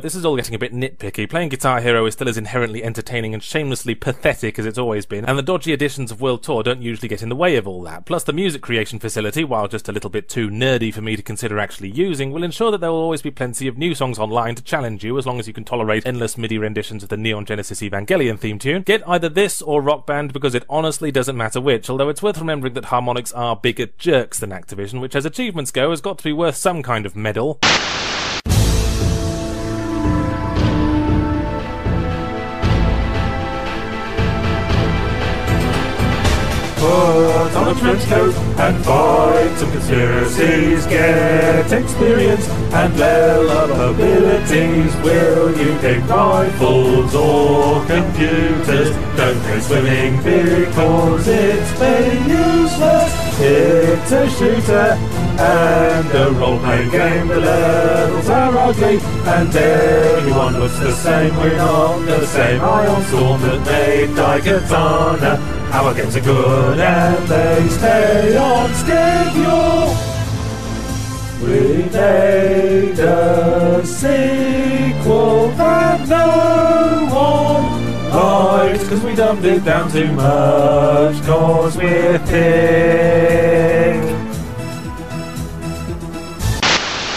this 0.00 0.16
is 0.16 0.24
all 0.24 0.34
getting 0.34 0.56
a 0.56 0.58
bit 0.58 0.74
nitpicky. 0.74 1.30
Playing 1.30 1.48
Guitar 1.48 1.80
Hero 1.80 2.04
is 2.06 2.14
still 2.14 2.28
as 2.28 2.36
inherently 2.36 2.82
entertaining 2.82 3.32
and 3.32 3.40
shamelessly 3.40 3.94
pathetic 3.94 4.58
as 4.58 4.66
it's 4.66 4.78
always 4.78 5.06
been, 5.06 5.24
and 5.24 5.38
the 5.38 5.42
dodgy 5.42 5.72
editions 5.72 6.10
of 6.10 6.20
World 6.20 6.42
Tour 6.42 6.64
don't 6.64 6.82
usually 6.82 7.06
get 7.06 7.22
in 7.22 7.28
the 7.28 7.36
way 7.36 7.54
of 7.54 7.68
all 7.68 7.82
that. 7.82 8.04
Plus, 8.04 8.24
the 8.24 8.32
music 8.32 8.62
creation 8.62 8.98
facility, 8.98 9.44
while 9.44 9.68
just 9.68 9.88
a 9.88 9.92
little 9.92 10.10
bit 10.10 10.28
too 10.28 10.50
nerdy 10.50 10.92
for 10.92 11.02
me 11.02 11.14
to 11.14 11.22
consider 11.22 11.60
actually 11.60 11.88
using, 11.88 12.32
will 12.32 12.42
ensure 12.42 12.72
that 12.72 12.80
there 12.80 12.90
will 12.90 12.98
always 12.98 13.22
be 13.22 13.30
plenty 13.30 13.68
of 13.68 13.78
new 13.78 13.94
songs 13.94 14.18
online 14.18 14.56
to 14.56 14.62
challenge 14.64 15.04
you 15.04 15.16
as 15.16 15.24
long 15.24 15.38
as 15.38 15.46
you 15.46 15.54
can 15.54 15.64
tolerate 15.64 16.04
endless 16.04 16.36
MIDI 16.36 16.58
renditions 16.58 17.04
of 17.04 17.10
the 17.10 17.16
Neon 17.16 17.44
Genesis 17.44 17.80
Evangelion 17.80 18.40
theme 18.40 18.58
tune. 18.58 18.82
Get 18.82 19.08
either 19.08 19.28
this 19.28 19.62
or 19.62 19.82
Rock 19.82 20.04
Band 20.04 20.32
because 20.32 20.56
it 20.56 20.66
honestly 20.68 21.12
doesn't 21.12 21.36
matter 21.36 21.60
which, 21.60 21.88
although 21.88 22.08
it's 22.08 22.22
worth 22.22 22.38
remembering 22.38 22.74
that 22.74 22.86
Harmonix 22.86 23.32
are 23.36 23.54
bigger 23.54 23.86
jerks 23.98 24.40
than 24.40 24.50
Activision, 24.50 25.00
which 25.00 25.14
as 25.14 25.24
achievements 25.24 25.70
go 25.70 25.90
has 25.90 26.00
got 26.00 26.18
to 26.18 26.24
be 26.24 26.32
worth 26.32 26.56
some 26.56 26.82
kind 26.82 27.06
of 27.06 27.14
medal. 27.14 27.60
Put 36.84 37.56
on 37.56 37.68
a 37.74 37.80
trench 37.80 38.04
coat 38.10 38.34
and 38.34 38.84
fight 38.84 39.56
some 39.56 39.70
conspiracies. 39.72 40.84
Get 40.86 41.72
experience 41.72 42.46
and 42.48 42.98
level 42.98 43.50
up 43.50 43.70
abilities. 43.94 44.94
Will 44.96 45.56
you 45.56 45.78
take 45.80 46.06
rifles 46.06 47.14
or 47.14 47.86
computers? 47.86 48.90
Don't 49.16 49.42
go 49.44 49.60
swimming 49.60 50.18
because 50.18 51.26
it's 51.26 51.70
very 51.78 52.18
useless. 52.28 53.40
It's 53.40 54.12
a 54.12 54.28
shooter 54.36 54.98
and 55.40 56.06
a 56.12 56.30
role-playing 56.38 56.90
game. 56.90 57.28
The 57.28 57.40
levels 57.40 58.28
are 58.28 58.58
ugly 58.58 58.98
and 58.98 59.56
everyone 59.56 60.60
looks 60.60 60.78
the 60.80 60.92
same. 60.92 61.34
We're 61.36 61.56
not 61.56 62.04
the 62.04 62.26
same 62.26 62.60
Ion 62.60 63.02
Storm 63.04 63.40
that 63.40 63.60
made 63.64 64.10
Daikatana. 64.10 65.63
Our 65.74 65.92
games 65.92 66.14
are 66.14 66.20
good 66.20 66.78
and 66.78 67.28
they 67.28 67.68
stay 67.68 68.36
on 68.36 68.72
schedule. 68.74 69.92
We 71.42 71.84
made 71.90 72.98
a 73.00 73.84
sequel 73.84 75.48
that 75.56 76.08
no 76.08 77.08
one 77.12 78.14
liked 78.14 78.88
Cause 78.88 79.02
we 79.02 79.16
dumbed 79.16 79.44
it 79.44 79.64
down 79.64 79.90
too 79.90 80.12
much 80.12 81.20
Cause 81.26 81.76
we're 81.76 82.18
thick 82.18 83.73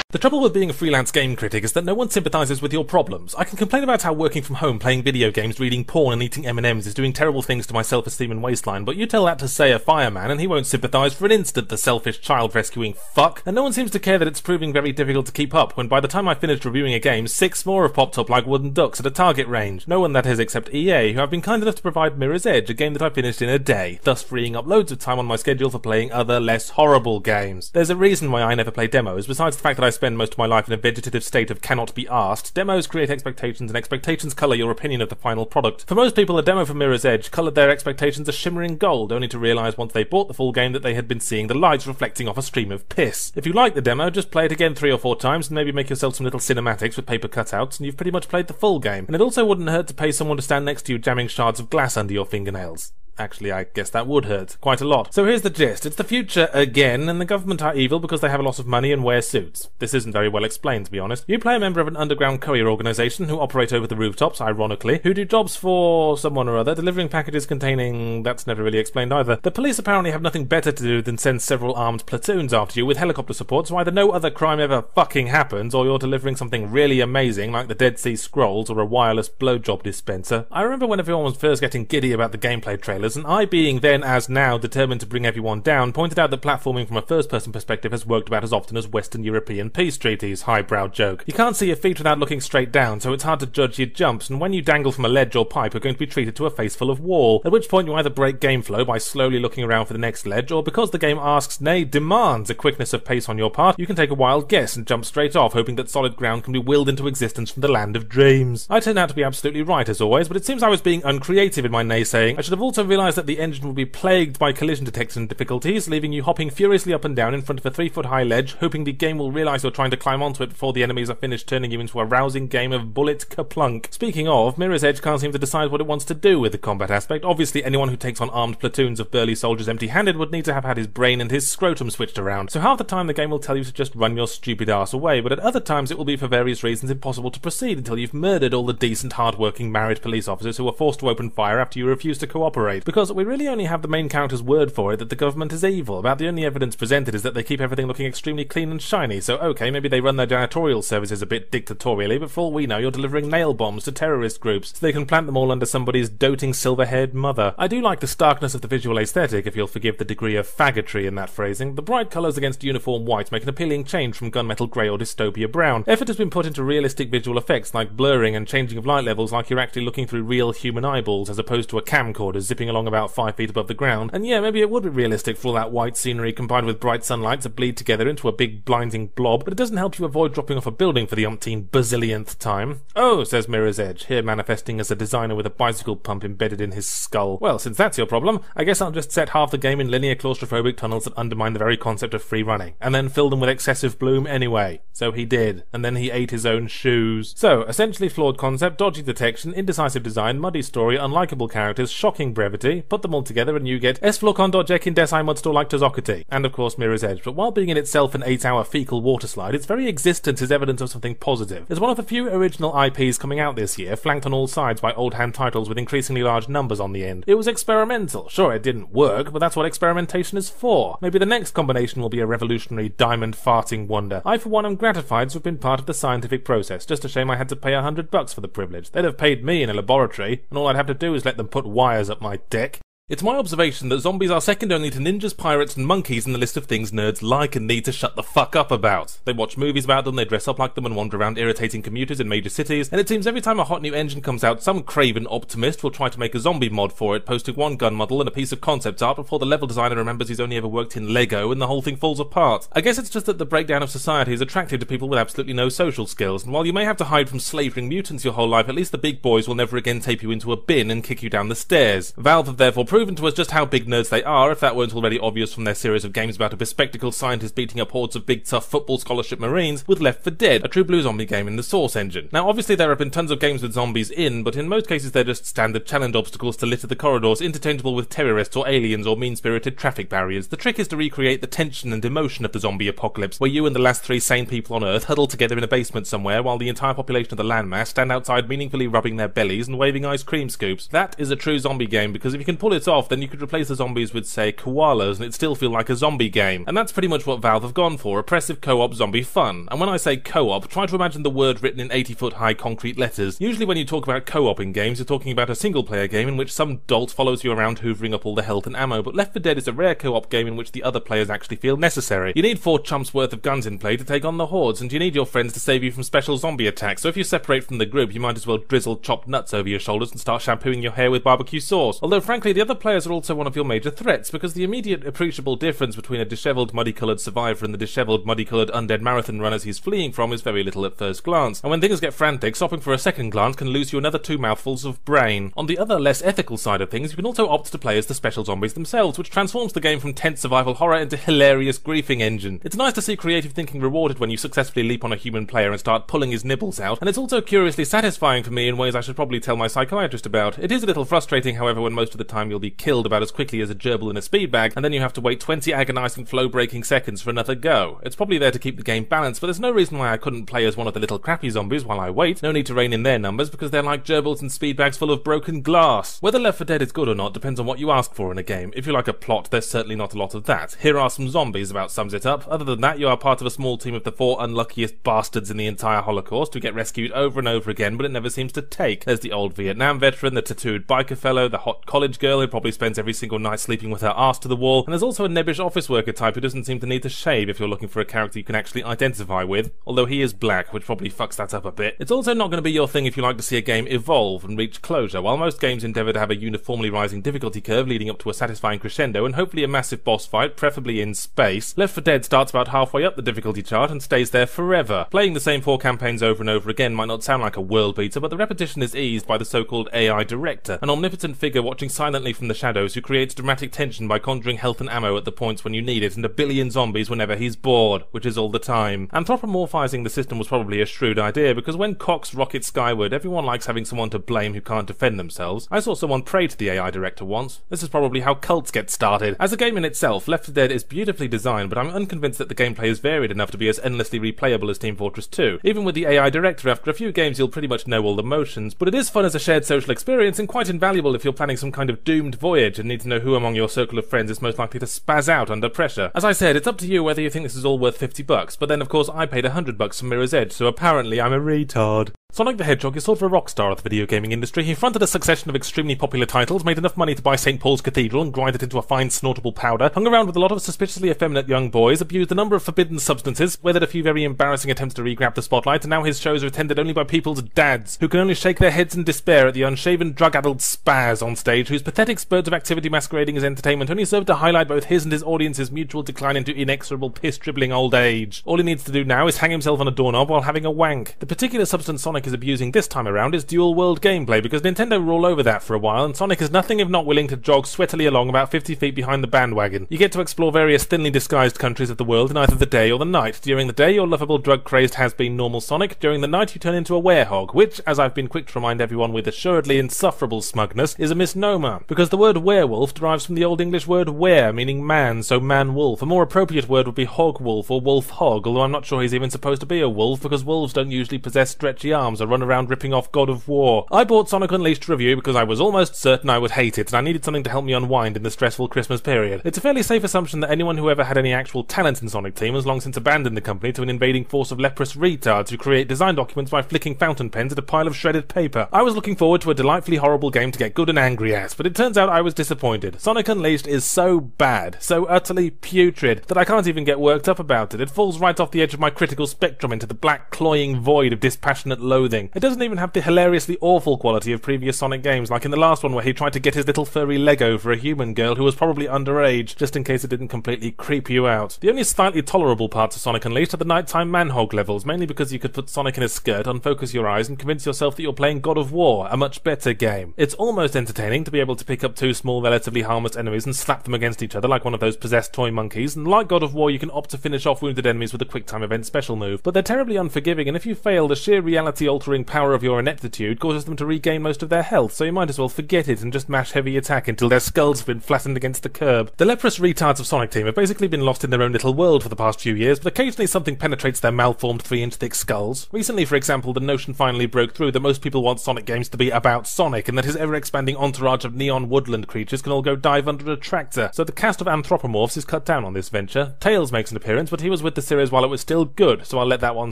The 0.09 0.17
trouble 0.17 0.39
with 0.39 0.53
being 0.53 0.69
a 0.69 0.73
freelance 0.73 1.11
game 1.11 1.35
critic 1.35 1.65
is 1.65 1.73
that 1.73 1.83
no 1.83 1.93
one 1.93 2.09
sympathizes 2.09 2.61
with 2.61 2.71
your 2.71 2.85
problems. 2.85 3.35
I 3.35 3.43
can 3.43 3.57
complain 3.57 3.83
about 3.83 4.03
how 4.03 4.13
working 4.13 4.41
from 4.41 4.55
home, 4.55 4.79
playing 4.79 5.03
video 5.03 5.31
games, 5.31 5.59
reading 5.59 5.83
porn, 5.83 6.13
and 6.13 6.23
eating 6.23 6.47
M&Ms 6.47 6.87
is 6.87 6.93
doing 6.93 7.11
terrible 7.11 7.41
things 7.41 7.67
to 7.67 7.73
my 7.73 7.81
self-esteem 7.81 8.31
and 8.31 8.41
waistline, 8.41 8.85
but 8.85 8.95
you 8.95 9.05
tell 9.05 9.25
that 9.25 9.37
to, 9.39 9.49
say, 9.49 9.73
a 9.73 9.79
fireman, 9.79 10.31
and 10.31 10.39
he 10.39 10.47
won't 10.47 10.65
sympathize 10.65 11.13
for 11.13 11.25
an 11.25 11.33
instant, 11.33 11.67
the 11.67 11.77
selfish 11.77 12.21
child-rescuing 12.21 12.93
fuck. 12.93 13.43
And 13.45 13.53
no 13.53 13.63
one 13.63 13.73
seems 13.73 13.91
to 13.91 13.99
care 13.99 14.17
that 14.17 14.29
it's 14.29 14.39
proving 14.39 14.71
very 14.71 14.93
difficult 14.93 15.25
to 15.25 15.33
keep 15.33 15.53
up, 15.53 15.75
when 15.75 15.89
by 15.89 15.99
the 15.99 16.07
time 16.07 16.29
I 16.29 16.35
finished 16.35 16.63
reviewing 16.63 16.93
a 16.93 16.99
game, 16.99 17.27
six 17.27 17.65
more 17.65 17.83
have 17.83 17.93
popped 17.93 18.17
up 18.17 18.29
like 18.29 18.45
wooden 18.45 18.71
ducks 18.71 19.01
at 19.01 19.05
a 19.05 19.11
target 19.11 19.49
range. 19.49 19.89
No 19.89 19.99
one, 19.99 20.13
that 20.13 20.25
is, 20.25 20.39
except 20.39 20.73
EA, 20.73 21.11
who 21.11 21.19
have 21.19 21.31
been 21.31 21.41
kind 21.41 21.61
enough 21.61 21.75
to 21.75 21.81
provide 21.81 22.17
Mirror's 22.17 22.45
Edge, 22.45 22.69
a 22.69 22.73
game 22.73 22.93
that 22.93 23.01
I 23.01 23.09
finished 23.09 23.41
in 23.41 23.49
a 23.49 23.59
day, 23.59 23.99
thus 24.05 24.23
freeing 24.23 24.55
up 24.55 24.67
loads 24.67 24.93
of 24.93 24.99
time 24.99 25.19
on 25.19 25.25
my 25.25 25.35
schedule 25.35 25.69
for 25.69 25.79
playing 25.79 26.13
other, 26.13 26.39
less 26.39 26.69
horrible 26.69 27.19
games. 27.19 27.71
There's 27.71 27.89
a 27.89 27.97
reason 27.97 28.31
why 28.31 28.43
I 28.43 28.55
never 28.55 28.71
play 28.71 28.87
demos, 28.87 29.27
besides 29.27 29.57
the 29.57 29.63
fact 29.63 29.75
that 29.75 29.85
I 29.85 29.96
spend 29.97 30.17
most 30.17 30.33
of 30.33 30.37
my 30.37 30.45
life 30.45 30.67
in 30.67 30.73
a 30.73 30.77
vegetative 30.77 31.23
state 31.23 31.51
of 31.51 31.61
cannot 31.61 31.93
be 31.93 32.07
asked. 32.07 32.53
Demos 32.53 32.87
create 32.87 33.09
expectations, 33.09 33.69
and 33.69 33.77
expectations 33.77 34.33
colour 34.33 34.55
your 34.55 34.71
opinion 34.71 35.01
of 35.01 35.09
the 35.09 35.15
final 35.15 35.45
product. 35.45 35.85
For 35.87 35.95
most 35.95 36.15
people, 36.15 36.37
a 36.37 36.43
demo 36.43 36.63
for 36.63 36.73
Mirror's 36.73 37.03
Edge 37.03 37.31
coloured 37.31 37.55
their 37.55 37.69
expectations 37.69 38.29
a 38.29 38.31
shimmering 38.31 38.77
gold, 38.77 39.11
only 39.11 39.27
to 39.27 39.39
realise 39.39 39.77
once 39.77 39.91
they 39.91 40.03
bought 40.03 40.27
the 40.27 40.33
full 40.33 40.51
game 40.51 40.71
that 40.71 40.83
they 40.83 40.93
had 40.93 41.07
been 41.07 41.19
seeing 41.19 41.47
the 41.47 41.53
lights 41.53 41.87
reflecting 41.87 42.27
off 42.27 42.37
a 42.37 42.41
stream 42.41 42.71
of 42.71 42.87
piss. 42.87 43.33
If 43.35 43.45
you 43.45 43.53
like 43.53 43.73
the 43.73 43.81
demo, 43.81 44.09
just 44.09 44.31
play 44.31 44.45
it 44.45 44.51
again 44.51 44.75
three 44.75 44.91
or 44.91 44.97
four 44.97 45.15
times 45.17 45.47
and 45.47 45.55
maybe 45.55 45.71
make 45.71 45.89
yourself 45.89 46.15
some 46.15 46.23
little 46.23 46.39
cinematics 46.39 46.95
with 46.95 47.05
paper 47.05 47.27
cutouts, 47.27 47.77
and 47.77 47.85
you've 47.85 47.97
pretty 47.97 48.11
much 48.11 48.29
played 48.29 48.47
the 48.47 48.53
full 48.53 48.79
game. 48.79 49.05
And 49.07 49.15
it 49.15 49.21
also 49.21 49.45
wouldn't 49.45 49.69
hurt 49.69 49.87
to 49.87 49.93
pay 49.93 50.11
someone 50.11 50.37
to 50.37 50.43
stand 50.43 50.65
next 50.65 50.83
to 50.83 50.93
you 50.93 50.99
jamming 50.99 51.27
shards 51.27 51.59
of 51.59 51.69
glass 51.69 51.97
under 51.97 52.13
your 52.13 52.25
fingernails. 52.25 52.93
Actually, 53.19 53.51
I 53.51 53.63
guess 53.63 53.89
that 53.89 54.07
would 54.07 54.25
hurt 54.25 54.57
quite 54.61 54.81
a 54.81 54.87
lot. 54.87 55.13
So 55.13 55.25
here's 55.25 55.41
the 55.41 55.49
gist. 55.49 55.85
It's 55.85 55.95
the 55.95 56.03
future 56.03 56.49
again, 56.53 57.09
and 57.09 57.19
the 57.19 57.25
government 57.25 57.61
are 57.61 57.75
evil 57.75 57.99
because 57.99 58.21
they 58.21 58.29
have 58.29 58.39
a 58.39 58.43
lot 58.43 58.59
of 58.59 58.67
money 58.67 58.91
and 58.91 59.03
wear 59.03 59.21
suits. 59.21 59.69
This 59.79 59.93
isn't 59.93 60.11
very 60.11 60.29
well 60.29 60.43
explained, 60.43 60.85
to 60.85 60.91
be 60.91 60.99
honest. 60.99 61.23
You 61.27 61.39
play 61.39 61.55
a 61.55 61.59
member 61.59 61.79
of 61.79 61.87
an 61.87 61.97
underground 61.97 62.41
courier 62.41 62.67
organization 62.67 63.27
who 63.27 63.39
operate 63.39 63.73
over 63.73 63.87
the 63.87 63.95
rooftops, 63.95 64.39
ironically, 64.39 64.99
who 65.03 65.13
do 65.13 65.25
jobs 65.25 65.55
for 65.55 66.17
someone 66.17 66.47
or 66.47 66.57
other, 66.57 66.75
delivering 66.75 67.09
packages 67.09 67.45
containing... 67.45 68.23
that's 68.23 68.47
never 68.47 68.63
really 68.63 68.79
explained 68.79 69.13
either. 69.13 69.37
The 69.41 69.51
police 69.51 69.79
apparently 69.79 70.11
have 70.11 70.21
nothing 70.21 70.45
better 70.45 70.71
to 70.71 70.83
do 70.83 71.01
than 71.01 71.17
send 71.17 71.41
several 71.41 71.75
armed 71.75 72.05
platoons 72.05 72.53
after 72.53 72.79
you 72.79 72.85
with 72.85 72.97
helicopter 72.97 73.33
support, 73.33 73.67
so 73.67 73.77
either 73.77 73.91
no 73.91 74.11
other 74.11 74.29
crime 74.29 74.59
ever 74.59 74.83
fucking 74.93 75.27
happens, 75.27 75.73
or 75.73 75.85
you're 75.85 75.99
delivering 75.99 76.35
something 76.35 76.71
really 76.71 76.99
amazing 76.99 77.51
like 77.51 77.67
the 77.67 77.75
Dead 77.75 77.97
Sea 77.97 78.15
Scrolls 78.15 78.69
or 78.69 78.79
a 78.79 78.85
wireless 78.85 79.29
blowjob 79.29 79.83
dispenser. 79.83 80.45
I 80.51 80.61
remember 80.61 80.85
when 80.85 80.99
everyone 80.99 81.23
was 81.23 81.37
first 81.37 81.61
getting 81.61 81.85
giddy 81.85 82.11
about 82.11 82.31
the 82.31 82.37
gameplay 82.37 82.79
trailers, 83.07 83.17
and 83.17 83.27
I, 83.27 83.45
being 83.45 83.79
then 83.79 84.03
as 84.03 84.29
now 84.29 84.57
determined 84.57 85.01
to 85.01 85.07
bring 85.07 85.25
everyone 85.25 85.61
down, 85.61 85.93
pointed 85.93 86.19
out 86.19 86.31
that 86.31 86.41
platforming 86.41 86.87
from 86.87 86.97
a 86.97 87.01
first 87.01 87.29
person 87.29 87.51
perspective 87.51 87.91
has 87.91 88.05
worked 88.05 88.27
about 88.27 88.43
as 88.43 88.53
often 88.53 88.77
as 88.77 88.87
Western 88.87 89.23
European 89.23 89.69
peace 89.69 89.97
treaties. 89.97 90.43
Highbrow 90.43 90.87
joke. 90.87 91.23
You 91.25 91.33
can't 91.33 91.55
see 91.55 91.67
your 91.67 91.75
feet 91.75 91.97
without 91.97 92.19
looking 92.19 92.41
straight 92.41 92.71
down, 92.71 92.99
so 92.99 93.13
it's 93.13 93.23
hard 93.23 93.39
to 93.39 93.45
judge 93.45 93.79
your 93.79 93.87
jumps, 93.87 94.29
and 94.29 94.39
when 94.39 94.53
you 94.53 94.61
dangle 94.61 94.91
from 94.91 95.05
a 95.05 95.09
ledge 95.09 95.35
or 95.35 95.45
pipe, 95.45 95.73
you're 95.73 95.81
going 95.81 95.95
to 95.95 95.99
be 95.99 96.07
treated 96.07 96.35
to 96.35 96.45
a 96.45 96.49
face 96.49 96.75
full 96.75 96.89
of 96.89 96.99
wall, 96.99 97.41
at 97.45 97.51
which 97.51 97.69
point 97.69 97.87
you 97.87 97.93
either 97.93 98.09
break 98.09 98.39
game 98.39 98.61
flow 98.61 98.83
by 98.83 98.97
slowly 98.97 99.39
looking 99.39 99.63
around 99.63 99.85
for 99.85 99.93
the 99.93 99.99
next 99.99 100.25
ledge, 100.25 100.51
or 100.51 100.63
because 100.63 100.91
the 100.91 100.97
game 100.97 101.17
asks, 101.19 101.61
nay, 101.61 101.83
demands 101.83 102.49
a 102.49 102.55
quickness 102.55 102.93
of 102.93 103.05
pace 103.05 103.29
on 103.29 103.37
your 103.37 103.51
part, 103.51 103.79
you 103.79 103.87
can 103.87 103.95
take 103.95 104.09
a 104.09 104.15
wild 104.15 104.49
guess 104.49 104.75
and 104.75 104.87
jump 104.87 105.05
straight 105.05 105.35
off, 105.35 105.53
hoping 105.53 105.75
that 105.75 105.89
solid 105.89 106.15
ground 106.15 106.43
can 106.43 106.53
be 106.53 106.59
willed 106.59 106.89
into 106.89 107.07
existence 107.07 107.51
from 107.51 107.61
the 107.61 107.67
land 107.67 107.95
of 107.95 108.09
dreams. 108.09 108.67
I 108.69 108.79
turned 108.79 108.99
out 108.99 109.09
to 109.09 109.15
be 109.15 109.23
absolutely 109.23 109.61
right 109.61 109.87
as 109.87 110.01
always, 110.01 110.27
but 110.27 110.37
it 110.37 110.45
seems 110.45 110.63
I 110.63 110.69
was 110.69 110.81
being 110.81 111.03
uncreative 111.03 111.65
in 111.65 111.71
my 111.71 111.83
naysaying. 111.83 112.37
I 112.37 112.41
should 112.41 112.51
have 112.51 112.61
also 112.61 112.83
realised 112.97 113.15
that 113.15 113.27
the 113.27 113.39
engine 113.39 113.63
will 113.63 113.73
be 113.73 113.85
plagued 113.85 114.39
by 114.39 114.51
collision 114.51 114.83
detection 114.83 115.27
difficulties, 115.27 115.87
leaving 115.87 116.11
you 116.11 116.23
hopping 116.23 116.49
furiously 116.49 116.91
up 116.95 117.05
and 117.05 117.15
down 117.15 117.31
in 117.31 117.43
front 117.43 117.59
of 117.59 117.65
a 117.67 117.69
three 117.69 117.89
foot 117.89 118.07
high 118.07 118.23
ledge, 118.23 118.53
hoping 118.55 118.85
the 118.85 118.91
game 118.91 119.19
will 119.19 119.31
realise 119.31 119.61
you're 119.61 119.71
trying 119.71 119.91
to 119.91 119.97
climb 119.97 120.23
onto 120.23 120.41
it 120.41 120.49
before 120.49 120.73
the 120.73 120.81
enemies 120.81 121.07
are 121.07 121.15
finished 121.15 121.47
turning 121.47 121.69
you 121.69 121.79
into 121.79 121.99
a 121.99 122.05
rousing 122.05 122.47
game 122.47 122.73
of 122.73 122.95
bullet 122.95 123.23
KerPlunk. 123.29 123.93
Speaking 123.93 124.27
of, 124.27 124.57
Mirror's 124.57 124.83
Edge 124.83 124.99
can't 124.99 125.21
seem 125.21 125.31
to 125.31 125.37
decide 125.37 125.69
what 125.69 125.79
it 125.79 125.85
wants 125.85 126.05
to 126.05 126.15
do 126.15 126.39
with 126.39 126.53
the 126.53 126.57
combat 126.57 126.89
aspect. 126.89 127.23
Obviously, 127.23 127.63
anyone 127.63 127.89
who 127.89 127.97
takes 127.97 128.19
on 128.19 128.31
armed 128.31 128.57
platoons 128.59 128.99
of 128.99 129.11
burly 129.11 129.35
soldiers 129.35 129.69
empty 129.69 129.89
handed 129.89 130.17
would 130.17 130.31
need 130.31 130.45
to 130.45 130.53
have 130.55 130.65
had 130.65 130.77
his 130.77 130.87
brain 130.87 131.21
and 131.21 131.29
his 131.29 131.47
scrotum 131.47 131.91
switched 131.91 132.17
around. 132.17 132.49
So 132.49 132.61
half 132.61 132.79
the 132.79 132.83
time 132.83 133.05
the 133.05 133.13
game 133.13 133.29
will 133.29 133.37
tell 133.37 133.57
you 133.57 133.63
to 133.63 133.71
just 133.71 133.93
run 133.93 134.17
your 134.17 134.27
stupid 134.27 134.71
ass 134.71 134.91
away, 134.91 135.21
but 135.21 135.31
at 135.31 135.39
other 135.41 135.59
times 135.59 135.91
it 135.91 135.99
will 135.99 136.05
be 136.05 136.17
for 136.17 136.27
various 136.27 136.63
reasons 136.63 136.89
impossible 136.89 137.29
to 137.29 137.39
proceed 137.39 137.77
until 137.77 137.99
you've 137.99 138.11
murdered 138.11 138.55
all 138.55 138.65
the 138.65 138.73
decent, 138.73 139.13
hard-working 139.13 139.71
married 139.71 140.01
police 140.01 140.27
officers 140.27 140.57
who 140.57 140.63
were 140.63 140.73
forced 140.73 141.01
to 141.01 141.09
open 141.11 141.29
fire 141.29 141.59
after 141.59 141.77
you 141.77 141.85
refused 141.85 142.21
to 142.21 142.25
cooperate. 142.25 142.86
Because 142.87 143.11
we 143.11 143.25
really 143.25 143.49
only 143.49 143.65
have 143.65 143.81
the 143.81 143.89
main 143.89 144.07
character's 144.07 144.41
word 144.41 144.71
for 144.71 144.93
it 144.93 144.97
that 144.99 145.09
the 145.09 145.15
government 145.17 145.51
is 145.51 145.61
evil. 145.65 145.99
About 145.99 146.19
the 146.19 146.27
only 146.29 146.45
evidence 146.45 146.73
presented 146.73 147.13
is 147.13 147.21
that 147.21 147.33
they 147.33 147.43
keep 147.43 147.59
everything 147.59 147.85
looking 147.85 148.05
extremely 148.05 148.45
clean 148.45 148.71
and 148.71 148.81
shiny, 148.81 149.19
so 149.19 149.37
okay, 149.39 149.69
maybe 149.69 149.89
they 149.89 149.99
run 149.99 150.15
their 150.15 150.25
janitorial 150.25 150.81
services 150.81 151.21
a 151.21 151.25
bit 151.25 151.51
dictatorially, 151.51 152.17
but 152.17 152.31
for 152.31 152.39
all 152.39 152.53
we 152.53 152.65
know, 152.65 152.77
you're 152.77 152.89
delivering 152.89 153.29
nail 153.29 153.53
bombs 153.53 153.83
to 153.83 153.91
terrorist 153.91 154.39
groups, 154.39 154.69
so 154.69 154.77
they 154.79 154.93
can 154.93 155.05
plant 155.05 155.25
them 155.25 155.35
all 155.35 155.51
under 155.51 155.65
somebody's 155.65 156.07
doting 156.07 156.53
silver-haired 156.53 157.13
mother. 157.13 157.53
I 157.57 157.67
do 157.67 157.81
like 157.81 157.99
the 157.99 158.07
starkness 158.07 158.55
of 158.55 158.61
the 158.61 158.69
visual 158.69 158.97
aesthetic, 158.97 159.45
if 159.45 159.57
you'll 159.57 159.67
forgive 159.67 159.97
the 159.97 160.05
degree 160.05 160.37
of 160.37 160.47
faggotry 160.47 161.05
in 161.05 161.15
that 161.15 161.29
phrasing. 161.29 161.75
The 161.75 161.81
bright 161.81 162.09
colours 162.09 162.37
against 162.37 162.63
uniform 162.63 163.03
white 163.03 163.33
make 163.33 163.43
an 163.43 163.49
appealing 163.49 163.83
change 163.83 164.15
from 164.15 164.31
gunmetal 164.31 164.69
grey 164.69 164.87
or 164.87 164.97
dystopia 164.97 165.51
brown. 165.51 165.83
Effort 165.87 166.07
has 166.07 166.15
been 166.15 166.29
put 166.29 166.45
into 166.45 166.63
realistic 166.63 167.11
visual 167.11 167.37
effects 167.37 167.73
like 167.73 167.97
blurring 167.97 168.33
and 168.33 168.47
changing 168.47 168.77
of 168.77 168.85
light 168.85 169.03
levels 169.03 169.33
like 169.33 169.49
you're 169.49 169.59
actually 169.59 169.83
looking 169.83 170.07
through 170.07 170.23
real 170.23 170.53
human 170.53 170.85
eyeballs 170.85 171.29
as 171.29 171.37
opposed 171.37 171.69
to 171.69 171.77
a 171.77 171.83
camcorder 171.83 172.39
zipping 172.39 172.69
along 172.69 172.76
about 172.85 173.11
five 173.11 173.35
feet 173.35 173.49
above 173.49 173.67
the 173.67 173.73
ground. 173.73 174.11
And 174.13 174.27
yeah, 174.27 174.41
maybe 174.41 174.59
it 174.59 174.69
would 174.69 174.83
be 174.83 174.89
realistic 174.89 175.37
for 175.37 175.47
all 175.47 175.53
that 175.53 175.71
white 175.71 175.97
scenery 175.97 176.33
combined 176.33 176.67
with 176.67 176.79
bright 176.79 177.05
sunlight 177.05 177.41
to 177.41 177.49
bleed 177.49 177.77
together 177.77 178.07
into 178.07 178.27
a 178.27 178.33
big 178.33 178.65
blinding 178.65 179.07
blob, 179.07 179.45
but 179.45 179.53
it 179.53 179.57
doesn't 179.57 179.77
help 179.77 179.97
you 179.97 180.05
avoid 180.05 180.33
dropping 180.33 180.57
off 180.57 180.65
a 180.65 180.71
building 180.71 181.07
for 181.07 181.15
the 181.15 181.23
umpteen 181.23 181.69
bazillionth 181.69 182.37
time. 182.37 182.81
Oh, 182.95 183.23
says 183.23 183.47
Mirror's 183.47 183.79
Edge, 183.79 184.05
here 184.05 184.21
manifesting 184.21 184.79
as 184.79 184.91
a 184.91 184.95
designer 184.95 185.33
with 185.33 185.45
a 185.45 185.49
bicycle 185.49 185.95
pump 185.95 186.23
embedded 186.23 186.59
in 186.59 186.73
his 186.73 186.87
skull. 186.87 187.37
Well, 187.39 187.57
since 187.57 187.77
that's 187.77 187.97
your 187.97 188.07
problem, 188.07 188.41
I 188.55 188.65
guess 188.65 188.81
I'll 188.81 188.91
just 188.91 189.11
set 189.11 189.29
half 189.29 189.51
the 189.51 189.57
game 189.57 189.79
in 189.79 189.89
linear 189.89 190.15
claustrophobic 190.15 190.75
tunnels 190.75 191.05
that 191.05 191.17
undermine 191.17 191.53
the 191.53 191.59
very 191.59 191.77
concept 191.77 192.13
of 192.13 192.21
free 192.21 192.43
running, 192.43 192.73
and 192.81 192.93
then 192.93 193.09
fill 193.09 193.29
them 193.29 193.39
with 193.39 193.49
excessive 193.49 193.97
bloom 193.97 194.27
anyway. 194.27 194.81
So 194.91 195.11
he 195.11 195.25
did, 195.25 195.63
and 195.71 195.85
then 195.85 195.95
he 195.95 196.11
ate 196.11 196.31
his 196.31 196.45
own 196.45 196.67
shoes. 196.67 197.33
So, 197.37 197.63
essentially 197.63 198.09
flawed 198.09 198.37
concept, 198.37 198.79
dodgy 198.79 199.01
detection, 199.01 199.53
indecisive 199.53 200.03
design, 200.03 200.39
muddy 200.39 200.61
story, 200.61 200.97
unlikable 200.97 201.49
characters, 201.49 201.91
shocking 201.91 202.33
brevity, 202.33 202.66
put 202.89 203.01
them 203.01 203.13
all 203.13 203.23
together 203.23 203.55
and 203.55 203.67
you 203.67 203.79
get 203.79 203.99
S 204.01 204.19
Florkon.jek 204.19 204.87
in 204.87 204.93
Desai 204.93 205.23
Mud 205.23 205.45
like 205.45 205.69
Tozokati, 205.69 206.25
and 206.29 206.45
of 206.45 206.51
course 206.51 206.77
Mirror's 206.77 207.03
Edge, 207.03 207.23
but 207.23 207.33
while 207.33 207.51
being 207.51 207.69
in 207.69 207.77
itself 207.77 208.15
an 208.15 208.23
8 208.25 208.45
hour 208.45 208.63
fecal 208.63 209.01
water 209.01 209.27
slide, 209.27 209.55
its 209.55 209.65
very 209.65 209.87
existence 209.87 210.41
is 210.41 210.51
evidence 210.51 210.81
of 210.81 210.89
something 210.89 211.15
positive. 211.15 211.65
It's 211.69 211.79
one 211.79 211.89
of 211.89 211.97
the 211.97 212.03
few 212.03 212.27
original 212.29 212.79
IPs 212.79 213.17
coming 213.17 213.39
out 213.39 213.55
this 213.55 213.77
year, 213.77 213.95
flanked 213.95 214.25
on 214.25 214.33
all 214.33 214.47
sides 214.47 214.81
by 214.81 214.93
old 214.93 215.13
hand 215.13 215.33
titles 215.33 215.69
with 215.69 215.77
increasingly 215.77 216.23
large 216.23 216.49
numbers 216.49 216.79
on 216.79 216.93
the 216.93 217.05
end. 217.05 217.23
It 217.27 217.35
was 217.35 217.47
experimental. 217.47 218.29
Sure, 218.29 218.53
it 218.53 218.63
didn't 218.63 218.91
work, 218.91 219.31
but 219.31 219.39
that's 219.39 219.55
what 219.55 219.65
experimentation 219.65 220.37
is 220.37 220.49
for. 220.49 220.97
Maybe 221.01 221.19
the 221.19 221.25
next 221.25 221.51
combination 221.51 222.01
will 222.01 222.09
be 222.09 222.19
a 222.19 222.25
revolutionary 222.25 222.89
diamond 222.89 223.35
farting 223.35 223.87
wonder. 223.87 224.21
I, 224.25 224.37
for 224.37 224.49
one, 224.49 224.65
am 224.65 224.75
gratified 224.75 225.29
to 225.29 225.35
have 225.35 225.43
been 225.43 225.57
part 225.57 225.79
of 225.79 225.85
the 225.85 225.93
scientific 225.93 226.43
process. 226.45 226.85
Just 226.85 227.05
a 227.05 227.09
shame 227.09 227.29
I 227.29 227.37
had 227.37 227.49
to 227.49 227.55
pay 227.55 227.73
a 227.73 227.81
hundred 227.81 228.11
bucks 228.11 228.33
for 228.33 228.41
the 228.41 228.47
privilege. 228.47 228.91
They'd 228.91 229.05
have 229.05 229.17
paid 229.17 229.43
me 229.43 229.63
in 229.63 229.69
a 229.69 229.73
laboratory, 229.73 230.43
and 230.49 230.57
all 230.57 230.67
I'd 230.67 230.75
have 230.75 230.87
to 230.87 230.93
do 230.93 231.13
is 231.13 231.25
let 231.25 231.37
them 231.37 231.47
put 231.47 231.65
wires 231.65 232.09
up 232.09 232.21
my 232.21 232.37
dick. 232.49 232.79
It's 233.09 233.23
my 233.23 233.37
observation 233.37 233.87
that 233.87 234.01
zombies 234.01 234.31
are 234.31 234.41
second 234.41 234.73
only 234.73 234.89
to 234.89 234.99
ninjas, 234.99 235.37
pirates, 235.37 235.77
and 235.77 235.87
monkeys 235.87 236.25
in 236.25 236.33
the 236.33 236.37
list 236.37 236.57
of 236.57 236.65
things 236.65 236.91
nerds 236.91 237.21
like 237.21 237.55
and 237.55 237.65
need 237.65 237.85
to 237.85 237.93
shut 237.93 238.17
the 238.17 238.21
fuck 238.21 238.53
up 238.53 238.69
about. 238.69 239.17
They 239.23 239.31
watch 239.31 239.55
movies 239.55 239.85
about 239.85 240.03
them, 240.03 240.17
they 240.17 240.25
dress 240.25 240.45
up 240.45 240.59
like 240.59 240.75
them, 240.75 240.85
and 240.85 240.93
wander 240.93 241.15
around 241.15 241.37
irritating 241.37 241.81
commuters 241.81 242.19
in 242.19 242.27
major 242.27 242.49
cities, 242.49 242.89
and 242.91 242.99
it 242.99 243.07
seems 243.07 243.25
every 243.25 243.39
time 243.39 243.61
a 243.61 243.63
hot 243.63 243.81
new 243.81 243.93
engine 243.93 244.19
comes 244.19 244.43
out, 244.43 244.61
some 244.61 244.83
craven 244.83 245.25
optimist 245.29 245.83
will 245.83 245.89
try 245.89 246.09
to 246.09 246.19
make 246.19 246.35
a 246.35 246.39
zombie 246.41 246.67
mod 246.67 246.91
for 246.91 247.15
it, 247.15 247.25
posting 247.25 247.55
one 247.55 247.77
gun 247.77 247.95
model 247.95 248.19
and 248.19 248.27
a 248.27 248.31
piece 248.31 248.51
of 248.51 248.59
concept 248.59 249.01
art 249.01 249.15
before 249.15 249.39
the 249.39 249.45
level 249.45 249.69
designer 249.69 249.95
remembers 249.95 250.27
he's 250.27 250.41
only 250.41 250.57
ever 250.57 250.67
worked 250.67 250.97
in 250.97 251.13
Lego 251.13 251.49
and 251.49 251.61
the 251.61 251.67
whole 251.67 251.81
thing 251.81 251.95
falls 251.95 252.19
apart. 252.19 252.67
I 252.73 252.81
guess 252.81 252.97
it's 252.97 253.09
just 253.09 253.27
that 253.27 253.37
the 253.37 253.45
breakdown 253.45 253.83
of 253.83 253.89
society 253.89 254.33
is 254.33 254.41
attractive 254.41 254.81
to 254.81 254.85
people 254.85 255.07
with 255.07 255.17
absolutely 255.17 255.53
no 255.53 255.69
social 255.69 256.07
skills, 256.07 256.43
and 256.43 256.51
while 256.51 256.65
you 256.65 256.73
may 256.73 256.83
have 256.83 256.97
to 256.97 257.05
hide 257.05 257.29
from 257.29 257.39
slavering 257.39 257.87
mutants 257.87 258.25
your 258.25 258.33
whole 258.33 258.49
life, 258.49 258.67
at 258.67 258.75
least 258.75 258.91
the 258.91 258.97
big 258.97 259.21
boys 259.21 259.47
will 259.47 259.55
never 259.55 259.77
again 259.77 260.01
tape 260.01 260.21
you 260.21 260.29
into 260.29 260.51
a 260.51 260.57
bin 260.57 260.91
and 260.91 261.05
kick 261.05 261.23
you 261.23 261.29
down 261.29 261.47
the 261.47 261.55
stairs. 261.55 262.11
Valve 262.17 262.47
have 262.47 262.57
therefore 262.57 262.83
proven 262.97 263.13
to 263.13 263.27
us 263.27 263.33
just 263.35 263.51
how 263.51 263.63
big 263.63 263.85
nerds 263.85 264.09
they 264.09 264.23
are, 264.23 264.51
if 264.51 264.59
that 264.59 264.75
weren't 264.75 264.95
already 264.95 265.19
obvious 265.19 265.53
from 265.53 265.65
their 265.65 265.75
series 265.75 266.03
of 266.03 266.11
games 266.11 266.35
about 266.35 266.51
a 266.51 266.57
bespectacled 266.57 267.13
scientist 267.13 267.53
beating 267.53 267.79
up 267.79 267.91
hordes 267.91 268.15
of 268.15 268.25
big 268.25 268.43
tough 268.43 268.65
football 268.65 268.97
scholarship 268.97 269.39
marines, 269.39 269.87
with 269.87 269.99
Left 269.99 270.23
4 270.23 270.33
Dead, 270.33 270.65
a 270.65 270.67
true 270.67 270.83
blue 270.83 271.03
zombie 271.03 271.23
game 271.23 271.47
in 271.47 271.57
the 271.57 271.61
Source 271.61 271.95
engine. 271.95 272.27
Now 272.31 272.49
obviously 272.49 272.73
there 272.73 272.89
have 272.89 272.97
been 272.97 273.11
tons 273.11 273.29
of 273.29 273.39
games 273.39 273.61
with 273.61 273.73
zombies 273.73 274.09
in, 274.09 274.41
but 274.41 274.55
in 274.55 274.67
most 274.67 274.87
cases 274.87 275.11
they're 275.11 275.23
just 275.23 275.45
standard 275.45 275.85
challenge 275.85 276.15
obstacles 276.15 276.57
to 276.57 276.65
litter 276.65 276.87
the 276.87 276.95
corridors, 276.95 277.39
interchangeable 277.39 277.93
with 277.93 278.09
terrorists 278.09 278.55
or 278.55 278.67
aliens 278.67 279.05
or 279.05 279.15
mean-spirited 279.15 279.77
traffic 279.77 280.09
barriers. 280.09 280.47
The 280.47 280.57
trick 280.57 280.79
is 280.79 280.87
to 280.87 280.97
recreate 280.97 281.41
the 281.41 281.45
tension 281.45 281.93
and 281.93 282.03
emotion 282.03 282.45
of 282.45 282.51
the 282.51 282.59
zombie 282.59 282.87
apocalypse, 282.87 283.39
where 283.39 283.47
you 283.47 283.67
and 283.67 283.75
the 283.75 283.79
last 283.79 284.01
three 284.01 284.19
sane 284.19 284.47
people 284.47 284.75
on 284.75 284.83
Earth 284.83 285.03
huddle 285.03 285.27
together 285.27 285.55
in 285.55 285.63
a 285.63 285.67
basement 285.67 286.07
somewhere 286.07 286.41
while 286.41 286.57
the 286.57 286.67
entire 286.67 286.95
population 286.95 287.33
of 287.33 287.37
the 287.37 287.43
landmass 287.43 287.89
stand 287.89 288.11
outside 288.11 288.49
meaningfully 288.49 288.87
rubbing 288.87 289.17
their 289.17 289.27
bellies 289.27 289.67
and 289.67 289.77
waving 289.77 290.03
ice 290.03 290.23
cream 290.23 290.49
scoops. 290.49 290.87
That 290.87 291.15
is 291.19 291.29
a 291.29 291.35
true 291.35 291.59
zombie 291.59 291.85
game 291.85 292.11
because 292.11 292.33
if 292.33 292.41
you 292.41 292.45
can 292.45 292.57
pull 292.57 292.73
it 292.73 292.86
off, 292.87 293.09
then 293.09 293.21
you 293.21 293.27
could 293.27 293.41
replace 293.41 293.67
the 293.67 293.75
zombies 293.75 294.13
with, 294.13 294.25
say, 294.25 294.51
koalas, 294.51 295.15
and 295.15 295.21
it'd 295.21 295.33
still 295.33 295.55
feel 295.55 295.69
like 295.69 295.89
a 295.89 295.95
zombie 295.95 296.29
game. 296.29 296.63
And 296.67 296.75
that's 296.75 296.91
pretty 296.91 297.07
much 297.07 297.25
what 297.25 297.41
Valve 297.41 297.63
have 297.63 297.73
gone 297.73 297.97
for, 297.97 298.19
oppressive 298.19 298.61
co-op 298.61 298.93
zombie 298.93 299.23
fun. 299.23 299.67
And 299.71 299.79
when 299.79 299.89
I 299.89 299.97
say 299.97 300.17
co-op, 300.17 300.67
try 300.67 300.85
to 300.85 300.95
imagine 300.95 301.23
the 301.23 301.29
word 301.29 301.61
written 301.61 301.79
in 301.79 301.91
80 301.91 302.13
foot 302.13 302.33
high 302.33 302.53
concrete 302.53 302.97
letters. 302.97 303.37
Usually 303.39 303.65
when 303.65 303.77
you 303.77 303.85
talk 303.85 304.07
about 304.07 304.25
co-op 304.25 304.59
in 304.59 304.71
games, 304.71 304.99
you're 304.99 305.05
talking 305.05 305.31
about 305.31 305.49
a 305.49 305.55
single 305.55 305.83
player 305.83 306.07
game 306.07 306.27
in 306.27 306.37
which 306.37 306.53
some 306.53 306.77
dolt 306.87 307.11
follows 307.11 307.43
you 307.43 307.51
around 307.51 307.79
hoovering 307.79 308.13
up 308.13 308.25
all 308.25 308.35
the 308.35 308.43
health 308.43 308.67
and 308.67 308.75
ammo, 308.75 309.01
but 309.01 309.15
Left 309.15 309.33
4 309.33 309.41
Dead 309.41 309.57
is 309.57 309.67
a 309.67 309.73
rare 309.73 309.95
co-op 309.95 310.29
game 310.29 310.47
in 310.47 310.55
which 310.55 310.71
the 310.71 310.83
other 310.83 310.99
players 310.99 311.29
actually 311.29 311.57
feel 311.57 311.77
necessary. 311.77 312.33
You 312.35 312.41
need 312.41 312.59
four 312.59 312.79
chumps 312.79 313.13
worth 313.13 313.33
of 313.33 313.41
guns 313.41 313.65
in 313.65 313.79
play 313.79 313.97
to 313.97 314.03
take 314.03 314.25
on 314.25 314.37
the 314.37 314.47
hordes, 314.47 314.81
and 314.81 314.91
you 314.91 314.99
need 314.99 315.15
your 315.15 315.25
friends 315.25 315.53
to 315.53 315.59
save 315.59 315.83
you 315.83 315.91
from 315.91 316.03
special 316.03 316.37
zombie 316.37 316.67
attacks, 316.67 317.01
so 317.01 317.09
if 317.09 317.17
you 317.17 317.23
separate 317.23 317.63
from 317.63 317.77
the 317.77 317.85
group, 317.85 318.13
you 318.13 318.19
might 318.19 318.37
as 318.37 318.47
well 318.47 318.57
drizzle 318.57 318.97
chopped 318.97 319.27
nuts 319.27 319.53
over 319.53 319.67
your 319.67 319.79
shoulders 319.79 320.11
and 320.11 320.19
start 320.19 320.41
shampooing 320.41 320.81
your 320.81 320.93
hair 320.93 321.11
with 321.11 321.23
barbecue 321.23 321.59
sauce. 321.59 321.99
Although 322.01 322.21
frankly, 322.21 322.53
the 322.53 322.61
other 322.61 322.75
players 322.77 323.05
are 323.05 323.11
also 323.11 323.35
one 323.35 323.47
of 323.47 323.55
your 323.55 323.65
major 323.65 323.91
threats, 323.91 324.31
because 324.31 324.53
the 324.53 324.63
immediate 324.63 325.05
appreciable 325.05 325.55
difference 325.55 325.95
between 325.95 326.21
a 326.21 326.25
dishevelled, 326.25 326.73
muddy-coloured 326.73 327.19
survivor 327.19 327.65
and 327.65 327.73
the 327.73 327.77
dishevelled, 327.77 328.25
muddy-coloured 328.25 328.69
undead 328.69 329.01
marathon 329.01 329.39
runners 329.39 329.63
he's 329.63 329.79
fleeing 329.79 330.11
from 330.11 330.31
is 330.31 330.41
very 330.41 330.63
little 330.63 330.85
at 330.85 330.97
first 330.97 331.23
glance. 331.23 331.61
And 331.61 331.71
when 331.71 331.81
things 331.81 331.99
get 331.99 332.13
frantic, 332.13 332.55
stopping 332.55 332.79
for 332.79 332.93
a 332.93 332.97
second 332.97 333.31
glance 333.31 333.55
can 333.55 333.69
lose 333.69 333.91
you 333.91 333.99
another 333.99 334.19
two 334.19 334.37
mouthfuls 334.37 334.85
of 334.85 335.03
brain. 335.03 335.51
On 335.57 335.65
the 335.65 335.77
other, 335.77 335.99
less 335.99 336.21
ethical 336.21 336.57
side 336.57 336.81
of 336.81 336.89
things, 336.89 337.11
you 337.11 337.15
can 337.15 337.25
also 337.25 337.49
opt 337.49 337.71
to 337.71 337.77
play 337.77 337.97
as 337.97 338.05
the 338.05 338.13
special 338.13 338.45
zombies 338.45 338.73
themselves, 338.73 339.17
which 339.17 339.29
transforms 339.29 339.73
the 339.73 339.79
game 339.79 339.99
from 339.99 340.13
tense 340.13 340.41
survival 340.41 340.75
horror 340.75 340.97
into 340.97 341.17
hilarious 341.17 341.79
griefing 341.79 342.21
engine. 342.21 342.61
It's 342.63 342.75
nice 342.75 342.93
to 342.93 343.01
see 343.01 343.15
creative 343.15 343.53
thinking 343.53 343.81
rewarded 343.81 344.19
when 344.19 344.29
you 344.29 344.37
successfully 344.37 344.87
leap 344.87 345.03
on 345.03 345.13
a 345.13 345.17
human 345.17 345.47
player 345.47 345.71
and 345.71 345.79
start 345.79 346.07
pulling 346.07 346.31
his 346.31 346.45
nibbles 346.45 346.79
out, 346.79 346.99
and 346.99 347.09
it's 347.09 347.17
also 347.17 347.41
curiously 347.41 347.85
satisfying 347.85 348.43
for 348.43 348.51
me 348.51 348.67
in 348.67 348.77
ways 348.77 348.95
I 348.95 349.01
should 349.01 349.15
probably 349.15 349.39
tell 349.39 349.55
my 349.55 349.67
psychiatrist 349.67 350.25
about. 350.25 350.59
It 350.59 350.71
is 350.71 350.83
a 350.83 350.85
little 350.85 351.05
frustrating, 351.05 351.55
however, 351.55 351.81
when 351.81 351.93
most 351.93 352.13
of 352.13 352.17
the 352.17 352.23
time 352.23 352.49
you'll 352.49 352.59
be 352.59 352.66
killed 352.69 353.05
about 353.05 353.21
as 353.21 353.31
quickly 353.31 353.61
as 353.61 353.69
a 353.69 353.75
gerbil 353.75 354.09
in 354.09 354.17
a 354.17 354.21
speed 354.21 354.51
bag, 354.51 354.73
and 354.75 354.83
then 354.83 354.93
you 354.93 355.01
have 355.01 355.13
to 355.13 355.21
wait 355.21 355.39
20 355.39 355.73
agonizing 355.73 356.25
flow 356.25 356.47
breaking 356.47 356.83
seconds 356.83 357.21
for 357.21 357.29
another 357.29 357.55
go. 357.55 357.99
It's 358.03 358.15
probably 358.15 358.37
there 358.37 358.51
to 358.51 358.59
keep 358.59 358.77
the 358.77 358.83
game 358.83 359.03
balanced, 359.03 359.41
but 359.41 359.47
there's 359.47 359.59
no 359.59 359.71
reason 359.71 359.97
why 359.97 360.11
I 360.11 360.17
couldn't 360.17 360.45
play 360.45 360.65
as 360.65 360.77
one 360.77 360.87
of 360.87 360.93
the 360.93 360.99
little 360.99 361.19
crappy 361.19 361.49
zombies 361.49 361.85
while 361.85 361.99
I 361.99 362.09
wait. 362.09 362.43
No 362.43 362.51
need 362.51 362.65
to 362.67 362.73
rein 362.73 362.93
in 362.93 363.03
their 363.03 363.19
numbers 363.19 363.49
because 363.49 363.71
they're 363.71 363.83
like 363.83 364.05
gerbils 364.05 364.41
in 364.41 364.49
speed 364.49 364.77
bags 364.77 364.97
full 364.97 365.11
of 365.11 365.23
broken 365.23 365.61
glass. 365.61 366.21
Whether 366.21 366.39
Left 366.39 366.57
4 366.57 366.65
Dead 366.65 366.81
is 366.81 366.91
good 366.91 367.07
or 367.07 367.15
not 367.15 367.33
depends 367.33 367.59
on 367.59 367.65
what 367.65 367.79
you 367.79 367.91
ask 367.91 368.13
for 368.13 368.31
in 368.31 368.37
a 368.37 368.43
game. 368.43 368.73
If 368.75 368.87
you 368.87 368.93
like 368.93 369.07
a 369.07 369.13
plot, 369.13 369.49
there's 369.51 369.69
certainly 369.69 369.95
not 369.95 370.13
a 370.13 370.17
lot 370.17 370.33
of 370.33 370.45
that. 370.45 370.77
Here 370.81 370.97
are 370.97 371.09
some 371.09 371.29
zombies 371.29 371.71
about 371.71 371.91
sums 371.91 372.13
it 372.13 372.25
up. 372.25 372.47
Other 372.47 372.65
than 372.65 372.81
that, 372.81 372.99
you 372.99 373.07
are 373.07 373.17
part 373.17 373.41
of 373.41 373.47
a 373.47 373.51
small 373.51 373.77
team 373.77 373.93
of 373.93 374.03
the 374.03 374.11
four 374.11 374.37
unluckiest 374.39 375.03
bastards 375.03 375.51
in 375.51 375.57
the 375.57 375.67
entire 375.67 376.01
Holocaust 376.01 376.53
who 376.53 376.59
get 376.59 376.73
rescued 376.73 377.11
over 377.11 377.39
and 377.39 377.47
over 377.47 377.69
again, 377.69 377.97
but 377.97 378.05
it 378.05 378.11
never 378.11 378.29
seems 378.29 378.51
to 378.53 378.61
take. 378.61 379.05
There's 379.05 379.19
the 379.19 379.31
old 379.31 379.53
Vietnam 379.53 379.99
veteran, 379.99 380.33
the 380.33 380.41
tattooed 380.41 380.87
biker 380.87 381.17
fellow, 381.17 381.47
the 381.47 381.59
hot 381.59 381.85
college 381.85 382.19
girl 382.19 382.39
who 382.39 382.47
probably 382.57 382.71
spends 382.71 382.97
every 382.97 383.13
single 383.13 383.37
night 383.37 383.59
sleeping 383.59 383.91
with 383.91 384.01
her 384.01 384.15
ass 384.17 384.39
to 384.39 384.47
the 384.47 384.55
wall, 384.55 384.83
and 384.83 384.91
there's 384.91 385.03
also 385.03 385.23
a 385.23 385.29
nebbish 385.29 385.63
office 385.63 385.87
worker 385.87 386.11
type 386.11 386.33
who 386.33 386.41
doesn't 386.41 386.63
seem 386.63 386.79
to 386.79 386.87
need 386.87 387.03
to 387.03 387.07
shave 387.07 387.49
if 387.49 387.59
you're 387.59 387.69
looking 387.69 387.87
for 387.87 387.99
a 387.99 388.05
character 388.05 388.39
you 388.39 388.43
can 388.43 388.55
actually 388.55 388.83
identify 388.83 389.43
with, 389.43 389.71
although 389.85 390.07
he 390.07 390.23
is 390.23 390.33
black, 390.33 390.73
which 390.73 390.85
probably 390.85 391.07
fucks 391.07 391.35
that 391.35 391.53
up 391.53 391.65
a 391.65 391.71
bit. 391.71 391.95
It's 391.99 392.09
also 392.09 392.33
not 392.33 392.47
going 392.47 392.57
to 392.57 392.63
be 392.63 392.71
your 392.71 392.87
thing 392.87 393.05
if 393.05 393.15
you 393.15 393.21
like 393.21 393.37
to 393.37 393.43
see 393.43 393.57
a 393.57 393.61
game 393.61 393.85
evolve 393.89 394.43
and 394.43 394.57
reach 394.57 394.81
closure. 394.81 395.21
While 395.21 395.37
most 395.37 395.61
games 395.61 395.83
endeavour 395.83 396.13
to 396.13 396.19
have 396.19 396.31
a 396.31 396.35
uniformly 396.35 396.89
rising 396.89 397.21
difficulty 397.21 397.61
curve 397.61 397.87
leading 397.87 398.09
up 398.09 398.17
to 398.19 398.31
a 398.31 398.33
satisfying 398.33 398.79
crescendo 398.79 399.23
and 399.23 399.35
hopefully 399.35 399.63
a 399.63 399.67
massive 399.67 400.03
boss 400.03 400.25
fight, 400.25 400.57
preferably 400.57 400.99
in 400.99 401.13
space, 401.13 401.77
Left 401.77 401.93
4 401.93 402.01
Dead 402.01 402.25
starts 402.25 402.49
about 402.49 402.69
halfway 402.69 403.05
up 403.05 403.15
the 403.15 403.21
difficulty 403.21 403.61
chart 403.61 403.91
and 403.91 404.01
stays 404.01 404.31
there 404.31 404.47
forever. 404.47 405.05
Playing 405.11 405.35
the 405.35 405.39
same 405.39 405.61
four 405.61 405.77
campaigns 405.77 406.23
over 406.23 406.41
and 406.41 406.49
over 406.49 406.71
again 406.71 406.95
might 406.95 407.05
not 407.05 407.23
sound 407.23 407.43
like 407.43 407.55
a 407.55 407.61
world 407.61 407.97
beater, 407.97 408.19
but 408.19 408.29
the 408.29 408.37
repetition 408.37 408.81
is 408.81 408.95
eased 408.95 409.27
by 409.27 409.37
the 409.37 409.45
so-called 409.45 409.89
AI 409.93 410.23
director, 410.23 410.79
an 410.81 410.89
omnipotent 410.89 411.37
figure 411.37 411.61
watching 411.61 411.89
silently 411.89 412.33
from 412.37 412.47
the 412.47 412.53
shadows 412.53 412.93
who 412.93 413.01
creates 413.01 413.33
dramatic 413.33 413.71
tension 413.71 414.07
by 414.07 414.19
conjuring 414.19 414.57
health 414.57 414.79
and 414.79 414.89
ammo 414.89 415.17
at 415.17 415.25
the 415.25 415.31
points 415.31 415.63
when 415.63 415.73
you 415.73 415.81
need 415.81 416.03
it 416.03 416.15
and 416.15 416.23
a 416.23 416.29
billion 416.29 416.71
zombies 416.71 417.09
whenever 417.09 417.35
he's 417.35 417.55
bored, 417.55 418.03
which 418.11 418.25
is 418.25 418.37
all 418.37 418.49
the 418.49 418.59
time. 418.59 419.07
Anthropomorphizing 419.07 420.03
the 420.03 420.09
system 420.09 420.37
was 420.37 420.47
probably 420.47 420.81
a 420.81 420.85
shrewd 420.85 421.19
idea 421.19 421.53
because 421.53 421.75
when 421.75 421.95
Cox 421.95 422.33
rocket 422.33 422.63
skyward, 422.63 423.13
everyone 423.13 423.45
likes 423.45 423.65
having 423.65 423.85
someone 423.85 424.09
to 424.11 424.19
blame 424.19 424.53
who 424.53 424.61
can't 424.61 424.87
defend 424.87 425.19
themselves. 425.19 425.67
I 425.71 425.79
saw 425.79 425.95
someone 425.95 426.21
pray 426.21 426.47
to 426.47 426.57
the 426.57 426.69
AI 426.69 426.91
director 426.91 427.25
once. 427.25 427.61
This 427.69 427.83
is 427.83 427.89
probably 427.89 428.21
how 428.21 428.35
cults 428.35 428.71
get 428.71 428.89
started. 428.89 429.35
As 429.39 429.51
a 429.51 429.57
game 429.57 429.77
in 429.77 429.85
itself, 429.85 430.27
Left 430.27 430.45
4 430.45 430.53
Dead 430.53 430.71
is 430.71 430.83
beautifully 430.83 431.27
designed, 431.27 431.69
but 431.69 431.77
I'm 431.77 431.89
unconvinced 431.89 432.37
that 432.39 432.49
the 432.49 432.55
gameplay 432.55 432.85
is 432.85 432.99
varied 432.99 433.31
enough 433.31 433.51
to 433.51 433.57
be 433.57 433.69
as 433.69 433.79
endlessly 433.79 434.19
replayable 434.19 434.69
as 434.69 434.77
Team 434.77 434.95
Fortress 434.95 435.27
2. 435.27 435.59
Even 435.63 435.83
with 435.83 435.95
the 435.95 436.05
AI 436.05 436.29
director, 436.29 436.69
after 436.69 436.91
a 436.91 436.93
few 436.93 437.11
games 437.11 437.39
you'll 437.39 437.47
pretty 437.47 437.67
much 437.67 437.87
know 437.87 438.03
all 438.03 438.15
the 438.15 438.23
motions, 438.23 438.73
but 438.73 438.87
it 438.87 438.95
is 438.95 439.09
fun 439.09 439.25
as 439.25 439.35
a 439.35 439.39
shared 439.39 439.65
social 439.65 439.91
experience 439.91 440.39
and 440.39 440.47
quite 440.47 440.69
invaluable 440.69 441.15
if 441.15 441.23
you're 441.23 441.33
planning 441.33 441.57
some 441.57 441.71
kind 441.71 441.89
of 441.89 442.03
doomed 442.27 442.41
voyage 442.41 442.77
and 442.77 442.89
need 442.89 442.99
to 443.01 443.07
know 443.07 443.19
who 443.19 443.35
among 443.35 443.55
your 443.55 443.69
circle 443.69 443.97
of 443.97 444.05
friends 444.05 444.29
is 444.29 444.41
most 444.41 444.59
likely 444.59 444.79
to 444.79 444.85
spaz 444.85 445.29
out 445.29 445.49
under 445.49 445.69
pressure. 445.69 446.11
As 446.13 446.25
I 446.25 446.33
said, 446.33 446.55
it's 446.55 446.67
up 446.67 446.77
to 446.79 446.87
you 446.87 447.03
whether 447.03 447.21
you 447.21 447.29
think 447.29 447.43
this 447.43 447.55
is 447.55 447.63
all 447.63 447.79
worth 447.79 447.97
50 447.97 448.23
bucks, 448.23 448.55
but 448.57 448.67
then 448.67 448.81
of 448.81 448.89
course 448.89 449.09
I 449.09 449.25
paid 449.25 449.45
100 449.45 449.77
bucks 449.77 449.99
for 449.99 450.07
Mirror's 450.07 450.33
Edge, 450.33 450.51
so 450.51 450.67
apparently 450.67 451.21
I'm 451.21 451.33
a 451.33 451.39
retard. 451.39 452.11
Sonic 452.33 452.57
the 452.57 452.65
Hedgehog 452.65 452.95
is 452.95 453.05
sort 453.05 453.17
of 453.17 453.23
a 453.23 453.27
rock 453.29 453.49
star 453.49 453.71
of 453.71 453.77
the 453.77 453.89
video 453.89 454.05
gaming 454.05 454.31
industry. 454.31 454.63
He 454.63 454.75
fronted 454.75 455.01
a 455.01 455.07
succession 455.07 455.49
of 455.49 455.55
extremely 455.55 455.95
popular 455.95 456.27
titles, 456.27 456.63
made 456.63 456.77
enough 456.77 456.95
money 456.95 457.15
to 457.15 457.21
buy 457.21 457.35
St. 457.35 457.59
Paul's 457.59 457.81
Cathedral 457.81 458.21
and 458.21 458.31
grind 458.31 458.53
it 458.53 458.61
into 458.61 458.77
a 458.77 458.83
fine 458.83 459.09
snortable 459.09 459.53
powder, 459.53 459.89
hung 459.91 460.05
around 460.05 460.27
with 460.27 460.35
a 460.35 460.39
lot 460.39 460.51
of 460.51 460.61
suspiciously 460.61 461.09
effeminate 461.09 461.47
young 461.47 461.71
boys, 461.71 461.99
abused 461.99 462.31
a 462.31 462.35
number 462.35 462.55
of 462.55 462.61
forbidden 462.61 462.99
substances, 462.99 463.57
weathered 463.63 463.81
a 463.81 463.87
few 463.87 464.03
very 464.03 464.23
embarrassing 464.23 464.69
attempts 464.69 464.93
to 464.95 465.03
re-grab 465.03 465.33
the 465.33 465.41
spotlight, 465.41 465.83
and 465.83 465.89
now 465.89 466.03
his 466.03 466.19
shows 466.19 466.43
are 466.43 466.47
attended 466.47 466.77
only 466.77 466.93
by 466.93 467.03
people's 467.03 467.41
dads, 467.41 467.97
who 468.01 468.07
can 468.07 468.19
only 468.19 468.35
shake 468.35 468.59
their 468.59 468.71
heads 468.71 468.93
in 468.93 469.03
despair 469.03 469.47
at 469.47 469.55
the 469.55 469.63
unshaven, 469.63 470.11
drug-addled 470.11 470.59
spaz 470.59 471.25
on 471.25 471.35
stage, 471.35 471.69
whose 471.69 471.81
pathetic 471.81 472.19
spurts 472.19 472.47
of 472.47 472.53
activity 472.53 472.89
masquerading 472.89 473.37
as 473.37 473.43
entertainment 473.43 473.89
only 473.89 474.05
serve 474.05 474.27
to 474.27 474.35
highlight 474.35 474.67
both 474.67 474.83
his 474.83 475.05
and 475.05 475.13
his 475.13 475.23
audience's 475.23 475.71
mutual 475.71 476.03
decline 476.03 476.37
into 476.37 476.53
inexorable 476.53 477.09
piss-dribbling 477.09 477.71
old 477.71 477.95
age. 477.95 478.43
All 478.45 478.57
he 478.57 478.63
needs 478.63 478.83
to 478.83 478.91
do 478.91 479.03
now 479.03 479.27
is 479.27 479.37
hang 479.37 479.49
himself 479.49 479.79
on 479.79 479.87
a 479.87 479.91
doorknob 479.91 480.29
while 480.29 480.41
having 480.41 480.65
a 480.65 480.71
wank. 480.71 481.15
The 481.17 481.25
particular 481.25 481.65
substance 481.65 482.03
Sonic 482.03 482.16
is 482.25 482.33
abusing 482.33 482.71
this 482.71 482.87
time 482.87 483.07
around 483.07 483.35
is 483.35 483.43
dual 483.43 483.75
world 483.75 484.01
gameplay 484.01 484.41
because 484.41 484.61
Nintendo 484.61 485.03
were 485.03 485.11
all 485.11 485.25
over 485.25 485.43
that 485.43 485.61
for 485.61 485.75
a 485.75 485.79
while 485.79 486.05
and 486.05 486.15
Sonic 486.15 486.41
is 486.41 486.49
nothing 486.49 486.79
if 486.79 486.89
not 486.89 487.05
willing 487.05 487.27
to 487.27 487.37
jog 487.37 487.65
sweatily 487.65 488.07
along 488.07 488.29
about 488.29 488.49
50 488.49 488.73
feet 488.75 488.95
behind 488.95 489.23
the 489.23 489.27
bandwagon. 489.27 489.85
You 489.89 489.97
get 489.97 490.11
to 490.13 490.21
explore 490.21 490.51
various 490.51 490.85
thinly 490.85 491.11
disguised 491.11 491.59
countries 491.59 491.89
of 491.89 491.97
the 491.97 492.05
world 492.05 492.31
in 492.31 492.37
either 492.37 492.55
the 492.55 492.65
day 492.65 492.89
or 492.89 492.97
the 492.97 493.05
night. 493.05 493.39
During 493.43 493.67
the 493.67 493.73
day, 493.73 493.93
your 493.93 494.07
lovable 494.07 494.37
drug-crazed 494.37 494.95
has-been 494.95 495.35
normal 495.35 495.59
Sonic. 495.59 495.99
During 495.99 496.21
the 496.21 496.27
night, 496.27 496.55
you 496.55 496.59
turn 496.59 496.75
into 496.75 496.95
a 496.95 497.01
werehog, 497.01 497.53
which, 497.53 497.81
as 497.85 497.99
I've 497.99 498.15
been 498.15 498.29
quick 498.29 498.47
to 498.47 498.59
remind 498.59 498.79
everyone 498.79 499.11
with 499.11 499.27
assuredly 499.27 499.77
insufferable 499.77 500.41
smugness, 500.41 500.95
is 500.97 501.11
a 501.11 501.15
misnomer, 501.15 501.83
because 501.87 502.09
the 502.09 502.17
word 502.17 502.37
werewolf 502.37 502.93
derives 502.93 503.25
from 503.25 503.35
the 503.35 503.43
Old 503.43 503.59
English 503.59 503.87
word 503.87 504.09
were, 504.09 504.53
meaning 504.53 504.85
man, 504.85 505.23
so 505.23 505.39
man-wolf. 505.39 506.01
A 506.01 506.05
more 506.05 506.23
appropriate 506.23 506.69
word 506.69 506.85
would 506.85 506.95
be 506.95 507.05
hog-wolf 507.05 507.69
or 507.69 507.81
wolf-hog, 507.81 508.47
although 508.47 508.61
I'm 508.61 508.71
not 508.71 508.85
sure 508.85 509.01
he's 509.01 509.13
even 509.13 509.29
supposed 509.29 509.59
to 509.59 509.67
be 509.67 509.81
a 509.81 509.89
wolf, 509.89 510.21
because 510.21 510.43
wolves 510.43 510.73
don't 510.73 510.91
usually 510.91 511.17
possess 511.17 511.51
stretchy 511.51 511.91
arms 511.91 512.06
or 512.15 512.27
run 512.27 512.41
around 512.41 512.69
ripping 512.69 512.93
off 512.93 513.11
God 513.11 513.29
of 513.29 513.47
War. 513.47 513.85
I 513.91 514.03
bought 514.03 514.29
Sonic 514.29 514.51
Unleashed 514.51 514.83
to 514.83 514.91
review 514.91 515.15
because 515.15 515.35
I 515.35 515.43
was 515.43 515.59
almost 515.59 515.95
certain 515.95 516.29
I 516.29 516.37
would 516.37 516.51
hate 516.51 516.77
it, 516.77 516.87
and 516.87 516.97
I 516.97 517.01
needed 517.01 517.25
something 517.25 517.43
to 517.43 517.49
help 517.49 517.65
me 517.65 517.73
unwind 517.73 518.15
in 518.15 518.23
the 518.23 518.31
stressful 518.31 518.69
Christmas 518.69 519.01
period. 519.01 519.41
It's 519.43 519.57
a 519.57 519.61
fairly 519.61 519.83
safe 519.83 520.03
assumption 520.03 520.39
that 520.39 520.51
anyone 520.51 520.77
who 520.77 520.89
ever 520.89 521.03
had 521.03 521.17
any 521.17 521.33
actual 521.33 521.63
talent 521.63 522.01
in 522.01 522.09
Sonic 522.09 522.35
Team 522.35 522.53
has 522.53 522.65
long 522.65 522.81
since 522.81 522.95
abandoned 522.95 523.35
the 523.35 523.41
company 523.41 523.73
to 523.73 523.81
an 523.81 523.89
invading 523.89 524.25
force 524.25 524.51
of 524.51 524.59
leprous 524.59 524.93
retards 524.93 525.49
who 525.49 525.57
create 525.57 525.87
design 525.87 526.15
documents 526.15 526.51
by 526.51 526.61
flicking 526.61 526.95
fountain 526.95 527.29
pens 527.29 527.51
at 527.51 527.59
a 527.59 527.63
pile 527.63 527.87
of 527.87 527.95
shredded 527.95 528.29
paper. 528.29 528.67
I 528.71 528.81
was 528.81 528.95
looking 528.95 529.15
forward 529.15 529.41
to 529.41 529.51
a 529.51 529.55
delightfully 529.55 529.97
horrible 529.97 530.29
game 530.29 530.51
to 530.51 530.59
get 530.59 530.73
good 530.73 530.89
and 530.89 530.99
angry 530.99 531.35
at, 531.35 531.55
but 531.57 531.67
it 531.67 531.75
turns 531.75 531.97
out 531.97 532.09
I 532.09 532.21
was 532.21 532.33
disappointed. 532.33 533.01
Sonic 533.01 533.27
Unleashed 533.27 533.67
is 533.67 533.85
so 533.85 534.19
bad, 534.19 534.77
so 534.79 535.05
utterly 535.05 535.49
putrid, 535.49 536.23
that 536.27 536.37
I 536.37 536.45
can't 536.45 536.67
even 536.67 536.83
get 536.83 536.99
worked 536.99 537.27
up 537.29 537.39
about 537.39 537.73
it. 537.73 537.81
It 537.81 537.89
falls 537.89 538.19
right 538.19 538.39
off 538.39 538.51
the 538.51 538.61
edge 538.61 538.73
of 538.73 538.79
my 538.79 538.89
critical 538.89 539.27
spectrum 539.27 539.71
into 539.71 539.85
the 539.85 539.93
black, 539.93 540.31
cloying 540.31 540.79
void 540.79 541.13
of 541.13 541.19
dispassionate 541.19 541.79
It 542.05 542.39
doesn't 542.39 542.61
even 542.61 542.77
have 542.77 542.93
the 542.93 543.01
hilariously 543.01 543.57
awful 543.61 543.97
quality 543.97 544.31
of 544.31 544.41
previous 544.41 544.77
Sonic 544.77 545.03
games, 545.03 545.31
like 545.31 545.45
in 545.45 545.51
the 545.51 545.57
last 545.57 545.83
one 545.83 545.93
where 545.93 546.03
he 546.03 546.13
tried 546.13 546.33
to 546.33 546.39
get 546.39 546.53
his 546.53 546.67
little 546.67 546.85
furry 546.85 547.17
Lego 547.17 547.57
for 547.57 547.71
a 547.71 547.77
human 547.77 548.13
girl 548.13 548.35
who 548.35 548.43
was 548.43 548.55
probably 548.55 548.85
underage, 548.85 549.55
just 549.55 549.75
in 549.75 549.83
case 549.83 550.03
it 550.03 550.09
didn't 550.09 550.27
completely 550.27 550.71
creep 550.71 551.09
you 551.09 551.27
out. 551.27 551.57
The 551.61 551.69
only 551.69 551.83
slightly 551.83 552.21
tolerable 552.21 552.69
parts 552.69 552.95
of 552.95 553.01
Sonic 553.01 553.25
Unleashed 553.25 553.53
are 553.53 553.57
the 553.57 553.65
nighttime 553.65 554.11
manhog 554.11 554.53
levels, 554.53 554.85
mainly 554.85 555.05
because 555.05 555.33
you 555.33 555.39
could 555.39 555.53
put 555.53 555.69
Sonic 555.69 555.97
in 555.97 556.03
a 556.03 556.09
skirt, 556.09 556.45
unfocus 556.45 556.93
your 556.93 557.07
eyes, 557.07 557.29
and 557.29 557.39
convince 557.39 557.65
yourself 557.65 557.95
that 557.95 558.03
you're 558.03 558.13
playing 558.13 558.41
God 558.41 558.57
of 558.57 558.71
War, 558.71 559.07
a 559.09 559.17
much 559.17 559.43
better 559.43 559.73
game. 559.73 560.13
It's 560.17 560.35
almost 560.35 560.75
entertaining 560.75 561.23
to 561.23 561.31
be 561.31 561.39
able 561.39 561.55
to 561.55 561.65
pick 561.65 561.83
up 561.83 561.95
two 561.95 562.13
small, 562.13 562.41
relatively 562.41 562.83
harmless 562.83 563.17
enemies 563.17 563.45
and 563.45 563.55
slap 563.55 563.83
them 563.83 563.93
against 563.93 564.21
each 564.21 564.35
other 564.35 564.47
like 564.47 564.65
one 564.65 564.73
of 564.73 564.79
those 564.79 564.97
possessed 564.97 565.33
toy 565.33 565.51
monkeys, 565.51 565.95
and 565.95 566.07
like 566.07 566.27
God 566.27 566.43
of 566.43 566.53
War, 566.53 566.69
you 566.69 566.79
can 566.79 566.91
opt 566.91 567.11
to 567.11 567.17
finish 567.17 567.45
off 567.45 567.61
wounded 567.61 567.87
enemies 567.87 568.11
with 568.11 568.21
a 568.21 568.25
quick 568.25 568.45
time 568.45 568.63
event 568.63 568.85
special 568.85 569.15
move, 569.15 569.41
but 569.43 569.53
they're 569.53 569.63
terribly 569.63 569.95
unforgiving, 569.95 570.47
and 570.47 570.55
if 570.55 570.65
you 570.65 570.75
fail, 570.75 571.07
the 571.07 571.15
sheer 571.15 571.41
reality 571.41 571.86
reality-altering 571.87 572.25
power 572.25 572.53
of 572.53 572.63
your 572.63 572.79
ineptitude 572.79 573.39
causes 573.39 573.63
them 573.63 573.77
to 573.77 573.85
regain 573.85 574.21
most 574.21 574.43
of 574.43 574.49
their 574.49 574.63
health, 574.63 574.91
so 574.91 575.05
you 575.05 575.11
might 575.11 575.29
as 575.29 575.39
well 575.39 575.47
forget 575.47 575.87
it 575.87 576.01
and 576.01 576.11
just 576.11 576.27
mash 576.27 576.51
heavy 576.51 576.75
attack 576.75 577.07
until 577.07 577.29
their 577.29 577.39
skulls 577.39 577.79
have 577.79 577.87
been 577.87 577.99
flattened 578.01 578.35
against 578.35 578.63
the 578.63 578.69
curb. 578.69 579.11
The 579.15 579.25
leprous 579.25 579.59
retards 579.59 579.99
of 579.99 580.05
Sonic 580.05 580.31
Team 580.31 580.45
have 580.47 580.55
basically 580.55 580.89
been 580.89 581.05
lost 581.05 581.23
in 581.23 581.29
their 581.29 581.41
own 581.41 581.53
little 581.53 581.73
world 581.73 582.03
for 582.03 582.09
the 582.09 582.15
past 582.15 582.41
few 582.41 582.53
years, 582.53 582.79
but 582.79 582.91
occasionally 582.91 583.27
something 583.27 583.55
penetrates 583.55 584.01
their 584.01 584.11
malformed 584.11 584.61
three-inch 584.61 584.95
thick 584.95 585.15
skulls. 585.15 585.69
Recently, 585.71 586.03
for 586.03 586.15
example, 586.15 586.51
the 586.51 586.59
notion 586.59 586.93
finally 586.93 587.25
broke 587.25 587.53
through 587.53 587.71
that 587.71 587.79
most 587.79 588.01
people 588.01 588.21
want 588.21 588.41
Sonic 588.41 588.65
games 588.65 588.89
to 588.89 588.97
be 588.97 589.09
about 589.09 589.47
Sonic, 589.47 589.87
and 589.87 589.97
that 589.97 590.05
his 590.05 590.17
ever-expanding 590.17 590.75
entourage 590.75 591.23
of 591.23 591.35
neon 591.35 591.69
woodland 591.69 592.07
creatures 592.07 592.41
can 592.41 592.51
all 592.51 592.61
go 592.61 592.75
dive 592.75 593.07
under 593.07 593.31
a 593.31 593.37
tractor. 593.37 593.89
So 593.93 594.03
the 594.03 594.11
cast 594.11 594.41
of 594.41 594.47
anthropomorphs 594.47 595.15
is 595.15 595.25
cut 595.25 595.45
down 595.45 595.63
on 595.63 595.73
this 595.73 595.89
venture. 595.89 596.35
Tails 596.41 596.71
makes 596.71 596.91
an 596.91 596.97
appearance, 596.97 597.29
but 597.29 597.41
he 597.41 597.49
was 597.49 597.63
with 597.63 597.75
the 597.75 597.81
series 597.81 598.11
while 598.11 598.25
it 598.25 598.29
was 598.29 598.41
still 598.41 598.65
good, 598.65 599.05
so 599.05 599.19
I'll 599.19 599.25
let 599.25 599.39
that 599.39 599.55
one 599.55 599.71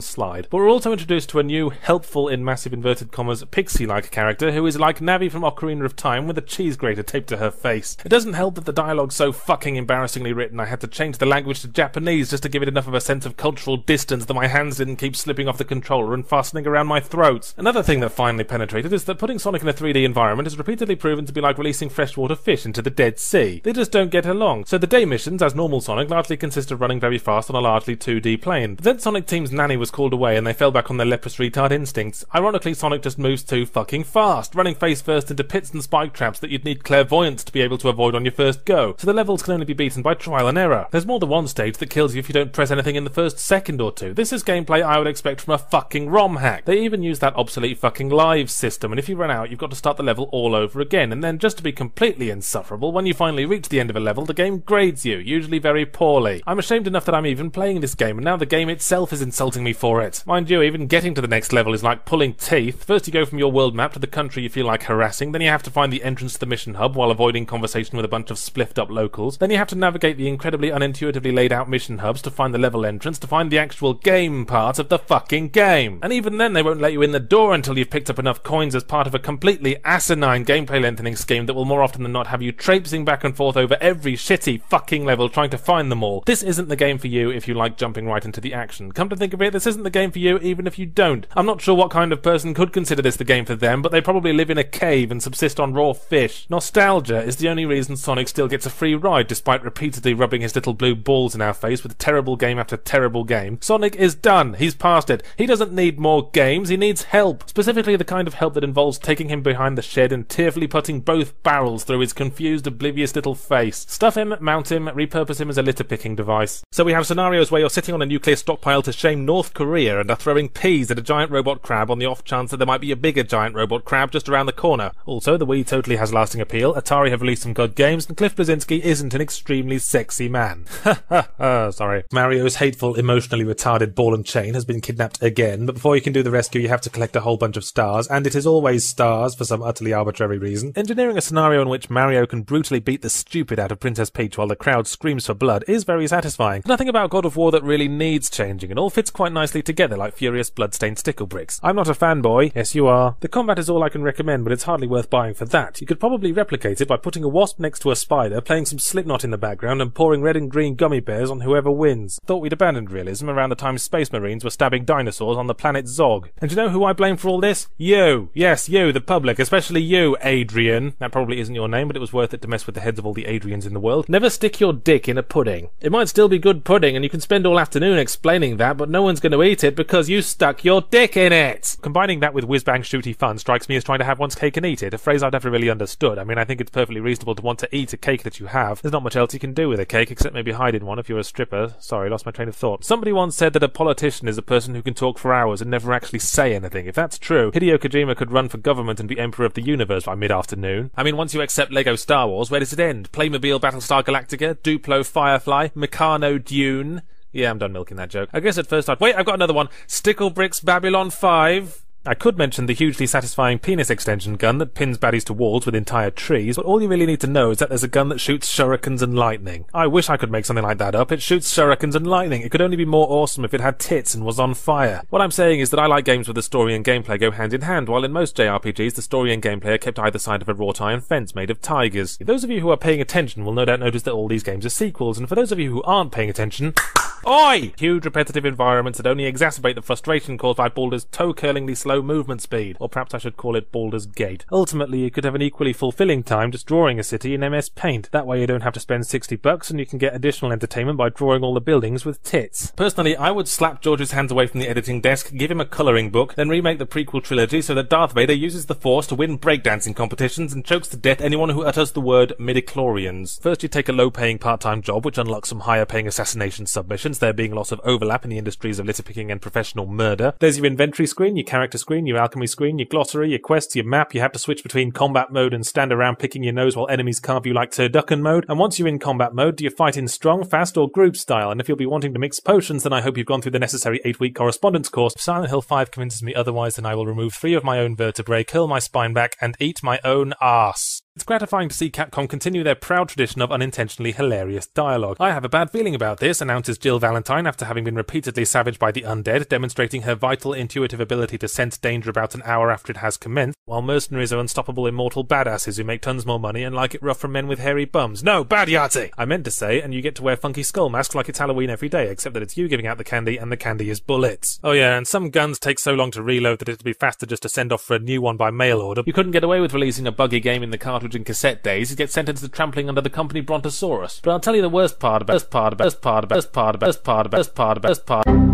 slide. 0.00 0.48
But 0.50 0.58
we're 0.58 0.70
also 0.70 0.92
introduced 0.92 1.28
to 1.30 1.40
a 1.40 1.42
new, 1.42 1.70
helpful 1.70 2.05
in 2.14 2.44
massive 2.44 2.72
inverted 2.72 3.12
commas, 3.12 3.44
pixie-like 3.50 4.10
character 4.10 4.52
who 4.52 4.64
is 4.66 4.78
like 4.78 5.00
Navi 5.00 5.30
from 5.30 5.42
Ocarina 5.42 5.84
of 5.84 5.96
Time 5.96 6.26
with 6.26 6.38
a 6.38 6.40
cheese 6.40 6.76
grater 6.76 7.02
taped 7.02 7.28
to 7.28 7.36
her 7.36 7.50
face. 7.50 7.96
It 8.04 8.08
doesn't 8.08 8.32
help 8.32 8.54
that 8.54 8.64
the 8.64 8.72
dialogue's 8.72 9.16
so 9.16 9.32
fucking 9.32 9.76
embarrassingly 9.76 10.32
written 10.32 10.60
I 10.60 10.64
had 10.66 10.80
to 10.80 10.86
change 10.86 11.18
the 11.18 11.26
language 11.26 11.60
to 11.60 11.68
Japanese 11.68 12.30
just 12.30 12.42
to 12.44 12.48
give 12.48 12.62
it 12.62 12.68
enough 12.68 12.86
of 12.86 12.94
a 12.94 13.00
sense 13.00 13.26
of 13.26 13.36
cultural 13.36 13.76
distance 13.76 14.24
that 14.24 14.34
my 14.34 14.46
hands 14.46 14.78
didn't 14.78 14.96
keep 14.96 15.14
slipping 15.16 15.48
off 15.48 15.58
the 15.58 15.64
controller 15.64 16.14
and 16.14 16.26
fastening 16.26 16.66
around 16.66 16.86
my 16.86 17.00
throat. 17.00 17.52
Another 17.56 17.82
thing 17.82 18.00
that 18.00 18.10
finally 18.10 18.44
penetrated 18.44 18.92
is 18.92 19.04
that 19.04 19.18
putting 19.18 19.38
Sonic 19.38 19.62
in 19.62 19.68
a 19.68 19.74
3D 19.74 20.04
environment 20.04 20.46
has 20.46 20.56
repeatedly 20.56 20.96
proven 20.96 21.26
to 21.26 21.32
be 21.32 21.40
like 21.40 21.58
releasing 21.58 21.88
freshwater 21.88 22.36
fish 22.36 22.64
into 22.64 22.80
the 22.80 22.90
Dead 22.90 23.18
Sea. 23.18 23.60
They 23.64 23.72
just 23.72 23.92
don't 23.92 24.10
get 24.10 24.24
along. 24.24 24.66
So 24.66 24.78
the 24.78 24.86
day 24.86 25.04
missions, 25.04 25.42
as 25.42 25.54
normal 25.54 25.80
Sonic, 25.80 26.08
largely 26.08 26.36
consist 26.36 26.70
of 26.70 26.80
running 26.80 27.00
very 27.00 27.18
fast 27.18 27.50
on 27.50 27.56
a 27.56 27.60
largely 27.60 27.96
2D 27.96 28.40
plane. 28.40 28.76
But 28.76 28.84
then 28.84 28.98
Sonic 28.98 29.26
Team's 29.26 29.52
nanny 29.52 29.76
was 29.76 29.90
called 29.90 30.12
away 30.12 30.36
and 30.36 30.46
they 30.46 30.52
fell 30.52 30.70
back 30.70 30.90
on 30.90 30.96
their 30.96 31.06
leprous 31.06 31.36
retard 31.36 31.72
instincts. 31.96 32.24
Ironically, 32.34 32.74
Sonic 32.74 33.02
just 33.02 33.18
moves 33.18 33.42
too 33.42 33.64
fucking 33.64 34.04
fast, 34.04 34.54
running 34.54 34.74
face 34.74 35.00
first 35.00 35.30
into 35.30 35.42
pits 35.42 35.70
and 35.70 35.82
spike 35.82 36.12
traps 36.12 36.38
that 36.40 36.50
you'd 36.50 36.64
need 36.64 36.84
clairvoyance 36.84 37.42
to 37.44 37.52
be 37.52 37.62
able 37.62 37.78
to 37.78 37.88
avoid 37.88 38.14
on 38.14 38.24
your 38.24 38.32
first 38.32 38.64
go. 38.66 38.94
So 38.98 39.06
the 39.06 39.14
levels 39.14 39.42
can 39.42 39.54
only 39.54 39.64
be 39.64 39.72
beaten 39.72 40.02
by 40.02 40.14
trial 40.14 40.48
and 40.48 40.58
error. 40.58 40.88
There's 40.90 41.06
more 41.06 41.18
than 41.18 41.30
one 41.30 41.48
stage 41.48 41.78
that 41.78 41.90
kills 41.90 42.14
you 42.14 42.18
if 42.18 42.28
you 42.28 42.34
don't 42.34 42.52
press 42.52 42.70
anything 42.70 42.96
in 42.96 43.04
the 43.04 43.10
first 43.10 43.38
second 43.38 43.80
or 43.80 43.92
two. 43.92 44.12
This 44.12 44.32
is 44.32 44.44
gameplay 44.44 44.82
I 44.82 44.98
would 44.98 45.06
expect 45.06 45.40
from 45.40 45.54
a 45.54 45.58
fucking 45.58 46.10
ROM 46.10 46.36
hack. 46.36 46.66
They 46.66 46.80
even 46.80 47.02
use 47.02 47.18
that 47.20 47.36
obsolete 47.36 47.78
fucking 47.78 48.10
live 48.10 48.50
system, 48.50 48.92
and 48.92 48.98
if 48.98 49.08
you 49.08 49.16
run 49.16 49.30
out, 49.30 49.50
you've 49.50 49.58
got 49.58 49.70
to 49.70 49.76
start 49.76 49.96
the 49.96 50.02
level 50.02 50.28
all 50.32 50.54
over 50.54 50.80
again. 50.80 51.12
And 51.12 51.24
then, 51.24 51.38
just 51.38 51.56
to 51.56 51.62
be 51.62 51.72
completely 51.72 52.28
insufferable, 52.30 52.92
when 52.92 53.06
you 53.06 53.14
finally 53.14 53.46
reach 53.46 53.70
the 53.70 53.80
end 53.80 53.90
of 53.90 53.96
a 53.96 54.00
level, 54.00 54.26
the 54.26 54.34
game 54.34 54.58
grades 54.58 55.06
you, 55.06 55.16
usually 55.16 55.58
very 55.58 55.86
poorly. 55.86 56.42
I'm 56.46 56.58
ashamed 56.58 56.86
enough 56.86 57.06
that 57.06 57.14
I'm 57.14 57.26
even 57.26 57.50
playing 57.50 57.80
this 57.80 57.94
game, 57.94 58.18
and 58.18 58.24
now 58.24 58.36
the 58.36 58.44
game 58.44 58.68
itself 58.68 59.12
is 59.12 59.22
insulting 59.22 59.64
me 59.64 59.72
for 59.72 60.02
it. 60.02 60.22
Mind 60.26 60.50
you, 60.50 60.60
even 60.62 60.86
getting 60.86 61.14
to 61.14 61.20
the 61.20 61.28
next 61.28 61.52
level 61.52 61.72
is 61.72 61.82
like 61.86 62.04
pulling 62.04 62.34
teeth. 62.34 62.82
First, 62.82 63.06
you 63.06 63.12
go 63.12 63.24
from 63.24 63.38
your 63.38 63.52
world 63.52 63.76
map 63.76 63.92
to 63.92 64.00
the 64.00 64.08
country 64.08 64.42
you 64.42 64.48
feel 64.48 64.66
like 64.66 64.82
harassing, 64.82 65.30
then 65.30 65.40
you 65.40 65.48
have 65.48 65.62
to 65.62 65.70
find 65.70 65.92
the 65.92 66.02
entrance 66.02 66.32
to 66.32 66.40
the 66.40 66.46
mission 66.46 66.74
hub 66.74 66.96
while 66.96 67.12
avoiding 67.12 67.46
conversation 67.46 67.96
with 67.96 68.04
a 68.04 68.08
bunch 68.08 68.28
of 68.28 68.38
spliffed 68.38 68.76
up 68.76 68.90
locals. 68.90 69.38
Then 69.38 69.52
you 69.52 69.56
have 69.56 69.68
to 69.68 69.76
navigate 69.76 70.16
the 70.16 70.26
incredibly 70.26 70.70
unintuitively 70.70 71.32
laid 71.32 71.52
out 71.52 71.70
mission 71.70 71.98
hubs 71.98 72.20
to 72.22 72.30
find 72.30 72.52
the 72.52 72.58
level 72.58 72.84
entrance, 72.84 73.20
to 73.20 73.28
find 73.28 73.52
the 73.52 73.60
actual 73.60 73.94
game 73.94 74.46
part 74.46 74.80
of 74.80 74.88
the 74.88 74.98
fucking 74.98 75.50
game. 75.50 76.00
And 76.02 76.12
even 76.12 76.38
then, 76.38 76.54
they 76.54 76.62
won't 76.62 76.80
let 76.80 76.92
you 76.92 77.02
in 77.02 77.12
the 77.12 77.20
door 77.20 77.54
until 77.54 77.78
you've 77.78 77.90
picked 77.90 78.10
up 78.10 78.18
enough 78.18 78.42
coins 78.42 78.74
as 78.74 78.82
part 78.82 79.06
of 79.06 79.14
a 79.14 79.20
completely 79.20 79.76
asinine 79.84 80.44
gameplay 80.44 80.82
lengthening 80.82 81.14
scheme 81.14 81.46
that 81.46 81.54
will 81.54 81.64
more 81.64 81.84
often 81.84 82.02
than 82.02 82.10
not 82.10 82.26
have 82.26 82.42
you 82.42 82.50
traipsing 82.50 83.04
back 83.04 83.22
and 83.22 83.36
forth 83.36 83.56
over 83.56 83.78
every 83.80 84.14
shitty 84.14 84.60
fucking 84.62 85.04
level 85.04 85.28
trying 85.28 85.50
to 85.50 85.58
find 85.58 85.92
them 85.92 86.02
all. 86.02 86.24
This 86.26 86.42
isn't 86.42 86.68
the 86.68 86.74
game 86.74 86.98
for 86.98 87.06
you 87.06 87.30
if 87.30 87.46
you 87.46 87.54
like 87.54 87.76
jumping 87.76 88.08
right 88.08 88.24
into 88.24 88.40
the 88.40 88.54
action. 88.54 88.90
Come 88.90 89.08
to 89.08 89.14
think 89.14 89.32
of 89.32 89.40
it, 89.40 89.52
this 89.52 89.68
isn't 89.68 89.84
the 89.84 89.88
game 89.90 90.10
for 90.10 90.18
you 90.18 90.40
even 90.40 90.66
if 90.66 90.80
you 90.80 90.86
don't. 90.86 91.28
I'm 91.36 91.46
not 91.46 91.60
sure 91.60 91.75
what 91.76 91.90
kind 91.90 92.12
of 92.12 92.22
person 92.22 92.54
could 92.54 92.72
consider 92.72 93.02
this 93.02 93.16
the 93.16 93.24
game 93.24 93.44
for 93.44 93.54
them, 93.54 93.82
but 93.82 93.92
they 93.92 94.00
probably 94.00 94.32
live 94.32 94.50
in 94.50 94.58
a 94.58 94.64
cave 94.64 95.10
and 95.10 95.22
subsist 95.22 95.60
on 95.60 95.74
raw 95.74 95.92
fish. 95.92 96.46
Nostalgia 96.50 97.22
is 97.22 97.36
the 97.36 97.48
only 97.48 97.64
reason 97.64 97.96
Sonic 97.96 98.28
still 98.28 98.48
gets 98.48 98.66
a 98.66 98.70
free 98.70 98.94
ride 98.94 99.26
despite 99.26 99.62
repeatedly 99.62 100.14
rubbing 100.14 100.40
his 100.40 100.54
little 100.54 100.74
blue 100.74 100.94
balls 100.94 101.34
in 101.34 101.40
our 101.40 101.54
face 101.54 101.82
with 101.82 101.98
terrible 101.98 102.36
game 102.36 102.58
after 102.58 102.76
terrible 102.76 103.24
game. 103.24 103.58
Sonic 103.60 103.96
is 103.96 104.14
done. 104.14 104.54
He's 104.54 104.74
past 104.74 105.10
it. 105.10 105.22
He 105.36 105.46
doesn't 105.46 105.72
need 105.72 106.00
more 106.00 106.30
games. 106.30 106.68
He 106.68 106.76
needs 106.76 107.04
help. 107.04 107.48
Specifically 107.48 107.96
the 107.96 108.04
kind 108.04 108.26
of 108.26 108.34
help 108.34 108.54
that 108.54 108.64
involves 108.64 108.98
taking 108.98 109.28
him 109.28 109.42
behind 109.42 109.76
the 109.76 109.82
shed 109.82 110.12
and 110.12 110.28
tearfully 110.28 110.66
putting 110.66 111.00
both 111.00 111.40
barrels 111.42 111.84
through 111.84 112.00
his 112.00 112.12
confused, 112.12 112.66
oblivious 112.66 113.14
little 113.14 113.34
face. 113.34 113.86
Stuff 113.88 114.16
him, 114.16 114.34
mount 114.40 114.72
him, 114.72 114.86
repurpose 114.86 115.40
him 115.40 115.50
as 115.50 115.58
a 115.58 115.62
litter 115.62 115.84
picking 115.84 116.16
device. 116.16 116.62
So 116.72 116.84
we 116.84 116.92
have 116.92 117.06
scenarios 117.06 117.50
where 117.50 117.60
you're 117.60 117.70
sitting 117.70 117.94
on 117.94 118.02
a 118.02 118.06
nuclear 118.06 118.36
stockpile 118.36 118.82
to 118.82 118.92
shame 118.92 119.24
North 119.24 119.54
Korea 119.54 120.00
and 120.00 120.10
are 120.10 120.16
throwing 120.16 120.48
peas 120.48 120.90
at 120.90 120.98
a 120.98 121.02
giant 121.02 121.30
robot 121.30 121.55
crab 121.62 121.90
on 121.90 121.98
the 121.98 122.06
off 122.06 122.24
chance 122.24 122.50
that 122.50 122.58
there 122.58 122.66
might 122.66 122.80
be 122.80 122.92
a 122.92 122.96
bigger 122.96 123.22
giant 123.22 123.54
robot 123.54 123.84
crab 123.84 124.10
just 124.10 124.28
around 124.28 124.46
the 124.46 124.52
corner. 124.52 124.92
Also, 125.04 125.36
the 125.36 125.46
Wii 125.46 125.66
totally 125.66 125.96
has 125.96 126.12
lasting 126.12 126.40
appeal. 126.40 126.74
Atari 126.74 127.10
have 127.10 127.22
released 127.22 127.42
some 127.42 127.54
good 127.54 127.74
games, 127.74 128.06
and 128.06 128.16
Cliff 128.16 128.36
Bleszinski 128.36 128.80
isn't 128.80 129.14
an 129.14 129.20
extremely 129.20 129.78
sexy 129.78 130.28
man. 130.28 130.66
Ha 130.84 131.02
ha 131.08 131.28
ha, 131.38 131.70
sorry. 131.70 132.04
Mario's 132.12 132.56
hateful, 132.56 132.94
emotionally 132.94 133.44
retarded 133.44 133.94
ball 133.94 134.14
and 134.14 134.24
chain 134.24 134.54
has 134.54 134.64
been 134.64 134.80
kidnapped 134.80 135.22
again, 135.22 135.66
but 135.66 135.74
before 135.74 135.96
you 135.96 136.02
can 136.02 136.12
do 136.12 136.22
the 136.22 136.30
rescue, 136.30 136.60
you 136.60 136.68
have 136.68 136.80
to 136.80 136.90
collect 136.90 137.16
a 137.16 137.20
whole 137.20 137.36
bunch 137.36 137.56
of 137.56 137.64
stars, 137.64 138.06
and 138.08 138.26
it 138.26 138.34
is 138.34 138.46
always 138.46 138.84
stars 138.84 139.34
for 139.34 139.44
some 139.44 139.62
utterly 139.62 139.92
arbitrary 139.92 140.38
reason. 140.38 140.72
Engineering 140.76 141.18
a 141.18 141.20
scenario 141.20 141.62
in 141.62 141.68
which 141.68 141.90
Mario 141.90 142.26
can 142.26 142.42
brutally 142.42 142.80
beat 142.80 143.02
the 143.02 143.10
stupid 143.10 143.58
out 143.58 143.72
of 143.72 143.80
Princess 143.80 144.10
Peach 144.10 144.38
while 144.38 144.48
the 144.48 144.56
crowd 144.56 144.86
screams 144.86 145.26
for 145.26 145.34
blood 145.34 145.64
is 145.68 145.84
very 145.84 146.06
satisfying. 146.06 146.62
Nothing 146.66 146.88
about 146.88 147.10
God 147.10 147.24
of 147.24 147.36
War 147.36 147.50
that 147.52 147.62
really 147.62 147.88
needs 147.88 148.30
changing, 148.30 148.70
and 148.70 148.78
all 148.78 148.90
fits 148.90 149.10
quite 149.10 149.32
nicely 149.32 149.62
together 149.62 149.96
like 149.96 150.14
furious 150.14 150.50
blood-stained 150.50 150.98
stickle 150.98 151.26
bricks. 151.46 151.60
I'm 151.62 151.76
not 151.76 151.88
a 151.88 151.92
fanboy. 151.92 152.52
Yes, 152.54 152.74
you 152.74 152.86
are. 152.86 153.16
The 153.20 153.28
combat 153.28 153.58
is 153.58 153.70
all 153.70 153.82
I 153.82 153.88
can 153.88 154.02
recommend, 154.02 154.44
but 154.44 154.52
it's 154.52 154.64
hardly 154.64 154.86
worth 154.86 155.10
buying 155.10 155.34
for 155.34 155.44
that. 155.46 155.80
You 155.80 155.86
could 155.86 156.00
probably 156.00 156.32
replicate 156.32 156.80
it 156.80 156.88
by 156.88 156.96
putting 156.96 157.22
a 157.22 157.28
wasp 157.28 157.60
next 157.60 157.80
to 157.80 157.90
a 157.90 157.96
spider, 157.96 158.40
playing 158.40 158.66
some 158.66 158.78
Slipknot 158.78 159.24
in 159.24 159.30
the 159.30 159.38
background, 159.38 159.80
and 159.80 159.94
pouring 159.94 160.22
red 160.22 160.36
and 160.36 160.50
green 160.50 160.74
gummy 160.74 161.00
bears 161.00 161.30
on 161.30 161.40
whoever 161.40 161.70
wins. 161.70 162.18
Thought 162.26 162.40
we'd 162.40 162.52
abandoned 162.52 162.90
realism 162.90 163.30
around 163.30 163.50
the 163.50 163.56
time 163.56 163.78
Space 163.78 164.12
Marines 164.12 164.44
were 164.44 164.50
stabbing 164.50 164.84
dinosaurs 164.84 165.36
on 165.36 165.46
the 165.46 165.54
planet 165.54 165.86
Zog. 165.88 166.30
And 166.38 166.50
you 166.50 166.56
know 166.56 166.70
who 166.70 166.84
I 166.84 166.92
blame 166.92 167.16
for 167.16 167.28
all 167.28 167.40
this? 167.40 167.68
You! 167.76 168.30
Yes, 168.34 168.68
you, 168.68 168.92
the 168.92 169.00
public, 169.00 169.38
especially 169.38 169.82
you, 169.82 170.16
Adrian. 170.22 170.94
That 170.98 171.12
probably 171.12 171.40
isn't 171.40 171.54
your 171.54 171.68
name, 171.68 171.86
but 171.86 171.96
it 171.96 172.00
was 172.00 172.12
worth 172.12 172.34
it 172.34 172.42
to 172.42 172.48
mess 172.48 172.66
with 172.66 172.74
the 172.74 172.80
heads 172.80 172.98
of 172.98 173.06
all 173.06 173.14
the 173.14 173.24
Adrians 173.24 173.66
in 173.66 173.74
the 173.74 173.80
world. 173.80 174.08
Never 174.08 174.30
stick 174.30 174.60
your 174.60 174.72
dick 174.72 175.08
in 175.08 175.18
a 175.18 175.22
pudding. 175.22 175.70
It 175.80 175.92
might 175.92 176.08
still 176.08 176.28
be 176.28 176.38
good 176.38 176.64
pudding, 176.64 176.96
and 176.96 177.04
you 177.04 177.10
can 177.10 177.20
spend 177.20 177.46
all 177.46 177.60
afternoon 177.60 177.98
explaining 177.98 178.56
that, 178.56 178.76
but 178.76 178.90
no 178.90 179.02
one's 179.02 179.20
going 179.20 179.32
to 179.32 179.42
eat 179.42 179.62
it 179.62 179.76
because 179.76 180.08
you 180.08 180.22
stuck 180.22 180.64
your 180.64 180.82
dick 180.82 181.16
in 181.16 181.32
it! 181.32 181.35
Combining 181.82 182.20
that 182.20 182.32
with 182.32 182.44
whiz-bang 182.44 182.82
shooty 182.82 183.14
fun 183.14 183.36
strikes 183.38 183.68
me 183.68 183.76
as 183.76 183.84
trying 183.84 183.98
to 183.98 184.04
have 184.04 184.18
one's 184.18 184.34
cake 184.34 184.56
and 184.56 184.64
eat 184.64 184.82
it, 184.82 184.94
a 184.94 184.98
phrase 184.98 185.22
I've 185.22 185.32
never 185.32 185.50
really 185.50 185.68
understood. 185.68 186.18
I 186.18 186.24
mean, 186.24 186.38
I 186.38 186.44
think 186.44 186.60
it's 186.60 186.70
perfectly 186.70 187.00
reasonable 187.00 187.34
to 187.34 187.42
want 187.42 187.58
to 187.58 187.76
eat 187.76 187.92
a 187.92 187.96
cake 187.98 188.22
that 188.22 188.40
you 188.40 188.46
have. 188.46 188.80
There's 188.80 188.92
not 188.92 189.02
much 189.02 189.16
else 189.16 189.34
you 189.34 189.40
can 189.40 189.52
do 189.52 189.68
with 189.68 189.78
a 189.78 189.84
cake 189.84 190.10
except 190.10 190.34
maybe 190.34 190.52
hide 190.52 190.74
in 190.74 190.86
one 190.86 190.98
if 190.98 191.08
you're 191.08 191.18
a 191.18 191.24
stripper. 191.24 191.74
Sorry, 191.78 192.08
lost 192.08 192.24
my 192.24 192.32
train 192.32 192.48
of 192.48 192.56
thought. 192.56 192.84
Somebody 192.84 193.12
once 193.12 193.36
said 193.36 193.52
that 193.52 193.62
a 193.62 193.68
politician 193.68 194.28
is 194.28 194.38
a 194.38 194.42
person 194.42 194.74
who 194.74 194.82
can 194.82 194.94
talk 194.94 195.18
for 195.18 195.34
hours 195.34 195.60
and 195.60 195.70
never 195.70 195.92
actually 195.92 196.20
say 196.20 196.54
anything. 196.54 196.86
If 196.86 196.94
that's 196.94 197.18
true, 197.18 197.52
Hideo 197.52 197.76
Kojima 197.76 198.16
could 198.16 198.32
run 198.32 198.48
for 198.48 198.56
government 198.56 198.98
and 198.98 199.08
be 199.08 199.18
Emperor 199.18 199.44
of 199.44 199.54
the 199.54 199.62
Universe 199.62 200.04
by 200.04 200.14
mid-afternoon. 200.14 200.90
I 200.96 201.02
mean, 201.02 201.16
once 201.16 201.34
you 201.34 201.42
accept 201.42 201.70
Lego 201.70 201.96
Star 201.96 202.28
Wars, 202.28 202.50
where 202.50 202.60
does 202.60 202.72
it 202.72 202.80
end? 202.80 203.12
Playmobil 203.12 203.60
Battlestar 203.60 204.02
Galactica? 204.02 204.54
Duplo 204.54 205.04
Firefly? 205.04 205.68
Meccano 205.76 206.42
Dune? 206.42 207.02
Yeah, 207.36 207.50
I'm 207.50 207.58
done 207.58 207.72
milking 207.72 207.98
that 207.98 208.08
joke. 208.08 208.30
I 208.32 208.40
guess 208.40 208.56
at 208.56 208.66
first 208.66 208.88
I'd 208.88 208.98
wait. 208.98 209.14
I've 209.14 209.26
got 209.26 209.34
another 209.34 209.52
one. 209.52 209.68
Sticklebricks 209.86 210.64
Babylon 210.64 211.10
Five. 211.10 211.85
I 212.06 212.14
could 212.14 212.38
mention 212.38 212.66
the 212.66 212.72
hugely 212.72 213.06
satisfying 213.06 213.58
penis 213.58 213.90
extension 213.90 214.36
gun 214.36 214.58
that 214.58 214.74
pins 214.74 214.96
baddies 214.96 215.24
to 215.24 215.32
walls 215.32 215.66
with 215.66 215.74
entire 215.74 216.10
trees, 216.10 216.56
but 216.56 216.64
all 216.64 216.80
you 216.80 216.88
really 216.88 217.06
need 217.06 217.20
to 217.20 217.26
know 217.26 217.50
is 217.50 217.58
that 217.58 217.68
there's 217.68 217.82
a 217.82 217.88
gun 217.88 218.08
that 218.10 218.20
shoots 218.20 218.54
shurikens 218.54 219.02
and 219.02 219.16
lightning. 219.16 219.66
I 219.74 219.88
wish 219.88 220.08
I 220.08 220.16
could 220.16 220.30
make 220.30 220.44
something 220.44 220.64
like 220.64 220.78
that 220.78 220.94
up. 220.94 221.10
It 221.10 221.20
shoots 221.20 221.52
shurikens 221.52 221.96
and 221.96 222.06
lightning. 222.06 222.42
It 222.42 222.50
could 222.50 222.60
only 222.60 222.76
be 222.76 222.84
more 222.84 223.06
awesome 223.10 223.44
if 223.44 223.52
it 223.52 223.60
had 223.60 223.80
tits 223.80 224.14
and 224.14 224.24
was 224.24 224.38
on 224.38 224.54
fire. 224.54 225.02
What 225.10 225.20
I'm 225.20 225.32
saying 225.32 225.60
is 225.60 225.70
that 225.70 225.80
I 225.80 225.86
like 225.86 226.04
games 226.04 226.28
where 226.28 226.34
the 226.34 226.42
story 226.42 226.76
and 226.76 226.84
gameplay 226.84 227.18
go 227.18 227.32
hand 227.32 227.52
in 227.52 227.62
hand, 227.62 227.88
while 227.88 228.04
in 228.04 228.12
most 228.12 228.36
JRPGs 228.36 228.94
the 228.94 229.02
story 229.02 229.34
and 229.34 229.42
gameplay 229.42 229.74
are 229.74 229.78
kept 229.78 229.98
either 229.98 230.18
side 230.18 230.42
of 230.42 230.48
a 230.48 230.54
wrought 230.54 230.80
iron 230.80 231.00
fence 231.00 231.34
made 231.34 231.50
of 231.50 231.60
tigers. 231.60 232.18
Those 232.20 232.44
of 232.44 232.50
you 232.50 232.60
who 232.60 232.70
are 232.70 232.76
paying 232.76 233.00
attention 233.00 233.44
will 233.44 233.52
no 233.52 233.64
doubt 233.64 233.80
notice 233.80 234.02
that 234.02 234.12
all 234.12 234.28
these 234.28 234.44
games 234.44 234.64
are 234.64 234.70
sequels, 234.70 235.18
and 235.18 235.28
for 235.28 235.34
those 235.34 235.50
of 235.50 235.58
you 235.58 235.70
who 235.70 235.82
aren't 235.82 236.12
paying 236.12 236.30
attention, 236.30 236.72
Oi! 237.26 237.72
Huge 237.76 238.04
repetitive 238.04 238.44
environments 238.44 238.98
that 238.98 239.06
only 239.08 239.24
exacerbate 239.24 239.74
the 239.74 239.82
frustration 239.82 240.38
caused 240.38 240.58
by 240.58 240.68
Baldur's 240.68 241.06
toe-curlingly 241.06 241.74
slow 241.74 241.95
movement 242.02 242.42
speed, 242.42 242.76
or 242.80 242.88
perhaps 242.88 243.14
I 243.14 243.18
should 243.18 243.36
call 243.36 243.56
it 243.56 243.72
Baldur's 243.72 244.06
Gate. 244.06 244.44
Ultimately, 244.50 245.00
you 245.00 245.10
could 245.10 245.24
have 245.24 245.34
an 245.34 245.42
equally 245.42 245.72
fulfilling 245.72 246.22
time 246.22 246.52
just 246.52 246.66
drawing 246.66 246.98
a 246.98 247.04
city 247.04 247.34
in 247.34 247.40
MS 247.40 247.68
Paint. 247.70 248.10
That 248.12 248.26
way 248.26 248.40
you 248.40 248.46
don't 248.46 248.62
have 248.62 248.74
to 248.74 248.80
spend 248.80 249.06
60 249.06 249.36
bucks 249.36 249.70
and 249.70 249.78
you 249.78 249.86
can 249.86 249.98
get 249.98 250.14
additional 250.14 250.52
entertainment 250.52 250.98
by 250.98 251.08
drawing 251.08 251.42
all 251.42 251.54
the 251.54 251.60
buildings 251.60 252.04
with 252.04 252.22
tits. 252.22 252.72
Personally, 252.76 253.16
I 253.16 253.30
would 253.30 253.48
slap 253.48 253.80
George's 253.80 254.12
hands 254.12 254.32
away 254.32 254.46
from 254.46 254.60
the 254.60 254.68
editing 254.68 255.00
desk, 255.00 255.34
give 255.34 255.50
him 255.50 255.60
a 255.60 255.66
colouring 255.66 256.10
book, 256.10 256.34
then 256.34 256.48
remake 256.48 256.78
the 256.78 256.86
prequel 256.86 257.22
trilogy 257.22 257.62
so 257.62 257.74
that 257.74 257.90
Darth 257.90 258.12
Vader 258.12 258.32
uses 258.32 258.66
the 258.66 258.74
Force 258.74 259.06
to 259.08 259.14
win 259.14 259.38
breakdancing 259.38 259.96
competitions 259.96 260.52
and 260.52 260.64
chokes 260.64 260.88
to 260.88 260.96
death 260.96 261.20
anyone 261.20 261.50
who 261.50 261.64
utters 261.64 261.92
the 261.92 262.00
word 262.00 262.32
midichlorians. 262.38 263.40
First 263.40 263.62
you 263.62 263.68
take 263.68 263.88
a 263.88 263.92
low-paying 263.92 264.38
part-time 264.38 264.82
job 264.82 265.04
which 265.04 265.18
unlocks 265.18 265.48
some 265.48 265.60
higher-paying 265.60 266.06
assassination 266.06 266.66
submissions, 266.66 267.18
there 267.18 267.32
being 267.32 267.52
a 267.52 267.56
lot 267.56 267.72
of 267.72 267.80
overlap 267.84 268.24
in 268.24 268.30
the 268.30 268.38
industries 268.38 268.78
of 268.78 268.86
litter 268.86 269.02
picking 269.02 269.30
and 269.30 269.42
professional 269.42 269.86
murder. 269.86 270.34
There's 270.38 270.58
your 270.58 270.66
inventory 270.66 271.06
screen, 271.06 271.36
your 271.36 271.44
character 271.44 271.75
screen, 271.78 272.06
your 272.06 272.18
alchemy 272.18 272.46
screen, 272.46 272.78
your 272.78 272.86
glossary, 272.86 273.30
your 273.30 273.38
quests, 273.38 273.76
your 273.76 273.84
map. 273.84 274.14
You 274.14 274.20
have 274.20 274.32
to 274.32 274.38
switch 274.38 274.62
between 274.62 274.92
combat 274.92 275.32
mode 275.32 275.54
and 275.54 275.66
stand 275.66 275.92
around 275.92 276.18
picking 276.18 276.42
your 276.42 276.52
nose 276.52 276.76
while 276.76 276.88
enemies 276.88 277.20
carve 277.20 277.46
you 277.46 277.54
like 277.54 277.70
turducken 277.70 278.20
mode. 278.20 278.46
And 278.48 278.58
once 278.58 278.78
you're 278.78 278.88
in 278.88 278.98
combat 278.98 279.34
mode, 279.34 279.56
do 279.56 279.64
you 279.64 279.70
fight 279.70 279.96
in 279.96 280.08
strong, 280.08 280.44
fast, 280.44 280.76
or 280.76 280.90
group 280.90 281.16
style? 281.16 281.50
And 281.50 281.60
if 281.60 281.68
you'll 281.68 281.76
be 281.76 281.86
wanting 281.86 282.12
to 282.12 282.18
mix 282.18 282.40
potions, 282.40 282.82
then 282.82 282.92
I 282.92 283.00
hope 283.00 283.16
you've 283.16 283.26
gone 283.26 283.42
through 283.42 283.52
the 283.52 283.58
necessary 283.58 284.00
eight 284.04 284.20
week 284.20 284.34
correspondence 284.34 284.88
course. 284.88 285.14
If 285.14 285.22
Silent 285.22 285.50
Hill 285.50 285.62
5 285.62 285.90
convinces 285.90 286.22
me 286.22 286.34
otherwise, 286.34 286.76
then 286.76 286.86
I 286.86 286.94
will 286.94 287.06
remove 287.06 287.34
three 287.34 287.54
of 287.54 287.64
my 287.64 287.78
own 287.78 287.96
vertebrae, 287.96 288.44
curl 288.44 288.68
my 288.68 288.78
spine 288.78 289.12
back, 289.12 289.36
and 289.40 289.56
eat 289.60 289.82
my 289.82 290.00
own 290.04 290.32
arse. 290.40 290.95
It's 291.16 291.24
gratifying 291.24 291.70
to 291.70 291.74
see 291.74 291.90
Capcom 291.90 292.28
continue 292.28 292.62
their 292.62 292.74
proud 292.74 293.08
tradition 293.08 293.40
of 293.40 293.50
unintentionally 293.50 294.12
hilarious 294.12 294.66
dialogue. 294.66 295.16
I 295.18 295.32
have 295.32 295.46
a 295.46 295.48
bad 295.48 295.70
feeling 295.70 295.94
about 295.94 296.20
this, 296.20 296.42
announces 296.42 296.76
Jill 296.76 296.98
Valentine 296.98 297.46
after 297.46 297.64
having 297.64 297.84
been 297.84 297.94
repeatedly 297.94 298.44
savaged 298.44 298.78
by 298.78 298.92
the 298.92 299.00
undead, 299.00 299.48
demonstrating 299.48 300.02
her 300.02 300.14
vital 300.14 300.52
intuitive 300.52 301.00
ability 301.00 301.38
to 301.38 301.48
sense 301.48 301.78
danger 301.78 302.10
about 302.10 302.34
an 302.34 302.42
hour 302.44 302.70
after 302.70 302.90
it 302.92 302.98
has 302.98 303.16
commenced, 303.16 303.56
while 303.64 303.80
mercenaries 303.80 304.30
are 304.30 304.38
unstoppable 304.38 304.86
immortal 304.86 305.24
badasses 305.24 305.78
who 305.78 305.84
make 305.84 306.02
tons 306.02 306.26
more 306.26 306.38
money 306.38 306.62
and 306.62 306.76
like 306.76 306.94
it 306.94 307.02
rough 307.02 307.18
from 307.18 307.32
men 307.32 307.48
with 307.48 307.60
hairy 307.60 307.86
bums. 307.86 308.22
No, 308.22 308.44
bad 308.44 308.68
Yahtzee! 308.68 309.10
I 309.16 309.24
meant 309.24 309.46
to 309.46 309.50
say, 309.50 309.80
and 309.80 309.94
you 309.94 310.02
get 310.02 310.16
to 310.16 310.22
wear 310.22 310.36
funky 310.36 310.62
skull 310.62 310.90
masks 310.90 311.14
like 311.14 311.30
it's 311.30 311.38
Halloween 311.38 311.70
every 311.70 311.88
day, 311.88 312.10
except 312.10 312.34
that 312.34 312.42
it's 312.42 312.58
you 312.58 312.68
giving 312.68 312.86
out 312.86 312.98
the 312.98 313.04
candy 313.04 313.38
and 313.38 313.50
the 313.50 313.56
candy 313.56 313.88
is 313.88 314.00
bullets. 314.00 314.60
Oh 314.62 314.72
yeah, 314.72 314.98
and 314.98 315.08
some 315.08 315.30
guns 315.30 315.58
take 315.58 315.78
so 315.78 315.94
long 315.94 316.10
to 316.10 316.22
reload 316.22 316.58
that 316.58 316.68
it'd 316.68 316.84
be 316.84 316.92
faster 316.92 317.24
just 317.24 317.42
to 317.44 317.48
send 317.48 317.72
off 317.72 317.80
for 317.80 317.96
a 317.96 317.98
new 317.98 318.20
one 318.20 318.36
by 318.36 318.50
mail 318.50 318.82
order. 318.82 319.02
You 319.06 319.14
couldn't 319.14 319.32
get 319.32 319.44
away 319.44 319.60
with 319.60 319.72
releasing 319.72 320.06
a 320.06 320.12
buggy 320.12 320.40
game 320.40 320.62
in 320.62 320.68
the 320.68 320.76
cartridge 320.76 321.05
and 321.14 321.26
cassette 321.26 321.62
days, 321.62 321.90
you'd 321.90 321.98
get 321.98 322.10
sentenced 322.10 322.42
to 322.42 322.48
trampling 322.48 322.88
under 322.88 323.00
the 323.00 323.10
company 323.10 323.40
Brontosaurus. 323.40 324.20
But 324.22 324.32
I'll 324.32 324.40
tell 324.40 324.56
you 324.56 324.62
the 324.62 324.68
worst 324.68 324.98
part 324.98 325.22
about 325.22 325.34
best 325.34 325.50
part 325.50 325.72
about 325.72 325.84
best 325.84 326.02
part 326.02 326.24
about 326.24 326.36
best 326.36 326.52
part 326.52 326.74
about 326.74 326.86
best 326.86 327.04
part 327.04 327.26
about 327.26 327.38
best 327.38 327.54
part 327.54 327.78
about 327.78 327.88
best 327.88 328.06
part 328.06 328.45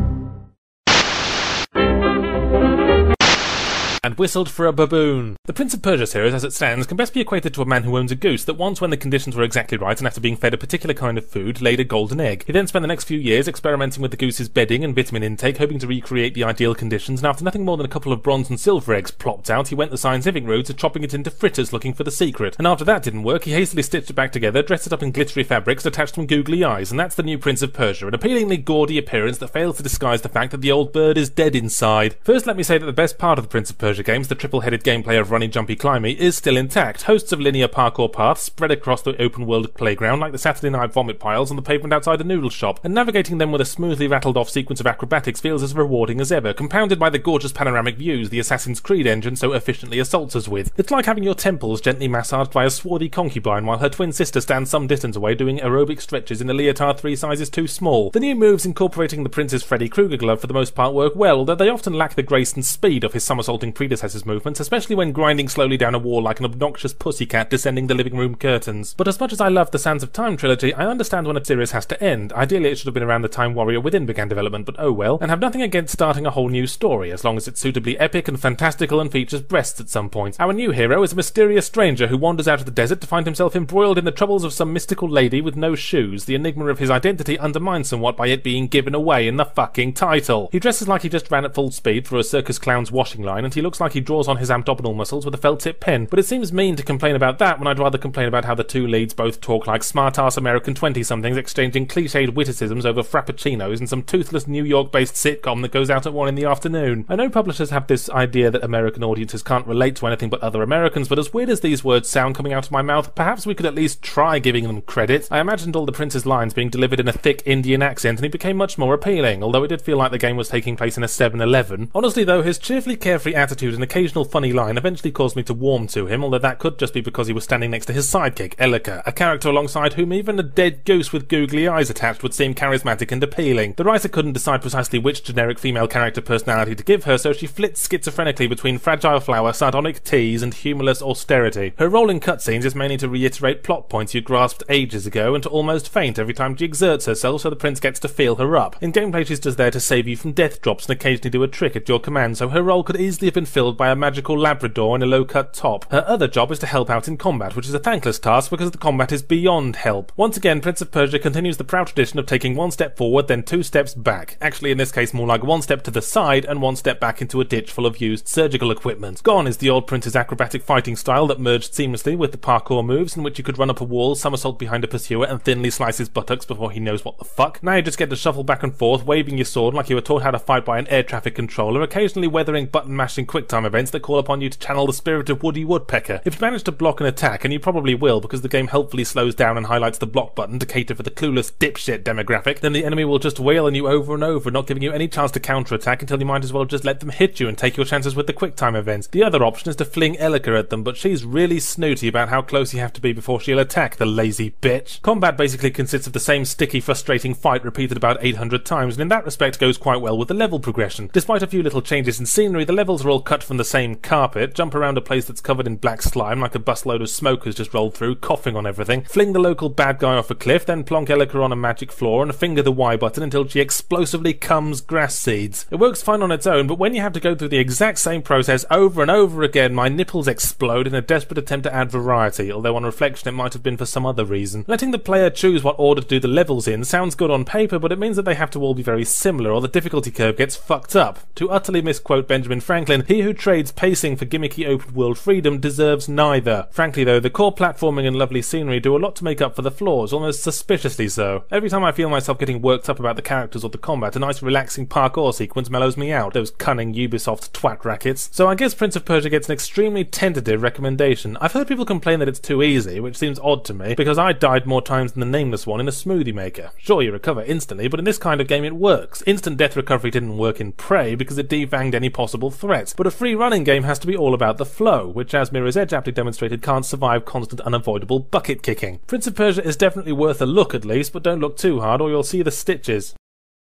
and 4.04 4.18
whistled 4.18 4.50
for 4.50 4.66
a 4.66 4.72
baboon. 4.72 5.36
The 5.44 5.52
Prince 5.52 5.74
of 5.74 5.82
Persia 5.82 6.08
series, 6.08 6.34
as 6.34 6.42
it 6.42 6.52
stands, 6.52 6.88
can 6.88 6.96
best 6.96 7.14
be 7.14 7.20
equated 7.20 7.54
to 7.54 7.62
a 7.62 7.66
man 7.66 7.84
who 7.84 7.96
owns 7.96 8.10
a 8.10 8.16
goose 8.16 8.44
that 8.44 8.54
once, 8.54 8.80
when 8.80 8.90
the 8.90 8.96
conditions 8.96 9.36
were 9.36 9.44
exactly 9.44 9.78
right 9.78 9.96
and 9.96 10.08
after 10.08 10.20
being 10.20 10.36
fed 10.36 10.54
a 10.54 10.58
particular 10.58 10.92
kind 10.92 11.16
of 11.16 11.28
food, 11.28 11.62
laid 11.62 11.78
a 11.78 11.84
golden 11.84 12.20
egg. 12.20 12.42
He 12.44 12.52
then 12.52 12.66
spent 12.66 12.82
the 12.82 12.88
next 12.88 13.04
few 13.04 13.18
years 13.18 13.46
experimenting 13.46 14.02
with 14.02 14.10
the 14.10 14.16
goose's 14.16 14.48
bedding 14.48 14.82
and 14.82 14.92
vitamin 14.94 15.22
intake, 15.22 15.58
hoping 15.58 15.78
to 15.78 15.86
recreate 15.86 16.34
the 16.34 16.42
ideal 16.42 16.74
conditions, 16.74 17.20
and 17.20 17.28
after 17.28 17.44
nothing 17.44 17.64
more 17.64 17.76
than 17.76 17.86
a 17.86 17.88
couple 17.88 18.12
of 18.12 18.24
bronze 18.24 18.50
and 18.50 18.58
silver 18.58 18.92
eggs 18.92 19.12
plopped 19.12 19.50
out, 19.50 19.68
he 19.68 19.76
went 19.76 19.92
the 19.92 19.98
scientific 19.98 20.44
route 20.44 20.68
of 20.68 20.76
chopping 20.76 21.04
it 21.04 21.14
into 21.14 21.30
fritters 21.30 21.72
looking 21.72 21.94
for 21.94 22.02
the 22.02 22.10
secret. 22.10 22.56
And 22.58 22.66
after 22.66 22.84
that 22.84 23.04
didn't 23.04 23.22
work, 23.22 23.44
he 23.44 23.52
hastily 23.52 23.84
stitched 23.84 24.10
it 24.10 24.14
back 24.14 24.32
together, 24.32 24.62
dressed 24.62 24.88
it 24.88 24.92
up 24.92 25.04
in 25.04 25.12
glittery 25.12 25.44
fabrics, 25.44 25.86
attached 25.86 26.16
some 26.16 26.26
googly 26.26 26.64
eyes, 26.64 26.90
and 26.90 26.98
that's 26.98 27.14
the 27.14 27.22
new 27.22 27.38
Prince 27.38 27.62
of 27.62 27.72
Persia, 27.72 28.08
an 28.08 28.14
appealingly 28.14 28.56
gaudy 28.56 28.98
appearance 28.98 29.38
that 29.38 29.52
fails 29.52 29.76
to 29.76 29.82
disguise 29.84 30.22
the 30.22 30.28
fact 30.28 30.50
that 30.50 30.60
the 30.60 30.72
old 30.72 30.92
bird 30.92 31.16
is 31.16 31.30
dead 31.30 31.54
inside. 31.54 32.16
First, 32.24 32.48
let 32.48 32.56
me 32.56 32.64
say 32.64 32.78
that 32.78 32.86
the 32.86 32.92
best 32.92 33.16
part 33.16 33.38
of 33.38 33.44
the 33.44 33.50
Prince 33.50 33.70
of 33.70 33.78
Persia 33.78 33.91
games, 34.00 34.28
the 34.28 34.34
triple 34.34 34.60
headed 34.60 34.84
gameplay 34.84 35.20
of 35.20 35.30
runny, 35.30 35.48
jumpy, 35.48 35.76
climby, 35.76 36.16
is 36.16 36.36
still 36.36 36.56
intact. 36.56 37.02
Hosts 37.02 37.32
of 37.32 37.40
linear 37.40 37.68
parkour 37.68 38.10
paths 38.10 38.42
spread 38.42 38.70
across 38.70 39.02
the 39.02 39.20
open 39.20 39.44
world 39.44 39.74
playground 39.74 40.20
like 40.20 40.32
the 40.32 40.38
Saturday 40.38 40.70
night 40.70 40.92
vomit 40.92 41.18
piles 41.18 41.50
on 41.50 41.56
the 41.56 41.62
pavement 41.62 41.92
outside 41.92 42.16
the 42.16 42.24
noodle 42.24 42.48
shop, 42.48 42.80
and 42.84 42.94
navigating 42.94 43.38
them 43.38 43.52
with 43.52 43.60
a 43.60 43.66
smoothly 43.66 44.06
rattled 44.06 44.36
off 44.36 44.48
sequence 44.48 44.80
of 44.80 44.86
acrobatics 44.86 45.40
feels 45.40 45.62
as 45.62 45.74
rewarding 45.74 46.20
as 46.20 46.32
ever, 46.32 46.54
compounded 46.54 46.98
by 46.98 47.10
the 47.10 47.18
gorgeous 47.18 47.52
panoramic 47.52 47.96
views 47.96 48.30
the 48.30 48.38
Assassin's 48.38 48.80
Creed 48.80 49.06
engine 49.06 49.36
so 49.36 49.52
efficiently 49.52 49.98
assaults 49.98 50.36
us 50.36 50.48
with. 50.48 50.72
It's 50.78 50.90
like 50.90 51.06
having 51.06 51.24
your 51.24 51.34
temples 51.34 51.80
gently 51.80 52.08
massaged 52.08 52.52
by 52.52 52.64
a 52.64 52.70
swarthy 52.70 53.08
concubine 53.08 53.66
while 53.66 53.78
her 53.78 53.88
twin 53.88 54.12
sister 54.12 54.40
stands 54.40 54.70
some 54.70 54.86
distance 54.86 55.16
away 55.16 55.34
doing 55.34 55.58
aerobic 55.58 56.00
stretches 56.00 56.40
in 56.40 56.48
a 56.48 56.54
leotard 56.54 56.98
three 56.98 57.16
sizes 57.16 57.50
too 57.50 57.66
small. 57.66 58.10
The 58.10 58.20
new 58.20 58.34
moves 58.34 58.64
incorporating 58.64 59.22
the 59.22 59.28
Prince's 59.28 59.62
Freddy 59.62 59.88
Krueger 59.88 60.16
glove 60.16 60.40
for 60.40 60.46
the 60.46 60.54
most 60.54 60.74
part 60.74 60.94
work 60.94 61.16
well, 61.16 61.44
though 61.44 61.54
they 61.54 61.68
often 61.68 61.94
lack 61.94 62.14
the 62.14 62.22
grace 62.22 62.52
and 62.52 62.64
speed 62.64 63.04
of 63.04 63.12
his 63.12 63.24
somersaulting 63.24 63.72
predecessor's 63.82 64.24
movements, 64.24 64.60
especially 64.60 64.94
when 64.94 65.10
grinding 65.10 65.48
slowly 65.48 65.76
down 65.76 65.92
a 65.92 65.98
wall 65.98 66.22
like 66.22 66.38
an 66.38 66.44
obnoxious 66.44 66.92
pussycat 66.92 67.50
descending 67.50 67.88
the 67.88 67.96
living 67.96 68.16
room 68.16 68.36
curtains. 68.36 68.94
But 68.96 69.08
as 69.08 69.18
much 69.18 69.32
as 69.32 69.40
I 69.40 69.48
love 69.48 69.72
the 69.72 69.78
Sands 69.78 70.04
of 70.04 70.12
Time 70.12 70.36
trilogy, 70.36 70.72
I 70.72 70.86
understand 70.86 71.26
when 71.26 71.36
a 71.36 71.44
series 71.44 71.72
has 71.72 71.84
to 71.86 72.00
end. 72.00 72.32
Ideally, 72.32 72.70
it 72.70 72.78
should 72.78 72.86
have 72.86 72.94
been 72.94 73.02
around 73.02 73.22
the 73.22 73.28
time 73.28 73.54
Warrior 73.54 73.80
Within 73.80 74.06
began 74.06 74.28
development, 74.28 74.66
but 74.66 74.76
oh 74.78 74.92
well, 74.92 75.18
and 75.20 75.32
have 75.32 75.40
nothing 75.40 75.62
against 75.62 75.94
starting 75.94 76.26
a 76.26 76.30
whole 76.30 76.48
new 76.48 76.68
story, 76.68 77.10
as 77.10 77.24
long 77.24 77.36
as 77.36 77.48
it's 77.48 77.60
suitably 77.60 77.98
epic 77.98 78.28
and 78.28 78.38
fantastical 78.38 79.00
and 79.00 79.10
features 79.10 79.42
breasts 79.42 79.80
at 79.80 79.88
some 79.88 80.08
point. 80.08 80.36
Our 80.38 80.52
new 80.52 80.70
hero 80.70 81.02
is 81.02 81.12
a 81.12 81.16
mysterious 81.16 81.66
stranger 81.66 82.06
who 82.06 82.16
wanders 82.16 82.46
out 82.46 82.60
of 82.60 82.66
the 82.66 82.70
desert 82.70 83.00
to 83.00 83.08
find 83.08 83.26
himself 83.26 83.56
embroiled 83.56 83.98
in 83.98 84.04
the 84.04 84.12
troubles 84.12 84.44
of 84.44 84.52
some 84.52 84.72
mystical 84.72 85.10
lady 85.10 85.40
with 85.40 85.56
no 85.56 85.74
shoes. 85.74 86.26
The 86.26 86.36
enigma 86.36 86.66
of 86.66 86.78
his 86.78 86.90
identity 86.90 87.36
undermined 87.36 87.88
somewhat 87.88 88.16
by 88.16 88.28
it 88.28 88.44
being 88.44 88.68
given 88.68 88.94
away 88.94 89.26
in 89.26 89.38
the 89.38 89.44
fucking 89.44 89.94
title. 89.94 90.48
He 90.52 90.60
dresses 90.60 90.86
like 90.86 91.02
he 91.02 91.08
just 91.08 91.32
ran 91.32 91.44
at 91.44 91.54
full 91.54 91.72
speed 91.72 92.06
through 92.06 92.20
a 92.20 92.24
circus 92.24 92.60
clown's 92.60 92.92
washing 92.92 93.24
line, 93.24 93.44
and 93.44 93.52
he 93.52 93.60
looks 93.60 93.71
like 93.80 93.92
he 93.92 94.00
draws 94.00 94.28
on 94.28 94.38
his 94.38 94.50
abdominal 94.50 94.94
muscles 94.94 95.24
with 95.24 95.34
a 95.34 95.38
felt 95.38 95.60
tip 95.60 95.80
pen. 95.80 96.06
But 96.06 96.18
it 96.18 96.26
seems 96.26 96.52
mean 96.52 96.76
to 96.76 96.82
complain 96.82 97.14
about 97.14 97.38
that 97.38 97.58
when 97.58 97.68
I'd 97.68 97.78
rather 97.78 97.98
complain 97.98 98.28
about 98.28 98.44
how 98.44 98.54
the 98.54 98.64
two 98.64 98.86
leads 98.86 99.14
both 99.14 99.40
talk 99.40 99.66
like 99.66 99.82
smart 99.82 100.18
ass 100.18 100.36
American 100.36 100.74
20 100.74 101.02
somethings 101.02 101.36
exchanging 101.36 101.86
cliched 101.86 102.34
witticisms 102.34 102.86
over 102.86 103.02
frappuccinos 103.02 103.78
and 103.78 103.88
some 103.88 104.02
toothless 104.02 104.46
New 104.46 104.64
York 104.64 104.92
based 104.92 105.14
sitcom 105.14 105.62
that 105.62 105.72
goes 105.72 105.90
out 105.90 106.06
at 106.06 106.12
1 106.12 106.28
in 106.28 106.34
the 106.34 106.44
afternoon. 106.44 107.04
I 107.08 107.16
know 107.16 107.28
publishers 107.28 107.70
have 107.70 107.86
this 107.86 108.10
idea 108.10 108.50
that 108.50 108.64
American 108.64 109.04
audiences 109.04 109.42
can't 109.42 109.66
relate 109.66 109.96
to 109.96 110.06
anything 110.06 110.30
but 110.30 110.42
other 110.42 110.62
Americans, 110.62 111.08
but 111.08 111.18
as 111.18 111.32
weird 111.32 111.50
as 111.50 111.60
these 111.60 111.84
words 111.84 112.08
sound 112.08 112.34
coming 112.34 112.52
out 112.52 112.66
of 112.66 112.72
my 112.72 112.82
mouth, 112.82 113.14
perhaps 113.14 113.46
we 113.46 113.54
could 113.54 113.66
at 113.66 113.74
least 113.74 114.02
try 114.02 114.38
giving 114.38 114.64
them 114.64 114.82
credit. 114.82 115.28
I 115.30 115.40
imagined 115.40 115.76
all 115.76 115.86
the 115.86 115.92
prince's 115.92 116.26
lines 116.26 116.54
being 116.54 116.70
delivered 116.70 117.00
in 117.00 117.08
a 117.08 117.12
thick 117.12 117.42
Indian 117.46 117.82
accent, 117.82 118.18
and 118.18 118.24
he 118.24 118.28
became 118.30 118.56
much 118.56 118.78
more 118.78 118.94
appealing, 118.94 119.42
although 119.42 119.64
it 119.64 119.68
did 119.68 119.82
feel 119.82 119.96
like 119.96 120.10
the 120.10 120.18
game 120.18 120.36
was 120.36 120.48
taking 120.48 120.76
place 120.76 120.96
in 120.96 121.04
a 121.04 121.08
7 121.08 121.40
Eleven. 121.40 121.90
Honestly, 121.94 122.24
though, 122.24 122.42
his 122.42 122.58
cheerfully 122.58 122.96
carefree 122.96 123.34
attitude 123.34 123.61
and 123.68 123.82
occasional 123.82 124.24
funny 124.24 124.52
line 124.52 124.76
eventually 124.76 125.12
caused 125.12 125.36
me 125.36 125.42
to 125.44 125.54
warm 125.54 125.86
to 125.88 126.06
him, 126.06 126.24
although 126.24 126.38
that 126.38 126.58
could 126.58 126.78
just 126.78 126.94
be 126.94 127.00
because 127.00 127.26
he 127.26 127.32
was 127.32 127.44
standing 127.44 127.70
next 127.70 127.86
to 127.86 127.92
his 127.92 128.06
sidekick, 128.06 128.56
Elika, 128.56 129.02
a 129.06 129.12
character 129.12 129.48
alongside 129.48 129.92
whom 129.94 130.12
even 130.12 130.38
a 130.38 130.42
dead 130.42 130.84
goose 130.84 131.12
with 131.12 131.28
googly 131.28 131.68
eyes 131.68 131.90
attached 131.90 132.22
would 132.22 132.34
seem 132.34 132.54
charismatic 132.54 133.12
and 133.12 133.22
appealing. 133.22 133.74
The 133.76 133.84
writer 133.84 134.08
couldn't 134.08 134.32
decide 134.32 134.62
precisely 134.62 134.98
which 134.98 135.24
generic 135.24 135.58
female 135.58 135.86
character 135.86 136.20
personality 136.20 136.74
to 136.74 136.84
give 136.84 137.04
her, 137.04 137.18
so 137.18 137.32
she 137.32 137.46
flits 137.46 137.86
schizophrenically 137.86 138.48
between 138.48 138.78
fragile 138.78 139.20
flower, 139.20 139.52
sardonic 139.52 140.02
tease, 140.04 140.42
and 140.42 140.54
humorless 140.54 141.02
austerity. 141.02 141.74
Her 141.78 141.88
role 141.88 142.10
in 142.10 142.20
cutscenes 142.20 142.64
is 142.64 142.74
mainly 142.74 142.96
to 142.98 143.08
reiterate 143.08 143.62
plot 143.62 143.88
points 143.88 144.14
you 144.14 144.20
grasped 144.20 144.62
ages 144.68 145.06
ago 145.06 145.34
and 145.34 145.42
to 145.42 145.48
almost 145.48 145.88
faint 145.88 146.18
every 146.18 146.34
time 146.34 146.56
she 146.56 146.64
exerts 146.64 147.06
herself 147.06 147.42
so 147.42 147.50
the 147.50 147.56
prince 147.56 147.80
gets 147.80 148.00
to 148.00 148.08
feel 148.08 148.36
her 148.36 148.56
up. 148.56 148.76
In 148.82 148.92
gameplay 148.92 149.26
she's 149.26 149.40
just 149.40 149.58
there 149.58 149.70
to 149.70 149.80
save 149.80 150.08
you 150.08 150.16
from 150.16 150.32
death 150.32 150.60
drops 150.60 150.86
and 150.86 150.92
occasionally 150.92 151.30
do 151.30 151.42
a 151.42 151.48
trick 151.48 151.76
at 151.76 151.88
your 151.88 152.00
command, 152.00 152.38
so 152.38 152.48
her 152.48 152.62
role 152.62 152.82
could 152.82 153.00
easily 153.00 153.26
have 153.26 153.34
been 153.34 153.46
filled 153.52 153.76
by 153.76 153.90
a 153.90 153.94
magical 153.94 154.38
Labrador 154.38 154.96
in 154.96 155.02
a 155.02 155.06
low-cut 155.06 155.52
top. 155.52 155.90
Her 155.92 156.04
other 156.08 156.26
job 156.26 156.50
is 156.50 156.58
to 156.60 156.66
help 156.66 156.88
out 156.88 157.06
in 157.06 157.18
combat, 157.18 157.54
which 157.54 157.68
is 157.68 157.74
a 157.74 157.78
thankless 157.78 158.18
task 158.18 158.50
because 158.50 158.70
the 158.70 158.78
combat 158.78 159.12
is 159.12 159.22
beyond 159.22 159.76
help. 159.76 160.10
Once 160.16 160.38
again, 160.38 160.62
Prince 160.62 160.80
of 160.80 160.90
Persia 160.90 161.18
continues 161.18 161.58
the 161.58 161.64
proud 161.64 161.86
tradition 161.86 162.18
of 162.18 162.24
taking 162.24 162.56
one 162.56 162.70
step 162.70 162.96
forward, 162.96 163.28
then 163.28 163.42
two 163.42 163.62
steps 163.62 163.94
back. 163.94 164.38
Actually, 164.40 164.70
in 164.70 164.78
this 164.78 164.90
case, 164.90 165.12
more 165.12 165.26
like 165.26 165.44
one 165.44 165.60
step 165.60 165.82
to 165.82 165.90
the 165.90 166.00
side 166.00 166.46
and 166.46 166.62
one 166.62 166.76
step 166.76 166.98
back 166.98 167.20
into 167.20 167.40
a 167.40 167.44
ditch 167.44 167.70
full 167.70 167.84
of 167.84 168.00
used 168.00 168.26
surgical 168.26 168.70
equipment. 168.70 169.22
Gone 169.22 169.46
is 169.46 169.58
the 169.58 169.68
old 169.68 169.86
prince's 169.86 170.16
acrobatic 170.16 170.62
fighting 170.62 170.96
style 170.96 171.26
that 171.26 171.38
merged 171.38 171.74
seamlessly 171.74 172.16
with 172.16 172.32
the 172.32 172.38
parkour 172.38 172.82
moves 172.82 173.16
in 173.16 173.22
which 173.22 173.36
you 173.36 173.44
could 173.44 173.58
run 173.58 173.68
up 173.68 173.82
a 173.82 173.84
wall, 173.84 174.14
somersault 174.14 174.58
behind 174.58 174.82
a 174.82 174.88
pursuer, 174.88 175.26
and 175.26 175.42
thinly 175.42 175.68
slice 175.68 175.98
his 175.98 176.08
buttocks 176.08 176.46
before 176.46 176.70
he 176.70 176.80
knows 176.80 177.04
what 177.04 177.18
the 177.18 177.24
fuck. 177.24 177.62
Now 177.62 177.74
you 177.74 177.82
just 177.82 177.98
get 177.98 178.08
to 178.10 178.16
shuffle 178.16 178.44
back 178.44 178.62
and 178.62 178.74
forth, 178.74 179.04
waving 179.04 179.36
your 179.36 179.44
sword 179.44 179.74
like 179.74 179.90
you 179.90 179.96
were 179.96 180.00
taught 180.00 180.22
how 180.22 180.30
to 180.30 180.38
fight 180.38 180.64
by 180.64 180.78
an 180.78 180.88
air 180.88 181.02
traffic 181.02 181.34
controller, 181.34 181.82
occasionally 181.82 182.28
weathering 182.28 182.66
button 182.66 182.96
mashing 182.96 183.26
quicktime 183.42 183.66
events 183.66 183.90
that 183.90 184.00
call 184.00 184.18
upon 184.18 184.40
you 184.40 184.48
to 184.48 184.58
channel 184.58 184.86
the 184.86 184.92
spirit 184.92 185.28
of 185.28 185.42
Woody 185.42 185.64
Woodpecker. 185.64 186.20
If 186.24 186.34
you 186.34 186.40
manage 186.40 186.62
to 186.64 186.72
block 186.72 187.00
an 187.00 187.06
attack, 187.06 187.44
and 187.44 187.52
you 187.52 187.58
probably 187.58 187.94
will 187.94 188.20
because 188.20 188.42
the 188.42 188.48
game 188.48 188.68
helpfully 188.68 189.04
slows 189.04 189.34
down 189.34 189.56
and 189.56 189.66
highlights 189.66 189.98
the 189.98 190.06
block 190.06 190.34
button 190.34 190.58
to 190.58 190.66
cater 190.66 190.94
for 190.94 191.02
the 191.02 191.10
clueless 191.10 191.52
dipshit 191.52 192.02
demographic, 192.04 192.60
then 192.60 192.72
the 192.72 192.84
enemy 192.84 193.04
will 193.04 193.18
just 193.18 193.40
wail 193.40 193.66
on 193.66 193.74
you 193.74 193.88
over 193.88 194.14
and 194.14 194.22
over, 194.22 194.50
not 194.50 194.66
giving 194.66 194.82
you 194.82 194.92
any 194.92 195.08
chance 195.08 195.30
to 195.32 195.40
counterattack 195.40 196.02
until 196.02 196.18
you 196.18 196.26
might 196.26 196.44
as 196.44 196.52
well 196.52 196.64
just 196.64 196.84
let 196.84 197.00
them 197.00 197.10
hit 197.10 197.40
you 197.40 197.48
and 197.48 197.58
take 197.58 197.76
your 197.76 197.86
chances 197.86 198.14
with 198.14 198.26
the 198.26 198.32
quick 198.32 198.54
time 198.54 198.76
events. 198.76 199.06
The 199.08 199.24
other 199.24 199.44
option 199.44 199.70
is 199.70 199.76
to 199.76 199.84
fling 199.84 200.14
Elika 200.16 200.58
at 200.58 200.70
them, 200.70 200.82
but 200.82 200.96
she's 200.96 201.24
really 201.24 201.58
snooty 201.58 202.08
about 202.08 202.28
how 202.28 202.42
close 202.42 202.72
you 202.72 202.80
have 202.80 202.92
to 202.94 203.00
be 203.00 203.12
before 203.12 203.40
she'll 203.40 203.58
attack, 203.58 203.96
the 203.96 204.06
lazy 204.06 204.54
bitch. 204.62 205.00
Combat 205.02 205.36
basically 205.36 205.70
consists 205.70 206.06
of 206.06 206.12
the 206.12 206.20
same 206.20 206.44
sticky, 206.44 206.80
frustrating 206.80 207.34
fight 207.34 207.64
repeated 207.64 207.96
about 207.96 208.18
800 208.20 208.64
times, 208.64 208.94
and 208.94 209.02
in 209.02 209.08
that 209.08 209.24
respect 209.24 209.58
goes 209.58 209.78
quite 209.78 210.00
well 210.00 210.16
with 210.16 210.28
the 210.28 210.34
level 210.34 210.60
progression. 210.60 211.10
Despite 211.12 211.42
a 211.42 211.46
few 211.46 211.62
little 211.62 211.82
changes 211.82 212.20
in 212.20 212.26
scenery, 212.26 212.64
the 212.64 212.72
levels 212.72 213.04
are 213.04 213.10
all 213.10 213.20
cut 213.32 213.42
from 213.42 213.56
the 213.56 213.64
same 213.64 213.94
carpet, 213.94 214.54
jump 214.54 214.74
around 214.74 214.98
a 214.98 215.00
place 215.00 215.24
that's 215.24 215.40
covered 215.40 215.66
in 215.66 215.74
black 215.76 216.02
slime 216.02 216.38
like 216.38 216.54
a 216.54 216.58
busload 216.58 217.00
of 217.00 217.08
smoke 217.08 217.46
has 217.46 217.54
just 217.54 217.72
rolled 217.72 217.94
through, 217.94 218.14
coughing 218.14 218.54
on 218.54 218.66
everything, 218.66 219.00
fling 219.04 219.32
the 219.32 219.38
local 219.38 219.70
bad 219.70 219.98
guy 219.98 220.18
off 220.18 220.30
a 220.30 220.34
cliff, 220.34 220.66
then 220.66 220.84
plonk 220.84 221.08
Elika 221.08 221.42
on 221.42 221.50
a 221.50 221.56
magic 221.56 221.90
floor 221.90 222.22
and 222.22 222.34
finger 222.34 222.60
the 222.60 222.70
Y 222.70 222.94
button 222.94 223.22
until 223.22 223.48
she 223.48 223.58
explosively 223.58 224.34
comes 224.34 224.82
grass 224.82 225.18
seeds. 225.18 225.64
It 225.70 225.76
works 225.76 226.02
fine 226.02 226.20
on 226.20 226.30
its 226.30 226.46
own, 226.46 226.66
but 226.66 226.78
when 226.78 226.94
you 226.94 227.00
have 227.00 227.14
to 227.14 227.20
go 227.20 227.34
through 227.34 227.48
the 227.48 227.56
exact 227.56 228.00
same 228.00 228.20
process 228.20 228.66
over 228.70 229.00
and 229.00 229.10
over 229.10 229.42
again, 229.42 229.72
my 229.74 229.88
nipples 229.88 230.28
explode 230.28 230.86
in 230.86 230.94
a 230.94 231.00
desperate 231.00 231.38
attempt 231.38 231.64
to 231.64 231.74
add 231.74 231.90
variety, 231.90 232.52
although 232.52 232.76
on 232.76 232.84
reflection 232.84 233.30
it 233.30 233.32
might 233.32 233.54
have 233.54 233.62
been 233.62 233.78
for 233.78 233.86
some 233.86 234.04
other 234.04 234.26
reason. 234.26 234.66
Letting 234.68 234.90
the 234.90 234.98
player 234.98 235.30
choose 235.30 235.64
what 235.64 235.76
order 235.78 236.02
to 236.02 236.06
do 236.06 236.20
the 236.20 236.28
levels 236.28 236.68
in 236.68 236.84
sounds 236.84 237.14
good 237.14 237.30
on 237.30 237.46
paper, 237.46 237.78
but 237.78 237.92
it 237.92 237.98
means 237.98 238.16
that 238.16 238.26
they 238.26 238.34
have 238.34 238.50
to 238.50 238.60
all 238.60 238.74
be 238.74 238.82
very 238.82 239.06
similar, 239.06 239.50
or 239.50 239.62
the 239.62 239.68
difficulty 239.68 240.10
curve 240.10 240.36
gets 240.36 240.54
fucked 240.54 240.94
up. 240.94 241.20
To 241.36 241.48
utterly 241.48 241.80
misquote 241.80 242.28
Benjamin 242.28 242.60
Franklin, 242.60 243.04
he 243.08 243.21
who 243.22 243.32
trades 243.32 243.72
pacing 243.72 244.16
for 244.16 244.26
gimmicky 244.26 244.66
open 244.66 244.94
world 244.94 245.18
freedom 245.18 245.58
deserves 245.58 246.08
neither. 246.08 246.68
Frankly 246.70 247.04
though, 247.04 247.20
the 247.20 247.30
core 247.30 247.54
platforming 247.54 248.06
and 248.06 248.16
lovely 248.16 248.42
scenery 248.42 248.80
do 248.80 248.96
a 248.96 248.98
lot 248.98 249.16
to 249.16 249.24
make 249.24 249.40
up 249.40 249.56
for 249.56 249.62
the 249.62 249.70
flaws, 249.70 250.12
almost 250.12 250.42
suspiciously 250.42 251.08
so. 251.08 251.44
Every 251.50 251.68
time 251.68 251.84
I 251.84 251.92
feel 251.92 252.08
myself 252.08 252.38
getting 252.38 252.62
worked 252.62 252.88
up 252.88 253.00
about 253.00 253.16
the 253.16 253.22
characters 253.22 253.64
or 253.64 253.70
the 253.70 253.78
combat, 253.78 254.16
a 254.16 254.18
nice 254.18 254.42
relaxing 254.42 254.86
parkour 254.86 255.34
sequence 255.34 255.70
mellows 255.70 255.96
me 255.96 256.12
out, 256.12 256.34
those 256.34 256.50
cunning 256.50 256.94
Ubisoft 256.94 257.50
twat 257.52 257.84
rackets. 257.84 258.28
So 258.32 258.48
I 258.48 258.54
guess 258.54 258.74
Prince 258.74 258.96
of 258.96 259.04
Persia 259.04 259.30
gets 259.30 259.48
an 259.48 259.54
extremely 259.54 260.04
tentative 260.04 260.62
recommendation. 260.62 261.36
I've 261.40 261.52
heard 261.52 261.68
people 261.68 261.84
complain 261.84 262.18
that 262.18 262.28
it's 262.28 262.38
too 262.38 262.62
easy, 262.62 263.00
which 263.00 263.16
seems 263.16 263.38
odd 263.38 263.64
to 263.66 263.74
me, 263.74 263.94
because 263.94 264.18
I 264.18 264.32
died 264.32 264.66
more 264.66 264.82
times 264.82 265.12
than 265.12 265.20
the 265.20 265.26
nameless 265.26 265.66
one 265.66 265.80
in 265.80 265.88
a 265.88 265.92
smoothie 265.92 266.34
maker. 266.34 266.70
Sure, 266.78 267.02
you 267.02 267.12
recover 267.12 267.42
instantly, 267.42 267.88
but 267.88 267.98
in 267.98 268.04
this 268.04 268.18
kind 268.18 268.40
of 268.40 268.48
game 268.48 268.64
it 268.64 268.74
works. 268.74 269.22
Instant 269.26 269.56
death 269.56 269.76
recovery 269.76 270.10
didn't 270.10 270.38
work 270.38 270.60
in 270.60 270.72
Prey 270.72 271.14
because 271.14 271.38
it 271.38 271.48
defanged 271.48 271.94
any 271.94 272.10
possible 272.10 272.50
threats, 272.50 272.92
but 273.02 273.08
a 273.08 273.10
free 273.10 273.34
running 273.34 273.64
game 273.64 273.82
has 273.82 273.98
to 273.98 274.06
be 274.06 274.16
all 274.16 274.32
about 274.32 274.58
the 274.58 274.64
flow, 274.64 275.08
which 275.08 275.34
as 275.34 275.50
Mirror's 275.50 275.76
Edge 275.76 275.92
aptly 275.92 276.12
demonstrated 276.12 276.62
can't 276.62 276.86
survive 276.86 277.24
constant 277.24 277.60
unavoidable 277.62 278.20
bucket 278.20 278.62
kicking. 278.62 279.00
Prince 279.08 279.26
of 279.26 279.34
Persia 279.34 279.64
is 279.64 279.76
definitely 279.76 280.12
worth 280.12 280.40
a 280.40 280.46
look 280.46 280.72
at 280.72 280.84
least, 280.84 281.12
but 281.12 281.24
don't 281.24 281.40
look 281.40 281.56
too 281.56 281.80
hard 281.80 282.00
or 282.00 282.10
you'll 282.10 282.22
see 282.22 282.42
the 282.42 282.52
stitches. 282.52 283.16